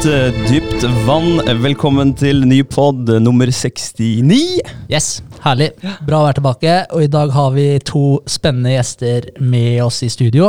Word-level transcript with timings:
et 0.00 0.06
uh, 0.08 0.36
dypt 0.48 0.84
vann. 1.04 1.40
Velkommen 1.60 2.14
til 2.16 2.38
ny 2.48 2.60
pod 2.64 3.10
nummer 3.20 3.50
69. 3.52 4.62
Yes, 4.88 5.08
herlig. 5.44 5.74
Bra 6.06 6.22
å 6.22 6.24
være 6.24 6.38
tilbake. 6.38 6.76
Og 6.96 7.04
i 7.04 7.10
dag 7.12 7.32
har 7.34 7.50
vi 7.52 7.66
to 7.84 8.04
spennende 8.30 8.72
gjester 8.72 9.26
med 9.44 9.82
oss 9.84 9.98
i 10.06 10.08
studio. 10.12 10.48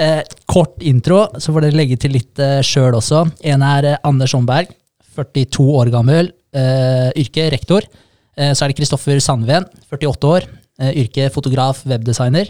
Eh, 0.00 0.22
kort 0.48 0.80
intro, 0.80 1.26
så 1.36 1.52
får 1.52 1.66
dere 1.66 1.80
legge 1.80 1.98
til 2.00 2.14
litt 2.16 2.40
eh, 2.40 2.62
sjøl 2.64 2.96
også. 2.96 3.26
En 3.44 3.64
er 3.66 3.90
eh, 3.90 4.00
Anders 4.08 4.32
Omberg, 4.38 4.72
42 5.18 5.66
år 5.82 5.92
gammel. 5.92 6.32
Eh, 6.56 7.10
yrke 7.20 7.50
rektor. 7.52 7.84
Eh, 8.36 8.54
så 8.54 8.64
er 8.64 8.72
det 8.72 8.78
Kristoffer 8.80 9.20
Sandven, 9.20 9.68
48 9.92 10.32
år. 10.38 10.48
Eh, 10.80 11.02
yrke 11.04 11.28
fotograf, 11.34 11.84
webdesigner. 11.84 12.48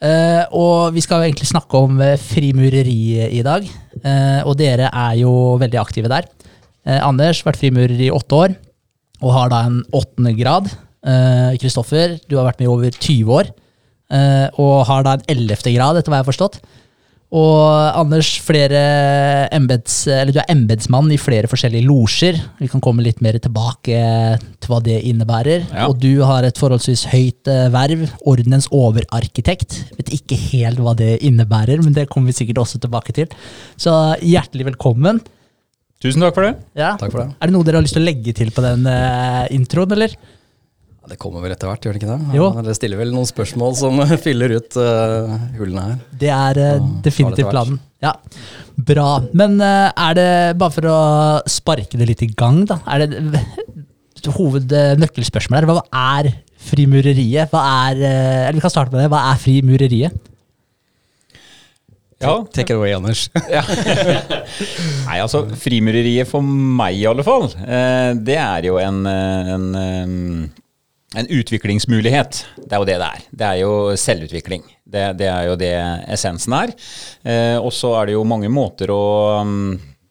Eh, 0.00 0.44
og 0.56 0.94
vi 0.96 1.02
skal 1.04 1.20
jo 1.20 1.28
egentlig 1.28 1.48
snakke 1.50 1.80
om 1.80 2.00
frimureriet 2.22 3.34
i 3.36 3.42
dag. 3.44 3.66
Uh, 4.00 4.40
og 4.48 4.54
dere 4.56 4.86
er 4.88 5.16
jo 5.20 5.32
veldig 5.60 5.76
aktive 5.80 6.08
der. 6.08 6.28
Uh, 6.88 7.00
Anders 7.04 7.42
har 7.42 7.50
vært 7.50 7.60
frimurer 7.60 8.00
i 8.00 8.12
åtte 8.14 8.38
år, 8.38 8.54
og 9.20 9.34
har 9.36 9.50
da 9.52 9.64
en 9.68 9.82
åttende 9.92 10.32
grad. 10.38 10.70
Kristoffer, 11.60 12.18
du 12.28 12.34
har 12.36 12.44
vært 12.44 12.58
med 12.60 12.66
i 12.66 12.68
over 12.68 12.92
20 12.92 13.30
år, 13.32 13.46
eh, 14.12 14.48
og 14.60 14.82
har 14.84 15.06
da 15.06 15.14
en 15.16 15.22
ellevte 15.32 15.72
grad, 15.72 15.96
etter 15.96 16.12
hva 16.12 16.18
jeg 16.18 16.26
har 16.26 16.28
forstått. 16.28 16.58
Og 17.30 17.94
Anders, 17.94 18.32
flere 18.42 18.78
embeds, 19.54 20.00
eller 20.10 20.34
du 20.34 20.40
er 20.42 20.48
embetsmann 20.50 21.12
i 21.14 21.18
flere 21.20 21.46
forskjellige 21.50 21.86
losjer. 21.86 22.40
Vi 22.58 22.66
kan 22.72 22.82
komme 22.82 23.04
litt 23.06 23.20
mer 23.22 23.38
tilbake 23.38 24.00
til 24.40 24.72
hva 24.72 24.80
det 24.82 24.96
innebærer. 25.06 25.68
Ja. 25.70 25.86
Og 25.86 26.00
du 26.02 26.24
har 26.26 26.46
et 26.46 26.58
forholdsvis 26.58 27.06
høyt 27.12 27.50
eh, 27.50 27.68
verv, 27.70 28.02
ordenens 28.26 28.66
overarkitekt. 28.74 29.78
Vet 30.00 30.10
ikke 30.18 30.38
helt 30.48 30.82
hva 30.82 30.96
det 30.98 31.20
innebærer, 31.26 31.84
men 31.84 31.94
det 31.94 32.08
kommer 32.10 32.32
vi 32.32 32.40
sikkert 32.40 32.64
også 32.64 32.82
tilbake 32.82 33.14
til. 33.14 33.30
Så 33.78 33.94
hjertelig 34.26 34.72
velkommen. 34.72 35.22
Tusen 36.02 36.24
takk 36.24 36.34
for 36.34 36.48
det. 36.48 36.56
Ja. 36.80 36.96
Takk 36.98 37.14
for 37.14 37.22
det. 37.22 37.38
Er 37.38 37.46
det 37.46 37.54
noe 37.54 37.68
dere 37.68 37.78
har 37.78 37.86
lyst 37.86 37.94
til 37.94 38.02
å 38.02 38.08
legge 38.10 38.34
til 38.34 38.50
på 38.56 38.64
den 38.64 38.90
uh, 38.90 39.46
introen, 39.54 39.94
eller? 39.94 40.18
Ja, 41.10 41.16
det 41.16 41.18
kommer 41.18 41.42
vel 41.42 41.50
etter 41.50 41.66
hvert, 41.66 41.82
gjør 41.82 41.96
det 41.96 42.04
ikke 42.04 42.12
det? 42.12 42.36
Jo. 42.38 42.44
Ja, 42.54 42.62
Dere 42.62 42.74
stiller 42.78 43.00
vel 43.00 43.10
noen 43.10 43.26
spørsmål 43.26 43.72
som 43.74 43.98
fyller 44.24 44.52
ut 44.54 44.76
uh, 44.78 45.32
hullene 45.58 45.82
her. 45.88 45.96
Det 46.20 46.30
er 46.30 46.60
uh, 46.62 46.84
definitivt 47.02 47.50
planen. 47.50 47.80
Ja, 47.98 48.12
Bra. 48.78 49.08
Men 49.34 49.58
uh, 49.58 49.90
er 49.90 50.14
det, 50.14 50.28
bare 50.60 50.76
for 50.76 50.86
å 50.86 51.00
sparke 51.50 51.98
det 51.98 52.06
litt 52.12 52.22
i 52.22 52.30
gang, 52.30 52.62
da, 52.70 52.78
er 52.94 53.08
det 53.10 53.42
hovednøkkelspørsmålet 54.36 55.66
her, 55.66 55.80
hva 55.80 55.82
er 56.20 56.30
frimureriet? 56.70 57.50
Hva 57.50 57.66
er, 57.88 58.04
eller 58.04 58.60
vi 58.60 58.62
kan 58.62 58.70
starte 58.70 58.94
med 58.94 59.02
det. 59.02 59.10
Hva 59.10 59.24
er 59.32 59.42
frimureriet? 59.42 60.30
Ja, 62.20 62.46
Take 62.54 62.70
it 62.70 62.76
away, 62.76 62.92
Anders. 62.92 63.30
Nei, 65.08 65.18
altså 65.18 65.46
Frimureriet 65.56 66.28
for 66.28 66.44
meg 66.44 67.00
i 67.00 67.06
alle 67.08 67.24
fall, 67.24 67.48
eh, 67.64 68.12
det 68.20 68.36
er 68.36 68.68
jo 68.68 68.76
en, 68.76 69.06
en, 69.08 69.70
en 71.18 71.26
utviklingsmulighet. 71.26 72.44
Det 72.60 72.74
er 72.76 72.82
jo 72.82 72.88
det 72.88 72.98
det 73.02 73.08
er. 73.08 73.22
Det 73.30 73.46
er 73.46 73.60
jo 73.64 73.72
selvutvikling. 73.98 74.64
Det, 74.84 75.04
det 75.18 75.30
er 75.30 75.48
jo 75.48 75.56
det 75.58 75.74
essensen 76.14 76.54
er. 76.54 76.74
Eh, 77.26 77.56
og 77.58 77.72
så 77.74 77.96
er 77.98 78.10
det 78.10 78.18
jo 78.18 78.26
mange 78.28 78.50
måter 78.52 78.92
å 78.94 79.04
mm, 79.46 79.70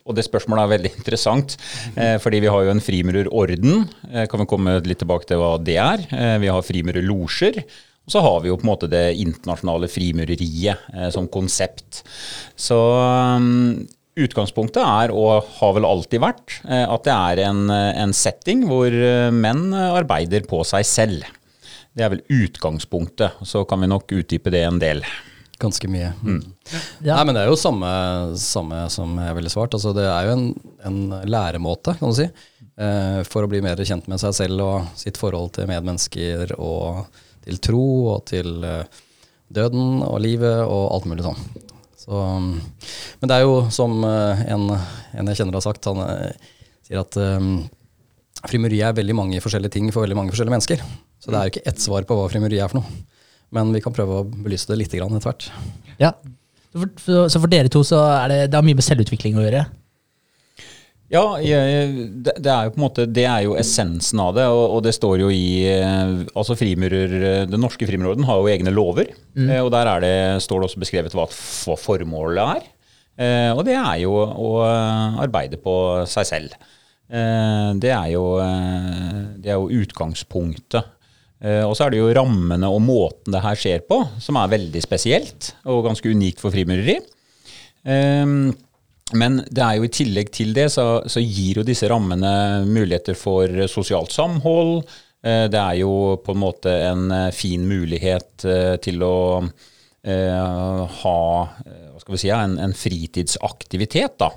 og 0.09 0.15
det 0.17 0.25
spørsmålet 0.25 0.63
er 0.63 0.71
veldig 0.73 0.91
interessant, 0.99 1.53
eh, 1.93 2.15
fordi 2.21 2.41
vi 2.41 2.49
har 2.49 2.65
jo 2.65 2.73
en 2.73 2.81
frimurerorden. 2.81 3.85
Eh, 4.09 4.25
kan 4.31 4.41
vi 4.41 4.49
komme 4.49 4.79
litt 4.81 5.03
tilbake 5.03 5.29
til 5.29 5.41
hva 5.41 5.53
det 5.61 5.77
er. 5.77 6.03
Eh, 6.09 6.35
vi 6.41 6.49
har 6.49 6.65
frimurerlosjer. 6.65 7.61
Og 8.09 8.15
så 8.15 8.23
har 8.25 8.39
vi 8.41 8.49
jo 8.49 8.57
på 8.57 8.65
en 8.65 8.71
måte 8.71 8.89
det 8.89 9.05
internasjonale 9.21 9.85
frimureriet 9.91 10.89
eh, 10.95 11.09
som 11.13 11.29
konsept. 11.29 12.01
Så 12.57 12.79
um, 13.37 13.85
utgangspunktet 14.25 14.81
er, 14.83 15.13
og 15.15 15.47
har 15.59 15.73
vel 15.77 15.87
alltid 15.87 16.21
vært, 16.23 16.59
eh, 16.67 16.85
at 16.85 17.07
det 17.07 17.15
er 17.15 17.41
en, 17.47 17.65
eh, 17.73 18.01
en 18.03 18.13
setting 18.15 18.65
hvor 18.69 18.93
eh, 18.93 19.29
menn 19.33 19.69
arbeider 19.73 20.45
på 20.49 20.61
seg 20.67 20.87
selv. 20.87 21.27
Det 21.95 22.05
er 22.05 22.13
vel 22.13 22.23
utgangspunktet. 22.31 23.41
Så 23.47 23.65
kan 23.67 23.81
vi 23.81 23.89
nok 23.91 24.11
utdype 24.15 24.53
det 24.53 24.63
en 24.67 24.79
del. 24.81 25.03
Ganske 25.59 25.89
mye. 25.91 26.13
Ja. 27.03 27.17
Nei, 27.17 27.23
men 27.27 27.35
det 27.35 27.41
er 27.41 27.49
jo 27.49 27.57
samme, 27.59 27.89
samme 28.39 28.85
som 28.93 29.17
jeg 29.19 29.35
ville 29.35 29.51
svart. 29.51 29.73
Altså, 29.75 29.91
det 29.97 30.05
er 30.07 30.29
jo 30.29 30.35
en, 30.37 30.45
en 30.87 30.99
læremåte, 31.27 31.97
kan 31.99 32.13
du 32.13 32.15
si, 32.15 32.29
eh, 32.29 33.19
for 33.27 33.43
å 33.43 33.51
bli 33.51 33.59
mer 33.65 33.81
kjent 33.83 34.07
med 34.07 34.21
seg 34.21 34.37
selv 34.37 34.63
og 34.63 34.93
sitt 34.99 35.19
forhold 35.19 35.57
til 35.57 35.67
medmennesker 35.71 36.55
og 36.55 37.09
til 37.43 37.59
tro 37.65 37.85
og 38.13 38.23
til 38.29 38.63
døden 39.49 40.03
og 40.05 40.19
livet 40.23 40.61
og 40.63 40.85
alt 40.93 41.09
mulig 41.09 41.25
sånn. 41.25 41.68
Så, 42.09 42.19
men 43.21 43.29
det 43.29 43.35
er 43.35 43.43
jo 43.45 43.59
som 43.73 43.99
eh, 44.07 44.39
en, 44.49 44.71
en 44.73 45.29
jeg 45.29 45.37
kjenner 45.37 45.59
har 45.59 45.65
sagt, 45.65 45.85
han 45.85 46.01
eh, 46.01 46.47
sier 46.87 47.03
at 47.03 47.17
um, 47.21 47.67
frimuriet 48.49 48.87
er 48.87 48.97
veldig 48.97 49.15
mange 49.17 49.41
forskjellige 49.43 49.75
ting 49.75 49.91
for 49.93 50.07
veldig 50.07 50.17
mange 50.17 50.33
forskjellige 50.33 50.55
mennesker. 50.55 50.81
Så 51.21 51.29
det 51.29 51.37
er 51.37 51.45
jo 51.45 51.53
ikke 51.53 51.67
ett 51.69 51.83
svar 51.83 52.07
på 52.09 52.17
hva 52.17 52.25
frimuriet 52.31 52.65
er 52.65 52.71
for 52.71 52.81
noe. 52.81 53.03
Men 53.53 53.73
vi 53.75 53.81
kan 53.85 53.93
prøve 53.93 54.23
å 54.23 54.25
belyse 54.25 54.69
det 54.71 54.79
litt 54.79 54.95
etter 54.95 55.27
hvert. 55.27 55.49
Ja. 56.01 56.15
Så 56.73 57.41
for 57.41 57.49
dere 57.49 57.69
to 57.73 57.83
så 57.85 58.01
er 58.07 58.31
det, 58.31 58.39
det 58.49 58.57
har 58.57 58.65
mye 58.65 58.77
med 58.77 58.85
selvutvikling 58.85 59.37
å 59.37 59.45
gjøre? 59.45 59.63
Ja, 61.09 61.23
det, 61.41 62.45
er 62.45 62.67
jo 62.67 62.73
på 62.75 62.77
en 62.77 62.83
måte 62.83 63.07
Det 63.09 63.23
er 63.25 63.41
jo 63.47 63.55
essensen 63.57 64.19
av 64.21 64.35
det, 64.37 64.43
og, 64.45 64.75
det 64.85 64.91
står 64.93 65.23
jo 65.23 65.31
i 65.33 65.65
eh, 65.65 66.11
Altså 66.37 66.53
frimurer 66.53 67.47
Den 67.49 67.63
norske 67.65 67.87
frimurorden 67.89 68.27
har 68.29 68.37
jo 68.37 68.51
egne 68.51 68.73
lover, 68.75 69.09
Mm. 69.33 69.49
og 69.63 69.69
der 69.71 69.87
er 69.87 70.03
det, 70.03 70.13
står 70.43 70.59
det 70.59 70.67
også 70.67 70.81
beskrevet 70.81 71.13
hva, 71.15 71.25
formålet 71.79 72.41
er. 72.59 72.65
Eh, 73.19 73.51
og 73.55 73.61
det 73.65 73.75
er 73.77 74.01
jo 74.01 74.13
å 74.19 74.49
eh, 74.65 75.19
arbeide 75.23 75.57
på 75.63 75.73
seg 76.09 76.27
selv. 76.27 76.55
Eh, 77.09 77.69
det, 77.79 77.91
er 77.93 78.09
jo, 78.13 78.23
eh, 78.43 79.19
det 79.39 79.53
er 79.53 79.57
jo 79.61 79.69
utgangspunktet. 79.81 80.89
Eh, 81.39 81.63
og 81.63 81.77
så 81.77 81.85
er 81.87 81.93
det 81.95 82.01
jo 82.01 82.11
rammene 82.17 82.67
og 82.67 82.81
måten 82.83 83.31
det 83.33 83.41
her 83.45 83.55
skjer 83.59 83.85
på, 83.87 84.01
som 84.19 84.37
er 84.41 84.51
veldig 84.51 84.81
spesielt 84.83 85.53
og 85.71 85.85
ganske 85.87 86.11
unikt 86.11 86.43
for 86.43 86.51
frimureri. 86.51 86.97
Men 89.17 89.39
det 89.49 89.63
er 89.63 89.77
jo 89.79 89.87
i 89.87 89.93
tillegg 89.93 90.29
til 90.35 90.51
det, 90.53 90.67
så, 90.73 91.01
så 91.09 91.21
gir 91.23 91.61
jo 91.61 91.65
disse 91.65 91.87
rammene 91.89 92.65
muligheter 92.69 93.17
for 93.17 93.65
sosialt 93.71 94.13
samhold. 94.13 94.83
Eh, 95.25 95.47
Det 95.49 95.59
er 95.59 95.79
jo 95.81 96.19
på 96.23 96.35
en 96.35 96.43
måte 96.43 96.75
en 96.91 97.09
eh, 97.11 97.31
fin 97.35 97.65
mulighet 97.67 98.45
eh, 98.45 98.77
til 98.83 99.03
å 99.03 99.17
ha 99.99 101.19
hva 101.59 101.99
skal 101.99 102.13
vi 102.13 102.19
si, 102.21 102.29
en, 102.31 102.53
en 102.63 102.71
fritidsaktivitet. 102.73 104.13
da. 104.21 104.29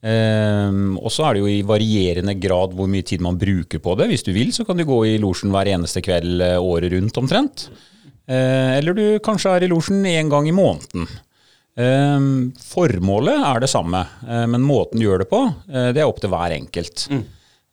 Um, 0.00 0.94
og 0.96 1.10
så 1.12 1.26
er 1.26 1.34
det 1.34 1.40
jo 1.42 1.48
i 1.50 1.64
varierende 1.66 2.36
grad 2.40 2.72
hvor 2.78 2.88
mye 2.88 3.04
tid 3.04 3.20
man 3.20 3.36
bruker 3.36 3.82
på 3.82 3.96
det. 3.98 4.06
Hvis 4.08 4.22
du 4.24 4.30
vil, 4.32 4.52
så 4.54 4.64
kan 4.64 4.78
du 4.78 4.86
gå 4.88 5.00
i 5.10 5.18
losjen 5.20 5.50
hver 5.52 5.68
eneste 5.74 6.00
kveld 6.06 6.40
året 6.62 6.94
rundt 6.94 7.18
omtrent. 7.20 7.66
Uh, 8.30 8.78
eller 8.78 8.96
du 8.96 9.04
kanskje 9.26 9.56
er 9.58 9.66
i 9.66 9.72
losjen 9.72 10.06
én 10.06 10.30
gang 10.30 10.46
i 10.48 10.54
måneden. 10.56 11.10
Ehm, 11.78 12.50
formålet 12.58 13.44
er 13.46 13.60
det 13.62 13.70
samme, 13.70 14.00
eh, 14.26 14.46
men 14.50 14.64
måten 14.66 14.98
du 14.98 15.06
gjør 15.06 15.22
det 15.22 15.30
på, 15.30 15.44
eh, 15.70 15.92
det 15.94 16.02
er 16.02 16.08
opp 16.08 16.20
til 16.20 16.32
hver 16.32 16.56
enkelt. 16.56 17.06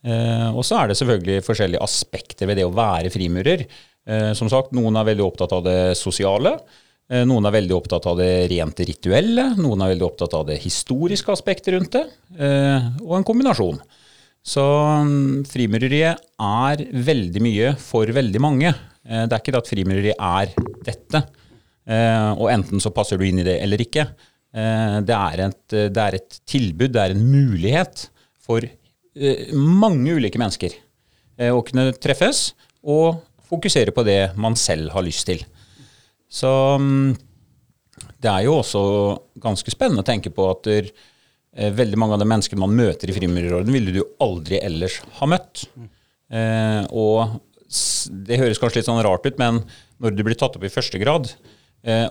Eh, 0.08 0.50
og 0.54 0.64
så 0.66 0.82
er 0.82 0.90
det 0.92 0.98
selvfølgelig 1.00 1.46
forskjellige 1.46 1.84
aspekter 1.84 2.48
ved 2.48 2.60
det 2.60 2.68
å 2.68 2.74
være 2.76 3.12
frimurer. 3.12 3.66
Eh, 4.08 4.34
som 4.38 4.50
sagt, 4.52 4.72
noen 4.78 4.96
er 4.96 5.10
veldig 5.10 5.26
opptatt 5.26 5.56
av 5.58 5.64
det 5.66 5.98
sosiale. 5.98 6.60
Noen 7.08 7.46
er 7.48 7.54
veldig 7.56 7.72
opptatt 7.72 8.04
av 8.12 8.18
det 8.20 8.50
rent 8.52 8.76
rituelle, 8.84 9.56
noen 9.56 9.80
er 9.80 9.94
veldig 9.94 10.04
opptatt 10.10 10.34
av 10.36 10.42
det 10.50 10.58
historiske 10.60 11.32
aspektet 11.32 11.72
rundt 11.72 11.94
det, 11.96 12.02
eh, 12.36 12.90
og 13.00 13.14
en 13.16 13.24
kombinasjon. 13.24 13.80
Så 14.44 14.66
mm, 15.08 15.46
frimureriet 15.48 16.20
er 16.20 16.84
veldig 16.92 17.44
mye 17.46 17.72
for 17.80 18.12
veldig 18.12 18.42
mange. 18.44 18.74
Det 19.08 19.32
er 19.32 19.40
ikke 19.40 19.56
det 19.56 19.62
at 19.62 19.72
frimureri 19.72 20.12
er 20.12 20.52
dette, 20.84 21.24
og 21.88 22.50
enten 22.52 22.82
så 22.84 22.92
passer 22.92 23.18
du 23.20 23.24
inn 23.28 23.40
i 23.40 23.46
det 23.48 23.58
eller 23.64 23.80
ikke. 23.84 24.04
Eh, 24.54 24.98
Det 25.08 25.16
er 25.16 25.44
et, 25.46 25.62
det 25.94 26.04
er 26.04 26.18
et 26.18 26.40
tilbud, 26.50 26.92
det 26.96 27.02
er 27.04 27.14
en 27.16 27.24
mulighet 27.32 28.08
for 28.44 28.64
eh, 28.66 29.54
mange 29.56 30.18
ulike 30.18 30.40
mennesker 30.42 30.76
eh, 31.40 31.52
å 31.54 31.64
kunne 31.68 31.94
treffes 31.96 32.50
og 32.84 33.22
fokusere 33.48 33.94
på 33.96 34.04
det 34.08 34.34
man 34.36 34.56
selv 34.60 34.92
har 34.92 35.06
lyst 35.08 35.28
til. 35.30 35.44
Så 36.28 36.50
mm, 36.80 37.16
det 38.20 38.32
er 38.32 38.44
jo 38.48 38.58
også 38.60 38.82
ganske 39.44 39.72
spennende 39.72 40.04
å 40.04 40.08
tenke 40.08 40.32
på 40.36 40.48
at 40.52 40.64
der, 40.68 40.90
eh, 41.56 41.72
veldig 41.72 42.00
mange 42.00 42.18
av 42.18 42.24
de 42.24 42.28
menneskene 42.28 42.60
man 42.66 42.76
møter 42.76 43.08
i 43.12 43.16
Frimurerorden, 43.16 43.72
ville 43.72 43.96
du 43.96 44.02
aldri 44.24 44.60
ellers 44.60 45.00
ha 45.22 45.30
møtt. 45.32 45.68
Eh, 46.28 46.84
og 46.92 47.38
det 48.28 48.40
høres 48.40 48.60
kanskje 48.60 48.82
litt 48.82 48.90
sånn 48.90 49.04
rart 49.04 49.28
ut, 49.28 49.40
men 49.40 49.62
når 50.04 50.16
du 50.16 50.24
blir 50.28 50.36
tatt 50.40 50.56
opp 50.60 50.66
i 50.68 50.72
første 50.72 51.00
grad, 51.00 51.32
eh, 51.32 51.54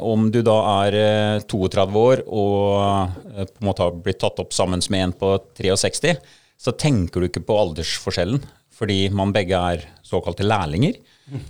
om 0.01 0.29
du 0.33 0.41
da 0.47 0.57
er 0.87 0.97
eh, 0.97 1.45
32 1.45 2.01
år 2.01 2.23
og 2.27 3.11
eh, 3.35 3.49
på 3.49 3.61
en 3.61 3.69
måte 3.69 3.85
har 3.85 3.99
blitt 3.99 4.21
tatt 4.23 4.39
opp 4.41 4.55
sammen 4.57 4.81
med 4.93 5.03
en 5.03 5.15
på 5.17 5.33
63, 5.59 6.15
så 6.57 6.73
tenker 6.73 7.21
du 7.21 7.29
ikke 7.29 7.45
på 7.45 7.59
aldersforskjellen, 7.61 8.41
fordi 8.73 9.07
man 9.13 9.35
begge 9.37 9.59
er 9.59 9.85
såkalte 10.07 10.47
lærlinger. 10.47 10.97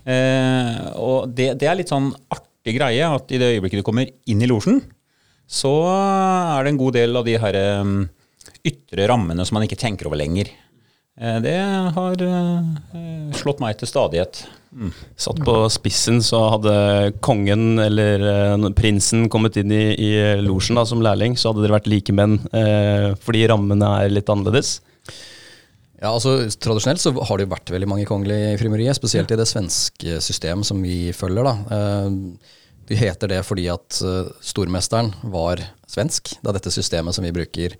Eh, 0.08 0.82
og 0.98 1.30
det, 1.36 1.52
det 1.60 1.70
er 1.70 1.78
litt 1.78 1.92
sånn 1.92 2.10
artig 2.32 2.78
greie 2.78 3.06
at 3.06 3.30
i 3.30 3.38
det 3.38 3.52
øyeblikket 3.54 3.84
du 3.84 3.86
kommer 3.86 4.10
inn 4.26 4.42
i 4.42 4.50
losjen, 4.50 4.80
så 5.46 5.74
er 5.86 6.64
det 6.64 6.72
en 6.72 6.80
god 6.80 6.96
del 6.96 7.20
av 7.20 7.26
de 7.28 7.36
her 7.38 7.56
ytre 8.66 9.04
rammene 9.06 9.44
som 9.46 9.54
man 9.54 9.66
ikke 9.68 9.78
tenker 9.78 10.08
over 10.08 10.18
lenger. 10.18 10.50
Eh, 11.16 11.38
det 11.40 11.56
har 11.96 12.22
eh, 12.22 13.34
slått 13.36 13.62
meg 13.62 13.78
til 13.80 13.88
stadighet. 13.88 14.44
Mm. 14.76 14.90
Satt 15.16 15.38
på 15.40 15.54
spissen, 15.72 16.18
så 16.24 16.42
hadde 16.52 16.72
kongen 17.24 17.80
eller 17.80 18.24
eh, 18.28 18.66
prinsen 18.76 19.30
kommet 19.32 19.56
inn 19.56 19.72
i, 19.72 19.94
i 19.96 20.10
losjen 20.44 20.80
som 20.84 21.00
lærling, 21.04 21.38
så 21.40 21.50
hadde 21.50 21.64
dere 21.64 21.78
vært 21.78 21.88
likemenn 21.88 22.36
eh, 22.52 23.14
fordi 23.24 23.46
rammene 23.48 23.94
er 24.02 24.12
litt 24.12 24.28
annerledes. 24.32 24.80
Ja, 25.96 26.10
altså 26.12 26.42
Tradisjonelt 26.60 27.00
så 27.00 27.14
har 27.16 27.38
det 27.38 27.46
jo 27.46 27.54
vært 27.54 27.72
veldig 27.72 27.88
mange 27.88 28.04
kongelige 28.08 28.52
i 28.52 28.60
frimeriet, 28.60 28.98
spesielt 28.98 29.32
i 29.32 29.40
det 29.40 29.48
svenske 29.48 30.20
systemet 30.20 30.68
som 30.68 30.84
vi 30.84 31.08
følger. 31.16 31.48
da. 31.48 31.56
Eh, 31.78 32.60
det 32.86 33.00
heter 33.00 33.32
det 33.32 33.40
fordi 33.42 33.64
at 33.72 33.96
stormesteren 34.46 35.08
var 35.32 35.58
svensk, 35.90 36.36
Det 36.38 36.52
er 36.52 36.54
dette 36.54 36.70
systemet 36.70 37.16
som 37.16 37.24
vi 37.24 37.32
bruker 37.34 37.72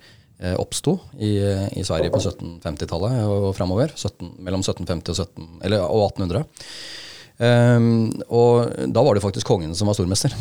oppsto 0.61 0.99
i, 1.17 1.31
i, 1.73 1.81
Sverige 1.81 2.11
på 2.13 2.19
1750-tallet 2.21 3.23
og 3.25 3.47
framover. 3.57 3.95
mellom 4.37 4.61
1750 4.61 5.09
og, 5.15 5.17
17, 5.17 5.47
eller, 5.65 5.81
og 5.87 6.11
1800. 6.11 6.43
Um, 7.37 8.09
og 8.33 8.71
da 8.89 9.03
var 9.05 9.13
det 9.17 9.21
faktisk 9.21 9.49
kongen 9.49 9.75
som 9.77 9.89
var 9.89 9.97
stormester. 9.97 10.33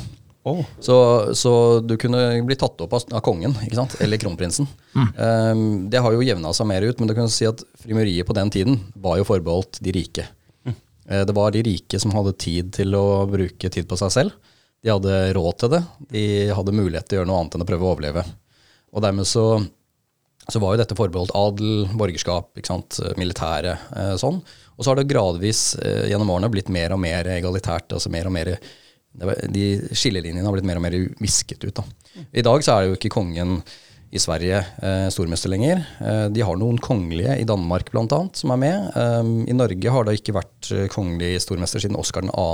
Oh. 0.46 0.62
Så, 0.80 0.96
så, 1.34 1.52
du 1.80 1.96
kunne 1.98 2.20
bli 2.46 2.56
tatt 2.56 2.80
opp 2.80 2.92
av, 2.94 3.02
av 3.18 3.22
kongen, 3.26 3.56
eller 4.00 4.20
kronprinsen. 4.22 4.68
Mm. 4.94 5.08
Um, 5.18 5.64
det 5.90 6.00
har 6.04 6.14
jo 6.14 6.22
jevna 6.22 6.52
seg 6.54 6.68
mer 6.70 6.86
ut, 6.86 7.00
men 7.00 7.10
du 7.10 7.16
kan 7.18 7.30
si 7.32 7.48
at 7.48 7.64
frimuriet 7.82 8.28
på 8.28 8.36
den 8.36 8.52
tiden 8.54 8.78
var 8.94 9.18
jo 9.18 9.26
forbeholdt 9.26 9.80
de 9.82 9.96
rike. 9.96 10.28
Mm. 10.62 10.76
Uh, 11.10 11.22
det 11.26 11.34
var 11.34 11.50
de 11.50 11.64
rike 11.66 11.98
som 11.98 12.14
hadde 12.14 12.36
tid 12.38 12.70
til 12.78 12.94
å 12.94 13.26
bruke 13.26 13.72
tid 13.74 13.90
på 13.90 13.98
seg 13.98 14.14
selv. 14.14 14.54
De 14.86 14.92
hadde 14.94 15.18
råd 15.34 15.58
til 15.58 15.72
det. 15.74 15.82
De 16.14 16.24
hadde 16.54 16.76
mulighet 16.78 17.10
til 17.10 17.18
å 17.18 17.20
gjøre 17.20 17.32
noe 17.32 17.42
annet 17.42 17.58
enn 17.58 17.66
å 17.66 17.68
prøve 17.72 17.88
å 17.88 17.92
overleve. 17.96 18.22
Og 18.94 19.02
dermed 19.02 19.26
så, 19.26 19.48
så 20.52 20.62
var 20.62 20.74
jo 20.74 20.80
dette 20.80 20.96
forbeholdt 20.98 21.34
adel, 21.34 21.86
borgerskap, 21.98 22.52
sant? 22.66 23.00
militære, 23.18 23.76
eh, 23.98 24.14
sånn. 24.20 24.40
Og 24.76 24.84
så 24.84 24.92
har 24.92 25.00
det 25.00 25.08
gradvis 25.10 25.74
eh, 25.80 26.06
gjennom 26.10 26.30
årene 26.34 26.52
blitt 26.52 26.70
mer 26.72 26.94
og 26.94 27.00
mer 27.02 27.26
egalitært. 27.36 27.92
altså 27.92 28.12
mer 28.12 28.30
og 28.30 28.36
mer 28.36 28.56
de 29.16 29.66
skillelinjene 29.96 30.44
har 30.44 30.52
blitt 30.52 30.68
mer 30.68 30.78
og 30.78 30.84
mer 30.84 30.96
visket 31.22 31.64
ut. 31.64 31.78
Da. 31.78 31.84
I 32.36 32.44
dag 32.44 32.64
så 32.64 32.74
er 32.74 32.82
det 32.82 32.90
jo 32.90 32.98
ikke 32.98 33.14
kongen 33.16 33.60
i 34.14 34.20
Sverige 34.22 34.58
eh, 34.82 35.06
stormester 35.12 35.50
lenger. 35.50 35.82
Eh, 36.00 36.26
de 36.32 36.44
har 36.46 36.58
noen 36.60 36.78
kongelige 36.82 37.36
i 37.40 37.46
Danmark 37.48 37.90
bl.a. 37.92 38.20
som 38.38 38.52
er 38.54 38.60
med. 38.60 38.90
Um, 38.94 39.32
I 39.48 39.56
Norge 39.56 39.92
har 39.92 40.06
det 40.06 40.18
ikke 40.20 40.36
vært 40.36 40.70
eh, 40.72 40.86
kongelig 40.92 41.40
stormester 41.44 41.82
siden 41.82 41.98
Oskar 41.98 42.28
2. 42.28 42.46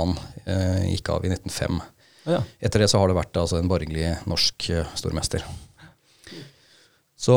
Eh, 0.45 0.79
gikk 0.95 1.13
av 1.13 1.27
i 1.27 1.33
1905. 1.35 1.83
Ja. 2.31 2.39
Etter 2.63 2.83
det 2.83 2.89
så 2.91 3.01
har 3.01 3.11
det 3.11 3.19
vært 3.19 3.37
altså, 3.39 3.59
en 3.59 3.69
borgerlig 3.71 4.15
norsk 4.29 4.69
eh, 4.73 4.97
stormester. 4.97 5.45
Så 7.23 7.35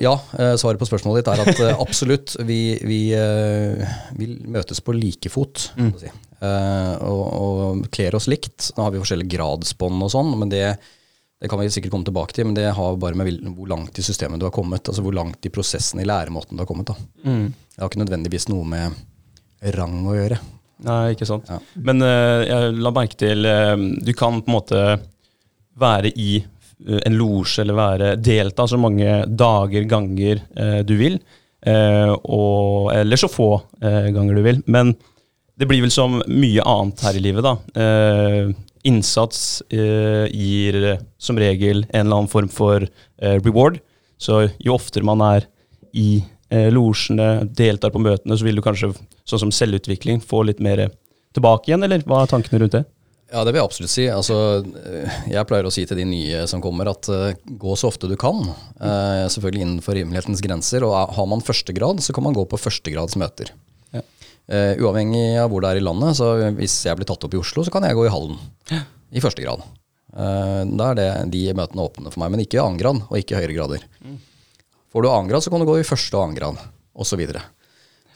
ja, 0.00 0.20
eh, 0.38 0.54
svaret 0.54 0.78
på 0.78 0.86
spørsmålet 0.86 1.24
ditt 1.24 1.30
er 1.32 1.40
at 1.42 1.60
eh, 1.64 1.80
absolutt, 1.82 2.36
vi, 2.46 2.76
vi, 2.86 3.00
eh, 3.10 3.96
vi 4.14 4.28
møtes 4.46 4.78
på 4.78 4.94
like 4.94 5.32
fot. 5.34 5.64
Mm. 5.74 5.88
Si. 5.98 6.12
Og, 6.46 7.24
og 7.24 7.88
kler 7.90 8.14
oss 8.14 8.28
likt. 8.30 8.68
Nå 8.76 8.84
har 8.84 8.94
vi 8.94 9.00
forskjellige 9.02 9.32
gradsbånd 9.34 10.06
og 10.06 10.12
sånn, 10.14 10.30
men 10.38 10.52
det, 10.52 10.62
det, 11.42 11.50
kan 11.50 11.58
vi 11.58 11.66
sikkert 11.74 11.96
komme 11.96 12.06
tilbake 12.06 12.38
til. 12.38 12.46
Men 12.46 12.54
det 12.54 12.68
har 12.78 13.02
bare 13.02 13.18
med 13.18 13.42
hvor 13.56 13.72
langt 13.72 13.98
i 13.98 14.06
systemet 14.06 14.38
du 14.38 14.46
har 14.46 14.54
kommet, 14.54 14.86
altså 14.86 15.02
hvor 15.02 15.18
langt 15.18 15.42
i 15.42 15.50
prosessen 15.50 16.04
i 16.04 16.06
læremåten 16.06 16.54
du 16.54 16.62
har 16.62 16.70
kommet. 16.70 16.94
Mm. 17.26 17.48
Det 17.50 17.82
har 17.82 17.90
ikke 17.90 18.04
nødvendigvis 18.04 18.46
noe 18.52 18.70
med 18.76 19.74
rang 19.74 20.04
å 20.06 20.14
gjøre. 20.20 20.38
Nei, 20.86 21.02
ikke 21.16 21.26
sant. 21.26 21.50
Ja. 21.50 21.58
Men 21.82 22.04
jeg 22.04 22.74
la 22.78 22.90
merke 22.94 23.16
til 23.18 23.46
Du 24.04 24.10
kan 24.14 24.38
på 24.44 24.52
en 24.52 24.60
måte 24.60 24.82
være 25.80 26.14
i 26.14 26.44
Eh, 26.44 26.55
en 26.84 27.16
losje 27.16 27.62
eller 27.62 27.78
være, 27.78 28.12
delta 28.20 28.66
så 28.68 28.78
mange 28.80 29.22
dager, 29.26 29.86
ganger 29.88 30.42
eh, 30.56 30.80
du 30.86 30.94
vil. 31.00 31.18
Eh, 31.66 32.12
og, 32.12 32.92
eller 32.94 33.20
så 33.20 33.30
få 33.32 33.50
eh, 33.80 34.10
ganger 34.14 34.36
du 34.36 34.42
vil. 34.44 34.62
Men 34.66 34.92
det 35.56 35.68
blir 35.70 35.82
vel 35.86 35.94
som 35.94 36.20
mye 36.28 36.64
annet 36.68 37.04
her 37.06 37.16
i 37.16 37.24
livet, 37.24 37.46
da. 37.46 37.56
Eh, 37.80 38.52
innsats 38.86 39.64
eh, 39.72 40.28
gir 40.30 40.78
som 41.18 41.40
regel 41.40 41.86
en 41.88 42.04
eller 42.04 42.20
annen 42.20 42.30
form 42.30 42.52
for 42.52 42.84
reward. 43.18 43.80
Så 44.20 44.44
jo 44.62 44.76
oftere 44.76 45.04
man 45.04 45.24
er 45.24 45.48
i 45.96 46.20
eh, 46.52 46.68
losjene, 46.72 47.46
deltar 47.56 47.92
på 47.94 48.02
møtene, 48.02 48.36
så 48.36 48.46
vil 48.46 48.60
du 48.60 48.64
kanskje, 48.64 48.92
sånn 49.28 49.46
som 49.46 49.54
selvutvikling, 49.54 50.20
få 50.24 50.44
litt 50.46 50.60
mer 50.64 50.86
tilbake 51.36 51.70
igjen, 51.70 51.84
eller 51.84 52.04
hva 52.08 52.22
er 52.22 52.30
tankene 52.30 52.62
rundt 52.62 52.76
det? 52.78 52.84
Ja, 53.26 53.42
det 53.42 53.50
vil 53.50 53.58
jeg 53.58 53.66
absolutt 53.66 53.90
si. 53.90 54.04
Altså, 54.06 54.36
jeg 55.26 55.46
pleier 55.50 55.66
å 55.66 55.72
si 55.74 55.82
til 55.88 55.98
de 55.98 56.04
nye 56.06 56.44
som 56.50 56.62
kommer, 56.62 56.92
at 56.92 57.08
uh, 57.10 57.32
gå 57.58 57.72
så 57.78 57.90
ofte 57.90 58.10
du 58.10 58.14
kan. 58.20 58.38
Uh, 58.78 59.26
selvfølgelig 59.32 59.64
innenfor 59.64 59.98
rimelighetens 59.98 60.42
grenser. 60.44 60.86
Og 60.86 60.94
har 61.16 61.26
man 61.30 61.42
førstegrad, 61.42 62.04
så 62.04 62.14
kan 62.14 62.26
man 62.28 62.36
gå 62.36 62.44
på 62.46 62.60
førstegradsmøter. 62.60 63.50
Ja. 63.96 64.04
Uh, 64.46 64.78
uavhengig 64.78 65.24
av 65.42 65.50
hvor 65.50 65.64
det 65.64 65.72
er 65.72 65.80
i 65.80 65.86
landet. 65.86 66.20
Så 66.20 66.30
hvis 66.60 66.78
jeg 66.86 67.00
blir 67.00 67.10
tatt 67.10 67.26
opp 67.26 67.34
i 67.34 67.40
Oslo, 67.42 67.66
så 67.66 67.74
kan 67.74 67.88
jeg 67.88 67.98
gå 67.98 68.06
i 68.06 68.14
Hallen. 68.14 68.38
Ja. 68.70 68.84
I 69.10 69.22
første 69.22 69.42
grad. 69.42 69.66
da 70.10 70.86
er 70.90 70.96
det 70.98 71.10
de 71.30 71.42
møtene 71.54 71.82
åpne 71.82 72.10
for 72.10 72.22
meg. 72.22 72.32
Men 72.34 72.42
ikke 72.46 72.62
annen 72.62 72.78
grad, 72.78 73.02
og 73.08 73.18
ikke 73.18 73.38
høyere 73.40 73.58
grader. 73.58 73.90
Mm. 74.06 74.16
Får 74.94 75.02
du 75.02 75.10
annen 75.10 75.30
grad, 75.30 75.42
så 75.42 75.50
kan 75.50 75.62
du 75.62 75.66
gå 75.68 75.80
i 75.80 75.86
første 75.86 76.14
og 76.16 76.24
annen 76.28 76.38
grad, 76.38 76.62
osv. 76.94 77.22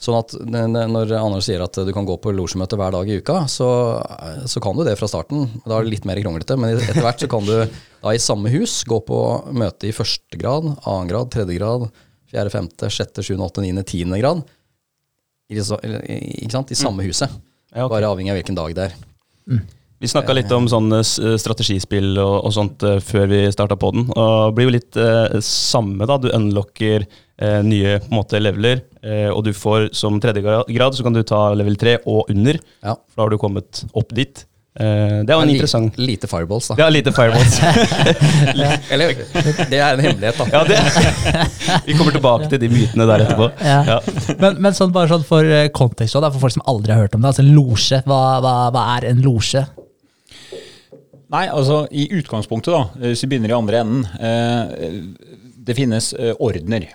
Sånn 0.01 0.17
at 0.17 0.33
når 0.33 1.11
Anders 1.19 1.45
sier 1.45 1.61
at 1.61 1.77
du 1.77 1.91
kan 1.93 2.07
gå 2.07 2.15
på 2.17 2.33
losjemøte 2.33 2.77
hver 2.79 2.93
dag 2.95 3.09
i 3.09 3.19
uka, 3.21 3.43
så, 3.51 3.67
så, 4.49 4.61
kan 4.63 4.73
du 4.73 4.81
det 4.87 4.95
fra 4.97 5.09
starten. 5.09 5.45
Da 5.61 5.77
er 5.77 5.85
det 5.85 5.93
litt 5.93 6.07
mer 6.09 6.17
kronglete, 6.23 6.57
men 6.57 6.73
etter 6.73 7.03
hvert 7.05 7.21
så 7.21 7.29
kan 7.29 7.45
du 7.45 7.53
da 8.01 8.13
i 8.13 8.21
samme 8.21 8.49
hus 8.49 8.79
gå 8.89 8.97
på 9.05 9.19
møte 9.53 9.91
i 9.91 9.93
første 9.93 10.39
grad, 10.41 10.71
annen 10.79 11.11
grad, 11.11 11.29
tredje 11.33 11.59
grad, 11.59 11.85
fjerde, 12.31 12.53
femte, 12.53 12.89
sjette, 12.89 13.21
sjuende, 13.21 13.45
åttende, 13.45 13.69
niende, 13.69 13.85
tiende 13.85 14.17
grad. 14.23 14.41
I, 15.51 15.59
ikke 15.59 16.55
sant? 16.55 16.73
I 16.73 16.79
samme 16.79 17.03
mm. 17.03 17.11
huset. 17.11 17.37
Bare 17.75 18.09
avhengig 18.09 18.33
av 18.33 18.41
hvilken 18.41 18.57
dag 18.57 18.73
det 18.73 18.89
er. 18.89 18.97
Mm. 19.51 19.61
Vi 20.01 20.09
snakka 20.09 20.33
litt 20.33 20.49
om 20.55 20.65
sånne 20.65 21.03
strategispill 21.05 22.15
og, 22.17 22.47
og 22.47 22.53
sånt 22.55 22.81
uh, 22.81 22.97
før 23.05 23.27
vi 23.29 23.43
starta 23.53 23.77
på 23.77 23.91
den. 23.93 24.07
Og 24.09 24.31
det 24.49 24.55
blir 24.57 24.65
jo 24.65 24.73
litt 24.79 24.97
eh, 24.97 25.35
samme, 25.45 26.07
da. 26.09 26.17
Du 26.17 26.31
unlocker 26.33 27.05
uh, 27.41 27.59
nye 27.65 27.97
på 28.03 28.11
en 28.11 28.19
måte, 28.21 28.41
leveler, 28.41 28.85
og 29.33 29.39
du 29.41 29.49
får 29.57 29.87
som 29.97 30.19
tredje 30.21 30.43
grad 30.45 30.93
så 30.93 31.01
kan 31.01 31.15
du 31.15 31.23
ta 31.25 31.55
level 31.57 31.73
tre 31.81 31.95
og 32.05 32.29
under. 32.29 32.59
Ja. 32.85 32.93
For 33.09 33.17
da 33.17 33.23
har 33.23 33.31
du 33.33 33.39
kommet 33.41 33.79
opp 33.97 34.13
dit. 34.13 34.43
det 34.77 34.85
er 34.85 35.31
jo 35.33 35.39
en 35.41 35.49
li 35.49 35.55
interessant 35.57 35.97
Lite 35.97 36.29
fireballs, 36.29 36.67
da. 36.69 36.75
Ja, 36.83 36.89
lite 36.93 37.09
fireballs. 37.11 37.57
Eller 38.93 39.15
det 39.71 39.79
er 39.79 39.97
en 39.97 40.03
hemmelighet, 40.05 40.37
da. 40.37 40.45
Ja, 40.53 40.61
det, 40.69 41.81
vi 41.87 41.97
kommer 41.97 42.13
tilbake 42.13 42.51
til 42.53 42.61
de 42.61 42.69
mytene 42.69 43.09
der 43.09 43.25
etterpå. 43.25 43.49
Ja. 43.65 43.81
Ja. 43.89 43.99
Men, 44.37 44.61
men 44.61 44.77
sånn, 44.77 44.93
bare 44.93 45.09
sånn 45.15 45.25
for 45.25 45.49
kontekst, 45.73 46.21
for 46.21 46.43
folk 46.45 46.59
som 46.59 46.67
aldri 46.69 46.93
har 46.93 47.07
hørt 47.07 47.17
om 47.17 47.25
det. 47.25 47.33
altså 47.33 47.47
Losje, 47.49 48.03
hva, 48.05 48.21
hva, 48.45 48.57
hva 48.69 48.85
er 48.99 49.09
en 49.15 49.25
losje? 49.25 49.65
Nei, 51.31 51.45
altså 51.47 51.85
i 51.95 52.09
utgangspunktet, 52.17 52.73
da, 52.73 52.81
eh, 52.99 53.11
hvis 53.13 53.23
vi 53.23 53.31
begynner 53.31 53.53
i 53.53 53.55
andre 53.55 53.83
enden. 53.85 54.01
Eh, 54.19 55.37
det 55.61 55.77
finnes 55.77 56.11
eh, 56.17 56.33
ordener. 56.43 56.89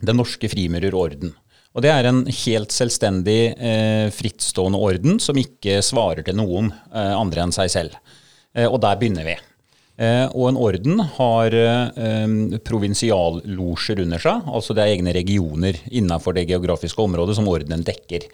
Den 0.00 0.18
norske 0.20 0.50
frimurerorden. 0.52 1.34
Og 1.76 1.84
det 1.84 1.90
er 1.92 2.08
en 2.08 2.22
helt 2.24 2.72
selvstendig, 2.72 3.40
eh, 3.56 4.06
frittstående 4.12 4.80
orden 4.80 5.20
som 5.20 5.36
ikke 5.36 5.82
svarer 5.84 6.24
til 6.24 6.38
noen 6.38 6.70
eh, 6.72 7.12
andre 7.12 7.44
enn 7.44 7.52
seg 7.52 7.72
selv. 7.72 7.98
Eh, 8.56 8.64
og 8.64 8.80
der 8.80 8.96
begynner 8.96 9.28
vi. 9.28 9.36
Eh, 9.96 10.26
og 10.36 10.50
en 10.50 10.58
orden 10.60 11.00
har 11.16 11.54
eh, 11.56 12.58
provinsiallosjer 12.68 14.02
under 14.04 14.20
seg, 14.20 14.44
altså 14.44 14.76
det 14.76 14.84
er 14.84 14.92
egne 14.92 15.14
regioner 15.16 15.78
innenfor 15.88 16.36
det 16.36 16.44
geografiske 16.50 17.00
området 17.00 17.38
som 17.38 17.48
ordenen 17.48 17.84
dekker. 17.84 18.26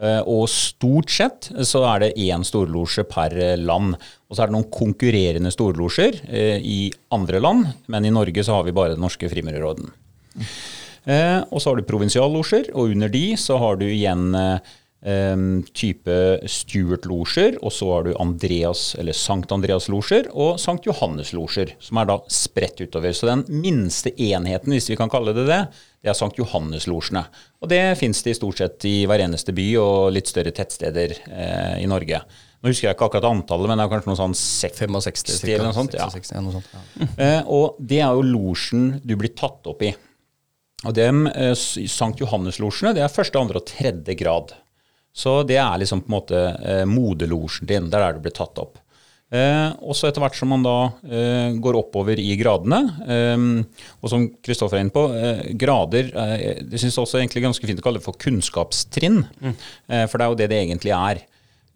Eh, 0.00 0.22
og 0.24 0.46
stort 0.48 1.12
sett 1.12 1.50
så 1.68 1.84
er 1.90 2.06
det 2.06 2.14
én 2.24 2.44
storlosje 2.44 3.04
per 3.08 3.36
land. 3.60 3.98
Og 4.28 4.36
så 4.36 4.44
er 4.44 4.48
det 4.48 4.56
noen 4.56 4.70
konkurrerende 4.72 5.52
storlosjer 5.52 6.22
i 6.64 6.82
andre 7.12 7.40
land, 7.42 7.68
men 7.92 8.08
i 8.08 8.12
Norge 8.14 8.44
så 8.46 8.56
har 8.56 8.64
vi 8.64 8.76
bare 8.76 8.94
Den 8.94 9.04
norske 9.04 9.28
frimurerorden. 9.28 9.90
Eh, 11.04 11.40
og 11.48 11.62
så 11.62 11.70
har 11.70 11.80
du 11.80 11.88
provinsiallosjer, 11.88 12.72
og 12.74 12.92
under 12.94 13.12
de 13.12 13.24
så 13.40 13.56
har 13.60 13.80
du 13.80 13.86
igjen 13.88 14.34
eh, 14.36 14.60
type 15.72 16.16
Stuart-losjer, 16.44 17.56
og 17.64 17.72
så 17.72 17.88
har 17.94 18.04
du 18.04 18.10
Andreas, 18.20 18.94
eller 19.00 19.16
Sankt 19.16 19.52
Andreas-losjer 19.52 20.28
og 20.34 20.58
Sankt 20.60 20.86
Johannes-losjer, 20.86 21.72
som 21.80 22.02
er 22.02 22.10
da 22.10 22.18
spredt 22.28 22.82
utover. 22.82 23.14
Så 23.16 23.30
den 23.30 23.46
minste 23.48 24.12
enheten, 24.20 24.74
hvis 24.74 24.90
vi 24.92 24.98
kan 25.00 25.12
kalle 25.12 25.32
det 25.36 25.46
det, 25.48 25.62
det 26.04 26.12
er 26.12 26.18
Sankt 26.18 26.38
Johannes-losjene. 26.40 27.24
Og 27.64 27.72
det 27.72 27.80
fins 28.00 28.20
det 28.24 28.34
i 28.34 28.38
stort 28.38 28.60
sett 28.60 28.84
i 28.88 28.94
hver 29.08 29.24
eneste 29.24 29.56
by 29.56 29.66
og 29.80 30.12
litt 30.16 30.28
større 30.28 30.52
tettsteder 30.56 31.16
eh, 31.16 31.80
i 31.80 31.88
Norge. 31.88 32.20
Nå 32.60 32.68
husker 32.68 32.90
jeg 32.90 32.96
ikke 32.96 33.06
akkurat 33.08 33.30
antallet, 33.30 33.70
men 33.70 33.80
det 33.80 33.86
er 33.86 33.92
kanskje 33.94 34.10
noe 34.10 34.20
sånn 34.20 34.36
65 34.36 34.84
eller 35.48 35.64
noe 35.64 35.76
sånt. 35.76 35.96
Ja. 35.96 36.10
66, 36.12 36.44
noe 36.44 36.58
sånt 36.58 36.68
ja. 36.76 37.08
eh, 37.24 37.40
og 37.48 37.80
det 37.80 38.02
er 38.04 38.12
jo 38.18 38.26
losjen 38.36 38.98
du 39.00 39.16
blir 39.16 39.32
tatt 39.32 39.64
opp 39.70 39.80
i. 39.88 39.94
Og 40.88 40.94
dem, 40.96 41.26
eh, 41.28 41.52
Sankt 41.54 42.20
Johannes-losjene, 42.22 42.94
det 42.96 43.02
er 43.04 43.12
første, 43.12 43.38
andre 43.38 43.60
og 43.60 43.66
tredje 43.68 44.14
grad. 44.16 44.54
Så 45.12 45.42
det 45.46 45.58
er 45.60 45.80
liksom 45.82 46.04
på 46.04 46.08
en 46.08 46.14
måte 46.14 46.38
eh, 46.62 46.84
moderlosjen 46.88 47.66
din. 47.68 47.90
Det 47.90 47.98
er 47.98 48.06
der 48.06 48.16
du 48.16 48.24
blir 48.24 48.36
tatt 48.36 48.58
opp. 48.62 48.78
Eh, 49.30 49.68
også 49.86 50.08
etter 50.08 50.22
hvert 50.24 50.34
som 50.34 50.50
man 50.50 50.64
da 50.64 50.76
eh, 51.06 51.52
går 51.62 51.76
oppover 51.78 52.18
i 52.18 52.32
gradene, 52.40 52.80
eh, 53.06 53.44
og 54.00 54.10
som 54.10 54.24
Kristoffer 54.42 54.78
er 54.80 54.86
inne 54.86 54.94
på, 54.94 55.04
eh, 55.14 55.42
grader 55.54 56.08
eh, 56.18 56.62
Det 56.66 56.80
syns 56.82 56.98
også 56.98 57.20
egentlig 57.20 57.44
ganske 57.44 57.68
fint 57.68 57.78
å 57.78 57.84
kalle 57.84 58.00
det 58.00 58.06
for 58.08 58.18
kunnskapstrinn. 58.18 59.20
Eh, 59.44 60.06
for 60.10 60.16
det 60.18 60.24
er 60.24 60.32
jo 60.32 60.40
det 60.40 60.48
det 60.50 60.62
egentlig 60.64 60.96
er. 60.96 61.26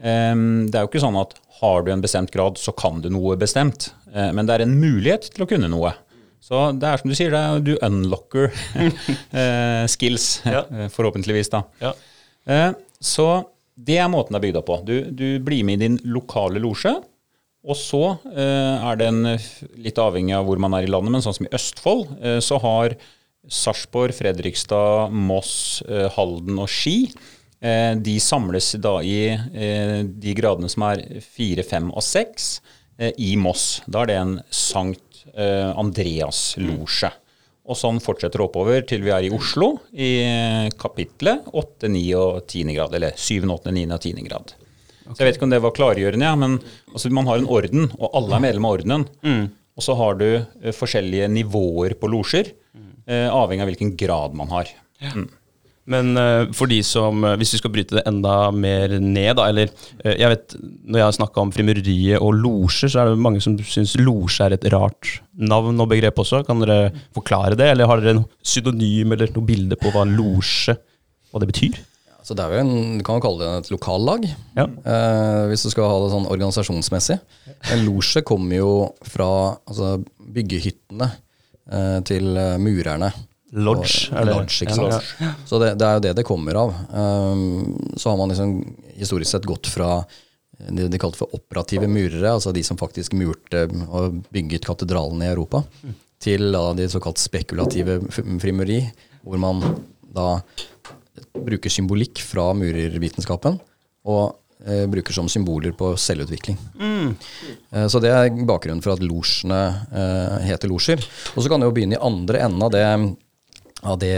Det 0.05 0.75
er 0.75 0.83
jo 0.83 0.89
ikke 0.91 1.01
sånn 1.01 1.17
at 1.17 1.37
har 1.61 1.85
du 1.87 1.93
en 1.93 2.03
bestemt 2.03 2.33
grad, 2.35 2.59
så 2.59 2.73
kan 2.77 2.99
du 3.01 3.07
noe 3.15 3.37
bestemt. 3.39 3.93
Men 4.11 4.43
det 4.45 4.57
er 4.57 4.65
en 4.65 4.75
mulighet 4.75 5.29
til 5.33 5.45
å 5.45 5.49
kunne 5.49 5.71
noe. 5.71 5.93
Så 6.45 6.59
det 6.77 6.85
er 6.91 7.01
som 7.01 7.09
du 7.09 7.17
sier, 7.17 7.33
er, 7.39 7.63
du 7.65 7.73
unlocker 7.81 8.51
eh, 9.41 9.87
skills, 9.89 10.27
Ja. 10.45 10.65
eh, 10.69 10.91
forhåpentligvis. 10.93 11.49
da. 11.55 11.63
Ja. 11.81 11.95
Eh, 12.47 12.71
Så 13.01 13.27
det 13.77 13.97
er 14.01 14.09
måten 14.13 14.33
det 14.37 14.39
er 14.43 14.45
bygd 14.47 14.59
opp 14.61 14.69
på. 14.69 14.77
Du, 14.87 14.95
du 15.11 15.27
blir 15.45 15.65
med 15.65 15.81
i 15.81 15.87
din 15.89 15.97
lokale 16.05 16.61
losje. 16.63 16.93
Og 17.65 17.77
så 17.81 18.01
er 18.37 18.97
det 19.01 19.07
en, 19.09 19.23
eh, 19.33 19.47
litt 19.81 19.97
avhengig 20.01 20.35
av 20.37 20.45
hvor 20.45 20.61
man 20.61 20.75
er 20.77 20.85
i 20.85 20.91
landet, 20.93 21.15
men 21.15 21.25
sånn 21.25 21.37
som 21.39 21.47
i 21.49 21.53
Østfold, 21.57 22.11
så 22.45 22.59
har 22.61 22.95
Sarpsborg, 23.49 24.13
Fredrikstad, 24.17 25.13
Moss, 25.13 25.83
Halden 26.17 26.61
og 26.61 26.69
Ski 26.73 27.09
de 28.05 28.15
samles 28.21 28.71
da 28.85 28.99
i 29.01 29.33
de 30.21 30.35
gradene 30.37 30.69
som 30.69 30.85
er 30.91 31.01
fire, 31.25 31.65
fem 31.65 31.89
og 31.93 32.05
seks 32.05 32.59
i 33.21 33.31
Moss. 33.41 33.81
Da 33.89 34.03
er 34.05 34.11
det 34.13 34.17
en 34.21 34.35
Sankt 34.53 35.01
eh, 35.37 35.71
Andreas-losje. 35.81 37.11
Og 37.65 37.79
sånn 37.81 38.01
fortsetter 38.05 38.43
oppover 38.45 38.83
til 38.85 39.05
vi 39.07 39.13
er 39.15 39.25
i 39.25 39.33
Oslo, 39.33 39.71
i 39.97 40.11
eh, 40.21 40.67
kapitlet 40.81 41.47
8, 41.49 41.89
9 41.89 42.03
og 42.21 42.43
10 42.45 42.75
grad. 42.77 42.97
Eller 42.99 43.17
7, 43.17 43.47
8, 43.49 43.73
9 43.73 43.85
og 43.89 44.01
10 44.01 44.27
grad. 44.29 44.55
Så 45.05 45.19
Jeg 45.21 45.29
vet 45.29 45.39
ikke 45.39 45.47
om 45.47 45.53
det 45.53 45.61
var 45.61 45.77
klargjørende, 45.77 46.25
ja, 46.25 46.37
men 46.41 46.59
altså, 46.93 47.11
man 47.13 47.29
har 47.29 47.41
en 47.41 47.49
orden, 47.53 47.91
og 47.99 48.15
alle 48.17 48.39
er 48.39 48.45
medlem 48.47 48.69
av 48.69 48.77
ordenen. 48.79 49.07
Og 49.77 49.85
så 49.85 49.97
har 49.99 50.17
du 50.17 50.29
uh, 50.39 50.71
forskjellige 50.73 51.27
nivåer 51.29 51.97
på 52.01 52.09
losjer, 52.09 52.55
uh, 52.73 53.29
avhengig 53.29 53.67
av 53.67 53.69
hvilken 53.69 53.91
grad 54.01 54.37
man 54.39 54.53
har. 54.55 54.71
Men 55.87 56.17
eh, 56.17 56.47
for 56.57 56.71
de 56.71 56.79
som, 56.87 57.19
eh, 57.29 57.35
hvis 57.37 57.51
vi 57.53 57.59
skal 57.61 57.73
bryte 57.75 57.99
det 57.99 58.05
enda 58.09 58.51
mer 58.57 58.95
ned, 59.05 59.35
da, 59.37 59.49
eller 59.51 59.69
eh, 60.01 60.15
jeg 60.17 60.31
vet, 60.33 60.55
Når 60.89 60.99
jeg 61.01 61.05
har 61.05 61.17
snakka 61.19 61.43
om 61.43 61.53
frimureriet 61.53 62.23
og 62.25 62.33
losjer, 62.41 62.89
så 62.89 63.03
er 63.03 63.11
det 63.13 63.21
mange 63.21 63.43
som 63.45 63.59
syns 63.61 63.93
losje 64.01 64.47
er 64.47 64.57
et 64.57 64.65
rart 64.73 65.19
navn 65.37 65.81
og 65.85 65.91
begrep 65.93 66.17
også. 66.23 66.41
Kan 66.49 66.63
dere 66.65 66.93
forklare 67.17 67.59
det, 67.61 67.69
eller 67.75 67.91
har 67.91 68.01
dere 68.01 68.17
noe 68.23 68.31
synonym 68.41 69.13
eller 69.13 69.29
noe 69.35 69.45
bilde 69.45 69.77
på 69.77 69.93
hva 69.93 70.07
en 70.07 70.15
losje 70.17 70.77
hva 71.35 71.43
det 71.43 71.51
betyr? 71.53 71.83
Så 72.25 72.33
det 72.33 72.41
er 72.47 72.55
jo 72.55 72.63
en, 72.65 72.97
Du 72.97 73.05
kan 73.05 73.19
jo 73.19 73.25
kalle 73.27 73.45
det 73.45 73.67
et 73.67 73.71
lokallag, 73.75 74.25
Ja. 74.57 74.65
eh, 74.65 75.43
hvis 75.51 75.67
du 75.67 75.71
skal 75.75 75.91
ha 75.91 75.99
det 76.01 76.13
sånn 76.15 76.31
organisasjonsmessig. 76.33 77.19
En 77.75 77.85
losje 77.85 78.23
kommer 78.25 78.57
jo 78.57 78.73
fra 79.05 79.29
altså, 79.69 79.99
byggehyttene 80.33 81.11
eh, 81.69 82.01
til 82.09 82.33
murerne. 82.65 83.13
Lodge, 83.55 84.11
Og-? 84.11 84.27
Lodge, 84.27 84.65
ikke 84.67 84.75
Ja. 84.77 84.99
sant? 85.01 85.39
Så 85.49 85.61
det, 85.63 85.73
det 85.79 85.87
er 85.87 85.99
jo 85.99 86.05
det 86.09 86.15
det 86.19 86.25
kommer 86.27 86.59
av. 86.59 86.75
Um, 86.91 87.75
så 87.97 88.11
har 88.11 88.19
man 88.19 88.33
liksom 88.33 88.55
historisk 88.99 89.31
sett 89.31 89.47
gått 89.47 89.71
fra 89.71 90.03
det 90.71 90.87
de 90.93 90.99
kalte 91.03 91.19
for 91.19 91.35
operative 91.35 91.87
murere, 91.91 92.31
altså 92.31 92.53
de 92.55 92.63
som 92.67 92.79
faktisk 92.79 93.13
murte 93.19 93.65
og 93.91 94.21
bygget 94.33 94.65
katedralene 94.67 95.27
i 95.27 95.33
Europa, 95.33 95.65
til 96.23 96.47
da 96.55 96.69
de 96.79 96.87
såkalt 96.89 97.19
spekulative 97.21 97.99
frimuri, 98.41 98.79
hvor 99.27 99.39
man 99.43 99.61
da 100.15 100.29
bruker 101.35 101.71
symbolikk 101.73 102.23
fra 102.23 102.53
murervitenskapen 102.57 103.59
og 104.07 104.37
eh, 104.65 104.85
bruker 104.91 105.13
som 105.17 105.29
symboler 105.29 105.75
på 105.77 105.91
selvutvikling. 106.01 106.57
Eh, 107.75 107.87
så 107.91 108.01
det 108.01 108.13
er 108.15 108.31
bakgrunnen 108.47 108.83
for 108.85 108.95
at 108.95 109.03
losjene 109.05 109.61
eh, 109.91 110.39
heter 110.49 110.71
losjer. 110.71 111.03
Og 111.35 111.43
så 111.45 111.51
kan 111.51 111.61
det 111.61 111.69
jo 111.69 111.75
begynne 111.77 111.99
i 111.99 112.05
andre 112.05 112.45
enden 112.47 112.63
av 112.63 112.73
det, 112.75 112.85
av 113.85 113.99
det 114.01 114.15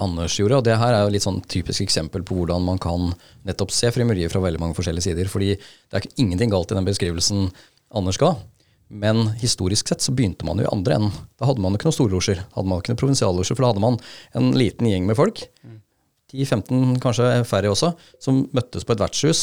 Anders 0.00 0.38
gjorde. 0.40 0.60
Og 0.60 0.64
det 0.66 0.78
her 0.80 0.96
er 0.96 1.04
jo 1.04 1.12
litt 1.14 1.26
sånn 1.26 1.42
typisk 1.44 1.84
eksempel 1.84 2.24
på 2.26 2.36
hvordan 2.38 2.64
man 2.64 2.80
kan 2.82 3.12
nettopp 3.48 3.74
se 3.74 3.90
frimuriet 3.94 4.32
fra 4.32 4.42
veldig 4.44 4.62
mange 4.62 4.78
forskjellige 4.78 5.10
sider. 5.10 5.30
Fordi 5.32 5.52
det 5.56 6.00
er 6.00 6.08
ingenting 6.16 6.52
galt 6.52 6.72
i 6.72 6.78
den 6.78 6.88
beskrivelsen 6.88 7.50
Anders 7.92 8.20
ga. 8.20 8.34
Men 8.92 9.30
historisk 9.40 9.88
sett 9.88 10.04
så 10.04 10.12
begynte 10.12 10.44
man 10.44 10.60
jo 10.60 10.66
i 10.66 10.72
andre 10.72 10.98
enden. 10.98 11.28
Da 11.40 11.48
hadde 11.48 11.64
man 11.64 11.72
jo 11.72 11.80
ikke 11.80 11.88
noen 11.88 11.96
storlosjer. 11.96 12.42
Hadde 12.56 12.68
man 12.68 12.82
ikke 12.82 12.92
noen 12.92 13.02
provinsiallosjer, 13.04 13.56
for 13.56 13.64
da 13.64 13.72
hadde 13.72 13.84
man 13.84 14.00
en 14.36 14.52
liten 14.56 14.88
gjeng 14.90 15.08
med 15.08 15.16
folk 15.16 15.46
10-15, 16.32 16.96
kanskje 17.02 17.28
færre 17.48 17.72
også, 17.72 17.92
som 18.22 18.46
møttes 18.56 18.86
på 18.88 18.94
et 18.94 19.02
vertshus, 19.02 19.42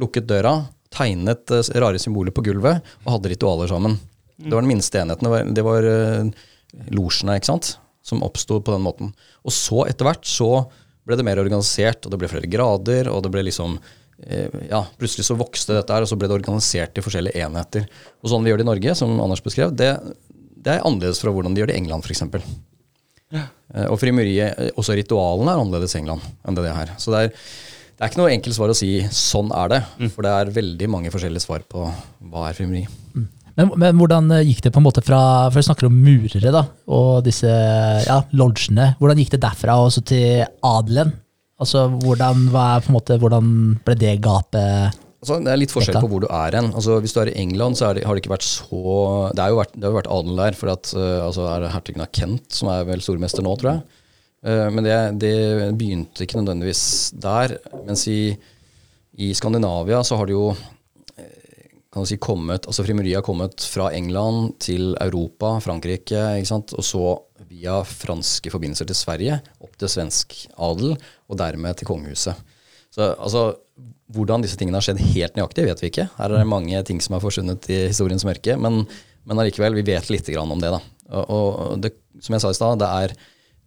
lukket 0.00 0.28
døra, 0.28 0.56
tegnet 0.94 1.52
eh, 1.52 1.70
rare 1.82 2.00
symboler 2.00 2.34
på 2.34 2.44
gulvet 2.46 2.94
og 3.04 3.16
hadde 3.16 3.32
ritualer 3.34 3.70
sammen. 3.70 3.98
Det 4.38 4.52
var 4.52 4.64
den 4.64 4.72
minste 4.72 5.00
enheten. 5.00 5.26
Det 5.26 5.32
var, 5.32 5.50
det 5.56 5.64
var 5.66 5.86
uh, 5.86 6.46
losjene, 6.96 7.36
ikke 7.38 7.52
sant, 7.52 7.74
som 8.04 8.22
oppsto 8.26 8.60
på 8.60 8.74
den 8.74 8.84
måten. 8.84 9.12
Og 9.44 9.54
så 9.54 9.86
etter 9.88 10.06
hvert 10.08 10.28
så 10.28 10.66
ble 11.04 11.18
det 11.18 11.26
mer 11.26 11.40
organisert, 11.40 12.04
og 12.04 12.12
det 12.12 12.20
ble 12.20 12.30
flere 12.30 12.50
grader, 12.50 13.10
og 13.12 13.24
det 13.24 13.32
ble 13.32 13.44
liksom 13.48 13.78
eh, 14.24 14.52
ja, 14.70 14.82
plutselig 15.00 15.26
så 15.28 15.36
vokste 15.40 15.76
dette 15.78 15.96
her, 15.96 16.04
og 16.04 16.10
så 16.10 16.18
ble 16.20 16.28
det 16.30 16.36
organisert 16.36 16.96
i 16.96 17.04
forskjellige 17.04 17.44
enheter. 17.44 17.88
Og 18.22 18.32
sånn 18.32 18.44
vi 18.44 18.52
gjør 18.52 18.62
det 18.62 18.66
i 18.66 18.70
Norge, 18.70 18.96
som 19.00 19.12
Anders 19.24 19.44
beskrev, 19.44 19.74
det, 19.76 19.90
det 20.64 20.76
er 20.76 20.86
annerledes 20.86 21.20
fra 21.24 21.32
hvordan 21.34 21.56
de 21.56 21.64
gjør 21.64 21.72
det 21.72 21.76
i 21.76 21.82
England, 21.82 22.06
f.eks. 22.06 22.24
Ja. 23.34 23.46
Og 23.90 23.98
frimuriet, 24.00 24.56
eh, 24.60 24.74
også 24.80 24.96
ritualene 24.96 25.52
er 25.52 25.62
annerledes 25.62 25.96
i 25.96 26.02
England 26.02 26.24
enn 26.44 26.56
det 26.56 26.66
det 26.66 26.72
er 26.72 26.82
her. 26.82 26.96
Så 27.00 27.12
det 27.12 27.22
er, 27.24 27.46
det 27.94 28.04
er 28.04 28.12
ikke 28.12 28.20
noe 28.20 28.34
enkelt 28.34 28.56
svar 28.56 28.72
å 28.72 28.76
si 28.76 28.90
'sånn 29.04 29.52
er 29.54 29.72
det', 29.72 30.10
for 30.12 30.26
det 30.26 30.32
er 30.32 30.56
veldig 30.60 30.90
mange 30.92 31.12
forskjellige 31.14 31.44
svar 31.44 31.64
på 31.68 31.88
hva 32.30 32.48
er 32.48 32.56
frimuri. 32.56 32.84
Men, 33.58 33.70
men 33.78 33.98
hvordan 34.00 34.32
eh, 34.34 34.46
gikk 34.48 34.64
det 34.64 34.72
på 34.74 34.80
en 34.80 34.86
måte 34.88 35.02
fra 35.04 35.20
For 35.50 35.60
vi 35.60 35.66
snakker 35.68 35.86
om 35.86 36.00
murere 36.06 36.54
da, 36.54 36.64
og 36.90 37.22
disse 37.26 37.50
ja, 37.50 38.18
lodgene. 38.34 38.92
Hvordan 38.98 39.20
gikk 39.22 39.36
det 39.36 39.44
derfra 39.44 39.78
og 39.82 39.92
så 39.94 40.02
til 40.06 40.42
adelen? 40.66 41.14
Altså, 41.62 41.86
hvordan, 42.02 42.48
hva 42.50 42.66
på 42.82 42.90
en 42.90 42.96
måte, 42.96 43.16
hvordan 43.22 43.50
ble 43.86 43.94
det 43.98 44.18
gapet 44.24 45.00
Altså, 45.24 45.38
det 45.40 45.52
er 45.54 45.56
litt 45.56 45.72
forskjell 45.72 45.96
på 46.04 46.08
hvor 46.12 46.20
du 46.20 46.26
er 46.28 46.52
hen. 46.58 46.66
Altså, 46.76 46.98
hvis 47.00 47.14
du 47.16 47.22
er 47.22 47.30
i 47.30 47.38
England, 47.40 47.78
så 47.78 47.94
det, 47.96 48.02
har 48.04 48.12
det 48.12 48.20
ikke 48.20 48.34
vært 48.34 48.44
så 48.44 48.80
Det, 49.32 49.40
har 49.40 49.54
jo 49.54 49.60
vært, 49.62 49.72
det 49.72 49.86
har 49.88 49.94
vært 49.94 50.10
adel 50.12 50.40
der, 50.42 50.56
for 50.58 50.72
at, 50.74 50.90
eh, 50.92 51.20
altså, 51.24 51.46
er 51.48 51.64
det 51.64 51.70
hertugen 51.72 52.04
av 52.04 52.10
Kent 52.12 52.58
som 52.58 52.68
er 52.68 52.84
vel 52.90 53.04
stormester 53.04 53.46
nå, 53.46 53.54
tror 53.56 53.70
jeg. 53.70 54.02
Eh, 54.44 54.66
men 54.74 54.84
det, 54.84 54.98
det 55.22 55.32
begynte 55.80 56.26
ikke 56.26 56.42
nødvendigvis 56.42 56.84
der. 57.24 57.56
Mens 57.86 58.04
i, 58.12 58.34
i 59.16 59.30
Skandinavia 59.38 60.02
så 60.04 60.20
har 60.20 60.28
det 60.28 60.36
jo 60.36 60.50
kan 61.94 62.06
si, 62.08 62.18
kommet, 62.22 62.66
altså 62.66 62.84
Frimuriet 62.86 63.20
har 63.20 63.26
kommet 63.26 63.62
fra 63.70 63.90
England 63.94 64.56
til 64.62 64.96
Europa, 65.02 65.56
Frankrike, 65.62 66.20
ikke 66.40 66.50
sant? 66.50 66.74
og 66.74 66.86
så 66.86 67.04
via 67.48 67.80
franske 67.86 68.50
forbindelser 68.52 68.88
til 68.88 68.98
Sverige, 68.98 69.38
opp 69.62 69.76
til 69.78 69.90
svensk 69.90 70.34
adel, 70.54 70.96
og 71.30 71.38
dermed 71.38 71.78
til 71.78 71.88
kongehuset. 71.90 72.40
Så 72.94 73.12
altså, 73.14 73.52
Hvordan 74.14 74.44
disse 74.44 74.58
tingene 74.60 74.76
har 74.76 74.84
skjedd 74.84 75.00
helt 75.00 75.34
nøyaktig, 75.34 75.64
vet 75.66 75.80
vi 75.80 75.88
ikke. 75.88 76.04
Her 76.18 76.28
er 76.28 76.42
det 76.42 76.46
mange 76.46 76.82
ting 76.86 77.00
som 77.02 77.16
har 77.16 77.22
forsvunnet 77.24 77.64
i 77.72 77.86
historiens 77.88 78.22
mørke, 78.28 78.54
men, 78.60 78.82
men 79.24 79.40
allikevel, 79.40 79.74
vi 79.78 79.86
vet 79.88 80.10
litt 80.12 80.28
grann 80.30 80.52
om 80.52 80.60
det. 80.60 80.70
da. 80.70 80.80
Og, 81.24 81.24
og 81.32 81.80
det, 81.82 81.94
som 82.22 82.36
jeg 82.36 82.44
sa 82.44 82.52
i 82.52 82.58
stad, 82.58 82.82
det, 82.82 82.90
er, 82.90 83.14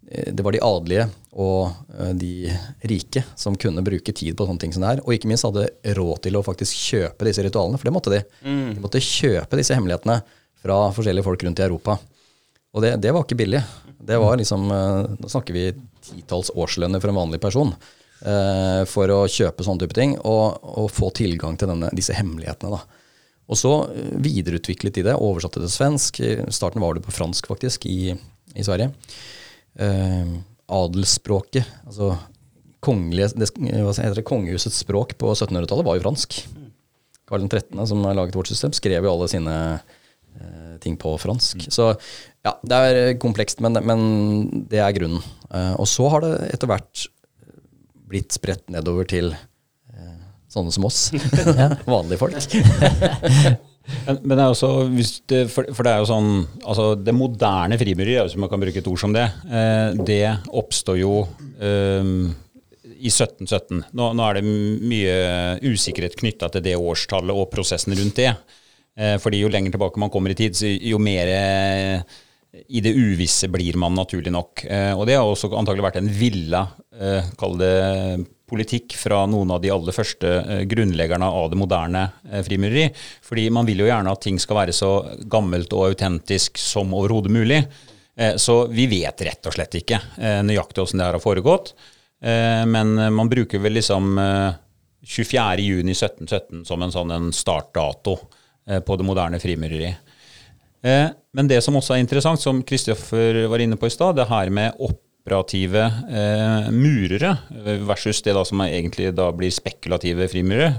det 0.08 0.44
var 0.44 0.56
de 0.56 0.62
adelige 0.64 1.08
og 1.38 1.70
eh, 2.00 2.14
de 2.16 2.52
rike 2.90 3.24
som 3.36 3.58
kunne 3.60 3.84
bruke 3.86 4.14
tid 4.16 4.38
på 4.38 4.48
sånne 4.48 4.62
ting 4.62 4.74
som 4.74 4.84
det 4.84 4.94
her, 4.94 5.02
og 5.04 5.14
ikke 5.14 5.30
minst 5.30 5.46
hadde 5.48 5.68
råd 5.98 6.22
til 6.26 6.40
å 6.40 6.44
faktisk 6.46 6.86
kjøpe 6.94 7.28
disse 7.28 7.44
ritualene, 7.46 7.80
for 7.80 7.90
det 7.90 7.96
måtte 7.96 8.14
de. 8.14 8.22
De 8.78 8.84
måtte 8.84 9.04
kjøpe 9.04 9.60
disse 9.60 9.76
hemmelighetene 9.76 10.22
fra 10.64 10.80
forskjellige 10.96 11.28
folk 11.28 11.44
rundt 11.46 11.62
i 11.62 11.68
Europa. 11.68 11.98
Og 12.74 12.84
det, 12.84 12.96
det 13.04 13.14
var 13.14 13.26
ikke 13.26 13.40
billig. 13.40 13.62
Det 14.08 14.18
var 14.22 14.38
liksom, 14.40 14.68
Nå 14.70 15.18
Da 15.20 15.30
snakker 15.32 15.56
vi 15.56 15.70
titalls 16.08 16.52
årslønner 16.56 17.02
for 17.04 17.12
en 17.12 17.20
vanlig 17.20 17.40
person 17.44 17.74
eh, 17.74 18.84
for 18.90 19.12
å 19.12 19.24
kjøpe 19.32 19.66
sånne 19.66 19.84
type 19.84 19.98
ting, 19.98 20.16
og, 20.24 20.62
og 20.64 20.92
få 20.94 21.12
tilgang 21.18 21.58
til 21.60 21.72
denne, 21.74 21.92
disse 21.98 22.16
hemmelighetene. 22.16 22.78
da. 22.78 23.04
Og 23.48 23.60
så 23.60 23.74
eh, 23.92 24.14
videreutviklet 24.24 25.00
de 25.00 25.08
det, 25.10 25.18
oversatte 25.20 25.62
det 25.62 25.70
til 25.70 25.78
svensk. 25.78 26.22
I 26.24 26.56
starten 26.56 26.84
var 26.84 26.96
det 26.96 27.06
på 27.06 27.16
fransk, 27.16 27.50
faktisk, 27.52 27.90
i, 27.90 28.16
i 28.56 28.66
Sverige. 28.66 28.92
Eh, 29.78 30.38
adelsspråket, 30.68 31.68
altså 31.88 32.16
kongelige, 32.84 33.32
det, 33.40 33.50
hva 33.58 33.94
heter 33.96 34.20
det, 34.20 34.26
kongehusets 34.28 34.82
språk 34.84 35.16
på 35.20 35.32
1700-tallet, 35.34 35.86
var 35.88 35.98
jo 35.98 36.04
fransk. 36.04 36.40
Karl 37.28 37.46
13., 37.48 37.80
som 37.90 38.04
har 38.08 38.16
laget 38.18 38.38
vårt 38.38 38.52
system, 38.52 38.74
skrev 38.76 39.06
jo 39.06 39.12
alle 39.12 39.28
sine 39.32 39.56
eh, 39.76 40.76
ting 40.84 40.96
på 41.00 41.14
fransk. 41.20 41.68
Så 41.74 41.92
ja, 42.46 42.56
det 42.64 42.80
er 42.80 43.14
komplekst, 43.22 43.62
men, 43.64 43.80
men 43.84 44.02
det 44.72 44.82
er 44.84 44.96
grunnen. 44.96 45.24
Eh, 45.52 45.74
og 45.76 45.88
så 45.90 46.08
har 46.14 46.24
det 46.24 46.34
etter 46.54 46.72
hvert 46.72 47.08
blitt 48.08 48.36
spredt 48.36 48.68
nedover 48.72 49.08
til 49.10 49.34
eh, 49.34 50.20
sånne 50.52 50.74
som 50.76 50.88
oss. 50.88 51.10
Vanlige 51.88 52.22
folk. 52.24 52.38
Men, 54.08 54.34
det 54.34 54.42
er 54.42 54.50
også, 54.52 54.70
det, 55.32 55.46
for, 55.52 55.70
for 55.76 55.88
det 55.88 55.94
er 55.94 56.02
jo 56.02 56.10
sånn 56.10 56.32
altså 56.68 56.90
Det 57.00 57.14
moderne 57.16 57.78
frimureri, 57.80 58.18
hvis 58.20 58.36
man 58.40 58.52
kan 58.52 58.60
bruke 58.60 58.82
et 58.82 58.90
ord 58.92 59.00
som 59.00 59.16
det, 59.16 59.26
eh, 59.48 59.96
det 60.08 60.24
oppstår 60.52 61.00
jo 61.00 61.14
eh, 61.64 62.12
i 62.98 63.12
1717. 63.12 63.84
Nå, 63.96 64.12
nå, 64.18 64.28
er 64.28 64.40
det 64.40 64.46
mye 64.48 65.18
usikkerhet 65.70 66.18
knytta 66.20 66.50
til 66.54 66.66
det 66.66 66.78
årstallet 66.80 67.36
og 67.36 67.50
prosessen 67.54 67.96
rundt 67.98 68.20
det. 68.20 68.32
Eh, 68.98 69.18
fordi 69.22 69.44
jo 69.44 69.52
lenger 69.54 69.76
tilbake 69.76 70.02
man 70.02 70.12
kommer 70.14 70.34
i 70.34 70.40
tid, 70.40 70.58
jo 70.66 71.00
mer 71.02 71.32
eh, 71.32 72.18
i 72.74 72.82
det 72.82 72.96
uvisse 72.98 73.50
blir 73.54 73.78
man, 73.80 73.96
naturlig 73.98 74.34
nok. 74.34 74.66
Eh, 74.66 74.94
og 74.98 75.06
det 75.10 75.20
har 75.20 75.28
også 75.28 75.52
antagelig 75.56 75.86
vært 75.86 76.02
en 76.02 76.10
villa, 76.12 76.64
eh, 76.98 77.30
kall 77.40 77.60
politikk 78.48 78.96
fra 78.96 79.26
noen 79.28 79.52
av 79.52 79.60
de 79.62 79.72
aller 79.74 79.96
første 79.96 80.30
eh, 80.40 80.62
grunnleggerne 80.70 81.28
av 81.28 81.50
det 81.52 81.58
moderne 81.60 82.06
eh, 82.32 82.44
frimureri. 82.46 82.88
Fordi 83.26 83.50
man 83.54 83.68
vil 83.68 83.80
jo 83.84 83.90
gjerne 83.90 84.14
at 84.14 84.22
ting 84.24 84.40
skal 84.42 84.62
være 84.62 84.76
så 84.76 84.92
gammelt 85.30 85.74
og 85.76 85.92
autentisk 85.92 86.58
som 86.62 86.94
overhodet 86.98 87.32
mulig. 87.34 87.60
Eh, 88.16 88.36
så 88.40 88.56
vi 88.72 88.88
vet 88.92 89.22
rett 89.28 89.50
og 89.50 89.58
slett 89.58 89.74
ikke 89.82 90.00
nøyaktig 90.48 90.84
hvordan 90.84 91.00
det 91.02 91.08
her 91.10 91.20
har 91.20 91.24
foregått. 91.24 91.68
Men 92.18 92.88
man 93.14 93.30
bruker 93.30 93.62
vel 93.62 93.78
liksom 93.78 94.18
24.6.1717 94.18 96.64
som 96.66 96.82
en 96.82 96.94
sånn 96.96 97.14
en 97.14 97.30
startdato 97.30 98.18
på 98.66 98.96
det 98.98 99.06
moderne 99.06 99.38
frimureri. 99.38 99.92
Men 100.82 101.46
det 101.52 101.62
som 101.62 101.78
også 101.78 101.94
er 101.94 102.02
interessant, 102.02 102.42
som 102.42 102.66
Kristoffer 102.66 103.46
var 103.52 103.62
inne 103.62 103.78
på 103.78 103.86
i 103.86 103.94
stad, 103.94 104.18
det 104.18 104.26
her 104.32 104.50
med 104.50 104.82
opp 104.82 105.07
operative 105.28 105.84
eh, 106.08 106.72
murere 106.72 107.36
versus 107.84 108.22
det 108.24 108.36
da 108.38 108.46
som 108.48 108.64
egentlig 108.64 109.12
da 109.18 109.28
blir 109.36 109.52
spekulative 109.52 110.30
frimurere, 110.32 110.78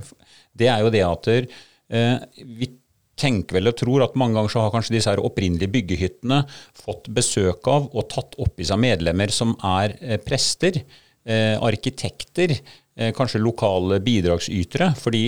det 0.56 0.70
er 0.72 0.82
jo 0.82 0.92
det 0.92 1.04
at 1.04 1.28
eh, 1.28 2.16
vi 2.40 2.70
tenker 3.18 3.58
vel 3.58 3.68
og 3.68 3.76
tror 3.76 4.06
at 4.06 4.16
mange 4.18 4.38
ganger 4.38 4.52
så 4.52 4.64
har 4.64 4.72
kanskje 4.72 4.94
disse 4.94 5.10
her 5.10 5.20
opprinnelige 5.20 5.72
byggehyttene 5.74 6.42
fått 6.78 7.10
besøk 7.12 7.66
av 7.68 7.90
og 7.92 8.08
tatt 8.12 8.38
opp 8.40 8.60
i 8.62 8.66
seg 8.68 8.80
medlemmer 8.80 9.32
som 9.34 9.56
er 9.66 9.98
eh, 10.00 10.20
prester, 10.22 10.80
eh, 11.28 11.56
arkitekter, 11.60 12.56
eh, 12.96 13.12
kanskje 13.16 13.42
lokale 13.42 14.00
bidragsytere. 14.00 14.94
fordi 14.96 15.24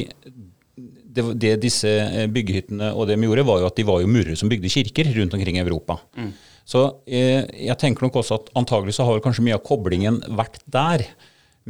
det, 1.11 1.25
det, 1.43 1.57
disse 1.65 1.91
eh, 1.91 2.29
byggehyttene 2.31 2.93
og 2.95 3.09
det 3.11 3.19
de 3.19 3.27
gjorde, 3.29 3.47
var 3.49 3.61
jo 3.61 3.69
at 3.69 3.77
de 3.77 3.87
var 3.89 4.01
jo 4.01 4.11
murere 4.11 4.39
som 4.39 4.51
bygde 4.51 4.71
kirker 4.71 5.11
rundt 5.19 5.35
omkring 5.37 5.59
i 5.59 5.65
Europa. 5.65 5.99
Mm. 6.17 6.33
Så 6.69 6.85
eh, 7.07 7.47
jeg 7.67 7.79
tenker 7.81 8.07
nok 8.07 8.21
også 8.21 8.41
at 8.41 8.53
antagelig 8.59 8.97
så 8.99 9.07
har 9.09 9.23
kanskje 9.25 9.45
mye 9.47 9.59
av 9.59 9.67
koblingen 9.67 10.21
vært 10.29 10.61
der, 10.71 11.07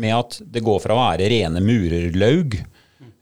med 0.00 0.14
at 0.14 0.36
det 0.46 0.62
går 0.64 0.78
fra 0.80 0.94
å 0.94 1.00
være 1.00 1.28
rene 1.32 1.60
murerlaug, 1.64 2.54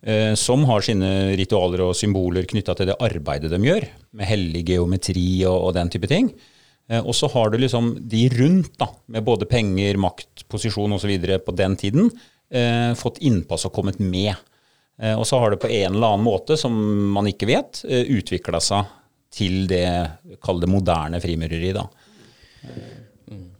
eh, 0.02 0.34
som 0.38 0.66
har 0.68 0.84
sine 0.84 1.32
ritualer 1.38 1.82
og 1.86 1.96
symboler 1.96 2.46
knytta 2.48 2.76
til 2.76 2.90
det 2.90 2.98
arbeidet 3.02 3.50
de 3.52 3.60
gjør, 3.64 3.88
med 4.12 4.30
hellig 4.30 4.66
geometri 4.68 5.28
og, 5.48 5.56
og 5.68 5.74
den 5.78 5.92
type 5.94 6.10
ting. 6.10 6.30
Eh, 6.88 7.00
og 7.00 7.16
så 7.16 7.30
har 7.32 7.52
du 7.52 7.58
liksom 7.60 7.94
de 8.10 8.26
rundt, 8.36 8.74
da, 8.80 8.90
med 9.12 9.26
både 9.26 9.48
penger, 9.48 10.00
makt, 10.00 10.46
posisjon 10.50 10.96
osv. 10.96 11.14
på 11.44 11.56
den 11.56 11.76
tiden, 11.80 12.12
eh, 12.50 12.92
fått 12.98 13.20
innpass 13.24 13.68
og 13.68 13.74
kommet 13.76 14.00
med. 14.00 14.34
Eh, 15.00 15.14
og 15.14 15.26
så 15.28 15.38
har 15.38 15.52
det 15.52 15.60
på 15.62 15.70
en 15.70 15.94
eller 15.94 16.14
annen 16.14 16.26
måte, 16.26 16.56
som 16.58 16.74
man 17.14 17.28
ikke 17.30 17.48
vet, 17.50 17.84
eh, 17.88 18.08
utvikla 18.18 18.60
seg 18.60 18.88
til 19.38 19.66
det, 19.70 19.86
kall 20.42 20.62
det 20.62 20.70
moderne 20.70 21.22
frimureri. 21.22 21.72
da. 21.76 21.86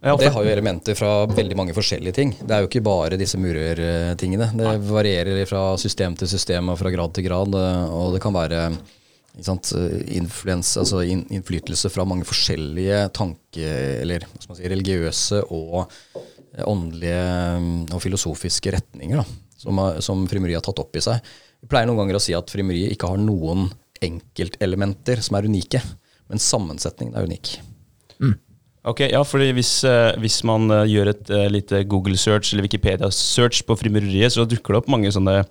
Det 0.00 0.30
har 0.30 0.44
jo 0.44 0.50
elementer 0.50 0.94
fra 0.96 1.26
veldig 1.26 1.56
mange 1.58 1.74
forskjellige 1.76 2.14
ting. 2.14 2.36
Det 2.40 2.54
er 2.54 2.62
jo 2.62 2.68
ikke 2.70 2.84
bare 2.86 3.18
disse 3.20 3.38
murertingene. 3.40 4.52
Det 4.56 4.76
varierer 4.88 5.42
fra 5.48 5.72
system 5.80 6.14
til 6.18 6.30
system 6.30 6.70
og 6.72 6.78
fra 6.80 6.92
grad 6.94 7.16
til 7.16 7.26
grad. 7.26 7.56
Og 7.58 8.14
det 8.14 8.22
kan 8.22 8.36
være 8.36 8.62
altså 9.38 11.02
innflytelse 11.06 11.90
fra 11.94 12.06
mange 12.08 12.26
forskjellige 12.26 13.08
tanke- 13.14 13.74
eller 14.02 14.24
si, 14.40 14.62
religiøse 14.70 15.42
og 15.50 15.90
åndelige 16.64 17.92
og 17.94 18.02
filosofiske 18.02 18.72
retninger 18.74 19.20
da, 19.20 19.26
som, 19.58 19.78
som 20.02 20.24
frimuriet 20.30 20.58
har 20.58 20.66
tatt 20.66 20.80
opp 20.82 20.96
i 20.98 21.04
seg. 21.04 21.20
Vi 21.62 21.70
pleier 21.70 21.86
noen 21.90 22.00
ganger 22.02 22.18
å 22.18 22.22
si 22.22 22.34
at 22.34 22.50
frimuriet 22.50 22.94
ikke 22.94 23.10
har 23.12 23.20
noen 23.20 23.68
enkeltelementer 24.04 25.22
som 25.24 25.38
er 25.38 25.48
unike, 25.48 25.82
men 26.28 26.42
sammensetningen 26.42 27.16
er 27.16 27.28
unik. 27.28 27.56
Mm. 28.18 28.36
Ok, 28.88 29.02
ja, 29.10 29.20
fordi 29.26 29.50
hvis, 29.56 29.72
uh, 29.84 30.14
hvis 30.22 30.38
man 30.48 30.70
uh, 30.70 30.86
gjør 30.88 31.10
et 31.10 31.32
uh, 31.34 31.44
lite 31.50 31.82
Google-search 31.90 32.52
eller 32.52 32.64
Wikipedia-search 32.64 33.64
på 33.66 33.76
frimureriet, 33.76 34.32
så 34.32 34.46
dukker 34.48 34.74
det 34.74 34.80
opp 34.82 34.88
mange 34.92 35.12
sånne 35.12 35.42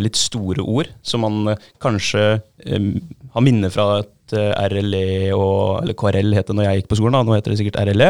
litt 0.00 0.16
store 0.16 0.62
ord 0.64 0.88
som 1.04 1.20
man 1.20 1.50
kanskje 1.84 2.20
har 2.40 3.42
minner 3.44 3.68
fra 3.68 3.98
et 4.00 4.32
RLE 4.72 5.34
og 5.36 5.82
Eller 5.82 5.92
KRL 6.00 6.32
het 6.32 6.48
det 6.48 6.54
når 6.56 6.64
jeg 6.64 6.80
gikk 6.80 6.88
på 6.88 6.96
skolen, 6.96 7.18
da. 7.18 7.20
nå 7.28 7.34
heter 7.36 7.52
det 7.52 7.58
sikkert 7.60 7.76
RLE, 7.84 8.08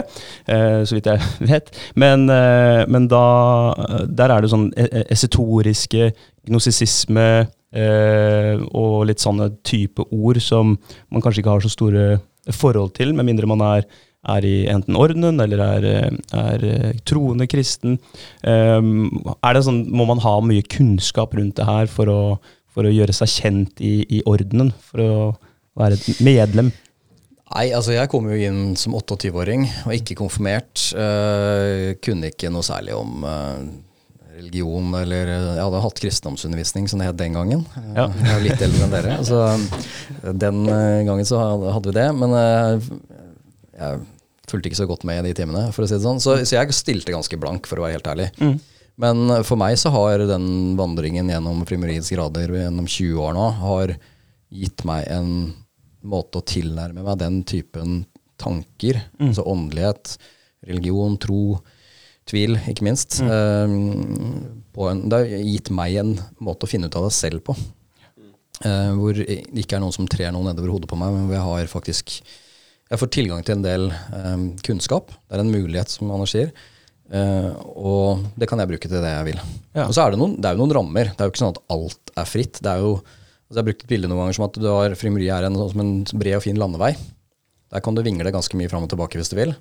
så 0.87 0.95
vidt 0.95 1.09
jeg 1.11 1.27
vet. 1.51 1.73
Men, 1.99 2.31
men 2.87 3.09
da 3.11 3.25
Der 4.07 4.31
er 4.31 4.47
det 4.47 4.53
sånn 4.55 4.69
esetoriske, 4.79 6.13
gnosisisme, 6.47 7.27
og 7.75 9.07
litt 9.09 9.21
sånne 9.21 9.51
type 9.67 10.05
ord 10.15 10.39
som 10.41 10.77
man 11.11 11.23
kanskje 11.25 11.43
ikke 11.43 11.57
har 11.57 11.65
så 11.65 11.73
store 11.73 12.05
forhold 12.55 12.95
til, 12.97 13.15
med 13.15 13.27
mindre 13.27 13.49
man 13.51 13.65
er, 13.65 13.87
er 14.27 14.47
i 14.47 14.55
enten 14.71 14.99
ordenen 14.99 15.41
eller 15.43 15.63
er, 15.63 15.87
er 16.35 16.67
troende 17.07 17.47
kristen. 17.51 17.99
Um, 18.43 19.23
er 19.43 19.61
sånn, 19.63 19.85
Må 19.91 20.07
man 20.09 20.23
ha 20.25 20.39
mye 20.45 20.67
kunnskap 20.67 21.37
rundt 21.39 21.59
det 21.59 21.69
her 21.69 21.91
for 21.91 22.11
å, 22.11 22.23
for 22.73 22.87
å 22.87 22.95
gjøre 22.95 23.15
seg 23.17 23.33
kjent 23.37 23.85
i, 23.85 24.01
i, 24.19 24.25
ordenen? 24.27 24.73
For 24.91 25.03
å 25.03 25.15
være 25.79 25.99
et 25.99 26.21
medlem? 26.25 26.73
Nei, 27.47 27.69
altså 27.71 27.95
jeg 27.95 28.11
kom 28.11 28.27
jo 28.27 28.37
inn 28.49 28.75
som 28.79 28.97
28-åring 28.99 29.69
og 29.87 29.95
ikke 29.95 30.19
konfirmert. 30.19 30.89
Uh, 30.97 31.95
kunne 32.03 32.33
ikke 32.33 32.51
noe 32.51 32.67
særlig 32.67 32.97
om 32.99 33.27
uh, 33.27 33.63
religion, 34.37 34.93
eller 34.99 35.31
Jeg 35.31 35.63
hadde 35.63 35.83
hatt 35.85 36.01
kristendomsundervisning, 36.03 36.89
som 36.91 37.01
det 37.01 37.09
het 37.09 37.19
den 37.21 37.37
gangen. 37.37 37.65
Ja. 37.97 38.07
Jeg 38.13 38.35
er 38.35 38.45
litt 38.45 38.65
eldre 38.67 38.87
enn 38.87 38.95
dere. 38.95 39.17
Så 39.27 39.41
den 40.45 40.63
eh, 40.69 41.05
gangen 41.09 41.29
så 41.29 41.41
hadde 41.41 41.89
vi 41.89 41.97
det. 41.97 42.07
Men 42.21 42.37
eh, 42.37 42.89
jeg 43.81 44.01
fulgte 44.51 44.71
ikke 44.71 44.81
så 44.83 44.89
godt 44.89 45.07
med 45.09 45.23
i 45.23 45.31
de 45.31 45.37
timene, 45.41 45.67
for 45.75 45.85
å 45.85 45.89
si 45.89 45.97
det 45.97 46.05
sånn. 46.05 46.23
Så, 46.23 46.39
så 46.45 46.59
jeg 46.59 46.77
stilte 46.77 47.15
ganske 47.15 47.41
blank, 47.41 47.69
for 47.69 47.81
å 47.81 47.87
være 47.87 47.99
helt 47.99 48.11
ærlig. 48.13 48.31
Mm. 48.39 48.59
Men 49.03 49.39
for 49.45 49.61
meg 49.61 49.77
så 49.81 49.93
har 49.93 50.25
den 50.25 50.77
vandringen 50.79 51.29
gjennom 51.29 51.65
frimuriets 51.69 52.09
grader 52.15 52.55
gjennom 52.57 52.87
20 52.89 53.19
år 53.27 53.35
nå 53.37 53.49
har 53.61 53.93
gitt 54.57 54.87
meg 54.89 55.05
en 55.13 55.33
måte 56.07 56.41
å 56.41 56.47
tilnærme 56.47 57.05
meg 57.05 57.19
den 57.21 57.43
typen 57.49 57.99
tanker, 58.41 59.01
mm. 59.19 59.31
altså 59.31 59.45
åndelighet, 59.49 60.17
religion, 60.69 61.17
tro, 61.21 61.59
tvil, 62.29 62.57
ikke 62.71 62.87
minst. 62.87 63.21
Mm. 63.23 63.31
Uh, 64.77 64.89
en, 64.91 65.05
det 65.09 65.21
har 65.21 65.47
gitt 65.51 65.71
meg 65.75 66.01
en 66.03 66.17
måte 66.43 66.67
å 66.67 66.71
finne 66.71 66.91
ut 66.91 66.99
av 66.99 67.09
det 67.09 67.15
selv 67.17 67.45
på. 67.47 67.57
Uh, 68.65 68.93
hvor 68.97 69.17
det 69.19 69.43
ikke 69.61 69.77
er 69.79 69.85
noen 69.85 69.95
som 69.95 70.09
trer 70.11 70.33
noe 70.33 70.47
nedover 70.47 70.75
hodet 70.75 70.91
på 70.91 70.99
meg, 71.01 71.13
men 71.13 71.29
hvor 71.29 71.37
jeg 71.37 71.47
har 71.47 71.73
faktisk 71.73 72.19
jeg 72.87 73.01
får 73.01 73.11
tilgang 73.11 73.43
til 73.43 73.57
en 73.57 73.65
del 73.65 73.89
um, 74.15 74.49
kunnskap. 74.63 75.11
Det 75.27 75.35
er 75.35 75.43
en 75.43 75.51
mulighet, 75.51 75.91
som 75.91 76.11
Anders 76.15 76.37
sier. 76.37 76.53
Uh, 77.11 77.51
og 77.75 78.27
det 78.39 78.49
kan 78.51 78.61
jeg 78.63 78.71
bruke 78.71 78.91
til 78.91 79.03
det 79.03 79.11
jeg 79.11 79.27
vil. 79.33 79.41
Ja. 79.75 79.89
Og 79.89 79.95
så 79.95 80.05
er 80.05 80.15
det, 80.15 80.21
noen, 80.21 80.37
det 80.39 80.49
er 80.49 80.55
jo 80.55 80.63
noen 80.63 80.75
rammer. 80.79 81.11
Det 81.11 81.23
er 81.23 81.29
jo 81.29 81.35
ikke 81.35 81.43
sånn 81.43 81.55
at 81.57 81.63
alt 81.75 82.13
er 82.15 82.29
fritt. 82.31 82.61
Det 82.63 82.71
er 82.71 82.85
jo, 82.85 82.93
altså 83.01 83.57
jeg 83.57 83.63
har 83.63 83.69
brukt 83.71 83.83
et 83.83 83.91
bilde 83.91 84.11
noen 84.11 84.23
ganger 84.23 84.39
som 84.39 84.47
at 84.47 84.61
du 84.63 84.69
har 84.71 84.95
frimeriet 84.99 85.35
er 85.35 85.49
en, 85.49 85.59
sånn 85.59 85.73
som 85.75 85.83
en 85.83 86.21
bred 86.23 86.39
og 86.39 86.45
fin 86.47 86.63
landevei. 86.63 86.93
Der 87.75 87.83
kan 87.83 87.99
du 87.99 88.05
vingle 88.07 88.35
ganske 88.35 88.59
mye 88.59 88.71
fram 88.71 88.87
og 88.87 88.93
tilbake 88.95 89.19
hvis 89.19 89.35
du 89.35 89.37
vil. 89.39 89.57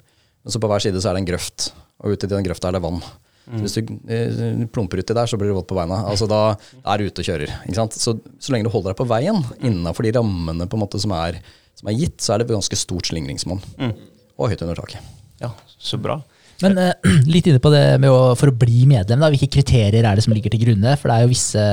Men 0.46 0.54
så 0.54 0.62
på 0.62 0.70
hver 0.70 0.86
side 0.86 1.02
så 1.02 1.10
er 1.10 1.18
det 1.18 1.26
en 1.26 1.32
grøft 1.32 1.72
og 2.04 2.16
ute 2.16 2.28
i 2.28 2.34
den 2.34 2.46
grøfta 2.46 2.70
er 2.70 2.78
det 2.78 2.84
vann. 2.84 3.00
Mm. 3.46 3.60
Hvis 3.62 3.76
du 3.78 3.92
eh, 4.10 4.62
plumper 4.74 5.02
uti 5.02 5.14
der, 5.14 5.30
så 5.30 5.38
blir 5.38 5.52
du 5.52 5.58
våt 5.60 5.68
på 5.70 5.78
beina. 5.78 6.02
Altså 6.10 6.28
da, 6.30 6.56
er 6.82 7.02
du 7.02 7.10
ute 7.10 7.22
og 7.22 7.28
kjører. 7.30 7.54
Så, 7.94 8.16
så, 8.18 8.54
lenge 8.54 8.68
du 8.68 8.74
holder 8.74 8.94
deg 8.94 9.00
på 9.00 9.10
veien, 9.10 9.44
innafor 9.62 10.08
de 10.08 10.16
rammene 10.18 10.68
på 10.70 10.80
en 10.80 10.84
måte 10.86 11.02
som 11.02 11.14
er, 11.18 11.38
som 11.78 11.92
er, 11.92 12.00
gitt, 12.00 12.18
så 12.24 12.34
er 12.34 12.42
det 12.42 12.50
ganske 12.50 12.80
stort 12.80 13.12
slingringsmonn. 13.12 13.62
Mm. 13.78 13.94
Og 14.36 14.50
høyt 14.52 14.66
under 14.66 14.82
taket. 14.82 15.14
Ja, 15.44 15.52
så 15.78 16.00
bra. 16.02 16.20
Men 16.64 16.80
eh, 16.82 17.12
litt 17.36 17.48
inne 17.52 17.62
på 17.62 17.72
det 17.74 17.86
med 18.02 18.10
å, 18.10 18.34
for 18.40 18.52
å 18.52 18.58
bli 18.66 18.88
medlem, 18.90 19.22
da, 19.22 19.30
hvilke 19.34 19.52
kriterier 19.60 20.02
er 20.02 20.18
det 20.18 20.26
som 20.26 20.34
ligger 20.34 20.54
til 20.54 20.66
grunne? 20.66 20.96
For 20.98 21.12
det 21.12 21.18
er 21.20 21.28
jo 21.28 21.34
visse, 21.36 21.68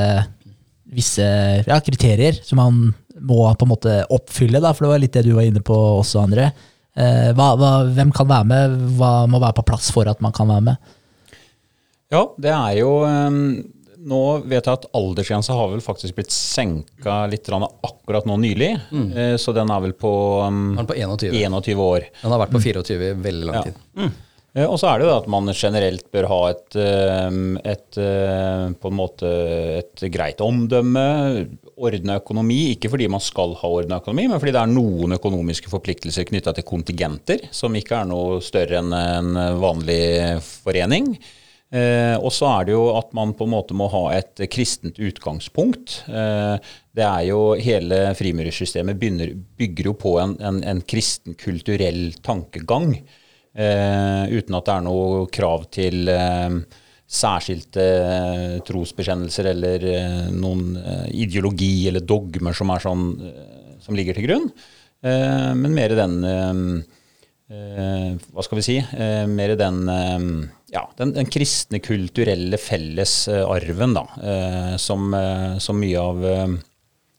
visse 0.93 1.31
ja, 1.65 1.81
kriterier 1.85 2.37
som 2.45 2.61
man 2.61 2.83
må 3.23 3.47
på 3.57 3.65
en 3.65 3.73
måte 3.73 3.97
oppfylle, 4.13 4.61
da, 4.61 4.75
for 4.75 4.85
det 4.85 4.93
var 4.93 5.03
litt 5.03 5.17
det 5.17 5.25
du 5.25 5.35
var 5.37 5.49
inne 5.49 5.65
på 5.65 5.77
også, 6.03 6.21
André. 6.25 6.51
Eh, 6.93 7.31
hva, 7.33 7.53
hva, 7.57 7.71
hvem 7.89 8.11
kan 8.13 8.29
være 8.29 8.49
med? 8.49 8.81
Hva 8.99 9.13
må 9.31 9.41
være 9.41 9.57
på 9.61 9.69
plass 9.71 9.89
for 9.95 10.09
at 10.11 10.21
man 10.25 10.35
kan 10.37 10.51
være 10.51 10.67
med? 10.73 10.91
Ja, 12.13 12.27
det 12.45 12.51
er 12.53 12.75
jo 12.83 12.91
um, 13.09 13.39
Nå 14.03 14.19
vet 14.51 14.67
jeg 14.67 14.75
at 14.75 14.89
aldersgrensa 14.99 15.55
har 15.57 15.71
vel 15.73 15.81
faktisk 15.81 16.19
blitt 16.19 16.35
senka 16.35 17.23
litt 17.31 17.47
akkurat 17.49 18.27
nå 18.27 18.37
nylig. 18.43 18.75
Mm. 18.91 19.07
Uh, 19.15 19.37
så 19.41 19.55
den 19.57 19.71
er 19.71 19.85
vel 19.87 19.95
på, 19.97 20.13
um, 20.43 20.75
er 20.77 20.89
på 20.91 20.99
21. 20.99 21.33
21. 21.39 21.81
år. 21.81 22.11
Den 22.21 22.35
har 22.35 22.43
vært 22.43 22.57
på 22.57 22.65
24 22.67 22.99
i 22.99 23.15
veldig 23.29 23.49
lang 23.49 23.71
tid. 23.71 23.81
Ja. 23.97 24.03
Mm. 24.03 24.13
Uh, 24.53 24.67
og 24.67 24.77
så 24.81 24.91
er 24.91 25.01
det 25.01 25.09
jo 25.09 25.17
at 25.17 25.29
man 25.33 25.49
generelt 25.57 26.07
bør 26.13 26.29
ha 26.29 26.41
et, 26.53 26.79
et, 27.73 28.01
på 28.83 28.93
en 28.93 28.99
måte 28.99 29.35
et 29.81 30.07
greit 30.13 30.43
omdømme, 30.45 31.05
ordna 31.83 32.19
økonomi. 32.21 32.61
Ikke 32.75 32.93
fordi 32.93 33.09
man 33.11 33.23
skal 33.25 33.57
ha 33.61 33.75
ordna 33.81 34.01
økonomi, 34.03 34.29
men 34.31 34.43
fordi 34.43 34.55
det 34.55 34.63
er 34.63 34.73
noen 34.73 35.17
økonomiske 35.17 35.73
forpliktelser 35.73 36.29
knytta 36.29 36.57
til 36.57 36.69
kontingenter, 36.69 37.47
som 37.51 37.75
ikke 37.79 38.03
er 38.03 38.11
noe 38.13 38.43
større 38.45 38.83
enn 38.83 38.93
en 38.93 39.39
vanlig 39.63 40.03
forening. 40.63 41.15
Eh, 41.73 42.19
og 42.21 42.29
så 42.37 42.51
er 42.51 42.67
det 42.69 42.75
jo 42.75 42.83
at 42.99 43.15
man 43.17 43.31
på 43.33 43.47
en 43.47 43.55
måte 43.55 43.77
må 43.77 43.87
ha 43.93 44.03
et 44.19 44.43
kristent 44.53 44.99
utgangspunkt. 45.01 46.03
Eh, 46.05 46.57
det 46.93 47.07
er 47.07 47.23
jo 47.31 47.41
Hele 47.57 48.03
frimurersystemet 48.19 49.01
bygger 49.01 49.89
jo 49.89 49.97
på 49.97 50.19
en, 50.21 50.37
en, 50.45 50.61
en 50.69 50.83
kristen 50.85 51.37
kulturell 51.41 52.13
tankegang. 52.25 52.99
Eh, 53.53 54.33
uten 54.33 54.57
at 54.57 54.65
det 54.65 54.75
er 54.79 54.85
noe 54.87 55.27
krav 55.33 55.67
til 55.75 56.09
eh, 56.09 56.55
særskilte 57.13 57.85
eh, 57.85 58.55
trosbekjennelser 58.65 59.51
eller 59.51 59.85
noen 60.33 60.79
ideologi 61.13 61.89
eller 61.91 62.07
dogmer 62.09 62.57
som, 62.57 62.73
sånn, 62.81 63.05
som 63.85 63.99
ligger 63.99 64.17
til 64.17 64.31
grunn. 64.31 64.49
men 65.03 65.73
mer 65.75 65.93
den 65.99 66.13
Hva 67.53 68.43
skal 68.47 68.59
vi 68.61 68.63
si? 68.65 68.77
mer 69.29 69.57
den 69.59 69.81
ja, 70.71 70.85
den, 70.97 71.13
den, 71.13 71.27
kristne, 71.27 71.83
kulturelle 71.83 72.57
fellesarven 72.57 73.97
da, 73.99 74.05
som, 74.79 75.11
som, 75.59 75.81
mye 75.83 75.99
av 76.01 76.23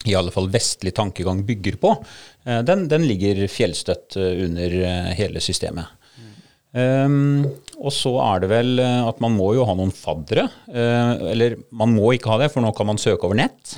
i 0.07 0.15
alle 0.15 0.31
fall 0.33 0.47
vestlig 0.49 0.95
tankegang 0.95 1.43
bygger 1.45 1.75
på, 1.83 1.91
den, 2.65 2.87
den, 2.87 3.05
ligger 3.05 3.43
fjellstøtt 3.51 4.15
under 4.17 4.79
hele 5.19 5.43
systemet. 5.43 5.91
Um, 6.73 7.45
og 7.77 7.93
så 7.93 8.11
er 8.23 8.41
det 8.41 8.49
vel 8.49 8.79
eh, 8.81 9.05
at 9.05 9.19
man 9.21 9.35
må 9.37 9.51
jo 9.53 9.65
ha 9.67 9.75
noen 9.77 9.93
faddere. 9.93 10.47
Uh, 10.65 11.29
eller 11.29 11.57
man 11.75 11.93
må 11.93 12.15
ikke 12.15 12.31
ha 12.33 12.39
det, 12.41 12.49
for 12.53 12.65
nå 12.65 12.71
kan 12.73 12.89
man 12.89 13.01
søke 13.01 13.27
over 13.27 13.37
nett. 13.37 13.75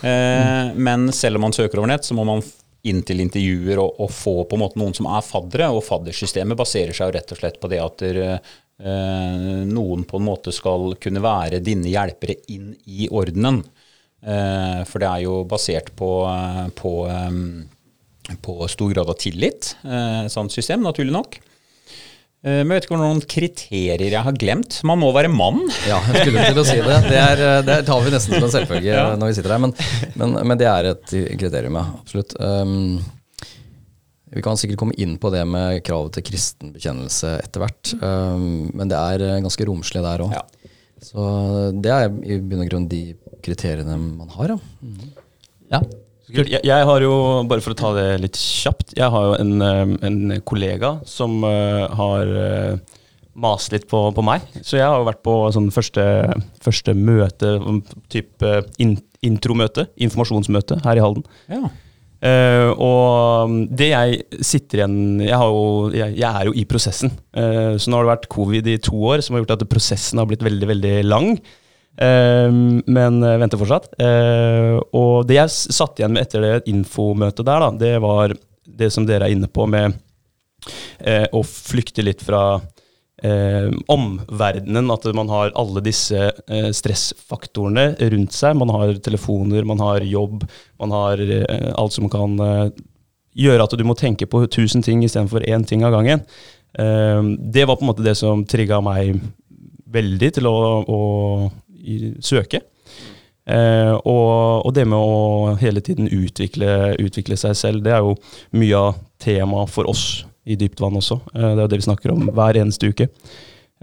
Uh, 0.00 0.72
men 0.88 1.10
selv 1.12 1.38
om 1.38 1.48
man 1.48 1.56
søker 1.56 1.82
over 1.82 1.92
nett, 1.92 2.06
så 2.06 2.16
må 2.16 2.24
man 2.28 2.44
inn 2.84 3.00
til 3.04 3.22
intervjuer 3.24 3.80
og, 3.80 4.00
og, 4.04 4.10
få 4.12 4.34
på 4.44 4.56
en 4.56 4.64
måte 4.64 4.80
noen 4.80 4.96
som 4.96 5.08
er 5.12 5.24
faddere. 5.24 5.70
Og 5.76 5.84
faddersystemet 5.84 6.58
baserer 6.58 6.96
seg 6.96 7.10
jo 7.10 7.16
rett 7.18 7.36
og 7.36 7.40
slett 7.42 7.60
på 7.60 7.72
det 7.72 7.80
at 7.84 8.04
der, 8.04 8.20
uh, 8.84 9.62
noen 9.68 10.08
på 10.08 10.20
en 10.20 10.28
måte 10.28 10.52
skal 10.52 10.94
kunne 11.00 11.24
være 11.24 11.62
dine 11.64 11.92
hjelpere 11.92 12.40
inn 12.52 12.72
i 12.88 13.08
ordenen. 13.12 13.64
for 14.88 15.02
det 15.02 15.08
er 15.08 15.20
jo 15.20 15.32
basert 15.44 15.90
på, 15.96 16.06
på, 16.74 16.92
um, 17.04 17.66
på 18.40 18.54
stor 18.72 18.94
grad 18.94 19.10
av 19.12 19.18
tillit, 19.20 19.74
sånt 20.32 20.54
system, 20.54 20.80
naturlig 20.80 21.12
nok. 21.12 21.36
Eh, 22.44 22.60
men 22.60 22.74
jeg 22.74 22.76
vet 22.76 22.86
ikke 22.86 22.96
om 22.98 23.00
noen 23.00 23.22
kriterier 23.24 24.02
jeg 24.04 24.20
har 24.26 24.36
glemt. 24.36 24.76
Man 24.84 25.00
må 25.00 25.08
være 25.16 25.30
mann. 25.32 25.62
Ja, 25.88 26.02
jeg 26.12 26.26
skulle 26.26 26.44
til 26.50 26.60
å 26.60 26.66
si 26.68 26.76
det. 26.76 26.98
Det, 27.08 27.16
er, 27.20 27.40
eh, 27.40 27.60
det 27.64 27.78
tar 27.88 28.02
vi 28.04 28.12
nesten 28.12 28.36
som 28.36 28.44
en 28.44 28.52
selvfølge 28.52 28.90
ja. 28.98 29.06
når 29.16 29.30
vi 29.30 29.36
sitter 29.38 29.54
her. 29.56 29.62
Men, 29.64 29.72
men, 30.20 30.36
men, 30.42 30.60
det 30.60 30.68
er 30.68 30.90
et 30.92 31.14
kriterium, 31.40 31.80
ja. 31.80 31.86
Absolutt. 32.02 32.36
Um, 32.36 33.00
vi 34.34 34.42
kan 34.44 34.60
sikkert 34.60 34.82
komme 34.82 34.96
inn 35.00 35.16
på 35.22 35.30
det 35.32 35.44
med 35.48 35.80
kravet 35.86 36.18
til 36.18 36.26
kristen 36.28 36.74
bekjennelse 36.74 37.38
etter 37.46 37.64
hvert. 37.64 37.94
Um, 38.02 38.68
men 38.76 38.92
det 38.92 39.00
er 39.00 39.40
ganske 39.46 39.68
romslig 39.70 40.04
der 40.04 40.26
òg. 40.26 40.36
Ja. 40.36 40.44
Så 41.04 41.24
det 41.84 41.92
er 41.92 42.10
i 42.28 42.40
bunn 42.40 42.64
og 42.64 42.68
grunn 42.68 42.88
de 42.92 43.06
kriteriene 43.44 43.96
man 44.00 44.28
har, 44.36 44.52
ja. 44.52 44.60
Mm. 44.84 45.14
ja. 45.72 45.80
Jeg, 46.32 46.60
jeg, 46.64 46.86
har 46.88 47.04
jo, 47.04 47.14
bare 47.48 47.60
for 47.60 47.74
å 47.74 47.78
ta 47.78 47.90
det 47.96 48.06
litt 48.22 48.38
kjapt, 48.40 48.94
jeg 48.96 49.12
har 49.12 49.26
jo 49.28 49.34
en, 49.36 49.54
eh, 49.60 49.94
en 50.08 50.36
kollega 50.48 50.94
som 51.08 51.42
uh, 51.44 51.84
har 51.98 52.30
uh, 52.32 53.00
mast 53.36 53.74
litt 53.74 53.84
på, 53.90 54.06
på, 54.16 54.24
meg. 54.24 54.46
Så 54.64 54.78
jeg 54.78 54.86
har 54.86 55.02
jo 55.02 55.08
vært 55.08 55.20
på 55.26 55.34
sånn 55.52 55.68
første, 55.74 56.04
første 56.64 56.94
møte, 56.96 57.58
type 58.12 58.54
in, 58.80 58.96
intromøte, 59.26 59.88
informasjonsmøte, 60.00 60.80
her 60.86 61.00
i 61.00 61.04
Halden. 61.04 61.26
Ja. 61.52 61.68
Uh, 62.24 62.70
og 62.80 63.56
det 63.76 63.90
jeg 63.90 64.44
sitter 64.48 64.80
igjen 64.80 64.94
jeg, 65.20 65.34
jo, 65.36 65.90
jeg, 65.92 66.14
jeg, 66.16 66.30
er 66.30 66.48
jo 66.48 66.54
i 66.56 66.64
prosessen. 66.68 67.12
Uh, 67.36 67.76
så 67.76 67.90
nå 67.90 68.00
har 68.00 68.06
det 68.06 68.14
vært 68.14 68.30
covid 68.32 68.70
i 68.72 68.78
to 68.80 68.96
år, 69.10 69.20
som 69.20 69.36
har 69.36 69.44
gjort 69.44 69.58
at 69.58 69.68
prosessen 69.68 70.22
har 70.22 70.30
blitt 70.30 70.46
veldig, 70.46 70.70
veldig 70.72 70.94
lang. 71.04 71.34
Ehm, 72.02 72.82
men 72.86 73.22
eh, 73.22 73.38
venter 73.38 73.60
fortsatt. 73.60 73.92
Uh, 74.00 74.80
og 74.96 75.28
det 75.28 75.38
jeg 75.38 75.74
satt 75.76 76.00
igjen 76.00 76.14
med 76.14 76.26
etter 76.26 76.42
det 76.42 76.54
infomøtet 76.70 77.46
der, 77.46 77.62
da, 77.62 77.70
det 77.78 77.94
var 78.02 78.34
det 78.64 78.90
som 78.90 79.06
dere 79.06 79.28
er 79.28 79.36
inne 79.36 79.50
på 79.50 79.66
med 79.70 79.94
uh, 79.94 81.26
å 81.34 81.44
flykte 81.46 82.06
litt 82.06 82.24
fra 82.24 82.60
Eh, 83.24 83.70
omverdenen. 83.88 84.90
At 84.92 85.06
man 85.16 85.30
har 85.32 85.52
alle 85.56 85.80
disse 85.86 86.26
stressfaktorene 86.76 87.94
rundt 88.12 88.34
seg. 88.36 88.58
Man 88.60 88.72
har 88.74 88.98
telefoner, 89.00 89.64
man 89.64 89.80
har 89.80 90.04
jobb, 90.04 90.42
man 90.82 90.92
har 90.92 91.22
alt 91.78 91.94
som 91.94 92.10
kan 92.12 92.34
gjøre 93.32 93.64
at 93.64 93.76
du 93.78 93.84
må 93.86 93.96
tenke 93.96 94.28
på 94.28 94.42
tusen 94.52 94.84
ting 94.84 95.06
istedenfor 95.06 95.46
én 95.46 95.64
ting 95.64 95.86
av 95.86 95.94
gangen. 95.94 96.26
Ehm, 96.76 97.32
det 97.38 97.64
var 97.64 97.78
på 97.78 97.86
en 97.86 97.92
måte 97.94 98.04
det 98.04 98.16
som 98.18 98.44
trigga 98.44 98.82
meg 98.84 99.22
veldig 99.94 100.30
til 100.36 100.50
å, 100.50 100.58
å 100.84 101.00
søke. 102.24 102.62
Eh, 103.44 103.92
og, 103.92 104.64
og, 104.64 104.70
det 104.72 104.86
med 104.88 104.96
å 104.96 105.54
hele 105.60 105.82
tiden 105.84 106.08
utvikle, 106.08 106.94
utvikle, 107.02 107.36
seg 107.36 107.56
selv, 107.58 107.82
det 107.84 107.92
er 107.92 108.04
jo 108.04 108.14
mye 108.56 108.78
av 108.78 109.02
temaet 109.20 109.72
for 109.72 109.90
oss 109.90 110.24
i 110.48 110.56
Dypt 110.60 110.80
vann 110.80 110.96
også. 111.00 111.20
Eh, 111.34 111.50
det 111.50 111.58
er 111.58 111.64
jo 111.66 111.72
det 111.74 111.80
vi 111.82 111.88
snakker 111.88 112.14
om 112.14 112.30
hver 112.32 112.60
eneste 112.60 112.88
uke. 112.88 113.10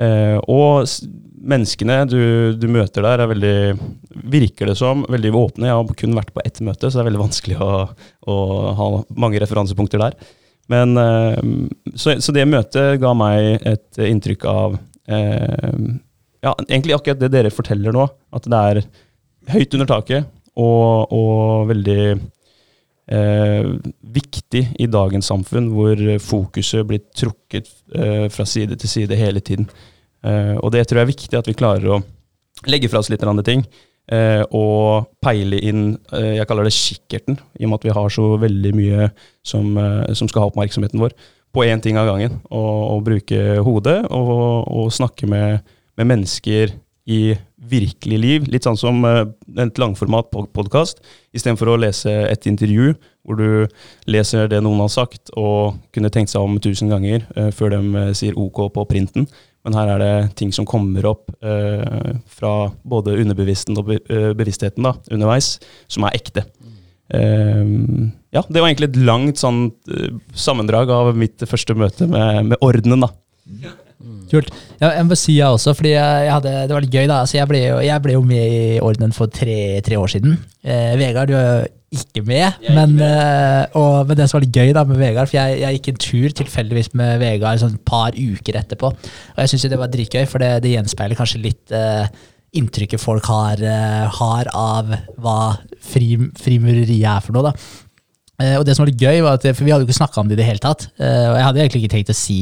Eh, 0.02 0.38
og 0.50 0.90
menneskene 1.42 2.04
du, 2.10 2.22
du, 2.58 2.68
møter 2.72 3.06
der, 3.06 3.22
er 3.22 3.32
veldig, 3.32 3.56
virker 4.34 4.72
det 4.72 4.78
som, 4.80 5.06
veldig 5.10 5.34
åpne. 5.38 5.70
Jeg 5.70 5.78
har 5.78 5.98
kun 6.04 6.18
vært 6.18 6.34
på 6.34 6.44
ett 6.46 6.62
møte, 6.66 6.90
så 6.90 6.98
det 6.98 7.06
er 7.06 7.12
veldig 7.12 7.26
vanskelig 7.26 7.58
å, 7.62 7.72
å 8.30 8.38
ha 8.78 8.92
mange 9.14 9.42
referansepunkter 9.42 10.02
der. 10.02 10.18
Men, 10.72 10.96
eh, 10.98 11.42
så, 11.94 12.18
så, 12.18 12.34
det 12.34 12.50
møtet 12.50 13.02
ga 13.02 13.14
meg 13.18 13.66
et 13.68 14.02
inntrykk 14.08 14.48
av 14.50 14.78
eh, 15.12 15.70
ja, 16.41 16.54
egentlig 16.67 16.95
akkurat 16.97 17.21
det 17.21 17.32
dere 17.34 17.54
forteller 17.54 17.95
nå. 17.95 18.08
At 18.34 18.47
det 18.49 18.62
er 18.71 18.84
høyt 19.51 19.75
under 19.77 19.89
taket 19.89 20.30
og, 20.60 21.12
og 21.15 21.69
veldig 21.71 22.01
eh, 22.12 23.69
viktig 24.19 24.63
i 24.82 24.89
dagens 24.91 25.32
samfunn, 25.32 25.69
hvor 25.75 26.01
fokuset 26.23 26.88
blir 26.88 27.06
trukket 27.17 27.69
eh, 27.95 28.27
fra 28.34 28.47
side 28.47 28.77
til 28.82 28.91
side 28.91 29.19
hele 29.19 29.43
tiden. 29.43 29.69
Eh, 30.25 30.58
og 30.58 30.73
det 30.75 30.88
tror 30.88 31.01
jeg 31.01 31.08
er 31.08 31.13
viktig 31.13 31.39
at 31.39 31.49
vi 31.49 31.58
klarer 31.58 31.95
å 31.95 32.01
legge 32.69 32.89
fra 32.91 33.01
oss 33.01 33.10
litt 33.12 33.23
andre 33.25 33.45
ting. 33.47 33.65
Eh, 34.12 34.41
og 34.58 35.12
peile 35.23 35.60
inn 35.62 35.93
eh, 36.17 36.34
Jeg 36.39 36.47
kaller 36.49 36.65
det 36.67 36.73
kikkerten, 36.75 37.38
i 37.56 37.63
og 37.63 37.69
med 37.69 37.77
at 37.77 37.86
vi 37.86 37.93
har 37.95 38.10
så 38.12 38.25
veldig 38.41 38.71
mye 38.75 39.12
som, 39.45 39.69
eh, 39.77 40.10
som 40.17 40.27
skal 40.27 40.43
ha 40.43 40.49
oppmerksomheten 40.49 40.99
vår 40.99 41.13
på 41.54 41.63
én 41.67 41.84
ting 41.84 41.99
av 41.99 42.10
gangen. 42.10 42.39
Og, 42.49 42.80
og 42.95 43.06
bruke 43.08 43.62
hodet 43.63 43.99
og, 44.10 44.67
og 44.67 44.91
snakke 44.95 45.30
med 45.32 45.62
med 46.02 46.10
mennesker 46.10 46.74
i 47.10 47.36
virkelig 47.72 48.18
liv. 48.22 48.48
Litt 48.50 48.66
sånn 48.66 48.80
som 48.80 49.06
uh, 49.06 49.26
et 49.62 49.80
langformat 49.82 50.32
podkast. 50.32 51.02
Istedenfor 51.36 51.74
å 51.74 51.80
lese 51.82 52.12
et 52.30 52.48
intervju 52.50 52.94
hvor 53.22 53.38
du 53.38 53.70
leser 54.10 54.50
det 54.50 54.64
noen 54.66 54.82
har 54.82 54.90
sagt, 54.90 55.30
og 55.38 55.78
kunne 55.94 56.10
tenkt 56.14 56.34
seg 56.34 56.42
om 56.42 56.58
tusen 56.62 56.90
ganger 56.90 57.26
uh, 57.38 57.50
før 57.54 57.76
de 57.76 57.82
uh, 57.94 58.12
sier 58.18 58.38
OK 58.40 58.64
på 58.74 58.86
printen. 58.90 59.30
Men 59.62 59.78
her 59.78 59.92
er 59.94 60.02
det 60.02 60.14
ting 60.40 60.50
som 60.50 60.66
kommer 60.66 61.06
opp 61.06 61.28
fra 61.38 62.54
både 62.82 63.14
underbevisstheten 63.22 63.78
og 63.78 63.92
bevisstheten 64.40 64.88
da, 64.88 64.96
underveis, 65.14 65.52
som 65.86 66.08
er 66.08 66.18
ekte. 66.18 66.42
ja, 67.14 68.42
det 68.42 68.58
var 68.58 68.72
egentlig 68.72 68.90
et 68.90 68.98
langt 69.06 69.38
sånn, 69.38 69.68
sammendrag 70.34 70.90
av 70.90 71.12
mitt 71.14 71.46
første 71.46 71.78
møte 71.78 72.10
med, 72.10 72.50
med 72.50 72.66
ordenen. 72.66 73.06
da. 73.06 73.12
Kult. 74.32 74.54
Ja, 74.80 74.94
jeg 74.96 75.06
må 75.10 75.17
si 75.20 75.36
jeg 75.36 75.52
også, 75.52 75.74
fordi 75.78 75.94
jeg, 75.94 76.24
jeg 76.28 76.34
hadde, 76.34 76.56
det 76.70 76.76
var 76.76 76.86
litt 76.86 76.96
gøy. 76.96 77.06
da. 77.10 77.20
Altså, 77.26 77.38
jeg, 77.38 77.50
ble 77.52 77.62
jo, 77.65 77.78
jeg, 77.84 78.04
ble 78.04 78.15
jo, 78.15 78.24
med 78.26 78.56
i 78.56 78.80
ordenen 78.84 79.13
for 79.15 79.32
tre, 79.32 79.60
tre 79.86 80.00
år 80.00 80.12
siden. 80.15 80.39
Eh, 80.63 80.96
Vegard, 81.02 81.32
du 81.32 81.38
er 81.38 81.48
jo 81.50 82.02
ikke 82.02 82.24
med. 82.24 82.60
Men, 82.72 82.96
med. 82.96 83.06
Eh, 83.06 83.78
og, 83.82 84.08
men, 84.08 84.17
det 84.17 84.30
som 84.30 84.39
var 84.39 84.46
litt 84.46 84.62
gøy 84.62 84.74
da 84.78 84.86
med 84.88 85.02
Vegard, 85.02 85.32
for 85.32 85.41
jeg, 85.41 85.62
jeg 85.65 85.80
gikk 85.80 85.91
en 85.91 86.04
tur 86.08 86.38
tilfeldigvis 86.41 86.94
med 87.02 87.22
Vegard 87.22 87.62
sånn 87.62 87.76
et 87.76 87.88
par 87.88 88.15
uker 88.15 88.60
etterpå. 88.63 88.94
Og 88.96 89.44
jeg 89.44 89.54
syns 89.54 89.70
det 89.74 89.82
var 89.82 89.91
dritgøy, 89.91 90.24
for 90.32 90.44
det, 90.44 90.54
det 90.63 90.76
gjenspeiler 90.78 91.20
kanskje 91.20 91.44
litt 91.44 91.76
eh, 91.76 92.08
inntrykket 92.58 93.02
folk 93.02 93.28
har, 93.32 93.62
eh, 93.63 94.20
har, 94.20 94.52
av 94.56 94.91
hva 95.22 95.39
fri, 95.84 96.15
frimureriet 96.39 97.08
er 97.08 97.24
for 97.24 97.36
noe. 97.36 97.52
da. 97.52 97.56
Eh, 98.41 98.58
og 98.58 98.65
det 98.65 98.76
som 98.76 98.86
var 98.86 98.91
litt 98.91 99.04
gøy, 99.04 99.22
var 99.26 99.38
at 99.38 99.48
for 99.54 99.65
vi 99.65 99.74
hadde 99.74 99.86
jo 99.86 99.89
ikke 99.89 100.02
snakka 100.02 100.22
om 100.22 100.30
det 100.30 100.38
i 100.38 100.41
det 100.41 100.48
hele 100.48 100.63
tatt. 100.63 100.88
Eh, 100.98 101.28
og 101.30 101.36
jeg 101.38 101.48
hadde 101.48 101.63
egentlig 101.63 101.84
ikke 101.84 101.96
tenkt 101.96 102.13
å 102.13 102.17
si 102.17 102.39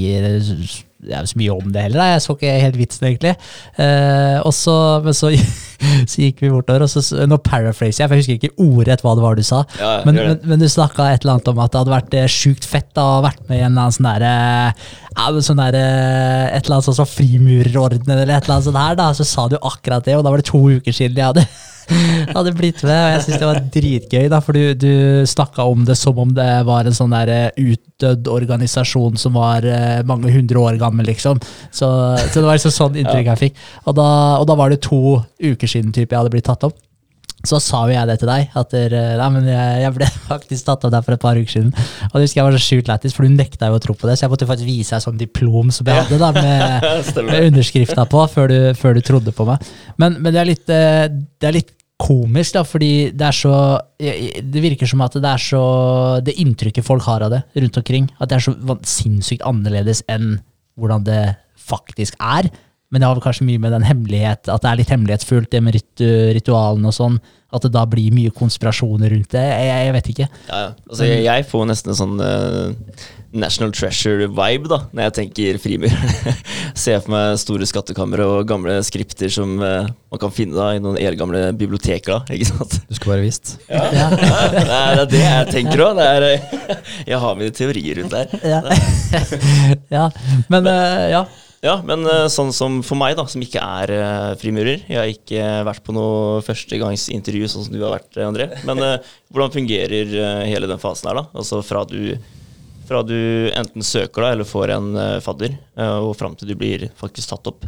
det 0.99 1.15
er 1.15 1.27
så 1.29 1.39
mye 1.39 1.53
om 1.55 1.67
det 1.71 1.83
heller. 1.85 2.11
Jeg 2.11 2.23
så 2.25 2.33
ikke 2.35 2.53
helt 2.59 2.77
vitsen, 2.79 3.05
egentlig. 3.07 3.31
Eh, 3.79 4.39
og 4.43 4.51
så, 4.55 4.73
men 5.05 5.15
så, 5.15 5.29
så, 6.11 6.17
gikk 6.19 6.43
vi 6.43 6.51
bortover, 6.51 6.83
og 6.83 6.91
så 6.91 7.23
Nå 7.29 7.37
paraphraser 7.45 8.03
jeg, 8.03 8.09
for 8.09 8.17
jeg 8.17 8.25
husker 8.25 8.39
ikke 8.39 8.65
ordrett 8.65 9.03
hva 9.05 9.13
det 9.15 9.23
var 9.23 9.39
du 9.39 9.45
sa. 9.47 9.61
Ja, 9.79 9.93
men, 10.07 10.19
men, 10.19 10.35
men, 10.43 10.59
du 10.59 10.67
snakka 10.67 11.07
et 11.13 11.23
eller 11.23 11.37
annet 11.37 11.51
om 11.53 11.63
at 11.63 11.71
det 11.71 11.83
hadde 11.83 11.95
vært 11.95 12.17
eh, 12.19 12.27
sjukt 12.31 12.67
fett 12.67 12.89
da, 12.97 13.07
å 13.15 13.23
vært 13.23 13.45
med 13.47 13.61
i 13.61 13.63
en 13.63 13.71
eller 13.71 13.87
annen 13.87 13.95
sånn 13.95 14.09
derre 14.09 14.33
ja, 15.19 15.31
sånn 15.43 15.63
der, 15.63 15.79
Et 15.79 16.61
eller 16.65 16.77
annet 16.77 16.89
sånn 16.89 16.99
som 16.99 17.09
Frimurerordenen 17.09 18.17
eller 18.17 18.35
et 18.35 18.43
eller 18.43 18.57
annet 18.57 18.67
sånt 18.67 18.83
her, 18.83 18.99
da. 18.99 19.09
Så 19.15 19.27
sa 19.27 19.47
du 19.51 19.57
akkurat 19.59 20.03
det, 20.05 20.19
og 20.19 20.27
da 20.27 20.33
var 20.33 20.43
det 20.43 20.51
to 20.51 20.61
uker 20.67 20.95
siden 20.95 21.19
jeg 21.19 21.31
hadde 21.31 21.47
hadde 22.35 22.55
blitt 22.57 22.81
med, 22.85 22.95
og 22.95 23.13
jeg 23.13 23.23
syns 23.25 23.41
det 23.41 23.49
var 23.49 23.61
dritgøy, 23.75 24.25
da, 24.31 24.41
for 24.43 24.57
du, 24.57 24.73
du 24.77 25.25
snakka 25.29 25.65
om 25.69 25.85
det 25.87 25.97
som 25.99 26.19
om 26.21 26.33
det 26.35 26.49
var 26.67 26.89
en 26.89 26.97
sånn 26.97 27.15
der 27.15 27.31
eh, 27.33 27.71
utdødd 27.73 28.29
organisasjon 28.31 29.19
som 29.19 29.37
var 29.39 29.65
eh, 29.67 30.01
mange 30.07 30.33
hundre 30.33 30.65
år 30.65 30.81
gammel, 30.81 31.09
liksom. 31.09 31.39
Så, 31.71 31.87
så 32.19 32.35
det 32.39 32.45
var 32.45 32.59
liksom 32.59 32.75
sånn 32.75 32.99
inntrykk 33.01 33.33
jeg 33.33 33.43
fikk. 33.47 33.65
Og 33.85 33.97
da, 33.99 34.11
og 34.41 34.45
da 34.49 34.59
var 34.59 34.73
det 34.73 34.83
to 34.85 35.19
uker 35.39 35.69
siden 35.69 35.95
typ, 35.95 36.09
jeg 36.11 36.19
hadde 36.19 36.33
blitt 36.33 36.47
tatt 36.49 36.67
opp. 36.67 36.77
Så 37.47 37.55
sa 37.63 37.85
jo 37.87 37.93
jeg 37.93 38.07
det 38.09 38.17
til 38.19 38.27
deg, 38.27 38.49
at 38.59 38.73
der, 38.73 38.93
nei, 39.15 39.27
men 39.31 39.45
jeg, 39.47 39.75
jeg 39.85 39.95
ble 39.95 40.07
faktisk 40.33 40.67
tatt 40.67 40.83
av 40.89 40.91
deg 40.91 41.05
for 41.05 41.15
et 41.15 41.23
par 41.23 41.39
uker 41.39 41.53
siden. 41.53 41.71
Og 42.09 42.17
det 42.17 42.25
husker 42.25 42.41
jeg 42.41 42.47
var 42.49 42.57
så 42.57 42.63
sjukt 42.65 42.91
lættis, 42.91 43.15
for 43.15 43.23
du 43.23 43.31
nekta 43.31 43.69
jo 43.71 43.79
å 43.79 43.83
tro 43.83 43.95
på 43.95 44.09
det, 44.09 44.17
så 44.19 44.25
jeg 44.25 44.33
måtte 44.33 44.47
faktisk 44.49 44.67
vise 44.67 44.97
deg 44.97 45.05
sånn 45.05 45.21
diplom 45.21 45.71
som 45.71 45.87
jeg 45.87 46.03
hadde 46.03 46.19
da, 46.19 46.33
med, 46.35 46.89
med 47.29 47.47
underskrifta 47.53 48.03
på, 48.11 48.25
før 48.33 48.51
du, 48.51 48.59
før 48.79 48.99
du, 48.99 49.03
trodde 49.07 49.35
på 49.35 49.47
meg. 49.47 49.69
Men, 50.01 50.19
men 50.19 50.35
det, 50.35 50.41
er 50.41 50.51
litt, 50.51 50.65
eh, 50.75 51.05
det 51.39 51.47
er 51.47 51.55
litt 51.61 51.71
komisk, 51.99 52.55
da, 52.55 52.63
fordi 52.63 53.11
det 53.11 53.27
er 53.27 53.35
så 53.35 53.55
Det 53.99 54.61
virker 54.63 54.87
som 54.87 55.01
at 55.03 55.17
det 55.19 55.27
er 55.27 55.41
så 55.43 55.63
Det 56.23 56.37
inntrykket 56.39 56.85
folk 56.85 57.03
har 57.03 57.25
av 57.25 57.33
det 57.33 57.43
rundt 57.59 57.77
omkring, 57.81 58.07
at 58.19 58.31
det 58.31 58.39
er 58.39 58.47
så 58.47 58.77
sinnssykt 58.87 59.43
annerledes 59.47 60.03
enn 60.07 60.39
hvordan 60.79 61.03
det 61.03 61.23
faktisk 61.59 62.15
er. 62.23 62.47
Men 62.89 63.01
det 63.01 63.07
har 63.09 63.17
vel 63.17 63.25
kanskje 63.25 63.45
mye 63.45 63.61
med 63.61 63.73
den 63.75 63.85
hemmelighet, 63.85 64.47
at 64.49 64.63
det 64.63 64.69
er 64.69 64.79
litt 64.79 64.93
hemmelighetsfullt, 64.93 65.49
det 65.51 65.61
med 65.61 65.75
rit 65.75 66.03
ritualene 66.39 66.89
og 66.89 66.95
sånn. 66.95 67.19
At 67.53 67.65
det 67.65 67.73
da 67.73 67.83
blir 67.89 68.13
mye 68.13 68.31
konspirasjoner 68.33 69.11
rundt 69.13 69.33
det. 69.35 69.43
Jeg, 69.43 69.69
jeg 69.85 69.93
vet 69.97 70.09
ikke. 70.13 70.27
Ja, 70.47 70.61
ja. 70.63 70.71
Altså, 70.87 71.05
jeg, 71.05 71.23
jeg, 71.27 71.45
får 71.51 71.67
nesten 71.69 71.97
sånn 71.97 72.15
uh, 72.21 73.05
National 73.31 73.73
Treasure-vibe 73.75 74.69
da, 74.71 74.79
når 74.93 75.07
jeg 75.07 75.15
tenker 75.19 75.59
frimur. 75.61 75.93
Ser 76.79 77.01
for 77.03 77.13
meg 77.13 77.39
store 77.41 77.67
skattekamre 77.69 78.25
og 78.25 78.47
gamle 78.49 78.79
skripter 78.85 79.29
som 79.33 79.57
uh, 79.61 79.89
man 80.09 80.21
kan 80.21 80.33
finne 80.33 80.57
da, 80.57 80.71
i 80.73 80.81
noen 80.81 80.97
eldgamle 81.01 81.49
biblioteker. 81.59 82.17
da, 82.17 82.37
ikke 82.37 82.49
sant? 82.49 82.79
Du 82.89 82.97
skal 82.97 83.15
være 83.15 83.27
visst. 83.27 83.57
Ja, 83.69 83.83
ja. 83.93 84.07
det, 84.15 84.29
er, 84.29 84.55
det, 84.55 84.63
er, 84.77 85.03
det 85.11 85.19
jeg 85.21 85.51
tenker 85.53 85.83
òg. 85.85 85.99
Jeg 87.07 87.19
har 87.21 87.37
mine 87.37 87.53
teorier 87.55 88.01
rundt 88.01 88.15
der. 88.15 88.33
Ja, 88.43 88.63
ja. 89.93 90.07
men 90.49 90.67
uh, 90.67 91.05
ja. 91.13 91.23
Ja, 91.59 91.75
men 91.83 92.05
uh, 92.07 92.29
sånn 92.31 92.53
som 92.55 92.79
for 92.87 92.95
meg, 92.99 93.17
da, 93.19 93.25
som 93.27 93.43
ikke 93.43 93.59
er 93.59 93.91
uh, 93.91 94.35
frimurer 94.39 94.85
Jeg 94.87 94.95
har 94.95 95.09
ikke 95.11 95.47
vært 95.67 95.83
på 95.83 95.95
noe 95.95 96.39
førstegangsintervju 96.47 97.49
sånn 97.51 97.65
som 97.67 97.75
du 97.75 97.81
har 97.83 97.97
vært, 97.97 98.15
André. 98.23 98.47
Men 98.67 98.79
uh, 98.79 99.15
hvordan 99.33 99.55
fungerer 99.57 100.13
hele 100.47 100.69
den 100.71 100.79
fasen 100.81 101.11
her, 101.11 101.19
da? 101.19 101.25
Altså 101.35 101.59
fra 101.65 101.83
du, 101.89 102.15
fra 102.89 103.03
du 103.05 103.15
enten 103.53 103.85
søker 103.85 104.25
da, 104.25 104.31
eller 104.33 104.49
får 104.49 104.73
en 104.73 104.89
fadder, 105.23 105.55
og 106.01 106.15
fram 106.17 106.33
til 106.37 106.49
du 106.49 106.55
blir 106.57 106.87
faktisk 106.97 107.29
tatt 107.31 107.51
opp? 107.51 107.67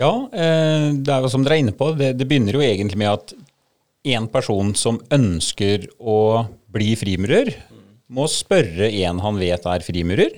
Ja, 0.00 0.10
det 0.32 1.12
er 1.12 1.22
jo 1.22 1.30
som 1.30 1.44
dere 1.44 1.60
er 1.60 1.62
inne 1.66 1.76
på, 1.76 1.92
det, 1.94 2.14
det 2.18 2.26
begynner 2.26 2.56
jo 2.56 2.64
egentlig 2.64 2.98
med 2.98 3.12
at 3.12 3.36
en 4.16 4.26
person 4.32 4.72
som 4.76 4.98
ønsker 5.14 5.86
å 6.00 6.46
bli 6.74 6.96
frimurer, 6.98 7.52
må 8.14 8.26
spørre 8.28 8.90
en 9.04 9.20
han 9.22 9.38
vet 9.40 9.64
er 9.70 9.84
frimurer 9.84 10.34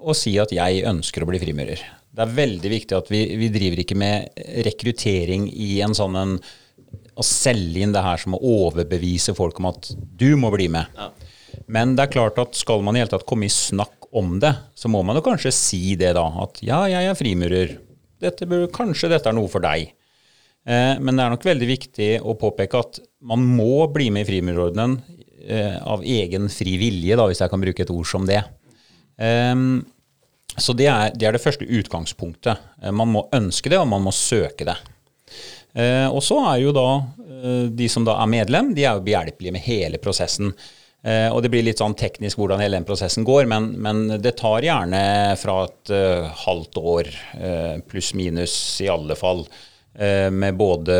og 0.00 0.16
si 0.16 0.34
at 0.40 0.52
jeg 0.52 0.84
ønsker 0.88 1.24
å 1.24 1.28
bli 1.30 1.40
frimurer. 1.40 1.80
Det 2.10 2.24
er 2.24 2.34
veldig 2.34 2.70
viktig 2.72 2.96
at 2.96 3.10
vi, 3.12 3.22
vi 3.38 3.48
driver 3.52 3.80
ikke 3.82 3.96
med 3.98 4.42
rekruttering 4.66 5.46
i 5.52 5.78
en 5.84 5.94
sånn 5.96 6.18
en 6.18 6.34
Å 7.20 7.26
selge 7.26 7.82
inn 7.84 7.92
det 7.92 8.04
her 8.04 8.20
som 8.20 8.36
å 8.36 8.40
overbevise 8.40 9.34
folk 9.36 9.60
om 9.60 9.68
at 9.72 9.90
du 9.92 10.32
må 10.40 10.52
bli 10.54 10.70
med. 10.72 10.88
Ja. 10.96 11.10
Men 11.70 11.94
det 11.96 12.06
er 12.06 12.14
klart 12.14 12.38
at 12.40 12.56
skal 12.58 12.82
man 12.86 12.96
i 12.96 13.02
hele 13.02 13.12
tatt 13.12 13.26
komme 13.28 13.46
i 13.46 13.52
snakk 13.52 14.08
om 14.16 14.38
det, 14.42 14.52
så 14.74 14.90
må 14.90 15.04
man 15.06 15.18
jo 15.18 15.24
kanskje 15.26 15.52
si 15.54 15.82
det 15.98 16.14
da. 16.16 16.24
At 16.42 16.58
ja, 16.66 16.82
jeg 16.90 17.10
er 17.10 17.18
frimurer. 17.18 17.76
Dette 18.20 18.48
bør, 18.48 18.66
kanskje 18.74 19.12
dette 19.12 19.30
er 19.30 19.36
noe 19.36 19.50
for 19.50 19.62
deg. 19.64 19.92
Eh, 20.66 20.94
men 21.00 21.16
det 21.16 21.24
er 21.24 21.32
nok 21.32 21.46
veldig 21.46 21.68
viktig 21.70 22.10
å 22.20 22.36
påpeke 22.40 22.82
at 22.82 23.00
man 23.26 23.44
må 23.46 23.86
bli 23.92 24.10
med 24.12 24.26
i 24.26 24.28
Frimurerordenen 24.28 24.98
eh, 25.46 25.78
av 25.78 26.04
egen 26.04 26.50
fri 26.52 26.76
vilje, 26.80 27.16
da, 27.16 27.28
hvis 27.30 27.40
jeg 27.44 27.52
kan 27.52 27.62
bruke 27.62 27.86
et 27.86 27.94
ord 27.94 28.08
som 28.08 28.26
det. 28.28 28.42
Um, 29.20 29.82
så 30.56 30.72
det 30.76 30.88
er, 30.90 31.14
det 31.14 31.28
er, 31.28 31.36
det 31.36 31.42
første 31.42 31.66
utgangspunktet. 31.68 32.60
Uh, 32.80 32.90
man 32.96 33.12
må 33.12 33.26
ønske 33.36 33.72
det, 33.72 33.78
og 33.80 33.88
man 33.88 34.04
må 34.04 34.12
søke 34.16 34.68
det. 34.68 34.76
Uh, 35.76 36.08
og 36.10 36.20
så 36.26 36.38
er 36.50 36.60
jo 36.64 36.74
da 36.74 36.88
uh, 36.98 37.66
de 37.70 37.88
som 37.90 38.06
da 38.06 38.16
er 38.20 38.30
medlem, 38.30 38.74
de 38.76 38.84
er 38.84 38.98
jo 38.98 39.06
behjelpelige 39.06 39.54
med 39.54 39.66
hele 39.66 40.02
prosessen. 40.02 40.54
og 41.00 41.38
det 41.40 41.48
blir 41.48 41.62
litt 41.64 41.80
sånn 41.80 41.94
teknisk 41.96 42.36
hvordan 42.36 42.60
hele 42.60 42.76
den 42.76 42.84
prosessen 42.84 43.24
går, 43.24 43.46
men, 43.48 43.70
men 43.80 44.18
det 44.20 44.34
tar 44.36 44.60
gjerne 44.60 44.98
fra 45.40 45.54
et 45.64 45.92
halvt 46.42 46.76
år 46.76 47.08
pluss-minus 47.88 48.56
i 48.84 48.88
alle 48.92 49.16
fall. 49.16 49.46
med 50.30 50.58
både 50.60 50.98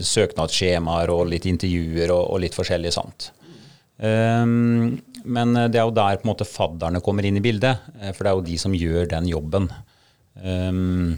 søknadsskjemaer 0.00 1.12
og 1.12 1.28
litt 1.28 1.44
intervjuer 1.44 2.08
og, 2.08 2.24
og 2.24 2.40
litt 2.40 2.56
forskjellig 2.56 2.94
sånt. 2.96 3.28
Um, 4.02 4.98
men 5.24 5.56
eh, 5.56 5.68
det 5.70 5.78
er 5.78 5.86
jo 5.86 5.94
der 5.94 6.18
på 6.18 6.26
en 6.26 6.32
måte 6.32 6.48
fadderne 6.48 7.02
kommer 7.04 7.26
inn 7.26 7.38
i 7.38 7.44
bildet, 7.44 7.84
eh, 8.00 8.10
for 8.10 8.24
det 8.24 8.32
er 8.32 8.38
jo 8.38 8.48
de 8.48 8.58
som 8.58 8.74
gjør 8.74 9.06
den 9.12 9.28
jobben. 9.30 9.68
Um, 10.42 11.14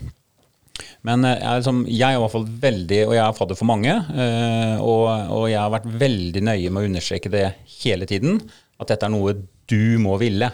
men 1.05 1.27
eh, 1.29 1.37
jeg, 1.37 1.61
liksom, 1.61 1.81
jeg, 1.91 2.07
er 2.09 2.17
i 2.17 2.23
hvert 2.23 2.33
fall 2.33 2.47
veldig, 2.65 3.01
og 3.09 3.15
jeg 3.17 3.25
er 3.25 3.37
fadder 3.37 3.59
for 3.59 3.69
mange, 3.69 3.95
uh, 3.95 4.77
og, 4.81 5.03
og, 5.37 5.47
jeg 5.51 5.61
har 5.61 5.73
vært 5.75 5.89
veldig 6.01 6.43
nøye 6.49 6.73
med 6.73 6.81
å 6.81 6.91
understreke 6.91 7.33
det 7.33 7.47
hele 7.83 8.09
tiden, 8.09 8.41
at 8.81 8.91
dette 8.91 9.07
er 9.07 9.13
noe 9.13 9.37
du 9.71 9.99
må 10.03 10.17
ville. 10.21 10.49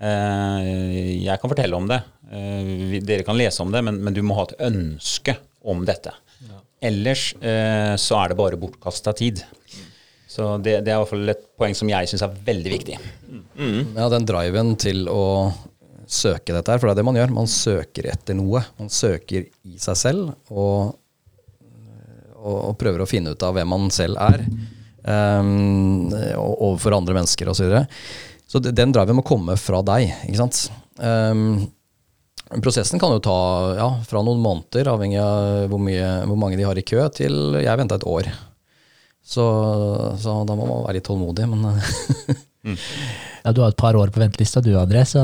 Uh, 0.00 0.60
jeg 1.20 1.36
kan 1.42 1.50
fortelle 1.52 1.76
om 1.76 1.90
det, 1.90 2.00
dere 3.02 3.26
kan 3.26 3.38
lese 3.38 3.64
om 3.64 3.72
det, 3.74 3.82
men, 3.82 3.98
men, 3.98 4.14
du 4.14 4.22
må 4.22 4.36
ha 4.38 4.46
et 4.46 4.60
ønske 4.70 5.34
om 5.66 5.82
dette. 5.86 6.12
Ja. 6.46 6.60
Ellers 6.86 7.32
så 8.00 8.20
er 8.20 8.30
det 8.30 8.36
bare 8.38 8.56
bortkasta 8.56 9.12
tid. 9.18 9.42
Så 10.30 10.46
det, 10.62 10.76
det, 10.86 10.92
er 10.92 10.94
i 10.94 11.02
hvert 11.02 11.10
fall 11.10 11.32
et 11.32 11.42
poeng 11.58 11.74
som 11.74 11.90
jeg 11.90 12.06
syns 12.06 12.22
er 12.22 12.38
veldig 12.46 12.70
viktig. 12.76 13.00
Mm. 13.58 13.80
Ja, 13.98 14.06
den 14.14 14.28
driven 14.30 14.76
til 14.78 15.10
å 15.10 15.24
søke 16.10 16.54
dette 16.54 16.72
her, 16.72 16.80
for 16.80 16.88
det 16.88 16.96
er 16.96 17.00
det 17.00 17.06
man 17.06 17.18
gjør. 17.18 17.34
Man 17.34 17.50
søker 17.50 18.10
etter 18.12 18.36
noe. 18.38 18.62
Man 18.80 18.90
søker 18.92 19.46
i 19.46 19.78
seg 19.80 19.98
selv 19.98 20.32
og, 20.50 20.96
og, 22.40 22.56
og 22.56 22.76
prøver 22.80 23.04
å 23.04 23.08
finne 23.08 23.34
ut 23.34 23.46
av 23.46 23.56
hvem 23.56 23.70
man 23.70 23.90
selv 23.94 24.20
er. 24.20 24.44
Um, 25.00 26.10
overfor 26.36 26.98
andre 26.98 27.16
mennesker 27.16 27.48
osv. 27.48 27.62
Så, 27.62 27.68
videre. 27.68 27.84
så 28.50 28.60
den 28.60 28.92
driven 28.94 29.20
må 29.20 29.26
komme 29.26 29.56
fra 29.60 29.84
deg. 29.86 30.10
ikke 30.26 30.42
sant? 30.42 30.66
Um, 31.00 31.70
prosessen 32.58 33.00
kan 33.00 33.14
jo 33.14 33.22
ta 33.22 33.38
ja, 33.78 33.88
fra 34.06 34.24
noen 34.26 34.42
måneder, 34.42 34.90
avhengig 34.90 35.20
av 35.22 35.70
hvor, 35.70 35.80
mye, 35.82 36.06
hvor 36.26 36.38
mange 36.40 36.58
de 36.58 36.66
har 36.66 36.78
i 36.78 36.86
kø, 36.86 37.04
til 37.14 37.60
jeg 37.62 37.80
venta 37.80 38.00
et 38.00 38.08
år. 38.10 38.30
Så, 39.20 39.44
så, 40.18 40.40
da 40.48 40.56
må 40.58 40.66
man 40.66 40.86
være 40.88 40.98
litt 40.98 41.06
tålmodig, 41.06 41.46
men 41.46 41.68
mm. 42.66 42.78
Ja, 43.44 43.52
du 43.54 43.62
har 43.62 43.70
et 43.70 43.78
par 43.78 43.94
år 43.96 44.10
på 44.10 44.20
ventelista 44.20 44.62
du, 44.64 44.72
André, 44.80 45.04
så 45.06 45.22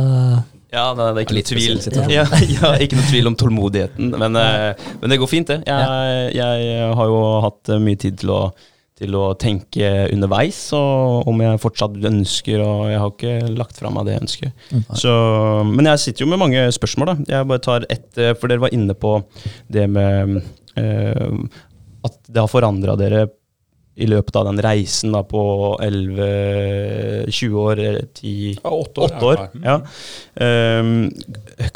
ja, 0.77 0.87
det, 0.97 1.09
er 1.09 1.21
ikke 1.25 1.37
noe 1.37 1.49
tvil. 1.49 1.83
Ja, 2.13 2.25
ja, 2.57 2.71
ikke 2.85 2.99
noe 2.99 3.09
tvil 3.09 3.31
om 3.31 3.37
tålmodigheten, 3.39 4.15
men, 4.21 4.39
eh, 4.41 4.89
men 5.01 5.13
det 5.13 5.21
går 5.23 5.31
fint, 5.31 5.53
det. 5.53 5.63
Jeg, 5.69 6.33
jeg, 6.37 6.89
har 6.99 7.13
jo 7.13 7.21
hatt 7.47 7.73
eh, 7.73 7.83
mye 7.83 8.01
tid 8.01 8.19
til 8.21 8.33
å, 8.35 8.41
til 8.97 9.17
å 9.19 9.31
tenke 9.41 9.93
underveis, 10.13 10.59
og 10.77 11.31
om 11.33 11.41
jeg 11.45 11.63
fortsatt 11.63 11.97
ønsker, 12.11 12.65
og 12.65 12.91
jeg 12.93 13.01
har 13.03 13.15
ikke 13.15 13.55
lagt 13.57 13.81
fra 13.81 13.93
meg 13.95 14.09
det 14.09 14.17
jeg 14.17 14.25
ønsker. 14.27 14.53
Mm. 14.73 14.85
Så, 15.05 15.15
men 15.73 15.91
jeg 15.93 16.05
sitter 16.05 16.27
jo 16.27 16.31
med 16.35 16.43
mange 16.45 16.67
spørsmål, 16.77 17.13
da. 17.13 17.17
Jeg 17.37 17.51
bare 17.53 17.65
tar 17.69 17.89
ett, 17.89 18.11
eh, 18.21 18.37
for 18.37 18.53
dere 18.53 18.67
var 18.67 18.77
inne 18.77 18.97
på 18.97 19.17
det 19.73 19.89
med 19.93 20.39
uh, 20.77 21.65
at 22.07 22.19
det 22.29 22.43
har 22.43 22.53
forandra 22.53 22.95
dere 23.01 23.27
i 23.97 24.07
løpet 24.09 24.37
av 24.37 24.45
den 24.51 24.61
reisen 24.65 25.15
da, 25.15 25.23
på 25.25 25.43
11-20 25.83 27.61
år, 27.63 27.83
10 28.19 28.59
ja, 28.63 28.73
8 28.73 29.01
år. 29.01 29.15
8 29.17 29.29
år 29.31 29.45
ja. 29.65 29.77
um, 30.81 30.91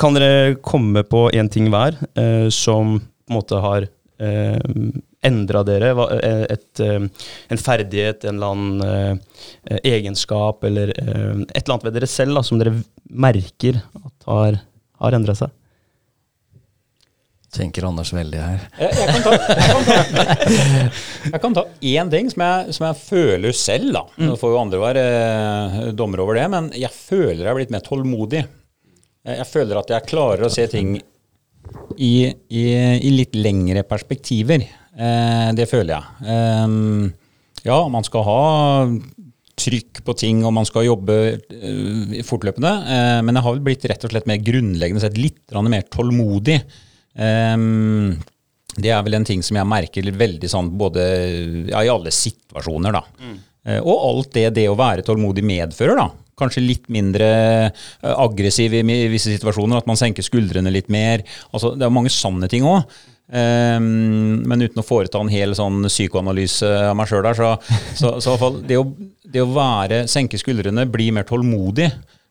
kan 0.01 0.19
dere 0.19 0.57
komme 0.61 1.05
på 1.09 1.29
én 1.37 1.49
ting 1.53 1.71
hver 1.73 1.97
uh, 2.19 2.49
som 2.53 2.99
på 3.01 3.33
en 3.33 3.39
måte 3.39 3.61
har 3.63 3.87
uh, 3.87 4.27
ehm, 4.27 4.91
endra 5.25 5.63
dere? 5.65 5.93
Et, 6.19 6.57
et, 6.57 6.83
uh, 6.83 7.31
en 7.55 7.63
ferdighet, 7.63 8.27
en 8.27 8.37
eller 8.37 8.57
annen 8.57 8.83
uh, 8.85 9.79
egenskap, 9.81 10.65
eller 10.67 10.93
et 10.93 11.63
eller 11.63 11.77
annet 11.77 11.89
ved 11.89 11.97
dere 12.01 12.11
selv 12.11 12.37
da, 12.37 12.45
som 12.45 12.61
dere 12.61 12.75
merker 13.11 13.81
at 13.81 14.29
har, 14.29 14.61
har 15.01 15.17
endra 15.17 15.39
seg? 15.39 15.55
Tenker 17.51 17.83
Anders 17.89 18.13
veldig 18.15 18.39
her. 18.39 18.67
Jeg, 18.79 18.95
jeg 18.95 19.11
kan 19.11 19.25
ta, 19.27 19.31
jeg 21.33 21.41
kan 21.43 21.55
ta, 21.57 21.65
én 21.83 22.11
ting 22.13 22.29
som 22.31 22.45
jeg, 22.45 22.75
som 22.77 22.91
føler 22.95 23.57
selv, 23.59 23.89
da. 23.97 24.03
Nå 24.23 24.37
får 24.39 24.53
jo 24.53 24.59
andre 24.61 24.79
være 24.79 25.03
eh, 25.03 25.79
dommer 25.99 26.23
over 26.23 26.39
det, 26.39 26.45
men 26.53 26.69
jeg 26.79 26.95
føler 26.95 27.43
jeg 27.43 27.49
har 27.51 27.57
blitt 27.59 27.73
mer 27.75 27.83
tålmodig. 27.83 28.45
Jeg 29.27 29.47
føler 29.51 29.81
at 29.81 29.91
jeg 29.91 30.07
klarer 30.13 30.47
å 30.47 30.51
se 30.53 30.63
ting 30.71 30.93
i, 30.95 32.13
i, 32.31 32.63
i 33.03 33.11
litt 33.17 33.35
lengre 33.35 33.83
perspektiver. 33.89 34.63
Eh, 34.95 35.49
det 35.59 35.67
føler 35.73 35.97
jeg. 35.97 36.29
Eh, 36.31 37.65
ja, 37.67 37.81
man 37.91 38.07
skal 38.07 38.25
ha 38.29 38.45
trykk 39.61 40.05
på 40.07 40.15
ting, 40.17 40.45
og 40.47 40.55
man 40.55 40.65
skal 40.65 40.87
jobbe 40.87 41.19
fortløpende. 42.25 42.71
Men 43.27 43.37
jeg 43.37 43.45
har 43.45 43.59
blitt 43.67 43.83
rett 43.91 44.07
og 44.07 44.15
slett 44.15 44.31
mer 44.31 44.39
grunnleggende 44.41 45.03
sett 45.03 45.19
litt 45.21 45.53
mer 45.67 45.85
tålmodig. 45.93 46.57
Um, 47.18 48.18
det 48.81 48.92
er 48.94 49.03
vel 49.03 49.16
en 49.18 49.27
ting 49.27 49.42
som 49.42 49.57
jeg 49.59 49.66
merker 49.66 50.11
veldig 50.14 50.49
sånn 50.49 50.68
både 50.79 51.05
ja, 51.73 51.81
i 51.83 51.90
alle 51.90 52.12
situasjoner, 52.14 52.94
da. 52.94 53.03
Eh, 53.66 53.81
Og 53.83 54.05
alt 54.07 54.31
det 54.37 54.44
det 54.57 54.68
å 54.70 54.77
være 54.79 55.03
tålmodig 55.05 55.42
medfører, 55.44 55.99
da. 55.99 56.07
Kanskje 56.40 56.62
litt 56.64 56.87
mindre 56.88 57.27
eh, 57.66 58.14
aggressiv 58.14 58.73
i 58.79 58.85
visse 59.12 59.35
situasjoner, 59.35 59.83
at 59.83 59.90
man 59.90 59.99
senker 60.01 60.25
skuldrene 60.25 60.70
litt 60.73 60.88
mer. 60.88 61.27
Altså, 61.51 61.75
det 61.77 61.85
er 61.85 61.92
mange 61.92 62.12
sanne 62.14 62.49
ting 62.49 62.64
òg. 62.64 62.87
men 63.31 64.62
uten 64.64 64.81
å 64.81 64.87
foreta 64.87 65.20
en 65.23 65.29
hel 65.31 65.53
sånn 65.55 65.85
psykoanalyse 65.87 66.66
av 66.88 66.96
meg 66.99 67.07
sjøl 67.07 67.23
der, 67.23 67.37
så, 67.38 67.51
så, 67.94 68.16
så 68.18 68.25
i 68.25 68.33
hvert 68.33 68.40
fall 68.42 68.57
det 68.66 68.79
å, 68.81 68.87
det 69.23 69.44
å 69.44 69.53
være, 69.55 70.01
senke 70.11 70.38
skuldrene, 70.40 70.83
bli 70.90 71.11
mer 71.14 71.23
tålmodig, 71.29 71.90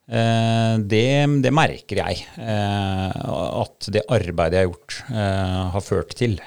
det, 0.10 1.08
det 1.44 1.52
merker 1.54 2.00
jeg 2.02 2.24
eh, 2.42 3.20
at 3.62 3.90
det 3.94 4.08
arbeidet 4.10 4.58
jeg 4.58 4.66
har 4.66 4.72
gjort, 4.72 4.96
eh, 5.14 5.60
har 5.76 5.86
ført 5.86 6.16
til. 6.18 6.40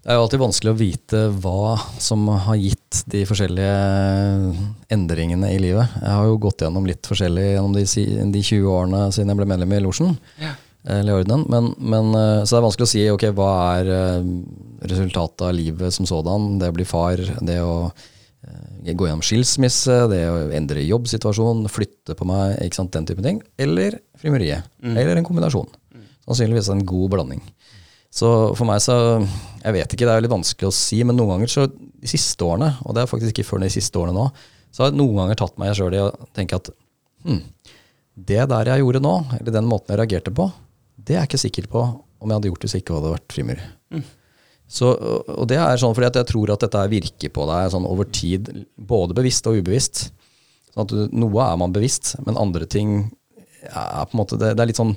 Det 0.00 0.08
er 0.08 0.16
jo 0.16 0.22
alltid 0.24 0.40
vanskelig 0.40 0.70
å 0.72 0.78
vite 0.78 1.18
hva 1.42 1.74
som 2.00 2.24
har 2.46 2.56
gitt 2.56 3.02
de 3.12 3.20
forskjellige 3.28 3.74
endringene 4.96 5.50
i 5.52 5.58
livet. 5.60 5.92
Jeg 6.00 6.14
har 6.16 6.24
jo 6.24 6.38
gått 6.40 6.64
gjennom 6.64 6.86
litt 6.88 7.04
forskjellig 7.04 7.44
gjennom 7.50 7.74
de, 7.76 7.84
de 8.32 8.42
20 8.48 8.70
årene 8.72 9.02
siden 9.12 9.34
jeg 9.34 9.40
ble 9.42 9.48
medlem 9.50 9.74
i 9.76 9.82
Losjen. 9.84 10.16
Eller 10.88 11.18
ordenen. 11.18 11.44
Men, 11.52 11.74
men, 11.76 12.14
eh, 12.16 12.40
så 12.46 12.56
det 12.56 12.60
er 12.62 12.64
vanskelig 12.64 12.88
å 12.88 12.92
si 12.94 13.04
ok, 13.12 13.26
hva 13.36 13.50
er 13.76 13.92
eh, 13.92 14.30
resultatet 14.88 15.44
av 15.50 15.52
livet 15.52 15.92
som 15.92 16.08
sådan. 16.08 16.54
Det 16.62 16.72
å 16.72 16.78
bli 16.78 16.88
far, 16.88 17.20
det 17.44 17.58
å 17.60 17.74
eh, 17.90 18.08
gå 18.96 19.06
gjennom 19.06 19.24
skilsmisse, 19.24 19.96
det 20.12 20.22
å 20.30 20.38
endre 20.56 20.84
jobbsituasjon, 20.86 21.66
flytte 21.72 22.16
på 22.18 22.26
meg, 22.28 22.56
ikke 22.64 22.80
sant, 22.80 22.92
den 22.96 23.08
type 23.08 23.24
ting. 23.24 23.40
Eller 23.60 23.98
frimeriet. 24.20 24.68
Eller 24.82 25.18
en 25.18 25.26
kombinasjon. 25.26 25.68
Sannsynligvis 26.26 26.70
en 26.72 26.84
god 26.86 27.14
blanding. 27.14 27.42
Så 28.10 28.28
for 28.58 28.66
meg 28.66 28.80
så 28.82 28.94
Jeg 29.60 29.74
vet 29.76 29.92
ikke, 29.94 30.06
det 30.08 30.14
er 30.16 30.24
litt 30.24 30.32
vanskelig 30.32 30.66
å 30.66 30.74
si, 30.74 30.98
men 31.06 31.18
noen 31.18 31.36
ganger 31.36 31.50
så 31.52 31.66
de 31.70 32.08
siste 32.10 32.42
årene, 32.46 32.72
og 32.82 32.96
det 32.96 33.02
er 33.04 33.10
faktisk 33.10 33.34
ikke 33.34 33.46
før 33.46 33.60
de 33.60 33.68
siste 33.70 33.98
årene 34.00 34.16
nå, 34.16 34.30
så 34.72 34.82
har 34.82 34.90
jeg 34.90 34.98
noen 34.98 35.18
ganger 35.20 35.38
tatt 35.42 35.58
meg 35.60 35.74
sjøl 35.76 35.94
i 35.98 36.00
å 36.00 36.08
tenke 36.36 36.56
at 36.56 36.70
hm, 37.26 37.42
det 38.30 38.46
der 38.50 38.70
jeg 38.72 38.82
gjorde 38.82 39.02
nå, 39.04 39.12
eller 39.36 39.52
den 39.52 39.68
måten 39.68 39.92
jeg 39.92 40.00
reagerte 40.00 40.32
på, 40.34 40.48
det 40.96 41.18
er 41.18 41.22
jeg 41.22 41.30
ikke 41.30 41.42
sikker 41.44 41.68
på 41.74 41.82
om 41.84 42.32
jeg 42.32 42.38
hadde 42.38 42.50
gjort 42.50 42.64
hvis 42.64 42.74
jeg 42.76 42.84
ikke 42.84 42.96
hadde 42.96 43.12
vært 43.14 43.36
frimur. 43.36 43.62
Så, 44.70 44.92
og 44.94 45.48
det 45.50 45.56
er 45.58 45.80
sånn 45.82 45.94
fordi 45.96 46.06
at 46.12 46.18
jeg 46.20 46.28
tror 46.30 46.52
at 46.54 46.62
dette 46.62 46.82
virker 46.92 47.32
på 47.34 47.46
deg 47.50 47.72
sånn 47.72 47.88
over 47.90 48.06
tid, 48.14 48.50
både 48.78 49.16
bevisst 49.18 49.48
og 49.50 49.56
ubevisst. 49.58 50.04
Sånn 50.70 50.84
at 50.84 50.92
du, 50.94 51.00
noe 51.18 51.42
er 51.48 51.56
man 51.58 51.72
bevisst, 51.74 52.12
men 52.26 52.38
andre 52.38 52.68
ting 52.70 53.00
er 53.66 54.04
på 54.06 54.14
en 54.14 54.20
måte 54.22 54.38
Det, 54.40 54.52
det 54.56 54.62
er 54.62 54.68
litt 54.70 54.78
sånn 54.78 54.94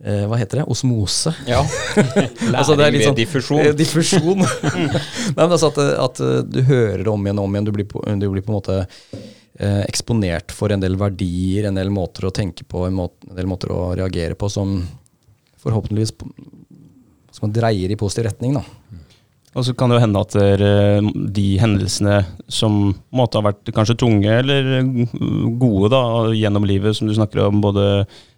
eh, 0.00 0.22
Hva 0.30 0.38
heter 0.40 0.62
det? 0.62 0.68
Osmose. 0.70 1.32
Ja. 1.50 1.64
Altså, 2.58 2.76
det 2.78 2.86
er 2.86 2.94
litt 2.94 3.02
ved 3.02 3.08
sånn- 3.10 3.18
diffusjon. 3.18 3.60
Eh, 3.66 3.74
Diffusjon. 3.76 4.44
Nei, 5.34 5.34
men 5.42 5.50
altså 5.50 5.72
at, 5.74 5.82
at 6.06 6.22
eh, 6.24 6.38
du 6.46 6.62
hører 6.70 7.02
det 7.02 7.10
om 7.12 7.26
igjen 7.26 7.42
og 7.42 7.48
om 7.50 7.58
igjen. 7.58 7.66
Du 7.68 7.74
blir 7.74 7.88
på, 7.90 8.04
du 8.06 8.28
blir 8.32 8.46
på 8.46 8.54
en 8.54 8.58
måte 8.60 8.78
eh, 9.58 9.82
eksponert 9.82 10.54
for 10.54 10.70
en 10.72 10.80
del 10.86 10.94
verdier, 11.00 11.66
en 11.68 11.76
del 11.82 11.90
måter 11.92 12.30
å 12.30 12.32
tenke 12.38 12.64
på, 12.70 12.86
en, 12.86 12.94
måte, 13.02 13.26
en 13.28 13.36
del 13.42 13.50
måter 13.50 13.74
å 13.74 13.90
reagere 13.98 14.38
på 14.38 14.48
som 14.54 14.78
forhåpentligvis 15.58 16.14
som 17.34 17.52
dreier 17.54 17.90
i 17.92 17.98
positiv 17.98 18.30
retning. 18.30 18.54
da. 18.56 18.64
Og 19.56 19.64
så 19.64 19.72
kan 19.74 19.88
det 19.88 19.96
jo 19.96 20.02
hende 20.02 20.20
at 20.20 20.34
eh, 20.38 21.06
de 21.34 21.46
hendelsene 21.60 22.18
som 22.52 22.92
måtte 23.14 23.40
ha 23.40 23.46
vært 23.48 23.72
kanskje 23.74 23.96
tunge 24.02 24.34
eller 24.42 24.68
gode 25.60 25.90
da, 25.94 26.02
gjennom 26.36 26.66
livet, 26.68 26.96
som 26.96 27.08
du 27.08 27.14
snakker 27.16 27.46
om, 27.46 27.62
både 27.64 27.86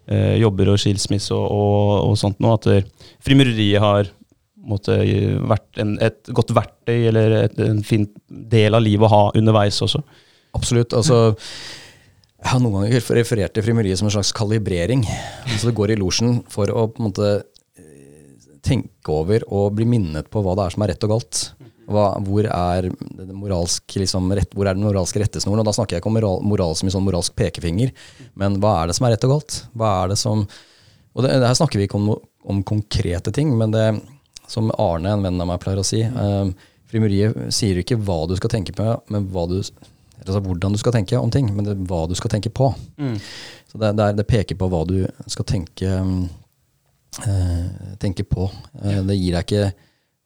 eh, 0.07 0.37
jobber 0.41 0.71
og 0.71 0.79
skilsmisse 0.81 1.35
og, 1.35 1.45
og, 1.51 1.91
og 2.07 2.17
sånt 2.21 2.39
noe, 2.43 2.55
at 2.55 2.69
eh, 2.71 2.87
frimureriet 3.23 3.83
har 3.83 4.09
måtte, 4.61 4.95
vært 5.49 5.81
en, 5.81 5.95
et 6.05 6.31
godt 6.37 6.53
verktøy 6.55 7.07
eller 7.09 7.37
et, 7.43 7.61
en 7.65 7.83
fin 7.83 8.07
del 8.29 8.77
av 8.77 8.83
livet 8.85 9.07
å 9.09 9.11
ha 9.11 9.21
underveis 9.37 9.81
også. 9.83 10.03
Absolutt. 10.55 10.93
altså 10.93 11.31
jeg 12.41 12.49
har 12.49 12.61
noen 12.63 12.73
ganger 12.79 13.03
referert 13.19 13.53
til 13.53 13.63
frimeriet 13.67 13.99
som 13.99 14.07
en 14.09 14.13
slags 14.15 14.31
kalibrering. 14.33 15.03
Altså 15.45 15.69
Det 15.69 15.75
går 15.77 15.93
i 15.93 15.97
losjen 16.01 16.39
for 16.49 16.71
å 16.73 16.87
på 16.89 17.01
en 17.01 17.07
måte 17.11 17.27
eh, 17.29 17.43
tenke 18.65 19.13
over 19.13 19.43
og 19.49 19.75
bli 19.77 19.87
minnet 19.89 20.29
på 20.31 20.43
hva 20.43 20.55
det 20.57 20.65
er 20.65 20.75
som 20.75 20.85
er 20.85 20.93
rett 20.93 21.05
og 21.07 21.13
galt. 21.15 21.41
Hva, 21.91 22.05
hvor, 22.23 22.45
er 22.45 22.87
moralsk, 23.33 23.97
liksom, 23.99 24.29
rett, 24.37 24.53
hvor 24.55 24.69
er 24.69 24.77
den 24.77 24.85
moralske 24.85 25.19
rettesnoren? 25.19 25.63
Og 25.63 25.67
da 25.67 25.73
snakker 25.75 25.97
jeg 25.97 26.03
ikke 26.03 26.11
om 26.11 26.15
moral, 26.19 26.43
moral 26.47 26.77
som 26.77 26.87
i 26.87 26.93
sånn 26.93 27.03
moralsk 27.03 27.35
pekefinger, 27.35 27.91
men 28.39 28.59
hva 28.63 28.77
er 28.79 28.91
det 28.91 28.95
som 28.95 29.07
er 29.07 29.15
rett 29.15 29.27
og 29.27 29.33
galt? 29.35 29.61
Hva 29.75 29.93
er 30.03 30.13
det 30.13 30.19
som 30.21 30.45
Og 31.11 31.25
det, 31.25 31.33
det 31.41 31.47
her 31.49 31.57
snakker 31.57 31.81
vi 31.81 31.89
ikke 31.89 31.99
om, 31.99 32.13
om 32.47 32.61
konkrete 32.63 33.33
ting, 33.35 33.49
men 33.59 33.73
det 33.73 33.87
som 34.47 34.69
Arne, 34.79 35.11
en 35.11 35.25
venn 35.25 35.41
av 35.43 35.49
meg, 35.49 35.59
pleier 35.63 35.81
å 35.81 35.87
si 35.87 35.99
eh, 36.05 36.51
Frimuriet 36.91 37.51
sier 37.55 37.79
ikke 37.81 37.97
hva 37.99 38.21
du 38.27 38.37
skal 38.39 38.51
tenke 38.51 38.75
på, 38.75 38.85
men 39.11 39.27
hva 39.31 39.45
du 39.47 39.57
altså 40.21 40.41
hvordan 40.45 40.75
du 40.75 40.77
skal 40.77 40.93
tenke 40.93 41.17
om 41.17 41.31
ting, 41.33 41.47
men 41.55 41.85
hva 41.89 42.03
du 42.07 42.13
skal 42.19 42.29
tenke 42.33 42.51
på. 42.53 42.67
Så 43.71 43.79
det, 43.81 43.93
det, 43.97 44.05
er, 44.05 44.17
det 44.19 44.27
peker 44.29 44.59
på 44.59 44.67
hva 44.69 44.83
du 44.85 44.99
skal 45.31 45.47
tenke, 45.49 45.95
mm, 47.19 47.27
eh, 47.27 47.97
tenke 47.99 48.23
på. 48.23 48.47
Eh, 48.83 49.01
det 49.07 49.17
gir 49.17 49.35
deg 49.35 49.43
ikke 49.45 49.73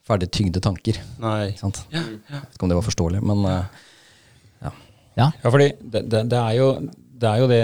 ferdig 0.05 0.29
tygde 0.33 0.61
tanker. 0.61 0.99
Nei. 1.21 1.49
Ikke 1.51 1.63
sant? 1.63 1.81
Jeg 1.93 2.03
vet 2.29 2.53
ikke 2.55 2.67
om 2.67 2.69
det 2.71 2.77
var 2.79 2.87
forståelig, 2.89 3.23
men 3.25 3.45
eh, 3.49 3.65
Ja. 4.65 4.71
Ja, 5.15 5.49
fordi 5.49 5.69
det, 5.79 6.01
det, 6.11 6.25
det, 6.29 6.39
er 6.39 6.53
jo, 6.57 6.65
det 7.15 7.29
er 7.29 7.37
jo 7.39 7.47
det 7.47 7.61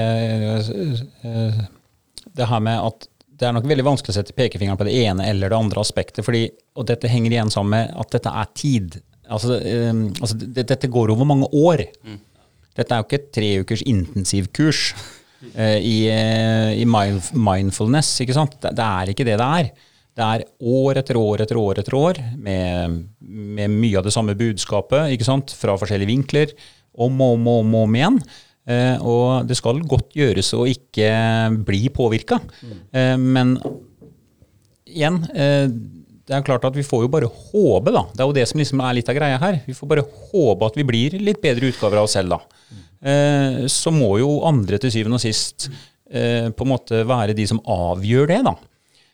Det 2.32 2.48
her 2.48 2.62
med 2.64 2.80
at 2.80 3.08
det 3.42 3.48
er 3.50 3.56
nok 3.58 3.66
veldig 3.68 3.84
vanskelig 3.84 4.14
å 4.14 4.16
sette 4.20 4.36
pekefingeren 4.38 4.78
på 4.80 4.86
det 4.88 4.94
ene 5.02 5.26
eller 5.28 5.50
det 5.52 5.58
andre 5.58 5.82
aspektet. 5.82 6.24
fordi, 6.24 6.46
Og 6.78 6.86
dette 6.88 7.10
henger 7.10 7.32
igjen 7.34 7.52
sammen 7.52 7.74
med 7.74 7.96
at 8.00 8.12
dette 8.14 8.30
er 8.30 8.52
tid. 8.56 9.00
Altså, 9.28 9.58
altså 9.58 10.38
det, 10.38 10.68
Dette 10.70 10.88
går 10.88 11.12
over 11.12 11.26
mange 11.26 11.50
år. 11.52 11.84
Dette 12.78 12.94
er 12.94 13.02
jo 13.02 13.08
ikke 13.08 13.20
et 13.20 13.32
tre 13.36 13.50
ukers 13.66 13.82
intensivkurs 13.84 14.94
i, 15.82 15.96
eh, 16.12 16.74
i 16.82 16.86
mind- 16.86 17.32
mindfulness. 17.34 18.14
ikke 18.22 18.36
sant? 18.38 18.58
Det, 18.62 18.76
det 18.78 18.86
er 18.86 19.12
ikke 19.14 19.26
det 19.28 19.38
det 19.42 19.48
er. 19.48 19.72
Det 20.12 20.28
er 20.28 20.44
år 20.68 21.00
etter 21.00 21.16
år 21.18 21.42
etter 21.46 21.58
år 21.58 21.80
etter 21.80 21.96
år 21.96 22.18
med, 22.36 22.98
med 23.22 23.72
mye 23.72 23.98
av 23.98 24.04
det 24.04 24.12
samme 24.14 24.36
budskapet 24.36 25.14
ikke 25.16 25.28
sant? 25.28 25.54
fra 25.56 25.78
forskjellige 25.80 26.12
vinkler. 26.12 26.52
Om 26.92 27.22
og 27.24 27.38
om 27.38 27.48
og 27.48 27.60
om, 27.64 27.76
om 27.86 27.96
igjen. 27.96 28.18
Eh, 28.68 28.98
og 29.02 29.48
det 29.50 29.56
skal 29.58 29.80
godt 29.90 30.12
gjøres 30.20 30.52
å 30.54 30.66
ikke 30.70 31.08
bli 31.66 31.86
påvirka. 31.96 32.38
Eh, 32.92 33.16
men 33.18 33.56
igjen, 34.86 35.22
eh, 35.34 35.68
det 36.28 36.36
er 36.38 36.46
klart 36.46 36.64
at 36.68 36.76
vi 36.78 36.84
får 36.86 37.06
jo 37.06 37.12
bare 37.12 37.28
håpe, 37.32 37.92
da. 37.92 38.04
Det 38.14 38.22
er 38.22 38.30
jo 38.30 38.36
det 38.38 38.48
som 38.52 38.60
liksom 38.62 38.84
er 38.86 38.94
litt 39.00 39.10
av 39.10 39.18
greia 39.18 39.40
her. 39.42 39.62
Vi 39.66 39.74
får 39.76 39.90
bare 39.96 40.06
håpe 40.32 40.68
at 40.70 40.78
vi 40.80 40.86
blir 40.88 41.18
litt 41.20 41.42
bedre 41.44 41.72
utgaver 41.72 41.98
av 42.00 42.08
oss 42.08 42.16
selv, 42.20 42.36
da. 42.36 42.40
Eh, 43.02 43.64
så 43.72 43.94
må 43.94 44.14
jo 44.22 44.42
andre 44.46 44.78
til 44.82 44.94
syvende 44.94 45.18
og 45.18 45.24
sist 45.24 45.70
eh, 46.12 46.50
på 46.54 46.66
en 46.66 46.72
måte 46.72 47.02
være 47.10 47.36
de 47.38 47.48
som 47.50 47.62
avgjør 47.66 48.30
det, 48.30 48.42
da. 48.46 48.56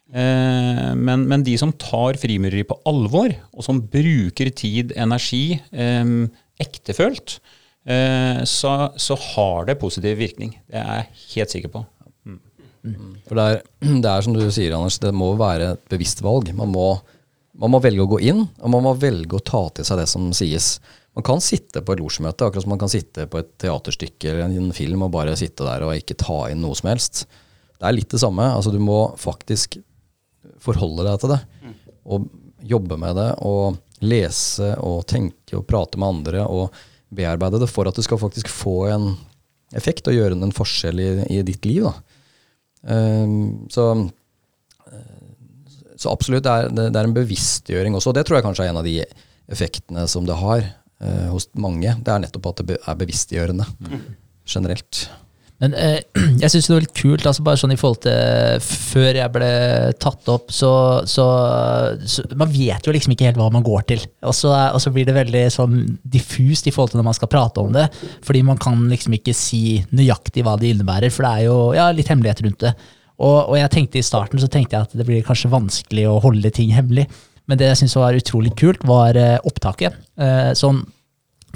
Eh, 0.07 0.89
men, 0.99 1.23
men 1.29 1.45
de 1.47 1.55
som 1.59 1.71
tar 1.79 2.19
frimureri 2.19 2.65
på 2.67 2.79
alvor, 2.89 3.31
og 3.53 3.63
som 3.65 3.79
bruker 3.81 4.51
tid, 4.55 4.95
energi, 4.99 5.59
ektefølt, 6.57 7.39
så, 7.87 8.71
så 8.99 9.15
har 9.15 9.67
det 9.69 9.77
positiv 9.79 10.17
virkning. 10.19 10.57
Det 10.67 10.81
er 10.81 10.87
jeg 10.97 11.21
helt 11.37 11.53
sikker 11.53 11.71
på. 11.71 11.85
For 13.27 13.39
det 13.39 13.45
er, 13.45 13.61
det 14.03 14.09
er 14.11 14.25
som 14.25 14.35
du 14.35 14.41
sier, 14.51 14.75
Anders, 14.75 14.99
det 14.99 15.13
må 15.15 15.31
være 15.39 15.73
et 15.77 15.85
bevisst 15.93 16.19
valg. 16.25 16.51
Man 16.57 16.73
må, 16.73 16.89
man 17.55 17.71
må 17.71 17.79
velge 17.83 18.03
å 18.03 18.11
gå 18.11 18.19
inn, 18.27 18.43
og 18.59 18.73
man 18.73 18.83
må 18.89 18.95
velge 18.99 19.39
å 19.39 19.43
ta 19.43 19.63
til 19.71 19.87
seg 19.87 20.01
det 20.01 20.09
som 20.11 20.27
sies. 20.35 20.73
Man 21.17 21.25
kan 21.25 21.41
sitte 21.41 21.81
på 21.81 21.95
et 21.95 22.01
losjemøte, 22.03 22.45
akkurat 22.45 22.61
som 22.61 22.71
man 22.75 22.81
kan 22.83 22.91
sitte 22.93 23.23
på 23.25 23.39
et 23.41 23.47
teaterstykke 23.57 24.29
eller 24.29 24.51
en 24.53 24.69
film 24.75 25.07
og 25.07 25.15
bare 25.15 25.33
sitte 25.39 25.65
der 25.65 25.87
og 25.87 25.95
ikke 25.97 26.17
ta 26.21 26.43
inn 26.51 26.61
noe 26.61 26.77
som 26.77 26.91
helst. 26.91 27.23
Det 27.73 27.87
er 27.89 27.95
litt 27.97 28.13
det 28.13 28.21
samme. 28.21 28.45
Altså, 28.53 28.69
du 28.69 28.77
må 28.77 28.99
faktisk 29.17 29.79
forholde 30.61 31.07
deg 31.07 31.17
til 31.23 31.33
det. 31.33 31.39
Og 32.05 32.29
jobbe 32.69 32.99
med 33.01 33.17
det, 33.17 33.31
og 33.49 33.79
lese 34.05 34.75
og 34.85 35.07
tenke 35.09 35.57
og 35.57 35.65
prate 35.65 35.97
med 35.97 36.19
andre 36.19 36.45
og 36.45 36.77
bearbeide 37.09 37.63
det 37.63 37.71
for 37.71 37.89
at 37.89 37.97
det 37.97 38.05
skal 38.05 38.21
faktisk 38.21 38.53
få 38.53 38.77
en 38.93 39.11
effekt 39.77 40.05
og 40.09 40.15
gjøre 40.19 40.37
en 40.37 40.53
forskjell 40.53 41.01
i, 41.01 41.09
i 41.33 41.41
ditt 41.49 41.65
liv. 41.65 41.89
Um, 42.85 43.65
så, 43.73 43.89
eh, 44.85 45.21
så 45.97 46.13
absolutt, 46.13 46.45
det 46.45 46.53
er, 46.53 46.69
det 46.77 46.91
er 46.93 47.09
en 47.09 47.17
bevisstgjøring 47.17 47.97
også. 47.97 48.11
og 48.11 48.19
Det 48.19 48.27
tror 48.27 48.37
jeg 48.37 48.51
kanskje 48.51 48.67
er 48.67 48.75
en 48.75 48.83
av 48.83 48.85
de 48.85 48.99
effektene 49.49 50.05
som 50.11 50.27
det 50.27 50.37
har 50.37 50.67
eh, 51.03 51.29
hos 51.31 51.49
mange. 51.59 51.95
Det 52.01 52.13
er 52.13 52.25
nettopp 52.25 52.51
at 52.53 52.65
det 52.67 52.81
er 52.81 52.99
bevisstgjørende 52.99 53.67
generelt. 54.47 55.07
Men 55.61 55.73
eh, 55.73 55.99
jeg 56.43 56.51
syns 56.53 56.67
det 56.69 56.75
var 56.75 56.83
litt 56.85 56.97
kult, 56.97 57.25
altså 57.25 57.45
bare 57.45 57.59
sånn 57.59 57.73
i 57.73 57.79
forhold 57.79 58.03
til 58.05 58.65
før 58.67 59.19
jeg 59.19 59.33
ble 59.33 59.51
tatt 60.01 60.29
opp, 60.29 60.51
så, 60.53 60.71
så, 61.09 61.25
så 62.05 62.25
Man 62.37 62.51
vet 62.53 62.85
jo 62.85 62.93
liksom 62.93 63.15
ikke 63.15 63.29
helt 63.29 63.39
hva 63.41 63.49
man 63.53 63.65
går 63.65 63.87
til. 63.93 64.03
Og 64.27 64.35
så, 64.37 64.51
og 64.53 64.81
så 64.83 64.93
blir 64.93 65.07
det 65.07 65.17
veldig 65.17 65.45
sånn 65.53 65.79
diffust 66.03 66.69
i 66.69 66.75
forhold 66.75 66.93
til 66.93 67.01
når 67.01 67.09
man 67.09 67.17
skal 67.17 67.31
prate 67.31 67.63
om 67.63 67.73
det. 67.75 67.87
Fordi 68.25 68.43
man 68.45 68.61
kan 68.61 68.85
liksom 68.91 69.17
ikke 69.17 69.35
si 69.37 69.79
nøyaktig 69.89 70.45
hva 70.45 70.57
det 70.61 70.75
innebærer, 70.75 71.13
for 71.13 71.25
det 71.25 71.33
er 71.33 71.47
jo 71.49 71.57
ja, 71.77 71.89
litt 71.95 72.13
hemmelighet 72.13 72.45
rundt 72.45 72.67
det. 72.67 72.75
Og, 73.17 73.37
og 73.49 73.55
jeg 73.57 73.73
tenkte 73.73 73.97
i 73.97 74.05
starten 74.05 74.37
så 74.37 74.49
tenkte 74.51 74.77
jeg 74.77 74.85
at 74.85 74.93
det 74.93 75.07
blir 75.07 75.25
kanskje 75.25 75.49
vanskelig 75.49 76.05
å 76.05 76.19
holde 76.21 76.53
ting 76.53 76.69
hemmelig. 76.75 77.07
Men 77.47 77.59
det 77.59 77.71
jeg 77.71 77.81
syns 77.83 77.95
var 77.99 78.17
utrolig 78.17 78.53
kult, 78.59 78.83
var 78.87 79.17
eh, 79.19 79.37
opptaket. 79.47 79.95
Eh, 80.19 80.51
sånn, 80.57 80.83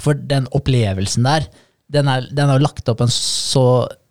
for 0.02 0.16
den 0.16 0.48
opplevelsen 0.56 1.28
der, 1.28 1.46
den 1.92 2.08
er, 2.08 2.26
den 2.32 2.52
lagt 2.62 2.88
opp 2.88 3.02
på 3.02 3.06
en 3.06 3.12
så 3.12 3.66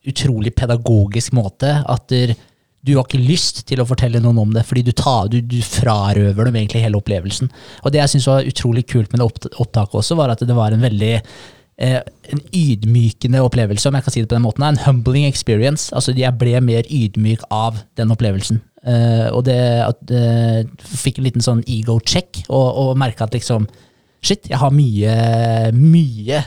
utrolig 0.07 0.53
pedagogisk 0.57 1.33
måte 1.37 1.79
at 1.89 2.07
der, 2.13 2.33
du 2.81 2.95
har 2.95 3.05
ikke 3.05 3.21
lyst 3.21 3.63
til 3.69 3.81
å 3.81 3.85
fortelle 3.85 4.21
noen 4.23 4.39
om 4.41 4.53
det, 4.55 4.63
fordi 4.65 4.83
du, 4.87 4.93
tar, 4.97 5.29
du, 5.29 5.37
du 5.45 5.59
frarøver 5.61 6.47
dem 6.47 6.57
egentlig 6.57 6.81
hele 6.81 6.97
opplevelsen. 6.97 7.51
Og 7.85 7.93
det 7.93 8.01
jeg 8.01 8.15
syns 8.15 8.29
var 8.31 8.47
utrolig 8.49 8.87
kult 8.89 9.13
med 9.13 9.21
det 9.21 9.51
opptaket 9.61 9.99
også, 10.01 10.17
var 10.17 10.33
at 10.33 10.41
det 10.41 10.57
var 10.57 10.73
en 10.73 10.81
veldig 10.81 11.11
eh, 11.19 11.99
en 12.33 12.41
ydmykende 12.57 13.43
opplevelse, 13.45 13.85
om 13.89 13.99
jeg 13.99 14.07
kan 14.07 14.15
si 14.15 14.23
det 14.23 14.31
på 14.31 14.37
den 14.39 14.47
måten. 14.47 14.65
En 14.65 14.81
humbling 14.87 15.27
experience. 15.29 15.91
Altså, 15.93 16.15
jeg 16.17 16.33
ble 16.41 16.57
mer 16.65 16.89
ydmyk 16.89 17.45
av 17.53 17.83
den 18.01 18.13
opplevelsen. 18.15 18.63
Eh, 18.81 19.27
og 19.29 19.43
det 19.45 19.59
at 19.85 20.09
uh, 20.09 20.61
fikk 20.81 21.19
en 21.19 21.27
liten 21.27 21.43
sånn 21.45 21.61
ego-check, 21.69 22.47
og, 22.49 22.67
og 22.81 22.95
merka 22.99 23.27
at 23.27 23.37
liksom 23.37 23.69
Shit, 24.21 24.51
jeg 24.51 24.59
har 24.61 24.69
mye, 24.69 25.13
mye 25.73 26.41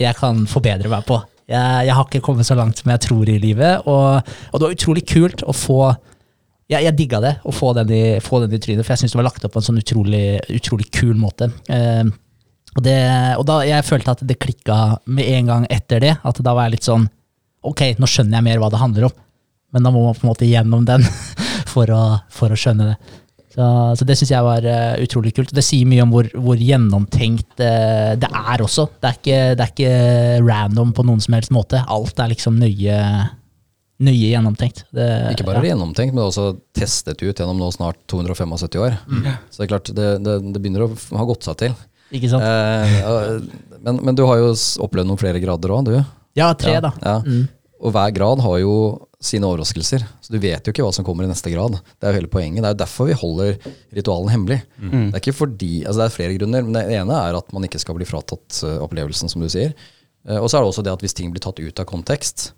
jeg 0.00 0.16
kan 0.16 0.38
forbedre 0.48 0.88
meg 0.88 1.02
på. 1.04 1.18
Jeg, 1.44 1.82
jeg, 1.84 1.92
har 1.92 2.06
ikke 2.06 2.22
kommet 2.24 2.48
så 2.48 2.56
langt 2.56 2.80
som 2.80 2.88
jeg 2.88 3.02
tror 3.04 3.28
i 3.28 3.34
livet, 3.36 3.84
og, 3.84 4.24
og 4.24 4.56
det 4.56 4.64
var 4.64 4.76
utrolig 4.78 5.02
kult 5.04 5.44
å 5.44 5.52
få 5.52 5.80
jeg, 6.72 6.80
jeg 6.86 6.94
digga 6.96 7.20
det, 7.20 7.34
å 7.44 7.52
få 7.52 7.74
den, 7.76 7.92
i, 7.92 8.00
få 8.24 8.40
den 8.42 8.56
i 8.56 8.62
trynet, 8.64 8.80
for 8.86 8.94
jeg 8.94 9.04
syns 9.04 9.12
det 9.12 9.20
var 9.20 9.28
lagt 9.28 9.44
opp 9.44 9.52
på 9.54 9.60
en 9.60 9.68
sånn 9.68 9.82
utrolig, 9.82 10.24
utrolig 10.56 10.88
kul 10.88 11.14
måte. 11.20 11.50
Uh, 11.68 12.08
og, 12.72 12.80
det, 12.88 12.96
og, 13.36 13.44
da 13.52 13.60
jeg 13.68 13.86
følte 13.86 14.16
at 14.16 14.24
det 14.26 14.40
klikka 14.40 14.80
med 15.04 15.28
en 15.36 15.52
gang 15.52 15.68
etter 15.72 16.02
det. 16.02 16.16
At 16.26 16.40
da 16.40 16.56
var 16.56 16.66
jeg 16.66 16.78
litt 16.78 16.88
sånn 16.88 17.06
Ok, 17.66 17.80
nå 17.98 18.06
skjønner 18.06 18.38
jeg 18.38 18.46
mer 18.46 18.60
hva 18.62 18.68
det 18.70 18.78
handler 18.78 19.08
om, 19.08 19.14
men 19.74 19.86
da 19.86 19.92
må 19.92 20.04
man 20.04 20.16
på 20.16 20.26
en 20.26 20.32
måte 20.32 20.48
gjennom 20.48 20.84
den 20.88 21.04
for 21.74 21.90
å, 21.92 22.02
for 22.32 22.52
å 22.52 22.58
skjønne 22.58 22.92
det. 22.92 22.98
Så, 23.56 23.66
så 23.96 24.04
det 24.04 24.18
syns 24.20 24.34
jeg 24.34 24.44
var 24.44 24.66
uh, 24.68 24.98
utrolig 25.00 25.32
kult. 25.36 25.54
Det 25.56 25.64
sier 25.64 25.88
mye 25.88 26.04
om 26.04 26.12
hvor, 26.12 26.28
hvor 26.44 26.60
gjennomtenkt 26.60 27.62
uh, 27.64 28.12
det 28.20 28.28
er 28.28 28.62
også. 28.64 28.84
Det 29.00 29.08
er, 29.08 29.16
ikke, 29.16 29.38
det 29.56 29.64
er, 29.64 29.72
ikke, 29.72 30.44
random 30.44 30.92
på 30.96 31.06
noen 31.08 31.22
som 31.24 31.38
helst 31.38 31.54
måte. 31.56 31.80
Alt 31.88 32.20
er 32.20 32.34
liksom 32.34 32.58
nøye, 32.60 32.98
nøye 34.04 34.28
gjennomtenkt. 34.34 34.84
Det, 34.92 35.08
ikke 35.32 35.48
bare 35.48 35.64
ja. 35.64 35.72
gjennomtenkt, 35.72 36.12
men 36.12 36.26
også 36.26 36.50
testet 36.76 37.24
ut 37.24 37.32
gjennom 37.32 37.56
nå 37.62 37.70
snart 37.72 38.02
275 38.12 38.76
år. 38.84 39.00
Mm. 39.08 39.24
Så 39.48 39.62
det 39.62 39.68
er 39.68 39.72
klart, 39.72 39.92
det, 39.96 40.10
det, 40.26 40.38
det, 40.50 40.60
begynner 40.60 40.84
å 40.84 40.92
ha 41.16 41.28
gått 41.32 41.48
seg 41.48 41.60
til. 41.64 41.80
Ikke 42.14 42.28
sant? 42.30 42.44
Eh, 42.44 43.80
men, 43.80 44.02
men, 44.04 44.14
du 44.14 44.26
har 44.28 44.38
jo 44.42 44.52
opplevd 44.84 45.08
noen 45.08 45.20
flere 45.20 45.40
grader 45.42 45.72
òg, 45.72 45.88
du? 45.88 45.96
Ja, 46.36 46.52
tre, 46.60 46.76
da. 46.84 46.92
Ja. 47.00 47.18
Mm. 47.24 47.46
Og 47.80 47.96
hver 47.96 48.12
grad 48.14 48.44
har 48.44 48.60
jo 48.60 48.76
sine 49.26 49.48
overraskelser. 49.48 50.04
Så 50.22 50.32
du 50.32 50.38
vet 50.42 50.66
jo 50.66 50.72
ikke 50.74 50.84
hva 50.86 50.92
som 50.94 51.04
kommer 51.06 51.26
i 51.26 51.30
neste 51.30 51.50
grad. 51.52 51.78
Det 51.96 52.06
er 52.06 52.14
jo 52.14 52.20
hele 52.20 52.30
poenget. 52.32 52.62
Det 52.62 52.68
er 52.70 52.76
jo 52.76 52.82
derfor 52.82 53.08
vi 53.10 53.16
holder 53.20 53.56
ritualen 53.98 54.32
hemmelig. 54.32 54.60
Mm. 54.78 55.08
Det 55.10 55.18
er 55.18 55.22
ikke 55.22 55.36
fordi, 55.40 55.72
altså 55.84 56.00
det 56.00 56.06
er 56.06 56.14
flere 56.14 56.36
grunner, 56.38 56.66
men 56.66 56.78
det 56.78 56.84
ene 57.00 57.18
er 57.22 57.38
at 57.38 57.50
man 57.56 57.66
ikke 57.66 57.80
skal 57.82 57.98
bli 57.98 58.08
fratatt 58.08 58.60
uh, 58.66 58.76
opplevelsen, 58.84 59.32
som 59.32 59.42
du 59.42 59.48
sier. 59.52 59.74
Uh, 60.28 60.38
og 60.38 60.46
så 60.48 60.58
er 60.58 60.64
det 60.64 60.70
også 60.70 60.86
det 60.86 60.94
at 60.94 61.02
hvis 61.04 61.16
ting 61.18 61.34
blir 61.34 61.44
tatt 61.44 61.60
ut 61.62 61.82
av 61.82 61.88
kontekst, 61.90 62.50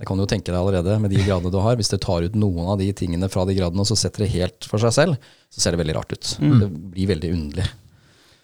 det 0.00 0.08
kan 0.08 0.18
du 0.18 0.24
jo 0.24 0.30
tenke 0.30 0.48
deg 0.48 0.58
allerede 0.58 0.96
med 0.98 1.12
de 1.12 1.20
gradene 1.22 1.52
du 1.52 1.60
har, 1.62 1.76
hvis 1.78 1.92
du 1.92 1.98
tar 2.00 2.24
ut 2.26 2.36
noen 2.38 2.72
av 2.72 2.80
de 2.80 2.88
tingene 2.96 3.28
fra 3.30 3.44
de 3.46 3.54
gradene 3.54 3.84
og 3.84 3.88
så 3.90 3.98
setter 3.98 4.24
det 4.24 4.32
helt 4.32 4.66
for 4.66 4.82
seg 4.82 4.94
selv, 4.96 5.30
så 5.52 5.62
ser 5.62 5.76
det 5.76 5.82
veldig 5.82 5.96
rart 5.98 6.14
ut. 6.16 6.34
Mm. 6.42 6.58
Det 6.58 6.68
blir 6.96 7.10
veldig 7.12 7.32
underlig. 7.36 7.68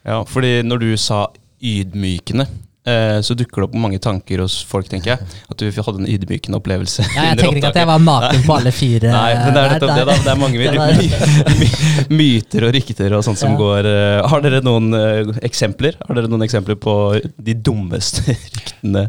Ja, 0.06 0.22
fordi 0.28 0.52
når 0.62 0.84
du 0.84 0.90
sa 1.00 1.24
ydmykende, 1.59 2.46
Eh, 2.46 2.68
så 3.24 3.34
dukker 3.39 3.62
det 3.62 3.68
opp 3.68 3.76
mange 3.80 3.99
tanker 4.03 4.43
hos 4.43 4.59
folk, 4.68 4.89
tenker 4.91 5.14
jeg. 5.14 5.39
At 5.51 5.61
du 5.61 5.66
hadde 5.70 6.03
en 6.03 6.09
ydmykende 6.09 6.61
opplevelse. 6.61 7.07
Ja, 7.14 7.30
jeg 7.30 7.41
tenker 7.41 7.61
ikke 7.61 7.72
at 7.72 7.80
jeg 7.82 7.91
var 7.91 8.03
naken 8.03 8.45
på 8.47 8.57
alle 8.59 8.72
fire. 8.74 9.12
Nei, 9.12 9.32
men 9.43 9.57
det 9.57 9.62
er 9.62 9.74
nettopp 9.74 9.95
det, 9.95 10.07
da. 10.09 10.16
Det 10.24 10.32
er 10.32 10.41
mange 10.41 10.59
my 10.59 10.68
my 10.78 12.18
myter 12.18 12.68
og 12.68 12.72
rykter 12.76 13.16
og 13.18 13.24
sånt 13.26 13.41
som 13.41 13.55
ja. 13.55 13.59
går 13.61 13.89
uh, 13.89 14.28
Har 14.32 14.45
dere 14.45 14.62
noen 14.64 14.89
uh, 14.95 15.34
eksempler? 15.47 15.99
Har 16.07 16.18
dere 16.18 16.30
noen 16.30 16.47
eksempler 16.47 16.78
på 16.80 16.95
de 17.36 17.57
dummeste 17.59 18.24
ryktene? 18.32 19.09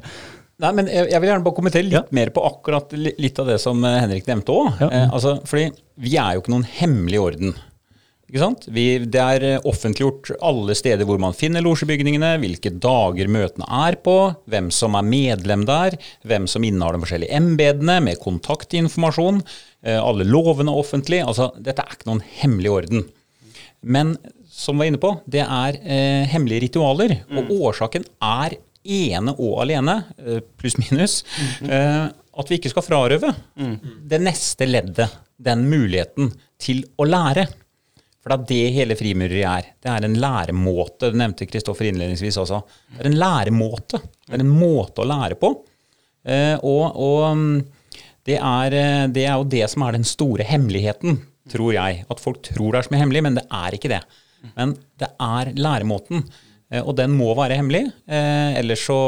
Nei, 0.60 0.72
men 0.76 0.90
jeg, 0.92 1.08
jeg 1.14 1.24
vil 1.24 1.32
gjerne 1.32 1.46
bare 1.46 1.56
kommentere 1.56 1.88
litt 1.88 1.96
ja. 1.96 2.04
mer 2.16 2.34
på 2.36 2.44
akkurat 2.44 2.92
litt 3.00 3.38
av 3.40 3.48
det 3.48 3.62
som 3.64 3.80
Henrik 3.86 4.28
nevnte 4.28 4.52
òg. 4.52 4.82
Ja. 4.82 4.90
Eh, 4.92 5.06
altså, 5.08 5.38
fordi 5.48 5.70
vi 6.04 6.18
er 6.20 6.36
jo 6.36 6.44
ikke 6.44 6.52
noen 6.52 6.68
hemmelig 6.68 7.22
orden. 7.24 7.54
Vi, 8.70 8.86
det 9.10 9.22
er 9.22 9.46
eh, 9.46 9.68
offentliggjort 9.68 10.36
alle 10.46 10.76
steder 10.78 11.08
hvor 11.10 11.22
man 11.22 11.36
finner 11.38 11.64
losjebygningene, 11.66 12.36
hvilke 12.42 12.72
dager 12.82 13.32
møtene 13.32 13.68
er 13.88 13.98
på, 14.06 14.18
hvem 14.50 14.70
som 14.74 14.98
er 15.00 15.08
medlem 15.08 15.66
der, 15.70 15.98
hvem 16.30 16.46
som 16.50 16.66
innehar 16.68 16.96
de 16.96 17.04
forskjellige 17.04 17.40
embetene 17.40 18.00
med 18.06 18.22
kontaktinformasjon. 18.22 19.42
Eh, 19.86 19.98
alle 19.98 20.28
lovene 20.30 20.74
er 20.74 20.84
offentlige. 20.84 21.26
Altså, 21.26 21.50
dette 21.58 21.86
er 21.86 21.98
ikke 21.98 22.12
noen 22.12 22.26
hemmelig 22.42 22.76
orden. 22.76 23.08
Men 23.82 24.18
som 24.60 24.76
vi 24.76 24.84
var 24.84 24.90
inne 24.92 25.02
på, 25.02 25.14
det 25.26 25.46
er 25.46 25.78
eh, 25.80 26.26
hemmelige 26.30 26.68
ritualer. 26.68 27.20
Mm. 27.30 27.40
Og 27.40 27.54
årsaken 27.70 28.06
er 28.26 28.58
ene 28.90 29.36
og 29.38 29.62
alene, 29.64 30.02
eh, 30.20 30.42
pluss 30.60 30.78
minus, 30.82 31.22
mm. 31.62 31.70
eh, 31.70 32.04
at 32.40 32.52
vi 32.52 32.60
ikke 32.60 32.72
skal 32.74 32.86
frarøve 32.86 33.32
mm. 33.60 33.76
det 34.10 34.22
neste 34.24 34.68
leddet, 34.68 35.18
den 35.40 35.66
muligheten 35.72 36.34
til 36.60 36.84
å 37.00 37.08
lære. 37.08 37.48
For 38.30 38.38
det 38.38 38.44
er 38.46 38.66
det 38.70 38.74
hele 38.76 38.96
frimureri 38.98 39.42
er. 39.42 39.72
Det 39.82 39.90
er 39.90 40.06
en 40.06 40.16
læremåte. 40.22 41.10
Det 41.10 41.18
nevnte 41.18 41.48
Kristoffer 41.50 41.88
innledningsvis 41.90 42.38
også. 42.38 42.60
Det 42.94 43.02
er 43.02 43.10
en 43.10 43.18
læremåte. 43.18 43.98
Det 44.28 44.38
er 44.38 44.44
en 44.44 44.52
måte 44.54 45.02
å 45.02 45.08
lære 45.10 45.38
på. 45.40 45.50
Eh, 46.30 46.54
og, 46.62 46.84
og 46.94 47.24
mm, 47.40 47.56
det, 48.30 48.36
er, 48.38 48.76
eh, 48.78 49.08
det, 49.10 49.24
er, 49.26 49.34
jo 49.34 49.48
det 49.50 49.64
som 49.74 49.88
er 49.88 49.98
den 49.98 50.06
store 50.06 50.46
hemmeligheten, 50.46 51.18
tror 51.50 51.74
jeg. 51.74 52.04
At 52.06 52.22
folk 52.22 52.44
tror 52.46 52.70
det 52.70 52.84
er 52.84 52.90
så 52.92 52.94
mye 52.94 53.02
hemmelig, 53.02 53.26
men 53.26 53.42
det 53.42 53.48
er 53.64 53.80
ikke 53.80 53.94
det. 53.96 54.04
Men 54.54 54.78
det 55.02 55.10
er 55.10 55.54
læremåten. 55.58 56.24
Eh, 56.70 56.86
og 56.86 56.94
den 57.02 57.18
må 57.18 57.34
være 57.34 57.58
hemmelig, 57.58 57.88
ellers 58.06 58.86
så 58.86 59.02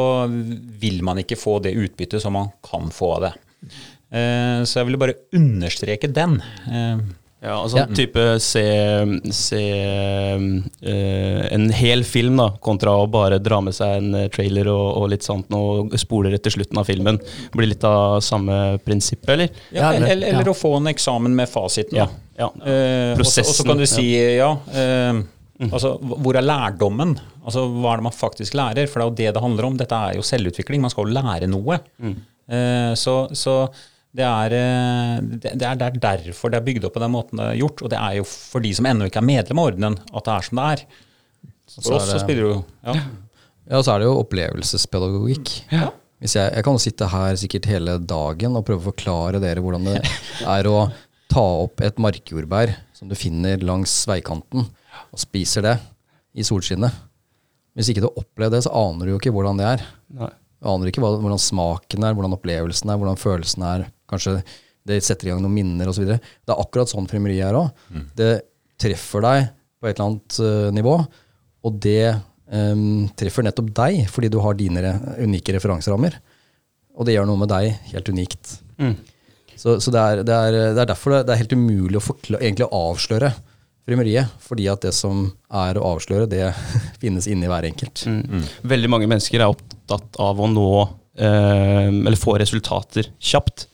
vil 0.81 1.03
man 1.05 1.21
ikke 1.21 1.37
få 1.37 1.59
det 1.61 1.77
utbyttet 1.77 2.25
som 2.25 2.33
man 2.39 2.49
kan 2.65 2.89
få 2.89 3.15
av 3.19 3.29
det. 3.29 3.35
Så 4.11 4.81
jeg 4.81 4.87
ville 4.89 4.99
bare 4.99 5.13
understreke 5.37 6.09
den. 6.11 6.33
Eh, 7.41 7.49
ja, 7.49 7.55
altså 7.57 7.77
ja. 7.77 7.87
type 7.95 8.23
se, 8.39 8.63
se 9.33 9.61
uh, 10.37 11.53
en 11.53 11.69
hel 11.73 12.03
film, 12.05 12.37
da, 12.37 12.51
kontra 12.61 12.93
å 13.01 13.07
bare 13.09 13.39
dra 13.41 13.61
med 13.65 13.73
seg 13.73 13.97
en 13.97 14.17
eh, 14.19 14.27
trailer 14.33 14.69
og, 14.69 14.85
og 15.01 15.09
litt 15.09 15.25
sånt 15.25 15.49
og 15.57 15.95
spole 15.97 16.29
rett 16.33 16.45
til 16.45 16.59
slutten 16.59 16.77
av 16.77 16.85
filmen. 16.85 17.17
Blir 17.55 17.71
litt 17.73 17.85
av 17.87 18.19
samme 18.25 18.77
prinsippet, 18.85 19.33
eller? 19.33 19.61
Ja, 19.73 19.89
eller, 19.89 20.13
eller, 20.13 20.35
eller 20.35 20.53
å 20.53 20.57
få 20.57 20.75
en 20.77 20.91
eksamen 20.93 21.35
med 21.37 21.49
fasiten. 21.49 21.97
Ja, 21.97 22.09
Ja, 22.37 22.47
uh, 22.53 23.17
Prosessen. 23.17 23.49
Og 23.49 23.57
så 23.57 23.65
kan 23.67 23.81
du 23.81 23.89
si 23.89 24.07
ja. 24.37 24.53
Uh, 24.73 25.21
Altså, 25.61 25.91
Hvor 26.01 26.33
er 26.33 26.41
lærdommen? 26.41 27.11
Altså, 27.45 27.67
Hva 27.69 27.91
er 27.91 27.99
det 27.99 28.05
man 28.07 28.15
faktisk 28.17 28.55
lærer? 28.57 28.87
For 28.89 28.97
det 28.97 29.03
er 29.03 29.09
jo 29.09 29.17
det 29.19 29.33
det 29.35 29.43
handler 29.43 29.67
om. 29.67 29.75
Dette 29.77 29.99
er 30.07 30.15
jo 30.17 30.25
selvutvikling. 30.25 30.81
Man 30.81 30.89
skal 30.89 31.05
jo 31.05 31.13
lære 31.19 31.49
noe. 31.51 31.77
Mm. 32.01 32.15
Uh, 32.49 32.93
så, 32.97 33.13
så 33.37 33.53
det 34.11 34.25
er, 34.27 34.53
eh, 34.57 35.19
det, 35.23 35.53
er, 35.55 35.77
det 35.79 35.85
er, 35.87 35.99
derfor 36.03 36.51
det 36.51 36.59
er 36.59 36.65
bygd 36.65 36.87
opp 36.87 36.97
på 36.97 37.03
den 37.03 37.13
måten 37.13 37.39
det 37.39 37.47
er 37.47 37.61
gjort. 37.61 37.83
Og 37.85 37.91
det 37.93 37.99
er 37.99 38.17
jo 38.19 38.25
for 38.27 38.63
de 38.63 38.73
som 38.75 38.87
ennå 38.89 39.07
ikke 39.07 39.21
er 39.21 39.27
medlem 39.29 39.61
av 39.61 39.69
ordenen, 39.71 39.97
at 40.11 40.27
det 40.27 40.33
er 40.33 40.47
som 40.47 40.59
det 40.59 40.67
er. 40.67 40.83
For 41.77 41.95
oss 41.95 42.09
så 42.11 42.19
spiller 42.19 42.43
det 42.43 42.49
jo 42.49 42.57
ja. 42.83 42.95
ja, 43.71 43.79
så 43.79 43.93
er 43.93 44.01
det 44.01 44.09
jo 44.09 44.17
opplevelsespedagogikk. 44.25 45.53
Ja. 45.71 45.93
Jeg, 46.21 46.33
jeg, 46.35 46.65
kan 46.67 46.75
jo 46.75 46.83
sitte 46.83 47.07
her 47.09 47.37
sikkert 47.39 47.69
hele 47.71 47.95
dagen 48.03 48.57
og 48.59 48.65
prøve 48.67 48.83
å 48.83 48.89
forklare 48.91 49.39
dere 49.41 49.63
hvordan 49.63 49.87
det 49.87 50.01
er 50.57 50.67
å 50.69 50.83
ta 51.31 51.45
opp 51.63 51.81
et 51.81 52.01
markjordbær 52.01 52.75
som 52.97 53.09
du 53.09 53.15
finner 53.17 53.63
langs 53.63 53.93
veikanten, 54.09 54.67
og 54.67 55.23
spiser 55.23 55.65
det 55.65 55.77
i 56.37 56.43
solskinnet. 56.45 56.93
Hvis 57.73 57.89
ikke 57.89 58.03
du 58.03 58.09
har 58.09 58.19
opplevd 58.19 58.57
det, 58.57 58.61
så 58.67 58.75
aner 58.75 59.07
du 59.07 59.13
jo 59.13 59.21
ikke 59.21 59.33
hvordan 59.33 59.57
det 59.57 59.69
er. 59.69 59.87
Nei. 60.19 60.29
Du 60.61 60.69
aner 60.69 60.91
ikke 60.91 61.01
hvordan 61.01 61.41
smaken 61.41 62.05
er, 62.05 62.13
hvordan 62.13 62.35
opplevelsen 62.35 62.91
er, 62.91 62.99
hvordan 63.01 63.17
følelsen 63.17 63.63
er 63.65 63.87
Kanskje 64.11 64.39
det 64.87 65.01
setter 65.05 65.27
i 65.27 65.31
gang 65.33 65.41
noen 65.43 65.53
minner 65.53 65.89
osv. 65.91 66.07
Det 66.07 66.19
er 66.51 66.61
akkurat 66.61 66.89
sånn 66.89 67.09
frimeriet 67.09 67.47
er 67.49 67.59
òg. 67.59 67.69
Mm. 67.93 68.05
Det 68.17 68.31
treffer 68.81 69.23
deg 69.25 69.51
på 69.81 69.89
et 69.89 69.95
eller 69.95 70.07
annet 70.07 70.39
uh, 70.41 70.69
nivå, 70.73 70.95
og 71.61 71.77
det 71.81 72.13
um, 72.49 73.07
treffer 73.17 73.45
nettopp 73.45 73.71
deg 73.77 74.03
fordi 74.09 74.29
du 74.33 74.39
har 74.41 74.57
dine 74.57 74.95
unike 75.21 75.55
referanserammer. 75.57 76.17
Og 76.97 77.07
det 77.07 77.15
gjør 77.15 77.29
noe 77.29 77.41
med 77.41 77.51
deg 77.51 77.71
helt 77.93 78.11
unikt. 78.11 78.57
Mm. 78.81 78.95
Så, 79.55 79.77
så 79.83 79.93
det, 79.93 80.01
er, 80.01 80.23
det, 80.25 80.35
er, 80.35 80.57
det, 80.73 80.81
er, 80.81 80.89
derfor 80.89 81.19
det, 81.19 81.29
er 81.29 81.41
helt 81.43 81.53
umulig 81.53 82.01
å 82.01 82.15
egentlig 82.39 82.65
å 82.65 82.83
avsløre 82.89 83.29
frimeriet. 83.85 84.33
Fordi 84.41 84.67
at 84.71 84.85
det 84.87 84.93
som 84.97 85.27
er 85.53 85.77
å 85.77 85.93
avsløre, 85.93 86.29
det 86.29 86.49
finnes 87.01 87.29
inni 87.29 87.49
hver 87.49 87.69
enkelt. 87.69 88.05
Mm. 88.09 88.21
mm. 88.25 88.47
Veldig 88.73 88.91
mange 88.91 89.09
mennesker 89.11 89.41
er 89.41 89.53
opptatt 89.53 90.17
av 90.21 90.41
å 90.41 90.49
nå, 90.49 90.71
eh, 91.21 91.89
eller 91.89 92.19
få 92.19 92.39
resultater 92.41 93.13
kjapt 93.21 93.67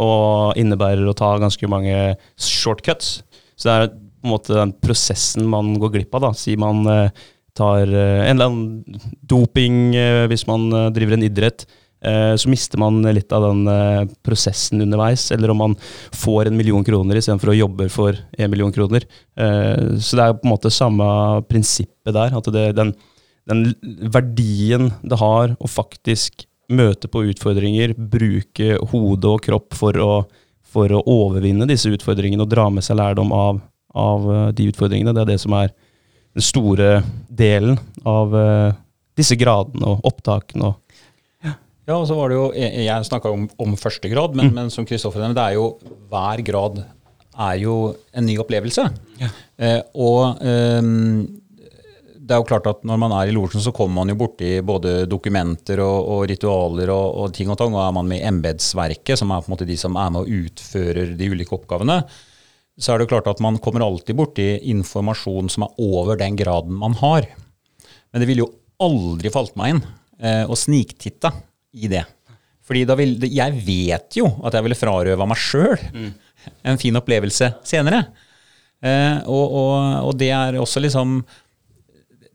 og 0.00 0.60
innebærer 0.60 1.04
å 1.08 1.16
ta 1.16 1.34
ganske 1.40 1.68
mange 1.70 1.96
shortcuts. 2.40 3.20
Så 3.56 3.68
det 3.68 3.74
er 3.76 3.92
på 4.20 4.28
en 4.28 4.34
måte 4.34 4.56
den 4.56 4.72
prosessen 4.84 5.46
man 5.48 5.74
går 5.80 5.94
glipp 5.96 6.16
av. 6.16 6.28
da. 6.28 6.32
Si 6.36 6.56
man 6.60 6.84
eh, 6.88 7.12
tar 7.56 7.88
eh, 7.88 8.24
en 8.28 8.36
eller 8.36 8.50
annen 8.50 8.98
doping 9.20 9.94
eh, 9.96 10.24
hvis 10.30 10.46
man 10.48 10.68
driver 10.94 11.18
en 11.18 11.28
idrett. 11.28 11.68
så 12.00 12.48
mister 12.48 12.78
man 12.80 13.02
litt 13.12 13.28
av 13.36 13.42
den 13.44 14.08
prosessen 14.24 14.80
underveis. 14.80 15.26
Eller 15.34 15.50
om 15.52 15.58
man 15.60 15.74
får 16.16 16.48
en 16.48 16.56
million 16.56 16.84
kroner 16.84 17.18
istedenfor 17.20 17.50
å 17.52 17.58
jobbe 17.58 17.90
for 17.92 18.16
en 18.16 18.50
million 18.50 18.72
kroner. 18.72 19.04
Så 19.36 20.16
det 20.16 20.24
er 20.24 20.38
på 20.38 20.48
en 20.48 20.54
måte 20.54 20.72
samme 20.72 21.04
prinsippet 21.44 22.14
der. 22.16 22.32
At 22.38 22.48
det, 22.54 22.62
den, 22.78 22.94
den 23.52 23.66
verdien 24.16 24.94
det 25.04 25.20
har 25.20 25.52
å 25.60 25.68
faktisk 25.68 26.46
møte 26.70 27.10
på 27.10 27.24
utfordringer, 27.30 27.94
bruke 27.94 28.78
hode 28.92 29.30
og 29.30 29.42
kropp 29.44 29.76
for 29.78 29.98
å, 30.00 30.12
for 30.66 30.92
å 30.94 31.02
overvinne 31.04 31.68
disse 31.70 31.90
utfordringene 31.92 32.46
og 32.46 32.52
dra 32.52 32.68
med 32.72 32.86
seg 32.86 33.00
lærdom 33.00 33.34
av, 33.34 33.60
av 33.98 34.28
eh, 34.34 34.46
de 34.56 34.68
utfordringene. 34.70 35.14
Det 35.16 35.24
er 35.24 35.32
det 35.32 35.40
som 35.42 35.56
er 35.58 35.74
den 36.36 36.46
store 36.46 36.90
delen 37.26 37.78
av 38.06 38.34
uh, 38.36 38.70
disse 39.18 39.34
gradene 39.34 39.82
og 39.82 40.04
opptakene. 40.06 40.68
Og, 40.70 41.00
ja. 41.42 41.56
og 41.96 42.06
så 42.06 42.14
var 42.14 42.30
det 42.30 42.36
jo, 42.38 42.44
Jeg, 42.54 43.08
snakka 43.08 43.32
om, 43.34 43.48
om 43.58 43.74
første 43.74 44.06
grad, 44.12 44.38
men, 44.38 44.52
mm. 44.52 44.60
men 44.60 44.70
som 44.70 44.86
Kristoffer 44.86 45.24
nevnte, 45.24 45.40
det 45.40 45.48
er 45.48 45.58
jo 45.58 45.96
hver 46.12 46.44
grad 46.46 46.84
er 47.40 47.58
jo 47.62 47.76
en 48.14 48.26
ny 48.26 48.36
opplevelse. 48.42 48.86
Ja. 49.20 49.30
Eh, 49.60 49.80
og 49.98 50.38
um, 50.38 51.39
det 52.30 52.36
er 52.36 52.44
jo 52.44 52.46
klart 52.46 52.68
at 52.70 52.84
Når 52.86 52.98
man 53.02 53.12
er 53.18 53.26
i 53.26 53.34
losjen, 53.34 53.62
så 53.64 53.72
kommer 53.74 54.00
man 54.00 54.12
jo 54.12 54.18
borti 54.20 54.52
både 54.62 55.04
dokumenter 55.10 55.82
og, 55.82 55.98
og 56.14 56.20
ritualer 56.30 56.92
og, 56.94 57.06
og, 57.18 57.32
ting 57.34 57.50
og 57.50 57.58
tang. 57.58 57.74
Og 57.74 57.82
er 57.82 57.96
man 57.96 58.06
med 58.06 58.22
i 58.22 58.28
embetsverket, 58.28 59.18
som 59.18 59.32
er 59.34 59.42
på 59.42 59.50
en 59.50 59.56
måte 59.56 59.66
de 59.66 59.78
som 59.80 59.98
er 59.98 60.12
med 60.14 60.22
og 60.22 60.30
utfører 60.46 61.16
de 61.18 61.30
ulike 61.32 61.56
oppgavene, 61.58 62.04
så 62.80 62.92
er 62.92 63.00
det 63.00 63.08
jo 63.08 63.12
klart 63.16 63.32
at 63.32 63.42
man 63.42 63.58
kommer 63.60 63.82
alltid 63.84 64.16
borti 64.16 64.46
informasjon 64.70 65.50
som 65.50 65.66
er 65.66 65.82
over 65.82 66.20
den 66.22 66.38
graden 66.38 66.78
man 66.78 66.94
har. 67.02 67.26
Men 68.14 68.22
det 68.22 68.30
ville 68.30 68.46
jo 68.46 68.52
aldri 68.80 69.34
falt 69.34 69.58
meg 69.58 69.74
inn 69.74 69.82
eh, 70.22 70.46
å 70.46 70.56
sniktitte 70.56 71.34
i 71.76 71.90
det. 71.90 72.06
Fordi 72.64 72.86
da 72.86 72.94
vil, 72.94 73.18
jeg 73.26 73.58
vet 73.66 74.20
jo 74.22 74.30
at 74.46 74.54
jeg 74.54 74.68
ville 74.68 74.78
frarøva 74.78 75.26
meg 75.26 75.42
sjøl 75.42 75.74
mm. 75.90 76.10
en 76.70 76.80
fin 76.80 76.96
opplevelse 77.02 77.50
senere. 77.66 78.04
Eh, 78.80 79.18
og, 79.26 79.44
og, 79.44 79.72
og, 80.06 80.12
det 80.16 80.30
er 80.32 80.56
også 80.62 80.80
liksom 80.86 81.18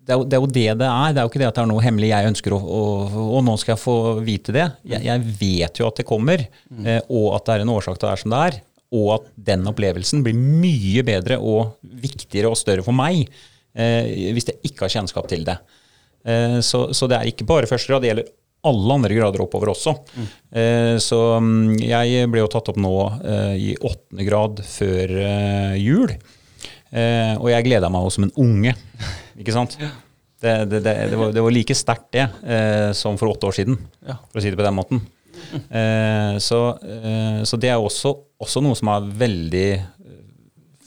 det 0.06 0.14
er, 0.14 0.20
jo, 0.20 0.26
det 0.30 0.38
er, 0.38 0.44
jo, 0.44 0.50
det 0.54 0.66
det 0.78 0.88
er. 0.88 1.14
Det 1.16 1.22
er 1.22 1.26
jo 1.26 1.32
ikke 1.32 1.42
det 1.42 1.48
at 1.48 1.58
det 1.58 1.64
er 1.64 1.70
noe 1.72 1.82
hemmelig 1.82 2.12
jeg 2.12 2.30
ønsker 2.30 2.54
å 2.54 2.60
Og 2.60 3.40
nå 3.46 3.56
skal 3.58 3.74
jeg 3.74 3.82
få 3.82 3.96
vite 4.26 4.54
det. 4.54 4.68
Jeg, 4.86 5.02
jeg 5.08 5.36
vet 5.40 5.82
jo 5.82 5.90
at 5.90 5.98
det 6.02 6.06
kommer, 6.06 6.46
mm. 6.70 6.86
eh, 6.86 7.02
og 7.10 7.34
at 7.40 7.48
det 7.48 7.56
er 7.56 7.66
en 7.66 7.74
årsak 7.74 7.98
til 7.98 8.08
det 8.08 8.14
er 8.14 8.22
som 8.22 8.36
det 8.36 8.44
er. 8.52 8.60
Og 8.96 9.10
at 9.18 9.28
den 9.50 9.66
opplevelsen 9.72 10.22
blir 10.26 10.38
mye 10.38 11.02
bedre 11.08 11.40
og 11.42 11.76
viktigere 12.06 12.54
og 12.54 12.60
større 12.60 12.86
for 12.86 12.96
meg 12.96 13.24
eh, 13.26 14.32
hvis 14.36 14.52
jeg 14.52 14.62
ikke 14.70 14.86
har 14.86 14.96
kjennskap 15.00 15.30
til 15.32 15.46
det. 15.48 15.58
Eh, 16.26 16.60
så, 16.66 16.88
så, 16.94 17.10
det 17.10 17.20
er 17.20 17.32
ikke 17.34 17.48
bare 17.50 17.70
første 17.70 17.92
grad, 17.92 18.06
det 18.06 18.14
gjelder 18.14 18.34
alle 18.66 18.98
andre 18.98 19.18
grader 19.18 19.44
oppover 19.46 19.74
også. 19.74 19.94
Mm. 20.16 20.30
Eh, 20.62 20.96
så 21.04 21.20
mm, 21.42 21.76
jeg 21.82 22.30
ble 22.34 22.42
jo 22.42 22.52
tatt 22.52 22.72
opp 22.72 22.80
nå 22.82 22.96
eh, 23.20 23.54
i 23.62 23.76
åttende 23.78 24.26
grad 24.28 24.62
før 24.66 25.18
eh, 25.22 25.76
jul. 25.82 26.14
Eh, 26.92 27.34
og 27.40 27.50
jeg 27.52 27.68
gleda 27.68 27.90
meg 27.92 28.06
også 28.06 28.22
som 28.22 28.28
en 28.30 28.36
unge. 28.46 28.76
Ikke 29.42 29.56
sant? 29.56 29.78
Det, 29.80 30.56
det, 30.70 30.82
det, 30.84 30.94
det 31.12 31.18
var, 31.18 31.32
var, 31.34 31.54
like 31.54 31.76
sterkt 31.78 32.12
det 32.14 32.26
eh, 32.44 32.90
som 32.98 33.18
for 33.18 33.32
åtte 33.32 33.48
år 33.50 33.56
siden, 33.56 33.78
for 34.04 34.40
å 34.40 34.44
si 34.44 34.52
det 34.52 34.60
på 34.60 34.66
den 34.68 34.78
måten. 34.78 35.06
Eh, 35.54 36.38
så, 36.38 36.60
eh, 36.78 37.44
så, 37.44 37.58
det 37.58 37.72
er 37.72 37.82
også, 37.82 38.14
også, 38.42 38.64
noe 38.64 38.78
som 38.78 38.92
er 38.94 39.08
veldig 39.20 39.68
eh, 39.76 40.24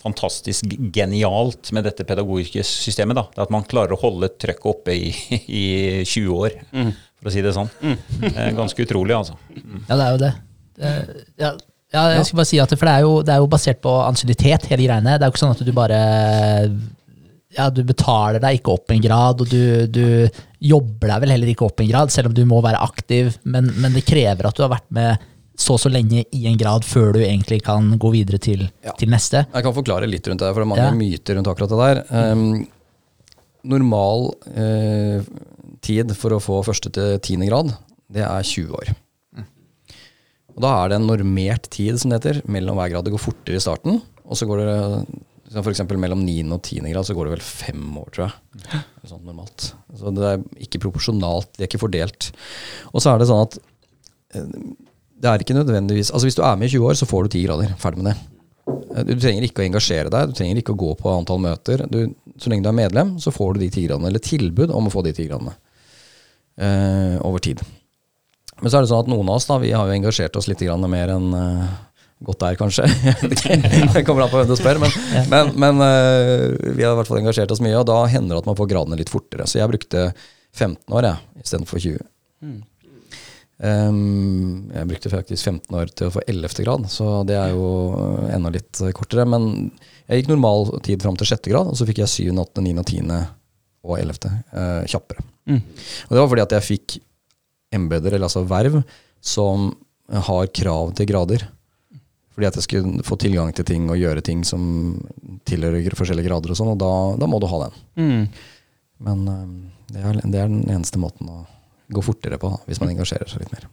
fantastisk 0.01 0.77
genialt 0.95 1.73
med 1.77 1.87
dette 1.89 2.07
pedagogiske 2.09 2.65
systemet. 2.67 3.19
Da. 3.19 3.27
Det 3.35 3.47
at 3.47 3.55
man 3.55 3.67
klarer 3.69 3.97
å 3.97 4.01
holde 4.03 4.31
trøkket 4.37 4.71
oppe 4.73 4.97
i, 4.97 5.13
i 5.63 5.65
20 6.05 6.37
år, 6.37 6.61
mm. 6.73 6.93
for 7.21 7.31
å 7.31 7.35
si 7.35 7.45
det 7.45 7.57
sånn. 7.57 7.73
Mm. 7.83 7.99
ganske 8.59 8.87
utrolig, 8.87 9.17
altså. 9.17 9.39
Mm. 9.57 9.83
Ja, 9.89 9.95
det 9.95 10.05
er 10.05 10.13
jo 10.13 10.23
det. 10.25 10.33
det 10.79 10.95
ja, 11.43 11.57
ja, 11.95 12.03
jeg 12.13 12.29
skal 12.29 12.41
bare 12.41 12.49
si 12.51 12.59
at 12.61 12.73
For 12.77 12.85
det 12.85 12.95
er 12.99 13.05
jo, 13.07 13.13
det 13.25 13.33
er 13.33 13.41
jo 13.41 13.49
basert 13.51 13.81
på 13.85 13.93
ansiennitet, 14.05 14.69
hele 14.69 14.85
greiene. 14.85 15.17
Det 15.17 15.25
er 15.25 15.31
jo 15.31 15.35
ikke 15.35 15.45
sånn 15.45 15.57
at 15.57 15.65
du 15.65 15.75
bare 15.77 16.01
ja, 17.57 17.71
du 17.73 17.81
betaler 17.87 18.43
deg 18.43 18.59
ikke 18.59 18.75
opp 18.77 18.93
en 18.93 19.03
grad, 19.03 19.41
og 19.41 19.51
du, 19.51 19.89
du, 19.89 20.05
jobber 20.59 21.13
deg 21.13 21.23
vel 21.23 21.33
heller 21.37 21.51
ikke 21.53 21.69
opp 21.69 21.81
en 21.81 21.89
grad, 21.89 22.13
selv 22.13 22.31
om 22.31 22.37
du 22.37 22.43
må 22.49 22.59
være 22.65 22.81
aktiv, 22.83 23.31
men, 23.47 23.71
men, 23.79 23.95
det 23.95 24.03
krever 24.09 24.49
at 24.49 24.57
du 24.59 24.65
har 24.65 24.73
vært 24.73 24.89
med 24.95 25.27
så 25.59 25.75
og 25.75 25.83
så 25.83 25.91
lenge 25.91 26.23
i 26.35 26.45
en 26.47 26.59
grad 26.59 26.85
før 26.87 27.13
du 27.17 27.21
egentlig 27.23 27.61
kan 27.67 27.89
gå 27.99 28.13
videre 28.15 28.39
til, 28.43 28.67
ja. 28.85 28.93
til 28.99 29.11
neste. 29.11 29.43
Jeg 29.47 29.67
kan 29.67 29.75
forklare 29.75 30.11
litt 30.11 30.27
rundt 30.31 30.43
det, 30.45 30.51
for 30.53 30.63
det 30.63 30.67
er 30.67 30.73
mange 30.75 30.87
ja. 30.87 30.95
myter 30.99 31.39
rundt 31.39 31.51
akkurat 31.51 31.73
det 31.73 31.81
der. 31.81 32.03
Um, 32.13 32.45
normal 33.75 34.29
uh, 34.55 35.27
tid 35.83 36.15
for 36.19 36.37
å 36.37 36.43
få 36.43 36.61
første 36.67 36.93
til 36.95 37.19
tiende 37.25 37.49
grad, 37.51 37.73
det 38.13 38.23
er 38.27 38.47
20 38.47 38.79
år. 38.79 38.93
Og 40.59 40.65
Da 40.65 40.75
er 40.75 40.91
det 40.91 40.99
en 40.99 41.07
normert 41.07 41.69
tid 41.71 42.01
som 42.03 42.11
det 42.11 42.19
heter, 42.19 42.43
mellom 42.51 42.79
hver 42.81 42.91
grad. 42.91 43.07
Det 43.07 43.15
går 43.15 43.23
fortere 43.23 43.61
i 43.61 43.63
starten, 43.63 44.01
og 44.27 44.39
så 44.39 44.49
går 44.49 44.65
det 44.65 44.79
F.eks. 45.49 45.81
mellom 45.97 46.25
9. 46.27 46.35
og 46.53 46.61
10. 46.61 46.83
grad 46.91 47.07
så 47.09 47.15
går 47.17 47.29
det 47.29 47.37
vel 47.39 47.45
fem 47.47 47.85
år, 47.97 48.09
tror 48.13 48.25
jeg. 48.27 48.81
Sånn 49.09 49.23
normalt. 49.25 49.71
Så 49.97 50.13
det 50.13 50.27
er 50.29 50.43
ikke 50.67 50.83
proporsjonalt, 50.83 51.55
det 51.57 51.65
er 51.65 51.71
ikke 51.71 51.81
fordelt. 51.87 52.33
Og 52.93 53.01
så 53.01 53.15
er 53.15 53.23
det 53.23 53.29
sånn 53.31 53.45
at 53.47 53.57
eh, 54.37 54.51
det 55.19 55.31
er 55.31 55.43
ikke 55.43 55.57
nødvendigvis 55.57 56.13
Altså 56.13 56.29
Hvis 56.29 56.37
du 56.39 56.45
er 56.47 56.59
med 56.59 56.69
i 56.69 56.75
20 56.75 56.91
år, 56.91 56.99
så 57.01 57.09
får 57.09 57.25
du 57.25 57.39
10 57.39 57.47
grader. 57.47 57.73
Ferdig 57.81 58.03
med 58.03 58.11
det. 58.11 58.19
Eh, 58.99 59.07
du 59.09 59.15
trenger 59.15 59.47
ikke 59.47 59.65
å 59.65 59.69
engasjere 59.71 60.13
deg, 60.13 60.29
du 60.29 60.37
trenger 60.37 60.61
ikke 60.61 60.77
å 60.77 60.83
gå 60.85 60.93
på 61.01 61.15
antall 61.15 61.41
møter. 61.47 61.87
Du, 61.89 62.03
så 62.37 62.53
lenge 62.53 62.67
du 62.67 62.73
er 62.75 62.81
medlem, 62.83 63.17
så 63.23 63.33
får 63.33 63.57
du 63.57 63.65
de 63.65 63.71
10 63.71 63.89
gradene, 63.89 64.13
eller 64.13 64.27
tilbud 64.27 64.75
om 64.75 64.91
å 64.91 64.93
få 64.93 65.07
de 65.07 65.15
10 65.15 65.31
gradene. 65.31 65.57
Eh, 66.59 67.17
over 67.23 67.41
tid. 67.41 67.63
Men 68.61 68.71
så 68.71 68.79
er 68.79 68.85
det 68.85 68.91
sånn 68.91 69.05
at 69.05 69.11
noen 69.11 69.29
av 69.29 69.39
oss 69.39 69.47
da, 69.49 69.59
vi 69.63 69.75
har 69.75 69.87
jo 69.87 69.95
engasjert 69.95 70.39
oss 70.39 70.49
litt 70.51 70.65
mer 70.91 71.13
enn 71.15 71.29
uh, 71.35 71.69
godt 72.27 72.43
er, 72.43 72.57
kanskje. 72.59 72.89
det 73.95 74.03
kommer 74.07 74.25
an 74.25 74.33
på 74.33 74.41
hvem 74.41 74.49
du 74.51 74.57
spør. 74.59 74.81
Men, 74.83 74.97
men, 75.31 75.53
men 75.55 75.85
uh, 75.85 76.75
vi 76.75 76.83
har 76.83 76.95
i 76.95 76.99
hvert 76.99 77.11
fall 77.11 77.21
engasjert 77.21 77.53
oss 77.55 77.63
mye, 77.65 77.77
og 77.79 77.87
da 77.91 78.01
hender 78.11 78.35
det 78.35 78.43
at 78.43 78.51
man 78.51 78.59
får 78.59 78.71
gradene 78.73 78.99
litt 78.99 79.13
fortere. 79.13 79.47
Så 79.47 79.61
jeg 79.61 79.71
brukte 79.71 80.09
15 80.57 80.99
år 80.99 81.11
jeg, 81.11 81.45
istedenfor 81.45 81.85
20. 81.85 82.11
Mm. 82.43 82.59
Um, 83.59 84.69
jeg 84.71 84.87
brukte 84.87 85.11
faktisk 85.11 85.49
15 85.51 85.79
år 85.81 85.91
til 85.91 86.09
å 86.09 86.15
få 86.15 86.23
11. 86.27 86.61
grad, 86.63 86.85
så 86.91 87.23
det 87.27 87.35
er 87.39 87.55
jo 87.55 87.71
enda 88.31 88.53
litt 88.55 88.83
kortere. 88.95 89.27
Men 89.29 89.71
jeg 90.07 90.23
gikk 90.23 90.33
normal 90.35 90.79
tid 90.87 91.03
fram 91.03 91.19
til 91.19 91.31
6. 91.31 91.51
grad, 91.51 91.71
og 91.71 91.79
så 91.79 91.87
fikk 91.89 92.03
jeg 92.05 92.15
7., 92.31 92.31
8., 92.35 92.65
9., 92.67 92.87
10. 92.87 93.19
og 93.87 93.99
11. 93.99 94.39
Uh, 94.51 94.83
kjappere. 94.91 95.27
Mm. 95.49 95.63
Og 95.63 96.15
det 96.15 96.23
var 96.23 96.33
fordi 96.35 96.45
at 96.45 96.59
jeg 96.59 96.69
fikk 96.73 96.99
embeder, 97.75 98.15
eller 98.15 98.29
altså 98.29 98.45
verv, 98.49 98.81
som 99.21 99.71
har 100.09 100.53
krav 100.55 100.95
til 100.97 101.09
grader. 101.11 101.45
Fordi 102.39 102.47
at 102.47 102.57
jeg 102.57 102.69
skulle 102.69 103.03
få 103.03 103.17
tilgang 103.19 103.51
til 103.57 103.67
ting 103.67 103.89
og 103.91 103.99
gjøre 103.99 104.23
ting 104.23 104.45
som 104.47 104.63
tilhører 105.49 105.97
forskjellige 105.99 106.29
grader 106.31 106.55
og 106.55 106.61
sånn, 106.61 106.71
og 106.71 106.79
da, 106.79 106.93
da, 107.19 107.27
må 107.27 107.41
du 107.43 107.49
ha 107.51 107.65
den. 107.65 107.81
Mm. 107.99 108.21
Men 109.09 109.25
um, 109.27 109.57
det, 109.91 109.99
er, 109.99 110.21
det, 110.23 110.39
er, 110.39 110.53
den 110.53 110.63
eneste 110.71 111.01
måten 111.03 111.31
å 111.33 111.41
gå 111.91 112.05
fortere 112.05 112.39
på, 112.39 112.53
da, 112.55 112.61
hvis 112.69 112.81
man 112.83 112.93
engasjerer 112.93 113.27
seg 113.31 113.43
litt 113.43 113.55
mer. 113.57 113.67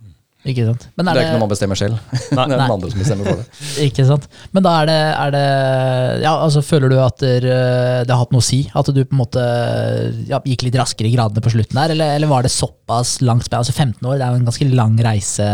Ikke 0.46 0.68
sant? 0.68 0.84
det, 0.94 1.02
er 1.02 1.08
det, 1.10 1.22
ikke 1.24 1.34
noe 1.34 1.42
man 1.42 1.52
bestemmer 1.52 1.80
selv. 1.80 1.98
Nei, 2.14 2.44
det 2.50 2.54
er 2.54 2.60
den 2.62 2.74
andre 2.76 2.92
som 2.92 3.02
bestemmer 3.02 3.30
for 3.32 3.42
det. 3.42 3.62
ikke 3.88 4.06
sant? 4.06 4.28
Men 4.54 4.66
da 4.68 4.74
er 4.82 4.90
det, 4.92 5.00
er 5.16 5.34
det 5.34 5.46
ja, 6.22 6.34
altså 6.36 6.62
Føler 6.66 6.94
du 6.94 7.00
at 7.02 7.18
det, 7.24 7.32
det, 7.46 8.12
har 8.12 8.22
hatt 8.22 8.36
noe 8.36 8.44
å 8.44 8.46
si? 8.46 8.62
At 8.78 8.92
du 8.94 9.02
på 9.02 9.16
en 9.16 9.24
måte 9.24 9.46
ja, 10.30 10.42
gikk 10.46 10.68
litt 10.68 10.78
raskere 10.78 11.10
i 11.10 11.16
gradene 11.16 11.42
på 11.42 11.54
slutten 11.54 11.82
der, 11.82 11.96
eller, 11.96 12.14
eller 12.20 12.30
var 12.30 12.46
det 12.46 12.54
såpass 12.54 13.18
langt 13.26 13.50
Altså 13.56 13.74
15 13.74 14.04
år, 14.06 14.20
det 14.20 14.26
er 14.26 14.34
jo 14.34 14.42
en 14.42 14.48
ganske 14.50 14.70
lang 14.76 14.96
reise. 15.06 15.50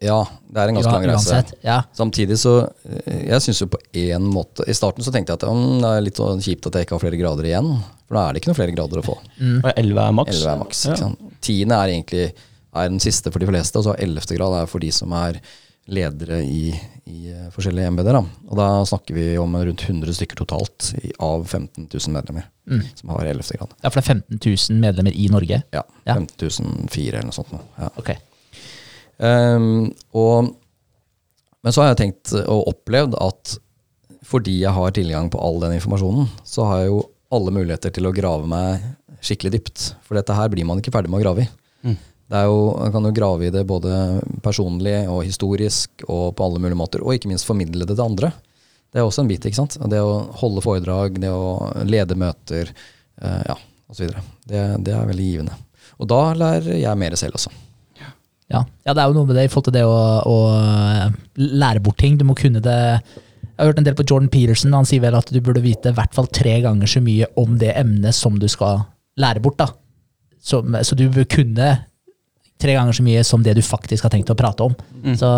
Ja, 0.00 0.20
det 0.48 0.60
er 0.62 0.70
en 0.70 0.78
ganske 0.78 0.92
lang 0.94 1.06
reise. 1.10 1.40
Ja. 1.60 1.82
Samtidig 1.92 2.38
så 2.40 2.54
eh, 2.88 3.24
Jeg 3.26 3.44
syns 3.44 3.60
jo 3.60 3.66
på 3.68 3.80
én 4.00 4.24
måte 4.32 4.64
I 4.64 4.76
starten 4.76 5.04
så 5.04 5.12
tenkte 5.12 5.34
jeg 5.34 5.42
at 5.42 5.48
um, 5.50 5.80
det 5.82 5.90
er 5.90 6.06
litt 6.06 6.20
kjipt 6.46 6.68
at 6.70 6.78
jeg 6.78 6.88
ikke 6.88 6.96
har 6.96 7.02
flere 7.02 7.20
grader 7.20 7.48
igjen. 7.50 7.68
For 8.08 8.16
da 8.16 8.22
er 8.22 8.32
det 8.32 8.40
ikke 8.40 8.50
noen 8.50 8.60
flere 8.62 8.76
grader 8.76 9.02
å 9.02 9.04
få. 9.04 9.16
Mm. 9.36 9.58
11 9.74 10.00
er 10.06 10.14
maks. 10.16 10.38
11 10.38 10.52
er 10.54 10.62
maks 10.62 10.84
ja. 10.88 11.10
Tiende 11.44 11.80
er 11.84 11.92
egentlig 11.92 12.24
er 12.76 12.92
den 12.92 13.02
siste 13.02 13.32
for 13.32 13.42
de 13.42 13.48
fleste, 13.50 13.80
og 13.80 13.88
så 13.88 13.96
ellevte 13.98 14.36
grad 14.38 14.56
er 14.60 14.70
for 14.70 14.82
de 14.82 14.92
som 14.94 15.12
er 15.16 15.40
ledere 15.90 16.38
i, 16.44 16.70
i 17.10 17.30
eh, 17.32 17.48
forskjellige 17.54 17.90
embeter. 17.90 18.18
Og 18.20 18.58
da 18.58 18.68
snakker 18.86 19.16
vi 19.16 19.26
om 19.40 19.56
rundt 19.56 19.84
100 19.86 20.14
stykker 20.18 20.38
totalt 20.38 20.92
i, 21.00 21.10
av 21.18 21.46
15 21.48 21.88
000 21.88 22.14
medlemmer 22.14 22.46
mm. 22.70 22.82
som 23.00 23.14
har 23.14 23.30
ellevte 23.30 23.58
grad. 23.58 23.74
Ja, 23.80 23.90
For 23.90 23.98
det 23.98 24.04
er 24.04 24.20
15 24.20 24.42
000 24.44 24.82
medlemmer 24.82 25.16
i 25.16 25.26
Norge? 25.32 25.62
Ja. 25.74 25.84
ja. 26.06 26.14
15 26.14 26.86
004 26.90 27.16
eller 27.16 27.30
noe 27.30 27.36
sånt. 27.36 27.56
Ja. 27.80 27.90
Okay. 28.00 28.20
Um, 29.20 29.90
og, 30.16 30.52
men 31.60 31.74
så 31.74 31.82
har 31.82 31.92
jeg 31.92 32.02
tenkt 32.04 32.34
og 32.44 32.70
opplevd 32.70 33.18
at 33.20 33.58
fordi 34.30 34.60
jeg 34.60 34.72
har 34.76 34.92
tilgang 34.94 35.30
på 35.32 35.40
all 35.42 35.58
den 35.64 35.74
informasjonen, 35.74 36.28
så 36.46 36.68
har 36.68 36.84
jeg 36.84 36.92
jo 36.92 37.00
alle 37.34 37.52
muligheter 37.54 37.92
til 37.94 38.06
å 38.06 38.14
grave 38.14 38.46
meg 38.50 38.84
skikkelig 39.24 39.52
dypt. 39.56 39.86
For 40.06 40.18
dette 40.18 40.36
her 40.36 40.50
blir 40.52 40.66
man 40.68 40.78
ikke 40.80 40.92
ferdig 40.94 41.10
med 41.10 41.20
å 41.20 41.24
grave 41.24 41.44
i. 41.44 41.50
Mm. 41.88 41.96
Jo, 42.30 42.76
Man 42.78 42.92
kan 42.94 43.08
jo 43.08 43.10
grave 43.14 43.48
i 43.48 43.50
det 43.50 43.64
både 43.66 44.20
personlig 44.42 45.08
og 45.10 45.24
historisk 45.26 46.04
og 46.06 46.36
på 46.38 46.46
alle 46.46 46.62
mulige 46.62 46.78
måter, 46.78 47.02
og 47.02 47.16
ikke 47.16 47.30
minst 47.30 47.48
formidle 47.48 47.86
det 47.86 47.96
til 47.96 48.06
andre. 48.06 48.30
Det 48.90 49.00
er 49.00 49.06
også 49.06 49.24
en 49.24 49.30
bit. 49.30 49.44
ikke 49.46 49.58
sant? 49.58 49.78
Det 49.90 49.98
å 50.02 50.30
holde 50.40 50.62
foredrag, 50.62 51.18
det 51.22 51.30
å 51.30 51.70
lede 51.86 52.18
møter, 52.18 52.70
eh, 53.22 53.42
ja, 53.46 53.56
osv. 53.90 54.14
Det, 54.46 54.62
det 54.86 54.94
er 54.94 55.10
veldig 55.10 55.26
givende. 55.26 55.58
Og 55.98 56.08
da 56.10 56.20
lærer 56.38 56.78
jeg 56.80 56.98
mer 56.98 57.18
selv 57.18 57.38
også. 57.38 57.52
Ja. 58.50 58.64
ja, 58.82 58.94
det 58.94 58.98
er 58.98 59.10
jo 59.10 59.14
noe 59.14 59.28
med 59.28 59.36
det 59.38 59.46
i 59.46 59.50
forhold 59.50 59.68
til 59.68 59.76
det 59.76 59.84
å, 59.86 59.98
å 60.26 60.38
eh, 60.58 61.18
lære 61.38 61.82
bort 61.84 62.00
ting. 62.02 62.16
Du 62.18 62.24
må 62.26 62.34
kunne 62.38 62.62
det 62.62 62.78
Jeg 62.80 63.60
har 63.60 63.68
hørt 63.68 63.82
en 63.82 63.86
del 63.86 63.98
på 63.98 64.06
Jordan 64.08 64.30
Peterson. 64.32 64.74
Han 64.74 64.88
sier 64.88 65.04
vel 65.04 65.18
at 65.18 65.30
du 65.30 65.38
burde 65.38 65.62
vite 65.62 65.92
i 65.92 65.98
hvert 65.98 66.14
fall 66.16 66.26
tre 66.34 66.56
ganger 66.64 66.90
så 66.90 67.02
mye 67.04 67.28
om 67.38 67.58
det 67.60 67.76
emnet 67.78 68.16
som 68.16 68.40
du 68.42 68.48
skal 68.50 68.86
lære 69.20 69.42
bort. 69.44 69.60
da. 69.60 69.68
Så, 70.42 70.64
så 70.64 70.98
du 70.98 71.06
bør 71.12 71.28
kunne 71.30 71.70
tre 72.60 72.74
ganger 72.76 72.96
så 72.96 73.04
mye 73.06 73.22
som 73.26 73.42
det 73.44 73.54
du 73.56 73.62
faktisk 73.64 74.06
har 74.06 74.12
tenkt 74.12 74.30
å 74.32 74.36
prate 74.38 74.66
om. 74.66 74.74
Så, 75.16 75.30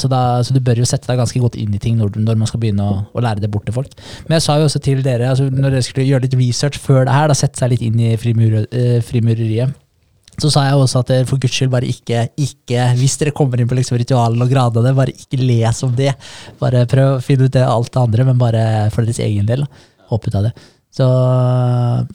så, 0.00 0.10
da, 0.10 0.20
så 0.46 0.56
du 0.56 0.60
bør 0.64 0.80
jo 0.80 0.88
sette 0.88 1.10
deg 1.10 1.20
ganske 1.20 1.42
godt 1.42 1.58
inn 1.60 1.74
i 1.76 1.82
ting 1.82 1.98
når, 2.00 2.16
når 2.16 2.40
man 2.40 2.50
skal 2.50 2.62
begynne 2.62 2.86
å, 2.86 2.96
å 3.12 3.24
lære 3.24 3.44
det 3.44 3.52
bort 3.52 3.68
til 3.68 3.76
folk. 3.76 3.92
Men 4.26 4.38
jeg 4.38 4.46
sa 4.46 4.58
jo 4.60 4.66
også 4.70 4.82
til 4.84 5.04
dere, 5.06 5.28
altså, 5.32 5.50
når 5.52 5.76
dere 5.76 5.84
skulle 5.86 6.08
gjøre 6.08 6.26
litt 6.26 6.38
research 6.40 6.80
før 6.80 7.04
det 7.08 7.14
her, 7.14 7.30
da 7.30 7.38
sette 7.38 7.60
seg 7.60 7.74
litt 7.74 7.84
inn 7.86 8.00
i 8.00 8.16
frimur, 8.20 8.62
eh, 8.64 8.98
frimureriet, 9.04 9.76
så 10.40 10.48
sa 10.48 10.64
jeg 10.64 10.80
også 10.80 11.02
at 11.02 11.10
dere 11.12 11.28
for 11.28 11.42
guds 11.42 11.52
skyld 11.52 11.72
bare 11.72 11.88
ikke, 11.90 12.22
ikke 12.40 12.86
Hvis 12.96 13.18
dere 13.20 13.34
kommer 13.36 13.60
inn 13.60 13.68
på 13.68 13.76
liksom 13.76 13.98
ritualen 14.00 14.40
og 14.40 14.48
gradene, 14.48 14.94
bare 14.96 15.12
ikke 15.12 15.40
les 15.42 15.82
om 15.84 15.92
det. 15.96 16.14
Bare 16.60 16.86
prøv 16.88 17.18
å 17.18 17.22
finne 17.24 17.48
ut 17.48 17.56
det 17.56 17.66
alt 17.66 17.92
det 17.92 18.00
andre, 18.00 18.28
men 18.30 18.40
bare 18.40 18.62
for 18.94 19.04
deres 19.04 19.20
egen 19.20 19.48
del. 19.48 19.66
Håp 20.10 20.30
ut 20.30 20.38
av 20.38 20.48
det. 20.48 20.54
Så, 20.90 21.06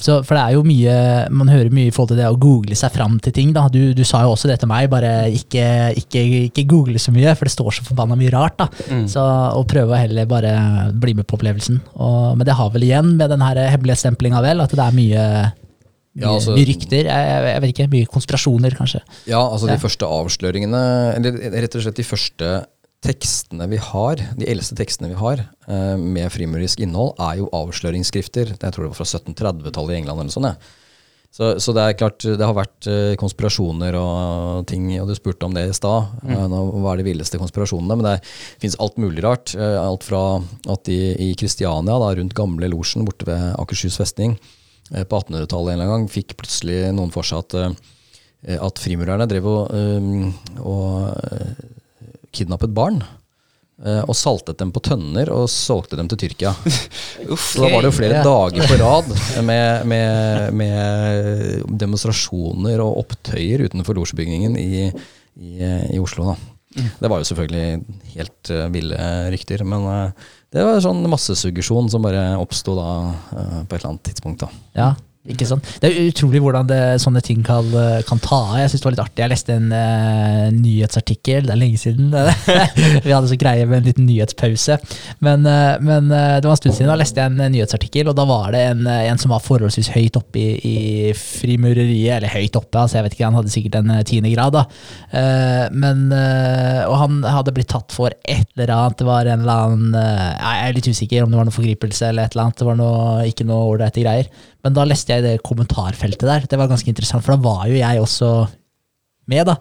så, 0.03 0.17
for 0.27 0.35
det 0.35 0.41
er 0.43 0.55
jo 0.57 0.63
mye 0.67 0.95
Man 1.31 1.47
hører 1.47 1.69
mye 1.71 1.87
i 1.87 1.93
forhold 1.95 2.09
til 2.11 2.19
det 2.19 2.27
å 2.27 2.35
google 2.35 2.75
seg 2.75 2.91
fram 2.91 3.17
til 3.23 3.31
ting. 3.35 3.53
da. 3.55 3.67
Du, 3.71 3.93
du 3.95 4.03
sa 4.07 4.23
jo 4.25 4.33
også 4.35 4.49
det 4.51 4.57
til 4.59 4.67
meg, 4.71 4.89
bare 4.91 5.13
ikke, 5.31 5.63
ikke, 6.01 6.23
ikke 6.49 6.65
google 6.73 6.99
så 7.01 7.13
mye, 7.15 7.31
for 7.39 7.47
det 7.47 7.55
står 7.55 7.77
så 7.79 7.85
forbanna 7.87 8.17
mye 8.19 8.33
rart. 8.35 8.57
da. 8.59 8.67
Så 9.11 9.23
å 9.23 9.63
prøve 9.69 9.95
å 9.95 9.99
heller 10.01 10.27
bare 10.29 10.55
bli 10.91 11.15
med 11.15 11.27
på 11.29 11.37
opplevelsen. 11.39 11.79
Og, 11.95 12.33
men 12.39 12.45
det 12.47 12.57
har 12.59 12.73
vel 12.75 12.83
igjen 12.89 13.15
med 13.19 13.31
den 13.31 13.43
her 13.47 13.63
hemmelighetsstemplinga 13.77 14.43
vel, 14.45 14.63
at 14.65 14.75
det 14.75 14.83
er 14.89 14.97
mye 14.99 15.27
mye, 16.15 16.23
Ja, 16.23 16.29
altså- 16.31 16.53
mye 16.55 16.67
rykter. 16.69 17.07
Jeg, 17.09 17.39
jeg 17.47 17.61
vet 17.63 17.71
ikke, 17.73 17.89
mye 17.91 18.05
konspirasjoner, 18.07 18.75
kanskje. 18.77 19.01
Ja, 19.27 19.39
altså 19.41 19.67
Ja. 19.67 19.75
de 19.75 19.81
første 19.83 20.07
avsløringene, 20.07 20.83
eller 21.17 21.61
rett 21.63 21.75
og 21.75 21.83
slett 21.83 21.95
de 21.99 22.03
første 22.07 22.51
tekstene 23.05 23.67
vi 23.71 23.77
har, 23.81 24.21
de 24.39 24.47
eldste 24.49 24.75
tekstene 24.79 25.11
vi 25.13 25.19
har 25.19 25.43
eh, 25.45 25.93
med 26.01 26.31
frimurisk 26.33 26.81
innhold, 26.83 27.13
er 27.21 27.39
jo 27.43 27.51
avsløringsskrifter. 27.55 28.55
Jeg 28.57 28.73
tror 28.75 28.85
det 28.87 28.91
var 28.91 28.97
fra 28.97 29.07
1730-tallet 29.07 29.93
i 29.95 29.99
England 30.01 30.23
eller 30.25 30.33
sånn. 30.33 30.49
Ja. 30.49 30.81
Så, 31.35 31.49
så 31.59 31.73
det 31.75 31.83
er 31.83 31.97
klart, 31.99 32.23
det 32.23 32.45
har 32.47 32.55
vært 32.55 32.87
eh, 32.87 33.13
konspirasjoner 33.19 33.97
og 33.99 34.61
ting, 34.71 34.85
og 35.01 35.09
du 35.09 35.15
spurte 35.17 35.43
om 35.49 35.55
det 35.57 35.65
i 35.67 35.73
stad. 35.75 36.13
eh, 36.31 36.45
Hva 36.47 36.93
er 36.93 37.01
de 37.01 37.07
villeste 37.09 37.39
konspirasjonene? 37.41 37.97
Men 37.99 38.07
det 38.07 38.13
fins 38.63 38.77
alt 38.79 38.95
mulig 39.03 39.23
rart. 39.25 39.51
eh, 39.57 39.75
Alt 39.81 40.07
fra 40.07 40.21
at 40.71 40.85
de 40.87 40.99
i 41.25 41.33
Kristiania, 41.35 41.97
da, 41.99 42.13
rundt 42.15 42.37
gamle 42.37 42.71
losjen 42.71 43.03
borte 43.07 43.27
ved 43.27 43.49
Akershus 43.59 43.99
festning, 43.99 44.37
på 44.85 45.17
1800-tallet 45.17 45.73
en 45.73 45.79
eller 45.79 45.89
annen 45.89 46.05
gang, 46.05 46.11
fikk 46.13 46.35
plutselig 46.39 46.83
noen 46.93 47.11
for 47.11 47.25
seg 47.25 47.41
at 47.43 47.83
at 48.61 48.77
frimurerne 48.77 49.25
drev 49.25 49.47
og, 49.49 49.71
og 50.61 51.74
kidnappet 52.35 52.73
barn. 52.75 53.01
øh, 53.85 54.03
og 54.07 54.15
saltet 54.15 54.57
dem 54.61 54.69
på 54.71 54.79
tønner 54.79 55.27
og 55.35 55.49
solgte 55.51 55.97
dem 55.99 56.07
til 56.07 56.17
Tyrkia. 56.21 56.53
Så 57.35 57.59
da 57.65 57.71
var 57.73 57.81
det 57.83 57.89
jo 57.89 57.95
flere 57.97 58.21
Ja. 58.21 58.23
dager 58.23 58.67
på 58.69 58.77
rad 58.79 59.09
med, 59.49 59.85
med, 59.91 60.53
med 60.55 61.77
demonstrasjoner 61.81 62.79
og 62.83 63.01
opptøyer 63.03 63.65
utenfor 63.67 63.97
losjebygningen 63.97 64.55
i, 64.61 64.85
i, 65.35 65.51
i 65.91 65.99
Oslo. 65.99 66.31
Da. 66.31 66.85
Det 67.01 67.09
var 67.11 67.19
jo 67.21 67.27
selvfølgelig 67.27 67.83
helt 68.15 68.51
øh, 68.51 68.65
ville 68.73 68.97
rykter, 69.35 69.63
men 69.67 69.85
øh, 69.91 70.31
det 70.55 70.63
var 70.63 70.79
sånn 70.83 71.03
massesuggesjon 71.11 71.89
som 71.91 72.03
bare 72.07 72.37
oppsto 72.39 72.75
på 72.79 73.75
et 73.75 73.75
eller 73.75 73.89
annet 73.91 74.05
tidspunkt. 74.07 74.45
da. 74.45 74.49
Ja, 74.75 74.89
ikke 75.33 75.47
sånn. 75.49 75.63
Det 75.81 75.89
er 75.89 76.09
utrolig 76.09 76.41
hvordan 76.43 76.69
det, 76.69 76.81
sånne 77.03 77.23
ting 77.25 77.43
kan, 77.45 77.69
kan 78.07 78.21
ta 78.23 78.41
av. 78.51 78.57
Jeg 78.61 78.73
synes 78.73 78.83
det 78.83 78.89
var 78.89 78.97
litt 78.97 79.05
artig. 79.05 79.23
Jeg 79.23 79.33
leste 79.33 79.55
en 79.55 79.71
uh, 79.73 80.47
nyhetsartikkel, 80.53 81.47
det 81.47 81.55
er 81.55 81.61
lenge 81.61 81.81
siden. 81.81 82.13
Vi 83.05 83.13
hadde 83.13 83.31
så 83.31 83.39
greie 83.39 83.65
med 83.69 83.81
en 83.81 83.89
liten 83.89 84.09
nyhetspause. 84.09 84.77
Men, 85.25 85.47
uh, 85.49 85.75
men 85.83 86.11
uh, 86.13 86.37
det 86.39 86.49
var 86.49 86.55
en 86.55 86.61
stund 86.61 86.77
siden 86.77 86.91
da 86.91 86.97
leste 86.99 87.21
jeg 87.21 87.31
en 87.31 87.41
eh, 87.43 87.51
nyhetsartikkel, 87.53 88.09
og 88.11 88.17
da 88.17 88.25
var 88.29 88.53
det 88.55 88.61
en, 88.71 88.83
eh, 88.89 89.05
en 89.09 89.21
som 89.21 89.33
var 89.33 89.43
forholdsvis 89.43 89.91
høyt 89.95 90.19
oppe 90.19 90.41
i, 90.41 90.49
i 90.69 90.77
frimureriet. 91.17 92.17
Eller 92.17 92.33
høyt 92.33 92.57
oppe, 92.59 92.81
altså 92.81 92.99
jeg 92.99 93.07
vet 93.07 93.17
ikke, 93.17 93.27
han 93.29 93.39
hadde 93.39 93.53
sikkert 93.53 93.79
en 93.81 93.93
eh, 93.95 94.03
tiende 94.07 94.31
grad. 94.33 94.55
da. 94.55 94.65
Eh, 95.09 95.65
men, 95.75 96.05
eh, 96.15 96.81
og 96.85 96.97
han 97.01 97.21
hadde 97.27 97.55
blitt 97.55 97.71
tatt 97.73 97.95
for 97.95 98.13
et 98.13 98.47
eller 98.55 98.73
annet. 98.75 98.99
Det 99.01 99.09
var 99.09 99.29
en 99.29 99.45
eller 99.45 99.65
annen 99.67 99.99
eh, 99.99 100.31
Jeg 100.35 100.65
er 100.65 100.77
litt 100.77 100.91
usikker 100.91 101.25
om 101.25 101.31
det 101.31 101.41
var 101.41 101.49
noe 101.49 101.59
forgripelse 101.59 102.11
eller 102.11 102.27
et 102.27 102.35
eller 102.35 102.47
annet. 102.47 102.59
Det 102.61 102.69
var 102.69 102.79
noe, 102.81 102.99
ikke 103.31 103.47
noe 103.49 103.71
ålreite 103.73 104.05
greier. 104.05 104.29
Men 104.65 104.75
da 104.75 104.85
leste 104.87 105.13
jeg 105.13 105.25
det 105.25 105.43
kommentarfeltet 105.45 106.25
der. 106.25 106.45
Det 106.49 106.59
var 106.59 106.71
ganske 106.71 106.89
interessant, 106.89 107.23
for 107.25 107.35
da 107.35 107.43
var 107.45 107.67
jo 107.69 107.77
jeg 107.77 108.01
også 108.01 108.29
med, 109.29 109.45
da. 109.49 109.55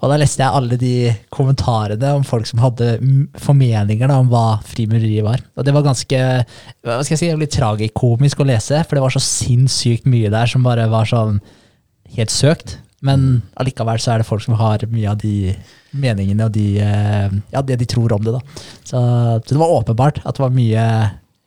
Og 0.00 0.12
da 0.12 0.18
leste 0.20 0.42
jeg 0.42 0.56
alle 0.56 0.76
de 0.80 0.94
kommentarene 1.32 2.12
om 2.16 2.24
folk 2.24 2.48
som 2.48 2.60
hadde 2.62 2.94
formeninger 3.40 4.08
da, 4.08 4.18
om 4.20 4.30
hva 4.32 4.60
frimureriet 4.68 5.26
var. 5.26 5.42
Og 5.56 5.66
det 5.66 5.74
var 5.76 5.84
ganske 5.84 6.20
hva 6.20 7.00
skal 7.04 7.16
jeg 7.16 7.22
si, 7.22 7.32
litt 7.40 7.56
tragikomisk 7.56 8.40
å 8.40 8.48
lese, 8.48 8.80
for 8.86 8.96
det 8.96 9.04
var 9.04 9.16
så 9.16 9.24
sinnssykt 9.24 10.08
mye 10.08 10.32
der 10.32 10.48
som 10.50 10.64
bare 10.64 10.88
var 10.92 11.08
sånn 11.08 11.40
helt 12.16 12.32
søkt. 12.32 12.78
Men 13.04 13.42
allikevel 13.60 14.00
så 14.00 14.14
er 14.14 14.20
det 14.20 14.28
folk 14.28 14.44
som 14.44 14.58
har 14.60 14.84
mye 14.92 15.12
av 15.12 15.20
de 15.20 15.54
meningene 15.96 16.46
og 16.46 16.52
de, 16.54 16.66
eh, 16.84 17.36
ja, 17.52 17.62
det 17.64 17.78
de 17.80 17.88
tror 17.88 18.12
om 18.16 18.24
det. 18.24 18.36
da. 18.36 18.42
Så, 18.84 18.98
så 19.00 19.54
det 19.54 19.60
var 19.60 19.76
åpenbart 19.80 20.20
at 20.24 20.36
det 20.36 20.44
var 20.44 20.52
mye, 20.54 20.84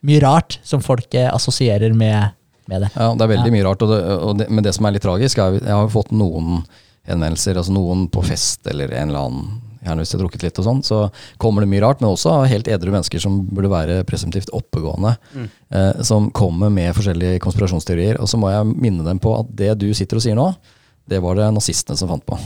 mye 0.05 0.23
rart 0.23 0.57
som 0.65 0.81
folk 0.83 1.13
eh, 1.13 1.29
assosierer 1.29 1.93
med, 1.97 2.33
med 2.71 2.85
det. 2.85 2.93
Ja, 2.95 3.11
det 3.17 3.25
er 3.25 3.33
veldig 3.33 3.53
mye 3.55 3.67
rart. 3.67 3.83
Og 3.83 3.91
det, 3.91 3.99
og 4.13 4.39
det, 4.39 4.47
men 4.49 4.65
det 4.65 4.73
som 4.77 4.87
er 4.87 4.95
litt 4.95 5.05
tragisk, 5.05 5.39
er 5.39 5.59
at 5.59 5.67
jeg 5.67 5.77
har 5.81 5.91
fått 5.93 6.13
noen 6.15 6.63
henvendelser, 7.09 7.59
altså 7.59 7.75
noen 7.75 8.07
på 8.11 8.23
fest 8.25 8.67
eller 8.71 8.93
en 8.95 9.11
eller 9.11 9.27
annen 9.27 9.61
Gjerne 9.83 9.99
hvis 9.99 10.13
jeg 10.13 10.15
har 10.15 10.21
drukket 10.21 10.43
litt 10.45 10.59
og 10.61 10.63
sånn, 10.63 10.77
så 10.87 10.97
kommer 11.43 11.59
det 11.59 11.67
mye 11.73 11.81
rart. 11.83 11.99
Men 11.99 12.13
også 12.13 12.37
helt 12.47 12.69
edru 12.71 12.93
mennesker 12.93 13.19
som 13.19 13.41
burde 13.49 13.67
være 13.67 13.97
presumptivt 14.07 14.53
oppegående. 14.55 15.11
Eh, 15.75 15.99
som 16.07 16.29
kommer 16.31 16.71
med 16.71 16.93
forskjellige 16.95 17.41
konspirasjonsteorier. 17.43 18.21
Og 18.23 18.31
så 18.31 18.39
må 18.39 18.53
jeg 18.53 18.69
minne 18.71 19.03
dem 19.03 19.19
på 19.19 19.33
at 19.41 19.51
det 19.59 19.73
du 19.81 19.89
sitter 19.91 20.21
og 20.21 20.23
sier 20.23 20.39
nå, 20.39 20.47
det 21.11 21.19
var 21.19 21.35
det 21.35 21.49
nazistene 21.51 21.99
som 21.99 22.13
fant 22.13 22.23
på. 22.23 22.39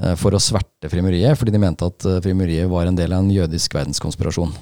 Eh, 0.00 0.14
for 0.18 0.34
å 0.34 0.42
sverte 0.42 0.90
frimuriet, 0.90 1.36
fordi 1.38 1.54
de 1.54 1.62
mente 1.62 1.86
at 1.86 2.06
eh, 2.08 2.20
frimuriet 2.24 2.70
var 2.70 2.88
en 2.88 2.98
del 2.98 3.12
av 3.12 3.22
en 3.22 3.32
jødisk 3.32 3.78
verdenskonspirasjon. 3.78 4.54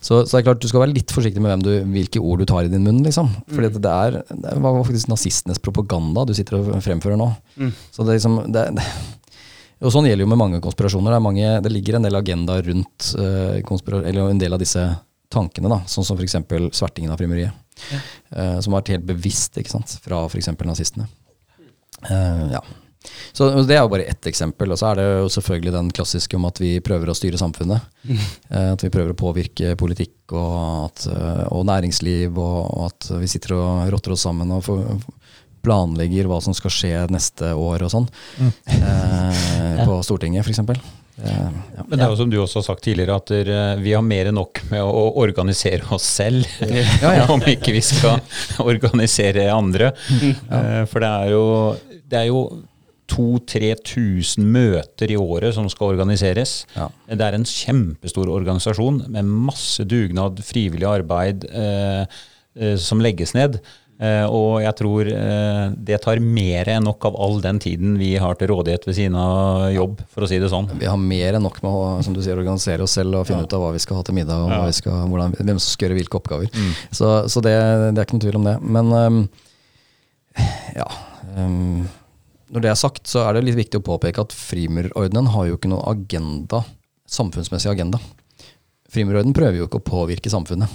Så, 0.00 0.22
så 0.26 0.36
det 0.36 0.40
er 0.40 0.46
klart 0.50 0.62
du 0.62 0.68
skal 0.70 0.82
være 0.82 0.94
litt 0.94 1.12
forsiktig 1.14 1.42
med 1.42 1.64
du, 1.64 1.70
hvilke 1.94 2.20
ord 2.20 2.42
du 2.42 2.48
tar 2.48 2.66
i 2.66 2.72
din 2.72 2.84
munn. 2.84 3.00
liksom. 3.04 3.30
Fordi 3.48 3.70
det, 3.78 3.92
er, 3.92 4.18
det 4.28 4.56
var 4.64 4.80
faktisk 4.84 5.10
nazistenes 5.12 5.62
propaganda 5.64 6.26
du 6.28 6.34
sitter 6.36 6.58
og 6.60 6.70
fremfører 6.84 7.20
nå. 7.20 7.30
Så 7.94 8.04
det, 8.04 8.12
er 8.12 8.20
liksom, 8.20 8.40
det, 8.54 8.64
det, 8.76 8.86
og 9.88 9.94
Sånn 9.94 10.08
gjelder 10.10 10.26
jo 10.26 10.32
med 10.34 10.42
mange 10.42 10.62
konspirasjoner. 10.64 11.16
Det, 11.16 11.22
mange, 11.24 11.52
det 11.64 11.72
ligger 11.72 11.98
en 11.98 12.08
del 12.08 12.20
agenda 12.20 12.58
rundt 12.64 13.12
uh, 13.18 14.02
eller 14.02 14.24
en 14.26 14.42
del 14.42 14.56
av 14.56 14.62
disse 14.62 14.84
tankene. 15.32 15.70
da, 15.72 15.80
Sånn 15.88 16.06
som 16.06 16.18
f.eks. 16.18 16.36
svertingen 16.76 17.14
av 17.14 17.20
frimuriet. 17.20 17.64
Uh, 18.32 18.58
som 18.60 18.74
har 18.74 18.82
vært 18.82 18.96
helt 18.96 19.08
bevisst 19.08 19.56
ikke 19.60 19.76
sant, 19.76 19.96
fra 20.04 20.24
f.eks. 20.28 20.52
nazistene. 20.66 21.08
Uh, 22.04 22.52
ja. 22.52 22.62
Så 23.32 23.48
Det 23.62 23.76
er 23.76 23.84
jo 23.84 23.90
bare 23.92 24.08
ett 24.10 24.26
eksempel. 24.26 24.72
Og 24.74 24.78
så 24.80 24.90
er 24.90 25.00
det 25.00 25.06
jo 25.06 25.30
selvfølgelig 25.32 25.74
den 25.74 25.90
klassiske 25.94 26.36
om 26.36 26.48
at 26.48 26.60
vi 26.60 26.74
prøver 26.84 27.10
å 27.12 27.16
styre 27.16 27.40
samfunnet. 27.40 27.84
Mm. 28.08 28.22
At 28.74 28.84
vi 28.84 28.92
prøver 28.92 29.14
å 29.14 29.18
påvirke 29.18 29.74
politikk 29.78 30.34
og, 30.36 30.88
at, 30.88 31.06
eh, 31.08 31.44
og 31.54 31.64
næringsliv, 31.68 32.36
og, 32.36 32.58
og 32.68 32.82
at 32.90 33.06
vi 33.22 33.28
sitter 33.30 33.54
og 33.56 33.92
rotter 33.94 34.12
oss 34.12 34.26
sammen 34.26 34.50
og 34.52 34.60
for, 34.66 34.98
planlegger 35.64 36.28
hva 36.28 36.38
som 36.44 36.54
skal 36.56 36.72
skje 36.72 36.94
neste 37.12 37.52
år 37.56 37.84
og 37.86 37.92
sånn. 37.92 38.08
Eh, 38.38 39.82
på 39.84 39.98
Stortinget, 40.06 40.46
f.eks. 40.46 40.60
Eh, 41.18 41.48
ja. 41.76 41.84
Men 41.86 41.96
det 41.96 42.04
er 42.04 42.12
jo 42.12 42.20
som 42.20 42.30
du 42.30 42.38
også 42.40 42.60
har 42.60 42.68
sagt 42.68 42.84
tidligere, 42.86 43.18
at 43.18 43.32
der, 43.32 43.82
vi 43.82 43.94
har 43.96 44.04
mer 44.06 44.30
enn 44.30 44.38
nok 44.38 44.62
med 44.70 44.84
å 44.84 45.04
organisere 45.22 45.88
oss 45.94 46.06
selv. 46.20 46.46
Om 47.34 47.46
ikke 47.54 47.74
vi 47.74 47.82
skal 47.84 48.20
organisere 48.64 49.48
andre. 49.54 49.92
Eh, 50.12 50.82
For 50.88 51.04
det 51.04 51.12
er 51.12 51.32
jo, 51.34 51.44
det 52.08 52.22
er 52.22 52.28
jo 52.30 52.42
2000-3000 53.12 54.44
møter 54.44 55.12
i 55.12 55.18
året 55.18 55.56
som 55.56 55.68
skal 55.72 55.94
organiseres. 55.96 56.62
Ja. 56.76 56.88
Det 57.08 57.24
er 57.24 57.38
en 57.38 57.48
kjempestor 57.48 58.30
organisasjon 58.32 59.04
med 59.08 59.28
masse 59.48 59.86
dugnad, 59.88 60.42
frivillig 60.44 60.88
arbeid 60.88 61.48
eh, 61.50 62.02
eh, 62.58 62.74
som 62.80 63.02
legges 63.04 63.34
ned. 63.38 63.60
Eh, 63.98 64.24
og 64.30 64.60
jeg 64.62 64.74
tror 64.78 65.08
eh, 65.10 65.64
det 65.88 65.96
tar 66.04 66.20
mer 66.22 66.68
enn 66.70 66.84
nok 66.86 67.08
av 67.08 67.16
all 67.18 67.40
den 67.42 67.58
tiden 67.58 67.96
vi 67.98 68.12
har 68.22 68.38
til 68.38 68.52
rådighet 68.52 68.86
ved 68.86 68.94
siden 68.94 69.16
av 69.18 69.72
jobb, 69.74 70.04
for 70.12 70.22
å 70.22 70.28
si 70.30 70.38
det 70.38 70.52
sånn. 70.52 70.70
Vi 70.78 70.86
har 70.86 71.00
mer 71.02 71.34
enn 71.34 71.42
nok 71.42 71.58
med 71.64 71.72
å 71.72 71.88
som 72.06 72.14
du 72.14 72.22
sier, 72.22 72.38
organisere 72.38 72.86
oss 72.86 72.94
selv 72.94 73.18
og 73.18 73.26
finne 73.26 73.42
ut 73.42 73.56
av 73.58 73.64
hva 73.64 73.72
vi 73.74 73.82
skal 73.82 73.98
ha 73.98 74.06
til 74.06 74.14
middag, 74.20 74.44
og 74.46 74.68
vi 74.70 74.76
skal, 74.78 75.02
hvordan, 75.10 75.34
hvem 75.40 75.58
som 75.58 75.66
skal 75.66 75.88
gjøre 75.88 75.98
hvilke 75.98 76.20
oppgaver. 76.20 76.62
Så, 76.94 77.10
så 77.26 77.42
det, 77.42 77.56
det 77.90 77.98
er 77.98 78.06
ikke 78.06 78.18
noen 78.18 78.26
tvil 78.28 78.38
om 78.38 78.46
det. 78.46 78.56
Men 78.78 78.94
um, 78.94 79.20
ja 80.78 80.86
øhm, 81.34 81.88
Når 82.48 82.64
det 82.64 82.70
er 82.70 82.78
sagt, 82.80 83.04
så 83.10 83.26
er 83.26 83.36
det 83.36 83.44
litt 83.44 83.58
viktig 83.58 83.80
å 83.80 83.84
påpeke 83.84 84.22
at 84.24 84.34
Frimurordenen 84.36 85.30
har 85.34 85.48
jo 85.48 85.58
ikke 85.58 85.70
noen 85.70 85.84
agenda, 85.90 86.62
samfunnsmessig 87.08 87.70
agenda. 87.72 88.00
Frimurorden 88.88 89.34
prøver 89.36 89.60
jo 89.60 89.68
ikke 89.68 89.82
å 89.82 89.88
påvirke 89.88 90.32
samfunnet. 90.32 90.72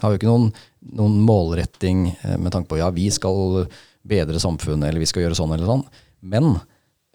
Har 0.00 0.12
jo 0.12 0.20
ikke 0.20 0.30
noen, 0.30 0.50
noen 0.96 1.18
målretting 1.26 2.06
eh, 2.12 2.36
med 2.38 2.54
tanke 2.54 2.70
på 2.70 2.78
ja, 2.80 2.88
vi 2.94 3.08
skal 3.12 3.66
bedre 4.06 4.40
samfunnet, 4.40 4.88
eller 4.88 5.02
vi 5.02 5.08
skal 5.10 5.26
gjøre 5.26 5.38
sånn 5.38 5.54
eller 5.56 5.68
sånn. 5.68 5.84
Men 6.20 6.54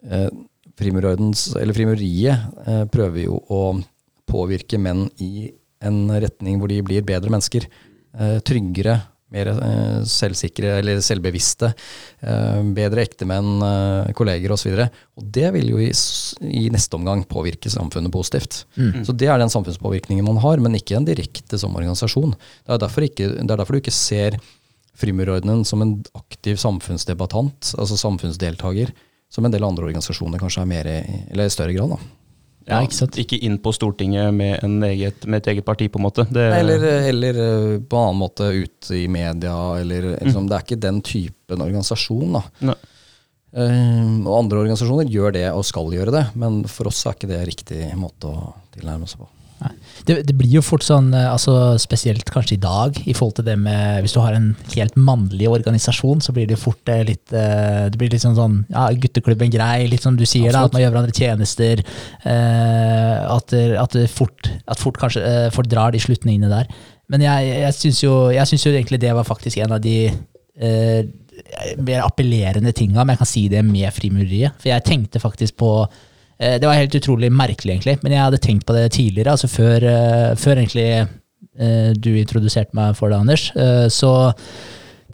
eh, 0.05 0.29
frimuriet, 0.77 2.27
eh, 2.67 2.83
prøver 2.91 3.23
jo 3.23 3.39
å 3.49 3.61
påvirke 4.29 4.79
menn 4.81 5.07
i 5.21 5.49
en 5.85 6.09
retning 6.09 6.59
hvor 6.59 6.71
de 6.71 6.81
blir 6.85 7.05
bedre 7.05 7.31
mennesker. 7.31 7.67
Eh, 8.15 8.37
tryggere, 8.45 8.99
mer 9.33 9.49
eh, 9.51 10.01
selvsikre 10.09 10.75
eller 10.79 10.99
selvbevisste. 11.03 11.71
Eh, 12.21 12.59
bedre 12.77 13.05
ektemenn, 13.05 13.53
eh, 13.65 14.11
kolleger 14.17 14.53
osv. 14.55 14.75
Og, 15.17 15.23
det 15.37 15.49
vil 15.55 15.71
jo 15.73 15.81
i, 15.81 15.89
i 16.45 16.67
neste 16.73 16.99
omgang 16.99 17.23
påvirke 17.29 17.71
samfunnet 17.73 18.13
positivt. 18.13 18.63
Så 19.07 19.15
det 19.15 19.29
er 19.31 19.41
den 19.41 19.51
samfunnspåvirkningen 19.53 20.25
man 20.27 20.41
har, 20.43 20.61
men 20.61 20.77
ikke 20.77 20.99
en 20.99 21.07
direkte 21.07 21.59
som 21.61 21.75
organisasjon. 21.75 22.35
Det 22.65 22.77
er 22.77 22.83
derfor, 22.85 23.07
ikke, 23.07 23.31
det 23.39 23.49
er 23.49 23.57
derfor 23.57 23.77
du 23.77 23.83
ikke 23.83 23.95
ser 23.95 24.39
Frimurordenen 24.95 25.65
som 25.67 25.81
en 25.83 25.97
aktiv 26.15 26.55
samfunnsdebattant, 26.55 27.73
altså 27.75 27.97
samfunnsdeltaker, 27.99 28.93
som 29.27 29.43
en 29.43 29.51
del 29.51 29.65
andre 29.67 29.89
organisasjoner 29.89 30.39
kanskje 30.39 30.63
er 30.63 30.69
mer 30.69 30.87
i, 30.87 30.99
eller 31.33 31.49
i 31.49 31.51
større 31.51 31.75
grad. 31.75 31.97
da. 31.97 32.24
Ja, 32.65 32.79
ikke? 32.81 33.07
Ikke 33.21 33.37
inn 33.45 33.59
på 33.61 33.71
Stortinget 33.75 34.33
med, 34.33 34.57
en 34.65 34.79
eget, 34.87 35.25
med 35.29 35.43
et 35.43 35.51
eget 35.53 35.65
parti, 35.67 35.85
på 35.91 35.99
en 36.01 36.07
måte. 36.07 36.25
Det, 36.33 36.45
Eller, 36.57 36.85
eller 37.11 37.39
eh, 37.43 37.77
på 37.85 37.99
en 37.99 38.07
annen 38.09 38.21
måte 38.23 38.47
ut 38.55 38.89
i 38.95 39.03
media, 39.11 39.53
eller 39.79 40.15
liksom, 40.15 40.49
Det 40.49 40.57
er 40.57 40.65
ikke 40.65 40.81
den 40.81 41.01
typen 41.05 41.61
organisasjon. 41.61 42.39
Eh, 43.55 44.09
og 44.25 44.33
andre 44.39 44.63
organisasjoner 44.65 45.07
gjør 45.13 45.37
det 45.37 45.45
og 45.53 45.63
skal 45.67 45.93
gjøre 45.93 46.11
det, 46.17 46.25
men 46.41 46.63
for 46.71 46.89
oss 46.89 47.05
er 47.05 47.15
ikke 47.15 47.29
det 47.31 47.43
riktig 47.47 47.85
måte 48.01 48.33
å 48.33 48.49
tilnærme 48.73 49.07
seg 49.07 49.21
på. 49.21 49.29
Det, 50.05 50.17
det 50.27 50.35
blir 50.37 50.57
jo 50.57 50.61
fort 50.65 50.83
sånn, 50.85 51.07
eh, 51.15 51.27
altså 51.31 51.75
spesielt 51.81 52.29
kanskje 52.33 52.57
i 52.57 52.61
dag, 52.61 52.97
i 53.05 53.15
forhold 53.15 53.39
til 53.39 53.47
det 53.47 53.55
med 53.57 54.03
Hvis 54.03 54.15
du 54.15 54.19
har 54.21 54.35
en 54.37 54.51
helt 54.75 54.97
mannlig 54.99 55.49
organisasjon, 55.49 56.21
så 56.21 56.35
blir 56.35 56.49
det 56.49 56.57
jo 56.57 56.63
fort 56.67 56.91
eh, 56.91 57.03
litt 57.07 57.33
eh, 57.33 57.87
Det 57.89 57.99
blir 58.01 58.13
litt 58.13 58.23
sånn 58.25 58.37
sånn 58.37 58.59
ja, 58.69 58.87
gutteklubben 59.05 59.53
grei, 59.53 59.87
litt 59.91 60.05
som 60.05 60.17
du 60.19 60.25
sier, 60.29 60.51
da, 60.53 60.65
at 60.67 60.75
man 60.75 60.83
gjør 60.83 60.95
hverandre 60.95 61.15
tjenester. 61.15 61.83
eh, 62.25 63.35
at, 63.35 63.53
at, 63.55 63.99
fort, 64.13 64.51
at 64.69 64.81
fort 64.81 64.99
kanskje 65.01 65.23
folk 65.55 65.69
drar 65.71 65.95
de 65.95 66.01
slutningene 66.03 66.51
der. 66.51 66.69
Men 67.11 67.21
jeg, 67.25 67.51
jeg 67.61 67.77
syns 67.77 68.01
jo, 68.03 68.15
jo 68.31 68.73
egentlig 68.73 69.01
det 69.01 69.13
var 69.13 69.27
faktisk 69.27 69.61
en 69.61 69.75
av 69.77 69.81
de 69.83 69.97
eh, 70.09 71.05
mer 71.77 72.03
appellerende 72.05 72.73
tinga, 72.75 73.01
om 73.01 73.11
jeg 73.11 73.21
kan 73.21 73.29
si 73.29 73.45
det, 73.51 73.63
med 73.65 73.91
frimureriet. 73.93 74.57
For 74.61 74.71
jeg 74.71 74.85
tenkte 74.87 75.21
faktisk 75.21 75.57
på 75.61 75.71
Det 76.37 76.67
var 76.67 76.75
helt 76.75 76.95
utrolig 76.97 77.29
merkelig, 77.31 77.71
egentlig, 77.77 77.97
men 78.03 78.11
jeg 78.11 78.25
hadde 78.25 78.39
tenkt 78.43 78.65
på 78.67 78.73
det 78.75 78.89
tidligere, 78.91 79.31
altså 79.37 79.47
før, 79.47 79.85
eh, 79.87 80.31
før 80.35 80.59
egentlig 80.59 80.87
eh, 80.91 81.91
du 81.95 82.09
introduserte 82.19 82.75
meg 82.75 82.97
for 82.97 83.07
det, 83.13 83.19
Anders. 83.23 83.45
eh, 83.55 83.85
så 83.87 84.11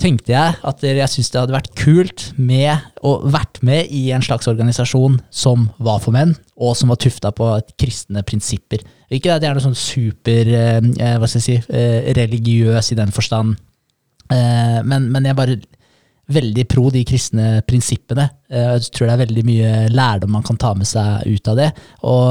tenkte 0.02 0.34
jeg 0.34 0.56
at 0.66 0.84
jeg 0.86 1.10
syntes 1.12 1.30
det 1.30 1.42
hadde 1.44 1.54
vært 1.54 1.74
kult 1.78 2.24
med 2.42 2.88
å 3.06 3.20
vært 3.22 3.60
med 3.66 3.92
i 3.94 4.08
en 4.16 4.24
slags 4.26 4.50
organisasjon 4.50 5.20
som 5.30 5.68
var 5.78 6.02
for 6.02 6.16
menn, 6.16 6.34
og 6.58 6.74
som 6.80 6.90
var 6.90 6.98
tufta 7.02 7.30
på 7.36 7.52
kristne 7.80 8.24
prinsipper. 8.26 8.82
Ikke 9.12 9.36
at 9.36 9.44
jeg 9.44 9.52
er 9.52 9.60
noe 9.60 9.66
sånn 9.68 9.78
super 9.78 10.50
eh, 10.50 10.80
eh, 10.80 11.20
hva 11.22 11.30
skal 11.30 11.44
jeg 11.44 11.46
si, 11.46 11.60
eh, 11.76 12.10
religiøs 12.18 12.94
i 12.96 12.98
den 12.98 13.14
forstand, 13.14 13.60
eh, 14.34 14.82
men, 14.88 15.12
men 15.14 15.30
jeg 15.30 15.38
bare 15.38 15.60
veldig 16.34 16.66
pro 16.72 16.90
de 16.94 17.04
kristne 17.08 17.62
prinsippene. 17.68 18.26
Eh, 18.50 18.74
Jeg 18.78 18.92
tror 18.96 19.08
det 19.08 19.14
er 19.16 19.22
veldig 19.26 19.44
mye 19.48 19.72
lærdom 19.94 20.32
man 20.36 20.44
kan 20.48 20.58
ta 20.58 20.74
med 20.78 20.88
seg 20.90 21.28
ut 21.28 21.48
av 21.52 21.60
det. 21.60 21.70
Og 22.04 22.26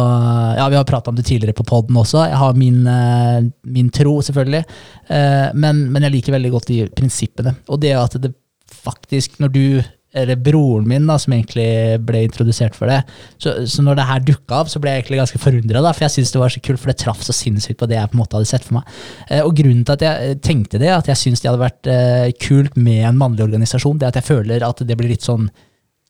ja, 0.58 0.68
Vi 0.68 0.76
har 0.80 0.84
prata 0.88 1.10
om 1.10 1.16
det 1.16 1.26
tidligere 1.28 1.56
på 1.56 1.66
poden 1.68 1.96
også. 1.96 2.26
Jeg 2.28 2.36
har 2.42 2.54
min, 2.54 2.86
eh, 2.86 3.40
min 3.64 3.90
tro, 3.90 4.20
selvfølgelig. 4.20 4.64
Eh, 5.08 5.50
Men, 5.54 5.90
men 5.92 6.02
jeg 6.02 6.12
liker 6.12 6.32
veldig 6.32 6.50
godt 6.50 6.66
de 6.68 6.88
prinsippene. 6.88 7.56
Og 7.68 7.80
det 7.80 7.94
at 7.96 8.20
det 8.20 8.34
faktisk, 8.70 9.38
når 9.40 9.52
du 9.52 9.82
eller 10.12 10.38
broren 10.42 10.88
min, 10.90 11.06
da, 11.06 11.16
som 11.22 11.34
egentlig 11.36 11.68
ble 12.06 12.24
introdusert 12.26 12.74
for 12.74 12.90
det. 12.90 13.00
Så, 13.38 13.54
så 13.70 13.84
når 13.86 14.00
det 14.00 14.08
her 14.08 14.24
dukka 14.26 14.62
opp, 14.62 14.72
så 14.72 14.82
ble 14.82 14.94
jeg 14.94 15.04
egentlig 15.04 15.20
ganske 15.22 15.42
forundra, 15.42 15.84
for 15.92 16.06
jeg 16.06 16.16
syntes 16.16 16.34
det 16.34 16.42
var 16.42 16.54
så 16.54 16.62
kult, 16.66 16.82
for 16.82 16.90
det 16.90 16.98
traff 17.02 17.22
så 17.26 17.36
sinnssykt 17.36 17.78
på 17.80 17.88
det 17.90 17.98
jeg 17.98 18.10
på 18.10 18.18
en 18.18 18.22
måte 18.24 18.38
hadde 18.38 18.50
sett 18.50 18.66
for 18.66 18.80
meg. 18.80 19.00
Eh, 19.28 19.42
og 19.44 19.54
grunnen 19.60 19.86
til 19.86 19.98
at 19.98 20.06
jeg 20.06 20.28
eh, 20.34 20.38
tenkte 20.42 20.82
det, 20.82 20.90
at 20.94 21.10
jeg 21.12 21.22
syns 21.22 21.42
det 21.42 21.52
hadde 21.52 21.62
vært 21.62 21.90
eh, 21.90 22.28
kult 22.42 22.78
med 22.80 23.04
en 23.06 23.20
mannlig 23.20 23.46
organisasjon, 23.46 24.00
det 24.00 24.08
er 24.08 24.14
at 24.14 24.22
jeg 24.22 24.30
føler 24.32 24.66
at 24.66 24.86
det 24.86 24.98
blir 24.98 25.14
litt 25.14 25.26
sånn 25.26 25.50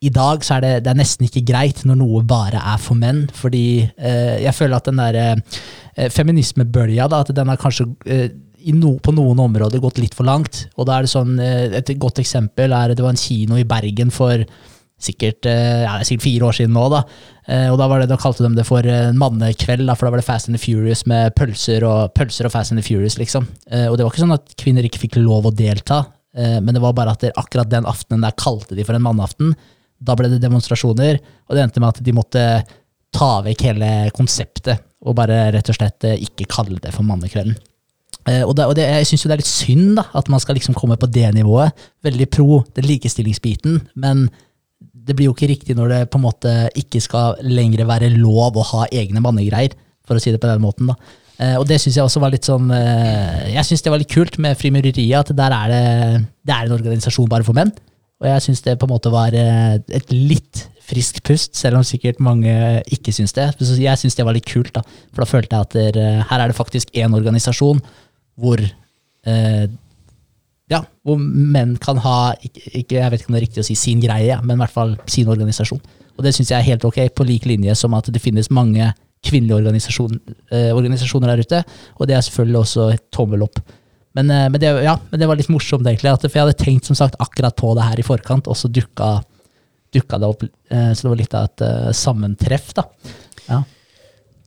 i 0.00 0.08
dag 0.08 0.44
så 0.44 0.56
er 0.56 0.64
det, 0.64 0.72
det 0.86 0.92
er 0.94 0.96
nesten 0.96 1.26
ikke 1.26 1.42
greit 1.44 1.82
når 1.84 1.98
noe 2.00 2.22
bare 2.24 2.60
er 2.72 2.78
for 2.80 2.96
menn, 2.96 3.26
fordi 3.36 3.82
eh, 3.84 4.38
jeg 4.40 4.56
føler 4.56 4.78
at 4.78 4.88
den 4.88 5.00
der 5.00 5.18
eh, 5.20 6.06
feminismebølja, 6.08 7.08
da, 7.12 7.20
at 7.20 7.32
den 7.36 7.52
har 7.52 7.60
kanskje 7.60 7.90
eh, 8.08 8.30
no, 8.76 8.96
på 9.02 9.14
noen 9.16 9.38
områder 9.46 9.82
gått 9.82 10.00
litt 10.02 10.16
for 10.16 10.28
langt. 10.28 10.66
Og 10.76 10.88
da 10.88 10.98
er 10.98 11.06
det 11.06 11.12
sånn, 11.12 11.38
eh, 11.40 11.78
Et 11.78 11.94
godt 11.98 12.20
eksempel 12.22 12.72
er 12.72 12.94
det 12.94 13.04
var 13.04 13.14
en 13.14 13.20
kino 13.20 13.56
i 13.56 13.64
Bergen 13.64 14.10
for 14.10 14.44
sikkert, 15.00 15.46
eh, 15.48 15.82
ja, 15.86 15.96
er 15.96 16.04
sikkert 16.04 16.26
fire 16.26 16.48
år 16.50 16.56
siden 16.58 16.74
nå. 16.76 16.88
Da 16.92 17.04
Eh, 17.50 17.66
og 17.66 17.80
da, 17.80 17.88
det, 17.98 18.06
da 18.06 18.16
kalte 18.20 18.44
de 18.44 18.54
det 18.54 18.62
for 18.62 18.86
en 18.86 19.16
mannekveld, 19.18 19.82
da, 19.88 19.96
for 19.98 20.06
da 20.06 20.12
var 20.14 20.20
det 20.20 20.26
Fast 20.28 20.46
and 20.46 20.54
the 20.54 20.62
Furious 20.62 21.00
med 21.10 21.32
pølser 21.34 21.82
og, 21.82 22.12
pølser 22.14 22.46
og 22.46 22.52
Fast 22.54 22.70
and 22.70 22.78
the 22.78 22.86
Furious. 22.86 23.16
liksom. 23.18 23.48
Og 23.90 23.96
det 23.96 24.04
var 24.04 24.12
ikke 24.12 24.22
sånn 24.22 24.36
at 24.36 24.52
kvinner 24.60 24.86
ikke 24.86 25.00
fikk 25.02 25.18
lov 25.18 25.48
å 25.48 25.50
delta, 25.50 26.04
men 26.36 26.70
det 26.70 26.82
var 26.84 26.94
bare 26.94 27.16
at 27.16 27.24
akkurat 27.32 27.66
den 27.66 27.88
aftenen 27.90 28.22
der 28.22 28.36
kalte 28.38 28.76
de 28.78 28.84
for 28.86 28.94
en 28.94 29.02
manneaften. 29.02 29.56
Da 29.98 30.14
ble 30.14 30.30
det 30.30 30.38
demonstrasjoner, 30.44 31.18
og 31.48 31.56
det 31.56 31.64
endte 31.64 31.82
med 31.82 31.90
at 31.90 32.04
de 32.06 32.14
måtte 32.14 32.44
ta 33.10 33.32
vekk 33.42 33.66
hele 33.66 33.90
konseptet 34.14 34.86
og 35.02 35.16
bare 35.18 35.48
rett 35.56 35.72
og 35.72 35.80
slett 35.80 36.06
ikke 36.12 36.46
kalle 36.54 36.78
det 36.78 36.94
for 36.94 37.08
mannekvelden. 37.08 37.58
Eh, 38.28 38.42
og 38.44 38.54
det, 38.56 38.66
og 38.68 38.76
det, 38.76 38.84
jeg 38.84 39.08
syns 39.08 39.24
jo 39.24 39.30
det 39.30 39.38
er 39.38 39.42
litt 39.42 39.50
synd 39.50 39.96
da, 39.98 40.04
at 40.18 40.28
man 40.32 40.42
skal 40.42 40.58
liksom 40.58 40.76
komme 40.76 40.98
på 41.00 41.08
det 41.12 41.28
nivået. 41.36 41.88
Veldig 42.04 42.28
pro 42.32 42.62
den 42.76 42.88
likestillingsbiten, 42.90 43.80
men 44.00 44.28
det 44.80 45.16
blir 45.16 45.30
jo 45.30 45.34
ikke 45.36 45.50
riktig 45.50 45.76
når 45.76 45.92
det 45.92 46.00
på 46.12 46.20
en 46.20 46.26
måte 46.26 46.54
ikke 46.78 47.00
skal 47.02 47.40
lenger 47.44 47.86
være 47.88 48.12
lov 48.12 48.58
å 48.58 48.66
ha 48.74 48.86
egne 48.92 49.22
mannegreier, 49.24 49.74
for 50.06 50.18
å 50.18 50.22
si 50.22 50.32
det 50.34 50.40
på 50.42 50.50
den 50.50 50.62
måten. 50.62 50.90
da. 50.90 50.98
Eh, 51.40 51.56
og 51.56 51.64
det 51.68 51.80
syns 51.80 51.96
jeg 51.96 52.04
også 52.04 52.20
var 52.20 52.34
litt 52.34 52.44
sånn 52.44 52.68
eh, 52.74 53.54
Jeg 53.54 53.64
syns 53.64 53.80
det 53.80 53.92
var 53.92 54.02
litt 54.02 54.12
kult 54.12 54.36
med 54.42 54.58
Frimureriet, 54.60 55.22
at 55.22 55.32
der 55.36 55.54
er 55.56 55.72
det, 55.72 55.84
det 56.44 56.56
er 56.56 56.68
en 56.68 56.76
organisasjon 56.76 57.30
bare 57.30 57.46
for 57.46 57.56
menn. 57.56 57.72
Og 58.20 58.28
jeg 58.28 58.44
syns 58.44 58.60
det 58.66 58.76
på 58.76 58.84
en 58.84 58.92
måte 58.92 59.08
var 59.08 59.32
et 59.32 60.10
litt 60.12 60.66
friskt 60.84 61.22
pust, 61.24 61.54
selv 61.56 61.78
om 61.78 61.86
sikkert 61.86 62.18
mange 62.20 62.52
ikke 62.92 63.14
syns 63.16 63.32
det. 63.32 63.46
Jeg 63.80 63.96
syns 63.96 64.18
det 64.18 64.26
var 64.26 64.36
litt 64.36 64.48
kult, 64.50 64.74
da. 64.76 64.82
For 65.14 65.22
da 65.22 65.28
følte 65.30 65.56
jeg 65.56 65.64
at 65.64 65.76
der, 65.96 66.20
her 66.28 66.42
er 66.42 66.50
det 66.50 66.58
faktisk 66.58 66.92
én 66.92 67.16
organisasjon 67.16 67.80
hvor 68.40 68.60
eh, 68.60 69.66
ja, 70.70 70.84
hvor 71.06 71.18
menn 71.20 71.74
kan 71.82 71.98
ha 72.04 72.32
ikke, 72.38 72.62
ikke, 72.78 72.98
Jeg 73.00 73.10
vet 73.10 73.22
ikke 73.22 73.30
om 73.30 73.36
det 73.36 73.40
er 73.40 73.46
riktig 73.48 73.62
å 73.64 73.66
si 73.66 73.76
sin 73.78 74.02
greie, 74.02 74.36
men 74.44 74.56
i 74.56 74.62
hvert 74.62 74.74
fall 74.74 74.94
sin 75.10 75.30
organisasjon. 75.32 75.80
Og 76.16 76.24
det 76.26 76.34
syns 76.36 76.52
jeg 76.52 76.58
er 76.60 76.68
helt 76.68 76.84
ok, 76.86 77.00
på 77.16 77.26
lik 77.26 77.48
linje 77.48 77.74
som 77.78 77.96
at 77.98 78.10
det 78.12 78.22
finnes 78.22 78.52
mange 78.54 78.92
kvinnelige 79.26 79.58
organisasjon, 79.58 80.20
eh, 80.52 80.70
organisasjoner 80.76 81.32
der 81.32 81.42
ute. 81.44 81.62
Og 81.98 82.08
det 82.08 82.16
er 82.16 82.24
selvfølgelig 82.24 82.60
også 82.60 82.86
et 82.94 83.04
tommel 83.12 83.44
opp. 83.44 83.60
Men, 84.16 84.30
eh, 84.30 84.46
men, 84.48 84.60
det, 84.60 84.70
ja, 84.84 84.96
men 85.10 85.20
det 85.20 85.28
var 85.28 85.38
litt 85.38 85.50
morsomt, 85.52 85.86
egentlig. 85.86 86.12
At, 86.12 86.24
for 86.26 86.38
jeg 86.38 86.46
hadde 86.46 86.62
tenkt 86.62 86.88
som 86.88 86.98
sagt 86.98 87.18
akkurat 87.22 87.56
på 87.56 87.74
det 87.78 87.88
her 87.88 88.00
i 88.00 88.06
forkant, 88.06 88.48
og 88.50 88.58
så 88.58 88.70
dukka, 88.70 89.18
dukka 89.94 90.20
det 90.20 90.30
opp. 90.30 90.46
Eh, 90.46 90.90
så 90.94 91.06
det 91.06 91.12
var 91.12 91.20
litt 91.20 91.36
av 91.36 91.50
et 91.50 91.66
eh, 91.66 91.90
sammentreff, 91.96 92.72
da. 92.78 92.86
Ja. 93.48 93.62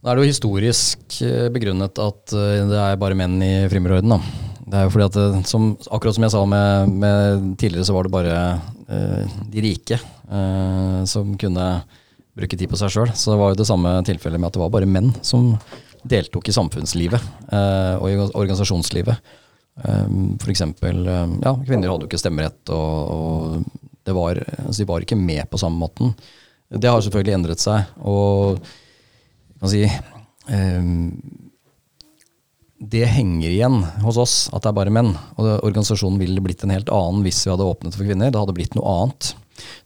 Nå 0.03 0.11
er 0.11 0.19
det 0.19 0.25
jo 0.25 0.31
historisk 0.33 1.21
eh, 1.23 1.45
begrunnet 1.53 1.99
at 2.03 2.33
eh, 2.35 2.65
det 2.67 2.75
er 2.75 2.97
bare 2.99 3.15
menn 3.15 3.37
i 3.39 3.53
frimurorden. 3.71 4.11
da. 4.11 4.17
Det 4.67 4.75
er 4.75 4.83
jo 4.83 4.91
fordi 4.91 5.05
at, 5.07 5.19
eh, 5.21 5.37
som, 5.47 5.69
Akkurat 5.95 6.17
som 6.17 6.25
jeg 6.27 6.33
sa 6.33 6.41
med, 6.43 6.91
med 6.99 7.45
tidligere, 7.61 7.87
så 7.87 7.95
var 7.95 8.03
det 8.03 8.11
bare 8.11 8.33
eh, 8.83 9.37
de 9.53 9.63
rike 9.63 9.95
eh, 9.95 10.99
som 11.07 11.31
kunne 11.39 11.69
bruke 12.35 12.59
tid 12.59 12.67
på 12.67 12.81
seg 12.81 12.91
sjøl. 12.91 13.13
Så 13.15 13.31
det 13.31 13.39
var 13.39 13.53
jo 13.53 13.61
det 13.61 13.69
samme 13.69 13.95
tilfellet 14.03 14.43
med 14.43 14.51
at 14.51 14.59
det 14.59 14.63
var 14.65 14.75
bare 14.75 14.91
menn 14.91 15.13
som 15.23 15.53
deltok 16.03 16.51
i 16.51 16.57
samfunnslivet 16.59 17.31
eh, 17.55 17.95
og 17.95 18.11
i 18.11 18.19
organisasjonslivet. 18.27 19.33
Eksempel, 20.51 20.99
eh, 21.07 21.25
ja, 21.47 21.57
kvinner 21.63 21.95
hadde 21.95 22.03
jo 22.03 22.11
ikke 22.11 22.19
stemmerett, 22.25 22.75
og, 22.75 23.63
og 24.03 24.15
var, 24.19 24.43
altså 24.67 24.83
de 24.83 24.91
var 24.91 25.07
ikke 25.07 25.15
med 25.15 25.47
på 25.47 25.63
samme 25.63 25.79
måten. 25.79 26.11
Det 26.67 26.91
har 26.91 26.99
selvfølgelig 26.99 27.39
endret 27.39 27.63
seg. 27.63 27.87
og 28.03 28.59
kan 29.64 29.72
si, 29.72 29.84
ehm, 30.51 31.16
det 32.84 33.05
henger 33.07 33.47
igjen 33.47 33.80
hos 34.03 34.20
oss 34.20 34.36
at 34.51 34.66
det 34.66 34.74
er 34.74 34.76
bare 34.76 34.91
menn. 34.91 35.14
Og 35.39 35.47
organisasjonen 35.64 36.20
ville 36.20 36.43
blitt 36.43 36.66
en 36.66 36.74
helt 36.74 36.91
annen 36.91 37.24
hvis 37.24 37.45
vi 37.45 37.53
hadde 37.53 37.70
åpnet 37.70 37.95
for 37.95 38.03
kvinner. 38.03 38.34
Det 38.34 38.41
hadde 38.41 38.55
blitt 38.57 38.76
noe 38.76 38.97
annet. 38.97 39.32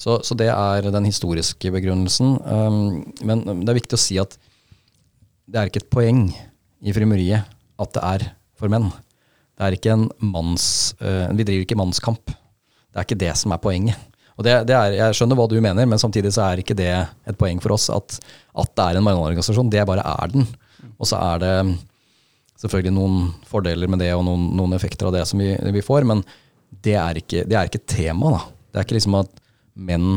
Så, 0.02 0.18
så 0.26 0.38
det 0.40 0.50
er 0.50 0.88
den 0.90 1.06
historiske 1.06 1.72
begrunnelsen. 1.76 2.40
Um, 2.42 2.80
men 3.22 3.46
det 3.46 3.70
er 3.70 3.78
viktig 3.78 4.00
å 4.00 4.02
si 4.02 4.18
at 4.22 4.34
det 5.48 5.60
er 5.60 5.70
ikke 5.70 5.84
et 5.84 5.94
poeng 5.94 6.26
i 6.82 6.94
frimuriet 6.96 7.46
at 7.78 7.94
det 7.94 8.04
er 8.04 8.26
for 8.58 8.74
menn. 8.74 8.90
Det 9.58 9.66
er 9.66 9.78
ikke 9.78 9.94
en 9.94 10.08
manns, 10.34 10.94
eh, 11.02 11.30
Vi 11.34 11.46
driver 11.46 11.66
ikke 11.66 11.78
mannskamp. 11.80 12.26
Det 12.30 12.98
er 12.98 13.06
ikke 13.06 13.22
det 13.22 13.34
som 13.38 13.54
er 13.54 13.62
poenget. 13.62 13.98
Og 14.38 14.46
det, 14.46 14.54
det 14.70 14.76
er, 14.78 14.96
jeg 15.00 15.18
skjønner 15.18 15.40
hva 15.40 15.48
du 15.50 15.58
mener, 15.58 15.88
men 15.90 16.02
samtidig 16.02 16.32
så 16.36 16.44
er 16.46 16.62
ikke 16.62 16.78
det 16.78 16.92
et 16.94 17.38
poeng 17.40 17.62
for 17.64 17.74
oss 17.74 17.90
at, 17.94 18.20
at 18.54 18.74
det 18.78 18.84
er 18.86 19.00
en 19.00 19.06
marginalorganisasjon. 19.08 19.72
Det 19.74 19.86
bare 19.90 20.06
er 20.06 20.34
den. 20.36 20.46
Og 20.98 21.10
så 21.10 21.18
er 21.18 21.42
det 21.42 21.54
selvfølgelig 22.62 22.94
noen 22.94 23.18
fordeler 23.50 23.90
med 23.90 24.02
det 24.02 24.12
og 24.14 24.24
noen, 24.28 24.48
noen 24.58 24.78
effekter 24.78 25.10
av 25.10 25.18
det 25.18 25.26
som 25.30 25.42
vi, 25.42 25.56
vi 25.74 25.86
får, 25.86 26.06
men 26.10 26.22
det 26.86 26.96
er 27.00 27.22
ikke, 27.22 27.44
det 27.50 27.58
er 27.58 27.70
ikke 27.70 27.86
tema. 27.90 28.36
da. 28.38 28.44
Det 28.70 28.80
er 28.80 28.88
ikke 28.88 29.00
liksom 29.00 29.18
at 29.24 29.44
menn 29.78 30.08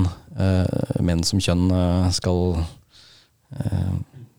eh, 0.41 1.01
menn 1.05 1.25
som 1.27 1.41
kjønn 1.43 1.67
eh, 1.73 2.07
skal 2.17 2.57
eh, 2.61 3.91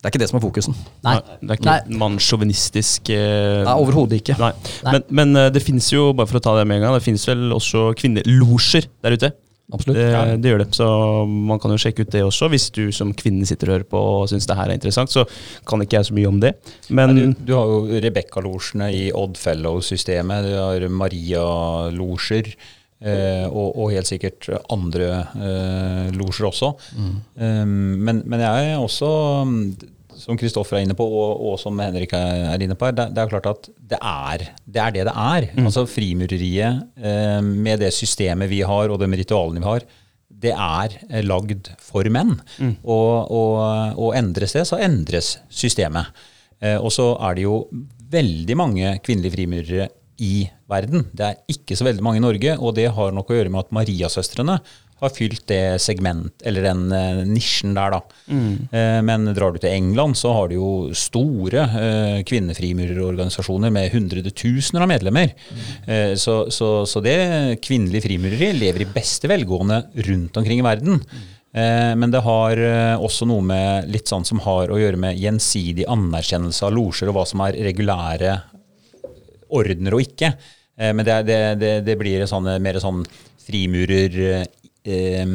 Det 0.01 0.07
er 0.07 0.13
ikke 0.13 0.21
det 0.23 0.29
som 0.31 0.39
er 0.39 0.45
fokusen. 0.45 0.77
Nei. 1.05 1.17
Det 1.41 1.53
er 1.55 1.59
ikke 1.59 1.99
mannssjåvinistisk 2.01 3.13
eh, 3.13 3.61
Nei, 3.65 3.77
Overhodet 3.81 4.21
ikke. 4.21 4.37
Nei. 4.41 4.53
Nei. 4.85 4.97
Men, 4.97 5.07
men 5.33 5.53
det 5.53 5.65
fins 5.65 5.89
jo, 5.93 6.09
bare 6.17 6.29
for 6.29 6.41
å 6.41 6.45
ta 6.45 6.57
det 6.59 6.65
med 6.69 6.81
en 6.81 6.87
gang, 6.87 6.97
det 6.97 7.05
finnes 7.05 7.25
vel 7.29 7.49
også 7.57 7.91
kvinnelosjer 8.01 8.89
der 9.01 9.17
ute. 9.17 9.33
Absolutt. 9.71 9.97
Det, 9.97 10.35
det 10.43 10.51
gjør 10.51 10.63
det. 10.63 10.69
Så 10.75 10.87
man 11.51 11.61
kan 11.63 11.71
jo 11.71 11.79
sjekke 11.79 12.03
ut 12.03 12.11
det 12.11 12.23
også. 12.25 12.49
Hvis 12.51 12.67
du 12.75 12.83
som 12.95 13.13
kvinne 13.17 13.47
sitter 13.47 13.71
og 13.71 13.77
hører 13.77 13.87
på 13.93 14.01
og 14.17 14.27
syns 14.31 14.49
det 14.49 14.57
her 14.59 14.69
er 14.69 14.79
interessant, 14.79 15.13
så 15.13 15.23
kan 15.67 15.83
ikke 15.83 16.01
jeg 16.01 16.09
så 16.09 16.17
mye 16.17 16.31
om 16.31 16.41
det. 16.43 16.53
Men 16.89 17.15
Du, 17.15 17.23
du 17.51 17.55
har 17.55 17.71
jo 17.71 18.03
Rebekka-losjene 18.03 18.91
i 18.97 19.07
Oddfellow-systemet, 19.15 20.49
du 20.49 20.53
har 20.59 20.87
Maria-losjer. 21.01 22.53
Eh, 23.01 23.47
og, 23.49 23.79
og 23.81 23.95
helt 23.95 24.05
sikkert 24.05 24.45
andre 24.69 25.07
eh, 25.33 26.11
losjer 26.13 26.51
også. 26.51 26.67
Um, 26.93 27.97
men, 27.97 28.21
men 28.29 28.43
jeg 28.43 28.75
er 28.75 28.77
også, 28.77 29.09
mm, 29.49 29.63
som 30.21 30.37
Kristoffer 30.39 30.79
er 30.79 30.85
inne 30.85 30.97
på, 30.97 31.05
og, 31.05 31.41
og 31.51 31.57
som 31.61 31.79
Henrik 31.81 32.13
er, 32.17 32.61
inne 32.61 32.77
på, 32.77 32.89
det, 32.95 33.09
det 33.15 33.23
er 33.23 33.31
klart 33.31 33.49
at 33.51 33.71
det 33.93 33.99
er 33.99 34.45
det 34.65 34.83
er 34.83 34.95
det 34.95 35.07
det 35.09 35.15
er. 35.15 35.49
Altså 35.65 35.85
Frimureriet, 35.89 36.85
eh, 37.01 37.39
med 37.41 37.81
det 37.83 37.91
systemet 37.95 38.51
vi 38.51 38.61
har 38.67 38.93
og 38.93 39.01
de 39.01 39.09
ritualene 39.21 39.63
vi 39.63 39.69
har, 39.69 39.87
det 40.41 40.53
er 40.55 40.97
eh, 41.09 41.23
lagd 41.25 41.71
for 41.81 42.07
menn. 42.13 42.37
Og, 42.81 43.31
og, 43.31 43.55
og 43.97 44.13
endres 44.17 44.55
det, 44.57 44.65
så 44.69 44.79
endres 44.81 45.35
systemet. 45.49 46.13
Eh, 46.61 46.77
og 46.77 46.93
så 46.93 47.11
er 47.27 47.37
det 47.37 47.47
jo 47.47 47.65
veldig 48.11 48.57
mange 48.59 48.95
kvinnelige 49.05 49.35
frimurere 49.37 49.89
i 50.21 50.45
verden. 50.69 51.07
Det 51.17 51.25
er 51.25 51.39
ikke 51.49 51.75
så 51.77 51.87
veldig 51.87 52.03
mange 52.05 52.21
i 52.21 52.23
Norge, 52.23 52.55
og 52.59 52.75
det 52.77 52.91
har 52.93 53.13
nok 53.15 53.31
å 53.31 53.37
gjøre 53.37 53.53
med 53.53 53.65
at 53.65 53.73
Mariasøstrene 53.75 54.59
har 55.01 55.13
fylt 55.15 55.47
det 55.49 55.81
segment, 55.81 56.33
eller 56.45 56.65
den 56.69 56.87
uh, 56.93 57.23
nisjen 57.25 57.73
der, 57.77 57.97
da. 57.97 58.21
Eh, 58.31 58.99
men 59.05 59.25
drar 59.35 59.53
du 59.53 59.59
til 59.61 59.73
England, 59.73 60.17
så 60.19 60.33
har 60.35 60.49
du 60.49 60.55
jo 60.55 60.69
store 60.97 61.65
uh, 61.67 62.21
kvinnefrimurerorganisasjoner 62.27 63.73
med 63.73 63.91
hundretusener 63.95 64.85
av 64.85 64.91
medlemmer. 64.91 65.33
Eh, 65.85 66.13
så, 66.19 66.45
så, 66.53 66.71
så 66.89 67.03
det 67.03 67.17
kvinnelige 67.65 68.05
frimureri 68.07 68.51
lever 68.57 68.85
i 68.85 68.89
beste 68.93 69.29
velgående 69.31 69.83
rundt 70.07 70.37
omkring 70.39 70.61
i 70.61 70.65
verden. 70.65 71.01
Eh, 71.51 71.91
men 71.99 72.13
det 72.13 72.23
har 72.23 72.63
også 73.01 73.27
noe 73.29 73.43
med 73.45 73.91
litt 73.91 74.11
sånn 74.11 74.27
som 74.27 74.41
har 74.45 74.71
å 74.71 74.79
gjøre 74.79 75.01
med 75.01 75.19
gjensidig 75.19 75.89
anerkjennelse 75.91 76.67
av 76.67 76.75
losjer 76.77 77.11
og 77.11 77.19
hva 77.19 77.27
som 77.27 77.43
er 77.47 77.59
regulære 77.71 78.37
ordener 79.51 79.97
og 79.97 80.05
ikke. 80.05 80.31
Men 80.81 81.03
det, 81.05 81.17
det, 81.27 81.39
det, 81.59 81.71
det 81.85 81.93
blir 81.99 82.23
sånn, 82.25 82.47
mer 82.63 82.79
sånn 82.81 83.03
frimurer 83.43 84.45
eh, 84.85 85.21
eh, 85.21 85.27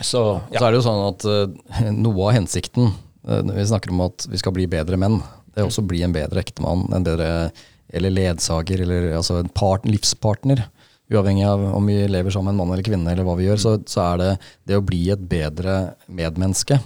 så 0.00 0.22
ja. 0.52 0.60
så 0.60 0.66
er 0.66 0.70
det 0.70 0.78
jo 0.78 0.86
sånn 0.86 1.04
at 1.08 1.26
eh, 1.28 1.90
noe 1.94 2.28
av 2.28 2.36
hensikten 2.36 2.90
eh, 2.90 3.42
når 3.42 3.58
vi 3.58 3.66
snakker 3.72 3.94
om 3.94 4.06
at 4.06 4.28
vi 4.30 4.40
skal 4.40 4.54
bli 4.56 4.68
bedre 4.70 4.98
menn, 5.00 5.20
det 5.52 5.62
er 5.62 5.68
også 5.68 5.82
å 5.82 5.90
bli 5.90 6.04
en 6.06 6.14
bedre 6.14 6.42
ektemann, 6.44 6.86
en 6.94 7.06
bedre 7.06 7.50
eller 7.88 8.12
ledsager, 8.12 8.82
eller 8.84 9.14
altså 9.16 9.38
en 9.40 9.48
part, 9.48 9.86
livspartner. 9.88 10.60
Uavhengig 11.08 11.46
av 11.48 11.62
om 11.72 11.86
vi 11.88 11.96
lever 12.04 12.34
sammen 12.34 12.52
med 12.52 12.54
en 12.54 12.60
mann 12.60 12.74
eller 12.74 12.84
kvinne, 12.84 13.14
eller 13.14 13.24
hva 13.26 13.34
vi 13.38 13.46
gjør, 13.46 13.62
så, 13.62 13.72
så 13.88 14.02
er 14.04 14.20
det 14.20 14.28
det 14.68 14.76
å 14.76 14.84
bli 14.84 15.06
et 15.14 15.22
bedre 15.30 15.78
medmenneske. 16.06 16.76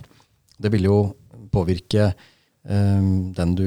Det 0.63 0.71
vil 0.73 0.87
jo 0.87 1.01
påvirke 1.53 2.13
eh, 2.13 3.11
den 3.37 3.57
du 3.59 3.67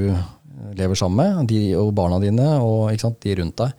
lever 0.79 0.95
sammen 0.97 1.19
med, 1.19 1.51
de, 1.51 1.75
og 1.77 1.91
barna 1.97 2.21
dine, 2.23 2.47
og 2.63 2.87
sant, 3.03 3.19
de 3.21 3.35
rundt 3.41 3.59
deg. 3.61 3.75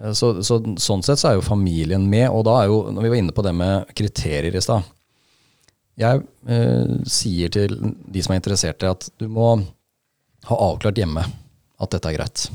Eh, 0.00 0.16
Så, 0.16 0.32
så, 0.40 0.58
sånn 0.80 1.04
sett 1.04 1.20
så 1.20 1.30
er 1.30 1.38
jo 1.38 1.44
familien 1.44 2.08
med, 2.08 2.30
og 2.32 2.46
da 2.48 2.62
er 2.62 2.72
jo, 2.72 2.80
når 2.90 3.06
vi 3.06 3.12
var 3.12 3.20
inne 3.20 3.36
på 3.36 3.44
det 3.44 3.54
med 3.54 3.92
kriterier 3.94 4.56
i 4.56 4.64
stad 4.64 4.88
Jeg 5.96 6.22
eh, 6.52 6.96
sier 7.08 7.52
til 7.52 7.78
de 7.80 8.22
som 8.24 8.34
er 8.34 8.40
interesserte, 8.40 8.90
at 8.90 9.08
du 9.20 9.28
må 9.32 9.54
ha 10.46 10.58
avklart 10.68 10.98
hjemme 11.00 11.24
at 11.24 11.92
dette 11.92 12.10
er 12.10 12.18
greit. 12.18 12.46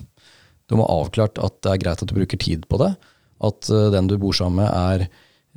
Du 0.70 0.78
må 0.78 0.86
ha 0.86 1.02
avklart 1.02 1.42
at 1.42 1.58
det 1.66 1.74
er 1.74 1.82
greit 1.82 2.04
at 2.04 2.10
du 2.10 2.16
bruker 2.16 2.39
tid 2.39 2.68
på 2.70 2.80
det. 2.82 2.94
At 3.42 3.70
eh, 3.74 3.89
den 3.96 4.10
du 4.12 4.18
bor 4.22 4.36
sammen 4.38 4.62
med, 4.62 4.70
er 4.70 5.08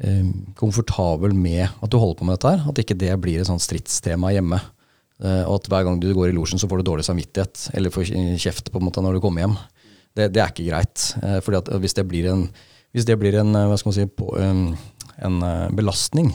eh, 0.01 0.31
komfortabel 0.59 1.37
med 1.37 1.69
at 1.69 1.93
du 1.93 1.99
holder 2.01 2.21
på 2.21 2.29
med 2.29 2.39
dette 2.39 2.55
her. 2.55 2.65
At 2.71 2.81
ikke 2.81 2.99
det 2.99 3.13
blir 3.23 3.43
et 3.43 3.51
sånt 3.51 3.65
stridstema 3.65 4.33
hjemme. 4.35 4.63
Eh, 5.23 5.45
og 5.45 5.61
at 5.61 5.69
hver 5.71 5.85
gang 5.87 6.01
du 6.03 6.09
går 6.17 6.33
i 6.33 6.37
losjen, 6.37 6.61
så 6.61 6.71
får 6.71 6.81
du 6.81 6.89
dårlig 6.89 7.07
samvittighet, 7.07 7.69
eller 7.77 7.95
får 7.95 8.11
kjeft 8.43 8.73
på 8.73 8.81
en 8.81 8.89
måte 8.89 9.05
når 9.05 9.19
du 9.19 9.25
kommer 9.25 9.45
hjem. 9.45 9.59
Det, 10.15 10.31
det 10.35 10.43
er 10.43 10.51
ikke 10.51 10.69
greit. 10.71 11.05
Eh, 11.23 11.39
fordi 11.45 11.61
at 11.61 11.71
hvis 11.85 11.97
det 12.01 12.09
blir 12.11 12.33
en, 12.33 12.49
hvis 12.95 13.07
det 13.09 13.19
blir 13.21 13.39
en, 13.41 13.55
eh, 13.59 13.69
hva 13.71 13.79
skal 13.79 13.93
man 13.93 13.99
si, 14.01 14.09
på, 14.09 14.33
en, 14.41 14.67
en 15.29 15.39
eh, 15.47 15.71
belastning 15.77 16.33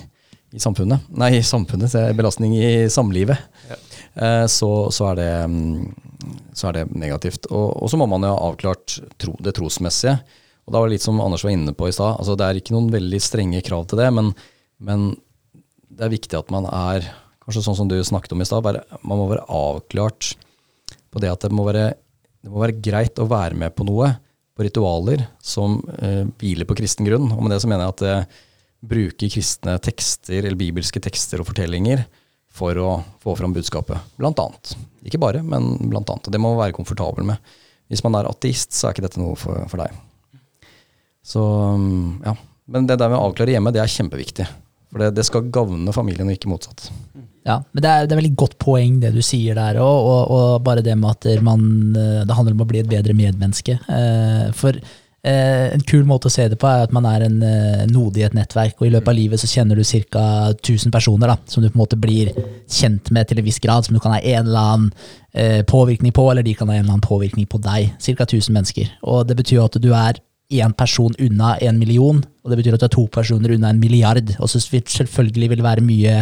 i 0.51 0.59
samfunnet, 0.61 1.05
nei, 1.13 1.35
i 1.37 1.45
samfunnet, 1.45 1.93
belastning 2.17 2.55
i 2.57 2.89
samlivet, 2.89 3.37
eh, 4.15 4.45
så, 4.49 4.69
så, 4.93 5.11
er 5.11 5.19
det, 5.19 5.31
mm, 5.45 6.35
så 6.57 6.69
er 6.69 6.79
det 6.79 6.85
negativt. 6.97 7.49
Og, 7.51 7.67
og 7.83 7.91
så 7.91 7.99
må 8.01 8.07
man 8.09 8.25
jo 8.25 8.33
ha 8.33 8.47
avklart 8.49 8.97
tro, 9.21 9.35
det 9.45 9.53
trosmessige. 9.59 10.17
Og 10.65 10.73
da 10.73 10.81
var 10.81 10.89
det 10.89 10.97
litt 10.97 11.05
som 11.05 11.21
Anders 11.21 11.45
var 11.45 11.53
inne 11.53 11.73
på 11.77 11.89
i 11.89 11.93
stad. 11.93 12.17
Altså, 12.17 12.37
det 12.37 12.47
er 12.47 12.61
ikke 12.61 12.75
noen 12.75 12.89
veldig 12.93 13.21
strenge 13.21 13.61
krav 13.65 13.85
til 13.89 14.01
det, 14.01 14.09
men, 14.15 14.33
men 14.81 15.11
det 15.89 16.07
er 16.07 16.15
viktig 16.15 16.39
at 16.39 16.51
man 16.53 16.65
er 16.69 17.05
kanskje 17.45 17.65
sånn 17.65 17.77
som 17.77 17.89
du 17.89 17.97
snakket 18.05 18.33
om 18.35 18.41
i 18.43 18.47
stad, 18.47 18.65
man 19.01 19.21
må 19.21 19.29
være 19.29 19.47
avklart 19.49 20.33
på 21.09 21.21
det 21.21 21.31
at 21.33 21.45
det 21.45 21.55
må 21.57 21.65
være, 21.65 21.93
det 22.45 22.51
må 22.53 22.61
være 22.61 22.77
greit 22.85 23.21
å 23.21 23.29
være 23.29 23.57
med 23.57 23.73
på 23.77 23.85
noe, 23.89 24.11
på 24.53 24.65
ritualer 24.65 25.23
som 25.41 25.79
eh, 26.03 26.25
hviler 26.41 26.67
på 26.69 26.77
kristen 26.77 27.07
grunn. 27.07 27.29
Og 27.33 27.41
med 27.41 27.53
det 27.53 27.61
så 27.63 27.69
mener 27.71 27.87
jeg 27.87 27.95
at 27.95 28.05
det 28.05 28.15
bruker 28.79 29.31
kristne 29.31 29.75
tekster 29.83 30.43
eller 30.43 30.59
bibelske 30.59 31.01
tekster 31.03 31.41
og 31.41 31.49
fortellinger 31.49 32.05
for 32.59 32.77
å 32.81 32.91
få 33.21 33.35
fram 33.37 33.53
budskapet, 33.53 33.99
blant 34.17 34.39
annet. 34.41 34.75
Ikke 35.05 35.19
bare, 35.21 35.43
men 35.45 35.75
blant 35.89 36.09
annet. 36.09 36.27
Og 36.27 36.33
det 36.33 36.41
må 36.41 36.53
man 36.53 36.63
være 36.63 36.77
komfortabel 36.77 37.27
med. 37.27 37.51
Hvis 37.89 38.03
man 38.05 38.17
er 38.17 38.29
ateist, 38.29 38.73
så 38.75 38.87
er 38.87 38.95
ikke 38.95 39.05
dette 39.05 39.21
noe 39.21 39.37
for, 39.39 39.61
for 39.69 39.81
deg. 39.81 39.93
Så 41.25 41.43
um, 41.43 42.17
ja. 42.25 42.35
Men 42.69 42.85
det 42.85 42.99
der 43.01 43.09
med 43.09 43.17
å 43.17 43.29
avklare 43.29 43.55
hjemme, 43.55 43.71
det 43.73 43.81
er 43.81 43.89
kjempeviktig. 43.89 44.45
For 44.89 45.01
det, 45.01 45.13
det 45.17 45.25
skal 45.25 45.49
gagne 45.53 45.93
familien, 45.93 46.29
og 46.29 46.37
ikke 46.37 46.51
motsatt. 46.51 46.89
Ja, 47.47 47.59
men 47.73 47.81
det 47.81 47.89
er, 47.89 48.05
det 48.05 48.13
er 48.13 48.19
veldig 48.19 48.37
godt 48.37 48.55
poeng 48.61 48.99
det 49.01 49.11
du 49.15 49.21
sier 49.25 49.57
der 49.57 49.79
òg, 49.81 50.09
og, 50.09 50.33
og 50.35 50.63
bare 50.65 50.83
det 50.85 50.93
med 50.97 51.09
at 51.15 51.43
man, 51.45 51.63
eh, 51.97 52.23
det 52.29 52.37
handler 52.37 52.57
om 52.57 52.65
å 52.65 52.69
bli 52.69 52.81
et 52.83 52.89
bedre 52.89 53.15
medmenneske. 53.17 53.77
Eh, 53.89 54.49
For 54.57 54.77
en 55.23 55.81
kul 55.83 56.05
måte 56.07 56.29
å 56.29 56.31
se 56.31 56.45
det 56.47 56.55
på 56.61 56.67
er 56.69 56.85
at 56.85 56.93
man 56.95 57.05
er 57.05 57.25
en 57.25 57.41
eh, 57.43 57.81
node 57.91 58.21
i 58.21 58.23
et 58.23 58.33
nettverk, 58.37 58.77
og 58.79 58.87
i 58.87 58.91
løpet 58.93 59.11
av 59.11 59.17
livet 59.17 59.41
så 59.41 59.49
kjenner 59.51 59.75
du 59.75 59.83
ca. 59.83 60.23
1000 60.53 60.91
personer 60.95 61.27
da, 61.27 61.35
som 61.45 61.63
du 61.63 61.67
på 61.69 61.75
en 61.75 61.81
måte 61.83 61.99
blir 61.99 62.31
kjent 62.71 63.11
med 63.11 63.27
til 63.27 63.39
en 63.41 63.45
viss 63.49 63.59
grad, 63.59 63.83
som 63.85 63.93
du 63.97 63.99
kan 63.99 64.15
ha 64.15 64.19
en 64.21 64.45
eller 64.47 64.59
annen 64.73 64.91
eh, 65.33 65.61
påvirkning 65.67 66.13
på, 66.15 66.29
eller 66.31 66.43
de 66.47 66.53
kan 66.55 66.69
ha 66.71 66.75
en 66.77 66.85
eller 66.85 66.95
annen 66.95 67.03
påvirkning 67.09 67.47
på 67.51 67.59
deg. 67.61 67.91
Ca. 67.99 68.23
1000 68.23 68.53
mennesker. 68.55 68.89
Og 69.03 69.27
det 69.27 69.35
betyr 69.41 69.59
jo 69.59 69.67
at 69.67 69.79
du 69.83 69.91
er 69.93 70.21
én 70.49 70.71
person 70.73 71.13
unna 71.21 71.57
en 71.61 71.77
million, 71.77 72.23
og 72.43 72.49
det 72.49 72.57
betyr 72.63 72.73
at 72.79 72.81
du 72.81 72.87
er 72.87 72.95
to 72.95 73.07
personer 73.13 73.51
unna 73.57 73.69
en 73.69 73.79
milliard. 73.83 74.31
Og 74.39 74.49
så 74.49 74.61
vil- 74.71 74.87
selvfølgelig 74.87 75.49
vil 75.51 75.57
det 75.61 75.67
være 75.67 75.81
mye 75.85 76.15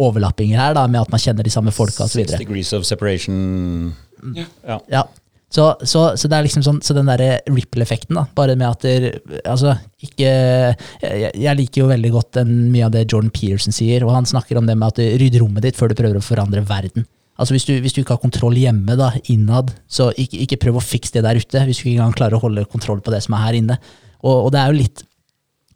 overlappinger 0.00 0.58
her, 0.58 0.74
da, 0.74 0.86
med 0.86 1.00
at 1.00 1.10
man 1.12 1.20
kjenner 1.20 1.44
de 1.44 1.50
samme 1.52 1.72
folka 1.72 2.04
osv. 2.04 2.22
Six 2.24 2.38
degrees 2.38 2.72
of 2.72 2.84
separation. 2.84 3.94
Ja. 4.36 4.44
Ja. 4.88 5.02
Så, 5.50 5.64
så, 5.82 6.02
så 6.14 6.28
det 6.30 6.36
er 6.36 6.46
liksom 6.46 6.62
sånn, 6.62 6.78
så 6.86 6.94
den 6.94 7.08
derre 7.10 7.40
ripple-effekten, 7.50 8.14
da, 8.14 8.22
bare 8.38 8.54
med 8.54 8.68
at 8.68 8.84
der, 8.86 9.06
altså, 9.42 9.72
ikke 9.98 10.28
jeg, 10.28 11.32
jeg 11.34 11.58
liker 11.58 11.82
jo 11.82 11.88
veldig 11.90 12.12
godt 12.14 12.36
den, 12.38 12.52
mye 12.70 12.86
av 12.86 12.92
det 12.94 13.08
Jordan 13.08 13.32
Peterson 13.34 13.74
sier, 13.74 14.06
og 14.06 14.14
han 14.14 14.28
snakker 14.30 14.60
om 14.60 14.68
det 14.70 14.78
med 14.78 14.92
at 14.92 15.00
du 15.00 15.18
rydder 15.18 15.42
rommet 15.42 15.66
ditt 15.66 15.78
før 15.78 15.90
du 15.90 15.98
prøver 15.98 16.20
å 16.20 16.22
forandre 16.22 16.62
verden. 16.68 17.08
Altså 17.40 17.56
hvis 17.56 17.66
du, 17.66 17.72
hvis 17.82 17.96
du 17.96 18.02
ikke 18.02 18.14
har 18.14 18.22
kontroll 18.22 18.58
hjemme, 18.60 18.94
da, 19.00 19.10
innad, 19.32 19.74
så 19.90 20.12
ikke, 20.12 20.44
ikke 20.44 20.60
prøv 20.68 20.78
å 20.78 20.84
fikse 20.84 21.16
det 21.16 21.24
der 21.26 21.40
ute, 21.40 21.66
hvis 21.66 21.80
du 21.80 21.86
ikke 21.88 21.96
engang 21.96 22.16
klarer 22.18 22.38
å 22.38 22.44
holde 22.44 22.68
kontroll 22.70 23.00
på 23.02 23.10
det 23.14 23.22
som 23.24 23.34
er 23.34 23.46
her 23.48 23.58
inne. 23.62 23.78
Og, 24.20 24.34
og 24.46 24.50
det 24.54 24.60
er 24.60 24.70
jo 24.70 24.82
litt 24.84 25.06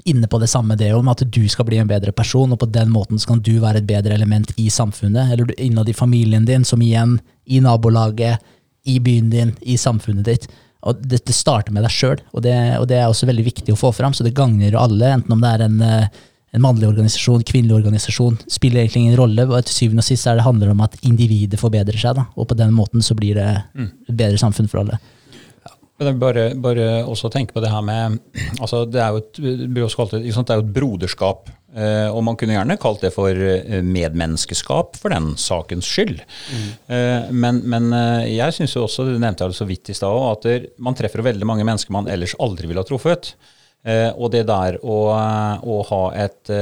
inne 0.04 0.28
på 0.28 0.38
det 0.38 0.50
samme 0.52 0.76
det 0.76 0.90
om 0.92 1.08
at 1.08 1.22
du 1.24 1.40
skal 1.48 1.64
bli 1.66 1.78
en 1.80 1.88
bedre 1.88 2.12
person, 2.12 2.52
og 2.52 2.60
på 2.60 2.68
den 2.68 2.90
måten 2.92 3.18
så 3.18 3.32
kan 3.32 3.40
du 3.42 3.54
være 3.62 3.80
et 3.80 3.88
bedre 3.88 4.14
element 4.14 4.52
i 4.60 4.68
samfunnet, 4.70 5.32
eller 5.32 5.54
innad 5.56 5.88
i 5.88 5.96
familien 5.96 6.44
din, 6.44 6.66
som 6.68 6.82
igjen 6.84 7.16
i 7.48 7.62
nabolaget, 7.64 8.44
i 8.84 8.98
byen 9.00 9.30
din, 9.32 9.54
i 9.62 9.76
samfunnet 9.80 10.24
ditt. 10.28 10.48
Og 10.84 10.98
det, 11.00 11.22
det 11.24 11.32
starter 11.34 11.72
med 11.72 11.82
deg 11.86 11.90
sjøl, 11.94 12.18
og, 12.34 12.42
det- 12.44 12.76
og 12.78 12.86
det 12.90 12.98
er 13.00 13.08
også 13.08 13.26
veldig 13.30 13.44
viktig 13.46 13.72
å 13.72 13.78
få 13.80 13.92
fram, 13.96 14.12
så 14.12 14.24
det 14.26 14.34
gagner 14.36 14.76
alle, 14.76 15.14
enten 15.16 15.32
om 15.32 15.40
det 15.40 15.52
er 15.54 15.64
en, 15.64 15.78
eh, 15.80 16.08
en 16.54 16.60
mannlig 16.62 16.86
organisasjon, 16.90 17.42
kvinnelig 17.48 17.78
organisasjon, 17.80 18.36
spiller 18.52 18.82
egentlig 18.84 19.00
ingen 19.06 19.16
rolle. 19.18 19.46
og 19.48 19.64
Til 19.64 19.74
syvende 19.88 20.04
og 20.04 20.08
sist 20.10 20.26
er 20.28 20.36
det 20.36 20.44
handler 20.44 20.70
om 20.74 20.80
at 20.84 20.98
individet 21.02 21.58
forbedrer 21.58 21.96
seg, 21.98 22.14
da, 22.20 22.26
og 22.36 22.46
på 22.52 22.54
den 22.60 22.70
måten 22.76 23.02
så 23.02 23.16
blir 23.16 23.34
det 23.40 23.48
et 23.80 24.14
bedre 24.16 24.38
samfunn 24.38 24.68
for 24.70 24.84
alle. 24.84 25.00
Bare, 26.20 26.48
bare 26.58 26.86
også 27.06 27.30
tenke 27.30 27.54
på 27.54 27.62
det 27.62 27.70
her 27.70 27.80
med 27.86 28.18
altså 28.60 28.80
Det 28.90 28.98
er 29.00 29.12
jo 29.14 29.20
et, 29.22 29.36
det 29.38 29.78
er 29.78 30.58
jo 30.58 30.64
et 30.64 30.72
broderskap. 30.74 31.48
Eh, 31.74 32.06
og 32.06 32.22
man 32.22 32.36
kunne 32.38 32.54
gjerne 32.54 32.76
kalt 32.78 33.02
det 33.02 33.10
for 33.14 33.34
eh, 33.34 33.80
medmenneskeskap 33.82 34.94
for 35.00 35.14
den 35.14 35.32
sakens 35.40 35.88
skyld. 35.90 36.22
Mm. 36.54 37.34
men 37.34 37.60
men 37.70 37.86
jeg 38.28 38.54
syns 38.54 38.74
jo 38.76 38.84
også, 38.84 39.06
du 39.08 39.18
nevnte 39.18 39.46
jeg 39.46 39.56
så 39.56 39.66
vidt 39.66 39.90
i 39.90 39.96
stad 39.96 40.18
at 40.28 40.46
man 40.82 40.96
treffer 40.96 41.24
veldig 41.24 41.46
mange 41.48 41.66
mennesker 41.66 41.94
man 41.94 42.08
ellers 42.10 42.36
aldri 42.42 42.68
ville 42.68 42.82
ha 42.82 42.86
truffet. 42.86 43.34
Og 44.16 44.30
det 44.32 44.46
der 44.48 44.78
å, 44.80 44.98
å 45.60 45.78
ha 45.90 46.04
et 46.24 46.52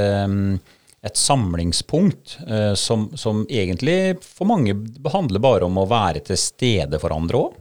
et 1.03 1.19
samlingspunkt 1.19 2.37
som, 2.79 3.09
som 3.19 3.41
egentlig 3.51 4.21
for 4.23 4.47
mange 4.47 4.75
handler 5.11 5.43
bare 5.43 5.67
om 5.67 5.81
å 5.81 5.87
være 5.91 6.21
til 6.29 6.39
stede 6.39 6.99
for 7.01 7.15
andre 7.15 7.41
òg. 7.41 7.57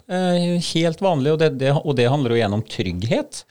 Helt 0.68 1.02
vanlig, 1.02 1.34
og 1.34 1.40
det, 1.42 1.50
det, 1.62 1.72
og 1.74 1.96
det 1.98 2.06
handler 2.10 2.34
jo 2.34 2.38
igjen 2.38 2.54
om 2.58 2.62
trygghet. 2.62 3.42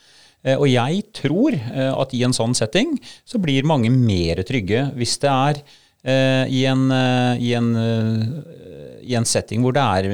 Eh, 0.41 0.57
og 0.57 0.67
jeg 0.69 1.03
tror 1.13 1.55
eh, 1.55 1.91
at 1.91 2.15
i 2.17 2.23
en 2.25 2.33
sånn 2.35 2.55
setting 2.57 2.95
så 3.27 3.41
blir 3.41 3.67
mange 3.69 3.91
mer 3.93 4.41
trygge 4.47 4.87
hvis 4.97 5.19
det 5.21 5.29
er 5.29 5.61
eh, 5.61 6.45
i, 6.49 6.63
en, 6.69 6.87
i, 7.37 7.53
en, 7.57 7.69
i 9.05 9.15
en 9.17 9.27
setting 9.27 9.61
hvor 9.61 9.75
det 9.77 9.85
er 9.85 10.09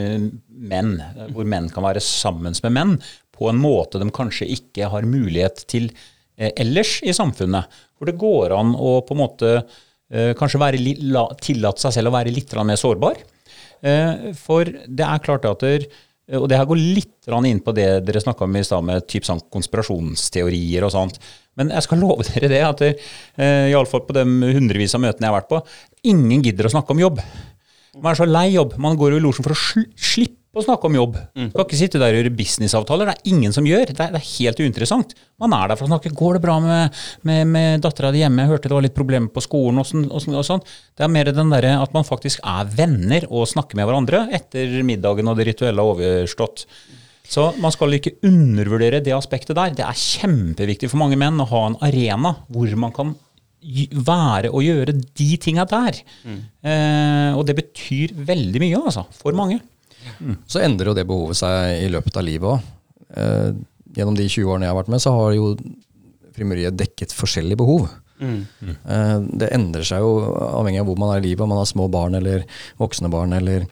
menn, 0.48 0.98
hvor 1.32 1.48
menn 1.48 1.72
kan 1.72 1.86
være 1.88 2.04
sammen 2.04 2.58
med 2.66 2.76
menn 2.76 2.98
på 3.38 3.52
en 3.52 3.60
måte 3.62 4.02
de 4.02 4.10
kanskje 4.12 4.50
ikke 4.58 4.90
har 4.92 5.08
mulighet 5.08 5.62
til 5.70 5.92
ellers 6.38 7.00
i 7.06 7.14
samfunnet. 7.14 7.70
Hvor 7.98 8.10
det 8.10 8.18
går 8.18 8.54
an 8.54 8.74
å 8.74 9.00
på 9.06 9.14
en 9.14 9.20
måte 9.22 9.52
kanskje 10.38 10.62
være, 10.62 10.80
tillate 11.46 11.84
seg 11.84 11.94
selv 11.94 12.10
å 12.10 12.16
være 12.16 12.34
litt 12.34 12.56
mer 12.66 12.80
sårbar. 12.82 13.20
For 14.42 14.66
det 14.66 15.06
er 15.06 15.22
klart 15.22 15.46
at 15.50 15.62
der, 15.62 15.86
og 16.36 16.48
det 16.52 16.58
her 16.60 16.68
går 16.68 16.80
litt 16.80 17.30
inn 17.48 17.62
på 17.64 17.74
det 17.76 17.88
dere 18.04 18.22
snakka 18.24 18.44
om 18.44 18.56
i 18.60 18.64
stad, 18.68 18.84
med 18.84 19.06
typ 19.08 19.28
sånn 19.28 19.40
konspirasjonsteorier 19.54 20.84
og 20.84 20.92
sånt. 20.92 21.20
Men 21.58 21.72
jeg 21.72 21.86
skal 21.86 22.02
love 22.04 22.28
dere 22.28 22.52
det, 22.52 22.64
at 22.66 22.84
eh, 22.88 23.70
iallfall 23.72 24.04
på 24.08 24.16
de 24.18 24.26
hundrevis 24.28 24.96
av 24.98 25.04
møtene 25.06 25.28
jeg 25.28 25.32
har 25.32 25.40
vært 25.40 25.54
på, 25.54 25.62
ingen 26.12 26.44
gidder 26.44 26.68
å 26.68 26.74
snakke 26.76 26.96
om 26.96 27.04
jobb. 27.06 27.22
Man 27.98 28.12
er 28.12 28.20
så 28.20 28.28
lei 28.30 28.50
jobb. 28.54 28.76
Man 28.82 28.98
går 29.00 29.16
jo 29.16 29.22
i 29.22 29.24
losjen 29.24 29.46
for 29.48 29.56
å 29.56 29.58
sl 29.58 29.88
slippe 29.96 30.36
å 30.60 30.66
snakke 30.66 30.90
om 30.90 30.98
jobb. 30.98 31.16
Skal 31.36 31.64
ikke 31.66 31.80
sitte 31.80 32.02
der 32.02 32.16
og 32.16 32.20
gjøre 32.22 32.34
businessavtaler. 32.38 33.10
Det 33.10 33.16
er 33.16 33.32
ingen 33.34 33.56
som 33.56 33.68
gjør. 33.68 33.92
Det 33.92 34.04
er, 34.04 34.14
det 34.16 34.22
er 34.22 34.30
helt 34.34 34.62
uinteressant. 34.64 35.16
Man 35.42 35.56
er 35.58 35.72
der 35.72 35.80
for 35.80 35.88
å 35.88 35.92
snakke. 35.92 36.14
Går 36.18 36.38
det 36.38 36.44
bra 36.44 36.58
med, 36.64 37.02
med, 37.28 37.42
med 37.54 37.84
dattera 37.86 38.12
di 38.16 38.24
hjemme? 38.24 38.46
Jeg 38.46 38.54
hørte 38.54 38.72
det 38.72 38.78
var 38.78 38.86
litt 38.88 38.98
problemer 38.98 39.32
på 39.34 39.44
skolen. 39.46 39.82
Og, 39.82 39.90
sånn, 39.90 40.08
og, 40.10 40.24
sånn, 40.24 40.38
og 40.40 40.48
sånn. 40.48 40.64
Det 40.98 41.06
er 41.08 41.14
mer 41.14 41.32
den 41.34 41.54
derre 41.54 41.76
at 41.82 41.96
man 41.96 42.08
faktisk 42.08 42.44
er 42.46 42.70
venner 42.78 43.28
og 43.30 43.50
snakker 43.50 43.80
med 43.80 43.90
hverandre 43.90 44.26
etter 44.38 44.80
middagen 44.88 45.30
og 45.30 45.38
det 45.40 45.52
rituelle 45.52 45.84
er 45.84 45.94
overstått. 45.94 46.68
Så 47.28 47.50
man 47.60 47.74
skal 47.76 47.98
ikke 47.98 48.16
undervurdere 48.26 49.02
det 49.04 49.16
aspektet 49.16 49.58
der. 49.58 49.74
Det 49.76 49.84
er 49.84 50.00
kjempeviktig 50.00 50.90
for 50.92 51.02
mange 51.02 51.20
menn 51.20 51.40
å 51.44 51.48
ha 51.50 51.64
en 51.68 51.80
arena 51.84 52.38
hvor 52.48 52.72
man 52.80 52.94
kan 52.96 53.16
være 54.08 54.52
og 54.54 54.64
gjøre 54.64 54.94
de 54.96 55.30
tinga 55.42 55.66
der. 55.68 55.98
Eh, 56.64 57.32
og 57.36 57.44
det 57.48 57.58
betyr 57.58 58.14
veldig 58.16 58.62
mye, 58.64 58.80
altså. 58.80 59.04
For 59.18 59.36
mange. 59.38 59.60
Så 60.50 60.62
endrer 60.64 60.92
jo 60.92 60.98
det 60.98 61.08
behovet 61.10 61.40
seg 61.40 61.84
i 61.86 61.90
løpet 61.92 62.18
av 62.20 62.26
livet 62.26 62.56
òg. 62.56 62.74
Eh, 63.18 63.50
gjennom 63.98 64.18
de 64.18 64.28
20 64.28 64.52
årene 64.52 64.68
jeg 64.68 64.74
har 64.74 64.80
vært 64.82 64.92
med, 64.94 65.04
så 65.04 65.14
har 65.16 65.34
jo 65.38 65.54
frimuriet 66.38 66.78
dekket 66.78 67.16
forskjellige 67.18 67.60
behov. 67.60 67.88
Eh, 68.22 69.18
det 69.42 69.52
endrer 69.54 69.86
seg 69.86 70.02
jo 70.02 70.14
avhengig 70.50 70.82
av 70.82 70.90
hvor 70.90 71.00
man 71.02 71.14
er 71.14 71.22
i 71.22 71.28
livet, 71.30 71.44
om 71.46 71.52
man 71.54 71.62
har 71.62 71.70
små 71.70 71.88
barn 71.94 72.18
eller 72.18 72.46
voksne 72.82 73.12
barn, 73.14 73.36
eller 73.38 73.66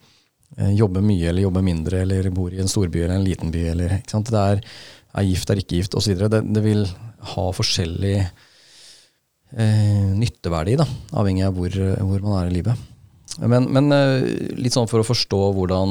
eh, 0.57 0.73
jobber 0.77 1.05
mye 1.05 1.29
eller 1.31 1.47
jobber 1.47 1.65
mindre, 1.65 2.03
eller 2.05 2.29
bor 2.33 2.53
i 2.53 2.61
en 2.63 2.71
storby 2.71 3.03
eller 3.03 3.19
en 3.19 3.27
liten 3.27 3.53
by, 3.53 3.63
eller 3.73 3.99
ikke 3.99 4.17
sant. 4.17 4.33
Det 4.33 4.43
er, 4.53 4.63
er 5.15 5.29
gift, 5.29 5.49
er 5.49 5.61
ikke 5.61 5.79
gift, 5.81 5.97
osv. 5.97 6.17
Det, 6.25 6.41
det 6.55 6.65
vil 6.65 6.85
ha 7.35 7.45
forskjellig 7.57 8.17
eh, 8.21 10.09
nytteverdi, 10.15 10.77
da, 10.81 10.87
avhengig 11.17 11.47
av 11.47 11.57
hvor, 11.57 11.79
hvor 12.01 12.27
man 12.27 12.39
er 12.43 12.51
i 12.51 12.57
livet. 12.59 12.91
Men, 13.43 13.67
men 13.73 13.91
eh, 13.91 14.29
litt 14.61 14.75
sånn 14.75 14.89
for 14.89 15.01
å 15.01 15.07
forstå 15.07 15.41
hvordan 15.57 15.89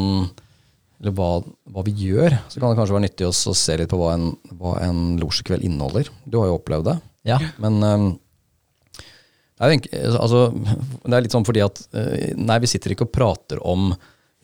eller 1.02 1.14
hva, 1.18 1.30
hva 1.74 1.84
vi 1.86 1.94
gjør, 2.04 2.36
så 2.48 2.60
kan 2.60 2.70
det 2.70 2.78
kanskje 2.78 2.96
være 2.96 3.06
nyttig 3.08 3.26
å 3.28 3.34
se 3.34 3.76
litt 3.80 3.90
på 3.90 3.98
hva 4.00 4.14
en, 4.16 4.30
hva 4.56 4.76
en 4.84 5.02
losjekveld 5.20 5.66
inneholder. 5.66 6.10
Du 6.24 6.38
har 6.40 6.48
jo 6.48 6.58
opplevd 6.60 6.88
det. 6.92 6.96
Ja. 7.28 7.40
Men 7.60 7.80
um, 7.82 8.06
det, 9.58 9.90
er 9.90 10.16
altså, 10.20 10.46
det 10.54 11.16
er 11.16 11.24
litt 11.24 11.34
sånn 11.34 11.46
fordi 11.46 11.62
at 11.64 11.78
eh, 11.96 12.32
Nei, 12.36 12.58
vi 12.60 12.68
sitter 12.68 12.92
ikke 12.92 13.06
og 13.06 13.12
prater 13.14 13.60
om 13.64 13.92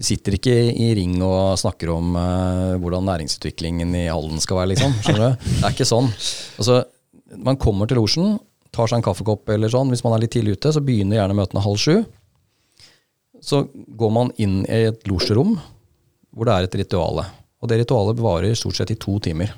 Vi 0.01 0.07
sitter 0.07 0.37
ikke 0.39 0.55
i 0.71 0.93
ring 0.97 1.19
og 1.27 1.59
snakker 1.61 1.91
om 1.93 2.15
uh, 2.17 2.77
hvordan 2.81 3.09
næringsutviklingen 3.09 3.97
i 4.01 4.07
Halden 4.09 4.41
skal 4.43 4.63
være, 4.63 4.75
liksom. 4.75 4.95
Skjønner 5.05 5.27
du? 5.27 5.51
Det 5.51 5.65
er 5.65 5.75
ikke 5.77 5.89
sånn. 5.89 6.13
Altså, 6.61 6.83
man 7.41 7.61
kommer 7.61 7.89
til 7.91 8.01
losjen, 8.01 8.39
tar 8.75 8.91
seg 8.91 9.01
en 9.01 9.07
kaffekopp 9.07 9.51
eller 9.55 9.71
sånn. 9.73 9.93
Hvis 9.93 10.03
man 10.07 10.17
er 10.17 10.25
litt 10.25 10.33
tidlig 10.35 10.57
ute, 10.59 10.73
så 10.75 10.83
begynner 10.85 11.21
gjerne 11.21 11.37
møtene 11.37 11.65
halv 11.65 11.81
sju. 11.81 12.01
Så 13.45 13.65
går 13.73 14.11
man 14.13 14.33
inn 14.41 14.63
i 14.69 14.87
et 14.91 15.07
losjerom 15.09 15.57
hvor 16.31 16.49
det 16.49 16.55
er 16.55 16.69
et 16.69 16.79
rituale. 16.83 17.27
Og 17.61 17.69
det 17.71 17.83
ritualet 17.83 18.23
varer 18.23 18.57
stort 18.59 18.79
sett 18.79 18.93
i 18.95 18.99
to 19.01 19.19
timer. 19.23 19.53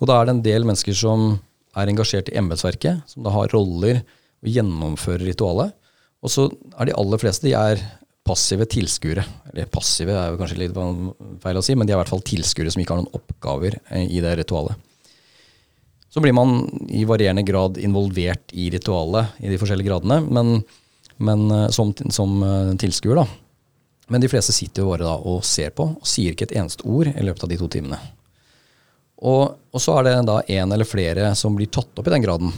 Og 0.00 0.08
da 0.08 0.16
er 0.16 0.26
det 0.26 0.36
en 0.36 0.44
del 0.44 0.66
mennesker 0.68 0.96
som 0.96 1.34
er 1.76 1.90
engasjert 1.90 2.30
i 2.32 2.38
embetsverket, 2.40 3.04
som 3.10 3.24
da 3.26 3.32
har 3.34 3.52
roller 3.54 4.00
og 4.40 4.48
gjennomfører 4.48 5.26
ritualet. 5.28 5.74
Og 6.20 6.32
så 6.32 6.46
er 6.76 6.88
de 6.88 6.96
aller 7.00 7.20
fleste 7.20 7.46
de 7.46 7.54
er 7.56 7.82
passive 8.26 8.66
tilskuere. 8.70 9.24
Eller 9.50 9.68
passive 9.72 10.14
er 10.14 10.32
jo 10.32 10.40
kanskje 10.40 10.60
litt 10.62 10.76
feil 11.42 11.60
å 11.60 11.64
si, 11.64 11.76
men 11.76 11.88
de 11.88 11.94
er 11.94 11.98
i 11.98 12.00
hvert 12.02 12.12
fall 12.12 12.24
tilskuere 12.26 12.72
som 12.72 12.82
ikke 12.82 12.96
har 12.96 13.02
noen 13.02 13.20
oppgaver 13.20 13.78
eh, 13.90 14.06
i 14.06 14.22
det 14.24 14.36
ritualet. 14.42 14.88
Så 16.10 16.22
blir 16.22 16.34
man 16.34 16.64
i 16.90 17.04
varierende 17.06 17.44
grad 17.46 17.78
involvert 17.78 18.50
i 18.58 18.66
ritualet 18.74 19.38
i 19.44 19.50
de 19.52 19.58
forskjellige 19.60 19.92
gradene, 19.92 20.20
men, 20.26 20.64
men 21.22 21.46
eh, 21.54 21.68
som, 21.74 21.92
som 22.12 22.40
eh, 22.46 22.74
tilskuer, 22.82 23.22
da. 23.22 23.26
Men 24.10 24.22
de 24.22 24.30
fleste 24.30 24.54
sitter 24.54 24.82
jo 24.82 24.90
bare 24.90 25.06
da 25.06 25.14
og 25.30 25.44
ser 25.46 25.70
på, 25.76 25.86
og 26.00 26.08
sier 26.08 26.34
ikke 26.34 26.48
et 26.48 26.56
eneste 26.58 26.86
ord 26.88 27.12
i 27.12 27.22
løpet 27.22 27.46
av 27.46 27.52
de 27.52 27.58
to 27.60 27.68
timene. 27.70 27.98
Og, 29.20 29.52
og 29.70 29.82
så 29.82 29.98
er 29.98 30.08
det 30.08 30.16
da 30.26 30.40
en 30.56 30.74
eller 30.74 30.88
flere 30.88 31.30
som 31.38 31.54
blir 31.56 31.70
tatt 31.72 31.98
opp 32.00 32.08
i 32.08 32.14
den 32.14 32.24
graden, 32.24 32.50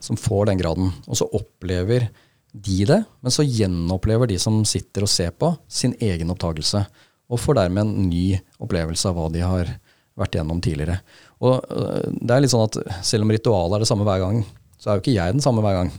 som 0.00 0.18
får 0.18 0.48
den 0.50 0.60
graden. 0.60 0.90
Og 1.06 1.20
så 1.20 1.28
opplever 1.36 2.08
de 2.50 2.78
det, 2.88 3.02
men 3.20 3.34
så 3.34 3.46
gjenopplever 3.46 4.30
de 4.30 4.38
som 4.42 4.62
sitter 4.66 5.06
og 5.06 5.12
ser 5.12 5.30
på, 5.36 5.52
sin 5.70 5.94
egen 6.02 6.32
opptagelse. 6.32 6.82
Og 7.30 7.38
får 7.38 7.60
dermed 7.60 7.84
en 7.84 8.08
ny 8.10 8.40
opplevelse 8.58 9.06
av 9.10 9.18
hva 9.18 9.28
de 9.30 9.44
har 9.44 9.70
vært 10.18 10.34
gjennom 10.34 10.58
tidligere. 10.64 10.98
Og 11.44 11.60
øh, 11.70 12.08
det 12.18 12.34
er 12.34 12.42
litt 12.42 12.52
sånn 12.52 12.66
at 12.66 12.80
selv 13.06 13.24
om 13.26 13.32
ritualet 13.32 13.78
er 13.78 13.84
det 13.84 13.90
samme 13.92 14.06
hver 14.08 14.24
gang, 14.24 14.42
så 14.80 14.90
er 14.90 14.98
jo 14.98 15.04
ikke 15.04 15.14
jeg 15.14 15.36
den 15.36 15.44
samme 15.44 15.62
hver 15.64 15.78
gang. 15.78 15.92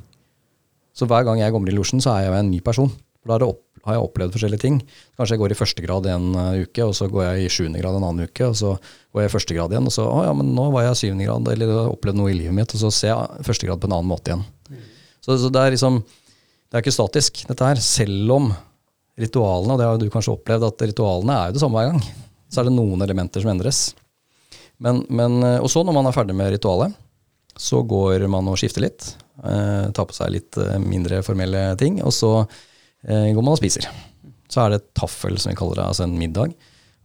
Så 0.98 1.08
hver 1.08 1.24
gang 1.26 1.40
jeg 1.40 1.54
kommer 1.54 1.72
i 1.72 1.76
losjen, 1.78 2.04
så 2.04 2.12
er 2.14 2.26
jeg 2.26 2.34
jo 2.34 2.40
en 2.42 2.52
ny 2.52 2.60
person. 2.66 2.92
For 3.22 3.32
da 3.32 3.38
er 3.38 3.44
det 3.46 3.52
opp, 3.54 3.64
har 3.86 3.96
jeg 3.96 4.06
opplevd 4.06 4.36
forskjellige 4.36 4.64
ting. 4.64 4.80
Kanskje 5.18 5.36
jeg 5.36 5.42
går 5.42 5.54
i 5.54 5.58
første 5.58 5.84
grad 5.86 6.08
en 6.12 6.28
uh, 6.38 6.62
uke, 6.62 6.86
og 6.86 6.96
så 6.98 7.08
går 7.12 7.26
jeg 7.26 7.46
i 7.46 7.52
sjuende 7.54 7.82
grad 7.82 7.98
en 7.98 8.08
annen 8.08 8.30
uke, 8.30 8.48
og 8.48 8.58
så 8.58 8.74
går 9.12 9.24
jeg 9.24 9.32
i 9.32 9.34
første 9.36 9.58
grad 9.58 9.76
igjen, 9.76 9.90
og 9.90 9.96
så 9.96 10.08
å 10.08 10.24
ja, 10.28 10.34
men 10.38 10.52
nå 10.58 10.68
var 10.74 10.88
jeg 10.88 10.98
i 10.98 11.02
syvende 11.04 11.28
grad, 11.28 11.52
eller 11.54 11.72
opplevde 11.72 11.94
opplevd 11.96 12.20
noe 12.22 12.34
i 12.34 12.38
livet 12.38 12.58
mitt, 12.58 12.76
og 12.76 12.84
så 12.84 12.92
ser 12.96 13.14
jeg 13.14 13.48
første 13.48 13.70
grad 13.70 13.82
på 13.82 13.90
en 13.90 13.96
annen 13.98 14.12
måte 14.12 14.34
igjen. 14.34 14.46
Så, 15.22 15.38
så 15.38 15.52
det 15.54 15.62
er 15.62 15.76
liksom 15.76 16.02
Det 16.02 16.78
er 16.78 16.84
ikke 16.86 16.96
statisk, 16.96 17.42
dette 17.50 17.68
her. 17.68 17.80
Selv 17.84 18.32
om 18.32 18.46
ritualene, 19.20 19.74
og 19.74 19.82
det 19.82 19.88
har 19.90 19.98
du 20.00 20.06
kanskje 20.14 20.38
opplevd, 20.38 20.70
at 20.70 20.86
ritualene 20.88 21.36
er 21.36 21.50
jo 21.50 21.58
det 21.58 21.64
samme 21.66 21.82
hver 21.82 21.90
gang. 21.92 22.06
Så 22.48 22.62
er 22.62 22.70
det 22.70 22.76
noen 22.78 23.04
elementer 23.04 23.44
som 23.44 23.52
endres. 23.52 23.82
Men, 24.82 25.04
men, 25.12 25.42
uh, 25.44 25.58
og 25.60 25.68
så 25.70 25.84
når 25.84 25.98
man 25.98 26.08
er 26.08 26.16
ferdig 26.16 26.38
med 26.38 26.54
ritualet, 26.56 26.96
så 27.60 27.82
går 27.84 28.24
man 28.32 28.48
og 28.48 28.56
skifter 28.58 28.86
litt. 28.86 29.12
Eh, 29.42 29.86
tar 29.90 30.06
på 30.06 30.14
seg 30.14 30.36
litt 30.36 30.58
eh, 30.62 30.78
mindre 30.82 31.24
formelle 31.26 31.72
ting, 31.80 31.98
og 32.06 32.14
så 32.14 32.32
eh, 32.44 32.60
går 33.08 33.42
man 33.42 33.54
og 33.56 33.60
spiser. 33.62 33.88
Så 34.52 34.66
er 34.66 34.76
det 34.76 34.94
taffel, 34.98 35.38
som 35.40 35.52
vi 35.54 35.58
kaller 35.58 35.80
det, 35.80 35.88
altså 35.90 36.06
en 36.06 36.18
middag. 36.20 36.54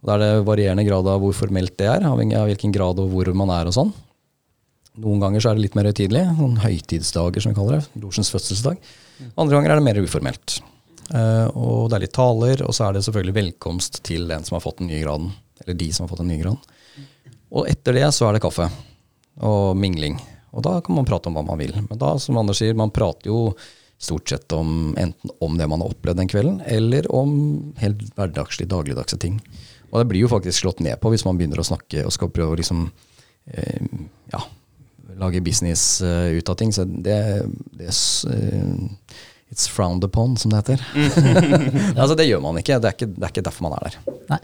Og 0.02 0.08
Da 0.08 0.16
er 0.16 0.22
det 0.24 0.46
varierende 0.46 0.84
grad 0.86 1.06
av 1.08 1.22
hvor 1.22 1.34
formelt 1.34 1.76
det 1.78 1.88
er, 1.88 2.04
avhengig 2.04 2.36
av 2.36 2.50
hvilken 2.50 2.74
grad 2.74 3.00
og 3.00 3.10
hvor 3.12 3.30
man 3.38 3.52
er 3.54 3.70
og 3.70 3.76
sånn. 3.76 3.94
Noen 5.02 5.20
ganger 5.20 5.42
så 5.44 5.50
er 5.50 5.58
det 5.58 5.66
litt 5.66 5.76
mer 5.76 5.88
høytidelig, 5.90 6.22
noen 6.38 6.56
høytidsdager 6.62 7.44
som 7.44 7.52
vi 7.52 7.58
kaller 7.58 7.78
det, 7.78 8.00
losjens 8.00 8.32
fødselsdag. 8.32 8.80
Andre 9.36 9.56
ganger 9.58 9.72
er 9.74 9.80
det 9.80 9.86
mer 9.86 10.00
uformelt. 10.00 10.60
Eh, 11.14 11.48
og 11.52 11.90
det 11.90 11.98
er 11.98 12.04
litt 12.06 12.16
taler, 12.16 12.62
og 12.64 12.72
så 12.74 12.86
er 12.86 12.96
det 12.96 13.04
selvfølgelig 13.06 13.36
velkomst 13.36 14.00
til 14.06 14.24
den 14.30 14.46
som 14.46 14.56
har 14.56 14.64
fått 14.64 14.80
den 14.80 14.88
nye 14.90 15.02
graden. 15.04 15.34
Eller 15.62 15.78
de 15.78 15.90
som 15.92 16.04
har 16.04 16.12
fått 16.12 16.22
den 16.24 16.32
nye 16.32 16.42
graden. 16.42 17.06
Og 17.56 17.68
etter 17.70 17.96
det 17.96 18.08
så 18.16 18.28
er 18.28 18.36
det 18.36 18.44
kaffe 18.44 18.66
og 19.46 19.76
mingling. 19.78 20.16
Og 20.56 20.64
da 20.64 20.78
kan 20.84 20.96
man 20.96 21.06
prate 21.08 21.28
om 21.28 21.36
hva 21.36 21.44
man 21.46 21.60
vil. 21.60 21.74
Men 21.76 22.00
da, 22.00 22.14
som 22.20 22.38
Anders 22.40 22.62
sier, 22.62 22.76
man 22.76 22.92
prater 22.94 23.28
jo 23.30 23.50
stort 23.98 24.28
sett 24.28 24.52
om 24.52 24.94
enten 24.98 25.30
om 25.40 25.56
det 25.58 25.68
man 25.68 25.80
har 25.80 25.92
opplevd 25.94 26.20
den 26.20 26.28
kvelden, 26.30 26.60
eller 26.66 27.08
om 27.14 27.32
helt 27.80 28.02
hverdagslige, 28.16 28.68
dagligdagse 28.70 29.18
ting. 29.20 29.40
Og 29.90 30.00
det 30.02 30.08
blir 30.10 30.26
jo 30.26 30.30
faktisk 30.30 30.64
slått 30.64 30.82
ned 30.84 30.98
på 31.00 31.12
hvis 31.12 31.24
man 31.24 31.38
begynner 31.38 31.62
å 31.62 31.66
snakke 31.66 32.04
og 32.04 32.12
skal 32.14 32.32
prøve 32.34 32.56
å 32.56 32.60
liksom 32.60 32.88
eh, 33.46 33.86
ja, 34.34 34.42
lage 35.16 35.40
business 35.40 36.02
uh, 36.02 36.28
ut 36.36 36.48
av 36.48 36.58
ting. 36.60 36.72
Så 36.72 36.84
det, 36.84 37.20
det 37.78 37.88
uh, 37.88 39.14
It's 39.46 39.68
frowned 39.70 40.04
upon, 40.04 40.36
som 40.36 40.50
det 40.50 40.56
heter. 40.56 40.80
altså, 42.00 42.16
det 42.18 42.26
gjør 42.26 42.42
man 42.42 42.58
ikke. 42.58 42.80
Det 42.82 42.96
ikke, 42.96 43.06
det 43.14 43.22
er 43.28 43.30
ikke 43.30 43.44
derfor 43.46 43.68
man 43.68 43.76
er 43.78 43.86
der. 43.86 43.98
Nei. 44.32 44.40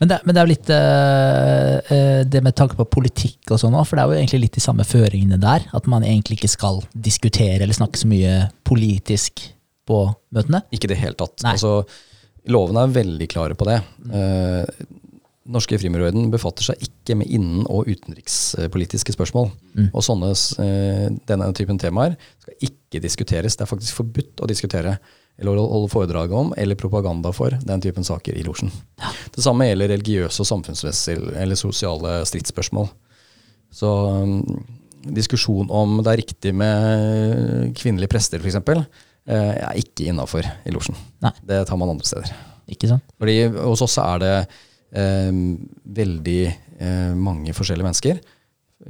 Men 0.00 0.10
det, 0.10 0.18
men 0.24 0.34
det, 0.34 0.40
er 0.40 0.46
jo 0.46 0.52
litt 0.52 0.70
øh, 0.74 2.22
det 2.30 2.42
med 2.44 2.56
tanke 2.58 2.78
på 2.78 2.86
politikk 2.98 3.54
og 3.54 3.60
sånn 3.62 3.76
òg, 3.76 3.86
for 3.88 3.96
det 3.96 4.04
er 4.04 4.10
jo 4.10 4.18
egentlig 4.18 4.42
litt 4.46 4.58
de 4.58 4.64
samme 4.64 4.86
føringene 4.88 5.38
der. 5.42 5.68
At 5.76 5.88
man 5.90 6.06
egentlig 6.06 6.40
ikke 6.40 6.52
skal 6.54 6.82
diskutere 6.92 7.62
eller 7.62 7.76
snakke 7.76 8.00
så 8.00 8.10
mye 8.10 8.34
politisk 8.66 9.46
på 9.88 10.02
møtene. 10.34 10.64
Ikke 10.74 10.88
i 10.88 10.94
det 10.94 11.00
hele 11.00 11.18
tatt. 11.20 11.44
Altså, 11.46 11.80
lovene 12.52 12.84
er 12.84 12.94
veldig 12.98 13.30
klare 13.32 13.56
på 13.58 13.68
det. 13.68 13.80
Mm. 14.04 14.92
norske 15.54 15.76
Frimurorden 15.76 16.30
befatter 16.32 16.64
seg 16.64 16.86
ikke 16.86 17.18
med 17.20 17.28
innen- 17.28 17.66
og 17.68 17.90
utenrikspolitiske 17.90 19.12
spørsmål. 19.12 19.50
Mm. 19.76 19.90
Og 19.92 20.06
sånne, 20.06 20.30
denne 21.28 21.50
typen 21.56 21.80
temaer 21.80 22.16
skal 22.40 22.70
ikke 22.70 23.02
diskuteres. 23.04 23.58
Det 23.58 23.66
er 23.66 23.72
faktisk 23.74 24.00
forbudt 24.00 24.40
å 24.40 24.48
diskutere 24.48 24.96
eller 25.40 25.58
holde 25.58 25.90
foredrag 25.90 26.32
om, 26.32 26.52
eller 26.56 26.78
propaganda 26.78 27.32
for 27.34 27.56
den 27.66 27.82
typen 27.82 28.06
saker 28.06 28.36
i 28.38 28.44
losjen. 28.46 28.70
Ja. 29.00 29.10
Det 29.34 29.42
samme 29.42 29.66
gjelder 29.66 29.90
religiøse 29.96 30.44
og 30.44 30.48
samfunnsmessige 30.48 31.34
eller 31.40 31.58
sosiale 31.58 32.20
stridsspørsmål. 32.28 32.86
Så 33.74 33.90
um, 34.22 34.36
diskusjon 35.04 35.70
om 35.74 35.98
det 36.02 36.12
er 36.12 36.22
riktig 36.22 36.54
med 36.54 37.74
kvinnelige 37.78 38.12
prester, 38.12 38.38
f.eks., 38.38 38.60
uh, 38.62 38.84
er 39.26 39.80
ikke 39.80 40.06
innafor 40.12 40.46
i 40.46 40.74
losjen. 40.74 40.98
Det 41.42 41.64
tar 41.66 41.80
man 41.80 41.96
andre 41.96 42.06
steder. 42.06 42.30
Ikke 42.70 42.92
sant? 42.92 43.04
Fordi 43.18 43.40
Hos 43.58 43.82
oss 43.84 43.98
er 44.00 44.22
det 44.22 44.36
um, 44.94 45.42
veldig 45.98 46.40
uh, 46.78 47.12
mange 47.18 47.56
forskjellige 47.56 47.90
mennesker 47.90 48.22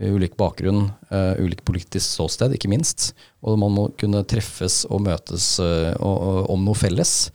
ulik 0.01 0.37
bakgrunn, 0.37 0.89
uh, 1.11 1.35
ulik 1.39 1.65
politisk 1.67 2.07
ståsted, 2.17 2.57
ikke 2.57 2.71
minst. 2.73 3.13
Og 3.45 3.59
man 3.61 3.75
må 3.75 3.89
kunne 4.01 4.25
treffes 4.29 4.83
og 4.91 5.05
møtes 5.07 5.55
uh, 5.63 5.95
og, 6.01 6.15
og, 6.15 6.39
om 6.55 6.65
noe 6.67 6.79
felles. 6.79 7.31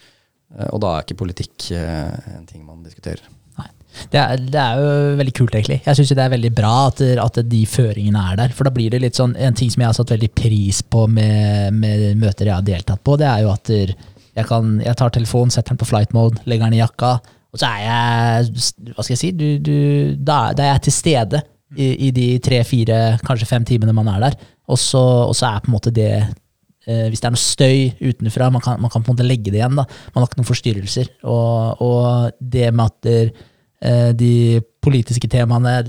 Uh, 0.51 0.68
og 0.74 0.82
da 0.84 0.93
er 0.93 1.05
ikke 1.05 1.22
politikk 1.24 1.70
en 1.76 2.47
ting 2.49 2.66
man 2.66 2.84
diskuterer. 2.84 3.24
Nei. 3.60 3.70
Det 4.12 4.20
er, 4.22 4.43
det 4.43 4.60
er 4.62 4.82
jo 4.82 4.91
veldig 5.20 5.36
kult, 5.39 5.55
egentlig. 5.55 5.80
Jeg 5.86 5.97
syns 5.97 6.14
det 6.14 6.26
er 6.26 6.36
veldig 6.36 6.53
bra 6.55 6.76
at, 6.89 7.01
at, 7.24 7.41
de 7.49 7.64
føringene 7.70 8.28
er 8.32 8.39
der. 8.43 8.53
For 8.55 8.68
da 8.68 8.74
blir 8.76 8.93
det 8.93 9.01
litt 9.03 9.20
sånn 9.20 9.34
En 9.39 9.57
ting 9.57 9.72
som 9.72 9.84
jeg 9.84 9.89
har 9.89 9.97
satt 9.97 10.14
veldig 10.14 10.32
pris 10.38 10.84
på 10.84 11.07
med, 11.10 11.76
med 11.80 12.07
møter 12.20 12.51
jeg 12.51 12.60
har 12.60 12.68
deltatt 12.68 13.03
på, 13.03 13.18
det 13.20 13.28
er 13.30 13.45
jo 13.45 13.53
at 13.53 13.72
jeg, 13.72 14.45
kan, 14.47 14.78
jeg 14.84 14.95
tar 14.99 15.12
telefonen, 15.16 15.51
setter 15.51 15.74
den 15.74 15.82
på 15.82 15.89
flight 15.89 16.14
mode, 16.16 16.39
legger 16.47 16.70
den 16.70 16.78
i 16.78 16.84
jakka, 16.84 17.18
og 17.49 17.60
så 17.60 17.72
er 17.72 17.80
jeg 17.82 18.93
Hva 18.93 19.03
skal 19.03 19.16
jeg 19.16 19.22
si? 19.24 19.32
Du, 19.34 19.47
du, 19.64 19.78
da, 20.16 20.51
da 20.53 20.68
er 20.68 20.76
jeg 20.76 20.86
til 20.88 20.95
stede 20.99 21.41
i, 21.78 21.90
i 22.08 22.12
de 22.16 22.28
tre-fire, 22.44 23.20
kanskje 23.26 23.50
fem 23.50 23.66
timene 23.68 23.94
man 23.96 24.10
er 24.16 24.28
der. 24.28 24.38
Og 24.70 24.80
så, 24.82 25.04
er 25.46 25.62
på 25.64 25.70
en 25.72 25.76
måte 25.76 25.94
det 25.94 26.12
eh, 26.14 27.08
Hvis 27.10 27.22
det 27.22 27.30
er 27.30 27.34
noe 27.36 27.42
støy 27.42 27.80
utenfra, 28.02 28.50
man 28.54 28.64
kan, 28.64 28.82
man 28.82 28.92
kan, 28.92 29.04
på 29.04 29.12
en 29.12 29.18
måte 29.18 29.28
legge 29.28 29.52
det 29.52 29.62
igjen. 29.62 29.78
da. 29.78 29.86
Man 30.14 30.22
har 30.22 30.30
ikke 30.30 30.42
noen 30.42 30.50
forstyrrelser. 30.50 31.12
Og, 31.30 31.82
og 31.86 32.38
det 32.40 32.70
med 32.74 32.86
at 32.86 33.10
der, 33.10 33.34
eh, 33.82 34.10
de 34.18 34.34
politiske 34.82 35.30
temaene 35.32 35.82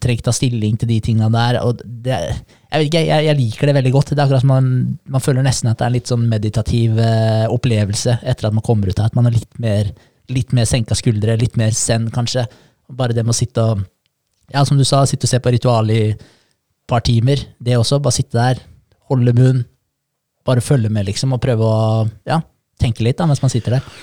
trenger 0.00 0.16
ikke 0.16 0.28
ta 0.30 0.34
stilling 0.34 0.78
til 0.80 0.88
de 0.88 0.98
tingene 1.04 1.28
der. 1.34 1.60
og 1.60 1.82
det, 1.84 2.16
jeg, 2.16 2.76
vet 2.78 2.86
ikke, 2.88 3.04
jeg, 3.04 3.24
jeg, 3.26 3.36
liker 3.36 3.68
det 3.68 3.76
veldig 3.76 3.92
godt. 3.92 4.12
Det 4.12 4.18
er 4.18 4.24
akkurat 4.24 4.44
som 4.44 4.52
man, 4.54 4.70
man 5.04 5.24
føler 5.24 5.44
nesten 5.44 5.70
at 5.70 5.80
det 5.80 5.86
er 5.86 5.92
en 5.92 5.98
litt 5.98 6.12
sånn 6.12 6.28
meditativ 6.30 7.00
eh, 7.04 7.46
opplevelse 7.52 8.20
etter 8.22 8.48
at 8.48 8.56
man 8.56 8.64
kommer 8.64 8.88
ut 8.88 9.00
her. 9.00 9.10
At 9.10 9.18
man 9.18 9.28
er 9.28 9.36
litt 9.36 9.60
mer, 9.62 9.92
litt 10.32 10.54
mer 10.56 10.68
senka 10.68 10.96
skuldre, 10.96 11.36
litt 11.40 11.58
mer 11.60 11.76
zen, 11.76 12.08
kanskje. 12.14 12.46
Bare 12.96 13.16
det 13.16 13.26
med 13.26 13.34
å 13.34 13.40
sitte 13.40 13.66
og 13.74 13.84
ja, 14.52 14.64
som 14.66 14.78
du 14.78 14.84
sa, 14.86 15.04
sitte 15.06 15.28
og 15.28 15.32
se 15.32 15.40
på 15.42 15.52
ritual 15.54 15.90
i 15.92 16.00
et 16.12 16.24
par 16.90 17.04
timer. 17.06 17.42
Det 17.62 17.78
også. 17.78 18.00
Bare 18.02 18.16
sitte 18.16 18.38
der, 18.38 18.62
holde 19.10 19.34
munn, 19.36 19.64
bare 20.46 20.64
følge 20.64 20.90
med, 20.92 21.06
liksom, 21.10 21.36
og 21.36 21.42
prøve 21.42 21.66
å 21.66 22.08
ja, 22.28 22.40
tenke 22.80 23.04
litt 23.06 23.20
da, 23.20 23.28
mens 23.30 23.42
man 23.42 23.52
sitter 23.52 23.78
der. 23.78 23.94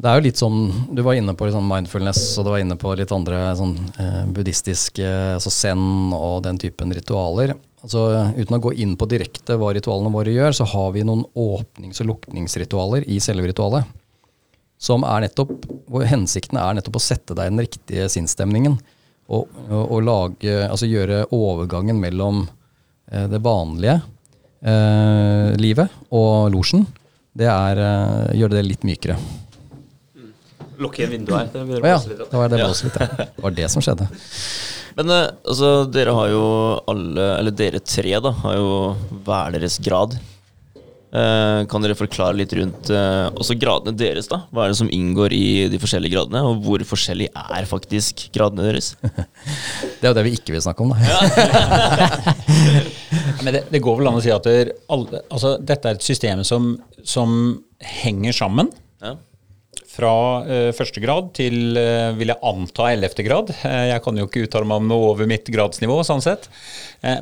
Det 0.00 0.08
er 0.08 0.16
jo 0.16 0.24
litt 0.24 0.40
sånn, 0.40 0.60
Du 0.96 1.02
var 1.04 1.18
inne 1.18 1.34
på 1.36 1.50
sånn 1.52 1.66
mindfulness, 1.68 2.22
og 2.40 2.46
du 2.46 2.54
var 2.54 2.62
inne 2.62 2.78
på 2.80 2.94
litt 2.96 3.10
andre 3.12 3.50
sånn 3.58 3.74
eh, 4.00 4.22
buddhistiske 4.32 5.08
altså 5.34 5.52
zen 5.52 6.14
og 6.16 6.38
den 6.46 6.56
typen 6.60 6.94
ritualer. 6.96 7.52
Altså, 7.84 8.06
Uten 8.36 8.56
å 8.56 8.62
gå 8.64 8.72
inn 8.80 8.94
på 8.96 9.08
direkte 9.10 9.58
hva 9.60 9.74
ritualene 9.76 10.12
våre 10.14 10.32
gjør, 10.32 10.56
så 10.56 10.68
har 10.72 10.94
vi 10.96 11.04
noen 11.04 11.26
åpnings- 11.36 12.00
og 12.00 12.14
lukningsritualer 12.14 13.04
i 13.12 13.20
selve 13.20 13.50
ritualet. 13.52 13.92
Som 14.80 15.04
er 15.04 15.26
nettopp, 15.26 15.68
hvor 15.92 16.06
Hensikten 16.08 16.56
er 16.56 16.78
nettopp 16.78 16.96
å 16.96 17.04
sette 17.04 17.36
deg 17.36 17.50
i 17.50 17.52
den 17.52 17.64
riktige 17.66 18.08
sinnsstemningen 18.08 18.78
å, 19.30 19.44
å 19.80 20.00
lage, 20.02 20.56
altså 20.66 20.88
gjøre 20.90 21.24
overgangen 21.34 22.00
mellom 22.02 22.42
eh, 23.10 23.28
det 23.30 23.40
vanlige 23.44 24.00
eh, 24.60 25.52
livet 25.60 25.94
og 26.10 26.50
losjen, 26.54 26.86
det 27.36 27.48
er 27.50 27.80
eh, 27.84 28.34
gjøre 28.40 28.58
det 28.58 28.66
litt 28.66 28.86
mykere. 28.88 29.18
Lukke 30.80 31.02
igjen 31.02 31.12
vinduet 31.18 31.52
her. 31.52 31.64
Det, 31.68 31.80
ja, 31.84 31.98
det 32.00 32.36
var 32.40 32.48
det, 32.48 32.60
litt, 32.64 33.00
det 33.36 33.44
var 33.44 33.56
det 33.56 33.68
som 33.72 33.84
skjedde. 33.84 34.08
Men 34.98 35.12
eh, 35.14 35.26
altså, 35.44 35.70
dere 35.92 36.14
har 36.16 36.32
jo 36.32 36.44
alle, 36.90 37.26
eller 37.38 37.54
dere 37.56 37.82
tre, 37.84 38.16
da, 38.22 38.34
har 38.44 38.58
jo 38.58 38.70
hver 39.26 39.54
deres 39.56 39.78
grad. 39.84 40.16
Eh, 41.10 41.60
kan 41.66 41.82
dere 41.82 41.96
forklare 41.98 42.38
litt 42.38 42.52
rundt 42.54 42.86
uh, 42.94 43.32
også 43.34 43.56
gradene 43.58 43.96
deres? 43.98 44.28
da? 44.30 44.44
Hva 44.54 44.62
er 44.62 44.70
det 44.70 44.78
som 44.78 44.90
inngår 44.94 45.32
i 45.34 45.46
de 45.72 45.80
forskjellige 45.82 46.14
gradene, 46.14 46.42
og 46.46 46.60
hvor 46.62 46.84
forskjellig 46.86 47.26
er 47.34 47.66
faktisk 47.66 48.28
gradene 48.34 48.68
deres? 48.68 48.92
det 49.98 50.04
er 50.04 50.12
jo 50.12 50.16
det 50.20 50.24
vi 50.28 50.36
ikke 50.38 50.54
vil 50.54 50.62
snakke 50.62 50.86
om, 50.86 50.94
da. 50.94 51.00
Men 53.42 53.56
det, 53.56 53.64
det, 53.72 53.82
går 53.82 53.98
vel 53.98 54.12
an 54.12 54.20
å 54.20 54.22
si 54.22 54.30
at 54.30 54.46
det, 54.46 54.76
alle, 54.92 55.24
altså, 55.26 55.56
dette 55.58 55.90
er 55.90 55.98
et 55.98 56.06
system 56.06 56.44
som, 56.46 56.76
som 57.02 57.34
henger 58.04 58.36
sammen. 58.44 58.70
Ja 59.02 59.16
fra 59.90 60.12
uh, 60.46 60.70
første 60.76 61.02
grad 61.02 61.32
til, 61.36 61.74
uh, 61.76 62.12
vil 62.18 62.30
jeg 62.32 62.42
anta, 62.46 62.90
ellevte 62.92 63.24
grad. 63.26 63.50
Uh, 63.62 63.86
jeg 63.90 64.02
kan 64.04 64.20
jo 64.20 64.26
ikke 64.28 64.44
uttale 64.46 64.68
meg 64.68 64.82
om 64.82 64.90
noe 64.90 65.08
over 65.12 65.30
mitt 65.30 65.50
gradsnivå, 65.50 66.00
sånn 66.06 66.22
sett. 66.24 66.50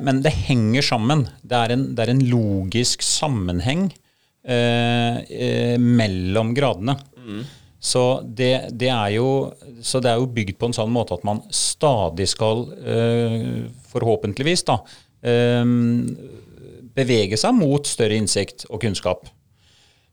men 0.03 0.21
det 0.23 0.33
henger 0.35 0.83
sammen. 0.83 1.25
Det 1.41 1.55
er 1.57 1.73
en, 1.75 1.85
det 1.95 2.03
er 2.03 2.11
en 2.13 2.25
logisk 2.27 3.03
sammenheng 3.05 3.89
mellom 5.79 6.53
gradene. 6.57 6.95
Mm. 7.15 7.41
Så 7.79 8.03
det, 8.25 8.71
det, 8.81 8.89
er 8.89 9.13
jo, 9.13 9.27
så 9.85 10.01
det 10.03 10.11
er 10.11 10.19
jo 10.19 10.31
bygd 10.35 10.57
på 10.59 10.69
en 10.69 10.75
sånn 10.75 10.91
måte 10.91 11.15
at 11.15 11.23
man 11.27 11.39
stadig 11.53 12.27
skal, 12.31 12.65
forhåpentligvis, 13.93 14.65
da, 14.67 14.79
bevege 16.99 17.39
seg 17.39 17.55
mot 17.59 17.87
større 17.87 18.19
innsikt 18.19 18.67
og 18.71 18.81
kunnskap. 18.83 19.29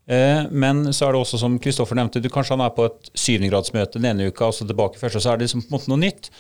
Eh, 0.06 0.44
men 0.50 0.84
så 0.94 1.08
er 1.08 1.14
det 1.14 1.22
også, 1.24 1.40
som 1.42 1.56
Kristoffer 1.62 1.98
nevnte, 1.98 2.22
du 2.22 2.30
kanskje 2.32 2.54
han 2.54 2.64
er 2.66 2.74
på 2.76 2.86
et 2.86 3.10
syvendegradsmøte 3.18 3.98
den 3.98 4.10
ene 4.12 4.28
uka, 4.30 4.50
og 4.50 4.54
så 4.54 4.66
tilbake 4.68 5.00
først, 5.00 5.18
og 5.18 5.24
så 5.24 5.32
er 5.32 5.40
det 5.40 5.48
liksom 5.48 5.64
på 5.64 5.70
en 5.70 5.76
måte 5.76 5.92
noe 5.92 6.02
nytt. 6.04 6.30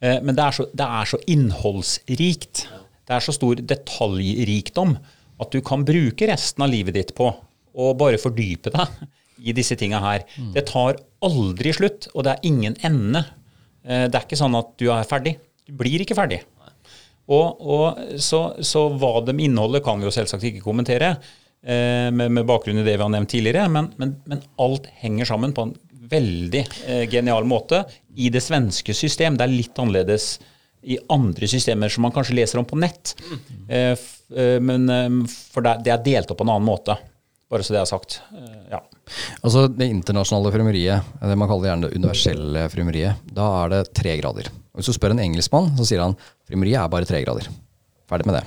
Eh, 0.00 0.18
men 0.24 0.36
det 0.36 0.46
er, 0.46 0.56
så, 0.56 0.66
det 0.72 0.88
er 1.00 1.10
så 1.12 1.20
innholdsrikt. 1.34 2.66
Det 3.08 3.16
er 3.16 3.24
så 3.24 3.34
stor 3.36 3.60
detaljrikdom 3.60 4.96
at 5.40 5.52
du 5.52 5.60
kan 5.64 5.84
bruke 5.88 6.28
resten 6.28 6.64
av 6.64 6.72
livet 6.72 6.96
ditt 6.96 7.12
på 7.16 7.28
å 7.30 7.92
bare 7.98 8.20
fordype 8.20 8.72
deg 8.74 9.02
i 9.50 9.54
disse 9.56 9.76
tinga 9.80 10.00
her. 10.02 10.24
Mm. 10.36 10.54
Det 10.56 10.64
tar 10.68 11.00
aldri 11.24 11.74
slutt, 11.76 12.08
og 12.14 12.24
det 12.26 12.34
er 12.34 12.48
ingen 12.48 12.76
ende. 12.86 13.24
Eh, 13.84 14.06
det 14.08 14.16
er 14.16 14.24
ikke 14.24 14.40
sånn 14.40 14.56
at 14.58 14.72
du 14.80 14.88
er 14.92 15.08
ferdig. 15.08 15.36
Du 15.68 15.76
blir 15.80 16.04
ikke 16.04 16.16
ferdig. 16.18 16.40
Og, 17.30 17.60
og 17.62 18.16
så, 18.18 18.40
så, 18.66 18.88
hva 18.98 19.20
de 19.22 19.36
inneholder, 19.36 19.84
kan 19.84 20.00
vi 20.00 20.08
jo 20.08 20.14
selvsagt 20.14 20.48
ikke 20.48 20.64
kommentere. 20.64 21.12
Eh, 21.60 22.08
med, 22.08 22.30
med, 22.32 22.46
bakgrunn 22.48 22.80
i 22.80 22.84
det 22.86 22.96
vi 22.96 23.02
har 23.02 23.12
nevnt 23.12 23.30
tidligere. 23.30 23.68
Men, 23.68 23.90
men, 24.00 24.16
men 24.30 24.44
alt 24.62 24.88
henger 25.02 25.28
sammen 25.28 25.52
på 25.56 25.68
en 25.68 25.74
veldig 26.10 26.62
eh, 26.86 27.04
genial 27.10 27.44
måte 27.48 27.84
i 28.16 28.30
det 28.32 28.42
svenske 28.44 28.94
system. 28.96 29.36
Det 29.36 29.46
er 29.46 29.52
litt 29.52 29.78
annerledes 29.78 30.32
i 30.80 30.96
andre 31.12 31.48
systemer 31.50 31.92
som 31.92 32.06
man 32.06 32.14
kanskje 32.14 32.38
leser 32.38 32.60
om 32.60 32.68
på 32.68 32.78
nett. 32.80 33.14
Eh, 33.68 33.92
eh 33.92 34.58
men, 34.62 34.88
eh, 34.88 35.08
for 35.52 35.66
det, 35.66 35.80
det, 35.84 35.94
er 35.94 36.04
delt 36.04 36.32
opp 36.32 36.40
på 36.40 36.48
en 36.48 36.54
annen 36.56 36.68
måte. 36.68 36.96
Bare 37.50 37.66
så 37.66 37.74
det 37.74 37.82
er 37.82 37.90
sagt. 37.90 38.20
Eh, 38.36 38.62
ja. 38.70 38.80
Altså 39.42 39.66
Det 39.68 39.90
internasjonale 39.90 40.52
fremmeriet, 40.54 41.12
det 41.20 41.36
man 41.38 41.50
kaller 41.50 41.72
gjerne 41.72 41.88
det 41.88 41.98
universelle 41.98 42.68
fremmeriet, 42.70 43.26
da 43.26 43.48
er 43.64 43.74
det 43.74 43.82
tre 43.96 44.16
grader. 44.22 44.48
Hvis 44.78 44.88
du 44.88 44.96
spør 44.96 45.16
en 45.16 45.24
engelskmann, 45.26 45.72
så 45.76 45.86
sier 45.88 46.04
han 46.04 46.16
fremmeriet 46.48 46.80
er 46.80 46.92
bare 46.92 47.08
tre 47.08 47.20
grader. 47.26 47.50
Ferdig 48.10 48.30
med 48.30 48.38
det. 48.38 48.46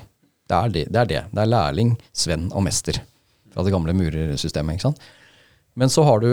Det 0.49 0.57
er 0.57 0.73
det. 0.73 0.85
Det 0.91 0.99
er, 1.01 1.09
det. 1.09 1.21
Det 1.31 1.43
er 1.43 1.51
lærling, 1.51 1.95
svenn 2.11 2.49
og 2.51 2.65
mester 2.65 2.99
fra 3.53 3.63
det 3.65 3.73
gamle 3.73 3.95
murersystemet. 3.95 4.77
ikke 4.77 4.89
sant? 4.89 5.01
Men 5.79 5.91
så 5.93 6.05
har 6.05 6.23
du 6.23 6.31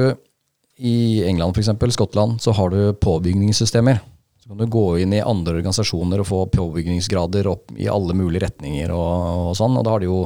i 0.81 1.23
England 1.29 1.57
f.eks., 1.57 1.95
Skottland, 1.95 2.41
så 2.41 2.55
har 2.57 2.71
du 2.73 2.95
påbygningssystemer. 2.97 4.01
Så 4.41 4.49
kan 4.49 4.59
du 4.59 4.67
gå 4.67 4.87
inn 5.03 5.13
i 5.13 5.21
andre 5.21 5.59
organisasjoner 5.59 6.23
og 6.23 6.29
få 6.29 6.41
påbygningsgrader 6.55 7.49
opp 7.51 7.75
i 7.77 7.89
alle 7.93 8.17
mulige 8.17 8.47
retninger. 8.47 8.93
og, 8.95 9.51
og 9.51 9.59
sånn, 9.59 9.77
og 9.77 9.85
da 9.85 9.95
har 9.95 10.03
de 10.03 10.09
jo 10.09 10.25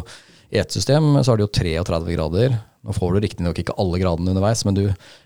i 0.55 0.59
ett 0.59 0.73
system 0.73 1.25
så 1.25 1.33
har 1.33 1.41
de 1.41 1.47
jo 1.49 1.51
33 1.51 2.15
grader. 2.15 2.57
Nå 2.87 2.95
får 2.95 3.15
du 3.15 3.25
riktignok 3.25 3.59
ikke 3.59 3.75
alle 3.81 3.99
gradene 3.99 4.31
underveis, 4.31 4.63
men 4.69 4.77
du 4.77 4.85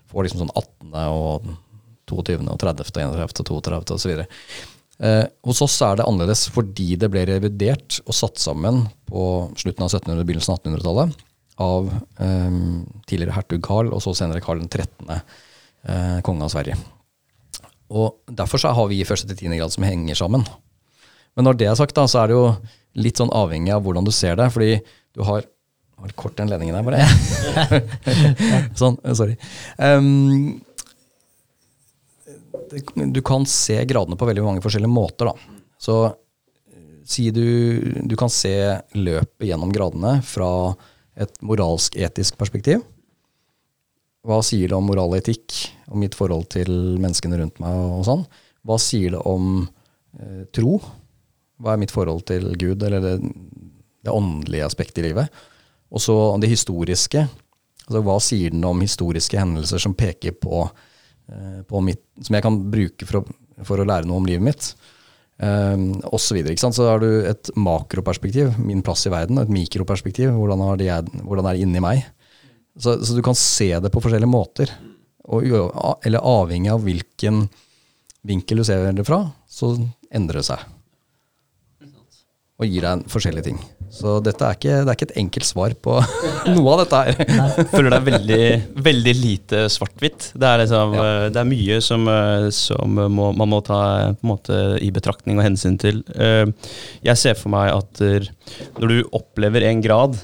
får 0.09 0.25
liksom 0.25 0.41
sånn 0.41 0.53
18. 0.55 0.95
og 1.13 1.49
22. 2.09 2.39
og 2.49 2.57
30. 2.57 2.87
og 2.87 3.19
31. 3.19 3.43
og 3.45 3.63
32. 3.67 3.99
osv. 3.99 4.15
Eh, 4.99 5.25
hos 5.47 5.61
oss 5.63 5.77
er 5.85 5.99
det 5.99 6.05
annerledes 6.09 6.47
fordi 6.51 6.93
det 6.99 7.07
ble 7.11 7.23
revidert 7.29 8.01
og 8.03 8.15
satt 8.17 8.41
sammen 8.41 8.83
på 9.07 9.23
slutten 9.59 9.85
av 9.85 9.93
1700- 9.93 10.25
begynnelsen 10.27 10.55
av 10.55 10.59
1800-tallet 10.59 11.25
av 11.63 11.91
eh, 12.23 12.57
tidligere 13.07 13.35
hertug 13.35 13.61
Karl 13.63 13.93
og 13.95 14.03
så 14.03 14.15
senere 14.15 14.43
Karl 14.43 14.63
13., 14.65 15.11
eh, 15.11 16.17
konge 16.25 16.47
av 16.47 16.51
Sverige. 16.53 16.79
Og 17.89 18.19
Derfor 18.27 18.61
så 18.61 18.73
har 18.75 18.89
vi 18.91 19.05
første 19.07 19.27
til 19.29 19.39
tiende 19.39 19.59
grad 19.59 19.73
som 19.73 19.87
henger 19.87 20.19
sammen. 20.19 20.43
Men 21.35 21.47
når 21.47 21.57
det 21.59 21.69
er 21.69 21.79
sagt, 21.79 21.95
da, 21.97 22.05
så 22.09 22.23
er 22.23 22.29
det 22.29 22.37
jo 22.37 22.45
litt 22.99 23.19
sånn 23.19 23.31
avhengig 23.33 23.73
av 23.73 23.81
hvordan 23.85 24.05
du 24.05 24.11
ser 24.13 24.37
det. 24.39 24.49
Fordi 24.53 24.75
du 25.15 25.23
har 25.25 25.47
har 25.99 26.13
kort 26.15 26.37
den 26.37 26.49
ledningen 26.49 26.77
der, 26.77 26.85
bare. 26.85 27.03
sånn, 28.79 28.97
sorry. 29.17 29.35
Um, 29.75 30.59
du 32.95 33.21
kan 33.25 33.45
se 33.49 33.77
gradene 33.85 34.17
på 34.19 34.27
veldig 34.29 34.43
mange 34.45 34.63
forskjellige 34.63 34.91
måter. 34.91 35.29
Da. 35.29 35.59
Så 35.79 35.99
si 37.09 37.29
du, 37.33 37.79
du 38.05 38.15
kan 38.19 38.31
se 38.31 38.53
løpet 38.97 39.47
gjennom 39.49 39.73
gradene 39.73 40.19
fra 40.25 40.51
et 41.19 41.41
moralsk-etisk 41.45 42.37
perspektiv. 42.39 42.83
Hva 44.27 44.41
sier 44.45 44.69
det 44.69 44.77
om 44.77 44.85
moral 44.85 45.15
og 45.15 45.21
etikk, 45.21 45.55
om 45.89 46.03
mitt 46.03 46.15
forhold 46.17 46.49
til 46.53 46.71
menneskene 47.01 47.39
rundt 47.39 47.61
meg 47.63 47.75
og 47.97 48.05
sånn? 48.07 48.25
Hva 48.67 48.77
sier 48.81 49.15
det 49.15 49.21
om 49.27 49.63
eh, 50.19 50.43
tro? 50.55 50.77
Hva 51.59 51.73
er 51.73 51.81
mitt 51.81 51.95
forhold 51.95 52.25
til 52.29 52.51
Gud, 52.59 52.83
eller 52.83 53.03
det, 53.03 53.15
det 54.05 54.13
åndelige 54.13 54.67
aspektet 54.67 55.01
i 55.01 55.09
livet? 55.09 55.41
Og 55.89 56.03
så 56.03 56.15
det 56.39 56.51
historiske. 56.51 57.25
Altså, 57.87 58.03
hva 58.05 58.19
sier 58.21 58.53
den 58.53 58.67
om 58.67 58.83
historiske 58.83 59.39
hendelser 59.39 59.81
som 59.81 59.97
peker 59.97 60.35
på 60.37 60.67
Eh, 60.67 60.88
mitt, 61.85 62.01
som 62.25 62.37
jeg 62.37 62.45
kan 62.45 62.57
bruke 62.71 63.07
for 63.07 63.21
å, 63.21 63.25
for 63.67 63.81
å, 63.81 63.87
lære 63.87 64.09
noe 64.09 64.21
om 64.21 64.29
livet 64.29 64.45
mitt. 64.45 64.71
Um, 65.39 65.93
og 66.09 66.19
så, 66.19 66.35
videre, 66.35 66.57
så 66.59 66.87
har 66.89 66.99
du 66.99 67.09
et 67.29 67.51
makroperspektiv, 67.55 68.57
min 68.59 68.83
plass 68.83 69.05
i 69.07 69.13
verden, 69.13 69.39
og 69.39 69.47
et 69.47 69.55
mikroperspektiv, 69.55 70.33
hvordan 70.35 70.65
er 70.67 70.81
det, 70.81 70.89
hvordan 71.23 71.47
er 71.47 71.55
det 71.55 71.67
inni 71.67 71.83
meg. 71.83 72.03
Så, 72.79 72.97
så, 73.03 73.15
du 73.15 73.23
kan 73.25 73.37
se 73.37 73.71
det 73.79 73.91
på 73.91 74.01
forskjellige 74.03 74.31
måter. 74.31 74.73
Og, 75.29 75.45
eller 76.07 76.25
avhengig 76.25 76.71
av 76.73 76.83
hvilken 76.83 77.43
vinkel 78.25 78.61
du 78.61 78.67
ser 78.67 78.89
det 78.95 79.05
fra, 79.07 79.21
så 79.47 79.75
endrer 80.11 80.41
det 80.41 80.47
seg. 80.49 80.63
Og 82.59 82.67
gir 82.67 82.83
deg 82.83 83.03
forskjellige 83.07 83.45
ting. 83.45 83.59
Så 83.89 84.17
dette 84.21 84.45
er 84.45 84.57
ikke, 84.57 84.73
det 84.83 84.91
er 84.91 84.97
ikke 84.97 85.07
et 85.07 85.19
enkelt 85.21 85.47
svar 85.47 85.73
på 85.81 85.95
noe 86.55 86.73
av 86.73 86.81
dette 86.83 86.99
her. 86.99 87.21
Jeg 87.57 87.67
føler 87.71 87.93
det 87.93 87.97
er 87.97 88.07
veldig, 88.09 88.49
veldig 88.89 89.13
lite 89.17 89.61
svart-hvitt. 89.71 90.29
Det, 90.35 90.51
liksom, 90.63 90.97
ja. 90.97 91.05
Eh, 91.05 91.25
det, 91.31 91.41
er 91.41 91.49
mye 91.49 91.79
som, 91.83 92.05
eh, 92.11 92.49
som 92.55 92.99
må, 93.15 93.31
man 93.39 93.51
må 93.55 93.61
ta 93.65 93.79
måte, 94.27 94.59
i 94.83 94.91
betraktning 94.93 95.39
og 95.39 95.47
hensyn 95.47 95.79
til. 95.81 96.03
Eh, 96.19 96.45
jeg 97.07 97.21
ser 97.21 97.39
for 97.39 97.53
meg 97.55 97.71
at 97.73 98.03
når 98.79 98.91
du 98.91 98.99
opplever 99.15 99.65
en 99.69 99.81
grad, 99.83 100.15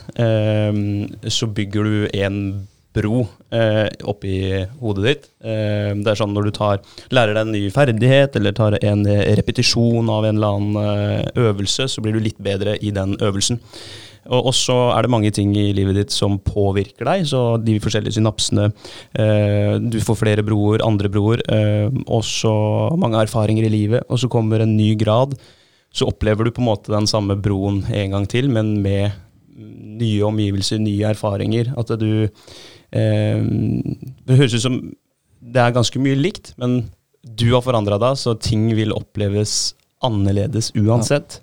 så 1.32 1.48
bygger 1.56 1.88
du 1.88 1.98
en 2.20 2.40
bro 2.96 3.26
eh, 3.52 3.88
oppi 4.08 4.38
hodet 4.80 5.06
ditt. 5.06 5.28
Eh, 5.44 5.92
det 6.00 6.14
er 6.14 6.20
sånn 6.20 6.34
når 6.36 6.50
du 6.50 6.56
tar, 6.56 6.82
lærer 7.16 7.36
deg 7.36 7.44
en 7.44 7.54
ny 7.56 7.64
ferdighet 7.76 8.40
eller 8.40 8.56
tar 8.56 8.80
en 8.82 9.06
repetisjon 9.40 10.10
av 10.12 10.26
en 10.26 10.40
eller 10.40 10.58
annen 10.58 10.82
eh, 10.82 11.46
øvelse, 11.50 11.90
så 11.92 12.04
blir 12.04 12.16
du 12.18 12.24
litt 12.24 12.42
bedre 12.42 12.80
i 12.80 12.94
den 12.96 13.18
øvelsen. 13.20 13.62
Og 14.34 14.54
så 14.58 14.74
er 14.96 15.06
det 15.06 15.12
mange 15.14 15.30
ting 15.34 15.52
i 15.58 15.68
livet 15.78 16.00
ditt 16.00 16.14
som 16.14 16.40
påvirker 16.42 17.06
deg. 17.06 17.28
Så 17.30 17.42
de 17.62 17.78
forskjellige 17.82 18.18
synapsene 18.18 18.72
eh, 19.14 19.76
Du 19.78 20.00
får 20.02 20.18
flere 20.18 20.46
broer, 20.46 20.82
andre 20.86 21.12
broer, 21.14 21.44
eh, 21.46 21.92
og 22.08 22.24
så 22.26 22.56
mange 22.98 23.22
erfaringer 23.22 23.68
i 23.68 23.74
livet. 23.74 24.08
Og 24.10 24.24
så 24.24 24.32
kommer 24.32 24.64
en 24.64 24.76
ny 24.78 24.96
grad. 24.98 25.38
Så 25.94 26.10
opplever 26.10 26.48
du 26.48 26.56
på 26.56 26.64
en 26.64 26.72
måte 26.72 26.94
den 26.94 27.08
samme 27.08 27.38
broen 27.38 27.84
en 27.94 28.18
gang 28.18 28.26
til, 28.28 28.50
men 28.52 28.80
med 28.84 29.14
nye 29.56 30.26
omgivelser, 30.28 30.82
nye 30.82 31.14
erfaringer. 31.14 31.72
At 31.78 31.94
du 32.02 32.26
det 32.96 34.38
høres 34.40 34.56
ut 34.56 34.64
som 34.64 34.78
det 35.46 35.62
er 35.62 35.74
ganske 35.76 36.00
mye 36.02 36.18
likt, 36.18 36.54
men 36.62 36.86
du 37.26 37.48
har 37.54 37.64
forandra 37.66 37.98
deg, 38.02 38.18
så 38.18 38.36
ting 38.38 38.68
vil 38.78 38.94
oppleves 38.96 39.74
annerledes 40.06 40.72
uansett. 40.78 41.40
Ja. 41.40 41.42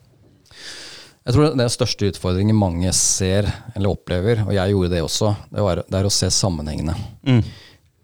Jeg 1.23 1.37
tror 1.37 1.53
Den 1.55 1.70
største 1.70 2.09
utfordringen 2.11 2.59
mange 2.59 2.91
ser 2.99 3.47
eller 3.77 3.93
opplever, 3.93 4.43
og 4.43 4.55
jeg 4.57 4.73
gjorde 4.74 4.91
det 4.91 5.03
også, 5.05 5.35
det, 5.53 5.62
var, 5.62 5.83
det 5.87 5.99
er 6.01 6.09
å 6.09 6.11
se 6.11 6.31
sammenhengene. 6.35 6.97
Mm. 7.23 7.45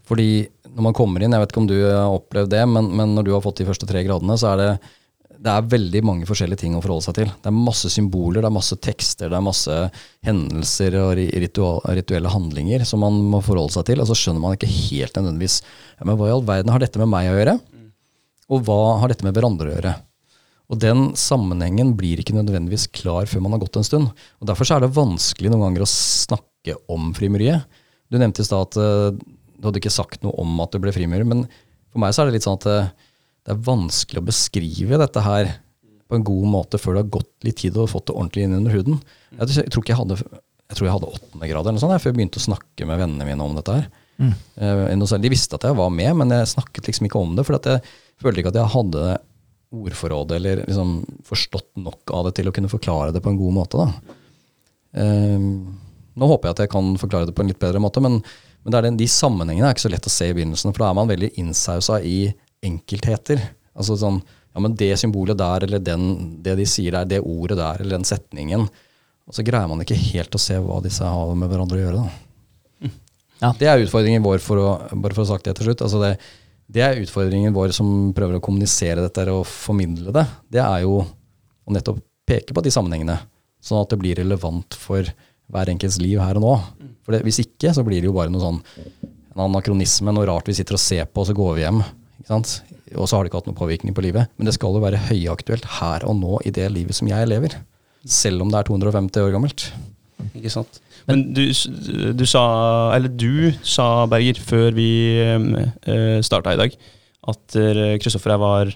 Fordi 0.06 0.28
når 0.68 0.86
man 0.86 0.94
kommer 0.94 1.24
inn, 1.24 1.34
jeg 1.34 1.42
vet 1.42 1.52
ikke 1.52 1.62
om 1.64 1.70
du 1.70 1.78
har 1.82 2.14
opplevd 2.14 2.52
det, 2.54 2.62
men, 2.70 2.92
men 2.94 3.16
når 3.16 3.26
du 3.26 3.32
har 3.34 3.42
fått 3.42 3.58
de 3.58 3.66
første 3.66 3.88
tre 3.90 4.04
gradene, 4.06 4.38
så 4.38 4.52
er 4.52 4.62
det 4.62 4.70
det 5.38 5.52
er 5.52 5.66
veldig 5.70 6.00
mange 6.02 6.26
forskjellige 6.26 6.64
ting 6.64 6.74
å 6.74 6.80
forholde 6.82 7.06
seg 7.06 7.16
til. 7.20 7.28
Det 7.30 7.50
er 7.50 7.54
masse 7.54 7.90
symboler, 7.94 8.42
det 8.42 8.48
er 8.48 8.56
masse 8.56 8.78
tekster, 8.82 9.30
det 9.30 9.38
er 9.38 9.44
masse 9.44 9.76
hendelser 10.26 10.96
og 10.98 11.12
ritual, 11.18 11.78
rituelle 11.94 12.32
handlinger 12.32 12.82
som 12.88 13.04
man 13.04 13.20
må 13.30 13.40
forholde 13.46 13.76
seg 13.76 13.86
til. 13.86 14.02
Og 14.02 14.10
så 14.10 14.16
skjønner 14.18 14.42
man 14.42 14.56
ikke 14.56 14.70
helt 14.70 15.14
nødvendigvis 15.14 15.60
ja, 15.62 16.02
men 16.08 16.18
hva 16.18 16.28
i 16.28 16.34
all 16.34 16.44
verden 16.48 16.74
har 16.74 16.82
dette 16.82 17.02
med 17.02 17.10
meg 17.12 17.30
å 17.30 17.38
gjøre? 17.38 17.56
Og 18.48 18.66
hva 18.66 18.80
har 19.02 19.12
dette 19.12 19.26
med 19.26 19.36
hverandre 19.36 19.70
å 19.70 19.74
gjøre? 19.76 19.94
Og 20.68 20.82
den 20.82 21.06
sammenhengen 21.16 21.94
blir 21.96 22.20
ikke 22.20 22.36
nødvendigvis 22.36 22.88
klar 22.92 23.28
før 23.30 23.44
man 23.44 23.54
har 23.54 23.62
gått 23.62 23.78
en 23.80 23.86
stund. 23.86 24.10
Og 24.42 24.50
Derfor 24.50 24.68
er 24.74 24.84
det 24.84 24.94
vanskelig 24.96 25.52
noen 25.52 25.68
ganger 25.68 25.86
å 25.86 25.92
snakke 25.92 26.76
om 26.92 27.12
frimuriet. 27.16 27.64
Du 28.10 28.18
nevnte 28.20 28.44
i 28.44 28.48
stad 28.48 28.66
at 28.66 28.80
uh, 28.80 29.14
du 29.58 29.68
hadde 29.68 29.80
ikke 29.80 29.94
sagt 29.94 30.24
noe 30.24 30.34
om 30.40 30.60
at 30.64 30.74
du 30.74 30.82
ble 30.82 30.92
frimurer, 30.94 31.24
men 31.28 31.46
for 31.88 32.02
meg 32.02 32.12
så 32.12 32.22
er 32.22 32.28
det 32.28 32.36
litt 32.36 32.46
sånn 32.46 32.58
at 32.60 32.68
uh, 32.68 33.07
det 33.48 33.54
er 33.54 33.64
vanskelig 33.64 34.20
å 34.20 34.28
beskrive 34.28 34.98
dette 35.00 35.22
her 35.24 35.54
på 36.08 36.18
en 36.18 36.24
god 36.24 36.48
måte 36.52 36.80
før 36.80 36.98
det 36.98 37.04
har 37.06 37.14
gått 37.16 37.46
litt 37.46 37.56
tid 37.62 37.78
og 37.80 37.88
fått 37.88 38.10
det 38.10 38.16
ordentlig 38.16 38.44
inn 38.44 38.56
under 38.58 38.74
huden. 38.76 38.98
Jeg 39.38 39.70
tror 39.72 39.80
ikke 39.80 39.94
jeg 39.94 40.00
hadde 40.02 40.18
jeg 40.68 40.76
tror 40.76 40.84
jeg 40.84 40.92
hadde 40.98 41.08
åttende 41.16 41.48
grad 41.48 41.64
eller 41.64 41.78
noe 41.78 41.80
sånt, 41.80 42.02
før 42.02 42.12
jeg 42.12 42.16
begynte 42.18 42.40
å 42.42 42.44
snakke 42.44 42.84
med 42.88 43.00
vennene 43.00 43.24
mine 43.24 43.44
om 43.44 43.54
dette 43.56 43.72
her. 43.72 43.86
Mm. 44.20 44.34
Uh, 44.60 45.14
de 45.24 45.30
visste 45.32 45.56
at 45.56 45.64
jeg 45.64 45.76
var 45.78 45.88
med, 45.94 46.10
men 46.20 46.34
jeg 46.34 46.50
snakket 46.50 46.90
liksom 46.90 47.08
ikke 47.08 47.22
om 47.22 47.32
det. 47.38 47.44
For 47.48 47.56
jeg 47.56 47.80
følte 48.20 48.42
ikke 48.42 48.52
at 48.52 48.58
jeg 48.60 48.72
hadde 48.74 49.04
ordforrådet 49.78 50.36
eller 50.36 50.60
liksom 50.66 50.92
forstått 51.28 51.70
nok 51.80 52.12
av 52.12 52.28
det 52.28 52.34
til 52.36 52.50
å 52.50 52.52
kunne 52.56 52.72
forklare 52.72 53.14
det 53.16 53.22
på 53.24 53.32
en 53.32 53.40
god 53.40 53.56
måte. 53.62 53.88
Uh, 54.92 55.40
nå 56.18 56.28
håper 56.34 56.50
jeg 56.50 56.58
at 56.58 56.62
jeg 56.66 56.74
kan 56.76 56.92
forklare 57.00 57.30
det 57.30 57.36
på 57.36 57.46
en 57.46 57.48
litt 57.48 57.62
bedre 57.64 57.80
måte, 57.80 58.04
men, 58.04 58.20
men 58.66 58.76
den, 58.76 59.00
de 59.00 59.08
sammenhengene 59.08 59.70
er 59.70 59.76
ikke 59.76 59.86
så 59.86 59.94
lett 59.94 60.10
å 60.10 60.12
se 60.12 60.28
i 60.28 60.36
begynnelsen. 60.36 60.74
For 60.74 60.84
da 60.84 60.92
er 60.92 61.00
man 61.00 61.08
veldig 61.08 61.32
innsausa 61.40 62.02
i 62.04 62.26
enkeltheter. 62.64 63.42
Altså 63.78 63.98
sånn 64.00 64.20
Ja, 64.54 64.62
men 64.64 64.72
det 64.74 64.94
symbolet 64.98 65.38
der, 65.38 65.64
eller 65.66 65.78
den, 65.78 66.06
det 66.42 66.56
de 66.58 66.64
sier 66.66 66.96
der, 66.96 67.04
det 67.06 67.18
ordet 67.20 67.58
der, 67.60 67.82
eller 67.82 67.98
den 67.98 68.06
setningen. 68.08 68.64
Og 69.28 69.36
så 69.36 69.44
greier 69.46 69.68
man 69.70 69.84
ikke 69.84 69.98
helt 70.00 70.34
å 70.34 70.40
se 70.40 70.56
hva 70.58 70.80
disse 70.82 71.04
har 71.04 71.34
med 71.36 71.50
hverandre 71.52 71.78
å 71.78 71.82
gjøre. 71.84 72.00
da. 72.02 72.90
Ja. 73.38 73.52
Det 73.54 73.68
er 73.70 73.84
utfordringen 73.84 74.24
vår, 74.24 74.40
for 74.42 74.58
å, 74.58 74.68
bare 74.94 75.14
for 75.14 75.22
å 75.22 75.28
ha 75.28 75.34
sagt 75.36 75.46
det 75.46 75.54
til 75.58 75.68
slutt. 75.68 75.84
altså 75.86 76.00
det, 76.02 76.16
det 76.66 76.82
er 76.84 77.00
utfordringen 77.04 77.54
vår 77.54 77.74
som 77.76 78.10
prøver 78.16 78.38
å 78.38 78.44
kommunisere 78.44 79.04
dette 79.04 79.28
og 79.30 79.46
formidle 79.48 80.14
det. 80.16 80.24
Det 80.58 80.62
er 80.64 80.82
jo 80.84 81.00
å 81.04 81.74
nettopp 81.76 82.00
peke 82.28 82.56
på 82.56 82.64
de 82.64 82.72
sammenhengene, 82.74 83.16
sånn 83.64 83.84
at 83.84 83.92
det 83.92 84.00
blir 84.00 84.18
relevant 84.18 84.76
for 84.76 85.06
hver 85.48 85.70
enkelts 85.72 86.00
liv 86.02 86.20
her 86.20 86.40
og 86.40 86.44
nå. 86.44 86.56
For 87.04 87.14
det, 87.14 87.22
Hvis 87.24 87.40
ikke, 87.44 87.72
så 87.72 87.84
blir 87.86 88.02
det 88.02 88.10
jo 88.10 88.16
bare 88.16 88.32
noe 88.32 88.42
sånn 88.42 88.60
en 89.38 89.44
anakronisme, 89.46 90.12
noe 90.12 90.26
rart 90.28 90.50
vi 90.50 90.56
sitter 90.58 90.76
og 90.76 90.82
ser 90.82 91.06
på, 91.06 91.22
og 91.22 91.28
så 91.30 91.36
går 91.36 91.54
vi 91.56 91.64
hjem. 91.64 91.80
Og 92.28 93.06
så 93.06 93.14
har 93.14 93.22
det 93.22 93.30
ikke 93.30 93.40
hatt 93.42 93.48
noen 93.50 93.58
påvirkning 93.58 93.94
på 93.96 94.04
livet. 94.04 94.30
Men 94.36 94.48
det 94.48 94.56
skal 94.56 94.74
jo 94.74 94.82
være 94.82 95.00
høyaktuelt 95.08 95.68
her 95.78 96.04
og 96.08 96.18
nå 96.18 96.40
i 96.48 96.52
det 96.54 96.66
livet 96.74 96.96
som 96.96 97.10
jeg 97.10 97.30
lever. 97.30 97.56
Selv 98.08 98.42
om 98.42 98.52
det 98.52 98.60
er 98.60 98.68
250 98.68 99.24
år 99.24 99.34
gammelt. 99.34 99.68
Ikke 100.34 100.52
sant. 100.52 100.80
Men 101.08 101.28
du, 101.32 101.44
du 102.18 102.24
sa, 102.28 102.44
eller 102.96 103.12
du 103.12 103.50
sa, 103.64 104.06
Berger, 104.10 104.40
før 104.44 104.74
vi 104.76 104.90
uh, 105.22 106.18
starta 106.26 106.52
i 106.52 106.60
dag, 106.60 106.74
at 107.28 107.58
Kristoffer 108.02 108.34
uh, 108.36 108.42
var 108.42 108.72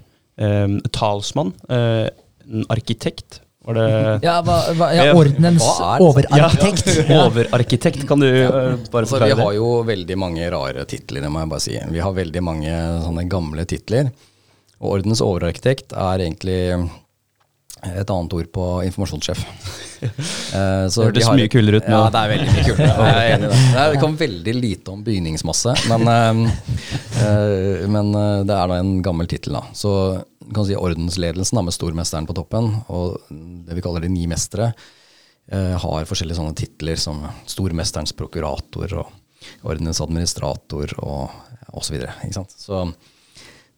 talsmann, 0.94 1.52
uh, 1.68 2.08
arkitekt 2.72 3.42
var 3.62 3.78
det 3.78 3.86
Ja, 4.24 4.38
hva, 4.42 4.56
hva, 4.74 4.88
ja 4.96 5.12
ordenens 5.14 5.66
overarkitekt. 6.02 6.90
Ja, 7.06 7.22
overarkitekt, 7.28 8.06
kan 8.08 8.22
du 8.22 8.28
uh, 8.28 8.74
bare 8.90 9.06
forklare 9.06 9.30
det? 9.30 9.38
Vi 9.38 9.46
har 9.46 9.56
jo 9.58 9.70
veldig 9.86 10.18
mange 10.18 10.50
rare 10.50 10.86
titler, 10.90 11.22
det 11.22 11.30
må 11.32 11.44
jeg 11.44 11.52
bare 11.52 11.64
si. 11.66 11.78
Vi 11.94 12.02
har 12.02 12.16
veldig 12.16 12.42
mange 12.42 12.74
sånne 13.06 13.26
gamle 13.30 13.66
titler. 13.70 14.10
Og 14.82 14.96
ordenens 14.96 15.22
overarkitekt 15.22 15.94
er 15.94 16.24
egentlig 16.24 16.58
et 17.82 18.10
annet 18.10 18.34
ord 18.38 18.52
på 18.54 18.68
informasjonssjef. 18.90 19.46
Uh, 20.02 20.88
det 20.90 20.98
hørtes 20.98 21.28
mye 21.30 21.46
kulere 21.46 21.78
ut 21.78 21.84
nå. 21.86 21.94
Ja, 21.94 22.08
det 22.10 22.18
er 22.18 22.30
veldig 22.32 22.54
mye 22.56 22.62
kulere. 22.66 23.10
Jeg 23.28 23.36
det. 23.38 23.50
Det 23.78 24.00
kom 24.02 24.16
veldig 24.18 24.54
lite 24.56 24.90
om 24.90 25.04
bygningsmasse, 25.06 25.74
men, 25.92 26.08
uh, 27.22 27.84
men 27.86 28.10
det 28.42 28.56
er 28.56 28.72
da 28.72 28.80
en 28.80 28.96
gammel 29.06 29.30
tittel. 29.30 29.60
Så 29.78 29.92
kan 30.42 30.66
si 30.66 30.74
ordensledelsen 30.74 31.60
da, 31.60 31.62
med 31.62 31.76
stormesteren 31.76 32.26
på 32.26 32.34
toppen, 32.34 32.72
og 32.90 33.30
det 33.30 33.78
vi 33.78 33.86
kaller 33.86 34.02
de 34.02 34.10
ni 34.10 34.26
mestere, 34.26 34.72
har 35.52 36.10
forskjellige 36.10 36.40
sånne 36.40 36.58
titler 36.58 36.98
som 36.98 37.22
stormesterens 37.46 38.16
prokurator 38.18 38.98
og 38.98 39.62
ordenens 39.62 40.02
administrator 40.02 40.98
og 40.98 41.30
osv. 41.78 42.02
Så, 42.34 42.44
så 42.58 42.82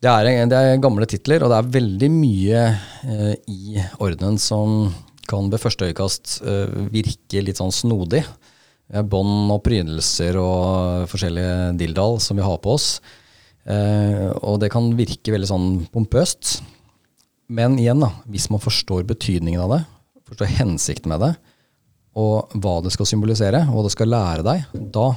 Det 0.04 0.12
er, 0.12 0.46
det 0.52 0.56
er 0.58 0.82
gamle 0.84 1.06
titler, 1.08 1.40
og 1.40 1.48
det 1.48 1.58
er 1.58 1.74
veldig 1.78 2.08
mye 2.12 2.62
eh, 3.08 3.36
i 3.48 3.78
ordenen 4.04 4.36
som 4.36 4.90
kan 5.24 5.48
ved 5.48 5.62
første 5.62 5.88
øyekast 5.88 6.34
eh, 6.44 6.74
virke 6.92 7.40
litt 7.40 7.56
sånn 7.56 7.72
snodig. 7.72 8.20
Bånd 9.08 9.48
og 9.48 9.62
prydelser 9.64 10.36
og 10.36 11.08
forskjellige 11.08 11.72
dilldall 11.80 12.18
som 12.20 12.36
vi 12.36 12.44
har 12.44 12.60
på 12.60 12.74
oss. 12.76 12.88
Eh, 13.64 14.28
og 14.44 14.60
det 14.60 14.68
kan 14.74 14.92
virke 14.98 15.32
veldig 15.32 15.48
sånn 15.48 15.68
pompøst. 15.94 16.58
Men 17.48 17.80
igjen, 17.80 18.04
da, 18.04 18.12
hvis 18.28 18.50
man 18.52 18.60
forstår 18.60 19.08
betydningen 19.08 19.64
av 19.64 19.72
det, 19.72 19.82
forstår 20.28 20.52
hensikten 20.60 21.14
med 21.14 21.24
det, 21.24 21.34
og 22.20 22.52
hva 22.60 22.82
det 22.84 22.92
skal 22.92 23.08
symbolisere, 23.08 23.64
og 23.70 23.78
hva 23.78 23.88
det 23.88 23.96
skal 23.96 24.12
lære 24.12 24.44
deg, 24.52 24.68
da, 24.92 25.14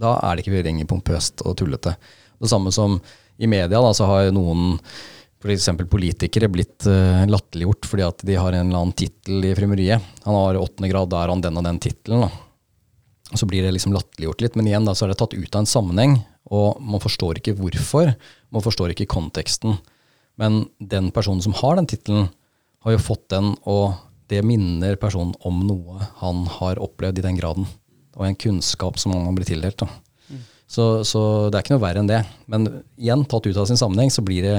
da 0.00 0.16
er 0.16 0.32
det 0.40 0.46
ikke 0.46 0.64
lenger 0.64 0.88
pompøst 0.88 1.44
og 1.44 1.60
tullete. 1.60 1.98
Det 2.40 2.48
samme 2.48 2.72
som 2.74 2.96
i 3.42 3.50
media, 3.50 3.80
da, 3.82 3.90
så 3.96 4.06
har 4.06 4.30
noen 4.34 4.76
f.eks. 5.42 5.68
politikere 5.90 6.48
blitt 6.52 6.86
uh, 6.86 7.24
latterliggjort 7.26 7.88
fordi 7.90 8.04
at 8.06 8.22
de 8.26 8.38
har 8.38 8.54
en 8.54 8.68
eller 8.68 8.78
annen 8.78 8.96
tittel 8.96 9.42
i 9.48 9.54
frimeriet. 9.58 10.12
Han 10.26 10.38
har 10.38 10.60
åttende 10.60 10.90
grad, 10.92 11.10
da 11.10 11.24
er 11.24 11.32
han 11.32 11.42
den 11.42 11.58
og 11.58 11.66
den 11.66 11.80
tittelen. 11.82 12.28
Så 13.32 13.48
blir 13.48 13.64
det 13.64 13.72
liksom 13.74 13.94
latterliggjort 13.96 14.44
litt. 14.44 14.58
Men 14.58 14.68
igjen 14.70 14.86
da, 14.86 14.94
så 14.94 15.06
er 15.06 15.12
det 15.12 15.18
tatt 15.22 15.34
ut 15.34 15.56
av 15.56 15.64
en 15.64 15.70
sammenheng, 15.70 16.20
og 16.52 16.78
man 16.84 17.02
forstår 17.02 17.40
ikke 17.40 17.56
hvorfor. 17.58 18.12
Man 18.54 18.64
forstår 18.64 18.94
ikke 18.94 19.08
konteksten. 19.10 19.80
Men 20.38 20.66
den 20.78 21.10
personen 21.14 21.42
som 21.44 21.56
har 21.58 21.78
den 21.78 21.90
tittelen, 21.90 22.30
har 22.82 22.96
jo 22.96 23.02
fått 23.02 23.28
den, 23.30 23.52
og 23.62 23.94
det 24.30 24.40
minner 24.46 24.98
personen 24.98 25.36
om 25.46 25.60
noe 25.68 26.02
han 26.18 26.46
har 26.58 26.80
opplevd 26.82 27.20
i 27.20 27.26
den 27.26 27.38
graden. 27.38 27.68
Og 28.18 28.26
en 28.26 28.38
kunnskap 28.38 28.98
som 29.00 29.14
han 29.14 29.26
har 29.28 29.36
blitt 29.36 29.52
tildelt. 29.52 29.78
da. 29.82 29.88
Så, 30.72 31.04
så, 31.04 31.22
det 31.52 31.58
er 31.58 31.66
ikke 31.66 31.74
noe 31.76 31.84
verre 31.84 32.00
enn 32.00 32.08
det. 32.08 32.22
Men 32.50 32.66
igjen, 32.96 33.26
tatt 33.28 33.44
ut 33.44 33.60
av 33.60 33.68
sin 33.68 33.80
sammenheng, 33.80 34.12
så 34.12 34.24
blir 34.24 34.46
det 34.46 34.56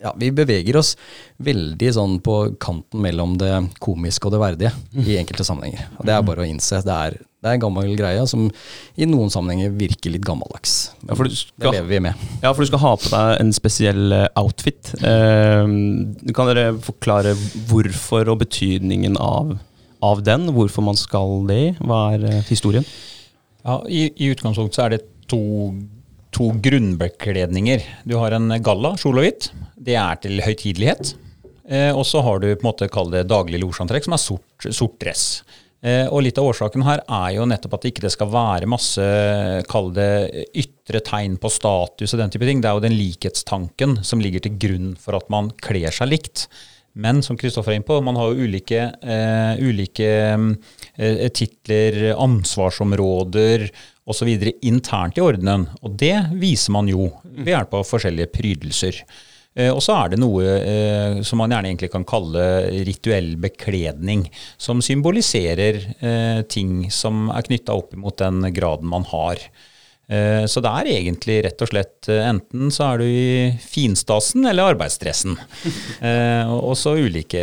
ja, 0.00 0.14
Vi 0.16 0.30
beveger 0.32 0.78
oss 0.80 0.94
veldig 1.44 1.90
sånn 1.94 2.14
på 2.24 2.36
kanten 2.62 3.02
mellom 3.04 3.34
det 3.40 3.52
komiske 3.84 4.28
og 4.28 4.34
det 4.34 4.40
verdige 4.40 4.70
i 5.04 5.18
enkelte 5.20 5.44
sammenhenger. 5.44 5.90
Og 5.98 6.06
Det 6.08 6.14
er 6.14 6.24
bare 6.24 6.44
å 6.44 6.48
innse. 6.48 6.80
Det 6.86 6.94
er, 6.94 7.18
det 7.18 7.50
er 7.50 7.58
en 7.58 7.64
gammel 7.66 7.92
greie 7.98 8.22
som 8.30 8.46
i 8.96 9.08
noen 9.10 9.28
sammenhenger 9.34 9.74
virker 9.76 10.14
litt 10.14 10.24
gammeldags. 10.26 10.94
Ja, 11.02 11.18
skal, 11.18 11.34
det 11.60 11.74
lever 11.76 11.90
vi 11.90 12.00
med. 12.08 12.24
Ja, 12.40 12.54
for 12.54 12.64
du 12.64 12.70
skal 12.70 12.82
ha 12.86 12.94
på 13.02 13.12
deg 13.12 13.34
en 13.42 13.52
spesiell 13.56 14.16
eh, 14.16 14.26
outfit. 14.40 14.94
Eh, 15.02 15.68
kan 16.32 16.50
dere 16.54 16.70
forklare 16.88 17.36
hvorfor 17.68 18.32
og 18.32 18.40
betydningen 18.46 19.20
av, 19.20 19.58
av 20.00 20.24
den? 20.24 20.48
Hvorfor 20.56 20.88
man 20.88 20.96
skal 20.98 21.44
det? 21.50 21.76
Hva 21.82 22.02
er 22.16 22.26
eh, 22.32 22.42
historien? 22.48 22.88
Ja, 23.66 23.82
i, 23.90 24.08
i 24.16 24.32
utgangspunktet 24.32 24.78
så 24.78 24.86
er 24.86 24.96
det 24.96 25.04
to, 25.30 25.42
to 26.34 26.50
grunnbekledninger. 26.64 27.84
Du 28.08 28.16
har 28.20 28.36
en 28.36 28.50
galla, 28.64 28.94
kjole 29.00 29.22
og 29.22 29.28
hvitt. 29.28 29.50
Det 29.78 29.96
er 30.00 30.20
til 30.22 30.42
høytidelighet. 30.44 31.14
Eh, 31.68 31.92
og 31.92 32.06
så 32.08 32.22
har 32.24 32.40
du 32.40 32.48
på 32.50 32.62
en 32.62 32.70
måte 32.70 32.88
kall 32.92 33.12
det 33.12 33.26
daglig 33.28 33.60
losjantrekk, 33.62 34.06
som 34.08 34.16
er 34.16 34.22
sort, 34.22 34.68
sort 34.72 34.96
dress. 35.02 35.26
Eh, 35.84 36.08
og 36.10 36.24
litt 36.24 36.38
av 36.40 36.48
årsaken 36.48 36.82
her 36.82 37.04
er 37.04 37.36
jo 37.36 37.44
nettopp 37.46 37.76
at 37.76 37.84
det 37.84 37.92
ikke 37.92 38.10
skal 38.10 38.32
være 38.32 38.70
masse 38.70 39.04
kall 39.70 39.92
det 39.94 40.48
ytre 40.58 41.02
tegn 41.06 41.36
på 41.38 41.52
status 41.54 42.14
og 42.16 42.22
den 42.22 42.34
type 42.34 42.48
ting. 42.48 42.64
Det 42.64 42.70
er 42.70 42.80
jo 42.80 42.86
den 42.88 42.98
likhetstanken 42.98 44.00
som 44.06 44.22
ligger 44.22 44.42
til 44.42 44.58
grunn 44.58 44.90
for 44.98 45.18
at 45.20 45.30
man 45.32 45.52
kler 45.62 45.94
seg 45.94 46.10
likt. 46.10 46.48
Men 46.98 47.20
som 47.22 47.38
Kristoffer 47.38 47.70
er 47.70 47.78
inne 47.78 47.86
på, 47.86 48.00
man 48.02 48.16
har 48.18 48.32
jo 48.32 48.48
ulike, 48.48 48.88
eh, 48.98 49.60
ulike 49.62 50.08
eh, 50.96 51.28
titler, 51.30 52.00
ansvarsområder 52.16 53.68
osv. 54.08 54.28
internt 54.66 55.18
i 55.18 55.24
ordenen. 55.24 55.66
Og 55.82 55.96
det 56.00 56.16
viser 56.40 56.74
man 56.74 56.88
jo 56.90 57.10
ved 57.22 57.52
hjelp 57.54 57.78
av 57.78 57.88
forskjellige 57.88 58.32
prydelser. 58.34 59.02
Eh, 59.58 59.70
og 59.72 59.80
så 59.84 59.96
er 59.98 60.12
det 60.12 60.20
noe 60.22 60.44
eh, 60.58 61.22
som 61.26 61.40
man 61.42 61.54
gjerne 61.54 61.72
egentlig 61.72 61.92
kan 61.94 62.06
kalle 62.08 62.44
rituell 62.88 63.34
bekledning, 63.40 64.26
som 64.60 64.82
symboliserer 64.84 65.80
eh, 65.98 66.44
ting 66.50 66.86
som 66.94 67.28
er 67.34 67.48
knytta 67.48 67.76
opp 67.78 67.96
mot 67.98 68.16
den 68.20 68.46
graden 68.54 68.90
man 68.90 69.06
har. 69.10 69.42
Eh, 70.08 70.44
så 70.48 70.62
det 70.64 70.70
er 70.72 70.92
egentlig 70.94 71.42
rett 71.44 71.64
og 71.64 71.68
slett 71.68 72.08
eh, 72.08 72.24
enten 72.30 72.70
så 72.72 72.94
er 72.94 73.02
du 73.02 73.08
i 73.08 73.50
finstasen 73.60 74.48
eller 74.48 74.74
arbeidsdressen. 74.74 75.36
Eh, 75.98 76.46
og 76.46 76.76
så 76.78 76.92
ulike 76.94 77.40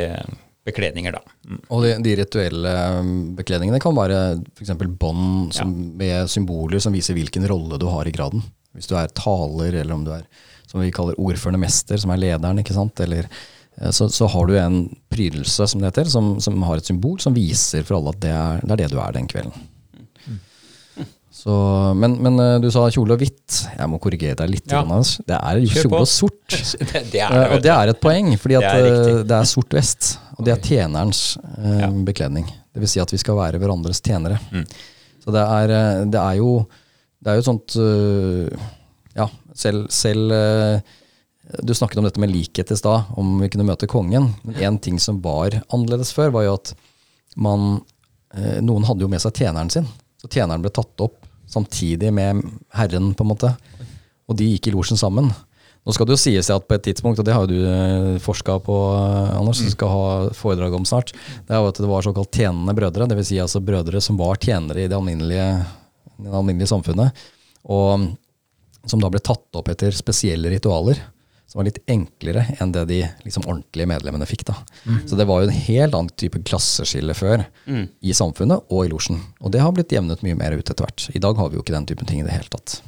bekledninger, 0.65 1.15
da. 1.15 1.21
Mm. 1.45 1.61
Og 1.69 1.85
de, 1.85 1.93
de, 2.05 2.15
rituelle 2.19 2.73
um, 2.97 3.13
bekledningene 3.37 3.79
kan 3.83 3.95
være 3.95 4.19
f.eks. 4.57 4.73
bånd 4.99 5.53
ja. 5.53 5.65
med 5.65 6.31
symboler 6.31 6.81
som 6.83 6.95
viser 6.95 7.17
hvilken 7.17 7.45
rolle 7.51 7.79
du 7.81 7.85
har 7.91 8.09
i 8.09 8.13
graden. 8.15 8.41
Hvis 8.75 8.89
du 8.89 8.95
er 8.99 9.11
taler, 9.15 9.77
eller 9.83 9.95
om 9.95 10.03
du 10.07 10.11
er 10.15 10.25
som 10.75 10.81
vi 10.81 10.91
kaller 10.91 11.19
ordførende 11.21 11.61
mester, 11.61 11.97
som 11.97 12.11
er 12.11 12.19
lederen. 12.19 12.59
ikke 12.59 12.75
sant? 12.75 12.99
Eller, 12.99 13.29
eh, 13.77 13.91
så, 13.91 14.09
så, 14.09 14.27
har 14.27 14.47
du 14.47 14.57
en 14.59 14.81
prydelse, 15.13 15.67
som 15.67 15.81
det 15.81 15.93
heter, 15.93 16.09
som, 16.11 16.35
som, 16.41 16.61
har 16.67 16.81
et 16.81 16.89
symbol 16.89 17.19
som 17.23 17.35
viser 17.37 17.85
for 17.85 17.99
alle 17.99 18.15
at 18.15 18.21
det 18.25 18.33
er, 18.35 18.65
det 18.65 18.75
er 18.75 18.83
det 18.83 18.91
du 18.91 18.99
er 18.99 19.15
den 19.15 19.29
kvelden. 19.31 19.69
Så, 21.45 21.93
men, 21.93 22.15
men, 22.25 22.39
eh, 22.41 22.55
du 22.57 22.71
sa 22.73 22.87
kjole 22.89 23.13
og 23.13 23.21
hvitt. 23.21 23.59
Jeg 23.69 23.85
må 23.91 23.99
korrigere 24.01 24.39
deg 24.39 24.49
litt. 24.49 24.71
Ja. 24.71 24.81
Det 24.81 25.37
er 25.37 25.59
kjole 25.69 25.99
og 26.01 26.07
sort. 26.09 26.55
det, 26.89 27.03
det 27.13 27.19
er 27.21 27.35
det, 27.35 27.41
og 27.53 27.59
det 27.61 27.69
er 27.69 27.91
et 27.91 27.99
poeng, 28.01 28.31
fordi 28.41 28.55
det 28.63 28.71
er, 28.71 29.19
det 29.29 29.35
er 29.37 29.45
sort 29.45 29.75
vest. 29.77 30.15
Og 30.39 30.47
det 30.47 30.55
er 30.55 30.63
tjenerens 30.65 31.19
eh, 31.59 31.83
ja. 31.83 31.89
bekledning. 32.07 32.47
Dvs. 32.73 32.95
Si 32.95 33.01
at 33.03 33.13
vi 33.13 33.19
skal 33.21 33.37
være 33.37 33.59
hverandres 33.61 34.01
tjenere. 34.01 34.39
Mm. 34.49 34.63
Så 35.21 35.35
det 35.35 35.43
er, 35.43 35.73
eh, 35.75 35.99
det 36.15 36.23
er, 36.23 36.39
jo 36.39 36.55
det 37.21 37.29
er 37.29 37.37
jo 37.37 37.45
sånt 37.45 37.75
uh, 37.77 38.65
Ja, 39.15 39.29
selv, 39.57 39.85
selv 39.93 40.33
Du 41.61 41.73
snakket 41.77 42.01
om 42.01 42.07
dette 42.07 42.21
med 42.21 42.33
likhet 42.33 42.73
i 42.73 42.77
stad, 42.79 43.11
om 43.21 43.35
vi 43.43 43.51
kunne 43.53 43.67
møte 43.69 43.89
kongen. 43.91 44.31
Men 44.47 44.57
én 44.65 44.79
ting 44.81 44.97
som 44.97 45.21
var 45.21 45.59
annerledes 45.69 46.09
før, 46.17 46.33
var 46.39 46.47
jo 46.47 46.57
at 46.57 46.73
man 47.37 47.83
Noen 48.65 48.83
hadde 48.83 49.05
jo 49.05 49.07
med 49.07 49.21
seg 49.23 49.37
tjeneren 49.37 49.69
sin. 49.71 49.85
Så 50.19 50.27
tjeneren 50.33 50.65
ble 50.65 50.73
tatt 50.73 51.05
opp 51.05 51.21
samtidig 51.55 52.11
med 52.13 52.43
herren, 52.75 53.13
på 53.15 53.25
en 53.25 53.31
måte. 53.31 53.51
Og 54.29 54.37
de 54.39 54.51
gikk 54.53 54.69
i 54.69 54.75
losjen 54.75 54.99
sammen. 54.99 55.31
Nå 55.85 55.93
skal 55.93 56.07
det 56.09 56.15
jo 56.15 56.21
sies 56.23 56.49
at 56.49 56.65
på 56.65 56.75
et 56.75 56.83
tidspunkt, 56.87 57.19
og 57.21 57.27
det 57.27 57.33
har 57.35 57.45
jo 57.45 57.53
du 57.53 57.65
eh, 57.69 58.21
forska 58.21 58.57
på, 58.65 58.77
eh, 58.97 59.33
Anders, 59.37 59.61
som 59.61 59.69
mm. 59.69 59.73
skal 59.75 59.91
ha 59.93 60.05
foredrag 60.33 60.73
om 60.73 60.85
snart, 60.87 61.13
det 61.45 61.53
er 61.53 61.61
jo 61.61 61.69
at 61.69 61.81
det 61.81 61.89
var 61.91 62.05
såkalt 62.05 62.33
tjenende 62.33 62.73
brødre. 62.77 63.05
Dvs. 63.11 63.29
Si 63.29 63.41
altså 63.41 63.61
brødre 63.61 64.01
som 64.01 64.17
var 64.17 64.39
tjenere 64.41 64.81
i 64.81 64.89
det 64.89 64.97
alminnelige, 64.97 65.49
det 66.17 66.31
alminnelige 66.33 66.71
samfunnet. 66.73 67.25
Og 67.69 68.07
som 68.85 69.01
da 69.01 69.11
ble 69.13 69.21
tatt 69.21 69.59
opp 69.61 69.69
etter 69.73 69.93
spesielle 69.93 70.49
ritualer 70.53 71.01
som 71.55 71.61
var 71.61 71.69
litt 71.69 71.77
enklere 71.87 72.41
enn 72.59 72.71
det 72.75 72.81
de 72.89 72.97
liksom, 73.23 73.45
ordentlige 73.47 73.87
medlemmene 73.87 74.25
fikk. 74.27 74.43
da. 74.49 74.57
Mm. 74.83 74.97
Så 75.07 75.15
det 75.15 75.25
var 75.29 75.39
jo 75.39 75.47
en 75.47 75.55
helt 75.55 75.93
annen 75.95 76.11
type 76.19 76.41
klasseskille 76.43 77.15
før 77.15 77.45
mm. 77.63 77.85
i 78.03 78.11
samfunnet 78.13 78.67
og 78.67 78.81
i 78.83 78.89
losjen. 78.91 79.21
Og 79.39 79.53
det 79.53 79.61
har 79.63 79.71
blitt 79.71 79.95
jevnet 79.95 80.19
mye 80.25 80.35
mer 80.35 80.51
ut 80.51 80.67
etter 80.67 80.83
hvert. 80.83 81.07
I 81.15 81.21
dag 81.23 81.39
har 81.39 81.49
vi 81.49 81.55
jo 81.55 81.63
ikke 81.63 81.77
den 81.77 81.87
typen 81.87 82.09
ting 82.09 82.19
i 82.19 82.27
det 82.27 82.35
hele 82.35 82.51
tatt. 82.51 82.81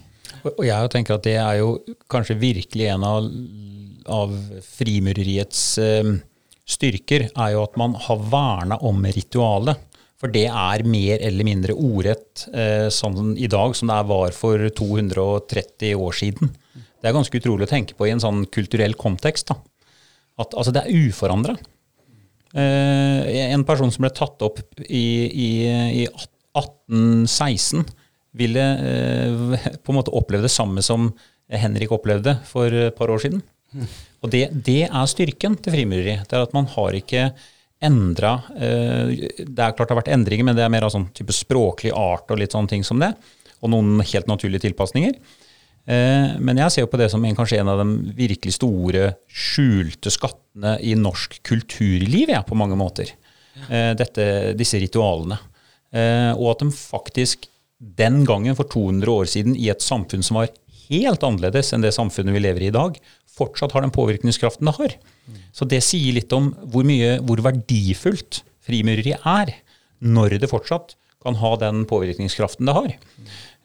Og 0.43 0.65
jeg 0.67 0.91
tenker 0.91 1.15
at 1.15 1.23
det 1.23 1.37
er 1.39 1.61
jo 1.61 1.77
kanskje 2.11 2.35
virkelig 2.43 2.91
en 2.91 3.07
av, 3.07 3.31
av 4.19 4.35
frimureriets 4.67 5.63
eh, 5.79 6.11
styrker, 6.67 7.29
er 7.31 7.55
jo 7.55 7.63
at 7.63 7.79
man 7.79 7.95
har 8.03 8.29
verna 8.35 8.81
om 8.83 8.99
ritualet. 8.99 9.79
For 10.19 10.33
det 10.33 10.49
er 10.49 10.83
mer 10.83 11.23
eller 11.23 11.47
mindre 11.47 11.75
ordrett 11.77 12.49
eh, 12.51 12.91
sånn 12.91 13.37
i 13.39 13.47
dag 13.47 13.79
som 13.79 13.95
det 13.95 14.03
var 14.11 14.35
for 14.35 14.67
230 14.75 15.95
år 15.95 16.23
siden. 16.25 16.57
Det 16.97 17.09
er 17.09 17.15
ganske 17.15 17.39
utrolig 17.39 17.67
å 17.67 17.71
tenke 17.71 17.95
på 17.97 18.07
i 18.07 18.13
en 18.13 18.21
sånn 18.23 18.45
kulturell 18.53 18.95
kontekst. 18.97 19.51
da. 19.51 19.59
At 20.41 20.53
altså, 20.57 20.73
det 20.75 20.85
er 20.85 21.07
uforandra. 21.07 21.57
Eh, 22.57 23.51
en 23.51 23.65
person 23.67 23.91
som 23.93 24.05
ble 24.05 24.11
tatt 24.15 24.41
opp 24.45 24.61
i, 24.87 25.27
i, 25.27 25.49
i 26.03 26.03
1816 26.07 27.83
ville 28.37 28.63
eh, 28.63 29.67
på 29.81 29.93
en 29.93 29.97
måte 29.99 30.13
oppleve 30.15 30.45
det 30.47 30.53
samme 30.53 30.83
som 30.85 31.11
Henrik 31.47 31.93
opplevde 31.95 32.37
for 32.47 32.71
et 32.71 32.95
par 32.97 33.11
år 33.13 33.21
siden. 33.23 33.43
Og 34.23 34.31
det, 34.33 34.47
det, 34.65 34.87
er 34.87 35.09
styrken 35.09 35.57
til 35.59 35.75
frimureri. 35.75 36.17
Det 36.23 36.35
er 36.35 36.45
at 36.45 36.55
man 36.55 36.67
har 36.71 36.95
ikke 36.97 37.29
endra 37.83 38.39
eh, 38.57 39.11
Det 39.37 39.61
er 39.61 39.75
klart 39.77 39.85
det 39.85 39.93
har 39.93 39.99
vært 39.99 40.13
endringer, 40.15 40.47
men 40.47 40.57
det 40.57 40.63
er 40.65 40.71
mer 40.73 40.87
av 40.87 40.93
sånn 40.93 41.09
type 41.17 41.35
språklig 41.35 41.93
art 41.93 42.31
og 42.33 42.39
litt 42.41 42.55
sånne 42.55 42.71
ting 42.71 42.85
som 42.87 43.01
det. 43.01 43.11
Og 43.61 43.71
noen 43.73 44.01
helt 44.01 44.29
naturlige 44.29 44.65
tilpasninger. 44.67 45.17
Eh, 45.87 46.35
men 46.43 46.59
jeg 46.59 46.73
ser 46.73 46.85
jo 46.85 46.91
på 46.91 46.99
det 46.99 47.09
som 47.13 47.23
en, 47.23 47.35
kanskje 47.37 47.61
en 47.61 47.71
av 47.71 47.81
de 47.81 48.13
virkelig 48.17 48.57
store, 48.57 49.13
skjulte 49.27 50.11
skattene 50.13 50.75
i 50.83 50.95
norsk 50.99 51.39
kulturliv, 51.47 52.33
ja, 52.33 52.43
på 52.43 52.57
mange 52.59 52.77
måter. 52.79 53.15
Ja. 53.57 53.95
dette, 53.97 54.53
disse 54.53 54.77
ritualene. 54.77 55.39
Eh, 55.95 56.31
og 56.35 56.51
at 56.51 56.63
de 56.63 56.71
faktisk 56.73 57.47
den 57.77 58.23
gangen, 58.27 58.55
for 58.57 58.69
200 58.69 59.13
år 59.13 59.29
siden, 59.29 59.55
i 59.57 59.69
et 59.71 59.83
samfunn 59.85 60.25
som 60.25 60.41
var 60.41 60.51
helt 60.87 61.23
annerledes 61.25 61.73
enn 61.73 61.83
det 61.83 61.93
samfunnet 61.95 62.35
vi 62.35 62.43
lever 62.43 62.65
i 62.65 62.69
i 62.71 62.75
dag, 62.75 62.97
fortsatt 63.37 63.73
har 63.75 63.85
den 63.85 63.93
påvirkningskraften 63.93 64.67
det 64.69 64.75
har. 64.79 64.95
Så 65.53 65.67
det 65.69 65.83
sier 65.85 66.15
litt 66.15 66.33
om 66.33 66.51
hvor, 66.71 66.85
mye, 66.87 67.17
hvor 67.25 67.41
verdifullt 67.45 68.41
frimureri 68.65 69.13
er, 69.17 69.53
når 69.99 70.37
det 70.41 70.49
fortsatt 70.51 70.95
kan 71.23 71.37
ha 71.41 71.51
den 71.61 71.83
påvirkningskraften 71.89 72.69
det 72.69 72.77
har. 72.77 72.95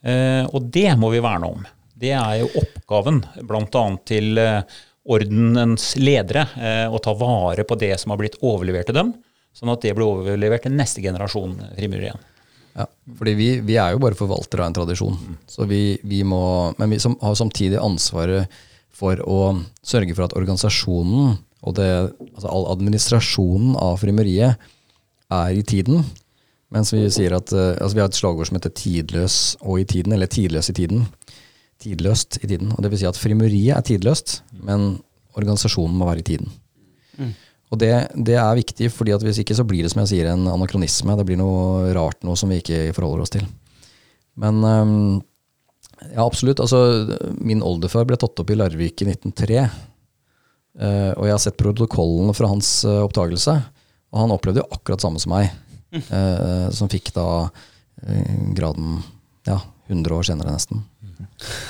Eh, 0.02 0.44
og 0.50 0.68
det 0.74 0.90
må 0.98 1.12
vi 1.14 1.22
verne 1.24 1.52
om. 1.56 1.64
Det 2.02 2.10
er 2.18 2.40
jo 2.40 2.48
oppgaven 2.58 3.20
bl.a. 3.46 3.84
til 4.08 4.40
eh, 4.42 4.80
ordenens 5.12 5.92
ledere 6.00 6.48
eh, 6.58 6.86
å 6.90 6.98
ta 7.02 7.14
vare 7.18 7.64
på 7.68 7.78
det 7.78 7.94
som 8.00 8.14
har 8.14 8.20
blitt 8.20 8.40
overlevert 8.42 8.90
til 8.90 8.98
dem, 8.98 9.14
sånn 9.54 9.70
at 9.70 9.84
det 9.84 9.94
blir 9.94 10.08
overlevert 10.08 10.66
til 10.66 10.74
neste 10.74 11.04
generasjon 11.04 11.54
frimurere 11.76 12.10
igjen. 12.10 12.28
Ja, 12.72 12.86
fordi 13.18 13.34
vi, 13.36 13.48
vi, 13.60 13.76
er 13.76 13.92
jo 13.92 14.00
bare 14.00 14.16
forvaltere 14.16 14.64
av 14.64 14.70
en 14.70 14.76
tradisjon. 14.78 15.16
Så 15.50 15.66
vi, 15.68 15.98
vi 16.08 16.22
må, 16.24 16.72
men 16.78 16.94
vi 16.94 17.00
som 17.02 17.18
har 17.20 17.36
samtidig 17.36 17.76
ansvaret 17.78 18.62
for 18.96 19.20
å 19.28 19.40
sørge 19.84 20.16
for 20.16 20.24
at 20.24 20.36
organisasjonen 20.38 21.36
og 21.62 21.76
det, 21.76 21.90
altså 22.32 22.48
all 22.50 22.66
administrasjonen 22.72 23.76
av 23.78 24.00
frimeriet 24.02 24.70
er 25.32 25.54
i 25.54 25.62
tiden. 25.62 26.02
Mens 26.72 26.90
vi 26.94 27.04
sier 27.12 27.36
at 27.36 27.52
uh, 27.54 27.76
altså 27.76 27.94
vi 27.94 28.02
har 28.02 28.08
et 28.10 28.18
slagord 28.18 28.48
som 28.48 28.56
heter 28.56 28.72
'tidløs 28.72 29.36
og 29.60 29.82
i 29.82 29.86
tiden', 29.86 30.14
eller 30.16 30.26
'tidløs 30.26 30.72
i 30.72 30.76
tiden'. 30.80 31.04
Tidløst 31.82 32.38
i 32.42 32.48
tiden. 32.48 32.72
Og 32.74 32.84
det 32.84 32.92
vil 32.92 33.02
si 33.02 33.08
at 33.08 33.18
frimuriet 33.18 33.76
er 33.76 33.86
tidløst, 33.86 34.40
men 34.62 34.94
organisasjonen 35.38 35.96
må 35.98 36.06
være 36.08 36.22
i 36.22 36.28
tiden. 36.32 36.52
Mm. 37.18 37.32
Og 37.72 37.80
det, 37.80 37.90
det, 38.28 38.36
er 38.36 38.58
viktig, 38.58 38.90
fordi 38.92 39.14
at 39.16 39.22
hvis 39.24 39.40
ikke 39.40 39.56
så 39.56 39.64
blir 39.64 39.84
det 39.84 39.92
som 39.94 40.02
jeg 40.02 40.10
sier 40.10 40.28
en 40.28 40.44
anakronisme. 40.52 41.16
Det 41.16 41.24
blir 41.28 41.40
noe 41.40 41.92
rart 41.96 42.20
noe 42.26 42.36
som 42.36 42.52
vi 42.52 42.60
ikke 42.60 42.90
forholder 42.92 43.24
oss 43.24 43.32
til. 43.32 43.46
Men 44.40 44.60
um, 44.60 45.22
ja, 46.10 46.20
absolutt. 46.26 46.60
Altså, 46.60 47.16
min 47.40 47.64
oldefar 47.64 48.04
ble 48.08 48.18
tatt 48.20 48.44
opp 48.44 48.52
i 48.52 48.58
Larvik 48.58 49.04
i 49.04 49.08
1903. 49.08 49.64
Uh, 50.72 50.84
eh, 50.84 51.10
og 51.16 51.26
jeg 51.28 51.36
har 51.36 51.42
sett 51.46 51.60
protokollene 51.60 52.36
fra 52.36 52.52
hans 52.52 52.74
uh, 52.88 53.00
oppdagelse, 53.06 53.56
og 54.12 54.20
han 54.20 54.36
opplevde 54.36 54.60
jo 54.60 54.70
akkurat 54.76 55.04
samme 55.04 55.22
som 55.22 55.32
meg. 55.32 55.48
Uh, 55.92 56.68
som 56.76 56.92
fikk 56.92 57.12
da 57.16 57.26
graden 58.56 58.96
ja, 59.46 59.58
100 59.90 60.14
år 60.14 60.26
senere, 60.26 60.54
nesten. 60.54 60.84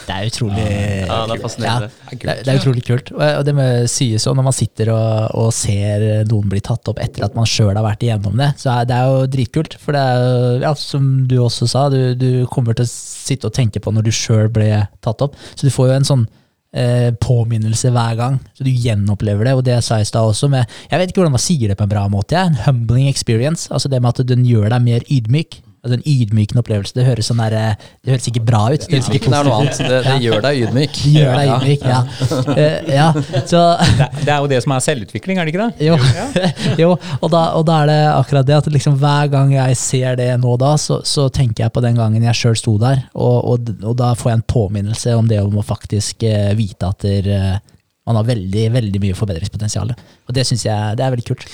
Det 0.06 0.12
er 0.14 0.28
utrolig 0.28 0.62
Ja, 0.62 1.22
det 1.28 1.36
er. 1.36 1.42
Ja, 1.62 1.74
det, 1.80 2.18
er, 2.18 2.42
det, 2.42 2.52
er 2.52 2.60
utrolig 2.60 2.82
kult. 2.86 3.12
Og 3.14 3.44
det 3.46 3.54
må 3.56 3.66
sies 3.90 4.24
sånn, 4.24 4.36
når 4.38 4.46
man 4.48 4.56
sitter 4.56 4.92
og, 4.94 5.38
og, 5.38 5.48
ser 5.56 6.04
noen 6.28 6.50
bli 6.52 6.60
tatt 6.64 6.88
opp 6.92 7.00
etter 7.02 7.26
at 7.26 7.36
man 7.38 7.48
sjøl 7.48 7.72
har 7.72 7.84
vært 7.84 8.04
igjennom 8.06 8.36
det, 8.38 8.52
så 8.60 8.76
er 8.76 8.90
det 8.90 8.98
er 8.98 9.08
jo 9.10 9.24
dritkult. 9.32 9.78
For 9.80 9.96
det 9.96 10.02
er 10.02 10.66
ja, 10.66 10.74
som 10.78 11.08
du 11.30 11.38
også 11.42 11.68
sa, 11.70 11.86
du, 11.92 12.12
du, 12.18 12.28
kommer 12.52 12.76
til 12.76 12.86
å 12.86 12.92
sitte 12.92 13.48
og 13.48 13.56
tenke 13.56 13.82
på 13.82 13.94
når 13.94 14.08
du 14.08 14.14
sjøl 14.14 14.52
ble 14.52 14.70
tatt 15.04 15.24
opp. 15.24 15.38
Så 15.54 15.68
du 15.68 15.74
får 15.74 15.90
jo 15.90 15.98
en 15.98 16.08
sånn 16.12 16.28
eh, 16.76 17.10
påminnelse 17.22 17.92
hver 17.94 18.16
gang, 18.18 18.38
så 18.56 18.66
du 18.66 18.72
gjenopplever 18.72 19.48
det. 19.48 19.56
Og 19.58 19.66
det 19.66 19.80
sa 19.84 20.00
jeg 20.00 20.08
i 20.08 20.12
stad 20.12 20.34
også, 20.34 20.50
med 20.52 20.64
Jeg 20.90 21.00
vet 21.00 21.12
ikke 21.12 21.22
hvordan 21.22 21.38
man 21.38 21.46
sier 21.48 21.72
det 21.72 21.78
på 21.80 21.88
en 21.88 21.94
bra 21.94 22.06
måte. 22.12 22.36
Ja. 22.38 22.48
En 22.50 22.62
humbling 22.66 23.10
experience. 23.10 23.70
Altså 23.72 23.92
det 23.92 24.02
med 24.02 24.14
at 24.14 24.26
den 24.28 24.46
gjør 24.48 24.72
deg 24.74 24.88
mer 24.88 25.06
ydmyk. 25.08 25.62
Altså 25.82 25.96
en 25.98 26.04
ydmykende 26.06 26.62
opplevelse. 26.62 26.94
Det 26.94 27.04
høres, 27.08 27.26
sånn 27.26 27.40
der, 27.42 27.54
eh, 27.58 27.86
det 28.06 28.12
høres 28.12 28.28
ikke 28.30 28.42
bra 28.46 28.60
ut. 28.70 28.84
Det, 28.86 29.00
ikke 29.16 29.32
er 29.32 29.48
noe 29.48 29.56
annet. 29.56 29.80
Det, 29.82 29.96
det 30.06 30.18
gjør 30.22 30.44
deg 30.44 30.60
ydmyk. 30.62 30.98
Det 31.00 31.14
gjør 31.16 31.32
deg 31.40 31.50
ydmyk, 31.56 31.86
ja. 31.90 31.96
Uh, 32.30 32.92
ja. 33.00 33.06
Så, 33.50 33.62
det, 33.98 34.06
det, 34.20 34.28
er 34.28 34.36
jo 34.36 34.50
det 34.52 34.60
som 34.62 34.76
er 34.76 34.84
selvutvikling, 34.86 35.40
er 35.42 35.48
det 35.48 35.54
ikke 35.56 35.66
det? 35.66 35.88
Jo, 35.88 35.96
jo 36.84 36.90
og, 36.92 37.26
da, 37.34 37.42
og, 37.58 37.66
da, 37.66 37.80
er 37.82 37.90
det 37.90 37.98
akkurat 38.12 38.46
det 38.46 38.58
at 38.60 38.70
liksom 38.70 38.94
hver 39.02 39.32
gang 39.34 39.50
jeg 39.56 39.80
ser 39.80 40.22
det 40.22 40.30
nå 40.38 40.54
da, 40.62 40.76
så, 40.78 41.00
så 41.02 41.26
tenker 41.34 41.66
jeg 41.66 41.74
på 41.74 41.82
den 41.82 41.98
gangen 41.98 42.30
jeg 42.30 42.38
sjøl 42.38 42.58
sto 42.62 42.76
der, 42.78 43.02
og, 43.18 43.36
og, 43.42 43.72
og, 43.82 43.96
da 43.98 44.14
får 44.18 44.30
jeg 44.30 44.38
en 44.38 44.48
påminnelse 44.54 45.18
om 45.18 45.26
det 45.30 45.42
om 45.42 45.58
å 45.58 45.66
faktisk 45.66 46.22
uh, 46.30 46.52
vite 46.58 46.94
at 46.94 47.08
der, 47.08 47.32
uh, 47.58 47.72
man 48.06 48.18
har 48.20 48.30
veldig, 48.30 48.68
veldig 48.74 49.02
mye 49.02 49.18
forbedringspotensial. 49.18 49.90
Og 50.26 50.34
det 50.34 50.46
syns 50.46 50.64
jeg 50.66 50.98
det 50.98 51.04
er 51.06 51.14
veldig 51.14 51.26
kult. 51.26 51.50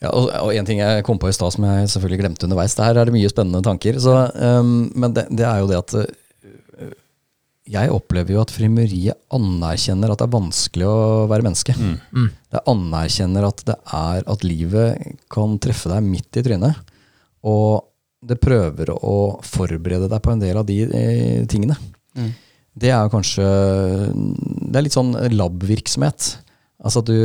Ja, 0.00 0.10
og, 0.16 0.30
og, 0.32 0.50
en 0.56 0.64
ting 0.68 0.80
jeg 0.80 1.04
kom 1.04 1.18
på 1.20 1.28
i 1.28 1.36
stad 1.36 1.52
som 1.52 1.66
jeg 1.68 1.90
selvfølgelig 1.92 2.22
glemte 2.22 2.46
underveis. 2.48 2.76
Der 2.78 2.96
er 2.96 3.08
det 3.08 3.12
mye 3.12 3.28
spennende 3.28 3.60
tanker. 3.64 3.98
Så, 4.00 4.14
um, 4.32 4.88
men 4.96 5.16
det, 5.16 5.26
det, 5.28 5.44
er 5.44 5.60
jo 5.60 5.68
det 5.68 5.80
at 5.80 5.96
uh, 6.00 6.94
jeg 7.70 7.92
opplever 7.92 8.34
jo 8.34 8.40
at 8.42 8.54
frimeriet 8.54 9.18
anerkjenner 9.36 10.10
at 10.10 10.22
det 10.22 10.26
er 10.26 10.32
vanskelig 10.32 10.88
å 10.88 10.96
være 11.30 11.46
menneske. 11.46 11.76
Mm. 11.76 11.92
Mm. 12.16 12.30
Det 12.56 12.64
anerkjenner 12.72 13.46
at 13.50 13.62
det 13.68 13.76
er 14.00 14.26
at 14.34 14.46
livet 14.46 15.12
kan 15.32 15.58
treffe 15.62 15.92
deg 15.92 16.08
midt 16.08 16.40
i 16.40 16.44
trynet. 16.48 16.80
Og 17.46 17.84
det 18.20 18.40
prøver 18.40 18.92
å 18.96 19.16
forberede 19.46 20.08
deg 20.10 20.24
på 20.24 20.32
en 20.32 20.42
del 20.42 20.58
av 20.60 20.66
de 20.68 20.80
eh, 20.88 21.44
tingene. 21.48 21.76
Mm. 22.16 22.32
Det 22.80 22.90
er 22.94 23.10
kanskje 23.12 23.44
Det 24.14 24.78
er 24.78 24.84
litt 24.84 24.96
sånn 24.96 25.14
lab-virksomhet. 25.34 26.34
Altså 26.80 27.02
at 27.02 27.08
du 27.08 27.20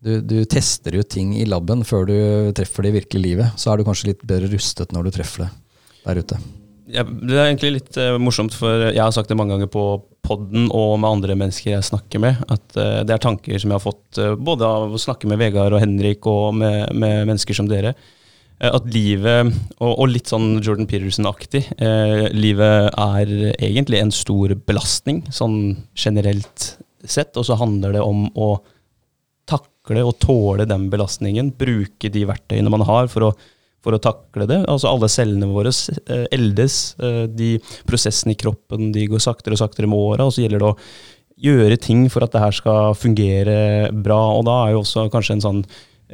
du, 0.00 0.20
du, 0.24 0.38
tester 0.48 0.96
ut 0.96 1.08
ting 1.12 1.34
i 1.36 1.46
laben 1.48 1.84
før 1.84 2.06
du 2.08 2.16
treffer 2.56 2.86
det 2.86 2.92
i 2.92 2.98
virkelig 3.00 3.24
livet. 3.24 3.60
Så 3.60 3.70
er 3.70 3.80
du 3.80 3.86
kanskje 3.88 4.12
litt 4.12 4.24
bedre 4.26 4.48
rustet 4.54 4.94
når 4.96 5.08
du 5.08 5.14
treffer 5.18 5.44
det 5.44 5.50
der 6.06 6.22
ute. 6.22 6.38
Ja, 6.90 7.04
det 7.04 7.36
er 7.36 7.50
egentlig 7.50 7.74
litt 7.76 7.98
uh, 8.00 8.16
morsomt, 8.18 8.54
for 8.56 8.88
jeg 8.88 8.98
har 8.98 9.12
sagt 9.14 9.30
det 9.30 9.36
mange 9.38 9.54
ganger 9.54 9.70
på 9.70 9.84
podden 10.26 10.66
og 10.74 10.96
med 11.00 11.10
andre 11.10 11.36
mennesker 11.38 11.74
jeg 11.76 11.86
snakker 11.86 12.22
med, 12.22 12.40
at 12.50 12.64
uh, 12.78 13.02
det 13.06 13.14
er 13.14 13.22
tanker 13.22 13.60
som 13.60 13.70
jeg 13.70 13.78
har 13.78 13.84
fått 13.84 14.18
uh, 14.18 14.32
både 14.34 14.66
av 14.66 14.96
å 14.96 15.00
snakke 15.00 15.30
med 15.30 15.38
Vegard 15.38 15.76
og 15.76 15.82
Henrik 15.82 16.26
og 16.30 16.56
med, 16.58 16.90
med 16.90 17.28
mennesker 17.30 17.56
som 17.56 17.70
dere. 17.70 17.94
At 18.60 18.84
livet, 18.92 19.54
og, 19.78 19.92
og 19.94 20.10
litt 20.10 20.28
sånn 20.28 20.58
Jordan 20.60 20.84
Peterson-aktig, 20.84 21.62
livet 22.36 22.90
er 22.92 23.30
egentlig 23.54 24.02
en 24.02 24.12
stor 24.12 24.52
belastning, 24.68 25.22
sånn 25.32 25.78
generelt 25.96 26.66
sett. 27.00 27.32
Og 27.40 27.46
så 27.48 27.56
handler 27.56 27.96
det 27.96 28.02
om 28.04 28.26
å 28.36 28.50
takle 29.90 30.04
og 30.06 30.18
tåle 30.20 30.66
den 30.66 30.88
belastningen. 30.90 31.52
Bruke 31.58 32.10
de 32.10 32.26
verktøyene 32.26 32.70
man 32.70 32.86
har 32.86 33.08
for 33.08 33.30
å, 33.30 33.32
for 33.82 33.94
å 33.94 34.00
takle 34.00 34.46
det. 34.46 34.64
Altså 34.68 34.88
Alle 34.90 35.08
cellene 35.08 35.50
våre 35.50 35.70
eh, 35.70 36.26
eldes. 36.32 36.96
Eh, 36.98 37.26
de 37.28 37.58
prosessene 37.86 38.34
i 38.34 38.38
kroppen 38.38 38.92
de 38.92 39.06
går 39.06 39.20
saktere 39.20 39.54
og 39.54 39.60
saktere 39.60 39.86
med 39.88 39.98
åra. 39.98 40.26
Og 40.26 40.32
så 40.32 40.42
gjelder 40.44 40.60
det 40.60 40.70
å 40.70 40.78
gjøre 41.40 41.76
ting 41.80 42.08
for 42.10 42.22
at 42.22 42.32
det 42.32 42.40
her 42.42 42.52
skal 42.52 42.94
fungere 42.94 43.90
bra. 43.92 44.36
Og 44.36 44.44
da 44.46 44.64
er 44.66 44.74
jo 44.74 44.82
også 44.84 45.08
kanskje 45.10 45.38
en 45.38 45.46
sånn 45.46 45.62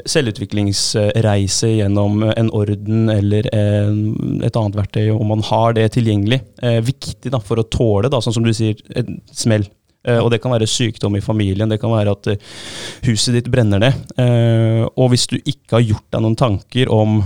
selvutviklingsreise 0.05 1.71
gjennom 1.79 2.21
en 2.29 2.51
orden 2.53 3.09
eller 3.09 3.47
en, 3.57 4.43
et 4.45 4.53
annet 4.53 4.77
verktøy, 4.77 5.07
om 5.15 5.31
man 5.33 5.41
har 5.49 5.73
det 5.79 5.87
tilgjengelig, 5.95 6.43
eh, 6.61 6.83
viktig 6.85 7.33
da, 7.33 7.41
for 7.41 7.63
å 7.63 7.65
tåle, 7.65 8.11
da, 8.13 8.21
sånn 8.21 8.37
som 8.37 8.45
du 8.45 8.53
sier, 8.53 8.77
en 8.93 9.23
smell. 9.33 9.65
Uh, 10.07 10.21
og 10.23 10.31
det 10.31 10.39
kan 10.43 10.55
være 10.55 10.69
sykdom 10.71 11.17
i 11.19 11.25
familien, 11.25 11.71
det 11.71 11.81
kan 11.83 11.91
være 11.91 12.15
at 12.15 12.29
uh, 12.31 12.51
huset 13.09 13.35
ditt 13.35 13.51
brenner 13.51 13.83
ned. 13.83 13.97
Uh, 14.15 14.87
og 14.95 15.11
hvis 15.13 15.27
du 15.31 15.37
ikke 15.41 15.79
har 15.79 15.87
gjort 15.87 16.07
deg 16.15 16.23
noen 16.23 16.39
tanker 16.39 16.93
om 16.93 17.19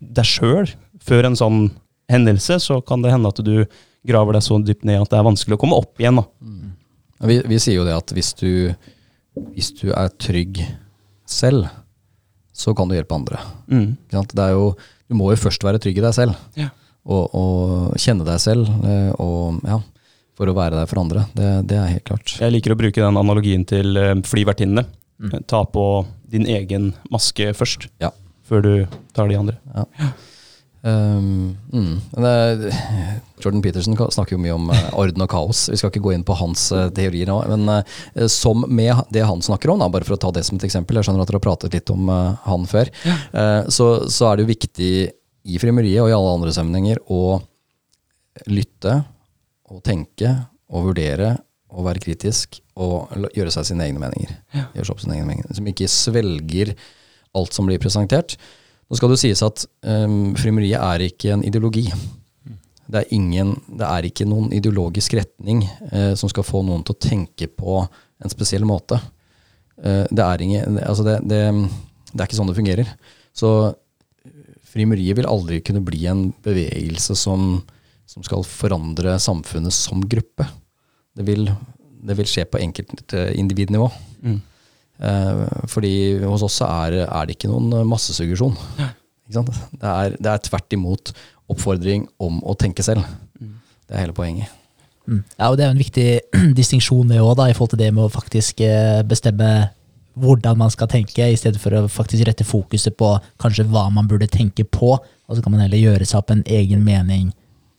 deg 0.00 0.26
sjøl 0.26 0.72
før 1.04 1.28
en 1.28 1.38
sånn 1.38 1.60
hendelse, 2.10 2.58
så 2.62 2.80
kan 2.84 3.04
det 3.04 3.12
hende 3.14 3.30
at 3.30 3.38
du 3.46 3.54
graver 4.06 4.36
deg 4.36 4.44
så 4.44 4.58
dypt 4.64 4.86
ned 4.88 5.02
at 5.02 5.12
det 5.12 5.18
er 5.20 5.26
vanskelig 5.26 5.56
å 5.56 5.60
komme 5.60 5.78
opp 5.78 6.00
igjen. 6.00 6.18
Mm. 6.40 6.72
Vi, 7.28 7.36
vi, 7.46 7.60
sier 7.60 7.78
jo 7.78 7.86
det 7.86 7.94
at 7.94 8.12
hvis 8.16 8.32
du, 8.40 8.50
hvis 9.52 9.70
du, 9.76 9.90
er 9.92 10.10
trygg 10.20 10.62
selv, 11.28 11.68
så 12.56 12.74
kan 12.76 12.88
du 12.88 12.96
hjelpe 12.96 13.16
andre. 13.16 13.40
Mm. 13.70 13.94
Jo, 14.12 14.72
du 15.08 15.16
må 15.18 15.30
jo 15.32 15.40
først 15.40 15.64
være 15.66 15.80
trygg 15.82 16.00
i 16.00 16.04
deg 16.04 16.16
selv. 16.16 16.36
Ja. 16.58 16.70
Og, 17.04 17.36
og, 17.36 17.98
kjenne 18.00 18.26
deg 18.26 18.40
selv. 18.42 18.68
og 19.20 19.60
ja, 19.68 19.78
for 20.40 20.48
å 20.48 20.56
være 20.56 20.78
der 20.78 20.88
for 20.88 21.02
andre. 21.02 21.26
Det, 21.36 21.50
det, 21.68 21.76
er 21.76 21.94
helt 21.98 22.08
klart. 22.08 22.34
Jeg 22.40 22.54
liker 22.54 22.72
å 22.72 22.80
bruke 22.80 23.04
den 23.04 23.20
analogien 23.20 23.66
til 23.68 23.92
uh, 24.00 24.14
flyvertinnene. 24.24 24.86
Mm. 25.20 25.36
Ta 25.50 25.66
på 25.68 25.84
din 26.32 26.48
egen 26.48 26.94
maske 27.12 27.50
først, 27.56 27.90
ja. 28.00 28.14
før 28.48 28.64
du 28.64 28.74
tar 29.16 29.28
de 29.28 29.36
andre. 29.36 29.58
Ja. 29.74 30.12
Um, 30.80 31.58
mm. 31.74 31.96
det, 32.24 32.70
Jordan 33.44 33.60
Peterson 33.60 33.98
snakker 34.00 34.38
jo 34.38 34.40
mye 34.40 34.54
om 34.56 34.72
uh, 34.72 34.86
orden 35.02 35.26
og 35.26 35.28
kaos. 35.28 35.66
Vi 35.68 35.76
skal 35.76 35.92
ikke 35.92 36.06
gå 36.06 36.14
inn 36.16 36.24
på 36.24 36.38
hans 36.40 36.70
uh, 36.72 36.86
teorier 36.96 37.28
nå. 37.28 37.36
Men 37.52 37.84
som 38.32 38.64
med 38.64 39.04
det 39.12 39.26
han 39.28 39.44
snakker 39.44 39.74
om, 39.74 39.84
da, 39.84 39.92
bare 39.92 40.08
for 40.08 40.16
å 40.16 40.22
ta 40.24 40.32
det 40.38 40.46
som 40.48 40.56
et 40.56 40.64
eksempel, 40.70 40.96
jeg 40.96 41.10
skjønner 41.10 41.26
at 41.26 41.28
dere 41.28 41.42
har 41.42 41.48
pratet 41.50 41.76
litt 41.76 41.92
om 41.92 42.08
han 42.46 42.68
før, 42.70 42.88
ja. 43.04 43.20
så, 43.68 43.92
så, 44.08 44.30
er 44.30 44.38
det 44.38 44.46
jo 44.46 44.54
viktig 44.54 44.92
i 45.50 45.60
frimeriet 45.60 46.00
og 46.00 46.08
i 46.08 46.16
alle 46.16 46.36
andre 46.38 46.52
sammenhenger 46.56 47.00
å 47.12 47.40
lytte 48.48 49.02
å 49.70 49.80
tenke 49.84 50.34
og 50.70 50.90
vurdere 50.90 51.34
og 51.70 51.86
være 51.86 52.02
kritisk 52.02 52.58
og 52.80 53.12
gjøre 53.36 53.52
seg 53.54 53.68
sine 53.68 53.86
egne 53.86 54.02
meninger. 54.02 54.32
Ja. 54.56 54.66
Gjøre 54.74 54.88
seg 54.88 54.94
opp 54.94 55.04
sine 55.04 55.16
egne 55.18 55.28
meninger. 55.28 55.54
Som 55.54 55.68
ikke 55.70 55.90
svelger 55.90 56.72
alt 57.36 57.54
som 57.54 57.68
blir 57.68 57.80
presentert. 57.82 58.34
Nå 58.90 58.98
skal 58.98 59.12
det 59.12 59.20
sies 59.22 59.42
at 59.46 59.64
um, 59.86 60.32
frimeriet 60.38 60.82
er 60.82 61.04
ikke 61.06 61.36
en 61.36 61.44
ideologi. 61.46 61.86
Det 62.90 63.04
er, 63.04 63.12
ingen, 63.14 63.52
det 63.78 63.86
er 63.86 64.08
ikke 64.08 64.26
noen 64.26 64.50
ideologisk 64.56 65.14
retning 65.20 65.62
uh, 65.92 66.16
som 66.18 66.30
skal 66.32 66.46
få 66.46 66.64
noen 66.66 66.82
til 66.86 66.96
å 66.96 67.02
tenke 67.04 67.46
på 67.46 67.84
en 67.84 68.32
spesiell 68.32 68.66
måte. 68.66 68.98
Uh, 69.78 70.08
det, 70.10 70.24
er 70.24 70.42
ingen, 70.42 70.80
altså 70.82 71.06
det, 71.06 71.20
det, 71.30 71.44
det, 72.10 72.18
er 72.18 72.26
ikke 72.26 72.40
sånn 72.40 72.50
det 72.50 72.58
fungerer. 72.58 72.90
Så 73.30 73.52
frimeriet 74.70 75.20
vil 75.20 75.30
aldri 75.30 75.60
kunne 75.62 75.84
bli 75.86 76.02
en 76.10 76.26
bevegelse 76.42 77.14
som 77.18 77.60
som 78.10 78.24
skal 78.26 78.42
forandre 78.46 79.14
samfunnet 79.22 79.74
som 79.74 80.02
gruppe. 80.02 80.46
Det 81.14 81.26
vil, 81.26 81.46
det 82.02 82.16
vil 82.18 82.28
skje 82.28 82.46
på 82.50 82.60
enkeltindividnivå. 82.62 83.90
Mm. 84.26 84.38
Eh, 85.00 85.42
fordi 85.70 85.92
hos 86.24 86.44
oss 86.44 86.60
er, 86.66 87.02
er, 87.06 87.26
det 87.26 87.36
ikke 87.36 87.50
noen 87.52 87.86
massesuggesjon. 87.88 88.56
Ikke 89.30 89.44
det, 89.46 89.86
er, 89.86 90.16
det, 90.18 90.26
er, 90.26 90.42
tvert 90.42 90.74
imot 90.76 91.12
oppfordring 91.50 92.08
om 92.22 92.40
å 92.42 92.56
tenke 92.58 92.84
selv. 92.84 93.06
Mm. 93.38 93.58
Det 93.86 93.94
er 93.94 94.04
hele 94.04 94.16
poenget. 94.16 94.56
Mm. 95.06 95.22
Ja, 95.38 95.48
og 95.48 95.56
Det 95.56 95.64
er 95.64 95.70
jo 95.70 95.76
en 95.76 95.84
viktig 95.84 96.08
distinksjon 96.60 97.14
det 97.14 97.20
i 97.20 97.54
forhold 97.54 97.76
til 97.76 97.84
det 97.84 97.92
med 97.94 98.08
å 98.08 98.12
faktisk 98.12 98.64
eh, 98.66 99.02
bestemme 99.06 99.70
hvordan 100.20 100.58
man 100.58 100.72
skal 100.74 100.90
tenke, 100.90 101.22
i 101.22 101.38
stedet 101.38 101.60
for 101.62 101.72
å 101.78 101.86
faktisk 101.88 102.26
rette 102.26 102.44
fokuset 102.44 102.96
på 102.98 103.14
kanskje 103.40 103.64
hva 103.70 103.86
man 103.94 104.10
burde 104.10 104.26
tenke 104.28 104.66
på. 104.66 104.96
Og 104.98 105.36
så 105.36 105.44
kan 105.44 105.54
man 105.54 105.62
heller 105.62 105.78
gjøre 105.78 106.04
seg 106.04 106.18
opp 106.18 106.34
en 106.34 106.42
egen 106.50 106.82
mening 106.84 107.30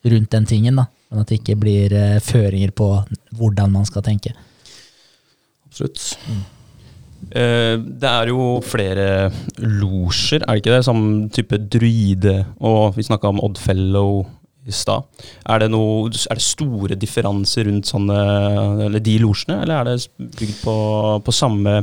rundt 0.04 0.32
den 0.32 0.48
tingen. 0.50 0.80
da, 0.82 0.88
Men 1.12 1.22
at 1.22 1.30
det 1.30 1.42
ikke 1.42 1.60
blir 1.60 1.94
eh, 1.94 2.20
føringer 2.24 2.72
på 2.72 2.90
hvordan 3.38 3.72
man 3.72 3.86
skal 3.86 4.06
tenke. 4.06 4.34
Absolutt. 5.68 6.18
Eh, 7.32 7.78
det 7.78 8.10
er 8.10 8.32
jo 8.32 8.60
flere 8.66 9.32
losjer, 9.62 10.44
er 10.44 10.58
det 10.58 10.64
ikke 10.64 10.76
det? 10.76 10.86
Som 10.88 11.04
type 11.34 11.60
druide, 11.72 12.42
og 12.60 12.98
vi 12.98 13.06
snakka 13.08 13.30
om 13.30 13.42
Oddfellow 13.46 14.24
i 14.68 14.74
stad. 14.76 15.08
Er, 15.50 15.62
det 15.64 15.70
er 15.72 16.38
det 16.38 16.46
store 16.46 16.98
differanser 17.00 17.66
rundt 17.70 17.90
sånne, 17.90 18.18
eller 18.88 19.04
de 19.04 19.16
losjene, 19.24 19.62
eller 19.64 19.80
er 19.80 19.90
det 19.90 20.32
bygd 20.38 20.60
på, 20.62 20.76
på 21.26 21.34
samme 21.34 21.82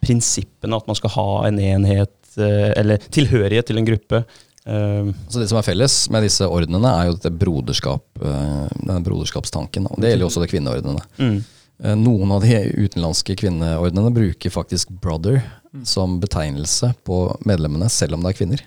prinsippene, 0.00 0.76
at 0.76 0.86
man 0.88 0.98
skal 0.98 1.14
ha 1.16 1.28
en 1.48 1.58
enhet, 1.62 2.14
eh, 2.38 2.70
eller 2.78 3.02
tilhørighet 3.10 3.70
til 3.70 3.80
en 3.80 3.88
gruppe? 3.88 4.22
Eh, 4.70 5.10
Så 5.28 5.40
Det 5.42 5.48
som 5.50 5.58
er 5.58 5.66
felles 5.66 5.94
med 6.14 6.22
disse 6.26 6.46
ordnene, 6.46 6.90
er 7.00 7.08
jo 7.10 7.16
dette 7.18 7.32
broderskap, 7.36 8.04
eh, 8.22 8.68
denne 8.86 9.02
broderskapstanken. 9.06 9.88
Og 9.90 9.98
det 10.00 10.12
gjelder 10.12 10.24
jo 10.26 10.30
også 10.30 10.44
det 10.44 10.52
kvinneordnene. 10.52 11.02
mm. 11.18 11.40
Eh, 11.82 11.94
Noen 11.96 12.30
av 12.32 12.42
de 12.44 12.58
utenlandske 12.76 13.34
kvinneordnene 13.40 14.10
bruker 14.12 14.50
faktisk 14.52 14.90
'brother' 15.00 15.42
som 15.82 16.18
betegnelse 16.20 16.94
på 17.06 17.38
medlemmene, 17.46 17.88
selv 17.88 18.14
om 18.14 18.22
det 18.22 18.30
er 18.34 18.44
kvinner. 18.44 18.60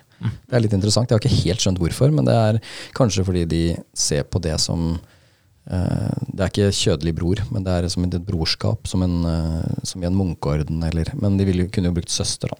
Det 0.48 0.52
er 0.56 0.60
litt 0.60 0.72
interessant. 0.72 1.08
Jeg 1.10 1.20
har 1.20 1.20
ikke 1.20 1.44
helt 1.44 1.60
skjønt 1.60 1.78
hvorfor, 1.78 2.10
men 2.12 2.24
det 2.24 2.34
er 2.34 2.60
kanskje 2.94 3.24
fordi 3.24 3.44
de 3.46 3.76
ser 3.94 4.24
på 4.24 4.40
det 4.40 4.58
som 4.60 4.98
eh, 5.70 6.10
Det 6.34 6.40
er 6.40 6.48
ikke 6.50 6.72
kjødelig 6.76 7.14
bror, 7.14 7.36
men 7.52 7.62
det 7.64 7.72
er 7.84 7.88
som 7.88 8.04
et 8.04 8.10
brorskap, 8.26 8.86
som, 8.86 9.02
en, 9.02 9.24
eh, 9.24 9.74
som 9.84 10.02
i 10.02 10.06
en 10.06 10.14
munkeorden. 10.14 10.82
Eller, 10.84 11.06
men 11.14 11.36
de 11.38 11.44
ville 11.44 11.62
jo- 11.64 11.70
kunne 11.70 11.86
jo 11.86 11.92
brukt 11.92 12.10
søster, 12.10 12.48
da. 12.48 12.56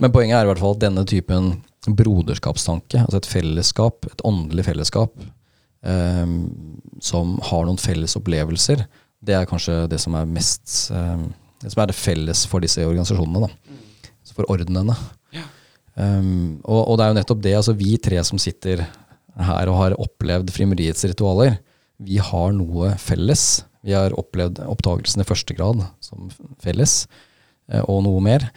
Men 0.00 0.10
poenget 0.10 0.34
er 0.40 0.44
i 0.48 0.52
hvert 0.52 0.58
fall 0.58 0.72
at 0.74 0.80
denne 0.80 1.04
typen 1.04 1.62
broderskapstanke, 1.88 3.04
altså 3.06 3.20
et 3.20 3.28
fellesskap, 3.30 4.08
et 4.10 4.24
åndelig 4.26 4.66
fellesskap, 4.66 5.14
eh, 5.86 6.34
som 7.00 7.38
har 7.50 7.68
noen 7.68 7.80
felles 7.80 8.16
opplevelser, 8.20 8.84
det 9.20 9.36
er 9.36 9.48
kanskje 9.48 9.84
det 9.92 10.00
som 10.00 10.16
er 10.16 10.28
mest 10.28 10.90
eh, 10.96 11.24
Det 11.60 11.68
som 11.74 11.82
er 11.82 11.90
det 11.90 11.96
felles 11.98 12.46
for 12.48 12.64
disse 12.64 12.80
organisasjonene, 12.80 13.44
da. 13.44 13.78
For 14.32 14.46
ordenene. 14.48 14.94
Um, 15.92 16.62
og, 16.64 16.86
og 16.86 16.94
det 16.96 17.04
er 17.04 17.10
jo 17.10 17.16
nettopp 17.18 17.40
det, 17.44 17.52
altså 17.58 17.74
vi 17.76 17.98
tre 18.00 18.22
som 18.24 18.38
sitter 18.40 18.86
her 19.36 19.68
og 19.68 19.76
har 19.76 19.96
opplevd 20.00 20.52
frimeriets 20.54 21.04
ritualer, 21.10 21.58
vi 22.00 22.16
har 22.16 22.54
noe 22.56 22.94
felles. 23.00 23.66
Vi 23.84 23.92
har 23.96 24.14
opplevd 24.16 24.62
oppdagelsen 24.64 25.20
i 25.20 25.28
første 25.28 25.56
grad 25.56 25.82
som 26.04 26.30
felles, 26.62 27.04
eh, 27.72 27.82
og 27.84 28.04
noe 28.06 28.20
mer. 28.24 28.48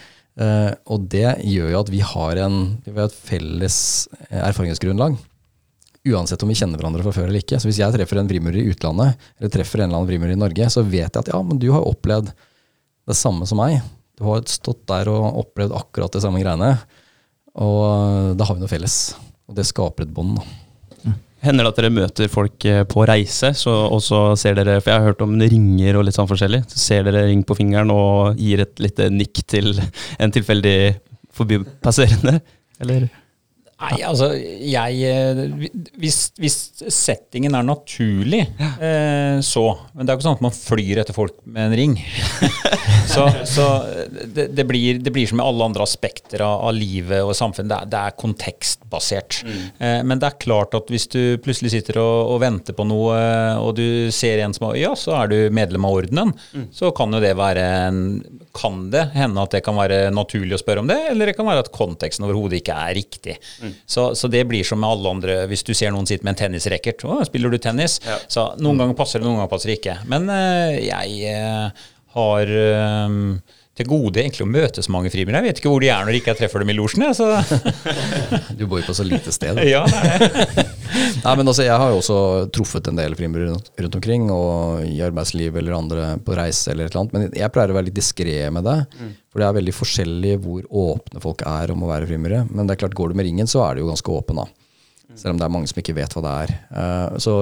Eh, 0.41 0.71
og 0.89 1.05
det 1.13 1.27
gjør 1.45 1.69
jo 1.75 1.81
at 1.83 1.91
vi 1.93 2.01
har, 2.01 2.39
en, 2.45 2.57
vi 2.85 2.95
har 2.95 3.09
et 3.09 3.17
felles 3.29 3.77
eh, 4.29 4.41
erfaringsgrunnlag. 4.41 5.17
Uansett 6.09 6.41
om 6.43 6.51
vi 6.51 6.57
kjenner 6.59 6.81
hverandre 6.81 7.05
fra 7.05 7.13
før 7.15 7.29
eller 7.29 7.43
ikke. 7.43 7.59
Så 7.61 7.69
hvis 7.69 7.79
jeg 7.79 7.95
treffer 7.95 8.19
en 8.19 8.31
frimurer 8.31 8.59
i 8.59 8.65
utlandet, 8.73 9.19
eller 9.39 9.53
treffer 9.53 9.83
en 9.83 9.87
eller 9.87 10.01
annen 10.01 10.09
frimurer 10.09 10.35
i 10.35 10.41
Norge, 10.41 10.71
så 10.73 10.83
vet 10.83 11.07
jeg 11.07 11.21
at 11.21 11.31
ja, 11.31 11.39
men 11.45 11.61
du 11.61 11.69
har 11.75 11.85
opplevd 11.87 12.33
det 12.33 13.17
samme 13.19 13.47
som 13.49 13.61
meg. 13.61 13.79
Du 14.17 14.25
har 14.27 14.43
stått 14.49 14.83
der 14.89 15.09
og 15.11 15.39
opplevd 15.45 15.75
akkurat 15.77 16.13
det 16.13 16.23
samme 16.25 16.41
greiene. 16.43 16.75
Og 17.53 18.35
da 18.37 18.47
har 18.47 18.57
vi 18.57 18.63
noe 18.63 18.71
felles. 18.71 18.97
Og 19.47 19.57
det 19.57 19.67
skaper 19.69 20.07
et 20.07 20.13
bånd. 20.13 20.39
da. 20.39 20.62
Hender 21.43 21.67
det 21.67 21.71
at 21.73 21.79
dere 21.81 21.91
møter 21.91 22.29
folk 22.31 22.65
eh, 22.69 22.83
på 22.87 23.03
reise, 23.09 23.51
og 23.67 23.97
så 24.03 24.21
ser 24.39 24.55
dere 24.55 24.77
For 24.79 24.93
jeg 24.93 25.01
har 25.01 25.09
hørt 25.09 25.23
om 25.25 25.33
ringer 25.41 25.99
og 25.99 26.07
litt 26.07 26.15
sånn 26.15 26.29
forskjellig. 26.29 26.61
Så 26.71 26.79
ser 26.79 27.07
dere 27.07 27.25
ring 27.27 27.43
på 27.47 27.57
fingeren 27.59 27.91
og 27.93 28.39
gir 28.39 28.63
et 28.63 28.79
lite 28.83 29.09
nikk 29.11 29.43
til 29.51 29.73
en 30.19 30.33
tilfeldig 30.33 30.77
forbipasserende? 31.33 32.39
Eller? 32.83 33.09
Nei, 33.83 33.99
altså 34.07 34.29
jeg 34.33 34.99
eh, 35.09 35.41
Hvis, 35.99 36.17
hvis 36.39 36.57
settingen 36.93 37.55
er 37.57 37.65
naturlig, 37.67 38.45
eh, 38.79 39.39
så 39.43 39.63
Men 39.93 40.05
det 40.05 40.13
er 40.13 40.15
jo 40.15 40.19
ikke 40.21 40.27
sånn 40.29 40.37
at 40.39 40.45
man 40.45 40.55
flyr 40.55 41.01
etter 41.03 41.15
folk 41.15 41.35
med 41.43 41.71
en 41.71 41.75
ring. 41.77 41.95
så 43.13 43.27
så 43.47 43.65
det, 44.33 44.49
det, 44.55 44.65
blir, 44.67 45.01
det 45.03 45.11
blir 45.13 45.27
som 45.29 45.41
i 45.41 45.45
alle 45.45 45.67
andre 45.67 45.85
aspekter 45.85 46.43
av, 46.45 46.63
av 46.69 46.75
livet 46.77 47.23
og 47.25 47.35
samfunnet. 47.37 47.71
Det 47.73 47.79
er, 47.79 47.91
det 47.91 48.01
er 48.01 48.17
kontekstbasert. 48.23 49.41
Eh, 49.43 49.99
men 50.07 50.21
det 50.21 50.29
er 50.29 50.39
klart 50.43 50.77
at 50.77 50.91
hvis 50.93 51.09
du 51.11 51.19
plutselig 51.43 51.73
sitter 51.75 51.99
og, 52.01 52.33
og 52.35 52.41
venter 52.43 52.77
på 52.77 52.87
noe, 52.87 53.17
og 53.59 53.73
du 53.77 54.11
ser 54.15 54.43
en 54.43 54.55
som 54.55 54.69
har 54.69 54.79
Ja, 54.79 54.93
så 54.99 55.15
er 55.19 55.31
du 55.31 55.37
medlem 55.53 55.85
av 55.87 55.99
ordenen. 55.99 56.33
Så 56.75 56.93
kan 56.95 57.13
jo 57.13 57.21
det 57.23 57.35
være 57.39 57.63
en 57.87 58.01
Kan 58.53 58.87
det 58.93 59.07
hende 59.15 59.43
at 59.43 59.53
det 59.55 59.63
kan 59.65 59.77
være 59.77 60.07
naturlig 60.13 60.57
å 60.57 60.61
spørre 60.61 60.83
om 60.83 60.89
det, 60.89 60.99
eller 61.11 61.29
det 61.29 61.37
kan 61.37 61.47
være 61.47 61.65
at 61.65 61.71
konteksten 61.73 62.25
overhodet 62.27 62.61
ikke 62.61 62.75
er 62.77 62.97
riktig. 62.97 63.37
Så, 63.85 64.09
så 64.15 64.29
det 64.31 64.43
blir 64.49 64.65
som 64.67 64.79
med 64.81 64.89
alle 64.89 65.11
andre 65.17 65.35
Hvis 65.51 65.65
du 65.65 65.73
ser 65.75 65.91
noen 65.93 66.07
sitte 66.09 66.25
med 66.25 66.35
en 66.35 66.41
tennisracket 66.43 67.03
Å, 67.07 67.19
spiller 67.27 67.53
du 67.53 67.59
tennis? 67.61 67.99
Så 68.27 68.45
noen 68.61 68.81
ganger 68.81 68.97
passer 68.97 69.21
det, 69.21 69.27
noen 69.27 69.41
ganger 69.41 69.51
passer 69.51 69.71
det 69.71 69.79
ikke. 69.81 69.97
Men 70.11 70.29
eh, 70.33 70.79
jeg 70.87 71.33
eh, 71.33 71.83
har 72.17 72.53
eh, 72.63 73.19
til 73.73 73.87
gode 73.89 74.21
egentlig 74.21 74.45
å 74.45 74.49
møte 74.49 74.83
så 74.85 74.91
mange 74.93 75.09
frimenn. 75.09 75.39
Jeg 75.39 75.47
vet 75.47 75.59
ikke 75.59 75.71
hvor 75.71 75.81
de 75.81 75.89
er 75.89 76.05
når 76.05 76.19
ikke 76.19 76.29
jeg 76.33 76.39
treffer 76.43 76.61
dem 76.61 76.69
i 76.69 76.75
losjen. 76.77 77.05
Så 77.17 77.25
Du 78.59 78.67
bor 78.69 78.77
jo 78.77 78.85
på 78.85 78.93
så 78.93 79.05
lite 79.07 79.33
sted. 79.33 79.57
ja, 79.73 79.81
er. 79.87 80.25
Nei, 81.23 81.33
men 81.39 81.47
altså, 81.47 81.65
Jeg 81.65 81.79
har 81.81 81.89
jo 81.89 81.97
også 82.03 82.17
truffet 82.53 82.91
en 82.91 82.99
del 83.01 83.17
frimurere 83.17 83.49
rundt, 83.49 83.71
rundt 83.81 83.97
omkring, 83.97 84.29
og 84.33 84.85
i 84.85 85.01
arbeidsliv 85.05 85.57
eller 85.57 85.77
andre 85.79 86.11
på 86.21 86.37
reise 86.37 86.69
eller 86.69 86.85
et 86.85 86.93
eller 86.93 87.01
annet. 87.01 87.17
Men 87.17 87.41
jeg 87.41 87.53
pleier 87.55 87.73
å 87.73 87.79
være 87.79 87.89
litt 87.89 87.97
diskré 87.97 88.37
med 88.53 88.69
det. 88.69 88.77
For 89.33 89.41
det 89.41 89.49
er 89.49 89.57
veldig 89.57 89.73
forskjellig 89.73 90.35
hvor 90.43 90.69
åpne 90.85 91.23
folk 91.23 91.41
er 91.49 91.73
om 91.73 91.87
å 91.87 91.89
være 91.89 92.11
frimurere. 92.11 92.45
Men 92.51 92.69
det 92.69 92.75
er 92.75 92.83
klart, 92.85 92.97
går 92.99 93.09
du 93.09 93.17
med 93.17 93.25
ringen, 93.31 93.49
så 93.49 93.65
er 93.65 93.73
du 93.73 93.87
jo 93.87 93.89
ganske 93.89 94.13
åpen, 94.13 94.43
da. 94.43 94.49
Selv 95.17 95.33
om 95.33 95.41
det 95.41 95.45
er 95.45 95.53
mange 95.53 95.69
som 95.69 95.81
ikke 95.81 95.97
vet 95.97 96.13
hva 96.13 96.21
det 96.25 96.39
er. 96.45 96.53
Uh, 96.73 97.17
så 97.21 97.39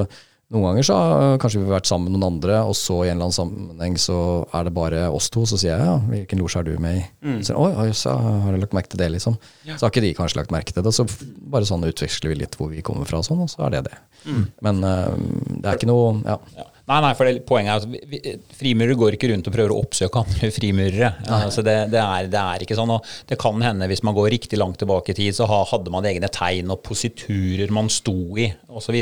noen 0.52 0.66
ganger 0.66 0.84
så 0.84 0.96
har 1.00 1.38
kanskje 1.40 1.62
vi 1.62 1.72
vært 1.72 1.88
sammen 1.88 2.10
med 2.10 2.18
noen 2.20 2.34
andre, 2.36 2.58
og 2.68 2.76
så 2.76 2.98
i 3.06 3.10
en 3.10 3.16
eller 3.16 3.30
annen 3.30 3.36
sammenheng 3.38 3.94
så 4.02 4.18
er 4.58 4.68
det 4.68 4.74
bare 4.76 5.06
oss 5.08 5.30
to. 5.32 5.46
Så 5.48 5.60
sier 5.62 5.78
jeg 5.78 5.88
ja, 5.88 5.94
hvilken 6.10 6.42
losje 6.44 6.60
er 6.60 6.68
du 6.68 6.74
med 6.84 6.98
i? 7.00 7.04
Så, 7.48 7.56
Oi, 7.56 7.88
så 7.96 8.18
har 8.20 8.52
jeg 8.52 8.64
lagt 8.66 8.76
merke 8.76 8.92
til 8.92 9.00
det, 9.00 9.08
liksom. 9.16 9.38
Så 9.70 9.86
har 9.86 9.94
ikke 9.94 10.04
de 10.04 10.12
kanskje 10.18 10.42
lagt 10.42 10.52
merke 10.52 10.76
til 10.76 10.84
det. 10.84 10.92
Så 10.98 11.08
bare 11.54 11.68
sånn 11.70 11.88
utveksler 11.88 12.34
vi 12.34 12.42
litt 12.44 12.58
hvor 12.60 12.72
vi 12.74 12.84
kommer 12.84 13.08
fra, 13.08 13.22
og 13.24 13.30
sånn, 13.30 13.46
og 13.46 13.52
så 13.54 13.64
er 13.70 13.78
det 13.78 13.86
det. 13.88 13.96
Men 14.68 14.84
uh, 14.84 15.16
det 15.56 15.72
er 15.72 15.80
ikke 15.80 15.90
noe 15.90 16.20
ja. 16.28 16.38
Nei, 16.92 17.00
nei, 17.06 17.12
for 17.16 17.28
det, 17.28 17.44
poenget 17.48 17.72
er 17.72 18.34
at 18.36 18.42
frimurere 18.58 18.98
går 19.00 19.16
ikke 19.16 19.30
rundt 19.32 19.48
og 19.48 19.54
prøver 19.56 19.72
å 19.72 19.80
oppsøke 19.80 20.24
andre 20.26 20.50
frimurere. 20.58 21.12
Altså 21.38 21.64
det, 21.64 21.76
det, 21.94 22.02
er, 22.04 22.28
det 22.32 22.42
er 22.42 22.66
ikke 22.66 22.76
sånn. 22.76 22.92
Og 22.98 23.12
det 23.30 23.38
kan 23.40 23.64
hende, 23.64 23.88
hvis 23.88 24.04
man 24.08 24.18
går 24.18 24.28
riktig 24.36 24.60
langt 24.60 24.82
tilbake 24.82 25.14
i 25.14 25.20
tid, 25.22 25.38
så 25.38 25.48
hadde 25.48 25.94
man 25.94 26.08
egne 26.10 26.28
tegn 26.34 26.74
og 26.74 26.82
positurer 26.84 27.72
man 27.72 27.88
sto 27.92 28.18
i 28.36 28.50
osv. 28.68 28.98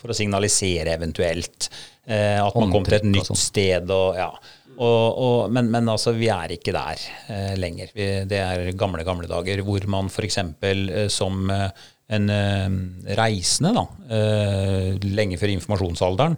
for 0.00 0.12
å 0.12 0.16
signalisere 0.16 0.96
eventuelt 0.96 1.68
eh, 2.06 2.40
at 2.40 2.56
man 2.56 2.72
kom 2.72 2.86
til 2.86 3.00
et 3.02 3.10
nytt 3.10 3.28
sånn. 3.28 3.42
sted. 3.42 3.92
Og, 3.92 4.16
ja. 4.16 4.30
og, 4.78 5.04
og, 5.26 5.52
men, 5.52 5.68
men 5.74 5.92
altså, 5.92 6.16
vi 6.16 6.30
er 6.32 6.56
ikke 6.56 6.72
der 6.76 7.04
eh, 7.28 7.52
lenger. 7.60 7.92
Vi, 7.92 8.08
det 8.32 8.40
er 8.40 8.72
gamle, 8.80 9.04
gamle 9.04 9.28
dager 9.28 9.60
hvor 9.66 9.84
man 9.92 10.08
f.eks. 10.08 10.40
Eh, 10.40 11.04
som 11.12 11.52
eh, 11.52 11.68
en 12.16 12.30
eh, 12.30 12.68
reisende, 13.18 13.74
da, 13.76 13.84
eh, 14.14 14.94
lenge 15.10 15.38
før 15.40 15.52
informasjonsalderen, 15.56 16.36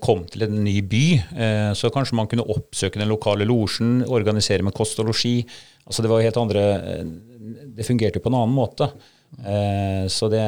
kom 0.00 0.22
til 0.30 0.44
en 0.46 0.60
ny 0.62 0.76
by, 0.86 1.04
eh, 1.34 1.70
så 1.74 1.90
kanskje 1.90 2.14
man 2.14 2.28
kunne 2.30 2.46
oppsøke 2.46 3.00
den 3.00 3.10
lokale 3.10 3.46
losjen, 3.48 4.04
organisere 4.06 4.62
med 4.62 4.76
kost 4.76 5.00
og 5.02 5.10
losji. 5.10 5.42
Altså 5.88 6.04
det 6.04 6.10
var 6.12 6.22
helt 6.22 6.36
andre 6.36 6.64
eh, 6.78 7.04
Det 7.78 7.86
fungerte 7.86 8.20
jo 8.20 8.24
på 8.26 8.30
en 8.30 8.38
annen 8.42 8.54
måte. 8.54 8.90
Eh, 9.44 10.06
så 10.08 10.28
det 10.28 10.40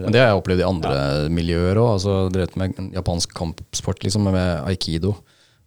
Men 0.00 0.12
det 0.12 0.20
har 0.20 0.32
jeg 0.32 0.40
opplevd 0.40 0.62
i 0.62 0.66
andre 0.66 0.96
miljøer 1.32 1.78
òg. 1.78 1.96
Altså, 1.96 2.18
drevet 2.32 2.56
med 2.58 2.92
japansk 2.94 3.34
kampsport 3.36 4.04
liksom, 4.04 4.28
med 4.32 4.62
aikido. 4.66 5.14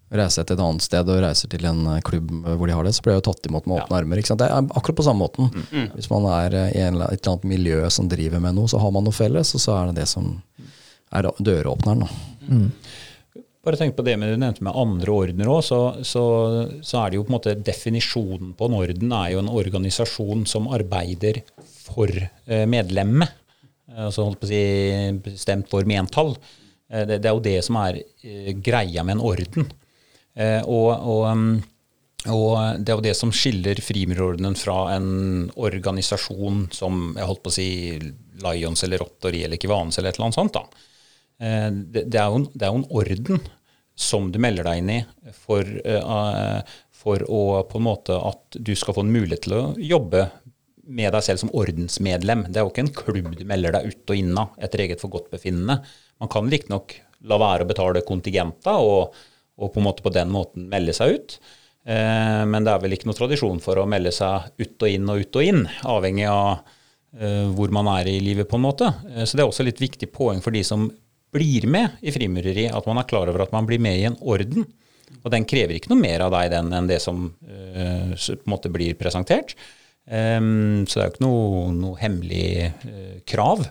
Reiser 0.10 0.42
jeg 0.42 0.50
til 0.50 0.58
et 0.58 0.66
annet 0.66 0.82
sted 0.88 1.10
og 1.14 1.22
reiser 1.22 1.52
til 1.52 1.68
en 1.70 1.84
eh, 1.94 2.02
klubb 2.06 2.32
hvor 2.32 2.66
de 2.66 2.74
har 2.76 2.88
det, 2.88 2.96
så 2.98 3.06
blir 3.06 3.18
jeg 3.18 3.24
jo 3.24 3.28
tatt 3.30 3.50
imot 3.52 3.70
med 3.70 3.84
åpne 3.84 4.00
armer. 4.02 4.22
Ikke 4.22 4.34
sant? 4.34 4.42
Det 4.42 4.50
er 4.50 4.72
akkurat 4.74 5.00
på 5.02 5.06
samme 5.06 5.28
måten. 5.28 5.52
Hvis 5.96 6.10
man 6.12 6.26
er 6.34 6.58
eh, 6.58 6.74
i 6.80 6.84
en, 6.88 6.98
et 7.06 7.20
eller 7.20 7.36
annet 7.36 7.50
miljø 7.54 7.84
som 7.94 8.10
driver 8.12 8.42
med 8.44 8.58
noe, 8.58 8.72
så 8.72 8.82
har 8.82 8.94
man 8.96 9.06
noe 9.06 9.16
felles, 9.16 9.54
og 9.56 9.64
så 9.64 9.78
er 9.78 9.92
det 9.92 10.02
det 10.02 10.10
som 10.10 10.34
er 11.10 11.26
døråpneren. 11.42 12.06
Da. 12.06 12.39
Bare 13.60 13.76
tenk 13.76 13.98
på 13.98 14.06
det 14.08 14.16
med 14.16 14.32
du 14.32 14.40
nevnte 14.40 14.64
med 14.64 14.78
andre 14.78 15.12
ordener 15.12 15.50
òg, 15.52 15.60
så, 15.68 15.80
så, 16.08 16.24
så 16.80 17.02
er 17.02 17.12
det 17.12 17.20
jo 17.20 17.26
på 17.26 17.34
en 17.34 17.36
måte 17.36 17.58
definisjonen 17.60 18.54
på 18.58 18.70
en 18.70 18.78
orden 18.78 19.12
er 19.18 19.34
jo 19.34 19.42
en 19.44 19.52
organisasjon 19.52 20.46
som 20.48 20.70
arbeider 20.72 21.42
for 21.68 22.10
eh, 22.10 22.64
medlemmet. 22.72 23.36
Eh, 23.92 24.06
Altså 24.08 24.24
holdt 24.24 24.40
på 24.40 24.48
å 24.48 24.52
si 24.54 24.62
bestemt 25.26 25.68
for 25.72 25.84
mentall. 25.90 26.38
Eh, 26.88 27.04
det, 27.04 27.20
det 27.20 27.30
er 27.30 27.36
jo 27.36 27.44
det 27.50 27.58
som 27.68 27.82
er 27.82 28.00
greia 28.64 29.04
med 29.04 29.18
en 29.18 29.28
orden. 29.28 29.70
Og, 30.40 30.90
og, 30.94 31.24
um, 31.28 31.58
og 32.32 32.78
det 32.80 32.94
er 32.94 32.96
jo 32.96 33.04
det 33.04 33.16
som 33.18 33.32
skiller 33.36 33.82
Frimurordenen 33.84 34.54
fra 34.56 34.94
en 34.94 35.50
organisasjon 35.60 36.70
som 36.72 37.10
jeg 37.18 37.28
holdt 37.28 37.42
på 37.44 37.52
å 37.52 37.56
si 37.58 37.68
Lions 38.46 38.86
eller 38.88 39.04
Rotary 39.04 39.42
eller 39.44 39.60
Kivanes 39.60 40.00
eller 40.00 40.14
et 40.14 40.20
eller 40.20 40.30
annet 40.30 40.38
sånt. 40.40 40.56
da. 40.56 40.89
Eh, 41.40 41.70
det, 41.72 42.06
det, 42.12 42.20
er 42.20 42.28
jo, 42.30 42.44
det, 42.54 42.66
er 42.66 42.74
jo, 42.74 42.82
en 42.82 42.92
orden 43.02 43.42
som 44.00 44.30
du 44.32 44.40
melder 44.42 44.68
deg 44.68 44.82
inn 44.82 44.92
i 44.94 45.00
for, 45.36 45.68
uh, 45.84 46.60
for 46.96 47.24
å 47.28 47.42
på 47.68 47.82
en 47.82 47.88
måte 47.90 48.16
at 48.16 48.56
du 48.56 48.72
skal 48.80 48.96
få 48.96 49.04
en 49.04 49.12
mulighet 49.12 49.44
til 49.44 49.58
å 49.58 49.64
jobbe 49.76 50.30
med 50.90 51.14
deg 51.14 51.26
selv 51.26 51.42
som 51.44 51.52
ordensmedlem. 51.56 52.48
Det 52.48 52.60
er 52.60 52.66
jo 52.66 52.72
ikke 52.72 52.86
en 52.88 52.96
klubb 52.96 53.34
du 53.38 53.46
melder 53.48 53.76
deg 53.76 53.92
ut 53.92 54.14
og 54.14 54.22
inn 54.22 54.32
av 54.40 54.56
etter 54.64 54.86
eget 54.86 55.04
forgodtbefinnende. 55.04 55.80
Man 56.20 56.32
kan 56.32 56.50
riktignok 56.50 56.96
la 57.30 57.38
være 57.40 57.66
å 57.66 57.70
betale 57.70 58.06
kontingenter 58.08 58.80
og, 58.80 59.16
og, 59.60 59.72
på 59.74 59.82
en 59.82 59.88
måte 59.90 60.06
på 60.06 60.14
den 60.16 60.32
måten 60.34 60.70
melde 60.72 60.96
seg 60.96 61.18
ut. 61.18 61.38
Eh, 61.90 62.44
men 62.50 62.66
det 62.66 62.74
er 62.74 62.84
vel 62.84 62.96
ikke 62.96 63.10
noe 63.10 63.20
tradisjon 63.20 63.62
for 63.64 63.82
å 63.82 63.88
melde 63.90 64.14
seg 64.16 64.50
ut 64.60 64.88
og 64.88 64.96
inn 64.96 65.12
og 65.12 65.24
ut 65.24 65.40
og 65.40 65.52
inn, 65.52 65.62
avhengig 65.88 66.28
av 66.32 66.64
eh, 67.20 67.46
hvor 67.56 67.74
man 67.76 67.92
er 67.98 68.10
i 68.12 68.18
livet, 68.24 68.50
på 68.50 68.60
en 68.60 68.66
måte. 68.66 68.92
Eh, 69.12 69.26
så 69.26 69.38
det 69.38 69.46
er 69.46 69.52
også 69.52 69.68
litt 69.68 69.84
viktig 69.84 70.12
poeng 70.16 70.42
for 70.44 70.56
de 70.56 70.64
som 70.66 70.90
blir 71.34 71.68
med 71.70 72.00
i 72.02 72.14
frimureri, 72.14 72.68
at 72.72 72.88
man 72.90 73.02
er 73.02 73.10
klar 73.10 73.30
over 73.30 73.46
at 73.46 73.54
man 73.56 73.68
blir 73.70 73.82
med 73.82 74.00
i 74.00 74.06
en 74.10 74.18
orden. 74.20 74.68
Og 75.24 75.34
den 75.34 75.46
krever 75.50 75.76
ikke 75.76 75.92
noe 75.92 76.02
mer 76.02 76.24
av 76.26 76.34
deg 76.36 76.52
den 76.54 76.72
enn 76.76 76.88
det 76.90 77.00
som 77.04 77.28
uh, 77.28 78.14
på 78.14 78.38
en 78.38 78.54
måte 78.54 78.72
blir 78.74 78.98
presentert. 79.00 79.56
Um, 80.10 80.86
så 80.90 81.00
det 81.00 81.04
er 81.04 81.10
jo 81.10 81.14
ikke 81.14 81.26
noe, 81.26 81.66
noe 81.76 82.00
hemmelig 82.02 82.48
uh, 82.86 83.20
krav. 83.30 83.66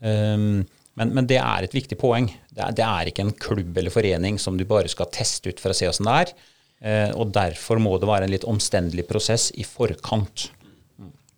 Um, 0.00 0.64
men, 0.98 1.12
men, 1.14 1.28
det 1.30 1.38
er 1.40 1.64
et 1.64 1.76
viktig 1.76 1.96
poeng. 2.00 2.28
Det 2.50 2.64
er, 2.64 2.74
det 2.76 2.84
er, 2.84 3.10
ikke 3.10 3.24
en 3.24 3.36
klubb 3.38 3.76
eller 3.78 3.94
forening 3.94 4.40
som 4.42 4.58
du 4.58 4.66
bare 4.68 4.90
skal 4.90 5.10
teste 5.14 5.52
ut 5.52 5.62
for 5.62 5.72
å 5.72 5.78
se 5.78 5.88
åssen 5.88 6.08
det 6.08 6.16
er. 6.24 6.34
Uh, 6.78 7.10
og 7.20 7.32
derfor 7.36 7.80
må 7.82 7.96
det 8.00 8.10
være 8.10 8.28
en 8.28 8.34
litt 8.34 8.48
omstendelig 8.48 9.06
prosess 9.08 9.48
i 9.56 9.66
forkant. 9.66 10.50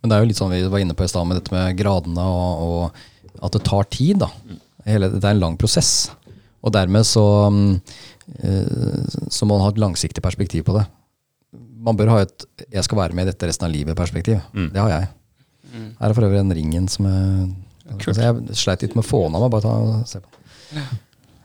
Men 0.01 0.11
det 0.11 0.17
er 0.17 0.25
jo 0.25 0.31
litt 0.31 0.41
sånn 0.41 0.55
vi 0.55 0.65
var 0.73 0.83
inne 0.83 0.97
på 0.97 1.05
i 1.05 1.13
stad 1.13 1.29
med 1.29 1.41
dette 1.41 1.53
med 1.53 1.77
gradene 1.77 2.25
og, 2.25 2.65
og, 2.65 3.39
at 3.45 3.57
det 3.57 3.65
tar 3.69 3.89
tid. 3.93 4.23
da. 4.25 4.31
Hele, 4.87 5.11
det 5.13 5.25
er 5.25 5.35
en 5.35 5.43
lang 5.43 5.59
prosess. 5.61 6.11
Og 6.61 6.73
dermed 6.73 7.07
så, 7.09 7.27
uh, 7.51 9.05
så 9.29 9.47
må 9.47 9.57
man 9.57 9.67
ha 9.67 9.75
et 9.75 9.83
langsiktig 9.83 10.25
perspektiv 10.25 10.67
på 10.69 10.77
det 10.79 10.87
man 11.81 11.99
bør 11.99 12.13
ha 12.15 12.23
et 12.25 12.47
'jeg 12.71 12.85
skal 12.85 12.99
være 12.99 13.17
med 13.17 13.27
i 13.27 13.31
dette 13.33 13.49
resten 13.49 13.67
av 13.67 13.73
livet'-perspektiv. 13.73 14.41
Mm. 14.53 14.71
Det 14.73 14.81
har 14.81 14.91
jeg. 14.91 15.09
Mm. 15.73 15.91
Her 16.01 16.09
er 16.09 16.15
for 16.15 16.27
øvrig 16.27 16.43
den 16.43 16.57
ringen 16.57 16.89
som 16.89 17.07
jeg 17.07 17.55
altså 17.91 18.23
Jeg 18.23 18.57
sleit 18.57 18.83
litt 18.83 18.97
med 18.97 19.05
å 19.05 19.09
få 19.09 19.25
den 19.27 19.35
av 19.35 19.43
meg. 19.43 19.51
Bare 19.51 19.63
ta 19.63 20.05
se 20.07 20.21
på. 20.21 20.29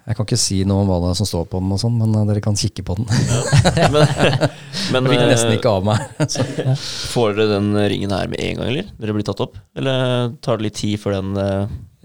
Jeg 0.05 0.15
kan 0.15 0.25
ikke 0.27 0.37
si 0.37 0.63
noe 0.63 0.83
om 0.83 0.87
hva 0.87 0.99
det 1.01 1.09
er 1.09 1.17
som 1.17 1.25
står 1.25 1.45
på 1.49 1.59
den, 1.59 1.71
og 1.73 1.79
sånn, 1.81 1.95
men 1.97 2.13
uh, 2.13 2.25
dere 2.29 2.41
kan 2.41 2.53
kikke 2.53 2.83
på 2.85 2.93
den. 2.99 3.07
Ja. 3.09 3.87
men, 3.89 4.05
men, 4.93 5.07
jeg 5.07 5.15
fikk 5.15 5.23
nesten 5.31 5.55
ikke 5.55 5.71
av 5.71 5.87
meg. 5.87 6.03
ja. 6.61 6.75
Får 7.09 7.33
dere 7.33 7.55
den 7.55 7.71
ringen 7.89 8.13
her 8.13 8.27
med 8.29 8.37
en 8.37 8.59
gang, 8.59 8.69
eller? 8.69 8.91
Dere 9.01 9.15
blir 9.17 9.25
tatt 9.25 9.41
opp? 9.41 9.57
Eller 9.73 10.29
tar 10.45 10.59
det 10.59 10.67
litt 10.67 10.77
tid 10.77 11.01
før 11.01 11.17
den 11.17 11.33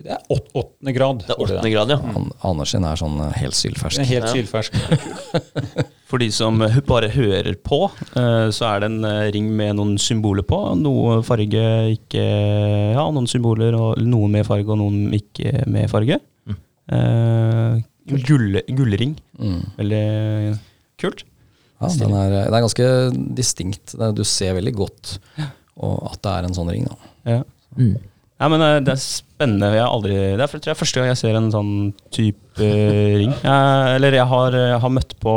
det 0.05 0.13
er 0.15 0.21
åt, 0.33 0.49
åttende 0.57 0.93
grad. 0.97 1.23
Det 1.27 1.35
er 1.35 1.43
åttende 1.45 1.71
grad, 1.73 1.93
ja. 1.95 1.99
Mm. 2.01 2.29
Andersen 2.51 2.87
er 2.89 3.01
sånn 3.01 3.19
eh, 3.25 3.37
helt 3.41 3.57
sylfersk. 3.57 4.03
Helt 4.09 4.29
ja. 4.29 4.33
sylfersk. 4.35 4.77
For 6.11 6.23
de 6.23 6.31
som 6.35 6.59
bare 6.89 7.11
hører 7.15 7.55
på, 7.63 7.85
eh, 8.19 8.49
så 8.55 8.67
er 8.73 8.83
det 8.83 8.91
en 8.91 9.07
eh, 9.07 9.29
ring 9.37 9.51
med 9.57 9.79
noen 9.79 9.95
symboler 10.03 10.47
på. 10.47 10.59
Noe 10.81 11.21
farge 11.27 11.65
ikke 11.95 12.25
Ja, 12.25 13.07
noen 13.15 13.31
symboler, 13.31 13.77
og 13.79 14.03
noen 14.03 14.39
med 14.39 14.49
farge 14.49 14.75
og 14.75 14.81
noen 14.83 15.15
ikke 15.17 15.65
med 15.71 15.91
farge. 15.93 16.19
Mm. 16.51 16.61
Gull, 18.27 18.61
gullring. 18.75 19.15
Mm. 19.39 19.61
Veldig 19.79 20.05
kult. 21.01 21.25
Ja, 21.81 21.89
den 21.97 22.13
er, 22.13 22.35
det 22.35 22.53
er 22.53 22.65
ganske 22.67 22.87
distinkt. 23.39 23.95
Du 24.17 24.25
ser 24.29 24.57
veldig 24.59 24.75
godt 24.77 25.19
at 25.81 26.21
det 26.25 26.33
er 26.33 26.47
en 26.49 26.57
sånn 26.57 26.71
ring. 26.73 26.89
Da. 26.91 27.13
Ja. 27.37 27.43
Mm. 27.79 27.95
Ja, 28.41 28.49
men 28.49 28.65
eh, 28.65 28.79
Det 28.85 28.97
er 28.97 29.03
spennende. 29.41 29.71
Jeg 29.73 29.85
har 29.85 29.95
aldri, 29.95 30.17
det 30.37 30.45
er 30.45 30.51
for, 30.51 30.61
tror 30.61 30.75
jeg 30.75 30.81
første 30.83 31.01
gang 31.01 31.11
jeg 31.11 31.21
ser 31.21 31.37
en 31.39 31.53
sånn 31.53 31.75
type 32.13 32.61
uh, 32.61 33.13
ring. 33.21 33.33
Jeg, 33.33 33.93
eller 33.97 34.17
jeg 34.19 34.29
har, 34.33 34.57
jeg 34.61 34.81
har, 34.83 34.93
møtt 34.93 35.15
på 35.23 35.37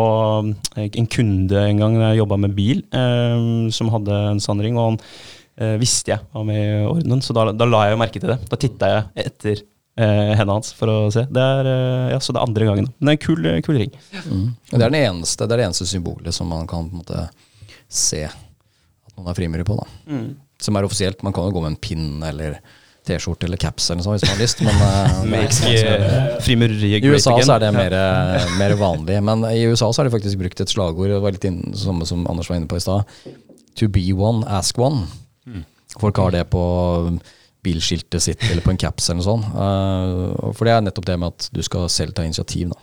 eh, 0.75 0.89
en 0.89 1.11
kunde 1.11 1.61
en 1.69 1.83
gang 1.83 1.99
da 1.99 2.11
jeg 2.11 2.23
jobba 2.23 2.39
med 2.43 2.55
bil, 2.57 2.83
uh, 2.95 3.69
som 3.73 3.91
hadde 3.93 4.17
en 4.33 4.43
sånn 4.43 4.63
ring. 4.63 4.79
Og 4.79 4.91
han 4.91 4.99
uh, 4.99 5.75
visste 5.81 6.15
jeg 6.15 6.25
var 6.33 6.47
med 6.49 6.59
i 6.63 6.81
ordenen, 6.89 7.23
så 7.23 7.35
da, 7.37 7.47
da, 7.55 7.69
la 7.69 7.85
jeg 7.87 7.95
jo 7.95 8.01
merke 8.03 8.19
til 8.23 8.33
det. 8.33 8.39
Da 8.51 8.59
titta 8.59 8.91
jeg 8.97 9.29
etter 9.29 9.69
hendene 9.93 10.55
hans 10.55 10.71
for 10.73 10.89
å 10.89 10.93
se. 11.13 11.21
Det 11.29 11.37
er, 11.37 11.67
ja, 12.09 12.17
så 12.17 12.33
det 12.33 12.39
er 12.39 12.47
andre 12.47 12.65
gangen. 12.65 12.87
Men 12.97 13.05
det 13.05 13.11
er 13.11 13.17
en 13.19 13.21
kul, 13.21 13.49
kul 13.61 13.77
ring. 13.77 13.91
Mm. 14.25 14.47
Det, 14.71 14.79
er 14.79 14.95
eneste, 15.03 15.45
det 15.45 15.53
er 15.53 15.61
det 15.61 15.67
eneste 15.67 15.85
symbolet 15.85 16.33
som 16.33 16.49
man 16.49 16.65
kan 16.65 16.87
på 16.89 16.97
en 16.97 17.03
måte 17.03 17.19
se 17.93 18.23
at 18.25 19.13
noen 19.13 19.29
er 19.29 19.37
frimurere 19.37 19.67
på. 19.67 19.77
da. 19.77 19.85
Mm. 20.09 20.31
Som 20.65 20.79
er 20.79 20.87
offisielt. 20.87 21.21
Man 21.21 21.37
kan 21.37 21.45
jo 21.45 21.53
gå 21.53 21.61
med 21.61 21.75
en 21.75 21.77
pinn 21.85 22.25
eller 22.25 22.57
T-skjorte 23.07 23.45
eller 23.47 23.59
caps 23.59 23.89
eller 23.89 23.97
noe 23.99 24.05
sånt 24.05 24.15
hvis 24.17 24.29
man 24.29 24.35
har 24.35 24.43
lyst. 24.43 24.59
Men 24.63 24.75
uh, 24.83 24.85
I 26.87 26.89
USA 27.09 27.33
så 27.43 27.53
er 27.57 27.61
det 27.65 27.71
mer, 27.75 27.93
mer, 28.61 28.73
vanlig. 28.79 29.15
Men 29.27 29.37
i 29.51 29.53
USA 29.67 29.85
så 29.91 29.97
har 30.01 30.07
de 30.09 30.15
faktisk 30.15 30.35
brukt 30.41 30.59
et 30.63 30.71
slagord, 30.71 31.09
det 31.11 31.23
var 31.23 31.31
litt 31.35 31.49
inn, 31.49 31.59
samme 31.77 32.03
som 32.09 32.19
Anders 32.31 32.49
var 32.51 32.57
inne 32.61 32.71
på 32.71 32.79
i 32.79 32.83
stad. 32.83 32.99
To 33.81 33.85
be 33.91 34.05
one, 34.15 34.39
ask 34.47 34.73
one. 34.79 34.99
Mm. 35.49 35.63
Folk 35.99 36.15
har 36.21 36.29
det 36.33 36.45
på 36.53 36.63
bilskiltet 37.63 38.21
sitt 38.23 38.41
eller 38.49 38.61
på 38.63 38.71
en 38.73 38.79
caps 38.79 39.09
eller 39.09 39.19
noe 39.21 39.27
sånt. 39.27 39.45
Uh, 39.55 40.51
for 40.55 40.63
det 40.67 40.73
er 40.75 40.81
nettopp 40.87 41.07
det 41.07 41.19
med 41.19 41.27
at 41.35 41.41
du 41.55 41.61
skal 41.65 41.81
selv 41.91 42.11
ta 42.15 42.21
initiativ, 42.27 42.65
da. 42.73 42.79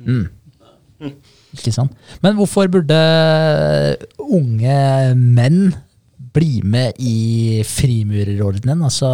Mm. 0.00 0.26
Ikke 1.56 1.72
sant. 1.74 1.92
Men 2.22 2.32
hvorfor 2.38 2.64
burde 2.70 2.98
unge 4.20 4.78
menn 5.16 5.60
bli 6.34 6.60
med 6.62 6.98
i 6.98 7.60
frimurerordenen? 7.66 8.84
Altså, 8.86 9.10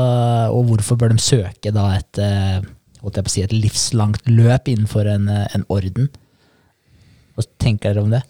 og 0.53 0.71
hvorfor 0.71 0.99
bør 1.01 1.15
de 1.15 1.23
søke 1.23 1.73
da 1.75 1.89
et, 1.97 2.21
eh, 2.23 3.27
si, 3.31 3.43
et 3.45 3.55
livslangt 3.55 4.29
løp 4.29 4.69
innenfor 4.73 5.09
en, 5.11 5.29
eh, 5.29 5.47
en, 5.55 5.67
orden? 5.69 6.11
Hva 7.37 7.45
tenker 7.59 7.95
dere 7.95 8.05
om 8.05 8.13
det? 8.15 8.23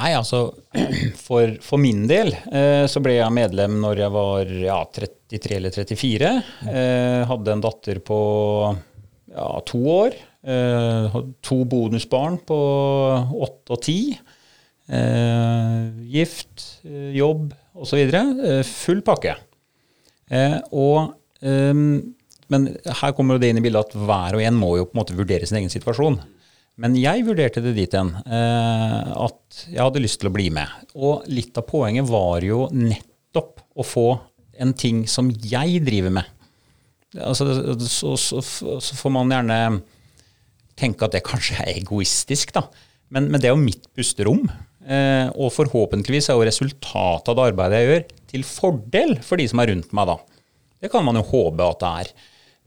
Nei, 0.00 0.12
altså, 0.16 0.54
for, 1.26 1.56
for 1.62 1.82
min 1.82 2.06
del 2.10 2.32
eh, 2.32 2.84
så 2.90 3.02
ble 3.04 3.18
jeg 3.18 3.36
medlem 3.36 3.78
når 3.82 4.04
jeg 4.04 4.16
var 4.16 4.52
ja, 4.64 4.80
33 4.98 5.58
eller 5.60 5.76
34. 5.76 6.34
Eh, 6.72 7.22
hadde 7.28 7.56
en 7.56 7.64
datter 7.64 8.02
på 8.04 8.20
ja, 9.32 9.48
to 9.68 9.82
år. 10.00 10.20
Eh, 10.42 11.18
to 11.44 11.62
bonusbarn 11.70 12.40
på 12.46 12.60
åtte 13.46 13.76
og 13.76 13.82
ti. 13.84 13.98
Eh, 14.92 15.82
gift, 16.10 16.64
jobb, 17.14 17.52
osv. 17.82 18.00
Eh, 18.02 18.62
full 18.66 19.02
pakke. 19.06 19.36
Eh, 20.32 20.58
og, 20.72 21.14
ehm, 21.44 22.14
men 22.52 22.68
her 23.00 23.14
kommer 23.16 23.40
det 23.40 23.52
inn 23.52 23.60
i 23.60 23.64
bildet 23.64 23.90
at 23.90 23.96
hver 23.96 24.38
og 24.38 24.44
en 24.44 24.58
må 24.58 24.76
jo 24.78 24.86
på 24.88 24.96
en 24.96 25.02
måte 25.02 25.16
vurdere 25.18 25.48
sin 25.48 25.60
egen 25.60 25.72
situasjon. 25.72 26.20
Men 26.80 26.96
jeg 26.96 27.26
vurderte 27.26 27.60
det 27.64 27.74
dit 27.76 27.94
hen 27.96 28.14
eh, 28.24 29.10
at 29.12 29.64
jeg 29.68 29.82
hadde 29.82 30.02
lyst 30.02 30.22
til 30.22 30.30
å 30.30 30.34
bli 30.34 30.48
med. 30.54 30.68
Og 30.96 31.26
litt 31.28 31.58
av 31.60 31.66
poenget 31.68 32.08
var 32.08 32.44
jo 32.46 32.64
nettopp 32.72 33.60
å 33.76 33.86
få 33.86 34.06
en 34.62 34.72
ting 34.76 35.04
som 35.08 35.30
jeg 35.30 35.82
driver 35.84 36.14
med. 36.20 36.28
Altså, 37.20 37.44
så, 37.84 38.14
så, 38.16 38.40
så, 38.40 38.96
får 38.96 39.12
man 39.12 39.32
gjerne 39.32 39.58
tenke 40.80 41.04
at 41.04 41.12
det 41.12 41.26
kanskje 41.26 41.58
er 41.60 41.74
egoistisk, 41.76 42.54
da. 42.56 42.64
Men, 43.12 43.28
men 43.28 43.40
det 43.40 43.50
er 43.50 43.56
jo 43.56 43.60
mitt 43.60 43.84
pusterom. 43.92 44.46
Eh, 44.82 45.28
og 45.38 45.52
forhåpentligvis 45.54 46.28
er 46.30 46.38
jo 46.38 46.46
resultatet 46.48 47.30
av 47.30 47.38
det 47.38 47.48
arbeidet 47.52 47.80
jeg 47.80 47.88
gjør, 47.88 48.04
til 48.32 48.44
fordel 48.48 49.16
for 49.22 49.38
de 49.38 49.46
som 49.50 49.62
er 49.62 49.70
rundt 49.70 49.92
meg 49.94 50.08
da. 50.10 50.18
Det 50.82 50.90
kan 50.90 51.04
man 51.06 51.20
jo 51.20 51.26
håpe 51.28 51.66
at 51.66 51.82
det 51.82 51.90
er. 52.02 52.12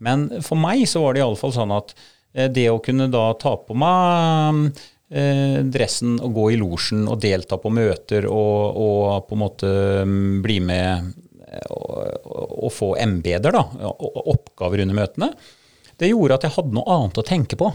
Men 0.06 0.28
for 0.44 0.60
meg 0.60 0.84
så 0.88 1.02
var 1.04 1.16
det 1.16 1.24
iallfall 1.24 1.54
sånn 1.56 1.74
at 1.76 1.92
eh, 2.32 2.48
det 2.52 2.68
å 2.72 2.80
kunne 2.84 3.10
da 3.12 3.28
ta 3.40 3.56
på 3.60 3.76
meg 3.76 4.70
eh, 5.12 5.60
dressen 5.64 6.16
og 6.24 6.32
gå 6.38 6.48
i 6.54 6.60
losjen 6.60 7.04
og 7.10 7.20
delta 7.24 7.60
på 7.60 7.72
møter 7.74 8.28
og, 8.30 8.80
og 8.80 9.28
på 9.28 9.36
en 9.36 9.44
måte 9.44 9.74
mm, 10.08 10.40
bli 10.44 10.60
med 10.64 11.12
og, 11.72 12.26
og 12.66 12.72
få 12.74 12.88
embeder, 13.00 13.54
da, 13.54 13.62
oppgaver 13.86 14.82
under 14.82 14.98
møtene, 14.98 15.28
det 15.96 16.10
gjorde 16.10 16.36
at 16.36 16.44
jeg 16.44 16.56
hadde 16.56 16.74
noe 16.76 16.96
annet 16.96 17.20
å 17.22 17.24
tenke 17.24 17.56
på 17.56 17.70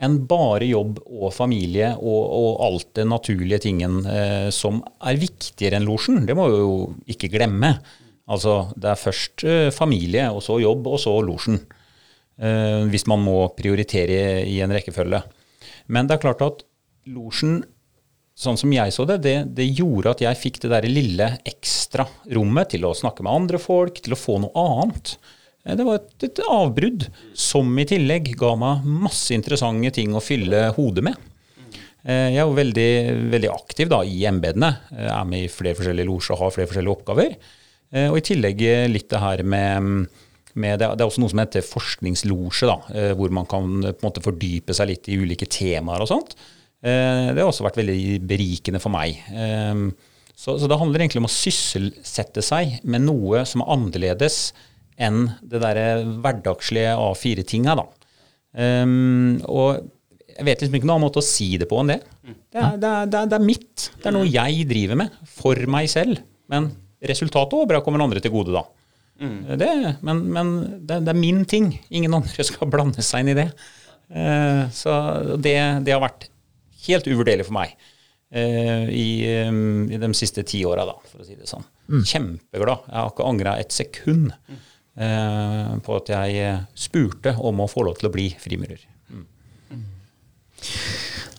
enn 0.00 0.20
bare 0.28 0.68
jobb 0.68 1.00
og 1.04 1.32
familie 1.34 1.92
og, 1.98 2.20
og 2.36 2.62
alt 2.66 2.92
det 2.98 3.06
naturlige 3.08 3.64
tingen 3.66 4.00
eh, 4.08 4.48
som 4.54 4.80
er 5.04 5.20
viktigere 5.20 5.80
enn 5.80 5.88
losjen. 5.88 6.22
Det 6.28 6.36
må 6.36 6.48
vi 6.48 6.62
jo 6.62 6.78
ikke 7.12 7.30
glemme. 7.32 7.74
Altså, 8.30 8.70
det 8.78 8.92
er 8.92 9.00
først 9.00 9.44
eh, 9.44 9.68
familie, 9.74 10.28
og 10.30 10.42
så 10.46 10.60
jobb, 10.62 10.88
og 10.88 11.00
så 11.02 11.16
losjen. 11.26 11.60
Eh, 12.40 12.86
hvis 12.88 13.04
man 13.10 13.20
må 13.24 13.36
prioritere 13.56 14.40
i 14.48 14.60
en 14.64 14.72
rekkefølge. 14.72 15.20
Men 15.92 16.08
det 16.08 16.16
er 16.16 16.24
klart 16.24 16.44
at 16.46 16.64
losjen, 17.10 17.60
sånn 18.40 18.56
som 18.56 18.72
jeg 18.72 18.94
så 18.94 19.04
det, 19.08 19.18
det, 19.26 19.34
det 19.58 19.66
gjorde 19.68 20.14
at 20.14 20.22
jeg 20.24 20.40
fikk 20.40 20.62
det 20.62 20.70
der 20.72 20.88
lille 20.88 21.26
ekstra 21.44 22.06
rommet 22.32 22.72
til 22.72 22.86
å 22.88 22.94
snakke 22.96 23.26
med 23.26 23.34
andre 23.34 23.60
folk, 23.60 24.00
til 24.00 24.16
å 24.16 24.20
få 24.20 24.38
noe 24.46 24.64
annet. 24.80 25.18
Eh, 25.70 25.76
det 25.78 25.86
var 25.86 26.00
et, 26.00 26.14
et, 26.26 26.42
avbrudd 26.50 27.06
som 27.38 27.70
i 27.78 27.86
tillegg 27.88 28.32
ga 28.40 28.54
meg 28.58 28.86
masse 29.06 29.34
interessante 29.36 29.94
ting 29.96 30.14
å 30.14 30.24
fylle 30.24 30.66
hodet 30.76 31.06
med. 31.06 31.28
Eh, 32.02 32.32
jeg 32.34 32.42
er 32.42 32.46
jo 32.46 32.58
veldig, 32.58 32.90
veldig 33.36 33.52
aktiv 33.54 33.92
da, 33.92 34.02
i 34.04 34.24
embetene. 34.28 34.74
Er 34.98 35.28
med 35.28 35.46
i 35.46 35.52
flere 35.52 35.78
forskjellige 35.78 36.10
losjer 36.10 36.36
og 36.36 36.44
har 36.44 36.56
flere 36.56 36.72
forskjellige 36.72 36.98
oppgaver. 36.98 37.38
Eh, 37.90 38.08
og 38.10 38.18
i 38.18 38.26
tillegg 38.32 38.66
litt 38.90 39.08
det 39.12 39.22
her 39.22 39.46
med 39.46 40.10
med 40.58 40.80
det, 40.80 40.88
er 40.88 41.06
også 41.06 41.22
noe 41.22 41.32
som 41.32 41.42
heter 41.42 41.66
forskningslosje, 41.66 42.68
da, 42.68 42.78
eh, 42.94 43.12
hvor 43.18 43.32
man 43.34 43.46
kan 43.50 43.68
på 43.84 43.92
en 43.92 44.06
måte 44.06 44.22
fordype 44.24 44.74
seg 44.76 44.90
litt 44.90 45.10
i 45.10 45.18
ulike 45.20 45.48
temaer 45.50 46.02
og 46.02 46.10
sånt. 46.10 46.34
Eh, 46.82 47.30
det 47.30 47.38
har 47.38 47.50
også 47.50 47.66
vært 47.66 47.78
veldig 47.80 48.20
berikende 48.28 48.80
for 48.82 48.92
meg. 48.94 49.20
Eh, 49.30 49.84
så, 50.34 50.56
så, 50.56 50.66
det 50.70 50.78
handler 50.80 51.04
egentlig 51.04 51.20
om 51.20 51.28
å 51.28 51.32
sysselsette 51.32 52.42
seg 52.44 52.78
med 52.88 53.04
noe 53.04 53.44
som 53.48 53.62
er 53.62 53.72
annerledes 53.76 54.40
enn 55.00 55.22
det 55.40 55.62
derre 55.62 55.86
hverdagslige 56.20 56.92
A4-tinga, 57.00 57.78
da. 57.78 57.86
og 59.48 59.88
jeg 60.40 60.46
vet 60.48 60.62
liksom 60.62 60.76
ikke 60.78 60.88
noen 60.88 60.96
annen 60.96 61.06
måte 61.06 61.20
å 61.20 61.24
si 61.24 61.48
det 61.60 61.68
på 61.68 61.78
enn 61.80 61.92
det. 61.92 61.98
Det 62.50 62.60
er, 62.60 62.76
det, 62.80 62.90
er, 62.90 63.26
det 63.28 63.36
er, 63.36 63.44
mitt. 63.44 63.90
Det 64.00 64.08
er 64.08 64.14
noe 64.16 64.28
jeg 64.28 64.64
driver 64.70 65.00
med 65.02 65.16
for 65.28 65.58
meg 65.70 65.90
selv. 65.92 66.22
Men 66.50 66.70
resultatet 67.10 67.56
håper 67.56 67.74
bra 67.74 67.82
kommer 67.84 68.04
andre 68.04 68.22
til 68.24 68.32
gode, 68.34 68.54
da. 68.56 68.64
Mm. 69.20 69.36
Det, 69.60 69.70
men, 70.06 70.22
men 70.32 70.52
det, 70.80 71.02
det, 71.04 71.12
er 71.12 71.20
min 71.20 71.44
ting. 71.48 71.74
Ingen 71.92 72.16
andre 72.16 72.46
skal 72.46 72.70
blande 72.72 73.04
seg 73.04 73.24
inn 73.24 73.34
i 73.34 73.38
det. 73.42 73.50
Uh, 74.10 74.64
så 74.74 74.94
det, 75.36 75.56
det, 75.86 75.94
har 75.94 76.02
vært 76.02 76.30
helt 76.86 77.06
uvurderlig 77.06 77.46
for 77.46 77.54
meg 77.54 77.76
uh, 77.76 78.88
i, 78.88 79.10
um, 79.46 79.84
i, 79.92 80.00
de 80.00 80.10
siste 80.18 80.42
ti 80.48 80.64
åra, 80.66 80.88
for 81.12 81.22
å 81.22 81.28
si 81.28 81.36
det 81.36 81.50
sånn. 81.50 81.66
Mm. 81.90 82.02
Kjempeglad. 82.06 82.88
Jeg 82.88 82.96
har 82.96 83.12
ikke 83.12 83.28
angra 83.28 83.54
et 83.60 83.76
sekund 83.76 84.32
uh, 84.32 84.66
på 84.94 85.94
at 85.96 86.10
jeg 86.12 86.56
spurte 86.76 87.32
om 87.38 87.62
å 87.62 87.68
få 87.70 87.84
lov 87.86 88.00
til 88.00 88.08
å 88.10 88.12
bli 88.12 88.26
frimurer. 88.42 88.82
Mm. 89.08 89.22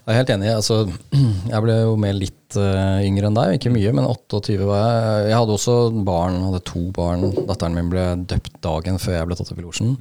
Jeg 0.02 0.15
er 0.15 0.18
helt 0.18 0.32
enig. 0.34 0.49
Altså, 0.49 0.78
jeg 1.53 1.64
ble 1.64 1.76
jo 1.78 1.91
med 2.02 2.18
litt 2.18 2.57
uh, 2.57 2.98
yngre 3.06 3.30
enn 3.30 3.38
deg, 3.38 3.53
ikke 3.57 3.73
mye, 3.73 3.91
men 3.94 4.07
28 4.10 4.57
var 4.65 4.80
jeg. 4.82 5.28
Jeg 5.30 5.38
hadde 5.38 5.57
også 5.57 5.76
barn, 6.07 6.40
hadde 6.48 6.61
to 6.65 6.82
barn. 6.95 7.28
Datteren 7.38 7.78
min 7.78 7.91
ble 7.91 8.06
døpt 8.32 8.57
dagen 8.65 8.98
før 9.02 9.19
jeg 9.19 9.30
ble 9.30 9.38
tatt 9.38 9.52
opp 9.53 9.61
i 9.61 9.65
losjen. 9.68 9.94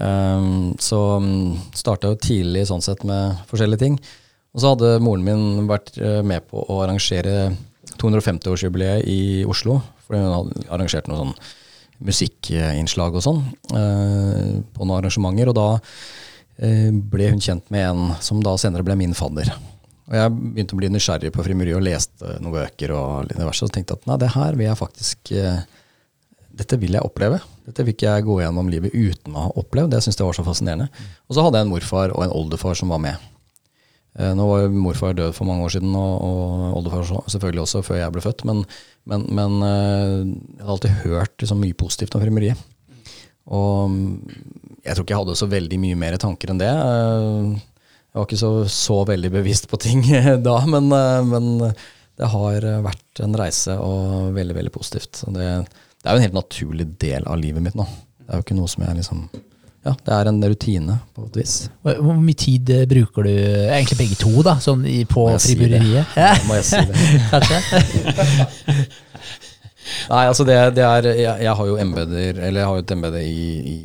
Um, 0.00 0.72
så 0.80 1.00
um, 1.18 1.28
mm, 1.28 1.58
starta 1.76 2.12
jo 2.12 2.20
tidlig 2.24 2.64
sånn 2.70 2.84
sett 2.84 3.04
med 3.06 3.44
forskjellige 3.50 3.84
ting. 3.84 4.00
Og 4.54 4.62
så 4.62 4.72
hadde 4.72 4.96
moren 5.02 5.26
min 5.26 5.68
vært 5.68 5.96
med 6.24 6.46
på 6.46 6.62
å 6.70 6.80
arrangere 6.84 7.50
250-årsjubileet 7.98 9.02
i 9.10 9.20
Oslo. 9.50 9.80
Fordi 10.06 10.22
hun 10.22 10.34
hadde 10.38 10.66
arrangert 10.70 11.10
noe 11.10 11.20
sånn 11.20 11.36
musikkinnslag 12.02 13.14
og 13.14 13.22
sånn 13.24 13.42
uh, 13.70 14.60
på 14.74 14.86
noen 14.86 14.98
arrangementer. 14.98 15.52
Og 15.52 15.58
da 15.58 15.68
Eh, 16.56 16.90
ble 16.92 17.32
hun 17.32 17.42
kjent 17.42 17.70
med 17.74 17.88
en 17.88 18.10
som 18.22 18.42
da 18.42 18.54
senere 18.60 18.86
ble 18.86 18.94
min 18.98 19.14
fadder. 19.16 19.50
Og 20.04 20.14
Jeg 20.14 20.34
begynte 20.34 20.76
å 20.76 20.78
bli 20.78 20.90
nysgjerrig 20.92 21.32
på 21.34 21.42
frimuriet 21.46 21.78
og 21.78 21.86
leste 21.86 22.36
noen 22.38 22.54
bøker 22.54 22.92
og 22.94 23.32
diverse, 23.32 23.64
og 23.64 23.72
tenkte 23.74 23.96
at 23.96 24.06
nei, 24.06 24.18
det 24.20 24.34
her 24.36 24.58
vil 24.58 24.68
jeg 24.68 24.80
faktisk 24.80 25.32
eh, 25.34 25.64
Dette 26.54 26.76
vil 26.78 26.94
jeg 26.94 27.02
oppleve. 27.02 27.40
Dette 27.66 27.82
vil 27.82 27.96
ikke 27.96 28.12
jeg 28.12 28.24
gå 28.28 28.34
gjennom 28.38 28.68
livet 28.70 28.92
uten 28.94 29.34
å 29.34 29.48
ha 29.48 29.54
opplevd. 29.58 29.90
Det 29.90 29.98
synes 30.04 30.20
jeg 30.20 30.26
var 30.28 30.36
så 30.36 30.44
fascinerende. 30.46 30.84
Og 31.26 31.34
så 31.34 31.42
hadde 31.42 31.58
jeg 31.58 31.66
en 31.66 31.72
morfar 31.72 32.12
og 32.14 32.22
en 32.22 32.34
oldefar 32.36 32.78
som 32.78 32.92
var 32.94 33.00
med. 33.02 33.24
Eh, 34.14 34.30
nå 34.38 34.46
var 34.46 34.62
jo 34.62 34.74
morfar 34.78 35.16
død 35.18 35.34
for 35.34 35.48
mange 35.48 35.66
år 35.66 35.74
siden, 35.74 35.94
og, 35.98 36.12
og 36.22 36.78
oldefar 36.78 37.08
selvfølgelig 37.32 37.64
også, 37.64 37.82
før 37.86 38.00
jeg 38.00 38.14
ble 38.14 38.22
født. 38.24 38.44
Men, 38.48 38.62
men, 39.10 39.26
men 39.34 39.58
jeg 39.64 40.62
hadde 40.62 40.74
alltid 40.76 40.96
hørt 41.02 41.34
liksom, 41.42 41.62
mye 41.64 41.78
positivt 41.78 42.14
om 42.14 42.22
frimeriet. 42.22 42.70
Og 43.44 43.92
jeg 44.84 44.94
tror 44.94 45.04
ikke 45.04 45.12
jeg 45.12 45.20
hadde 45.20 45.36
så 45.36 45.48
veldig 45.50 45.78
mye 45.82 45.98
mer 46.00 46.16
tanker 46.20 46.52
enn 46.52 46.60
det. 46.62 46.70
Jeg 46.70 48.20
var 48.20 48.28
ikke 48.28 48.40
så, 48.40 48.52
så 48.70 49.00
veldig 49.08 49.30
bevisst 49.34 49.68
på 49.68 49.80
ting 49.82 50.04
da, 50.48 50.56
men, 50.70 50.88
men, 51.28 51.50
det 52.14 52.28
har 52.30 52.62
vært 52.84 53.20
en 53.24 53.34
reise 53.34 53.74
og 53.82 54.36
veldig, 54.36 54.54
veldig 54.54 54.72
positivt. 54.72 55.24
Det, 55.34 55.48
det, 55.66 56.06
er 56.06 56.14
jo 56.14 56.20
en 56.20 56.26
helt 56.28 56.36
naturlig 56.38 56.86
del 57.02 57.26
av 57.26 57.40
livet 57.40 57.64
mitt 57.64 57.74
nå. 57.74 57.88
Det 58.22 58.30
er 58.30 58.38
jo 58.38 58.46
ikke 58.46 58.56
noe 58.60 58.70
som 58.70 58.84
jeg 58.86 59.00
liksom 59.00 59.24
ja, 59.84 59.92
det 60.06 60.12
er 60.16 60.28
en 60.30 60.40
rutine 60.48 60.94
på 61.12 61.26
et 61.26 61.38
vis. 61.42 61.54
Hvor 61.84 62.16
mye 62.16 62.38
tid 62.40 62.70
bruker 62.88 63.26
du, 63.26 63.32
egentlig 63.34 63.98
begge 63.98 64.16
to, 64.20 64.32
da, 64.46 64.56
sånn 64.62 64.86
på 65.10 65.26
fribureriet? 65.36 66.14
Si 66.14 66.22
ja. 66.22 66.30
Må 66.48 66.56
jeg 66.56 66.68
si 66.70 66.80
det? 66.88 66.94
Kanskje? 67.32 67.58
Nei, 70.08 70.22
altså 70.24 70.46
det, 70.48 70.56
det 70.78 70.84
er 70.84 71.08
jeg, 71.10 71.42
jeg, 71.44 71.54
har 71.58 71.68
jo 71.68 71.76
embeder, 71.80 72.38
eller 72.38 72.62
jeg 72.62 72.68
har 72.70 72.78
jo 72.78 72.84
et 72.84 72.94
embede 72.94 73.20
i, 73.28 73.48
i, 73.74 73.76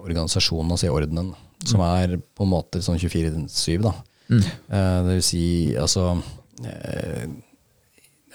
organisasjonen, 0.00 0.70
altså 0.74 0.86
i 0.86 0.92
ordenen, 0.94 1.32
som 1.64 1.82
mm. 1.82 1.88
er 1.88 2.14
på 2.20 2.46
en 2.46 2.52
måte 2.52 2.82
sånn 2.84 3.00
24-7, 3.00 3.80
da. 3.82 3.94
Mm. 4.30 4.44
Eh, 4.46 5.00
det 5.08 5.16
vil 5.16 5.26
si, 5.26 5.42
altså 5.78 6.12
eh, 6.62 7.26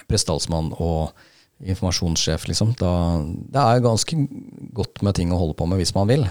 Prestalsmann 0.09 0.73
og 0.75 1.15
informasjonssjef, 1.63 2.49
liksom. 2.51 2.75
Da, 2.79 2.91
det 3.23 3.63
er 3.63 3.83
ganske 3.85 4.19
godt 4.75 5.01
med 5.05 5.15
ting 5.17 5.31
å 5.31 5.39
holde 5.39 5.55
på 5.57 5.67
med 5.71 5.79
hvis 5.79 5.95
man 5.95 6.11
vil. 6.11 6.27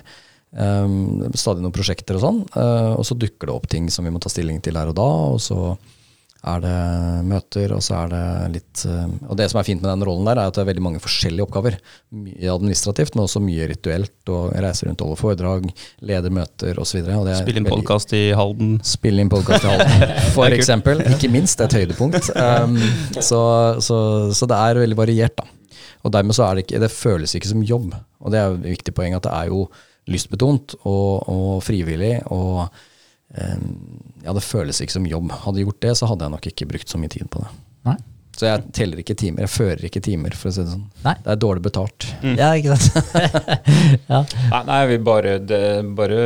Um, 0.55 1.25
stadig 1.35 1.65
noen 1.65 1.75
prosjekter 1.75 2.19
og 2.19 2.23
sånn. 2.23 2.45
Uh, 2.55 2.95
og 2.95 3.03
så 3.07 3.17
dukker 3.19 3.51
det 3.51 3.57
opp 3.57 3.67
ting 3.71 3.91
som 3.91 4.07
vi 4.07 4.15
må 4.15 4.23
ta 4.23 4.31
stilling 4.31 4.61
til 4.63 4.79
her 4.79 4.93
og 4.93 4.97
da. 4.99 5.11
Og 5.35 5.43
så 5.43 5.75
er 6.45 6.61
det 6.61 6.79
møter, 7.25 7.73
og 7.73 7.81
så 7.83 8.03
er 8.03 8.11
det 8.13 8.25
litt 8.59 8.83
uh, 8.85 9.07
Og 9.31 9.39
det 9.41 9.47
som 9.51 9.59
er 9.59 9.67
fint 9.67 9.81
med 9.81 9.89
den 9.89 10.05
rollen 10.07 10.29
der, 10.29 10.39
er 10.39 10.51
at 10.51 10.55
det 10.55 10.63
er 10.63 10.69
veldig 10.69 10.85
mange 10.85 11.01
forskjellige 11.03 11.47
oppgaver. 11.47 11.79
Mye 12.15 12.53
administrativt, 12.53 13.17
men 13.17 13.25
også 13.25 13.43
mye 13.43 13.67
rituelt. 13.73 14.13
og 14.29 14.53
reiser 14.63 14.91
rundt, 14.91 15.03
over 15.03 15.19
foredrag, 15.19 15.67
leder 16.07 16.35
møter 16.35 16.79
osv. 16.81 17.01
Spille 17.41 17.63
inn 17.63 17.71
podkast 17.71 18.15
i 18.15 18.23
Halden. 18.37 18.77
Spille 18.87 19.25
inn 19.25 19.33
podkast 19.33 19.67
i 19.67 19.73
Halden, 19.73 20.15
for 20.37 20.55
eksempel. 20.55 21.03
Ikke 21.17 21.33
minst 21.33 21.65
et 21.65 21.75
høydepunkt. 21.81 22.31
Um, 22.37 22.79
så, 23.19 23.43
så, 23.83 23.99
så, 24.37 24.51
det 24.51 24.61
er 24.61 24.85
veldig 24.85 25.01
variert, 25.01 25.41
da. 25.41 25.51
Og 26.05 26.13
dermed 26.13 26.37
så 26.37 26.45
er 26.45 26.59
det 26.59 26.67
ikke 26.67 26.83
Det 26.83 26.93
føles 26.93 27.33
ikke 27.35 27.49
som 27.49 27.65
jobb. 27.65 27.95
Og 28.21 28.31
det 28.31 28.39
er 28.39 28.53
et 28.53 28.71
viktig 28.77 28.93
poeng 28.95 29.17
at 29.17 29.25
det 29.25 29.33
er 29.33 29.51
jo 29.51 29.65
lystbetont 30.11 30.77
og, 30.83 31.29
og 31.31 31.63
frivillig. 31.65 32.19
og 32.33 32.67
ja, 33.35 34.31
det 34.31 34.45
føles 34.47 34.79
ikke 34.81 34.95
som 34.95 35.07
jobb. 35.11 35.33
Hadde 35.43 35.59
jeg 35.59 35.67
gjort 35.67 35.81
det, 35.83 35.95
så 35.99 36.07
hadde 36.07 36.27
jeg 36.27 36.35
nok 36.37 36.51
ikke 36.53 36.69
brukt 36.71 36.91
så 36.93 37.01
mye 37.03 37.11
tid 37.11 37.27
på 37.33 37.41
det. 37.43 37.49
Nei. 37.89 37.97
Så 38.35 38.49
jeg 38.49 38.63
teller 38.75 38.99
ikke 38.99 39.15
timer. 39.19 39.45
Jeg 39.45 39.53
fører 39.53 39.85
ikke 39.87 40.03
timer, 40.03 40.35
for 40.35 40.51
å 40.51 40.55
si 40.55 40.65
det 40.65 40.73
sånn. 40.73 40.87
Nei. 41.05 41.15
Det 41.23 41.31
er 41.31 41.39
dårlig 41.39 41.63
betalt. 41.69 42.07
Mm. 42.25 42.33
Ja, 42.41 42.49
ikke 42.59 42.79
sant. 42.83 43.13
ja. 44.11 44.21
Nei, 44.67 44.79
jeg 44.81 44.91
vil 44.91 45.05
bare, 45.07 45.35
det, 45.39 45.61
bare 45.95 46.25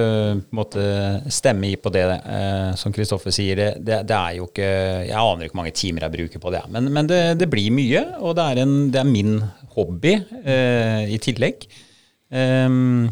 måtte 0.57 0.87
stemme 1.33 1.69
i 1.69 1.77
på 1.81 1.93
det, 1.93 2.07
eh, 2.17 2.71
som 2.81 2.95
Kristoffer 2.97 3.35
sier. 3.35 3.61
Det, 3.61 3.69
det, 3.85 4.01
det, 4.09 4.17
er 4.17 4.39
jo 4.39 4.49
ikke 4.49 4.71
Jeg 5.11 5.21
aner 5.21 5.45
ikke 5.45 5.57
hvor 5.57 5.63
mange 5.63 5.77
timer 5.77 6.07
jeg 6.07 6.17
bruker 6.17 6.45
på 6.45 6.55
det, 6.55 6.65
men, 6.73 6.89
men 6.97 7.13
det, 7.13 7.51
blir 7.53 7.69
mye. 7.77 8.05
Og 8.23 8.39
det 8.41 8.49
er, 8.55 8.63
en, 8.65 8.77
det 8.95 9.03
er 9.03 9.13
min 9.13 9.37
hobby 9.77 10.17
eh, 10.41 11.13
i 11.13 11.21
tillegg. 11.23 11.69
Um, 12.33 13.09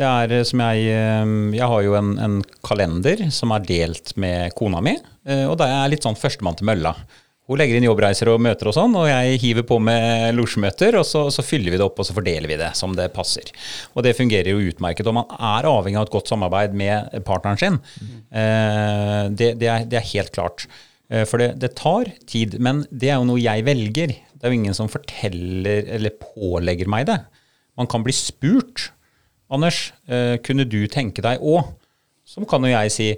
det 0.00 0.08
er 0.08 0.36
eh, 0.38 0.46
som 0.48 0.62
jeg 0.64 0.92
eh, 0.94 1.32
Jeg 1.56 1.72
har 1.72 1.86
jo 1.86 1.96
en, 1.98 2.12
en, 2.22 2.36
kalender 2.64 3.26
som 3.34 3.52
er 3.54 3.66
delt 3.66 4.14
med 4.20 4.54
kona 4.58 4.82
mi, 4.84 4.96
eh, 5.28 5.46
og 5.48 5.58
da 5.60 5.68
er 5.68 5.82
jeg 5.84 5.96
litt 5.96 6.06
sånn 6.08 6.18
førstemann 6.18 6.58
til 6.58 6.68
mølla. 6.70 6.94
Hun 7.50 7.58
legger 7.58 7.80
inn 7.80 7.88
jobbreiser 7.88 8.28
og 8.30 8.38
møter 8.44 8.68
og 8.70 8.76
sånn, 8.76 8.92
og 8.94 9.08
jeg 9.10 9.40
hiver 9.42 9.64
på 9.66 9.80
med 9.82 10.36
losjemøter, 10.36 10.94
og 11.00 11.06
så, 11.08 11.24
så, 11.34 11.42
fyller 11.42 11.74
vi 11.74 11.80
det 11.80 11.86
opp 11.86 11.98
og 11.98 12.06
så 12.06 12.14
fordeler 12.14 12.46
vi 12.46 12.58
det 12.60 12.68
som 12.78 12.94
det 12.94 13.08
passer. 13.10 13.50
Og 13.96 14.04
det 14.06 14.12
fungerer 14.14 14.52
jo 14.52 14.68
utmerket. 14.70 15.08
Og 15.10 15.16
man 15.16 15.32
er 15.34 15.66
avhengig 15.66 15.98
av 15.98 16.06
et 16.06 16.12
godt 16.14 16.30
samarbeid 16.30 16.76
med 16.78 17.10
partneren 17.26 17.58
sin. 17.58 17.80
Mm. 17.98 18.14
Det, 19.34 19.50
det, 19.58 19.66
er, 19.66 19.88
det, 19.90 19.98
er, 19.98 20.06
helt 20.12 20.30
klart. 20.36 20.68
For 21.26 21.42
det, 21.42 21.56
det, 21.58 21.72
tar 21.80 22.12
tid. 22.30 22.54
Men 22.62 22.84
det 22.94 23.10
er 23.10 23.18
jo 23.18 23.26
noe 23.32 23.42
jeg 23.42 23.66
velger. 23.66 24.14
Det 24.14 24.46
er 24.46 24.54
jo 24.54 24.60
ingen 24.60 24.78
som 24.78 24.92
forteller 24.92 25.90
eller 25.98 26.14
pålegger 26.22 26.94
meg 26.94 27.10
det. 27.10 27.18
Man 27.82 27.90
kan 27.90 28.06
bli 28.06 28.14
spurt. 28.14 28.92
Anders, 29.50 29.90
eh, 30.06 30.36
kunne 30.46 30.66
du 30.68 30.84
tenke 30.90 31.24
deg 31.24 31.42
òg? 31.42 31.74
Så 32.26 32.42
kan 32.48 32.62
jo 32.62 32.70
jeg 32.70 32.94
si 32.94 33.08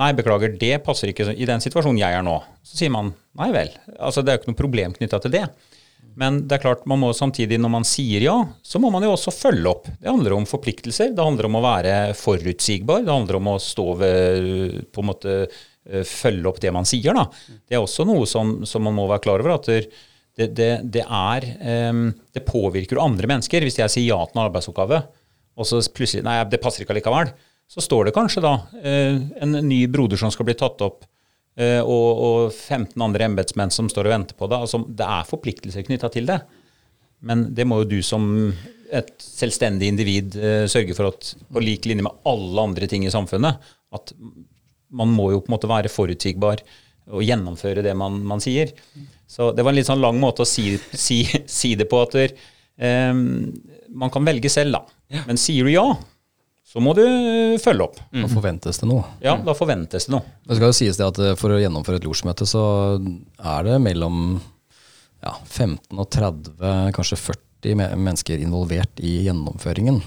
nei, 0.00 0.12
beklager, 0.16 0.54
det 0.56 0.78
passer 0.86 1.10
ikke 1.10 1.32
i 1.34 1.48
den 1.48 1.62
situasjonen 1.62 1.98
jeg 2.00 2.16
er 2.16 2.24
nå. 2.24 2.38
Så 2.64 2.78
sier 2.78 2.92
man 2.94 3.12
nei 3.38 3.50
vel. 3.54 3.72
Altså 3.98 4.22
Det 4.22 4.32
er 4.32 4.38
jo 4.38 4.42
ikke 4.44 4.52
noe 4.52 4.62
problem 4.62 4.96
knytta 4.96 5.20
til 5.24 5.34
det. 5.34 5.44
Men 6.20 6.42
det 6.48 6.56
er 6.56 6.62
klart, 6.64 6.86
man 6.90 7.00
må 7.02 7.12
samtidig, 7.16 7.58
når 7.60 7.72
man 7.72 7.86
sier 7.86 8.22
ja, 8.24 8.36
så 8.66 8.80
må 8.82 8.90
man 8.92 9.04
jo 9.06 9.12
også 9.14 9.32
følge 9.34 9.70
opp. 9.70 9.88
Det 10.00 10.10
handler 10.10 10.34
om 10.36 10.46
forpliktelser, 10.48 11.12
det 11.16 11.26
handler 11.26 11.48
om 11.48 11.58
å 11.60 11.64
være 11.64 11.96
forutsigbar, 12.18 13.04
det 13.06 13.14
handler 13.14 13.38
om 13.38 13.50
å 13.52 13.58
stå 13.62 13.86
ved 14.00 14.48
på 14.90 15.04
en 15.04 15.10
måte 15.10 15.36
eh, 15.44 16.04
følge 16.06 16.50
opp 16.50 16.60
det 16.62 16.74
man 16.74 16.88
sier. 16.88 17.16
da. 17.16 17.26
Det 17.62 17.78
er 17.78 17.84
også 17.84 18.06
noe 18.08 18.26
som, 18.28 18.60
som 18.68 18.84
man 18.86 18.96
må 18.98 19.06
være 19.10 19.24
klar 19.26 19.44
over. 19.44 19.58
at 19.58 19.70
det, 19.70 20.50
det, 20.56 20.70
det, 20.92 21.04
er, 21.04 21.46
um, 21.90 22.10
det 22.34 22.46
påvirker 22.48 23.00
andre 23.02 23.28
mennesker. 23.30 23.64
Hvis 23.66 23.80
jeg 23.80 23.92
sier 23.92 24.10
ja 24.12 24.20
til 24.24 24.38
en 24.38 24.44
arbeidsoppgave, 24.46 25.02
og 25.60 25.68
så 25.68 25.80
plutselig 25.92 26.24
Nei, 26.24 26.40
det 26.48 26.60
passer 26.62 26.84
ikke 26.84 26.94
allikevel. 26.96 27.32
Så 27.70 27.84
står 27.84 28.08
det 28.08 28.16
kanskje 28.16 28.42
da 28.42 28.56
eh, 28.82 29.20
en 29.44 29.60
ny 29.68 29.84
broder 29.92 30.18
som 30.18 30.32
skal 30.34 30.48
bli 30.48 30.56
tatt 30.58 30.80
opp, 30.82 31.04
eh, 31.60 31.78
og, 31.78 32.08
og 32.26 32.38
15 32.54 32.96
andre 33.04 33.28
embetsmenn 33.28 33.70
som 33.74 33.90
står 33.92 34.08
og 34.08 34.14
venter 34.16 34.38
på 34.38 34.48
det. 34.50 34.58
Altså, 34.58 34.82
det 34.88 35.06
er 35.06 35.28
forpliktelser 35.28 35.86
knytta 35.86 36.10
til 36.10 36.26
det. 36.30 36.40
Men 37.28 37.50
det 37.54 37.66
må 37.68 37.82
jo 37.82 37.90
du 37.92 37.98
som 38.02 38.24
et 38.90 39.12
selvstendig 39.22 39.90
individ 39.92 40.38
eh, 40.40 40.64
sørge 40.70 40.96
for 40.98 41.12
at 41.12 41.34
på 41.52 41.62
lik 41.62 41.86
linje 41.86 42.08
med 42.08 42.24
alle 42.26 42.68
andre 42.70 42.88
ting 42.90 43.04
i 43.06 43.12
samfunnet, 43.12 43.60
at 43.94 44.14
man 44.90 45.12
må 45.14 45.30
jo 45.34 45.42
på 45.44 45.52
en 45.52 45.54
måte 45.54 45.70
være 45.70 45.92
forutsigbar 45.92 46.64
og 47.10 47.22
gjennomføre 47.26 47.84
det 47.86 47.92
man, 47.98 48.18
man 48.26 48.42
sier. 48.42 48.72
Så 49.30 49.52
det 49.54 49.62
var 49.62 49.74
en 49.74 49.78
litt 49.78 49.88
sånn 49.88 50.02
lang 50.02 50.18
måte 50.22 50.42
å 50.42 50.48
si, 50.48 50.74
si, 50.90 51.22
si 51.46 51.76
det 51.78 51.86
på 51.90 52.00
at 52.02 52.16
um, 52.18 53.20
man 54.02 54.12
kan 54.14 54.26
velge 54.26 54.50
selv, 54.50 54.74
da. 54.78 54.99
Men 55.26 55.40
sier 55.40 55.66
du 55.66 55.72
ja, 55.72 55.84
så 56.70 56.78
må 56.82 56.92
du 56.94 57.02
eh, 57.02 57.56
følge 57.58 57.88
opp. 57.88 57.98
Da 58.14 58.28
forventes 58.30 58.78
det 58.78 58.86
noe. 58.86 59.02
Ja, 59.24 59.34
da 59.42 59.54
forventes 59.58 60.06
det 60.06 60.14
noe. 60.14 60.22
Det 60.46 60.58
skal 60.58 60.70
jo 60.70 60.76
sies 60.76 61.00
det 61.00 61.08
at 61.08 61.18
eh, 61.18 61.32
For 61.40 61.50
å 61.50 61.58
gjennomføre 61.58 61.98
et 61.98 62.06
losjmøte 62.06 62.46
så 62.46 62.62
er 63.00 63.66
det 63.66 63.80
mellom 63.82 64.38
ja, 65.20 65.34
15 65.44 65.98
og 65.98 66.06
30, 66.14 66.94
kanskje 66.96 67.18
40 67.18 67.76
mennesker 67.98 68.40
involvert 68.40 69.02
i 69.04 69.18
gjennomføringen 69.26 69.98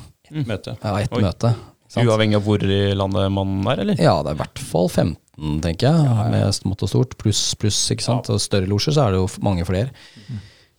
Møte. 0.47 0.73
Ja, 0.81 0.95
et 1.03 1.11
Oi. 1.13 1.21
møte. 1.21 1.51
sant? 1.91 2.07
Uavhengig 2.07 2.39
av 2.39 2.47
hvor 2.47 2.63
i 2.65 2.79
landet 2.97 3.27
man 3.35 3.51
er, 3.69 3.83
eller? 3.83 3.99
Ja, 4.01 4.15
det 4.25 4.31
er 4.31 4.37
i 4.39 4.41
hvert 4.41 4.61
fall 4.65 4.87
15, 4.89 5.59
tenker 5.61 5.91
jeg, 5.91 6.31
med 6.33 6.55
smått 6.57 6.81
og 6.87 6.89
stort. 6.89 7.13
Pluss, 7.21 7.41
pluss, 7.59 7.77
ikke 7.93 8.07
sant. 8.07 8.31
Og 8.33 8.41
større 8.41 8.69
losjer 8.71 8.95
så 8.95 9.03
er 9.05 9.13
det 9.13 9.21
jo 9.21 9.27
mange 9.45 9.67
flere. 9.67 9.91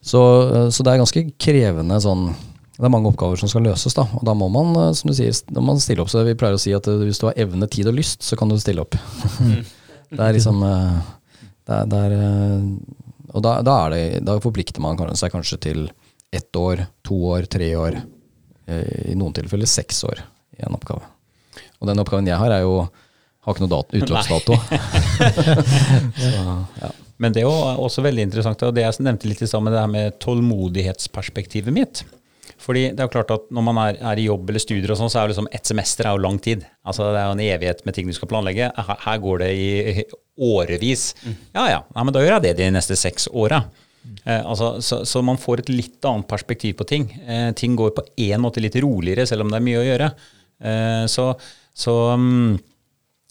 Så, 0.04 0.24
eh, 0.48 0.66
så 0.74 0.82
det 0.82 0.94
er 0.96 1.04
ganske 1.04 1.24
krevende 1.38 2.00
sånn 2.02 2.26
Det 2.74 2.82
er 2.82 2.90
mange 2.90 3.10
oppgaver 3.12 3.38
som 3.38 3.50
skal 3.50 3.62
løses, 3.68 3.94
da. 3.94 4.02
Og 4.18 4.24
da 4.26 4.34
må 4.34 4.48
man, 4.50 4.72
eh, 4.80 4.92
som 4.98 5.10
du 5.10 5.14
sier, 5.14 5.34
må 5.54 5.62
man 5.68 5.82
stille 5.82 6.02
opp. 6.02 6.10
Så 6.10 6.24
vi 6.26 6.34
pleier 6.38 6.56
å 6.56 6.60
si 6.62 6.74
at 6.74 6.88
eh, 6.90 7.04
hvis 7.06 7.20
du 7.22 7.28
har 7.28 7.38
evne, 7.44 7.68
tid 7.70 7.90
og 7.90 7.94
lyst, 8.00 8.24
så 8.26 8.38
kan 8.38 8.50
du 8.50 8.56
stille 8.58 8.82
opp. 8.82 8.98
det 10.10 10.18
er 10.18 10.34
liksom 10.34 10.58
eh, 10.66 10.96
det 11.64 11.76
er, 11.78 11.86
det 11.88 12.00
er, 12.08 12.64
Og 13.30 13.44
da, 13.46 13.54
da, 13.64 13.76
er 13.86 13.94
det, 13.94 14.02
da 14.26 14.34
forplikter 14.42 14.82
man 14.82 14.98
seg 15.16 15.32
kanskje 15.32 15.60
til 15.68 15.86
ett 16.34 16.58
år, 16.58 16.82
to 17.06 17.20
år, 17.30 17.46
tre 17.46 17.70
år. 17.78 18.00
I 18.64 19.14
noen 19.14 19.34
tilfeller 19.36 19.68
seks 19.68 19.98
år 20.08 20.22
i 20.56 20.64
en 20.64 20.74
oppgave. 20.74 21.04
Og 21.78 21.88
den 21.88 22.00
oppgaven 22.00 22.26
jeg 22.26 22.40
har, 22.40 22.52
er 22.52 22.64
jo 22.64 22.86
har 23.44 23.54
ikke 23.54 23.66
noe 23.66 23.72
dat 23.74 23.96
utløpsdato. 23.98 24.56
så, 26.24 26.44
ja. 26.80 26.90
Men 27.20 27.34
det 27.36 27.42
er 27.42 27.46
jo 27.46 27.84
også 27.84 28.02
veldig 28.04 28.24
interessant, 28.24 28.64
og 28.64 28.72
det 28.74 28.86
jeg 28.86 29.04
nevnte 29.04 29.28
litt 29.28 29.44
i 29.44 29.48
stad 29.48 29.62
med 29.64 29.76
det 29.76 29.82
her 29.82 29.90
med 29.92 30.16
tålmodighetsperspektivet 30.24 31.76
mitt. 31.76 32.02
Fordi 32.64 32.86
det 32.90 33.02
er 33.02 33.08
jo 33.08 33.12
klart 33.12 33.32
at 33.34 33.46
når 33.52 33.64
man 33.66 33.80
er, 33.82 34.00
er 34.12 34.20
i 34.20 34.26
jobb 34.26 34.50
eller 34.50 34.62
studier 34.62 34.92
og 34.94 35.00
sånn, 35.00 35.12
så 35.12 35.20
er 35.20 35.26
jo 35.26 35.34
liksom 35.34 35.48
ett 35.52 35.68
semester 35.68 36.08
er 36.08 36.16
jo 36.16 36.24
lang 36.24 36.38
tid. 36.42 36.66
Altså 36.86 37.10
det 37.12 37.20
er 37.20 37.28
jo 37.28 37.36
en 37.36 37.46
evighet 37.46 37.82
med 37.84 37.96
ting 37.96 38.08
du 38.08 38.16
skal 38.16 38.30
planlegge. 38.30 38.70
Her, 38.74 39.00
her 39.06 39.24
går 39.24 39.42
det 39.44 39.50
i 39.54 40.04
årevis. 40.34 41.08
Ja 41.54 41.68
ja, 41.70 41.80
Nei, 41.94 42.06
men 42.06 42.16
da 42.16 42.22
gjør 42.24 42.38
jeg 42.38 42.46
det 42.48 42.54
de 42.62 42.70
neste 42.74 42.96
seks 42.98 43.28
åra. 43.32 43.62
Eh, 44.24 44.40
altså, 44.40 44.78
så, 44.84 45.02
så 45.08 45.22
man 45.24 45.40
får 45.40 45.64
et 45.64 45.74
litt 45.74 46.08
annet 46.08 46.28
perspektiv 46.30 46.78
på 46.80 46.88
ting. 46.88 47.10
Eh, 47.24 47.50
ting 47.56 47.76
går 47.78 47.92
på 47.96 48.06
en 48.26 48.42
måte 48.44 48.64
litt 48.64 48.80
roligere, 48.82 49.28
selv 49.28 49.44
om 49.44 49.52
det 49.52 49.60
er 49.60 49.68
mye 49.68 49.82
å 49.82 49.86
gjøre. 49.90 50.10
Eh, 50.64 51.04
så 51.12 51.34
så 51.74 51.94
um, 52.14 52.54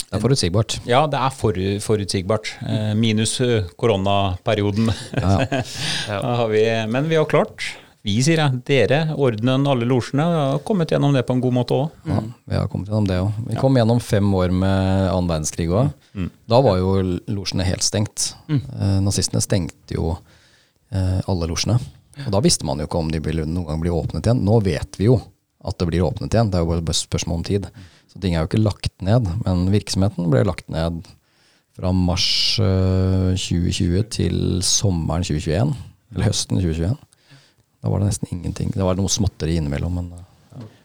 Det 0.03 0.19
er 0.19 0.21
forutsigbart. 0.21 0.75
ja, 0.85 1.05
det 1.07 1.17
er 1.17 1.31
for, 1.33 1.57
forutsigbart. 1.81 2.51
Eh, 2.67 2.91
minus 2.99 3.39
eh, 3.41 3.63
koronaperioden. 3.79 4.91
ja. 5.17 5.63
ja. 6.09 6.45
vi, 6.53 6.65
men 6.91 7.07
vi 7.09 7.17
har 7.17 7.25
klart, 7.25 7.63
vi 8.03 8.17
sier 8.19 8.41
jeg, 8.41 8.59
dere, 8.67 8.97
ordenen, 9.15 9.63
alle 9.71 9.87
losjene, 9.87 10.25
har 10.27 10.61
kommet 10.67 10.91
gjennom 10.91 11.13
det 11.15 11.23
på 11.23 11.37
en 11.37 11.43
god 11.43 11.55
måte 11.55 11.75
òg. 11.77 11.93
Ja, 12.09 12.19
vi 12.51 12.57
har 12.59 12.67
kommet 12.71 12.89
gjennom 12.91 13.07
det 13.07 13.19
òg. 13.23 13.37
Vi 13.47 13.59
kom 13.61 13.79
gjennom 13.79 14.01
fem 14.03 14.27
år 14.35 14.51
med 14.51 15.07
annen 15.07 15.29
verdenskrig 15.31 15.69
òg. 15.71 15.93
Da 16.51 16.59
var 16.65 16.81
jo 16.81 16.97
losjene 17.31 17.63
helt 17.67 17.85
stengt. 17.85 18.33
Eh, 18.51 18.97
nazistene 19.05 19.39
stengte 19.43 19.95
jo 19.95 20.17
eh, 20.91 21.21
alle 21.31 21.47
losjene. 21.47 21.77
Og 22.25 22.29
da 22.35 22.43
visste 22.43 22.67
man 22.67 22.83
jo 22.83 22.89
ikke 22.89 22.99
om 22.99 23.09
de 23.13 23.23
ville 23.23 23.47
noen 23.47 23.69
gang 23.71 23.81
bli 23.81 23.93
åpnet 23.93 24.27
igjen. 24.27 24.43
Nå 24.45 24.59
vet 24.67 24.99
vi 24.99 25.07
jo 25.07 25.17
at 25.63 25.79
det 25.79 25.87
blir 25.87 26.03
åpnet 26.03 26.35
igjen. 26.35 26.51
Det 26.51 26.59
er 26.59 26.65
jo 26.67 26.75
bare 26.75 26.97
spørsmål 26.97 27.39
om 27.39 27.47
tid. 27.47 27.71
Så 28.11 28.19
ting 28.21 28.35
er 28.35 28.43
jo 28.43 28.51
ikke 28.51 28.61
lagt 28.61 28.93
ned, 29.01 29.31
men 29.45 29.63
virksomheten 29.73 30.27
ble 30.29 30.43
lagt 30.45 30.67
ned 30.69 30.99
fra 31.73 31.89
mars 31.95 32.59
eh, 32.61 33.31
2020 33.39 34.03
til 34.13 34.37
sommeren 34.67 35.23
2021. 35.25 35.73
Eller 36.13 36.27
høsten 36.29 36.59
2021. 36.59 36.99
Da 37.83 37.91
var 37.91 37.99
det 37.99 38.13
nesten 38.13 38.31
ingenting. 38.31 38.71
Det 38.71 38.85
var 38.85 38.95
noe 38.95 39.11
småtteri 39.11 39.57
innimellom, 39.59 39.99
men 39.99 40.13
ja. 40.15 40.23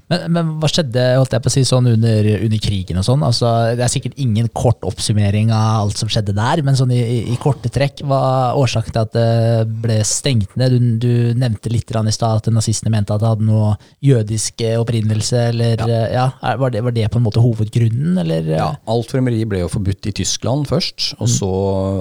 Men, 0.09 0.25
men 0.33 0.53
hva 0.57 0.69
skjedde 0.73 1.03
holdt 1.19 1.35
jeg 1.37 1.45
på 1.45 1.51
å 1.51 1.53
si, 1.53 1.63
sånn 1.69 1.89
under, 1.91 2.27
under 2.39 2.61
krigen 2.65 3.01
og 3.01 3.05
sånn? 3.05 3.25
Altså, 3.27 3.51
det 3.77 3.85
er 3.85 3.93
sikkert 3.93 4.17
ingen 4.21 4.49
kort 4.57 4.85
oppsummering 4.89 5.53
av 5.53 5.83
alt 5.83 6.01
som 6.01 6.09
skjedde 6.09 6.33
der, 6.37 6.63
men 6.65 6.79
sånn 6.79 6.95
i, 6.97 7.01
i, 7.29 7.37
korte 7.41 7.69
trekk, 7.73 8.01
hva 8.09 8.21
var 8.23 8.61
årsaken 8.63 8.95
til 8.95 9.03
at 9.03 9.13
det 9.13 9.67
ble 9.85 9.99
stengt 10.09 10.57
ned? 10.57 10.79
Du, 10.79 10.89
du 11.05 11.37
nevnte 11.39 11.73
litt 11.73 11.93
i 11.93 12.15
stad 12.15 12.41
at 12.41 12.49
nazistene 12.53 12.95
mente 12.95 13.13
at 13.13 13.21
det 13.21 13.35
hadde 13.35 13.49
noe 13.49 13.75
jødisk 14.05 14.65
eh, 14.65 14.79
opprinnelse, 14.81 15.45
eller 15.53 15.85
ja. 15.85 16.01
ja 16.15 16.27
er- 16.41 16.59
var, 16.65 16.73
det, 16.73 16.85
var 16.89 16.97
det 16.97 17.09
på 17.13 17.21
en 17.21 17.29
måte 17.29 17.45
hovedgrunnen, 17.45 18.17
eller? 18.25 18.49
Ja, 18.57 18.73
alt 18.89 19.13
fremmeri 19.13 19.45
ble 19.49 19.67
jo 19.67 19.71
forbudt 19.77 20.09
i 20.09 20.17
Tyskland 20.23 20.71
først, 20.73 21.13
og 21.21 21.29
så 21.29 21.53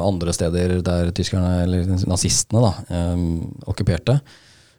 andre 0.08 0.32
steder 0.36 0.80
der 0.86 1.12
tyskerne, 1.16 1.64
eller 1.68 1.96
nazistene, 2.08 2.70
da, 2.70 2.76
eh, 2.88 3.26
okkuperte. 3.68 4.22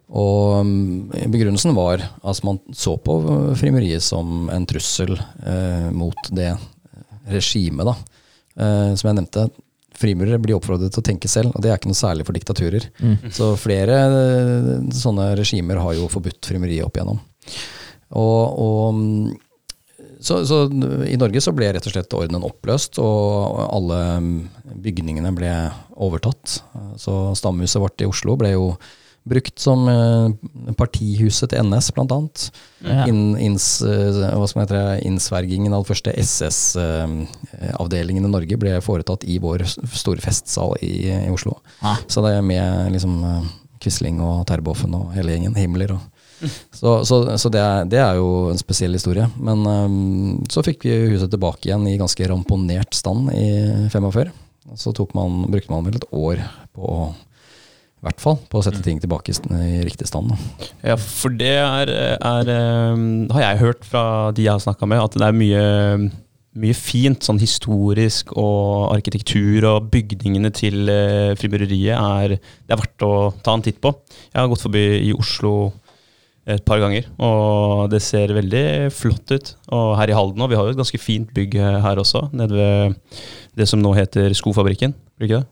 Og 0.08 0.64
mm, 0.64 1.30
begrunnelsen 1.32 1.74
var 1.76 2.00
at 2.00 2.42
man 2.46 2.60
så 2.72 2.96
på 2.96 3.18
frimeriet 3.60 4.04
som 4.04 4.48
en 4.52 4.66
trussel 4.68 5.14
eh, 5.18 5.88
mot 5.92 6.30
det 6.32 6.54
regimet, 7.28 7.88
da. 7.88 7.96
Eh, 8.58 8.92
som 8.96 9.10
jeg 9.10 9.18
nevnte, 9.18 9.48
frimurere 9.98 10.38
blir 10.40 10.56
oppfordret 10.56 10.94
til 10.94 11.02
å 11.02 11.08
tenke 11.08 11.28
selv, 11.30 11.52
og 11.52 11.64
det 11.64 11.72
er 11.72 11.80
ikke 11.80 11.90
noe 11.90 11.98
særlig 11.98 12.24
for 12.28 12.36
diktaturer. 12.36 12.86
Så 13.34 13.50
flere 13.60 13.98
sånne 14.94 15.32
regimer 15.38 15.80
har 15.82 15.96
jo 15.98 16.08
forbudt 16.12 16.48
frimeriet 16.48 16.86
opp 16.86 16.96
igjennom. 16.96 17.20
Og, 18.16 18.42
og 18.62 18.94
mm, 18.94 19.36
så, 20.20 20.40
så 20.46 20.64
i 21.06 21.18
Norge 21.20 21.42
så 21.42 21.52
ble 21.54 21.68
rett 21.74 21.86
og 21.86 21.94
slett 21.94 22.14
ordenen 22.16 22.46
oppløst, 22.46 22.98
og 23.02 23.58
alle 23.68 23.98
mm, 24.22 24.32
bygningene 24.86 25.34
ble 25.36 25.52
overtatt. 25.98 26.60
Så 26.98 27.18
stamhuset 27.38 27.82
vårt 27.82 28.02
i 28.02 28.08
Oslo 28.08 28.38
ble 28.38 28.54
jo 28.54 28.72
brukt 29.28 29.58
som 29.62 29.88
eh, 29.90 30.28
partihuset 30.78 31.50
til 31.52 31.58
NS, 31.68 31.90
blant 31.96 32.12
annet. 32.14 32.38
Ja. 32.84 33.06
In, 33.10 33.36
inns, 33.36 33.82
eh, 33.82 34.98
innsvergingen 35.06 35.72
av 35.74 35.82
den 35.84 35.88
første 35.90 36.10
SS-avdelingen 36.18 38.24
i 38.24 38.28
Norge 38.32 38.56
ble 38.60 38.78
foretatt 38.84 39.24
i 39.28 39.38
vår 39.42 39.58
store 39.68 40.20
festsal 40.24 40.76
i, 40.82 41.10
i 41.12 41.30
Oslo. 41.32 41.52
Ah. 41.80 41.96
Så 42.06 42.22
det 42.24 42.32
er 42.36 42.42
med 42.46 42.92
liksom 42.94 43.18
eh, 43.24 43.42
Quisling 43.82 44.20
og 44.24 44.46
Terboven 44.48 44.94
og 44.98 45.12
hele 45.16 45.30
gjengen, 45.34 45.58
Himmler 45.58 45.90
og 45.96 46.00
så, 46.70 47.04
så, 47.04 47.38
så 47.38 47.48
det, 47.50 47.60
er, 47.62 47.84
det 47.90 47.98
er 47.98 48.18
jo 48.18 48.50
en 48.52 48.60
spesiell 48.60 48.94
historie. 48.94 49.26
Men 49.42 49.64
um, 49.66 50.44
så 50.50 50.62
fikk 50.66 50.84
vi 50.86 50.94
huset 51.14 51.30
tilbake 51.32 51.66
igjen 51.66 51.86
i 51.90 51.96
ganske 51.98 52.28
ramponert 52.30 52.94
stand 52.94 53.32
i 53.34 53.48
45. 53.90 54.30
Så 54.78 54.92
man, 55.16 55.40
brukte 55.50 55.72
man 55.72 55.86
vel 55.86 55.98
et 55.98 56.06
år 56.14 56.36
på 56.76 56.92
å- 56.94 57.14
i 57.98 58.06
hvert 58.06 58.22
fall 58.22 58.36
på 58.46 58.60
å 58.60 58.62
sette 58.62 58.80
ting 58.84 59.00
tilbake 59.02 59.34
i, 59.34 59.80
riktig 59.82 60.06
stand. 60.06 60.30
Da. 60.30 60.68
Ja, 60.92 60.96
for 61.00 61.34
det 61.34 61.56
er, 61.58 61.90
er 62.14 62.50
eh, 62.52 63.00
Har 63.34 63.42
jeg 63.42 63.62
hørt 63.64 63.82
fra 63.86 64.02
de 64.34 64.46
jeg 64.46 64.54
har 64.54 64.62
snakka 64.62 64.86
med, 64.86 65.02
at 65.02 65.18
det 65.18 65.26
er 65.26 65.34
mye, 65.34 65.64
mye 66.62 66.76
fint 66.78 67.26
sånn 67.26 67.42
historisk 67.42 68.30
og 68.38 68.94
arkitektur 68.94 69.66
og 69.72 69.90
bygningene 69.90 70.52
til 70.54 70.86
eh, 70.92 71.34
frimureriet 71.40 71.98
er 71.98 72.38
Det 72.38 72.76
er 72.76 72.82
verdt 72.84 73.06
å 73.08 73.12
ta 73.42 73.58
en 73.58 73.66
titt 73.66 73.82
på. 73.82 73.92
Jeg 74.30 74.38
har 74.38 74.50
gått 74.52 74.66
forbi 74.68 74.86
i 75.08 75.12
Oslo 75.16 75.72
et 76.48 76.62
par 76.64 76.80
ganger, 76.80 77.04
og 77.20 77.90
det 77.92 77.98
ser 78.00 78.30
veldig 78.32 78.64
flott 78.94 79.34
ut. 79.34 79.50
Og 79.74 79.90
her 79.98 80.08
i 80.08 80.16
Halden 80.16 80.40
òg, 80.40 80.54
vi 80.54 80.56
har 80.56 80.64
jo 80.64 80.72
et 80.72 80.80
ganske 80.80 81.02
fint 81.02 81.28
bygg 81.36 81.58
her 81.84 82.00
også, 82.00 82.30
nede 82.32 82.56
ved 82.56 83.20
det 83.58 83.66
som 83.68 83.82
nå 83.82 83.92
heter 83.98 84.32
Skofabrikken. 84.38 84.94
Ikke 85.18 85.42
det? 85.42 85.46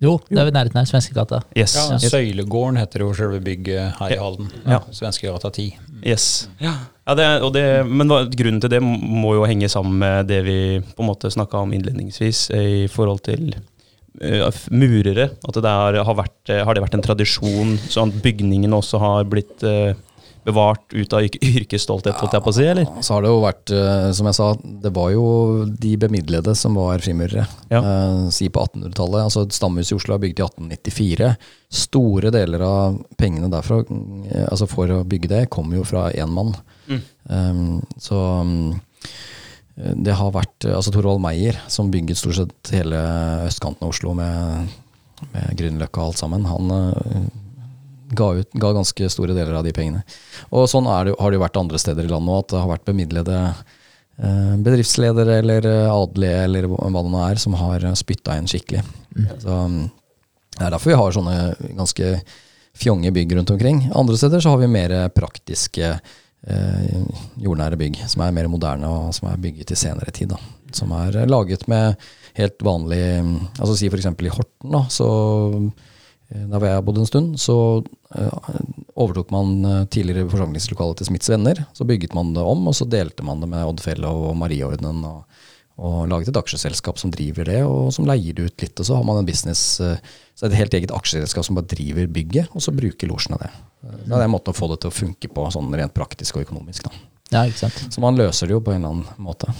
Jo, 0.00 0.12
det 0.28 0.38
er 0.38 0.46
ved 0.46 0.54
nærheten 0.54 0.78
her, 0.78 0.86
Svenskegata. 0.86 1.40
Yes. 1.58 1.72
Ja. 1.74 1.96
Søylegården 1.98 2.76
heter 2.78 3.02
jo 3.02 3.08
selve 3.18 3.40
bygget 3.42 3.96
her 3.98 4.12
i 4.14 4.18
Halden. 4.20 4.50
Ja. 4.62 4.78
Svenskegata 4.94 5.50
10. 5.50 5.64
Yes. 6.06 6.26
Ja, 6.62 6.76
det, 7.18 7.24
er- 7.26 7.42
og 7.42 7.50
det, 7.56 7.64
men 7.86 8.06
grunnen 8.30 8.60
til 8.62 8.70
det 8.70 8.78
må 8.84 9.34
jo 9.34 9.46
henge 9.48 9.68
sammen 9.72 9.98
med 9.98 10.28
det 10.30 10.38
vi 10.46 10.58
på 10.94 11.02
en 11.02 11.10
måte 11.10 11.32
snakka 11.34 11.64
om 11.64 11.72
innledningsvis, 11.74 12.44
eh, 12.54 12.68
i 12.84 12.86
forhold 12.92 13.24
til 13.26 13.56
uh, 14.22 14.50
murere. 14.70 15.30
At 15.48 15.58
det 15.58 15.64
der, 15.66 15.98
har, 16.04 16.14
vært, 16.20 16.36
eh, 16.54 16.62
har 16.64 16.74
det 16.78 16.84
vært 16.86 16.94
en 16.94 17.02
tradisjon, 17.08 17.74
sånn 17.90 18.14
at 18.14 18.22
bygningene 18.22 18.78
også 18.78 19.00
har 19.02 19.26
blitt 19.30 19.66
eh, 19.66 19.96
bevart 20.44 20.92
ut 20.92 21.12
av 21.12 21.22
yrke- 21.22 21.40
yrkesstolthet, 21.60 22.16
holdt 22.20 22.36
jeg 22.36 22.44
på 22.44 22.52
å 22.52 22.56
si, 22.56 22.64
eller? 22.68 22.88
Så 23.04 23.14
har 23.14 23.24
det 23.24 23.30
jo 23.32 23.40
vært, 23.42 23.72
eh, 23.74 24.08
som 24.16 24.28
jeg 24.28 24.38
sa, 24.38 24.48
det 24.84 24.92
var 24.96 25.12
jo 25.12 25.24
de 25.68 25.92
bemidlede 26.00 26.54
som 26.58 26.78
var 26.78 27.02
frimurere. 27.04 27.46
Ja. 27.72 27.80
Eh, 27.82 28.28
si 28.34 28.48
på 28.52 28.64
1800-tallet. 28.66 29.24
altså 29.26 29.46
Stamhuset 29.54 29.94
i 29.94 29.98
Oslo 29.98 30.16
er 30.16 30.22
bygd 30.24 30.42
i 30.42 30.46
1894. 30.46 31.32
Store 31.80 32.32
deler 32.34 32.64
av 32.64 33.00
pengene 33.20 33.50
derfra, 33.52 33.82
eh, 33.84 34.46
altså 34.48 34.68
for 34.70 34.92
å 34.94 35.02
bygge 35.08 35.32
det, 35.34 35.42
kom 35.54 35.74
jo 35.76 35.86
fra 35.88 36.08
én 36.12 36.32
mann. 36.32 36.54
Mm. 36.88 37.02
Um, 37.28 37.64
så 38.00 38.18
um, 38.40 38.72
det 39.76 40.14
har 40.16 40.32
vært 40.34 40.64
altså 40.64 40.90
Torvald 40.94 41.20
Meyer, 41.22 41.58
som 41.70 41.90
bygget 41.92 42.18
stort 42.18 42.38
sett 42.38 42.72
hele 42.74 43.02
østkanten 43.46 43.84
av 43.84 43.92
Oslo 43.92 44.14
med, 44.16 44.72
med 45.34 45.52
Grünerløkka 45.60 46.00
og 46.00 46.10
alt 46.14 46.22
sammen. 46.24 46.48
Han 46.48 46.72
ga, 48.08 48.32
ut, 48.40 48.48
ga 48.52 48.72
ganske 48.72 49.10
store 49.12 49.36
deler 49.36 49.58
av 49.58 49.66
de 49.66 49.72
pengene. 49.76 50.02
Og 50.50 50.68
sånn 50.70 50.88
det, 50.88 51.14
har 51.18 51.30
det 51.30 51.38
jo 51.38 51.44
vært 51.44 51.60
andre 51.60 51.80
steder 51.80 52.06
i 52.06 52.12
landet 52.12 52.32
òg, 52.34 52.44
at 52.44 52.52
det 52.52 52.62
har 52.62 52.72
vært 52.72 52.86
bemidlede 52.88 53.38
eh, 53.44 54.54
bedriftsledere 54.64 55.38
eller 55.42 55.68
eh, 55.68 55.92
adelige 55.92 56.44
eller 56.48 56.68
hva 56.72 57.02
det 57.02 57.14
nå 57.14 57.24
er, 57.26 57.42
som 57.42 57.56
har 57.60 57.88
spytta 57.98 58.38
inn 58.38 58.50
skikkelig. 58.50 58.84
Så 59.42 59.56
mm, 59.72 59.80
Det 60.58 60.64
er 60.64 60.74
derfor 60.74 60.92
vi 60.92 61.00
har 61.00 61.18
sånne 61.18 61.74
ganske 61.78 62.14
fjonge 62.78 63.12
bygg 63.14 63.34
rundt 63.36 63.50
omkring. 63.50 63.84
Andre 63.98 64.16
steder 64.20 64.40
så 64.40 64.54
har 64.54 64.62
vi 64.62 64.70
mer 64.70 64.94
praktiske 65.14 65.90
eh, 65.90 66.96
jordnære 67.42 67.78
bygg, 67.80 68.00
som 68.08 68.22
er 68.24 68.34
mer 68.34 68.48
moderne 68.50 68.88
og 68.88 69.12
som 69.16 69.30
er 69.32 69.42
bygget 69.42 69.74
i 69.74 69.78
senere 69.78 70.14
tid. 70.14 70.32
Da. 70.34 70.40
Som 70.74 70.94
er 70.96 71.24
laget 71.26 71.66
med 71.70 71.98
helt 72.38 72.62
vanlig 72.62 73.02
altså 73.58 73.74
Si 73.76 73.88
f.eks. 73.90 74.06
i 74.06 74.30
Horten, 74.32 74.72
da, 74.72 74.84
så 74.92 75.08
eh, 76.34 76.46
var 76.52 76.68
jeg 76.68 76.84
bodde 76.86 77.02
en 77.04 77.10
stund, 77.10 77.36
så 77.40 77.56
uh, 77.82 78.48
overtok 78.98 79.32
man 79.34 79.54
uh, 79.64 79.84
tidligere 79.90 80.28
forsamlingslokalet 80.32 81.00
til 81.00 81.10
Smiths 81.10 81.32
venner. 81.32 81.62
Så 81.76 81.86
bygget 81.88 82.16
man 82.16 82.34
det 82.36 82.44
om, 82.44 82.66
og 82.68 82.76
så 82.76 82.88
delte 82.88 83.26
man 83.26 83.42
det 83.42 83.50
med 83.52 83.66
Oddfell 83.66 84.06
og 84.08 84.32
Marieordenen. 84.40 85.04
Og, 85.08 85.44
og 85.78 85.98
laget 86.10 86.32
et 86.32 86.40
aksjeselskap 86.40 86.98
som 86.98 87.12
driver 87.14 87.46
det, 87.46 87.60
og 87.62 87.92
som 87.94 88.08
leier 88.08 88.34
det 88.34 88.48
ut 88.48 88.64
litt. 88.64 88.80
Og 88.80 88.88
så 88.88 88.98
har 88.98 89.04
man 89.06 89.20
en 89.20 89.28
business, 89.28 89.78
så 89.78 89.92
er 89.94 90.48
det 90.48 90.56
et 90.56 90.62
helt 90.64 90.74
eget 90.80 90.94
aksjeselskap 90.94 91.46
som 91.46 91.54
bare 91.54 91.70
driver 91.70 92.08
bygget, 92.10 92.50
og 92.50 92.64
så 92.64 92.74
bruker 92.74 93.12
losjen 93.12 93.36
av 93.36 93.44
det. 93.44 93.52
Det 94.08 94.10
er 94.10 94.24
en 94.24 94.32
måte 94.32 94.50
å 94.50 94.58
få 94.58 94.66
det 94.72 94.80
til 94.82 94.90
å 94.90 94.96
funke 94.96 95.30
på, 95.30 95.44
sånn 95.54 95.70
rent 95.78 95.94
praktisk 95.94 96.40
og 96.40 96.48
økonomisk. 96.48 96.88
Da. 96.88 97.04
Ja, 97.30 97.44
ikke 97.46 97.68
sant. 97.68 97.78
Så 97.94 98.02
man 98.02 98.18
løser 98.18 98.48
det 98.48 98.56
jo 98.56 98.64
på 98.64 98.74
en 98.74 98.82
eller 98.82 98.96
annen 98.96 99.22
måte. 99.22 99.52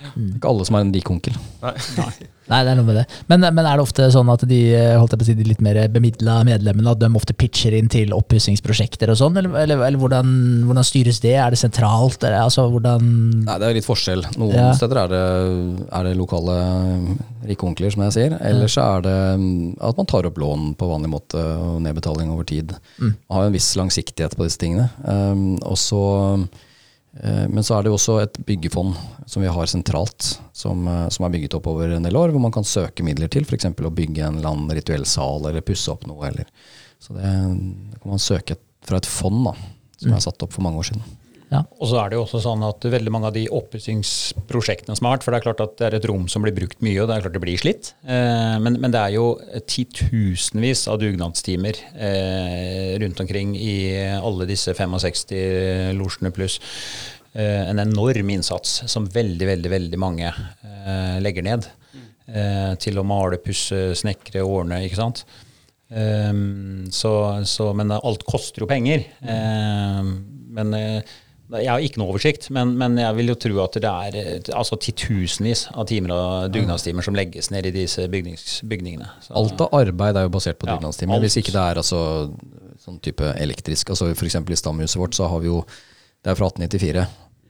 Det 0.00 0.26
er 0.26 0.36
ikke 0.38 0.50
alle 0.50 0.66
som 0.66 0.76
har 0.78 0.84
en 0.86 0.92
rik 0.94 1.10
onkel. 1.12 1.34
Nei. 1.62 2.12
Nei, 2.50 2.64
det 2.66 2.72
er 2.72 2.78
noe 2.80 2.86
med 2.88 2.96
det. 2.98 3.04
Men, 3.30 3.44
men 3.54 3.62
er 3.62 3.78
det 3.78 3.84
ofte 3.84 4.08
sånn 4.10 4.30
at 4.32 4.42
de 4.50 4.58
holdt 4.98 5.12
jeg 5.14 5.20
på 5.20 5.26
å 5.26 5.28
si, 5.28 5.34
de 5.38 5.46
litt 5.46 5.60
mer 5.62 5.78
bemidla 5.92 6.40
medlemmene 6.46 6.94
at 6.96 6.98
de 6.98 7.10
ofte 7.14 7.36
pitcher 7.38 7.76
inn 7.78 7.90
til 7.92 8.10
oppussingsprosjekter 8.16 9.12
og 9.12 9.20
sånn, 9.20 9.36
eller, 9.38 9.54
eller, 9.62 9.84
eller 9.86 10.00
hvordan, 10.00 10.32
hvordan, 10.66 10.86
styres 10.86 11.20
det? 11.22 11.36
Er 11.38 11.54
det 11.54 11.60
sentralt? 11.60 12.18
Er 12.24 12.34
det, 12.34 12.40
altså, 12.48 12.66
hvordan 12.72 13.06
Nei, 13.44 13.58
Det 13.62 13.68
er 13.68 13.76
litt 13.78 13.86
forskjell. 13.86 14.24
Noen 14.40 14.56
ja. 14.56 14.70
steder 14.74 15.04
er 15.04 15.12
det, 15.12 15.22
er 16.00 16.08
det, 16.08 16.16
lokale 16.18 16.56
rike 17.46 17.68
onkler, 17.68 17.94
som 17.94 18.02
jeg 18.08 18.16
sier. 18.16 18.34
Ellers 18.50 18.74
ja. 18.80 18.88
er 18.96 19.06
det 19.06 19.18
mm, 19.44 19.52
at 19.86 20.00
man 20.00 20.10
tar 20.10 20.26
opp 20.26 20.40
lån 20.42 20.72
på 20.80 20.90
vanlig 20.90 21.12
måte 21.12 21.44
og 21.60 21.78
nedbetaling 21.86 22.34
over 22.34 22.48
tid. 22.50 22.74
Mm. 22.98 23.14
Man 23.14 23.38
har 23.38 23.46
en 23.46 23.54
viss 23.54 23.70
langsiktighet 23.78 24.34
på 24.34 24.48
disse 24.48 24.58
tingene. 24.60 24.90
Um, 25.06 25.54
og 25.62 25.78
så 25.78 26.02
Eh, 26.50 26.66
men 27.50 27.64
så 27.66 27.74
er 27.74 27.82
det 27.82 27.90
jo 27.90 27.96
også 27.96 28.16
et 28.22 28.36
byggefond 28.46 28.94
som 29.30 29.42
vi 29.42 29.50
har 29.50 29.66
sentralt, 29.66 30.40
som, 30.52 30.86
eh, 30.88 31.08
som, 31.08 31.24
er 31.26 31.32
bygget 31.34 31.56
opp 31.58 31.66
over 31.70 31.90
en 31.94 32.06
del 32.06 32.16
år, 32.16 32.30
hvor 32.30 32.42
man 32.42 32.54
kan 32.54 32.66
søke 32.66 33.04
midler 33.06 33.30
til 33.30 33.46
f.eks. 33.46 33.66
å 33.66 33.94
bygge 33.94 34.26
en 34.26 34.38
eller 34.38 34.52
annen 34.52 34.74
rituell 34.78 35.06
sal 35.06 35.46
eller 35.48 35.64
pusse 35.66 35.90
opp 35.92 36.06
noe. 36.10 36.22
Eller. 36.30 36.46
Så 37.02 37.14
det, 37.16 37.26
det, 37.26 37.98
kan 38.02 38.14
man 38.14 38.22
søke 38.22 38.58
fra 38.86 39.00
et 39.00 39.10
fond 39.10 39.42
da, 39.48 39.56
som 40.00 40.14
er 40.14 40.22
satt 40.22 40.46
opp 40.46 40.54
for 40.54 40.66
mange 40.66 40.82
år 40.82 40.90
siden. 40.92 41.18
Ja. 41.50 41.64
Og 41.82 41.88
så 41.90 41.96
er 41.98 42.10
det 42.10 42.18
jo 42.18 42.22
også 42.22 42.38
sånn 42.44 42.62
at 42.62 42.84
veldig 42.92 43.10
mange 43.10 43.26
av 43.26 43.34
de 43.34 43.42
oppussingsprosjektene 43.50 44.94
som 44.94 45.08
har 45.08 45.16
vært, 45.16 45.24
for 45.26 45.34
det 45.34 45.40
er 45.40 45.46
klart 45.48 45.62
at 45.64 45.72
det 45.80 45.86
er 45.88 45.96
et 45.98 46.06
rom 46.06 46.28
som 46.30 46.44
blir 46.44 46.54
brukt 46.54 46.78
mye, 46.86 46.98
og 47.02 47.08
det 47.10 47.16
er 47.16 47.24
klart 47.24 47.34
det 47.34 47.42
blir 47.42 47.58
slitt. 47.58 47.88
Eh, 48.06 48.56
men, 48.62 48.76
men, 48.78 48.92
det 48.94 49.00
er 49.00 49.16
jo 49.16 49.32
titusenvis 49.66 50.84
av 50.92 51.00
dugnadstimer 51.02 51.80
eh, 51.98 52.92
rundt 53.02 53.22
omkring 53.24 53.56
i 53.58 53.74
alle 54.14 54.46
disse 54.46 54.76
65 54.78 55.96
losjene 55.98 56.30
pluss. 56.36 56.60
Eh, 57.34 57.66
en 57.66 57.82
enorm 57.82 58.30
innsats 58.30 58.84
som 58.90 59.08
veldig, 59.10 59.48
veldig, 59.50 59.72
veldig 59.74 60.00
mange 60.00 60.30
legger 61.20 61.44
ned. 61.44 61.66
Til 62.80 62.98
å 63.00 63.02
male, 63.02 63.40
pusse, 63.42 63.88
snekre, 63.98 64.44
ordne, 64.46 64.84
ikke 64.86 65.00
sant. 65.00 65.24
Um, 65.90 66.86
så, 66.94 67.10
så, 67.42 67.66
men 67.74 67.90
alt 67.90 68.22
koster 68.22 68.62
jo 68.62 68.68
penger. 68.70 69.02
Um, 69.26 70.12
men 70.54 70.70
jeg 71.58 71.70
har 71.70 71.82
ikke 71.82 72.00
noe 72.00 72.12
oversikt, 72.12 72.48
men, 72.54 72.76
men, 72.78 72.98
jeg 73.00 73.16
vil 73.18 73.32
jo 73.32 73.36
tro 73.42 73.60
at 73.64 73.78
det 73.82 73.90
er 73.90 74.18
eh, 74.20 74.50
altså, 74.54 74.78
titusenvis 74.80 75.66
av 75.74 75.88
timer 75.90 76.14
og 76.14 76.52
dugnadstimer 76.54 77.06
som 77.06 77.16
legges 77.18 77.50
ned 77.50 77.66
i 77.70 77.74
disse 77.74 78.06
bygnings, 78.12 78.60
bygningene. 78.70 79.08
Så, 79.24 79.34
alt 79.40 79.64
av 79.66 79.74
arbeid 79.80 80.18
er 80.18 80.28
jo 80.28 80.34
basert 80.36 80.60
på 80.60 80.68
ja, 80.68 80.76
dugnadstimer. 80.76 81.22
Hvis 81.24 81.40
ikke 81.40 81.54
det 81.56 81.64
er 81.64 81.80
altså, 81.82 82.02
sånn 82.84 83.00
type 83.02 83.32
elektrisk. 83.40 83.90
altså 83.90 84.12
F.eks. 84.14 84.38
i 84.38 84.60
stamhuset 84.60 85.00
vårt 85.00 85.18
så 85.18 85.30
har 85.30 85.42
vi 85.42 85.50
jo 85.50 85.64
Det 86.20 86.34
er 86.34 86.36
fra 86.36 86.50
1894. 86.52 87.06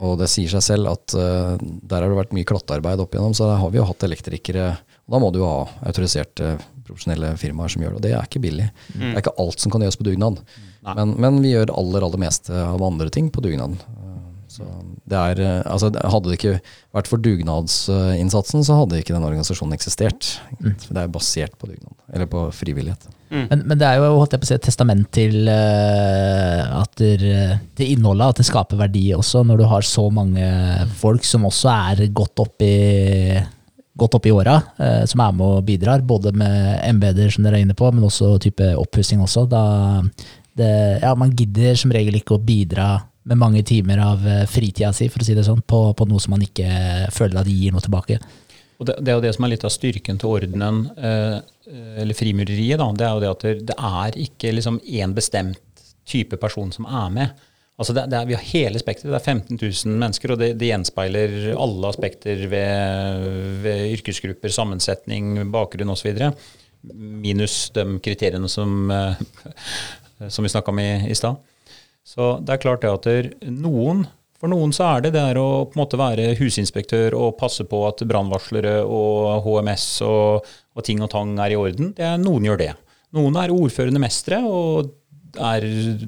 Og 0.06 0.16
det 0.20 0.30
sier 0.32 0.48
seg 0.48 0.62
selv 0.64 0.92
at 0.94 1.14
uh, 1.18 1.58
der 1.60 2.00
har 2.00 2.08
det 2.08 2.16
vært 2.16 2.32
mye 2.36 2.46
klattearbeid 2.48 3.02
opp 3.02 3.12
igjennom, 3.12 3.34
så 3.36 3.50
der 3.50 3.58
har 3.60 3.72
vi 3.72 3.80
jo 3.80 3.86
hatt 3.88 4.06
elektrikere. 4.06 4.68
Da 5.10 5.18
må 5.22 5.30
du 5.34 5.40
ha 5.42 5.64
autoriserte 5.86 6.56
profesjonelle 6.86 7.34
firmaer 7.38 7.72
som 7.72 7.82
gjør 7.82 7.96
det, 7.96 8.00
og 8.00 8.04
det 8.06 8.12
er 8.16 8.28
ikke 8.28 8.42
billig. 8.42 8.68
Mm. 8.94 9.00
Det 9.00 9.14
er 9.14 9.22
ikke 9.24 9.38
alt 9.42 9.62
som 9.62 9.72
kan 9.72 9.84
gjøres 9.84 9.98
på 9.98 10.06
dugnad. 10.06 10.42
Men, 10.86 11.16
men, 11.20 11.40
vi 11.44 11.54
gjør 11.54 11.74
aller, 11.76 12.06
aller 12.06 12.22
meste 12.22 12.54
av 12.56 12.82
andre 12.82 13.10
ting 13.12 13.30
på 13.32 13.42
dugnaden. 13.44 13.78
Så 14.50 14.64
det 15.06 15.14
er, 15.14 15.40
altså, 15.70 15.92
hadde 15.94 16.26
det 16.26 16.36
ikke 16.40 16.56
vært 16.96 17.08
for 17.10 17.22
dugnadsinnsatsen, 17.22 18.64
så 18.66 18.80
hadde 18.80 18.98
ikke 18.98 19.14
den 19.14 19.26
organisasjonen 19.26 19.76
eksistert. 19.76 20.32
Mm. 20.58 20.74
Det 20.88 21.04
er 21.04 21.12
basert 21.14 21.54
på 21.58 21.70
dugnad, 21.70 21.94
eller 22.10 22.26
på 22.30 22.42
frivillighet. 22.54 23.06
Mm. 23.30 23.44
Men, 23.44 23.62
men, 23.62 23.78
det 23.78 23.86
er 23.86 24.00
jo 24.00 24.08
holdt 24.16 24.34
jeg 24.34 24.42
på 24.42 24.48
å 24.48 24.50
si, 24.50 24.56
et 24.58 24.66
testament 24.66 25.06
til 25.14 25.46
uh, 25.46 26.80
at 26.80 26.98
det, 26.98 27.36
til 27.78 27.94
innholdet, 27.94 28.34
at 28.34 28.42
det 28.42 28.48
skaper 28.50 28.82
verdi 28.82 29.04
også, 29.14 29.44
når 29.46 29.62
du 29.62 29.68
har 29.70 29.86
så 29.86 30.08
mange 30.14 30.50
folk 30.98 31.26
som 31.26 31.46
også 31.46 31.70
er 31.94 32.04
godt 32.10 32.42
oppi 32.42 32.74
godt 34.00 34.16
opp 34.18 34.26
i 34.26 34.32
åra, 34.34 34.56
eh, 34.80 35.04
som 35.10 35.22
er 35.24 35.36
med 35.36 35.46
og 35.46 35.64
bidrar. 35.68 36.04
Både 36.06 36.32
med 36.32 36.80
embeder, 36.86 37.30
som 37.32 37.46
dere 37.46 37.60
er 37.60 37.66
inne 37.66 37.76
på, 37.78 37.90
men 37.92 38.06
også 38.08 38.34
type 38.42 38.72
oppussing 38.80 39.22
også. 39.24 39.46
Da 39.50 39.62
det, 40.58 40.72
ja, 41.02 41.14
man 41.14 41.32
gidder 41.36 41.78
som 41.78 41.92
regel 41.94 42.18
ikke 42.18 42.36
å 42.36 42.42
bidra 42.42 42.90
med 43.30 43.38
mange 43.38 43.62
timer 43.66 44.00
av 44.02 44.26
eh, 44.26 44.44
fritida 44.50 44.92
si, 44.96 45.08
for 45.12 45.22
å 45.22 45.26
si 45.26 45.36
det 45.36 45.46
sånn, 45.46 45.62
på, 45.62 45.82
på 45.96 46.06
noe 46.08 46.22
som 46.22 46.34
man 46.34 46.44
ikke 46.44 46.68
føler 47.14 47.42
at 47.42 47.50
gir 47.50 47.74
noe 47.74 47.84
tilbake. 47.84 48.18
Og 48.80 48.88
det, 48.88 48.96
det, 49.04 49.12
er 49.12 49.18
jo 49.18 49.24
det 49.26 49.34
som 49.36 49.44
er 49.44 49.52
litt 49.52 49.66
av 49.68 49.74
styrken 49.74 50.20
til 50.20 50.32
ordenen, 50.32 50.86
eh, 50.96 51.36
eller 52.00 52.16
frimureriet. 52.16 52.80
Da, 52.80 52.88
det 52.96 53.06
er 53.06 53.12
jo 53.12 53.22
det 53.22 53.30
at 53.34 53.46
det, 53.68 53.76
er 53.76 54.20
ikke 54.24 54.54
liksom 54.56 54.80
én 54.88 55.14
bestemt 55.16 55.84
type 56.08 56.40
person 56.40 56.72
som 56.74 56.88
er 56.88 57.12
med. 57.14 57.46
Altså 57.80 57.94
det, 57.96 58.04
det 58.12 58.18
er, 58.18 58.28
vi 58.28 58.36
har 58.36 58.48
hele 58.50 58.80
spekteret. 58.82 59.08
Det 59.08 59.18
er 59.18 59.24
15 59.32 59.56
000 59.56 60.00
mennesker, 60.02 60.34
og 60.34 60.40
det, 60.42 60.50
det 60.60 60.68
gjenspeiler 60.68 61.36
alle 61.54 61.88
aspekter 61.88 62.42
ved, 62.52 63.28
ved, 63.64 63.84
yrkesgrupper, 63.96 64.52
sammensetning, 64.52 65.38
bakgrunn 65.52 65.94
osv. 65.94 66.12
Minus 66.92 67.70
de 67.76 67.86
kriteriene 68.04 68.50
som, 68.52 68.92
eh, 68.92 69.24
som 70.28 70.44
vi 70.44 70.52
snakka 70.52 70.74
om 70.74 70.82
i, 70.82 70.90
i 71.08 71.16
stad. 71.16 71.40
Så 72.04 72.34
det 72.44 72.56
er 72.56 72.64
klart 72.64 72.84
det 72.84 72.92
at 72.92 73.46
noen 73.48 74.04
for 74.40 74.48
noen 74.48 74.70
så 74.72 74.86
er 74.94 75.02
det 75.04 75.10
det 75.18 75.24
å 75.36 75.66
på 75.68 75.76
en 75.76 75.82
måte 75.82 75.98
være 76.00 76.30
husinspektør 76.38 77.12
og 77.18 77.36
passe 77.36 77.66
på 77.68 77.82
at 77.84 78.00
brannvarslere 78.08 78.78
og 78.88 79.44
HMS 79.44 79.84
og, 80.06 80.46
og, 80.72 80.84
ting 80.86 81.02
og 81.04 81.10
tang 81.12 81.34
er 81.44 81.52
i 81.52 81.58
orden. 81.60 81.92
Er, 82.00 82.16
noen 82.20 82.48
gjør 82.48 82.62
det. 82.62 82.70
Noen 83.16 83.36
er 83.36 83.52
ordførende 83.52 84.00
mestere 84.00 84.40
og 84.48 84.94
er 85.36 85.66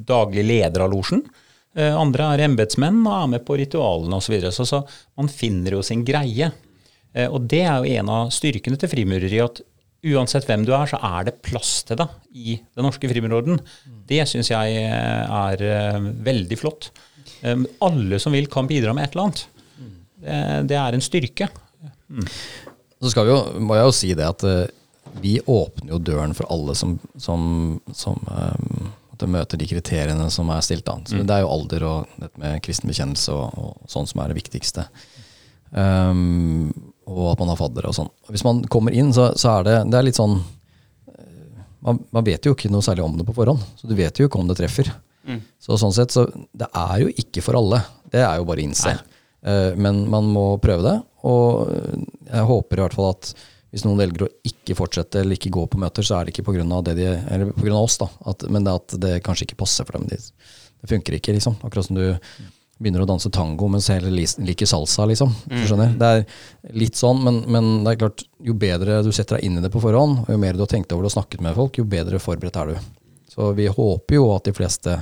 daglig 0.09 0.47
leder 0.49 0.87
av 0.87 0.95
losjen. 0.95 1.21
Eh, 1.73 1.95
andre 1.97 2.27
er 2.35 2.45
embetsmenn 2.45 3.01
og 3.07 3.15
er 3.17 3.29
med 3.35 3.45
på 3.47 3.57
ritualene 3.61 4.19
osv. 4.19 4.27
Så, 4.27 4.35
videre. 4.35 4.53
så 4.53 4.67
så 4.69 4.83
man 5.19 5.31
finner 5.33 5.79
jo 5.79 5.85
sin 5.87 6.05
greie. 6.05 6.51
Eh, 7.13 7.29
og 7.29 7.47
det 7.49 7.63
er 7.65 7.79
jo 7.81 8.01
en 8.01 8.11
av 8.13 8.33
styrkene 8.35 8.81
til 8.81 8.93
frimureriet, 8.93 9.63
at 9.63 10.13
uansett 10.13 10.49
hvem 10.49 10.67
du 10.67 10.75
er, 10.75 10.91
så 10.91 10.99
er 10.99 11.29
det 11.29 11.39
plass 11.47 11.81
til 11.87 12.01
deg 12.01 12.13
i 12.35 12.59
Den 12.75 12.89
norske 12.89 13.09
frimurerorden. 13.09 13.63
Det 14.09 14.25
syns 14.29 14.53
jeg 14.53 14.83
eh, 14.83 15.39
er 15.39 16.13
veldig 16.27 16.61
flott. 16.61 16.91
Alle 17.43 18.19
som 18.23 18.35
vil, 18.35 18.47
kan 18.51 18.69
bidra 18.71 18.93
med 18.95 19.07
et 19.07 19.17
eller 19.17 19.31
annet. 19.31 19.47
Det, 20.71 20.77
er 20.79 20.95
en 20.95 21.03
styrke. 21.03 21.49
Mm. 22.07 22.27
Så 23.03 23.25
jo, 23.27 23.39
må 23.59 23.75
jeg 23.75 23.89
jo 23.89 23.95
si 23.97 24.11
det 24.15 24.29
at 24.29 24.45
vi 25.19 25.41
åpner 25.41 25.91
jo 25.97 25.99
døren 25.99 26.35
for 26.39 26.47
alle 26.55 26.77
som, 26.79 26.95
som, 27.19 27.81
som 27.91 28.21
um, 28.31 28.93
møter 29.31 29.61
de 29.61 29.69
kriteriene 29.69 30.29
som 30.33 30.51
er 30.55 30.65
stilt 30.65 30.89
an. 30.91 31.05
Så 31.09 31.19
mm. 31.19 31.27
Det 31.29 31.35
er 31.35 31.45
jo 31.45 31.53
alder 31.53 31.85
og 31.89 32.17
dette 32.23 32.43
med 32.43 32.63
kristen 32.65 32.91
bekjennelse 32.91 33.35
og, 33.35 33.59
og 33.59 33.93
sånn 33.93 34.09
som 34.11 34.23
er 34.23 34.33
det 34.33 34.39
viktigste. 34.41 34.87
Um, 35.73 36.73
og 37.09 37.33
at 37.33 37.41
man 37.41 37.53
har 37.53 37.61
fadder 37.61 37.89
og 37.89 37.97
sånn. 37.97 38.11
Hvis 38.31 38.45
man 38.47 38.61
kommer 38.73 38.95
inn, 38.95 39.13
så, 39.15 39.31
så, 39.39 39.59
er 39.59 39.69
det, 39.69 39.77
det 39.93 39.99
er 39.99 40.07
litt 40.07 40.19
sånn 40.19 40.37
eh, 40.39 41.63
man, 41.83 42.03
man, 42.13 42.27
vet 42.27 42.45
jo 42.47 42.53
ikke 42.55 42.71
noe 42.73 42.85
særlig 42.85 43.05
om 43.07 43.17
det 43.19 43.27
på 43.29 43.35
forhånd, 43.37 43.65
så 43.81 43.89
du 43.89 43.97
vet 43.99 44.21
jo 44.21 44.29
ikke 44.29 44.41
om 44.41 44.51
det 44.51 44.59
treffer. 44.61 44.93
Mm. 45.27 45.41
Så 45.63 45.79
sånn 45.81 45.95
sett, 45.97 46.15
så 46.15 46.27
det 46.29 46.69
er 46.69 46.95
jo 47.03 47.11
ikke 47.25 47.45
for 47.45 47.59
alle. 47.59 47.81
Det 48.13 48.23
er 48.23 48.39
jo 48.39 48.47
bare 48.49 48.63
å 48.63 48.67
innse. 48.67 48.95
Uh, 49.43 49.73
men 49.75 50.05
man 50.13 50.29
må 50.31 50.47
prøve 50.63 50.87
det, 50.87 50.99
og 51.27 51.73
jeg 52.29 52.47
håper 52.49 52.79
i 52.79 52.85
hvert 52.85 52.99
fall 52.99 53.13
at 53.15 53.33
hvis 53.73 53.87
noen 53.87 54.03
velger 54.03 54.27
å 54.27 54.33
ikke 54.45 54.77
fortsette 54.77 55.23
eller 55.23 55.39
ikke 55.39 55.53
gå 55.53 55.63
på 55.73 55.81
møter, 55.81 56.05
så 56.05 56.19
er 56.19 56.29
det 56.29 56.35
ikke 56.35 56.45
pga. 56.51 57.77
oss, 57.79 57.97
da. 58.03 58.09
At, 58.29 58.45
men 58.53 58.67
det 58.67 58.75
at 58.77 58.97
det 59.01 59.13
kanskje 59.25 59.49
ikke 59.49 59.63
passer 59.65 59.89
for 59.89 59.97
dem. 59.97 60.11
Det, 60.11 60.19
det 60.83 60.91
funker 60.91 61.17
ikke, 61.17 61.33
liksom. 61.39 61.57
Akkurat 61.65 61.89
som 61.89 61.97
du 61.97 62.05
begynner 62.83 63.05
å 63.05 63.09
danse 63.09 63.31
tango 63.33 63.69
mens 63.73 63.89
hele 63.93 64.11
liker 64.13 64.69
salsa, 64.69 65.07
liksom. 65.09 65.33
Du 65.49 65.63
skjønner? 65.65 65.95
Det 65.97 66.11
er 66.11 66.75
litt 66.77 66.99
sånn, 66.99 67.23
men, 67.25 67.43
men, 67.49 67.71
det 67.87 67.95
er 67.95 68.01
klart, 68.05 68.27
jo 68.45 68.57
bedre 68.59 69.01
du 69.07 69.13
setter 69.15 69.39
deg 69.39 69.49
inn 69.49 69.57
i 69.61 69.65
det 69.65 69.73
på 69.73 69.81
forhånd, 69.81 70.25
og 70.27 70.33
jo 70.35 70.41
mer 70.43 70.59
du 70.59 70.65
har 70.67 70.73
tenkt 70.73 70.93
over 70.93 71.07
det 71.07 71.13
og 71.13 71.17
snakket 71.17 71.45
med 71.47 71.57
folk, 71.57 71.81
jo 71.81 71.89
bedre 71.89 72.21
forberedt 72.23 72.59
er 72.61 72.75
du. 72.75 72.91
Så 73.33 73.53
vi 73.57 73.71
håper 73.73 74.19
jo 74.19 74.27
at 74.35 74.51
de 74.51 74.57
fleste 74.57 74.99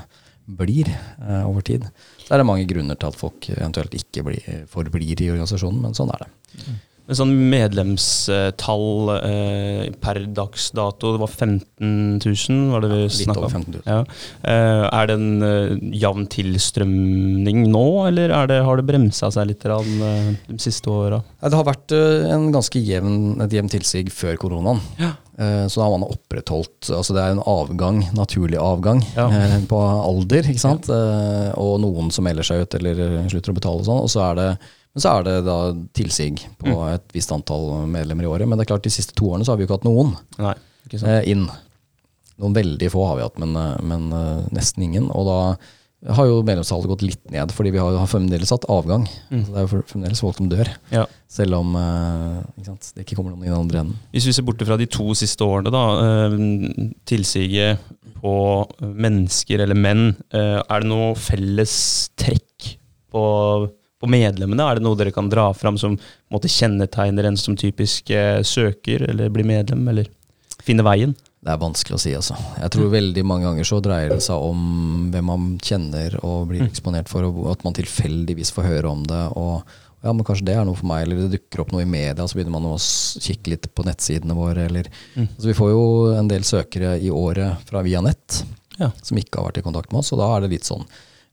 blir 0.60 0.90
eh, 0.90 1.42
over 1.46 1.64
tid. 1.66 1.88
Så 2.22 2.34
er 2.34 2.42
det 2.42 2.46
mange 2.46 2.68
grunner 2.70 2.98
til 2.98 3.10
at 3.10 3.18
folk 3.18 3.50
eventuelt 3.50 3.98
ikke 3.98 4.24
blir, 4.26 4.62
forblir 4.70 5.24
i 5.24 5.32
organisasjonen, 5.32 5.82
men 5.88 5.98
sånn 5.98 6.14
er 6.14 6.24
det. 6.26 6.30
Mm. 7.10 7.14
En 7.14 7.18
sånn 7.18 7.32
medlemstall 7.50 9.10
eh, 9.16 9.88
per 10.00 10.20
dags 10.36 10.68
dato, 10.76 11.10
det 11.16 11.20
var 11.24 11.32
15 11.32 12.20
000, 12.22 12.70
var 12.70 12.84
det 12.84 12.90
vi 12.92 13.00
Litt 13.02 13.16
snakka 13.24 13.48
om? 13.48 13.50
15 13.50 13.74
000. 13.74 13.82
Ja. 13.86 14.04
Eh, 14.46 14.84
er 15.00 15.10
det 15.10 15.16
en 15.18 15.42
eh, 15.42 15.72
jevn 15.98 16.28
tilstrømning 16.30 17.64
nå, 17.72 17.84
eller 18.08 18.30
er 18.36 18.46
det, 18.50 18.60
har 18.66 18.78
det 18.80 18.86
bremsa 18.88 19.30
seg 19.34 19.50
litt 19.50 19.66
rann, 19.68 19.90
eh, 20.06 20.30
de 20.48 20.58
siste 20.62 20.90
åra? 20.92 21.18
Ja, 21.42 21.48
Det 21.50 21.58
har 21.60 21.66
vært 21.72 21.96
eh, 21.96 22.30
en 22.34 22.50
ganske 22.54 22.78
jevn, 22.86 23.18
et 23.42 23.58
jevnt 23.58 23.74
tilsig 23.74 24.06
før 24.14 24.38
koronaen. 24.40 24.80
Ja. 25.00 25.12
Eh, 25.40 25.66
Så 25.72 25.80
da 25.80 25.86
har 25.88 25.94
man 25.98 26.04
opprettholdt 26.10 26.90
altså 26.92 27.14
Det 27.16 27.22
er 27.22 27.30
en 27.34 27.42
avgang, 27.48 28.02
naturlig 28.14 28.58
avgang, 28.60 29.02
Ja. 29.16 29.28
eh, 29.30 29.58
på 29.66 29.78
alder. 29.82 30.42
ikke 30.46 30.60
sant? 30.62 30.86
Ja. 30.86 31.54
Og 31.58 31.80
noen 31.82 32.10
som 32.12 32.24
melder 32.24 32.42
seg 32.46 32.62
ut 32.66 32.74
eller 32.78 33.26
slutter 33.30 33.50
å 33.50 33.58
betale 33.58 33.80
og 33.82 33.86
sånn. 33.88 34.02
Og 34.04 34.10
så 34.12 34.20
er 34.30 34.34
det, 34.38 34.48
men 34.94 35.02
så 35.04 35.12
er 35.18 35.22
det 35.28 35.36
da 35.46 35.58
tilsig 35.94 36.32
på 36.58 36.66
Mm. 36.72 36.94
et 36.96 37.12
visst 37.14 37.30
antall 37.32 37.86
medlemmer 37.86 38.24
i 38.26 38.30
året. 38.30 38.48
Men 38.48 38.58
det 38.58 38.66
er 38.66 38.72
klart 38.74 38.82
de 38.86 38.90
siste 38.90 39.14
to 39.14 39.30
årene 39.30 39.44
så 39.46 39.52
har 39.52 39.56
vi 39.60 39.64
jo 39.64 39.68
ikke 39.70 39.78
hatt 39.80 39.86
noen 39.86 40.16
Nei, 40.38 40.54
ikke 40.86 40.98
sant? 40.98 41.10
eh, 41.10 41.30
inn. 41.30 41.44
Noen 42.40 42.54
veldig 42.56 42.88
få 42.90 43.06
har 43.06 43.16
vi 43.20 43.22
hatt, 43.22 43.38
men, 43.38 43.54
eh, 43.56 43.76
men 43.82 44.12
eh, 44.12 44.48
nesten 44.56 44.82
ingen. 44.82 45.10
Og 45.14 45.26
da 45.28 46.14
har 46.14 46.24
jo 46.26 46.38
medlemstallet 46.42 46.88
gått 46.88 47.02
litt 47.04 47.30
ned, 47.30 47.52
fordi 47.52 47.70
vi 47.74 47.78
har, 47.78 47.92
har 48.00 48.06
fremdeles 48.08 48.48
hatt 48.50 48.64
avgang. 48.72 49.02
Mm. 49.30 49.42
Så 49.44 49.52
det 49.52 49.58
er 49.60 49.66
jo 49.66 49.82
fremdeles 49.92 50.20
folk 50.24 50.36
som 50.40 50.48
dør. 50.48 50.70
Ja. 50.90 51.04
Selv 51.28 51.58
om 51.58 51.74
ikke 51.76 52.64
sant, 52.70 52.92
det 52.96 53.04
ikke 53.04 53.18
kommer 53.20 53.34
noen 53.36 53.44
i 53.44 53.50
den 53.52 53.58
andre 53.60 53.82
enden. 53.84 53.98
Hvis 54.10 54.24
vi 54.26 54.32
ser 54.32 54.42
bort 54.48 54.64
fra 54.64 54.78
de 54.80 54.86
to 54.88 55.12
siste 55.14 55.44
årene, 55.44 55.70
da. 55.70 55.84
Tilsiget 57.04 57.78
på 58.20 58.32
mennesker 58.80 59.62
eller 59.64 59.76
menn. 59.78 60.14
Er 60.32 60.80
det 60.82 60.88
noe 60.88 61.12
felles 61.20 61.74
trekk 62.20 62.74
på, 63.12 63.22
på 64.00 64.08
medlemmene? 64.10 64.64
Er 64.70 64.78
det 64.80 64.84
noe 64.86 64.96
dere 64.98 65.12
kan 65.14 65.28
dra 65.32 65.50
fram 65.56 65.76
som 65.80 65.98
måtte, 66.32 66.48
kjennetegner 66.50 67.28
en 67.28 67.36
som 67.40 67.56
typisk 67.60 68.10
eh, 68.16 68.40
søker 68.46 69.04
eller 69.10 69.28
blir 69.34 69.44
medlem, 69.48 69.86
eller 69.92 70.08
finner 70.64 70.86
veien? 70.86 71.12
Det 71.40 71.48
er 71.54 71.60
vanskelig 71.60 71.96
å 71.96 72.00
si, 72.02 72.10
altså. 72.16 72.34
Jeg 72.60 72.72
tror 72.74 72.90
veldig 72.92 73.22
mange 73.24 73.46
ganger 73.48 73.64
så 73.64 73.78
dreier 73.80 74.10
det 74.12 74.20
seg 74.24 74.42
om 74.44 75.06
hvem 75.12 75.24
man 75.30 75.46
kjenner 75.64 76.18
og 76.20 76.50
blir 76.50 76.66
eksponert 76.66 77.08
for, 77.08 77.24
og 77.30 77.46
at 77.54 77.62
man 77.64 77.76
tilfeldigvis 77.78 78.52
får 78.52 78.68
høre 78.68 78.90
om 78.92 79.06
det. 79.08 79.22
og 79.40 79.62
ja, 80.00 80.12
men 80.16 80.24
kanskje 80.24 80.46
det 80.48 80.54
er 80.56 80.64
noe 80.64 80.76
for 80.76 80.88
meg, 80.88 81.02
eller 81.04 81.18
det 81.22 81.34
dukker 81.38 81.60
opp 81.60 81.72
noe 81.74 81.82
i 81.84 81.88
media, 81.88 82.24
så 82.24 82.36
begynner 82.36 82.54
man 82.56 82.68
å 82.70 82.76
kikke 82.80 83.52
litt 83.52 83.66
på 83.76 83.84
nettsidene 83.84 84.36
våre, 84.36 84.64
eller 84.68 84.86
altså, 85.16 85.48
Vi 85.50 85.56
får 85.58 85.70
jo 85.74 85.82
en 86.16 86.28
del 86.30 86.44
søkere 86.48 86.94
i 87.00 87.10
året 87.12 87.68
fra 87.68 87.82
via 87.84 88.00
nett 88.04 88.42
Ja. 88.80 88.90
som 89.04 89.18
ikke 89.20 89.36
har 89.40 89.50
vært 89.50 89.58
i 89.60 89.64
kontakt 89.66 89.92
med 89.92 90.00
oss, 90.00 90.12
og 90.12 90.20
da 90.22 90.30
er 90.36 90.40
det 90.46 90.54
litt 90.54 90.64
sånn 90.68 90.86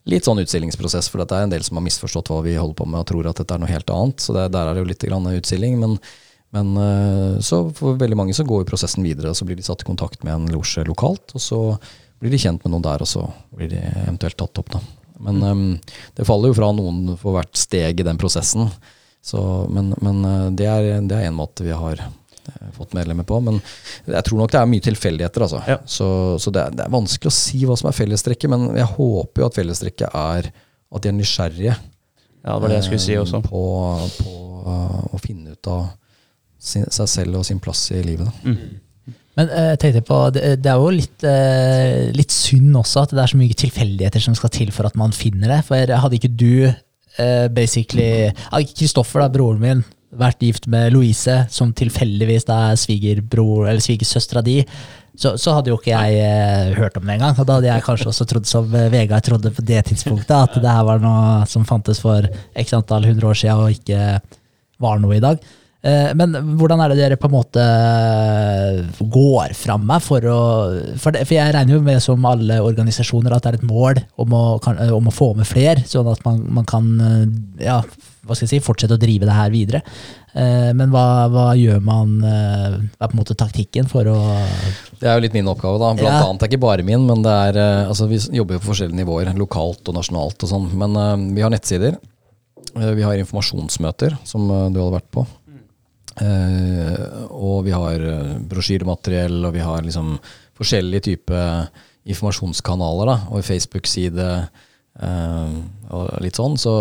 Litt 0.07 0.27
sånn 0.27 0.39
utstillingsprosess, 0.39 1.09
for 1.11 1.19
det 1.19 1.35
er 1.35 1.45
en 1.45 1.51
del 1.51 1.65
som 1.65 1.79
har 1.79 1.84
misforstått 1.84 2.31
hva 2.31 2.39
vi 2.45 2.55
holder 2.55 2.77
på 2.79 2.88
med 2.88 3.01
og 3.01 3.09
tror 3.09 3.27
at 3.27 3.41
dette 3.41 3.55
er 3.55 3.59
noe 3.59 3.71
helt 3.71 3.89
annet. 3.91 4.23
Så 4.23 4.35
det, 4.35 4.45
der 4.55 4.69
er 4.69 4.77
det 4.77 4.84
jo 4.85 4.89
litt 4.91 5.03
grann 5.03 5.27
utstilling. 5.34 5.75
Men, 5.81 5.97
men 6.55 6.69
øh, 6.79 7.39
så 7.43 7.65
for 7.75 7.99
veldig 7.99 8.19
mange 8.19 8.35
så 8.38 8.45
går 8.47 8.63
jo 8.63 8.69
prosessen 8.69 9.03
videre, 9.03 9.34
og 9.34 9.39
så 9.39 9.47
blir 9.47 9.59
de 9.59 9.65
satt 9.67 9.84
i 9.84 9.89
kontakt 9.89 10.23
med 10.23 10.35
en 10.35 10.47
losje 10.53 10.85
lokalt. 10.88 11.35
Og 11.35 11.43
så 11.43 11.59
blir 12.21 12.31
de 12.34 12.39
kjent 12.41 12.63
med 12.63 12.73
noen 12.73 12.85
der, 12.88 13.03
og 13.03 13.09
så 13.09 13.25
blir 13.57 13.73
de 13.73 13.81
eventuelt 14.05 14.39
tatt 14.39 14.63
opp, 14.63 14.71
da. 14.77 14.84
Men 15.27 15.41
øhm, 15.43 15.65
det 16.15 16.27
faller 16.29 16.53
jo 16.53 16.59
fra 16.59 16.69
noen 16.77 17.17
for 17.17 17.35
hvert 17.35 17.57
steg 17.57 17.99
i 17.99 18.05
den 18.05 18.19
prosessen. 18.21 18.69
Så, 19.25 19.41
men 19.73 19.91
men 19.99 20.23
øh, 20.23 20.47
det 20.55 20.69
er 20.71 20.89
det 21.03 21.19
én 21.25 21.35
måte 21.35 21.65
vi 21.67 21.75
har 21.75 22.05
fått 22.75 22.95
medlemmer 22.97 23.27
på. 23.27 23.39
Men 23.43 23.59
jeg 24.05 24.23
tror 24.27 24.41
nok 24.41 24.53
det 24.53 24.61
er 24.61 24.71
mye 24.71 24.85
tilfeldigheter, 24.87 25.45
altså. 25.47 25.61
Ja. 25.67 25.77
Så, 25.85 26.07
så 26.41 26.53
det, 26.53 26.63
er, 26.63 26.79
det 26.79 26.85
er 26.87 26.95
vanskelig 26.95 27.31
å 27.31 27.37
si 27.37 27.61
hva 27.67 27.77
som 27.79 27.91
er 27.91 27.97
fellestrekket, 27.97 28.51
men 28.53 28.69
jeg 28.77 28.89
håper 28.95 29.43
jo 29.43 29.51
at 29.51 29.59
fellestrekket 29.59 30.09
er 30.09 30.51
at 30.87 31.03
de 31.03 31.11
er 31.11 31.17
nysgjerrige 31.17 31.73
Ja, 31.75 32.53
det 32.53 32.59
var 32.63 32.69
det 32.71 32.77
jeg 32.77 32.87
skulle 32.87 33.03
si 33.03 33.15
eh, 33.17 33.21
også. 33.21 33.41
på, 33.43 33.61
på 34.21 34.35
uh, 34.63 35.01
å 35.11 35.19
finne 35.19 35.57
ut 35.57 35.71
av 35.71 35.89
sin, 36.57 36.85
seg 36.87 37.09
selv 37.11 37.41
og 37.41 37.47
sin 37.47 37.59
plass 37.63 37.89
i 37.91 37.99
livet. 38.05 38.29
Da. 38.29 38.55
Men 39.37 39.51
eh, 39.53 39.69
jeg 39.73 39.81
tenkte 39.83 40.05
på, 40.07 40.17
det, 40.33 40.55
det 40.63 40.71
er 40.71 40.81
jo 40.81 40.93
litt, 40.95 41.25
eh, 41.27 42.07
litt 42.15 42.33
synd 42.33 42.79
også 42.79 43.05
at 43.05 43.13
det 43.13 43.21
er 43.21 43.33
så 43.33 43.39
mye 43.39 43.59
tilfeldigheter 43.61 44.23
som 44.23 44.37
skal 44.37 44.53
til 44.53 44.71
for 44.73 44.89
at 44.89 44.97
man 44.97 45.13
finner 45.15 45.53
det. 45.53 45.59
For 45.67 45.93
hadde 46.01 46.17
ikke 46.17 46.33
du 46.33 46.65
eh, 46.65 47.45
basically 47.53 48.31
Kristoffer, 48.73 49.21
da, 49.23 49.29
broren 49.33 49.61
min, 49.61 49.85
vært 50.15 50.43
gift 50.45 50.69
med 50.71 50.93
Louise, 50.95 51.35
som 51.51 51.73
tilfeldigvis 51.75 52.47
er 52.53 52.77
svigerbror 52.79 53.67
eller 53.67 53.84
svigersøstera 53.84 54.43
di, 54.45 54.61
så, 55.17 55.34
så 55.41 55.55
hadde 55.57 55.71
jo 55.71 55.79
ikke 55.79 55.95
jeg 55.95 56.17
eh, 56.21 56.73
hørt 56.77 56.97
om 56.99 57.05
det 57.07 57.15
engang. 57.17 57.35
Og 57.41 57.47
da 57.49 57.57
hadde 57.57 57.71
jeg 57.71 57.85
kanskje 57.88 58.11
også 58.11 58.27
trodd 58.29 58.47
som 58.47 58.73
eh, 58.77 58.89
Vegard 58.93 59.25
trodde 59.25 59.51
på 59.51 59.65
det 59.65 59.84
tidspunktet, 59.89 60.35
at 60.38 60.59
det 60.61 60.73
her 60.73 60.85
var 60.88 61.01
noe 61.01 61.45
som 61.49 61.65
fantes 61.65 61.99
for 62.03 62.27
x 62.55 62.75
antall 62.77 63.07
hundre 63.09 63.31
år 63.31 63.39
siden 63.41 63.63
og 63.65 63.73
ikke 63.73 64.19
var 64.84 65.01
noe 65.01 65.17
i 65.17 65.23
dag. 65.23 65.41
Eh, 65.81 66.11
Men 66.17 66.38
hvordan 66.59 66.84
er 66.85 66.93
det 66.93 66.99
dere 67.01 67.17
på 67.17 67.29
en 67.31 67.35
måte 67.38 67.65
går 69.01 69.53
fram 69.57 69.85
med 69.89 70.03
for 70.05 70.25
å 70.29 70.39
For, 70.97 71.13
det, 71.13 71.25
for 71.25 71.38
jeg 71.38 71.53
regner 71.55 71.77
jo 71.77 71.81
med, 71.85 72.01
som 72.03 72.25
alle 72.29 72.59
organisasjoner, 72.65 73.34
at 73.34 73.45
det 73.45 73.53
er 73.55 73.59
et 73.59 73.67
mål 73.69 74.01
om 74.21 74.38
å, 74.38 74.43
kan, 74.63 74.77
eh, 74.81 74.93
om 74.93 75.09
å 75.09 75.13
få 75.13 75.34
med 75.38 75.49
flere, 75.49 75.85
sånn 75.89 76.09
at 76.11 76.23
man, 76.27 76.43
man 76.59 76.67
kan 76.69 76.93
eh, 77.01 77.65
ja, 77.67 77.81
hva 78.27 78.35
skal 78.35 78.45
jeg 78.45 78.57
si, 78.57 78.65
fortsette 78.65 78.97
å 78.97 79.01
drive 79.01 79.27
det 79.27 79.35
her 79.35 79.53
videre. 79.53 79.81
Eh, 80.37 80.71
Men 80.77 80.91
hva, 80.93 81.05
hva 81.33 81.45
gjør 81.57 81.79
man 81.81 82.17
eh, 82.21 82.75
Hva 82.93 83.07
er 83.07 83.09
på 83.09 83.15
en 83.15 83.21
måte 83.21 83.37
taktikken 83.39 83.87
for 83.89 84.05
å 84.11 84.17
Det 84.99 85.07
er 85.07 85.15
jo 85.15 85.23
litt 85.23 85.37
min 85.37 85.49
oppgave, 85.49 85.79
da. 85.81 85.93
Blant 85.97 86.13
Ja. 86.13 86.27
annet 86.27 86.43
det 86.43 86.45
er 86.45 86.51
ikke 86.51 86.65
bare 86.67 86.85
min, 86.85 87.07
men 87.07 87.23
det 87.25 87.33
er 87.47 87.57
eh, 87.63 87.87
Altså, 87.87 88.09
vi 88.11 88.19
jobber 88.37 88.57
jo 88.57 88.61
på 88.61 88.69
forskjellige 88.73 88.99
nivåer, 88.99 89.31
lokalt 89.39 89.87
og 89.89 89.97
nasjonalt 89.97 90.45
og 90.45 90.51
sånn. 90.51 90.69
Men 90.77 90.93
uh, 90.99 91.15
vi 91.33 91.41
har 91.41 91.53
nettsider. 91.53 91.97
Vi 92.77 93.01
har 93.07 93.17
informasjonsmøter, 93.17 94.17
som 94.27 94.45
du 94.45 94.77
hadde 94.77 94.93
vært 94.99 95.09
på. 95.15 95.23
Og 97.33 97.63
vi 97.65 97.73
har 97.73 98.03
brosjyremateriell, 98.51 99.39
og 99.47 99.55
vi 99.55 99.63
har 99.65 99.81
liksom 99.85 100.11
forskjellige 100.59 101.05
typer 101.07 101.71
informasjonskanaler, 102.05 103.09
da, 103.09 103.17
og 103.31 103.45
Facebook-side 103.47 104.27
og 105.89 106.21
litt 106.21 106.37
sånn. 106.37 106.59
Så 106.61 106.75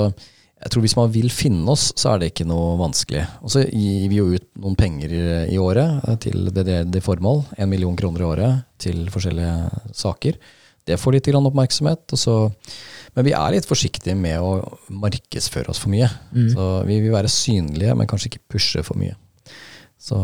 jeg 0.66 0.72
tror 0.74 0.82
hvis 0.82 0.96
man 0.98 1.10
vil 1.14 1.28
finne 1.30 1.70
oss, 1.70 1.92
så 1.94 2.12
er 2.12 2.20
det 2.20 2.32
ikke 2.32 2.48
noe 2.48 2.74
vanskelig. 2.80 3.22
Og 3.46 3.52
så 3.54 3.62
gir 3.62 4.08
vi 4.10 4.18
jo 4.18 4.32
ut 4.34 4.46
noen 4.58 4.74
penger 4.78 5.12
i, 5.46 5.58
året 5.62 6.02
det, 6.08 6.16
til 6.26 6.50
det 6.90 7.02
formål. 7.06 7.44
En 7.62 7.70
million 7.70 7.94
kroner 7.98 8.24
i 8.24 8.26
året 8.26 8.64
til 8.82 9.04
forskjellige 9.14 9.92
saker. 9.94 10.40
Det 10.86 10.98
får 10.98 11.16
litt 11.16 11.30
grann 11.30 11.46
oppmerksomhet. 11.46 12.02
Og 12.10 12.18
så, 12.18 12.34
men 13.14 13.28
vi 13.28 13.36
er 13.38 13.54
litt 13.54 13.68
forsiktige 13.70 14.18
med 14.18 14.42
å 14.42 14.58
markedsføre 14.90 15.70
oss 15.70 15.82
for 15.82 15.94
mye. 15.94 16.10
Så 16.50 16.68
vi 16.90 16.98
vil 17.04 17.14
være 17.14 17.30
synlige, 17.30 17.94
men 17.94 18.10
kanskje 18.10 18.32
ikke 18.32 18.56
pushe 18.56 18.82
for 18.86 18.98
mye. 18.98 19.14
Så 20.02 20.18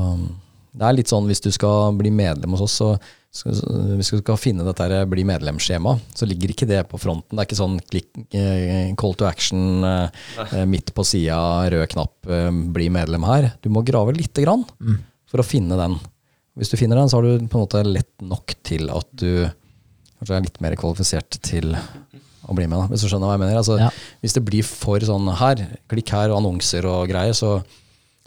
det 0.74 0.88
er 0.88 0.98
litt 0.98 1.12
sånn 1.12 1.30
hvis 1.30 1.44
du 1.44 1.52
skal 1.54 1.94
bli 1.98 2.10
medlem 2.10 2.56
hos 2.56 2.66
oss, 2.66 2.80
så 2.82 2.96
hvis 3.32 4.10
du 4.12 4.18
skal 4.20 4.36
finne 4.36 4.64
dette 4.66 4.84
her 4.84 5.06
bli 5.08 5.22
medlemsskjema, 5.24 5.94
så 6.12 6.26
ligger 6.28 6.52
ikke 6.52 6.68
det 6.68 6.82
på 6.90 7.00
fronten. 7.00 7.32
Det 7.32 7.40
er 7.40 7.48
ikke 7.48 7.60
sånn 7.62 7.78
klikk, 7.88 8.10
eh, 8.36 8.90
call 9.00 9.14
to 9.16 9.24
action 9.24 9.82
eh, 9.88 10.10
eh, 10.50 10.66
midt 10.68 10.92
på 10.92 11.04
sida, 11.08 11.38
rød 11.72 11.86
knapp, 11.94 12.28
bli 12.76 12.90
medlem 12.92 13.24
her. 13.24 13.52
Du 13.64 13.70
må 13.72 13.84
grave 13.88 14.12
lite 14.16 14.44
grann 14.44 14.66
for 15.32 15.40
å 15.40 15.46
finne 15.48 15.78
den. 15.80 15.96
Hvis 16.60 16.68
du 16.68 16.76
finner 16.76 17.00
den, 17.00 17.08
så 17.08 17.16
har 17.16 17.24
du 17.24 17.46
på 17.48 17.56
en 17.56 17.64
måte 17.64 17.80
lett 17.88 18.12
nok 18.20 18.52
til 18.68 18.90
at 18.92 19.08
du 19.16 19.48
kanskje 20.20 20.36
er 20.36 20.44
litt 20.44 20.60
mer 20.60 20.76
kvalifisert 20.76 21.40
til 21.42 21.72
å 21.72 22.52
bli 22.58 22.66
med. 22.68 22.82
Da, 22.82 22.90
hvis 22.92 23.00
du 23.00 23.08
skjønner 23.08 23.30
hva 23.30 23.38
jeg 23.38 23.46
mener. 23.46 23.56
Altså, 23.62 23.78
Ja. 23.80 23.88
Hvis 24.20 24.36
det 24.36 24.44
blir 24.44 24.66
for 24.66 25.00
sånn 25.00 25.30
her, 25.40 25.64
klikk 25.88 26.12
her 26.12 26.28
og 26.34 26.42
annonser 26.42 26.84
og 26.84 27.08
greier, 27.08 27.32
så 27.32 27.62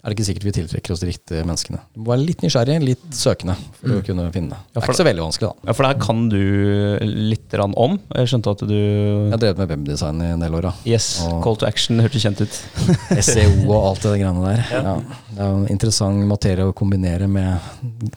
er 0.06 0.12
det 0.12 0.20
ikke 0.20 0.26
sikkert 0.28 0.44
vi 0.46 0.52
tiltrekker 0.54 0.92
oss 0.94 1.00
de 1.02 1.08
riktige 1.08 1.42
menneskene. 1.42 1.80
Du 1.90 1.98
må 2.04 2.12
være 2.12 2.22
litt 2.28 2.42
nysgjerrig, 2.44 2.76
litt 2.86 3.06
søkende 3.18 3.56
for 3.80 3.96
å 3.96 4.02
kunne 4.06 4.26
finne 4.30 4.54
det. 4.54 4.58
Det 4.70 4.78
er 4.78 4.84
ikke 4.86 4.94
så 5.00 5.06
veldig 5.08 5.24
vanskelig, 5.24 5.48
da. 5.50 5.66
Ja, 5.66 5.74
For 5.74 5.82
det 5.82 5.90
her 5.90 5.98
kan 6.04 6.20
du 6.30 6.38
litt 7.32 7.56
om. 7.66 7.96
Jeg 8.14 8.30
skjønte 8.30 8.52
at 8.54 8.62
du 8.70 8.76
Jeg 8.76 9.32
har 9.34 9.42
drevet 9.42 9.58
med 9.64 9.72
webdesign 9.74 10.22
i 10.22 10.28
en 10.36 10.44
del 10.46 10.54
år, 10.54 10.68
da. 10.68 10.72
Yes, 10.86 11.08
Og- 11.26 11.40
call 11.42 11.58
to 11.58 11.66
action 11.66 11.98
hørtes 11.98 12.22
kjent 12.22 12.44
ut. 12.44 12.60
SEO 13.26 13.66
og 13.66 13.80
alt 13.90 14.06
det 14.06 14.14
greiene 14.22 14.46
der. 14.46 14.62
Ja. 14.70 14.94
Det 15.36 15.42
er 15.44 15.50
jo 15.52 15.56
en 15.60 15.66
interessant 15.68 16.22
materie 16.30 16.64
å 16.64 16.72
kombinere 16.76 17.26
med 17.28 17.60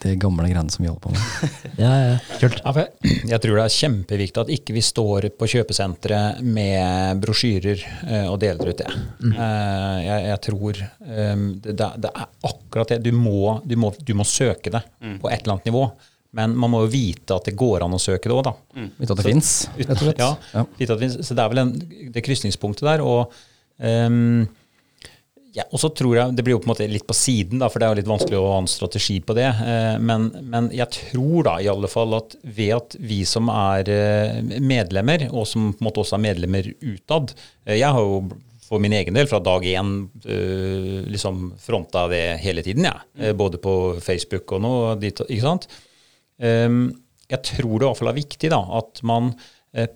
de 0.03 0.13
gamle 0.21 0.45
greiene 0.47 0.71
som 0.71 0.85
vi 0.85 0.89
holder 0.89 1.03
på 1.03 1.11
med. 1.11 1.55
Ja, 1.83 1.89
ja. 1.99 2.13
Kult. 2.39 2.61
Ja, 2.63 2.71
jeg, 2.79 3.15
jeg 3.33 3.41
tror 3.43 3.57
det 3.59 3.63
er 3.65 3.73
kjempeviktig 3.75 4.41
at 4.45 4.51
ikke 4.55 4.75
vi 4.75 4.83
står 4.83 5.27
på 5.39 5.47
kjøpesenteret 5.53 6.39
med 6.43 7.19
brosjyrer 7.23 7.83
eh, 8.07 8.25
og 8.31 8.37
deler 8.43 8.71
ut 8.71 8.79
det. 8.81 8.87
Eh, 9.29 9.97
jeg, 10.05 10.23
jeg 10.29 10.41
tror 10.47 10.79
eh, 10.83 11.43
det, 11.65 11.75
det 11.79 11.89
det 12.07 12.11
er 12.13 12.29
akkurat 12.53 12.93
det. 12.95 13.01
Du 13.03 13.11
må, 13.15 13.57
du 13.67 13.75
må, 13.79 13.91
du 13.99 14.13
må 14.19 14.23
søke 14.27 14.71
det 14.77 14.83
på 15.19 15.27
et 15.31 15.41
eller 15.43 15.57
annet 15.57 15.69
nivå. 15.71 15.83
Men 16.39 16.53
man 16.61 16.69
må 16.71 16.83
jo 16.85 16.91
vite 16.93 17.33
at 17.35 17.47
det 17.49 17.55
går 17.57 17.81
an 17.87 17.95
å 17.95 17.99
søke 17.99 18.29
det 18.29 18.35
òg, 18.35 18.43
da. 18.45 18.51
Vet 18.99 19.11
at 19.15 19.17
det 19.17 19.25
fins, 19.25 19.53
rett 19.79 19.95
og 19.95 20.03
slett. 20.03 20.19
Ja, 20.21 20.31
Ja. 20.53 20.65
vite 20.77 20.93
at 20.95 21.01
vi, 21.01 21.07
så 21.25 21.33
det 21.35 21.41
er 21.41 21.49
vel 21.55 21.61
en, 21.63 21.71
det 22.13 22.21
krysningspunktet 22.27 22.85
der. 22.85 23.01
Og, 23.01 23.33
ehm, 23.81 24.43
ja, 25.55 25.63
og 25.73 25.81
så 25.81 25.89
tror 25.93 26.13
jeg 26.17 26.35
Det 26.37 26.43
blir 26.45 26.55
jo 26.55 26.59
på 26.61 26.67
en 26.67 26.73
måte 26.73 26.87
litt 26.89 27.07
på 27.09 27.15
siden, 27.17 27.61
da, 27.61 27.69
for 27.71 27.81
det 27.81 27.87
er 27.87 27.93
jo 27.93 27.99
litt 28.01 28.11
vanskelig 28.11 28.37
å 28.37 28.51
ha 28.51 28.59
en 28.61 28.69
strategi 28.69 29.17
på 29.25 29.35
det. 29.37 29.47
Eh, 29.47 29.95
men, 30.01 30.29
men 30.51 30.69
jeg 30.75 30.93
tror 30.93 31.47
da 31.47 31.55
i 31.61 31.69
alle 31.71 31.89
fall 31.91 32.13
at 32.19 32.35
ved 32.43 32.75
at 32.75 32.97
vi 32.99 33.23
som 33.27 33.49
er 33.53 33.89
eh, 33.93 34.59
medlemmer, 34.61 35.25
og 35.31 35.47
som 35.49 35.71
på 35.73 35.81
en 35.81 35.89
måte 35.89 36.03
også 36.03 36.19
er 36.19 36.25
medlemmer 36.27 36.69
utad 36.83 37.33
eh, 37.65 37.79
Jeg 37.79 37.89
har 37.95 38.05
jo 38.05 38.21
for 38.69 38.81
min 38.83 38.93
egen 38.93 39.15
del 39.17 39.25
fra 39.25 39.39
dag 39.41 39.63
én 39.65 39.95
liksom 41.09 41.55
fronta 41.57 42.03
det 42.11 42.37
hele 42.43 42.61
tiden, 42.61 42.85
jeg. 42.85 42.99
Ja. 43.17 43.31
Mm. 43.31 43.39
Både 43.39 43.57
på 43.57 43.73
Facebook 44.05 44.53
og 44.53 44.61
nå. 44.61 44.73
Dit, 45.01 45.23
ikke 45.25 45.41
sant? 45.41 45.65
Um, 46.37 46.83
jeg 47.25 47.41
tror 47.49 47.71
det 47.73 47.81
i 47.81 47.87
hvert 47.87 47.97
fall 47.97 48.11
er 48.11 48.19
viktig 48.19 48.51
da, 48.53 48.59
at 48.77 49.01
man 49.09 49.31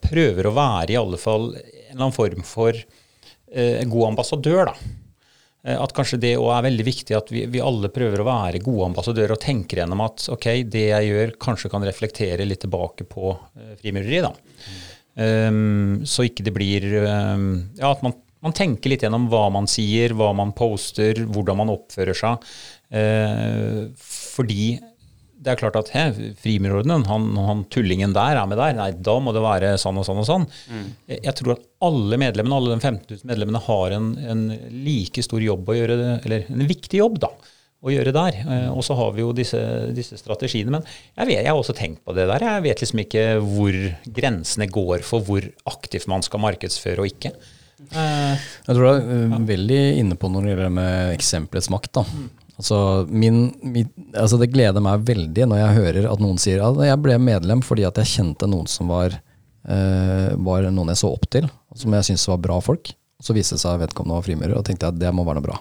prøver 0.01 0.49
å 0.49 0.55
være 0.57 0.95
i 0.95 0.97
alle 0.97 1.21
fall 1.21 1.51
en 1.53 1.61
eller 1.61 1.99
annen 1.99 2.17
form 2.17 2.41
for 2.49 2.81
god 3.93 4.07
ambassadør. 4.09 4.73
da. 4.73 5.02
At 5.63 5.93
kanskje 5.95 6.17
det 6.19 6.33
òg 6.35 6.49
er 6.57 6.65
veldig 6.65 6.83
viktig 6.83 7.15
at 7.15 7.29
vi, 7.31 7.45
vi, 7.47 7.61
alle 7.63 7.87
prøver 7.93 8.19
å 8.19 8.25
være 8.27 8.59
gode 8.65 8.89
ambassadører 8.89 9.31
og 9.37 9.39
tenker 9.39 9.79
gjennom 9.79 10.01
at 10.03 10.25
ok, 10.33 10.47
det 10.67 10.81
jeg 10.89 11.07
gjør, 11.07 11.31
kanskje 11.45 11.71
kan 11.71 11.85
reflektere 11.87 12.47
litt 12.47 12.65
tilbake 12.65 13.07
på 13.07 13.31
uh, 13.31 13.69
frimureri. 13.79 14.19
da. 14.25 14.33
Um, 15.15 16.01
så 16.09 16.25
ikke 16.27 16.43
det 16.43 16.55
blir 16.55 16.87
um, 17.05 17.47
Ja, 17.77 17.91
at 17.93 18.01
man 18.03 18.15
man 18.43 18.55
tenker 18.55 18.91
litt 18.91 19.05
gjennom 19.05 19.29
hva 19.31 19.45
man 19.53 19.69
sier, 19.71 20.11
hva 20.19 20.33
man 20.35 20.51
poster, 20.57 21.21
hvordan 21.31 21.61
man 21.61 21.71
oppfører 21.73 22.17
seg. 22.17 22.49
Uh, 22.93 23.93
fordi 23.95 24.75
det 25.43 25.51
er 25.51 25.59
klart 25.59 25.77
at 25.79 25.91
frimurordenen, 26.39 27.05
han, 27.09 27.25
han, 27.47 27.63
tullingen 27.73 28.15
der 28.15 28.39
er 28.39 28.49
med 28.49 28.59
der. 28.59 28.75
Nei, 28.77 28.89
da 28.95 29.15
må 29.21 29.33
det 29.35 29.43
være 29.43 29.73
sånn 29.81 29.99
og 29.99 30.05
sånn 30.07 30.21
og 30.21 30.27
sånn. 30.27 30.45
Mm. 30.71 30.85
Jeg 31.17 31.35
tror 31.39 31.55
at 31.55 31.65
alle 31.83 32.19
medlemmene, 32.21 32.59
alle 32.59 32.75
de 32.75 32.79
15 32.79 33.17
000 33.23 33.31
medlemmene 33.31 33.63
har 33.65 33.97
en, 33.97 34.13
en, 34.33 34.45
like 34.85 35.23
stor 35.25 35.43
jobb 35.43 35.67
å 35.67 35.77
gjøre, 35.77 35.97
eller 36.23 36.47
en 36.53 36.69
viktig 36.69 37.01
jobb, 37.01 37.19
da. 37.25 37.33
Å 37.83 37.91
gjøre 37.91 38.13
der. 38.15 38.37
Eh, 38.39 38.69
og 38.71 38.85
så 38.87 38.95
har 38.95 39.09
vi 39.11 39.25
jo 39.25 39.33
disse, 39.35 39.59
disse 39.91 40.15
strategiene. 40.15 40.71
Men 40.71 40.85
jeg, 40.87 41.25
vet, 41.27 41.41
jeg, 41.41 41.49
har 41.49 41.59
også 41.59 41.75
tenkt 41.75 41.99
på 42.07 42.15
det 42.15 42.29
der. 42.29 42.45
Jeg 42.47 42.63
vet 42.63 42.83
liksom 42.85 43.01
ikke 43.03 43.25
hvor 43.43 43.79
grensene 44.21 44.69
går 44.71 45.03
for 45.03 45.27
hvor 45.27 45.49
aktivt 45.67 46.07
man 46.11 46.23
skal 46.23 46.45
markedsføre 46.45 47.03
og 47.03 47.11
ikke. 47.11 47.33
Eh, 47.91 48.45
jeg 48.69 48.77
tror 48.77 48.85
du 48.85 48.89
er 48.93 49.33
uh, 49.33 49.35
veldig 49.49 49.81
inne 49.99 50.15
på 50.15 50.29
når 50.31 50.45
det 50.45 50.53
gjelder 50.53 50.73
med 50.79 51.17
eksempelets 51.17 51.67
makt. 51.73 51.91
da. 51.99 52.05
Mm. 52.07 52.31
Altså, 52.53 52.77
min, 53.09 53.47
min, 53.65 53.89
altså 54.13 54.37
Det 54.37 54.51
gleder 54.53 54.83
meg 54.83 55.05
veldig 55.07 55.47
når 55.49 55.57
jeg 55.57 55.77
hører 55.79 56.09
at 56.11 56.21
noen 56.21 56.37
sier 56.41 56.61
at 56.61 56.77
jeg 56.85 57.01
ble 57.01 57.15
medlem 57.17 57.63
fordi 57.65 57.85
at 57.87 57.97
jeg 57.97 58.11
kjente 58.11 58.49
noen 58.49 58.69
som 58.69 58.91
var, 58.93 59.15
uh, 59.65 60.29
var 60.37 60.69
noen 60.69 60.93
jeg 60.93 61.01
så 61.01 61.09
opp 61.15 61.25
til, 61.33 61.49
som 61.73 61.97
jeg 61.97 62.11
syntes 62.11 62.29
var 62.29 62.41
bra 62.43 62.59
folk. 62.61 62.93
Så 63.23 63.33
viste 63.35 63.57
det 63.57 63.63
seg 63.63 63.81
vedkommende 63.81 64.19
var 64.19 64.25
frimurer, 64.25 64.57
og 64.59 64.65
tenkte 64.67 64.85
jeg 64.85 64.95
at 64.95 65.01
det 65.01 65.13
må 65.15 65.25
være 65.25 65.39
noe 65.39 65.47
bra. 65.47 65.59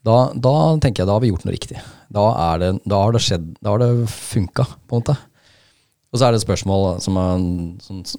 Da, 0.00 0.16
da, 0.32 0.54
tenker 0.80 1.02
jeg 1.02 1.10
da 1.10 1.16
har 1.18 1.22
vi 1.22 1.28
gjort 1.28 1.42
noe 1.44 1.52
riktig. 1.52 1.80
Da, 2.08 2.22
det, 2.62 2.70
da 2.88 3.00
har 3.02 3.12
det 3.12 3.20
skjedd, 3.20 3.50
da 3.60 3.74
har 3.74 3.82
det 3.82 3.90
funka, 4.08 4.64
på 4.88 4.96
en 4.96 5.02
måte. 5.02 5.16
Og 6.10 6.18
så 6.18 6.26
er 6.26 6.32
det 6.32 6.40
et 6.40 6.46
spørsmål 6.46 6.86
som 7.04 7.18
man 7.18 7.44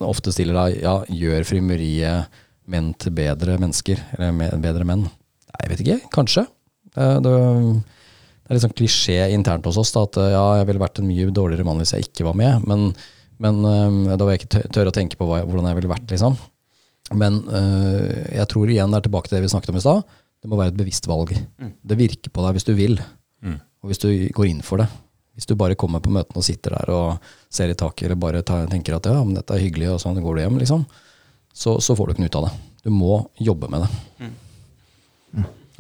ofte 0.06 0.32
stiller 0.32 0.56
deg, 0.56 0.78
ja, 0.86 0.94
gjør 1.10 1.48
frimuriet 1.50 2.42
menn 2.72 2.94
til 3.02 3.16
bedre 3.18 3.58
mennesker, 3.60 4.00
eller 4.16 4.62
bedre 4.62 4.86
menn? 4.88 5.08
Nei, 5.10 5.64
jeg 5.64 5.72
vet 5.74 5.84
ikke. 5.84 5.98
Kanskje. 6.14 6.46
Det, 6.96 7.08
det, 7.26 7.34
det 7.34 8.50
er 8.50 8.58
litt 8.58 8.66
sånn 8.66 8.78
klisjé 8.78 9.18
internt 9.36 9.68
hos 9.70 9.80
oss 9.82 9.94
da, 9.96 10.06
at 10.08 10.20
ja, 10.34 10.46
jeg 10.60 10.70
ville 10.70 10.84
vært 10.84 11.02
en 11.02 11.10
mye 11.10 11.34
dårligere 11.36 11.68
mann 11.68 11.82
hvis 11.82 11.94
jeg 11.96 12.08
ikke 12.10 12.28
var 12.28 12.38
med. 12.40 12.66
Men, 12.68 12.90
men 13.44 13.62
uh, 13.66 14.16
da 14.16 14.24
vil 14.24 14.36
jeg 14.36 14.44
ikke 14.44 14.66
tørre 14.74 14.94
å 14.94 14.96
tenke 14.96 15.20
på 15.20 15.28
hva, 15.30 15.44
hvordan 15.46 15.70
jeg 15.72 15.80
ville 15.80 15.94
vært, 15.94 16.10
liksom. 16.12 16.40
Men 17.18 17.42
jeg 17.44 18.46
tror 18.48 18.70
igjen 18.72 18.94
det 18.94 19.02
er 19.02 19.04
tilbake 19.04 19.28
til 19.28 19.36
det 19.36 19.42
vi 19.44 19.50
snakket 19.52 19.74
om 19.74 19.80
i 19.82 19.82
stad. 19.84 20.20
Det 20.40 20.48
må 20.48 20.56
være 20.56 20.72
et 20.72 20.78
bevisst 20.80 21.10
valg. 21.12 21.34
Mm. 21.60 21.74
Det 21.92 21.98
virker 22.00 22.32
på 22.32 22.46
deg 22.46 22.56
hvis 22.56 22.68
du 22.70 22.72
vil, 22.78 22.94
mm. 23.44 23.58
og 23.84 23.92
hvis 23.92 24.00
du 24.00 24.08
går 24.38 24.48
inn 24.48 24.62
for 24.64 24.80
det. 24.80 24.88
Hvis 25.36 25.50
du 25.50 25.58
bare 25.60 25.76
kommer 25.80 26.00
på 26.00 26.14
møtene 26.14 26.40
og 26.40 26.46
sitter 26.46 26.78
der 26.78 26.92
og 26.96 27.34
ser 27.52 27.74
i 27.74 27.76
taket, 27.76 28.06
eller 28.08 28.20
bare 28.22 28.46
tar, 28.48 28.64
tenker 28.72 28.96
at 28.96 29.12
ja, 29.12 29.20
men 29.26 29.36
dette 29.36 29.58
er 29.58 29.64
hyggelig, 29.66 29.90
og 29.92 30.00
sånn 30.04 30.20
går 30.24 30.40
du 30.40 30.44
hjem, 30.46 30.62
liksom 30.64 30.88
så, 31.54 31.80
så, 31.80 31.96
får 31.96 32.08
du 32.08 32.14
ikke 32.14 32.24
noe 32.24 32.32
ut 32.32 32.40
av 32.40 32.48
det. 32.48 32.54
Du 32.86 32.90
må 32.96 33.18
jobbe 33.40 33.70
med 33.72 33.84
det. 33.84 33.90
Mm. 34.24 34.36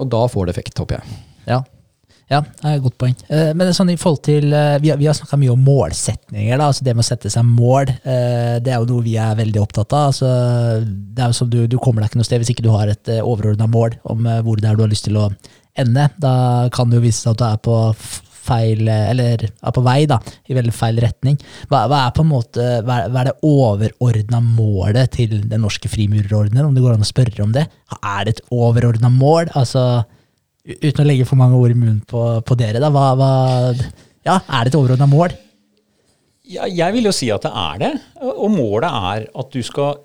Og 0.01 0.09
da 0.09 0.25
får 0.31 0.47
det 0.47 0.57
effekt, 0.57 0.81
håper 0.81 0.99
jeg. 0.99 1.21
Ja, 1.49 1.61
ja, 2.31 2.39
det 2.39 2.63
er 2.63 2.77
et 2.77 2.83
godt 2.85 2.95
poeng. 3.01 3.15
Eh, 3.27 3.49
men 3.59 3.73
sånn 3.75 3.89
i 3.91 3.97
forhold 3.99 4.21
til, 4.23 4.53
eh, 4.55 4.77
Vi 4.79 4.89
har, 4.89 4.97
vi 4.97 5.07
har 5.09 5.15
snakka 5.17 5.37
mye 5.37 5.51
om 5.51 5.63
målsetninger. 5.67 6.57
Da, 6.57 6.69
altså 6.69 6.83
Det 6.83 6.95
med 6.95 7.03
å 7.03 7.09
sette 7.09 7.29
seg 7.29 7.43
mål, 7.43 7.89
eh, 7.89 8.59
det 8.63 8.71
er 8.71 8.79
jo 8.79 8.87
noe 8.87 9.03
vi 9.03 9.17
er 9.19 9.35
veldig 9.35 9.59
opptatt 9.59 9.91
av. 9.91 10.13
Altså, 10.13 10.29
det 10.85 11.19
er 11.19 11.27
jo 11.27 11.39
som 11.41 11.49
du, 11.49 11.67
du 11.67 11.77
kommer 11.77 12.01
deg 12.01 12.11
ikke 12.11 12.21
noe 12.21 12.29
sted 12.29 12.39
hvis 12.39 12.53
ikke 12.53 12.63
du 12.63 12.71
har 12.71 12.87
et 12.87 13.11
overordna 13.19 13.67
mål 13.67 13.99
om 14.05 14.23
hvor 14.45 14.55
det 14.55 14.69
er 14.69 14.79
du 14.79 14.85
har 14.85 14.93
lyst 14.93 15.09
til 15.09 15.19
å 15.19 15.29
ende. 15.75 16.07
Da 16.19 16.69
kan 16.71 16.89
det 16.89 17.01
jo 17.01 17.07
vise 17.07 17.19
seg 17.19 17.35
at 17.35 17.41
du 17.41 17.45
er 17.49 17.59
på 17.67 17.75
feil, 18.41 18.87
eller 18.89 19.45
er 19.47 19.75
på 19.75 19.83
vei 19.85 19.99
da, 20.09 20.17
i 20.49 20.57
veldig 20.57 20.73
feil 20.75 21.01
retning. 21.03 21.37
Hva, 21.69 21.83
hva 21.91 22.05
er 22.07 22.15
på 22.15 22.25
en 22.25 22.31
måte, 22.31 22.65
hva 22.87 23.01
er, 23.03 23.11
hva 23.13 23.21
er 23.23 23.29
det 23.31 23.37
overordna 23.47 24.41
målet 24.43 25.13
til 25.17 25.37
Den 25.51 25.63
norske 25.65 25.91
frimurerordenen, 25.91 26.65
om 26.65 26.75
det 26.75 26.83
går 26.83 26.95
an 26.97 27.05
å 27.05 27.11
spørre 27.11 27.45
om 27.45 27.53
det? 27.55 27.67
Er 27.99 28.25
det 28.27 28.35
et 28.35 28.43
overordna 28.55 29.11
mål? 29.13 29.53
Altså, 29.57 30.03
uten 30.65 31.03
å 31.03 31.07
legge 31.07 31.29
for 31.29 31.39
mange 31.39 31.59
ord 31.59 31.73
i 31.73 31.77
munnen 31.77 32.01
på, 32.07 32.25
på 32.45 32.59
dere, 32.59 32.81
da, 32.83 32.91
hva, 32.91 33.31
ja, 34.27 34.37
er 34.37 34.65
det 34.65 34.73
et 34.73 34.79
overordna 34.81 35.09
mål? 35.09 35.33
Ja, 36.51 36.65
jeg 36.67 36.97
vil 36.97 37.07
jo 37.07 37.13
si 37.15 37.29
at 37.31 37.45
det 37.45 37.51
er 37.55 37.81
det. 37.81 37.91
Og 38.33 38.49
målet 38.51 38.89
er 38.91 39.27
at 39.39 39.53
du 39.53 39.61
skal 39.63 40.01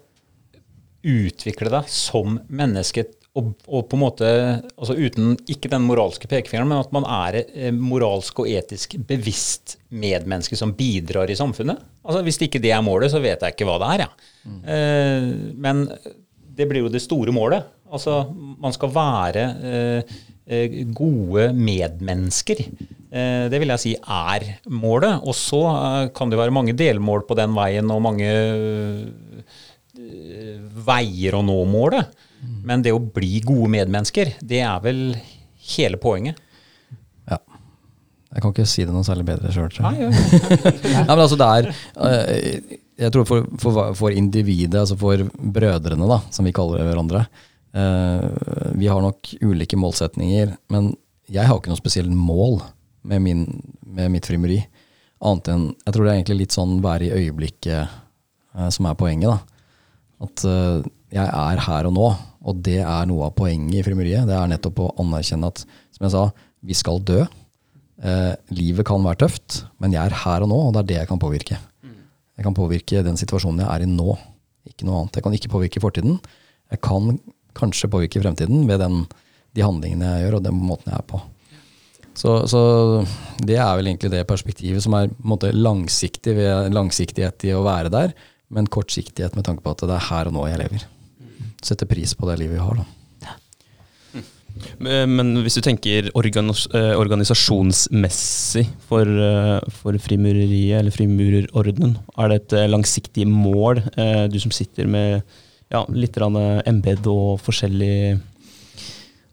utvikle 1.06 1.70
deg 1.70 1.90
som 1.90 2.38
menneske 2.50 3.06
og, 3.36 3.52
og, 3.68 3.82
på 3.90 3.98
en 3.98 4.02
måte, 4.02 4.28
altså 4.76 4.96
uten 4.96 5.34
ikke 5.50 5.70
den 5.72 5.84
moralske 5.84 6.28
pekefingeren, 6.30 6.70
men 6.70 6.80
at 6.80 6.94
man 6.94 7.04
er 7.04 7.70
moralsk 7.76 8.40
og 8.42 8.48
etisk 8.50 8.96
bevisst 9.08 9.76
medmenneske 9.92 10.56
som 10.58 10.72
bidrar 10.76 11.30
i 11.30 11.38
samfunnet. 11.38 11.82
Altså 12.06 12.22
Hvis 12.24 12.40
ikke 12.46 12.62
det 12.62 12.72
er 12.72 12.84
målet, 12.84 13.12
så 13.12 13.20
vet 13.22 13.42
jeg 13.42 13.56
ikke 13.56 13.68
hva 13.68 13.76
det 13.82 13.90
er. 13.92 14.06
Ja. 14.06 14.10
Mm. 14.46 14.60
Eh, 14.76 15.28
men 15.66 15.84
det 16.56 16.68
blir 16.70 16.86
jo 16.86 16.92
det 16.92 17.04
store 17.04 17.34
målet. 17.34 17.66
Altså 17.92 18.24
Man 18.32 18.74
skal 18.74 18.94
være 18.94 19.44
eh, 19.70 20.16
eh 20.46 20.76
gode 20.94 21.50
medmennesker. 21.52 22.62
Eh, 23.10 23.46
det 23.50 23.60
vil 23.62 23.72
jeg 23.74 23.82
si 23.82 23.94
er 23.96 24.46
målet. 24.70 25.22
Og 25.22 25.34
så 25.36 25.62
eh, 25.70 26.08
kan 26.16 26.30
det 26.30 26.40
være 26.40 26.54
mange 26.54 26.76
delmål 26.76 27.26
på 27.28 27.36
den 27.38 27.54
veien, 27.56 27.90
og 27.90 28.04
mange 28.04 28.30
eh, 28.30 29.04
veier 30.86 31.38
å 31.38 31.44
nå 31.46 31.58
målet. 31.70 32.24
Men 32.66 32.82
det 32.84 32.94
å 32.94 33.00
bli 33.00 33.40
gode 33.44 33.70
medmennesker, 33.72 34.34
det 34.42 34.60
er 34.66 34.82
vel 34.84 35.00
hele 35.74 35.98
poenget. 36.02 36.38
Ja. 37.30 37.38
Jeg 38.34 38.42
kan 38.42 38.52
ikke 38.52 38.68
si 38.68 38.84
det 38.86 38.94
noe 38.94 39.06
særlig 39.06 39.26
bedre 39.28 39.52
sjøl, 39.54 39.70
jeg. 39.72 40.10
ja, 40.92 41.04
men 41.08 41.22
altså 41.22 41.38
det 41.40 41.46
er 41.46 41.68
eh, 41.70 42.78
Jeg 43.06 43.12
tror 43.14 43.26
for, 43.28 43.48
for, 43.60 43.80
for, 43.96 44.14
individet, 44.14 44.78
altså 44.82 44.98
for 45.00 45.24
brødrene, 45.36 46.08
da, 46.10 46.20
som 46.34 46.46
vi 46.46 46.54
kaller 46.56 46.84
hverandre 46.86 47.24
eh, 47.24 48.72
Vi 48.76 48.90
har 48.90 49.02
nok 49.04 49.32
ulike 49.40 49.78
målsetninger, 49.80 50.56
men 50.74 50.94
jeg 51.32 51.48
har 51.48 51.58
ikke 51.58 51.72
noe 51.72 51.80
spesielt 51.80 52.12
mål 52.12 52.60
med, 53.06 53.22
min, 53.22 53.46
med 53.82 54.12
mitt 54.14 54.28
frimeri. 54.28 54.60
Annet 55.26 55.48
enn 55.50 55.64
Jeg 55.72 55.94
tror 55.94 56.04
det 56.04 56.12
er 56.12 56.18
egentlig 56.20 56.40
litt 56.44 56.54
sånn 56.54 56.76
være 56.84 57.08
i 57.08 57.24
øyeblikket 57.24 57.80
eh, 57.80 58.68
som 58.74 58.86
er 58.90 58.98
poenget. 59.00 59.32
da. 59.32 59.56
At 60.26 60.44
jeg 61.14 61.26
er 61.26 61.62
her 61.66 61.88
og 61.88 61.94
nå. 61.96 62.08
Og 62.46 62.62
det 62.62 62.78
er 62.82 63.08
noe 63.10 63.28
av 63.28 63.34
poenget 63.38 63.80
i 63.80 63.84
frimuriet. 63.86 64.26
Det 64.28 64.36
er 64.36 64.50
nettopp 64.50 64.82
å 64.84 64.92
anerkjenne 65.02 65.50
at, 65.50 65.64
som 65.94 66.06
jeg 66.06 66.14
sa, 66.14 66.24
vi 66.66 66.76
skal 66.78 67.02
dø. 67.02 67.24
Eh, 67.96 68.32
livet 68.54 68.86
kan 68.86 69.02
være 69.02 69.24
tøft, 69.24 69.62
men 69.82 69.94
jeg 69.96 70.04
er 70.04 70.20
her 70.24 70.44
og 70.44 70.50
nå, 70.52 70.58
og 70.68 70.74
det 70.74 70.82
er 70.82 70.90
det 70.90 70.98
jeg 71.00 71.10
kan 71.10 71.22
påvirke. 71.22 71.58
Jeg 72.36 72.44
kan 72.44 72.56
påvirke 72.56 73.00
den 73.04 73.16
situasjonen 73.16 73.62
jeg 73.64 73.70
er 73.72 73.86
i 73.86 73.88
nå, 73.88 74.16
ikke 74.68 74.86
noe 74.86 75.02
annet. 75.02 75.16
Jeg 75.16 75.24
kan 75.24 75.36
ikke 75.38 75.52
påvirke 75.54 75.80
fortiden. 75.80 76.18
Jeg 76.74 76.82
kan 76.84 77.16
kanskje 77.56 77.90
påvirke 77.90 78.20
fremtiden 78.20 78.66
ved 78.68 78.82
den, 78.84 79.06
de 79.56 79.64
handlingene 79.64 80.10
jeg 80.10 80.26
gjør, 80.26 80.38
og 80.38 80.44
den 80.44 80.60
måten 80.60 80.92
jeg 80.92 81.00
er 81.00 81.08
på. 81.08 81.22
Så, 82.16 82.34
så, 82.48 82.60
det 83.44 83.58
er 83.60 83.74
vel 83.76 83.90
egentlig 83.90 84.12
det 84.12 84.24
perspektivet 84.28 84.84
som 84.84 84.94
er 84.96 85.10
måte, 85.20 85.50
langsiktig 85.52 86.36
ved 86.38 86.72
langsiktighet 86.72 87.44
i 87.48 87.56
å 87.56 87.64
være 87.64 87.92
der, 87.92 88.14
men 88.52 88.68
kortsiktighet 88.72 89.36
med 89.36 89.48
tanke 89.48 89.64
på 89.64 89.72
at 89.74 89.84
det 89.84 89.96
er 89.96 90.06
her 90.10 90.30
og 90.30 90.36
nå 90.36 90.46
jeg 90.48 90.60
lever 90.62 90.84
setter 91.66 91.88
pris 91.90 92.14
på 92.16 92.28
det 92.30 92.38
livet 92.42 92.56
vi 92.56 92.62
har. 92.62 92.82
da. 92.82 92.86
Men 94.80 95.34
hvis 95.44 95.58
du 95.58 95.62
tenker 95.64 96.08
eh, 96.08 96.92
organisasjonsmessig 96.96 98.64
for, 98.88 99.04
eh, 99.08 99.58
for 99.80 99.98
frimureriet 100.00 100.80
eller 100.80 100.94
frimurerordenen, 100.94 101.96
er 102.16 102.30
det 102.30 102.38
et 102.40 102.56
eh, 102.60 102.70
langsiktig 102.70 103.26
mål, 103.28 103.82
du 104.30 104.38
som 104.40 104.54
sitter 104.54 104.88
med 104.90 105.20
ja, 105.72 105.84
litt 105.90 106.16
embed 106.16 107.06
og 107.10 107.40
forskjellig 107.44 108.18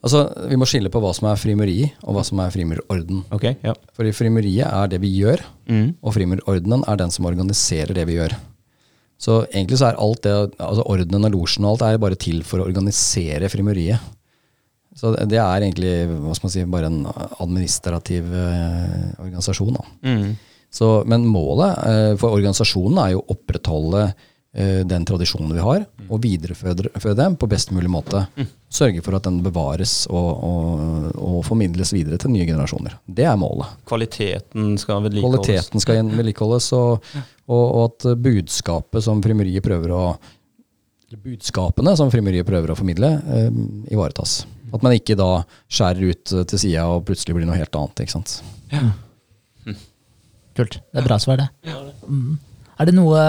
Altså, 0.04 0.26
Vi 0.52 0.58
må 0.60 0.66
skille 0.68 0.90
på 0.92 1.00
hva 1.00 1.14
som 1.16 1.30
er 1.32 1.38
frimuri, 1.40 1.78
og 2.04 2.18
hva 2.18 2.26
som 2.28 2.42
er 2.44 2.50
frimurerorden. 2.52 3.22
Okay, 3.32 3.56
ja. 3.64 3.72
For 3.96 4.04
frimureriet 4.12 4.68
er 4.68 4.90
det 4.92 5.00
vi 5.00 5.14
gjør, 5.16 5.40
mm. 5.72 6.04
og 6.04 6.16
frimurerordenen 6.18 6.84
er 6.92 7.00
den 7.00 7.14
som 7.16 7.30
organiserer 7.30 7.96
det 7.96 8.04
vi 8.10 8.18
gjør. 8.18 8.36
Så 9.22 9.44
egentlig 9.46 9.80
så 9.80 9.90
er 9.90 10.00
alt 10.02 10.24
det, 10.26 10.34
altså 10.60 10.84
ordenen 10.90 11.30
og 11.30 11.36
losjen 11.36 11.66
og 11.66 11.76
alt 11.76 11.86
er 11.88 12.02
bare 12.02 12.20
til 12.20 12.42
for 12.48 12.60
å 12.60 12.68
organisere 12.68 13.50
frimuriet. 13.52 14.02
Så 14.98 15.14
det 15.16 15.40
er 15.42 15.64
egentlig 15.64 15.94
hva 16.12 16.36
skal 16.38 16.48
man 16.48 16.54
si, 16.54 16.66
bare 16.70 16.90
en 16.92 17.00
administrativ 17.42 18.28
eh, 18.38 19.14
organisasjon. 19.24 19.80
Mm. 20.06 20.34
Så, 20.74 20.90
men 21.10 21.26
målet 21.30 21.80
eh, 21.90 22.12
for 22.22 22.36
organisasjonen 22.36 23.00
er 23.02 23.14
jo 23.14 23.24
å 23.24 23.36
opprettholde 23.36 24.06
den 24.54 25.06
tradisjonen 25.10 25.50
vi 25.56 25.64
har, 25.66 25.86
og 26.14 26.20
videreføre 26.22 27.16
dem 27.18 27.34
på 27.42 27.48
best 27.50 27.72
mulig 27.74 27.90
måte. 27.90 28.20
Sørge 28.70 29.02
for 29.02 29.18
at 29.18 29.26
den 29.26 29.40
bevares 29.42 30.04
og, 30.14 30.44
og, 30.46 31.08
og 31.18 31.40
formidles 31.48 31.90
videre 31.96 32.20
til 32.22 32.30
nye 32.36 32.46
generasjoner. 32.46 33.00
Det 33.10 33.26
er 33.26 33.40
målet. 33.42 33.72
Kvaliteten 33.90 34.76
skal 34.78 35.02
vedlikeholdes. 35.08 35.48
Kvaliteten 35.48 35.82
skal 35.82 36.14
vedlikeholdes, 36.14 36.70
og, 36.78 37.10
og, 37.48 37.64
og 37.64 37.82
at 37.88 38.08
budskapet 38.22 39.08
som 39.08 39.26
Frimeriet 39.26 39.66
prøver 39.66 39.98
å 39.98 40.06
budskapene 41.24 41.96
som 41.98 42.12
Frimeriet 42.14 42.48
prøver 42.48 42.74
å 42.74 42.78
formidle, 42.78 43.10
eh, 43.30 43.50
ivaretas. 43.94 44.44
At 44.74 44.82
man 44.86 44.96
ikke 44.96 45.18
da 45.20 45.44
skjærer 45.70 46.10
ut 46.14 46.34
eh, 46.34 46.46
til 46.50 46.62
sida 46.66 46.88
og 46.90 47.06
plutselig 47.08 47.38
blir 47.38 47.50
noe 47.50 47.60
helt 47.60 47.76
annet. 47.78 48.06
ikke 48.06 48.16
sant? 48.16 48.40
Kult. 50.58 50.80
Det 50.94 51.02
er 51.02 51.06
bra 51.06 51.20
svar, 51.22 51.42
det. 51.42 51.74
Mm. 52.08 52.38
Er 52.82 52.90
det 52.90 52.96
noe 52.98 53.22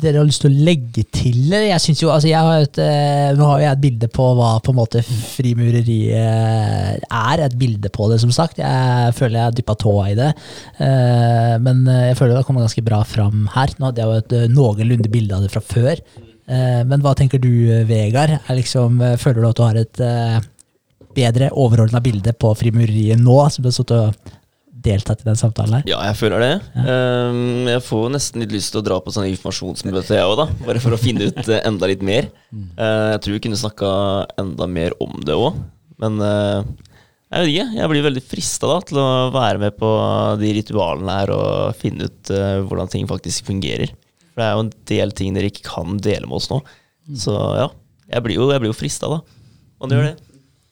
dere 0.00 0.22
har 0.22 0.28
lyst 0.28 0.40
til 0.40 0.50
å 0.50 0.62
legge 0.64 1.02
til? 1.12 1.50
Jeg 1.52 1.80
synes 1.84 2.00
jo, 2.00 2.08
altså 2.14 2.30
jeg 2.30 2.40
har 2.40 2.62
et, 2.64 2.78
eh, 2.80 3.32
Nå 3.36 3.44
har 3.50 3.60
jeg 3.60 3.72
et 3.74 3.82
bilde 3.82 4.08
på 4.08 4.24
hva 4.38 4.54
på 4.64 4.72
en 4.72 4.78
måte 4.78 5.02
frimureriet 5.04 7.04
er. 7.04 7.42
Et 7.44 7.56
bilde 7.60 7.90
på 7.92 8.08
det, 8.10 8.20
som 8.22 8.32
sagt. 8.32 8.58
Jeg 8.62 9.12
føler 9.18 9.36
jeg 9.38 9.48
har 9.48 9.58
dyppa 9.58 9.76
tåa 9.84 10.06
i 10.10 10.16
det. 10.18 10.30
Eh, 10.80 11.58
Men 11.60 11.84
jeg 11.84 12.16
føler 12.16 12.32
det 12.34 12.40
har 12.42 12.48
kommet 12.48 12.64
ganske 12.64 12.84
bra 12.86 13.02
fram 13.04 13.48
her. 13.54 13.68
Nå 13.78 13.86
hadde 13.90 14.00
jeg 14.02 14.08
jo 14.08 14.22
et 14.24 14.32
eh, 14.38 14.48
noenlunde 14.54 15.12
bilde 15.12 15.36
av 15.36 15.42
det 15.44 15.52
fra 15.52 15.60
før. 15.60 16.00
Eh, 16.48 16.82
Men 16.84 17.00
hva 17.04 17.14
tenker 17.14 17.38
du, 17.42 17.52
Vegard? 17.86 18.38
Liksom, 18.48 19.00
eh, 19.04 19.16
føler 19.20 19.42
du 19.42 19.48
at 19.50 19.56
du 19.60 19.64
har 19.66 19.76
et 19.76 20.00
eh, 20.00 20.40
bedre 21.14 21.50
overordna 21.52 22.00
bilde 22.02 22.32
på 22.32 22.54
frimureriet 22.56 23.20
nå, 23.20 23.38
som 23.50 23.62
du 23.62 23.68
har 23.68 23.76
sittet 23.76 23.98
og 23.98 24.14
deltatt 24.84 25.22
i 25.22 25.28
den 25.28 25.38
samtalen 25.38 25.78
her? 25.78 25.88
Ja, 25.90 26.00
jeg 26.08 26.18
føler 26.18 26.42
det. 26.42 26.52
Um, 26.76 27.68
jeg 27.68 27.82
får 27.86 28.06
nesten 28.14 28.44
litt 28.44 28.54
lyst 28.54 28.72
til 28.74 28.82
å 28.82 28.86
dra 28.86 28.98
på 29.02 29.12
sånne 29.14 29.30
informasjonsmøter, 29.32 30.16
jeg 30.18 30.28
òg, 30.28 30.36
da. 30.40 30.46
Bare 30.66 30.82
for 30.82 30.96
å 30.96 31.00
finne 31.00 31.30
ut 31.30 31.40
eh, 31.46 31.62
enda 31.68 31.90
litt 31.90 32.04
mer. 32.06 32.30
Uh, 32.50 33.14
jeg 33.14 33.24
tror 33.24 33.36
vi 33.36 33.42
kunne 33.46 33.60
snakka 33.60 33.90
enda 34.40 34.68
mer 34.70 34.96
om 35.02 35.18
det 35.26 35.36
òg. 35.36 35.58
Men 36.00 36.16
uh, 36.24 36.62
jeg 37.30 37.44
vet 37.44 37.52
ikke. 37.52 37.66
Jeg 37.78 37.92
blir 37.92 38.06
veldig 38.08 38.24
frista 38.26 38.78
til 38.88 39.02
å 39.02 39.10
være 39.34 39.62
med 39.62 39.76
på 39.78 39.90
de 40.40 40.54
ritualene 40.56 41.18
her 41.20 41.34
og 41.34 41.76
finne 41.78 42.08
ut 42.08 42.32
uh, 42.34 42.62
hvordan 42.64 42.90
ting 42.90 43.10
faktisk 43.10 43.50
fungerer. 43.50 43.92
For 44.30 44.42
det 44.42 44.48
er 44.48 44.56
jo 44.56 44.64
en 44.64 44.74
del 44.94 45.14
ting 45.18 45.36
dere 45.36 45.52
ikke 45.52 45.68
kan 45.68 46.00
dele 46.02 46.26
med 46.26 46.40
oss 46.40 46.50
nå. 46.52 46.62
Så 47.18 47.34
ja, 47.58 47.68
jeg 48.10 48.26
blir 48.26 48.40
jo, 48.40 48.50
jeg 48.54 48.62
blir 48.62 48.72
jo 48.72 48.80
frista, 48.80 49.10
da. 49.10 49.22
Man 49.82 49.94
gjør 49.94 50.10
det. 50.10 50.16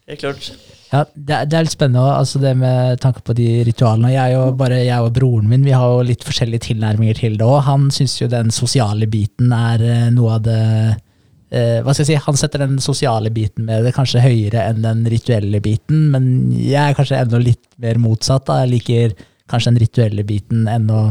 Helt 0.09 0.25
klart. 0.25 0.53
Ja, 0.89 1.03
det, 1.15 1.35
er- 1.37 1.45
det 1.51 1.57
er 1.59 1.67
litt 1.67 1.75
spennende 1.75 2.05
altså 2.17 2.41
det 2.41 2.55
med 2.57 3.01
tanke 3.03 3.21
på 3.27 3.35
de 3.37 3.49
ritualene. 3.69 4.09
Jeg 4.15 4.39
og, 4.41 4.55
bare, 4.61 4.79
jeg 4.87 5.05
og 5.05 5.13
broren 5.17 5.49
min 5.51 5.67
vi 5.67 5.75
har 5.77 5.85
jo 5.85 6.07
litt 6.09 6.25
forskjellige 6.25 6.65
tilnærminger 6.71 7.19
til 7.21 7.37
det 7.37 7.45
òg. 7.45 7.59
Han 7.67 7.91
syns 7.93 8.15
jo 8.23 8.29
den 8.33 8.49
sosiale 8.55 9.07
biten 9.11 9.53
er 9.53 9.85
eh, 9.85 10.07
noe 10.17 10.39
av 10.39 10.47
det 10.47 10.57
eh, 11.51 11.79
Hva 11.85 11.93
skal 11.93 12.05
jeg 12.07 12.11
si, 12.15 12.19
Han 12.25 12.41
setter 12.41 12.65
den 12.65 12.79
sosiale 12.81 13.29
biten 13.35 13.69
med 13.69 13.85
det 13.85 13.93
kanskje 13.97 14.25
høyere 14.25 14.65
enn 14.71 14.81
den 14.85 15.05
rituelle 15.13 15.61
biten, 15.65 16.09
men 16.15 16.31
jeg 16.57 16.81
er 16.93 16.97
kanskje 16.97 17.21
enda 17.21 17.41
litt 17.43 17.65
mer 17.85 18.01
motsatt. 18.01 18.47
da. 18.49 18.63
Jeg 18.65 18.73
liker 18.79 19.17
kanskje 19.49 19.73
den 19.75 19.83
rituelle 19.85 20.25
biten 20.29 20.65
enda 20.73 21.03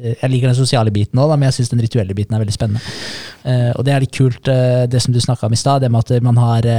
eh, 0.00 0.16
jeg 0.22 0.32
liker 0.32 0.48
den 0.54 0.58
sosiale 0.62 0.90
biten 0.96 1.20
òg, 1.20 1.36
men 1.36 1.50
jeg 1.50 1.58
syns 1.60 1.74
den 1.76 1.84
rituelle 1.84 2.16
biten 2.16 2.36
er 2.36 2.40
veldig 2.46 2.56
spennende. 2.56 2.80
Eh, 3.44 3.70
og 3.76 3.84
det 3.84 3.92
er 3.98 4.04
litt 4.08 4.16
kult, 4.16 4.48
det 4.48 5.00
som 5.04 5.12
du 5.12 5.20
snakka 5.20 5.48
om 5.48 5.52
i 5.56 5.60
stad, 5.60 5.84
det 5.84 5.92
med 5.92 6.08
at 6.08 6.22
man 6.24 6.40
har 6.40 6.72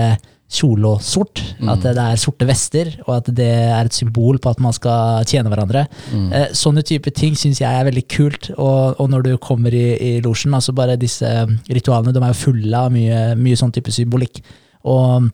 kjole 0.51 0.89
og 0.95 1.03
sort. 1.05 1.41
At 1.71 1.83
det 1.85 1.95
er 1.95 2.19
sorte 2.19 2.47
vester, 2.49 2.91
og 3.05 3.15
at 3.19 3.29
det 3.35 3.47
er 3.47 3.87
et 3.87 3.95
symbol 3.95 4.39
på 4.41 4.51
at 4.51 4.61
man 4.63 4.75
skal 4.75 5.25
tjene 5.29 5.51
hverandre. 5.51 5.85
Eh, 6.35 6.47
sånne 6.57 6.83
type 6.87 7.13
ting 7.15 7.37
syns 7.39 7.61
jeg 7.63 7.71
er 7.71 7.87
veldig 7.87 8.05
kult. 8.11 8.49
Og, 8.57 8.99
og 8.99 9.11
når 9.11 9.27
du 9.27 9.31
kommer 9.41 9.73
i, 9.75 9.85
i 9.95 10.11
losjen, 10.25 10.55
altså 10.57 10.75
bare 10.75 10.99
disse 10.99 11.29
ritualene, 11.71 12.13
de 12.15 12.23
er 12.23 12.33
jo 12.33 12.41
fulle 12.43 12.83
av 12.85 12.91
mye, 12.93 13.31
mye 13.39 13.59
sånn 13.59 13.73
type 13.75 13.93
symbolikk. 13.95 14.41
Og 14.91 15.29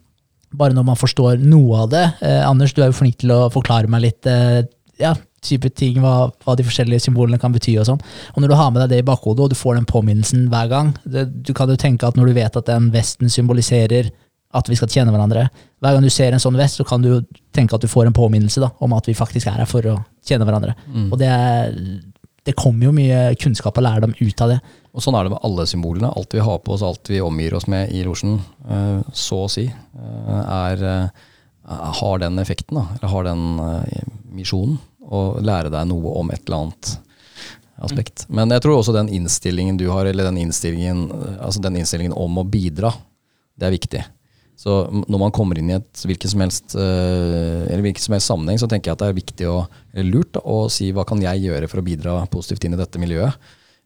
bare 0.57 0.75
når 0.75 0.85
man 0.87 0.99
forstår 0.99 1.41
noe 1.43 1.83
av 1.83 1.89
det 1.91 2.03
eh, 2.23 2.43
Anders, 2.47 2.71
du 2.73 2.79
er 2.81 2.91
jo 2.91 2.95
flink 2.95 3.17
til 3.19 3.33
å 3.35 3.47
forklare 3.51 3.89
meg 3.91 4.05
litt 4.05 4.29
eh, 4.31 4.61
ja, 5.01 5.11
type 5.43 5.69
ting, 5.77 5.99
hva, 6.01 6.29
hva 6.45 6.55
de 6.57 6.65
forskjellige 6.65 7.07
symbolene 7.07 7.39
kan 7.41 7.53
bety. 7.53 7.75
Og 7.81 7.89
sånn. 7.89 8.01
Og 8.35 8.43
når 8.43 8.53
du 8.53 8.57
har 8.59 8.71
med 8.71 8.83
deg 8.83 8.93
det 8.93 9.01
i 9.03 9.07
bakhodet, 9.07 9.45
og 9.45 9.51
du 9.51 9.57
får 9.57 9.77
den 9.79 9.89
påminnelsen 9.89 10.47
hver 10.53 10.71
gang 10.71 10.93
det, 11.05 11.27
Du 11.45 11.53
kan 11.57 11.69
jo 11.69 11.77
tenke 11.79 12.07
at 12.07 12.17
når 12.17 12.31
du 12.31 12.37
vet 12.37 12.61
at 12.61 12.69
den 12.69 12.89
vesten 12.93 13.31
symboliserer 13.33 14.11
at 14.55 14.69
vi 14.69 14.77
skal 14.79 14.87
tjene 14.87 15.11
hverandre 15.11 15.49
Hver 15.83 15.97
gang 15.97 16.05
du 16.05 16.09
ser 16.13 16.31
en 16.31 16.41
sånn 16.41 16.55
vest, 16.57 16.79
så 16.79 16.85
kan 16.87 17.03
du 17.03 17.19
tenke 17.55 17.75
at 17.75 17.83
du 17.83 17.89
får 17.91 18.07
en 18.07 18.15
påminnelse 18.15 18.63
da, 18.63 18.71
om 18.79 18.93
at 18.95 19.07
vi 19.09 19.17
faktisk 19.17 19.49
er 19.49 19.59
her 19.59 19.69
for 19.69 19.85
å 19.91 19.97
tjene 20.25 20.47
hverandre. 20.47 20.73
Og 21.11 21.17
det, 21.19 21.31
det 22.47 22.55
kommer 22.57 22.87
jo 22.87 22.95
mye 22.95 23.35
kunnskap 23.41 23.77
og 23.77 23.85
lærdom 23.85 24.15
ut 24.17 24.43
av 24.45 24.53
det. 24.53 24.57
Og 24.97 25.03
sånn 25.03 25.17
er 25.19 25.27
det 25.27 25.33
med 25.35 25.43
alle 25.45 25.65
symbolene. 25.69 26.09
Alt 26.17 26.33
vi 26.33 26.43
har 26.43 26.61
på 26.63 26.73
oss, 26.73 26.83
alt 26.85 27.11
vi 27.11 27.19
omgir 27.21 27.53
oss 27.57 27.67
med 27.69 27.91
i 27.93 28.01
losjen, 28.07 28.39
eh, 28.65 29.01
så 29.13 29.43
å 29.45 29.49
si, 29.51 29.67
eh, 29.67 30.39
er, 30.41 30.83
eh, 30.83 31.25
har 32.01 32.21
den 32.23 32.39
effekten, 32.39 32.79
da, 32.79 32.87
eller 32.95 33.11
har 33.11 33.27
den 33.27 33.43
misjonen. 34.31 34.79
Å 35.07 35.39
lære 35.39 35.69
deg 35.71 35.87
noe 35.87 36.15
om 36.19 36.31
et 36.31 36.41
eller 36.47 36.63
annet 36.63 36.97
aspekt. 37.83 38.25
Men 38.29 38.49
jeg 38.49 38.63
tror 38.63 38.79
også 38.79 38.95
den 38.95 39.11
innstillingen 39.13 39.77
du 39.77 39.89
har, 39.91 40.05
eller 40.05 40.23
den 40.23 40.39
innstillingen, 40.41 41.11
altså 41.39 41.61
den 41.61 41.77
innstillingen 41.77 42.15
om 42.15 42.39
å 42.39 42.47
bidra, 42.47 42.93
det 43.57 43.67
er 43.67 43.75
viktig. 43.75 44.03
Så 44.57 44.73
når 44.89 45.21
man 45.21 45.33
kommer 45.33 45.59
inn 45.59 45.69
i 45.69 45.75
et 45.75 46.01
hvilken 46.09 46.31
som 46.31 46.41
helst, 46.41 46.73
eh, 46.73 47.67
eller 47.69 47.83
hvilken 47.85 48.01
som 48.01 48.15
helst 48.15 48.31
sammenheng, 48.31 48.57
så 48.57 48.69
tenker 48.69 48.89
jeg 48.89 48.97
at 48.97 49.03
det 49.03 49.09
er 49.11 49.19
viktig 49.19 49.49
og 49.51 50.07
lurt 50.07 50.39
å 50.41 50.63
si 50.73 50.89
hva 50.95 51.05
kan 51.05 51.21
jeg 51.21 51.43
gjøre 51.45 51.69
for 51.69 51.81
å 51.81 51.85
bidra 51.85 52.15
positivt 52.33 52.65
inn 52.65 52.73
i 52.73 52.79
dette 52.79 53.01
miljøet. 53.01 53.37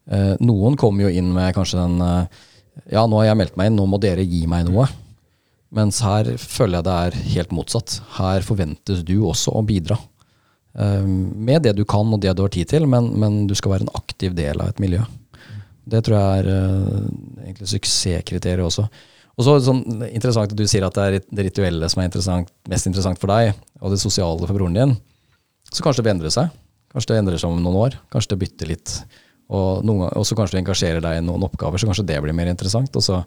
Eh, 0.08 0.40
noen 0.40 0.80
kommer 0.80 1.06
jo 1.06 1.12
inn 1.12 1.34
med 1.36 1.52
kanskje 1.58 1.84
den 1.84 2.00
eh, 2.06 2.40
Ja, 2.96 3.04
nå 3.04 3.20
har 3.20 3.28
jeg 3.28 3.40
meldt 3.42 3.60
meg 3.60 3.68
inn, 3.68 3.76
nå 3.76 3.84
må 3.92 4.00
dere 4.00 4.24
gi 4.24 4.46
meg 4.48 4.64
noe. 4.70 4.88
Mens 5.76 6.00
her 6.06 6.30
føler 6.40 6.80
jeg 6.80 6.88
det 6.88 6.96
er 6.96 7.20
helt 7.36 7.52
motsatt. 7.56 7.98
Her 8.16 8.48
forventes 8.48 9.04
du 9.08 9.18
også 9.28 9.52
å 9.60 9.64
bidra. 9.68 10.00
Med 10.72 11.64
det 11.68 11.74
du 11.76 11.84
kan 11.88 12.08
og 12.16 12.22
det 12.24 12.32
du 12.36 12.42
har 12.46 12.52
tid 12.52 12.70
til, 12.72 12.88
men, 12.88 13.10
men 13.20 13.42
du 13.48 13.54
skal 13.60 13.74
være 13.74 13.86
en 13.86 13.94
aktiv 14.00 14.36
del 14.36 14.64
av 14.64 14.72
et 14.72 14.80
miljø. 14.84 15.04
Det 15.84 16.00
tror 16.08 16.16
jeg 16.16 16.44
er 16.44 16.50
egentlig 17.44 17.72
suksesskriteriet 17.74 18.68
også. 18.68 18.88
Og 19.42 19.48
så 19.48 19.56
sånn 19.66 20.04
interessant 20.12 20.52
at 20.54 20.58
du 20.58 20.68
sier 20.70 20.84
at 20.86 20.94
det 20.94 21.04
er 21.08 21.24
det 21.26 21.48
rituelle 21.48 21.88
som 21.90 22.04
er 22.04 22.12
interessant, 22.12 22.52
mest 22.70 22.86
interessant 22.86 23.18
for 23.18 23.32
deg, 23.32 23.56
og 23.82 23.90
det 23.90 23.98
sosiale 23.98 24.46
for 24.46 24.54
broren 24.54 24.78
din. 24.78 24.94
Så 25.72 25.82
kanskje 25.82 26.04
det 26.04 26.06
vil 26.06 26.14
endre 26.20 26.32
seg. 26.34 26.52
Kanskje 26.94 27.14
det 27.14 27.22
endrer 27.24 27.42
seg 27.42 27.50
om 27.50 27.64
noen 27.64 27.80
år. 27.80 27.98
Kanskje 28.14 28.36
det 28.36 28.42
bytter 28.44 28.70
litt. 28.70 28.94
Og 29.52 29.82
noen 29.88 30.12
og 30.14 30.28
så 30.28 30.38
kanskje 30.38 30.60
du 30.60 30.62
engasjerer 30.62 31.02
deg 31.02 31.18
i 31.18 31.26
noen 31.26 31.48
oppgaver, 31.48 31.82
så 31.82 31.90
kanskje 31.90 32.06
det 32.12 32.20
blir 32.22 32.38
mer 32.38 32.52
interessant. 32.52 33.02
Så, 33.02 33.18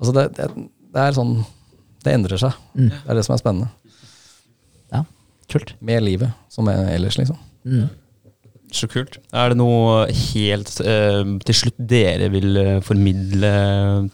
altså 0.00 0.16
det, 0.16 0.26
det, 0.40 0.48
det 0.90 1.06
er 1.06 1.16
sånn 1.16 1.38
Det 2.00 2.16
endrer 2.16 2.40
seg. 2.40 2.56
Det 3.04 3.12
er 3.12 3.18
det 3.20 3.24
som 3.26 3.36
er 3.36 3.42
spennende. 3.42 3.70
Ja, 4.90 5.04
kult. 5.52 5.74
Med 5.84 6.02
livet, 6.02 6.32
som 6.50 6.68
er 6.72 6.88
ellers, 6.96 7.20
liksom. 7.20 7.38
Mm. 7.68 7.90
Så 8.70 8.86
kult. 8.90 9.16
Er 9.34 9.50
det 9.50 9.58
noe 9.58 10.04
helt 10.14 10.70
eh, 10.84 11.20
til 11.46 11.56
slutt 11.58 11.78
dere 11.90 12.28
vil 12.30 12.58
eh, 12.60 12.76
formidle 12.86 13.50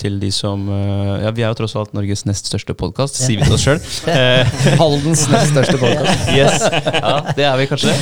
til 0.00 0.16
de 0.22 0.30
som 0.32 0.64
eh, 0.72 1.26
Ja, 1.26 1.32
vi 1.36 1.44
er 1.44 1.52
jo 1.52 1.58
tross 1.60 1.76
alt 1.76 1.92
Norges 1.96 2.24
nest 2.28 2.48
største 2.48 2.72
podkast, 2.78 3.18
sier 3.20 3.42
vi 3.42 3.48
til 3.48 3.56
oss 3.56 3.66
sjøl. 3.66 3.80
Haldens 4.80 5.26
nest 5.32 5.52
største 5.52 5.76
podkast. 5.82 6.30
yes. 6.38 6.64
Ja, 6.96 7.14
det 7.36 7.46
er 7.48 7.60
vi 7.60 7.68
kanskje. 7.68 7.92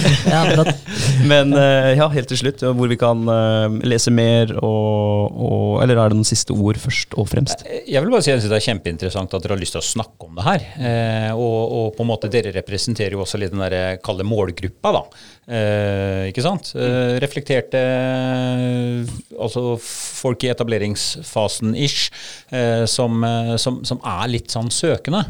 Men 1.27 1.55
eh, 1.59 1.91
ja, 1.99 2.09
helt 2.15 2.31
til 2.31 2.41
slutt, 2.45 2.63
hvor 2.79 2.91
vi 2.91 2.99
kan 3.01 3.27
eh, 3.35 3.79
lese 3.91 4.15
mer 4.15 4.55
og, 4.61 5.35
og 5.35 5.83
Eller 5.83 5.99
er 5.99 6.13
det 6.13 6.21
noen 6.21 6.29
siste 6.29 6.55
ord 6.55 6.79
først 6.81 7.19
og 7.19 7.29
fremst? 7.33 7.67
Jeg 7.67 7.99
vil 7.99 8.15
bare 8.15 8.25
si 8.25 8.35
at 8.35 8.47
det 8.47 8.59
er 8.61 8.67
kjempeinteressant 8.69 9.35
at 9.35 9.45
dere 9.45 9.57
har 9.57 9.63
lyst 9.63 9.75
til 9.75 9.83
å 9.83 9.87
snakke 9.91 10.29
om 10.29 10.39
det 10.39 10.47
her. 10.47 10.69
Eh, 10.79 11.31
og, 11.35 11.61
og 11.65 11.87
på 11.99 12.07
en 12.07 12.13
måte 12.15 12.31
dere 12.33 12.55
representerer 12.55 13.19
jo 13.19 13.25
også 13.27 13.43
litt 13.43 13.55
den 13.55 13.65
der 13.65 13.99
kalde 14.05 14.27
målgruppa, 14.29 14.95
da. 14.95 15.05
Eh, 15.45 16.31
ikke 16.45 16.51
sant? 16.53 16.73
Uh, 16.77 17.17
reflekterte 17.23 17.81
eh, 17.81 19.15
altså 19.41 19.79
folk 19.81 20.45
i 20.45 20.51
etableringsfasen 20.53 21.75
ish, 21.77 22.11
uh, 22.53 22.85
som, 22.91 23.25
som, 23.61 23.81
som 23.87 24.03
er 24.05 24.31
litt 24.33 24.53
sånn 24.53 24.71
søkende. 24.75 25.25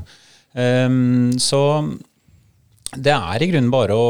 Um, 0.54 1.32
så 1.42 1.60
det 2.94 3.14
er 3.14 3.42
i 3.42 3.48
grunnen 3.50 3.72
bare 3.74 3.94
å 3.98 4.04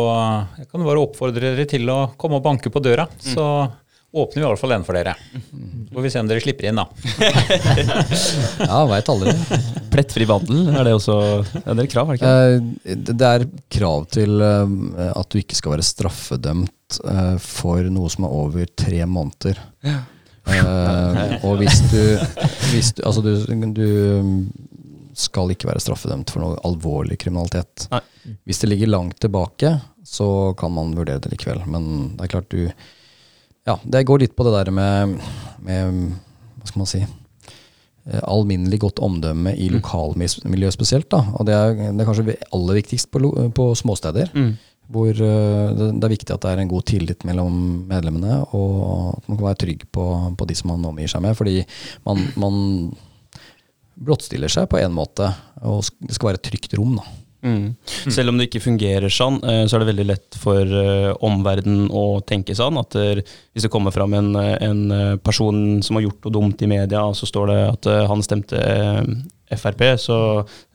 Jeg 0.59 0.67
kan 0.69 0.83
bare 0.85 1.01
oppfordre 1.01 1.55
dere 1.55 1.65
til 1.69 1.89
å 1.89 2.13
komme 2.21 2.37
og 2.41 2.45
banke 2.45 2.73
på 2.73 2.83
døra. 2.85 3.07
Så 3.21 3.47
åpner 4.15 4.41
vi 4.41 4.45
i 4.45 4.49
hvert 4.49 4.61
fall 4.63 4.73
den 4.75 4.85
for 4.87 4.97
dere. 4.97 5.15
Så 5.35 5.95
får 5.97 6.05
vi 6.07 6.11
se 6.15 6.21
om 6.23 6.29
dere 6.31 6.43
slipper 6.45 6.69
inn, 6.71 6.79
da. 6.79 6.87
Ja, 8.71 8.81
veit 8.91 9.09
aldri. 9.11 9.35
Plettfri 9.93 10.27
vandel, 10.29 10.69
er 10.75 10.87
det 10.89 10.95
også 10.97 11.17
ja, 11.65 11.75
Det 11.75 11.85
er 11.85 11.91
krav, 11.93 12.11
er 12.11 12.17
det 12.17 12.21
ikke? 12.21 12.33
Eh, 12.95 12.97
Det 13.11 13.17
det 13.21 13.31
er 13.31 13.47
krav 13.79 14.07
til 14.15 14.43
eh, 14.43 15.11
at 15.15 15.31
du 15.35 15.39
ikke 15.41 15.59
skal 15.59 15.75
være 15.77 15.87
straffedømt 15.87 16.99
eh, 17.05 17.37
for 17.43 17.91
noe 17.95 18.11
som 18.13 18.27
er 18.29 18.37
over 18.43 18.71
tre 18.79 19.03
måneder. 19.07 19.61
Eh, 19.85 21.37
og 21.47 21.59
hvis 21.63 21.81
du, 21.93 22.03
hvis 22.73 22.93
du 22.99 23.03
Altså, 23.07 23.23
du, 23.25 23.31
du 23.75 23.89
skal 25.15 25.53
ikke 25.55 25.69
være 25.71 25.83
straffedømt 25.83 26.33
for 26.35 26.43
noe 26.43 26.59
alvorlig 26.67 27.19
kriminalitet. 27.23 27.87
Nei. 27.93 28.01
Hvis 28.49 28.63
det 28.63 28.71
ligger 28.73 28.91
langt 28.91 29.21
tilbake, 29.23 29.77
så 30.05 30.27
kan 30.59 30.73
man 30.75 30.95
vurdere 30.97 31.23
det 31.23 31.31
likevel. 31.33 31.63
Men 31.71 32.15
det 32.17 32.27
er 32.27 32.33
klart 32.35 32.51
du 32.53 32.67
Ja, 33.65 33.79
det 33.85 34.05
går 34.05 34.21
litt 34.21 34.35
på 34.37 34.45
det 34.45 34.53
der 34.59 34.71
med, 34.77 35.15
med 35.65 36.01
hva 36.61 36.69
skal 36.69 36.83
man 36.83 36.91
si 36.91 37.01
eh, 37.01 38.21
alminnelig 38.21 38.83
godt 38.83 39.01
omdømme 39.05 39.55
i 39.57 39.71
lokalmiljøet 39.73 40.77
spesielt. 40.77 41.09
Da. 41.15 41.23
Og 41.39 41.49
det 41.49 41.57
er, 41.57 41.73
det 41.87 42.05
er 42.05 42.09
kanskje 42.11 42.37
aller 42.53 42.81
viktigst 42.81 43.09
på, 43.13 43.25
på 43.57 43.71
småsteder. 43.81 44.35
Mm. 44.37 44.53
Hvor 44.93 45.09
eh, 45.09 45.73
det, 45.79 45.89
det 45.97 46.09
er 46.09 46.13
viktig 46.13 46.37
at 46.37 46.45
det 46.45 46.53
er 46.53 46.61
en 46.61 46.75
god 46.75 46.85
tillit 46.93 47.25
mellom 47.25 47.57
medlemmene, 47.89 48.43
og 48.53 49.17
at 49.17 49.33
man 49.33 49.41
kan 49.41 49.49
være 49.49 49.63
trygg 49.65 49.89
på, 49.97 50.07
på 50.37 50.49
de 50.51 50.61
som 50.61 50.75
man 50.75 50.85
omgir 50.93 51.09
seg 51.09 51.25
med. 51.25 51.37
Fordi 51.39 51.63
man, 52.05 52.21
man 52.37 52.61
blottstiller 53.95 54.53
seg 54.53 54.69
på 54.69 54.83
en 54.83 54.93
måte, 54.93 55.31
og 55.65 55.87
det 56.05 56.17
skal 56.17 56.35
være 56.35 56.43
et 56.43 56.49
trygt 56.51 56.77
rom. 56.77 56.99
Da. 57.01 57.09
Mm. 57.45 57.75
Selv 57.85 58.33
om 58.33 58.39
det 58.41 58.49
ikke 58.49 58.65
fungerer 58.65 59.13
sånn, 59.13 59.37
eh, 59.45 59.63
så 59.69 59.77
er 59.77 59.85
det 59.85 59.91
veldig 59.93 60.07
lett 60.09 60.39
for 60.41 60.65
uh, 60.65 61.13
omverdenen 61.29 61.91
å 61.93 62.23
tenke 62.25 62.57
sånn. 62.57 62.81
At 62.81 62.97
hvis 63.55 63.67
det 63.67 63.71
kommer 63.73 63.95
fram 63.95 64.15
en, 64.17 64.35
eh, 64.41 64.57
en 64.65 64.91
eh, 64.91 65.17
person 65.23 65.83
som 65.85 65.99
har 65.99 66.09
gjort 66.09 66.27
noe 66.27 66.35
dumt 66.35 66.63
i 66.65 66.71
media, 66.71 67.05
og 67.07 67.17
så 67.19 67.29
står 67.31 67.51
det 67.53 67.59
at 67.69 67.91
eh, 67.91 68.05
han 68.11 68.25
stemte 68.25 68.61
eh, 68.61 69.03
Frp 69.55 69.85
så, 70.01 70.17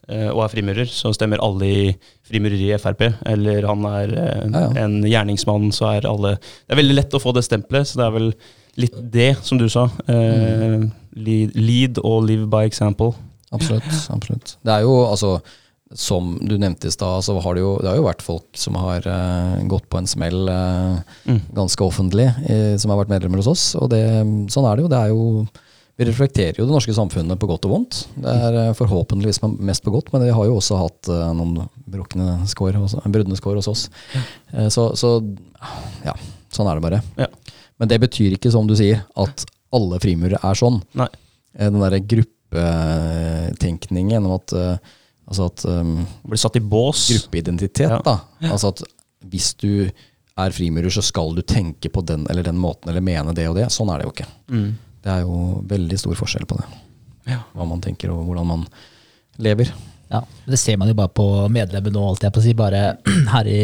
eh, 0.08 0.30
og 0.30 0.44
er 0.44 0.52
frimurer, 0.54 0.88
så 0.88 1.12
stemmer 1.12 1.42
alle 1.44 1.66
i 1.68 1.82
frimureri 2.24 2.70
i 2.70 2.78
Frp. 2.80 3.02
Eller 3.28 3.66
han 3.68 3.84
er 3.90 4.14
eh, 4.22 4.58
en 4.80 5.00
gjerningsmann, 5.04 5.68
så 5.76 5.90
er 5.92 6.08
alle 6.08 6.36
Det 6.38 6.72
er 6.72 6.80
veldig 6.80 6.96
lett 6.96 7.18
å 7.18 7.22
få 7.22 7.34
det 7.36 7.44
stempelet, 7.44 7.90
så 7.90 8.00
det 8.00 8.06
er 8.06 8.16
vel 8.16 8.30
litt 8.80 9.00
det, 9.12 9.32
som 9.44 9.60
du 9.60 9.66
sa. 9.68 9.88
Eh, 10.08 10.86
lead, 11.18 11.58
lead 11.58 12.00
og 12.00 12.22
live 12.30 12.46
by 12.48 12.64
example. 12.70 13.12
Absolutt. 13.50 13.90
absolutt. 14.14 14.54
Det 14.62 14.72
er 14.72 14.86
jo 14.86 14.94
altså 15.08 15.40
som 15.94 16.36
du 16.46 16.54
nevnte 16.58 16.86
i 16.86 16.90
stad, 16.94 17.24
så 17.26 17.34
har 17.42 17.54
det, 17.56 17.60
jo, 17.64 17.72
det 17.82 17.88
har 17.90 17.96
jo 17.98 18.04
vært 18.06 18.22
folk 18.22 18.46
som 18.54 18.74
har 18.78 19.02
uh, 19.10 19.58
gått 19.66 19.88
på 19.90 19.98
en 19.98 20.06
smell 20.06 20.46
uh, 20.48 21.00
Mm. 21.26 21.40
ganske 21.56 21.82
offentlig, 21.82 22.28
uh, 22.46 22.76
som 22.78 22.90
har 22.92 22.98
vært 23.02 23.10
medlemmer 23.10 23.38
hos 23.42 23.48
oss. 23.50 23.64
Og 23.74 23.90
det, 23.90 23.98
sånn 24.54 24.68
er 24.70 24.76
det 24.78 24.82
jo. 24.86 24.90
Det 24.92 25.00
er 25.00 25.08
jo 25.10 25.24
vi 26.00 26.06
reflekterer 26.08 26.56
jo 26.56 26.64
det 26.64 26.72
norske 26.72 26.94
samfunnet 26.96 27.36
på 27.36 27.44
godt 27.50 27.66
og 27.68 27.72
vondt. 27.74 27.98
Det 28.16 28.32
er 28.32 28.54
eh, 28.56 28.70
forhåpentligvis 28.72 29.36
mest 29.60 29.84
på 29.84 29.92
godt, 29.92 30.08
men 30.14 30.22
vi 30.24 30.30
har 30.32 30.46
jo 30.48 30.54
også 30.56 30.78
hatt 30.80 31.04
noen 31.36 31.66
brukne 31.92 32.38
skår, 32.48 32.72
brudne 33.12 33.36
skår 33.36 33.58
hos 33.60 33.68
oss. 33.68 33.82
Eh, 34.54 34.70
Så, 34.72 34.86
så 34.96 35.10
ja, 36.06 36.14
sånn 36.56 36.70
er 36.72 36.80
det 36.80 36.84
bare. 36.86 37.02
Ja. 37.20 37.28
Men 37.76 37.92
det 37.92 37.98
betyr 38.00 38.32
ikke, 38.38 38.48
som 38.54 38.64
du 38.70 38.72
sier, 38.80 39.02
at 39.12 39.44
alle 39.76 40.00
frimurere 40.00 40.40
er 40.40 40.56
sånn. 40.56 40.80
Nei. 40.96 41.10
Den 41.52 41.76
derre 41.84 42.00
gruppetenkningen 42.00 44.24
om 44.24 44.38
at, 44.38 44.56
altså 45.30 45.46
at 45.48 45.64
um, 45.70 45.92
Blir 46.26 46.40
satt 46.42 46.56
i 46.58 46.62
bås. 46.62 47.06
gruppeidentitet, 47.14 47.86
Ja. 47.88 48.00
da. 48.04 48.18
Altså 48.50 48.72
at 48.74 48.82
hvis 49.30 49.52
du 49.60 49.88
er 50.40 50.54
frimurer, 50.56 50.90
så 50.90 51.02
skal 51.04 51.34
du 51.36 51.42
tenke 51.42 51.90
på 51.92 52.02
den 52.06 52.26
eller 52.30 52.42
den 52.46 52.58
måten, 52.58 52.88
eller 52.90 53.04
mene 53.04 53.34
det 53.36 53.48
og 53.50 53.56
det. 53.58 53.68
Sånn 53.74 53.90
er 53.92 54.00
det 54.00 54.08
jo 54.08 54.14
ikke. 54.14 54.28
Mm. 54.50 54.70
Det 55.04 55.12
er 55.12 55.20
jo 55.24 55.62
veldig 55.68 55.98
stor 56.00 56.16
forskjell 56.18 56.46
på 56.48 56.56
det. 56.60 56.66
Ja. 57.30 57.42
Hva 57.54 57.66
man 57.68 57.80
tenker 57.84 58.10
og 58.14 58.24
hvordan 58.26 58.46
man 58.48 58.66
lever. 59.38 59.70
Ja, 60.10 60.24
Det 60.48 60.58
ser 60.58 60.76
man 60.80 60.88
jo 60.90 60.94
bare 60.98 61.12
på 61.14 61.24
medlemmer 61.54 61.92
nå, 61.94 62.00
alt 62.08 62.24
jeg 62.24 62.32
på 62.34 62.40
å 62.40 62.42
si. 62.42 62.54
Bare 62.58 62.80
her 63.34 63.46
i 63.46 63.60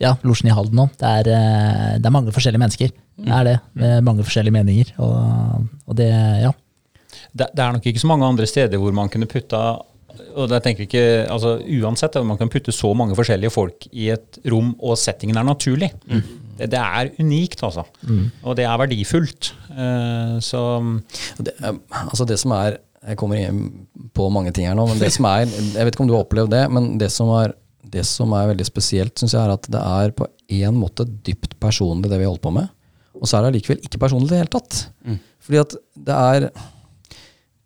ja, 0.00 0.14
losjen 0.24 0.48
i 0.48 0.54
Halden 0.56 0.78
nå. 0.80 0.86
Det 0.96 1.10
er, 1.18 1.28
eh, 1.34 1.98
det 2.00 2.08
er 2.08 2.14
mange 2.14 2.32
forskjellige 2.32 2.62
mennesker. 2.62 2.94
Det 3.18 3.34
er 3.34 3.44
det, 3.50 3.56
med 3.74 4.06
mange 4.06 4.24
forskjellige 4.24 4.54
meninger. 4.54 4.94
Og, 5.04 5.66
og 5.90 5.98
det, 5.98 6.08
ja. 6.46 6.54
Det, 7.34 7.50
det 7.52 7.60
er 7.66 7.74
nok 7.76 7.86
ikke 7.90 8.00
så 8.00 8.08
mange 8.08 8.24
andre 8.30 8.46
steder 8.48 8.78
hvor 8.80 8.94
man 8.96 9.10
kunne 9.12 9.28
putta 9.28 9.60
og 10.34 10.48
der 10.50 10.62
tenker 10.64 10.82
vi 10.82 10.88
ikke, 10.88 11.04
altså 11.30 11.56
Uansett, 11.78 12.18
man 12.26 12.38
kan 12.40 12.50
putte 12.52 12.74
så 12.74 12.90
mange 12.96 13.16
forskjellige 13.18 13.52
folk 13.54 13.88
i 13.92 14.10
et 14.14 14.38
rom, 14.50 14.74
og 14.78 14.98
settingen 15.00 15.38
er 15.38 15.46
naturlig. 15.46 15.90
Det, 16.58 16.70
det 16.72 16.80
er 16.80 17.12
unikt, 17.20 17.62
altså. 17.62 17.84
Og 18.42 18.56
det 18.58 18.66
er 18.66 18.80
verdifullt. 18.80 19.52
Uh, 19.70 20.38
så 20.42 20.62
Det, 21.38 21.54
eh, 21.62 21.74
altså 22.02 22.24
det 22.26 22.38
som 22.40 22.50
er 22.56 22.78
Jeg 23.08 23.16
kommer 23.16 23.38
inn 23.38 23.86
på 24.12 24.26
mange 24.34 24.50
ting 24.52 24.66
her 24.66 24.74
nå, 24.74 24.88
men 24.88 24.98
det 24.98 25.12
som 25.14 25.28
er 25.30 25.44
Jeg 25.46 25.84
vet 25.86 25.94
ikke 25.94 26.02
om 26.02 26.08
du 26.10 26.16
har 26.16 26.24
opplevd 26.24 26.50
det, 26.50 26.64
men 26.74 26.98
det 26.98 27.12
som 27.14 27.30
er, 27.36 27.54
det 27.86 28.02
som 28.04 28.32
er 28.34 28.48
veldig 28.50 28.66
spesielt, 28.66 29.14
syns 29.18 29.36
jeg, 29.36 29.44
er 29.44 29.54
at 29.54 29.68
det 29.70 29.80
er 29.80 30.10
på 30.18 30.26
en 30.58 30.74
måte 30.80 31.06
dypt 31.06 31.54
personlig, 31.62 32.10
det 32.10 32.18
vi 32.18 32.26
holder 32.26 32.42
på 32.42 32.54
med. 32.56 32.66
Og 33.18 33.28
så 33.28 33.38
er 33.38 33.46
det 33.46 33.52
allikevel 33.52 33.86
ikke 33.86 34.00
personlig 34.02 34.28
i 34.28 34.34
det 34.34 34.42
hele 34.42 34.52
tatt. 34.52 34.82
Fordi 35.46 35.62
at 35.62 35.78
det 36.08 36.18
er 36.18 36.48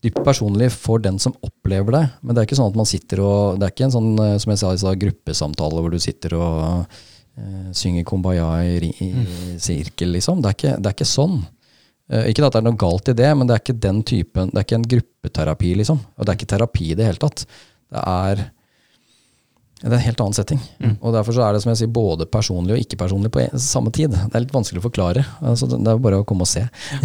dypt 0.03 0.21
personlig 0.27 0.71
for 0.75 1.03
den 1.03 1.19
som 1.23 1.35
opplever 1.47 1.95
det. 1.95 2.03
Men 2.21 2.35
det 2.35 2.43
er 2.43 2.49
ikke 2.49 2.59
sånn 2.59 2.73
at 2.73 2.79
man 2.79 2.89
sitter 2.89 3.23
og 3.23 3.59
Det 3.61 3.67
er 3.67 3.75
ikke 3.75 3.89
en 3.89 3.97
sånn, 3.97 4.13
eh, 4.19 4.37
som 4.43 4.53
jeg 4.53 4.63
sa 4.63 4.73
i 4.73 4.83
stad, 4.83 5.01
gruppesamtale 5.03 5.83
hvor 5.83 5.95
du 5.95 5.99
sitter 6.03 6.37
og 6.39 6.63
uh, 7.39 7.69
synger 7.77 8.07
kumbaya 8.09 8.49
i, 8.67 8.91
i, 8.91 9.11
i 9.13 9.59
sirkel, 9.63 10.15
liksom. 10.17 10.43
Det 10.43 10.51
er 10.51 10.59
ikke, 10.59 10.75
det 10.79 10.91
er 10.91 10.97
ikke 10.99 11.11
sånn. 11.13 11.39
Uh, 12.13 12.25
ikke 12.31 12.45
at 12.47 12.57
det 12.57 12.63
er 12.63 12.67
noe 12.67 12.81
galt 12.81 13.13
i 13.13 13.17
det, 13.23 13.31
men 13.39 13.49
det 13.49 13.57
er 13.57 13.63
ikke 13.63 13.79
den 13.87 14.03
typen 14.09 14.51
Det 14.51 14.59
er 14.59 14.67
ikke 14.67 14.81
en 14.81 14.91
gruppeterapi, 14.97 15.77
liksom. 15.83 16.03
Og 16.17 16.27
det 16.27 16.35
er 16.35 16.41
ikke 16.41 16.53
terapi 16.55 16.91
i 16.91 16.99
det 16.99 17.09
hele 17.09 17.23
tatt. 17.23 17.47
Det 17.93 18.03
er 18.03 18.47
det 19.83 19.91
er 19.91 19.97
en 19.97 20.05
helt 20.05 20.21
annen 20.23 20.37
setting. 20.37 20.61
Og 21.03 21.15
Derfor 21.15 21.35
så 21.35 21.43
er 21.43 21.57
det 21.57 21.63
som 21.65 21.73
jeg 21.73 21.81
sier, 21.81 21.91
både 21.91 22.27
personlig 22.31 22.77
og 22.77 22.83
ikke-personlig 22.85 23.33
på 23.35 23.41
en, 23.43 23.63
samme 23.63 23.91
tid. 23.95 24.13
Det 24.15 24.39
er 24.39 24.45
litt 24.45 24.55
vanskelig 24.55 24.79
å 24.79 24.85
forklare. 24.85 25.25
Altså, 25.41 25.67
det 25.73 25.81
er 25.91 26.03
bare 26.05 26.21
å 26.23 26.27
komme 26.29 26.47
og 26.47 26.51
se. 26.51 26.63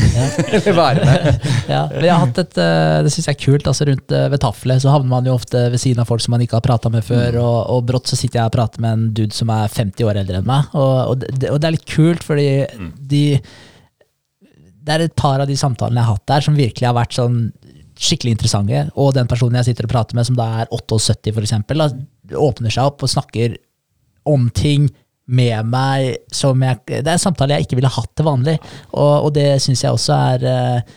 Eller 0.46 0.78
være 0.78 1.08
med. 1.08 1.48
ja. 1.74 1.82
Men 1.90 2.06
jeg 2.06 2.14
har 2.14 2.22
hatt 2.22 2.42
et, 2.44 2.60
eh, 2.62 2.98
det 3.08 3.14
syns 3.16 3.32
jeg 3.32 3.38
er 3.40 3.42
kult. 3.42 3.70
altså 3.72 3.88
Rundt 3.90 4.14
eh, 4.14 4.28
ved 4.34 4.44
taflet 4.44 4.84
så 4.84 4.94
havner 4.94 5.10
man 5.16 5.30
jo 5.30 5.34
ofte 5.40 5.64
ved 5.74 5.82
siden 5.82 6.04
av 6.04 6.12
folk 6.12 6.22
som 6.22 6.36
man 6.36 6.44
ikke 6.46 6.60
har 6.60 6.68
prata 6.68 6.92
med 6.94 7.06
før. 7.08 7.40
Og, 7.42 7.58
og 7.74 7.88
brått 7.90 8.12
så 8.12 8.20
sitter 8.20 8.44
jeg 8.44 8.52
og 8.52 8.58
prater 8.60 8.86
med 8.86 8.94
en 8.94 9.08
dude 9.18 9.34
som 9.34 9.50
er 9.54 9.74
50 9.74 10.12
år 10.12 10.22
eldre 10.22 10.44
enn 10.44 10.52
meg. 10.52 10.70
Og, 10.78 10.98
og, 11.16 11.26
det, 11.26 11.50
og 11.50 11.58
det 11.58 11.72
er 11.72 11.78
litt 11.80 11.90
kult, 11.90 12.26
fordi 12.28 12.50
de 13.10 13.24
Det 14.88 14.94
er 14.94 15.08
et 15.08 15.18
par 15.18 15.42
av 15.42 15.50
de 15.50 15.58
samtalene 15.58 15.98
jeg 15.98 16.12
har 16.12 16.20
hatt 16.20 16.30
der, 16.30 16.46
som 16.46 16.62
virkelig 16.62 16.92
har 16.92 16.96
vært 16.96 17.18
sånn 17.18 17.48
skikkelig 17.98 18.36
interessante. 18.36 18.86
Og 18.96 19.14
den 19.18 19.30
personen 19.30 19.58
jeg 19.60 19.72
sitter 19.72 19.88
og 19.88 19.94
prater 19.94 20.18
med, 20.18 20.28
som 20.28 20.38
da 20.38 20.48
er 20.62 20.72
78 20.74 21.34
for 21.34 21.44
eksempel, 21.44 21.82
da, 21.82 21.90
åpner 22.36 22.74
seg 22.74 22.90
opp 22.90 23.06
og 23.06 23.12
snakker 23.12 23.58
om 24.28 24.50
ting 24.52 24.90
med 25.28 25.68
meg 25.68 26.22
som 26.32 26.62
jeg 26.64 26.80
Det 26.88 27.04
er 27.04 27.18
en 27.18 27.22
samtale 27.22 27.58
jeg 27.58 27.68
ikke 27.68 27.80
ville 27.80 27.92
hatt 27.92 28.14
til 28.16 28.28
vanlig, 28.28 28.56
og, 28.94 29.28
og 29.28 29.34
det 29.36 29.50
syns 29.64 29.84
jeg 29.84 29.96
også 29.96 30.16
er 30.16 30.48
eh, 30.48 30.96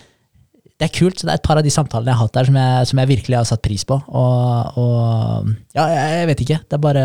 det 0.81 0.89
er 0.89 0.94
kult. 0.97 1.19
så 1.20 1.27
Det 1.27 1.35
er 1.35 1.40
et 1.43 1.44
par 1.44 1.59
av 1.61 1.66
de 1.66 1.73
samtalene 1.73 2.09
jeg 2.09 2.16
har 2.16 2.24
hatt 2.24 2.36
der 2.39 2.47
som 2.48 2.57
jeg, 2.57 2.86
som 2.89 3.01
jeg 3.02 3.11
virkelig 3.11 3.36
har 3.36 3.48
satt 3.51 3.61
pris 3.61 3.82
på. 3.85 3.98
Og, 4.01 4.78
og 4.81 5.51
ja, 5.77 5.85
jeg, 5.93 6.15
jeg 6.15 6.31
vet 6.31 6.43
ikke. 6.47 6.59
Det 6.65 6.78
er 6.78 6.85
bare 6.86 7.02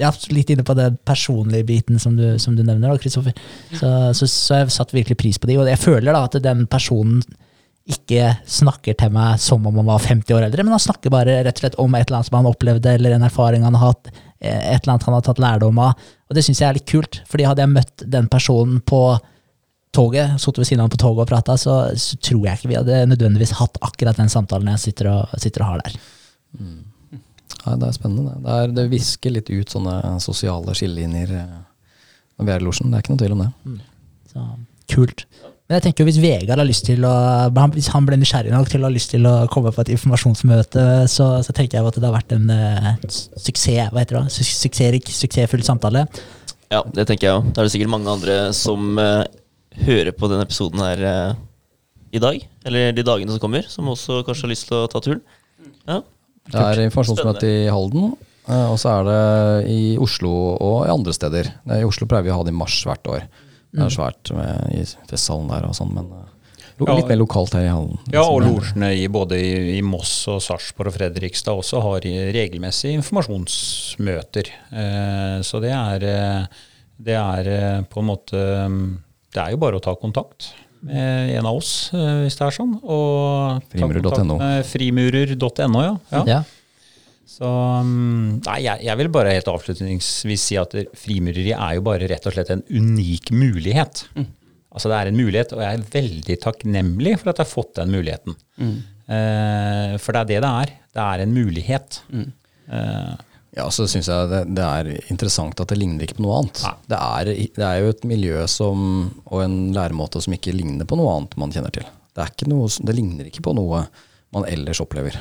ja, 0.00 0.10
Litt 0.32 0.50
inne 0.54 0.64
på 0.66 0.74
den 0.74 0.96
personlige 1.06 1.66
biten 1.68 2.00
som 2.02 2.16
du, 2.16 2.24
som 2.42 2.56
du 2.56 2.62
nevner, 2.64 2.88
da, 2.88 2.96
Kristoffer. 3.02 3.36
Så, 3.76 3.90
så, 4.16 4.28
så 4.30 4.62
jeg 4.62 4.72
satt 4.72 4.94
virkelig 4.96 5.18
pris 5.20 5.38
på 5.38 5.50
de, 5.50 5.58
og 5.60 5.68
jeg 5.68 5.82
føler 5.82 6.16
da 6.16 6.24
at 6.26 6.40
den 6.42 6.64
personen 6.70 7.20
ikke 7.86 8.32
snakker 8.50 8.96
til 8.98 9.12
meg 9.14 9.38
som 9.38 9.66
om 9.68 9.76
han 9.78 9.86
var 9.86 10.02
50 10.02 10.34
år 10.34 10.48
eldre, 10.48 10.64
men 10.66 10.74
han 10.74 10.82
snakker 10.82 11.12
bare 11.14 11.38
rett 11.46 11.60
og 11.60 11.62
slett 11.62 11.78
om 11.82 11.94
et 11.94 12.08
eller 12.08 12.18
annet 12.18 12.30
som 12.30 12.38
han 12.40 12.50
opplevde, 12.50 12.94
eller 12.98 13.14
en 13.14 13.26
erfaring 13.28 13.66
han 13.66 13.78
har 13.78 13.92
hatt, 13.92 14.10
eh, 14.40 14.74
et 14.74 14.82
eller 14.82 14.96
annet 14.96 15.06
han 15.06 15.16
har 15.16 15.24
tatt 15.28 15.42
lærdom 15.42 15.78
av. 15.78 16.08
Og 16.26 16.34
det 16.34 16.42
syns 16.42 16.62
jeg 16.62 16.68
er 16.68 16.78
litt 16.80 16.90
kult, 16.90 17.20
fordi 17.30 17.46
hadde 17.46 17.62
jeg 17.62 17.74
møtt 17.76 18.06
den 18.16 18.28
personen 18.32 18.80
på 18.82 19.02
toget, 19.96 20.34
sittet 20.42 20.60
ved 20.60 20.68
siden 20.68 20.82
av 20.82 20.88
ham 20.88 20.96
på 20.96 21.00
toget 21.00 21.24
og 21.24 21.30
prata, 21.30 21.56
så, 21.60 21.76
så 21.94 22.18
tror 22.18 22.42
jeg 22.48 22.58
ikke 22.58 22.72
vi 22.72 22.78
hadde 22.80 23.00
nødvendigvis 23.12 23.54
hatt 23.60 23.78
akkurat 23.86 24.18
den 24.18 24.32
samtalen 24.32 24.74
jeg 24.74 24.82
sitter 24.88 25.12
og, 25.12 25.38
sitter 25.40 25.64
og 25.64 25.70
har 25.70 25.86
der. 25.86 25.98
Nei, 27.66 27.74
det 27.80 27.88
er 27.88 27.96
spennende. 27.96 28.36
Det, 28.42 28.56
er, 28.60 28.74
det 28.76 28.90
visker 28.92 29.32
litt 29.32 29.50
ut 29.50 29.72
sånne 29.72 30.16
sosiale 30.22 30.74
skillelinjer 30.76 31.32
eh, 31.38 31.58
når 32.36 32.48
vi 32.48 32.54
er 32.54 32.62
i 32.62 32.66
losjen. 32.66 32.90
Det 32.90 32.98
er 32.98 33.06
ikke 33.06 33.14
noe 33.14 33.22
tvil 33.22 33.36
om 33.36 33.44
det. 33.46 33.50
Så 34.32 34.46
kult. 34.92 35.26
Men 35.66 35.80
jeg 35.80 35.84
tenker 35.88 36.04
jo 36.04 36.06
hvis 36.10 36.20
Vegard 36.22 36.60
har 36.62 36.68
lyst 36.68 36.84
til 36.86 37.02
å 37.02 37.14
Hvis 37.74 37.88
han 37.90 38.06
ble 38.06 38.18
nysgjerrig 38.20 38.52
nok 38.54 38.68
til 38.70 38.84
å 38.84 38.86
ha 38.86 38.92
lyst 38.94 39.10
til 39.14 39.26
å 39.26 39.34
komme 39.50 39.72
på 39.74 39.82
et 39.82 39.90
informasjonsmøte, 39.96 40.84
så, 41.10 41.26
så 41.42 41.54
tenker 41.56 41.80
jeg 41.80 41.88
at 41.90 41.98
det 41.98 42.06
har 42.06 42.14
vært 42.14 42.34
en 42.36 42.52
uh, 42.52 42.92
suksess, 43.10 43.90
hva 43.90 44.04
heter 44.04 44.20
det, 44.20 44.34
Su- 44.34 44.46
suksessrik, 44.46 45.10
suksessfull 45.10 45.64
samtale. 45.66 46.04
Ja, 46.70 46.84
det 46.94 47.08
tenker 47.10 47.28
jeg 47.28 47.40
òg. 47.40 47.48
Da 47.50 47.62
er 47.62 47.66
det 47.66 47.72
sikkert 47.74 47.90
mange 47.90 48.12
andre 48.14 48.36
som 48.54 48.94
uh, 49.00 49.24
hører 49.86 50.14
på 50.14 50.30
denne 50.30 50.46
episoden 50.46 50.84
her 50.86 51.02
uh, 51.02 51.40
i 52.14 52.22
dag, 52.22 52.46
eller 52.66 52.94
de 52.94 53.04
dagene 53.06 53.34
som 53.34 53.42
kommer, 53.42 53.66
som 53.70 53.90
også 53.90 54.20
kanskje 54.26 54.46
har 54.46 54.52
lyst 54.54 54.68
til 54.70 54.78
å 54.78 54.86
ta 54.90 55.02
turen. 55.02 55.24
Ja. 55.86 55.98
Det 56.46 56.62
er 56.62 56.84
informasjonsmøte 56.84 57.50
i 57.50 57.66
Halden, 57.74 58.12
og 58.46 58.76
så 58.78 58.92
er 58.92 59.08
det 59.08 59.22
i 59.74 59.80
Oslo 59.98 60.30
og 60.62 60.76
i 60.86 60.92
andre 60.94 61.10
steder. 61.16 61.50
I 61.74 61.82
Oslo 61.82 62.06
pleier 62.06 62.22
vi 62.22 62.30
å 62.30 62.36
ha 62.38 62.46
det 62.46 62.54
i 62.54 62.56
mars 62.56 62.76
hvert 62.86 63.10
år. 63.10 63.26
Det 63.76 63.84
er 63.86 63.92
svært 63.94 64.32
med, 64.34 64.72
i 64.74 64.82
festsalen 65.10 65.48
der 65.52 65.68
og 65.68 65.74
sånn, 65.76 65.92
men 65.94 66.06
eh, 66.16 66.32
lo- 66.80 66.86
Ja. 66.88 66.94
litt 66.98 67.08
mer 67.08 67.20
lokalt 67.20 67.52
her 67.56 67.64
i 67.66 67.70
Hallen. 67.72 67.98
Ja, 68.12 68.22
og 68.24 68.42
Så 68.42 68.48
losjene 68.50 68.90
i 68.96 69.06
både 69.08 69.38
i, 69.40 69.78
i 69.78 69.80
Moss 69.84 70.14
og 70.32 70.40
Sarpsborg 70.44 70.88
og 70.92 70.96
Fredrikstad 70.98 71.56
også 71.56 71.80
har 71.84 72.00
regelmessig 72.36 72.92
informasjonsmøter. 72.98 74.50
Eh, 74.72 75.38
så 75.46 75.60
det 75.62 75.72
er, 75.72 76.04
eh, 76.04 76.46
det 76.98 77.16
er 77.20 77.48
eh, 77.52 77.80
på 77.90 78.00
en 78.00 78.08
måte 78.10 78.36
mm, 78.68 78.98
Det 79.32 79.42
er 79.42 79.50
jo 79.52 79.58
bare 79.60 79.76
å 79.76 79.82
ta 79.84 79.92
kontakt 80.00 80.52
med 80.86 81.32
en 81.36 81.46
av 81.48 81.56
oss, 81.58 81.90
hvis 81.92 82.36
det 82.38 82.44
er 82.46 82.54
sånn. 82.54 82.76
Frimurer.no. 83.72 84.36
Frimurer.no, 84.68 85.82
ja. 85.82 85.94
ja. 86.12 86.22
Ja. 86.28 86.38
Så 87.26 87.48
mm, 87.82 88.42
Nei, 88.46 88.58
jeg, 88.62 88.84
jeg 88.86 88.98
vil 89.00 89.08
bare 89.12 89.32
helt 89.34 89.48
avslutningsvis 89.50 90.44
si 90.52 90.58
at 90.60 90.74
frimureri 90.96 91.50
er 91.56 91.76
jo 91.78 91.84
bare 91.88 92.06
rett 92.10 92.26
og 92.30 92.36
slett 92.36 92.52
en 92.54 92.62
unik 92.70 93.32
mulighet. 93.34 94.04
Altså 94.76 94.90
det 94.92 94.96
er 95.00 95.10
en 95.10 95.16
mulighet, 95.18 95.54
og 95.56 95.62
jeg 95.64 95.78
er 95.80 95.86
veldig 95.96 96.36
takknemlig 96.44 97.14
for 97.18 97.32
at 97.32 97.40
jeg 97.40 97.46
har 97.48 97.50
fått 97.52 97.74
den 97.80 97.90
muligheten. 97.96 98.36
Eh, 99.10 99.94
for 100.02 100.12
det 100.16 100.20
er 100.22 100.28
det 100.30 100.40
det 100.44 100.50
er. 100.62 100.72
Det 100.96 101.04
er 101.06 101.24
en 101.26 101.34
mulighet. 101.36 102.02
Eh, 102.70 103.14
Ja, 103.56 103.70
så 103.72 103.86
syns 103.88 104.04
jeg 104.10 104.28
det, 104.28 104.40
det 104.52 104.64
er 104.66 104.88
interessant 105.08 105.56
at 105.62 105.70
det 105.72 105.78
ligner 105.80 106.04
ikke 106.04 106.18
på 106.18 106.26
noe 106.26 106.42
annet. 106.42 106.58
Det 106.92 106.98
er, 107.00 107.30
det 107.56 107.64
er 107.64 107.78
jo 107.80 107.92
et 107.94 108.02
miljø 108.04 108.42
som, 108.52 108.82
og 109.32 109.38
en 109.46 109.54
læremåte 109.72 110.20
som 110.20 110.34
ikke 110.36 110.52
ligner 110.52 110.84
på 110.84 110.98
noe 111.00 111.14
annet 111.14 111.38
man 111.40 111.54
kjenner 111.54 111.72
til. 111.72 111.86
Det, 112.12 112.20
er 112.20 112.34
ikke 112.34 112.50
noe, 112.52 112.68
det 112.68 112.96
ligner 112.98 113.30
ikke 113.30 113.40
på 113.46 113.54
noe 113.56 113.86
man 114.36 114.44
ellers 114.50 114.82
opplever. 114.84 115.16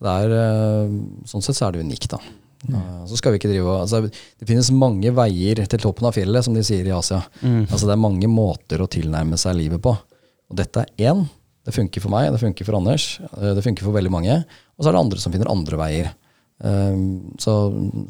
Det 0.00 0.12
er, 0.24 0.32
eh, 0.32 0.92
sånn 1.28 1.44
sett 1.44 1.58
så 1.58 1.68
er 1.68 1.76
det 1.76 1.84
unikt, 1.84 2.08
da. 2.14 2.20
Mm. 2.68 3.06
Så 3.08 3.16
skal 3.16 3.32
vi 3.32 3.38
ikke 3.40 3.48
drive 3.48 3.72
altså, 3.72 4.02
Det 4.04 4.44
finnes 4.44 4.68
mange 4.76 5.08
veier 5.16 5.62
til 5.64 5.80
toppen 5.80 6.04
av 6.10 6.12
fjellet, 6.12 6.44
som 6.44 6.56
de 6.56 6.60
sier 6.64 6.84
i 6.84 6.92
Asia. 6.92 7.22
Altså, 7.72 7.86
det 7.88 7.94
er 7.94 8.02
mange 8.02 8.28
måter 8.28 8.82
å 8.84 8.88
tilnærme 8.90 9.38
seg 9.40 9.56
livet 9.56 9.80
på. 9.84 9.94
Og 10.50 10.58
dette 10.58 10.84
er 10.84 11.12
én. 11.12 11.22
Det 11.64 11.76
funker 11.76 12.04
for 12.04 12.12
meg, 12.12 12.30
det 12.32 12.40
funker 12.40 12.68
for 12.68 12.76
Anders, 12.80 13.12
eh, 13.36 13.52
det 13.56 13.64
funker 13.64 13.84
for 13.84 13.96
veldig 13.96 14.12
mange. 14.12 14.40
Og 14.76 14.84
så 14.84 14.90
er 14.90 14.96
det 14.96 15.04
andre 15.04 15.20
som 15.22 15.36
finner 15.36 15.52
andre 15.52 15.80
veier. 15.80 16.10
Så, 17.40 17.52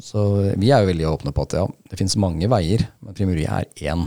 så 0.03 0.21
vi 0.59 0.73
er 0.75 0.81
jo 0.83 0.89
veldig 0.89 1.05
åpne 1.07 1.31
på 1.31 1.45
at 1.45 1.53
ja, 1.55 1.61
det 1.87 1.95
finnes 1.95 2.17
mange 2.19 2.49
veier, 2.51 2.81
men 2.99 3.15
frimureri 3.15 3.45
er 3.47 3.69
én 3.87 4.03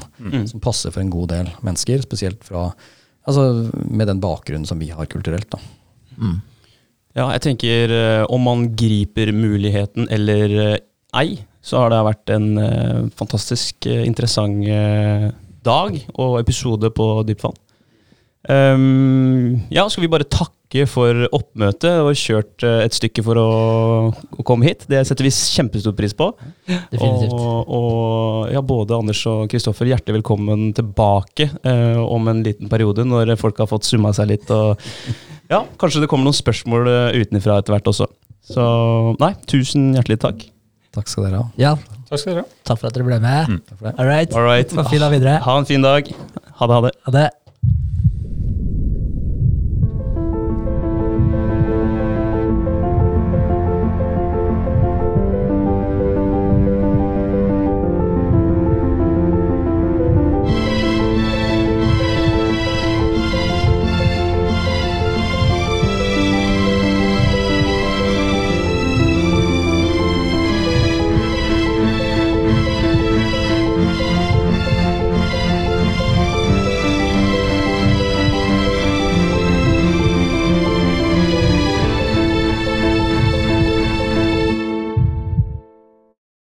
som 0.51 0.61
passer 0.61 0.93
for 0.93 1.01
en 1.01 1.13
god 1.13 1.31
del 1.33 1.49
mennesker. 1.65 2.05
Spesielt 2.05 2.45
fra, 2.45 2.67
altså, 3.25 3.47
med 3.89 4.11
den 4.13 4.21
bakgrunnen 4.21 4.69
som 4.69 4.83
vi 4.85 4.91
har 4.93 5.09
kulturelt. 5.09 5.49
Da. 5.49 5.63
Ja, 7.15 7.29
jeg 7.31 7.45
tenker 7.45 7.93
eh, 7.95 8.23
om 8.27 8.43
man 8.43 8.69
griper 8.75 9.31
muligheten 9.35 10.09
eller 10.11 10.55
eh, 10.65 10.79
ei, 11.15 11.29
så 11.63 11.85
har 11.85 11.93
det 11.93 12.07
vært 12.09 12.33
en 12.35 12.49
eh, 12.59 13.05
fantastisk 13.15 13.87
interessant 13.87 14.67
dag 15.65 16.01
og 16.19 16.41
episode 16.43 16.91
på 16.93 17.07
Dypvann. 17.29 17.61
Um, 18.45 19.63
ja, 19.73 19.87
skal 19.89 20.03
vi 20.05 20.11
bare 20.13 20.27
takke 20.29 20.83
for 20.91 21.23
oppmøtet 21.33 22.03
og 22.03 22.19
kjørt 22.19 22.67
et 22.67 22.93
stykke 22.93 23.23
for 23.25 23.41
å, 23.41 23.47
å 24.13 24.45
komme 24.45 24.67
hit. 24.69 24.85
Det 24.91 25.01
setter 25.09 25.25
vi 25.25 25.33
kjempestor 25.33 25.95
pris 25.97 26.13
på. 26.19 26.27
Definitivt. 26.67 27.33
Og, 27.33 27.71
og 27.79 28.53
ja, 28.53 28.61
både 28.61 28.99
Anders 28.99 29.23
og 29.31 29.47
Kristoffer, 29.55 29.89
hjertelig 29.89 30.19
velkommen 30.19 30.75
tilbake 30.77 31.47
uh, 31.63 32.03
om 32.05 32.29
en 32.29 32.43
liten 32.45 32.69
periode, 32.69 33.07
når 33.09 33.33
folk 33.41 33.63
har 33.63 33.71
fått 33.71 33.89
summa 33.89 34.13
seg 34.19 34.35
litt. 34.35 34.53
Og 34.53 34.77
ja, 35.53 35.63
kanskje 35.81 36.05
det 36.05 36.11
kommer 36.11 36.29
noen 36.29 36.37
spørsmål 36.37 36.89
uh, 36.89 37.17
utenfra 37.21 37.59
etter 37.61 37.77
hvert 37.77 37.91
også. 37.91 38.09
Så 38.45 38.65
nei, 39.21 39.33
tusen 39.51 39.93
hjertelig 39.97 40.21
takk. 40.25 40.43
Takk 40.95 41.11
skal 41.11 41.29
dere 41.29 41.43
ha. 41.43 41.47
Ja, 41.59 41.73
takk 42.11 42.21
skal 42.21 42.35
dere 42.35 42.45
ha. 42.45 42.59
takk 42.69 42.83
for 42.83 42.91
at 42.91 42.97
dere 42.97 43.09
ble 43.09 43.21
med. 43.23 43.55
Mm. 43.55 43.63
All 43.95 44.09
right. 44.09 44.35
All 44.35 44.47
right. 44.47 44.71
Ha 44.77 44.85
en 44.85 44.93
fin 44.93 45.03
dag 45.05 45.17
videre. 45.17 45.39
Ha 45.47 45.57
en 45.63 45.69
fin 45.69 45.85
dag. 45.85 46.13
Ha 46.61 46.69
det, 46.71 46.77
ha 46.77 46.85
det. 46.87 46.95
Ha 47.09 47.17
det. 47.19 47.31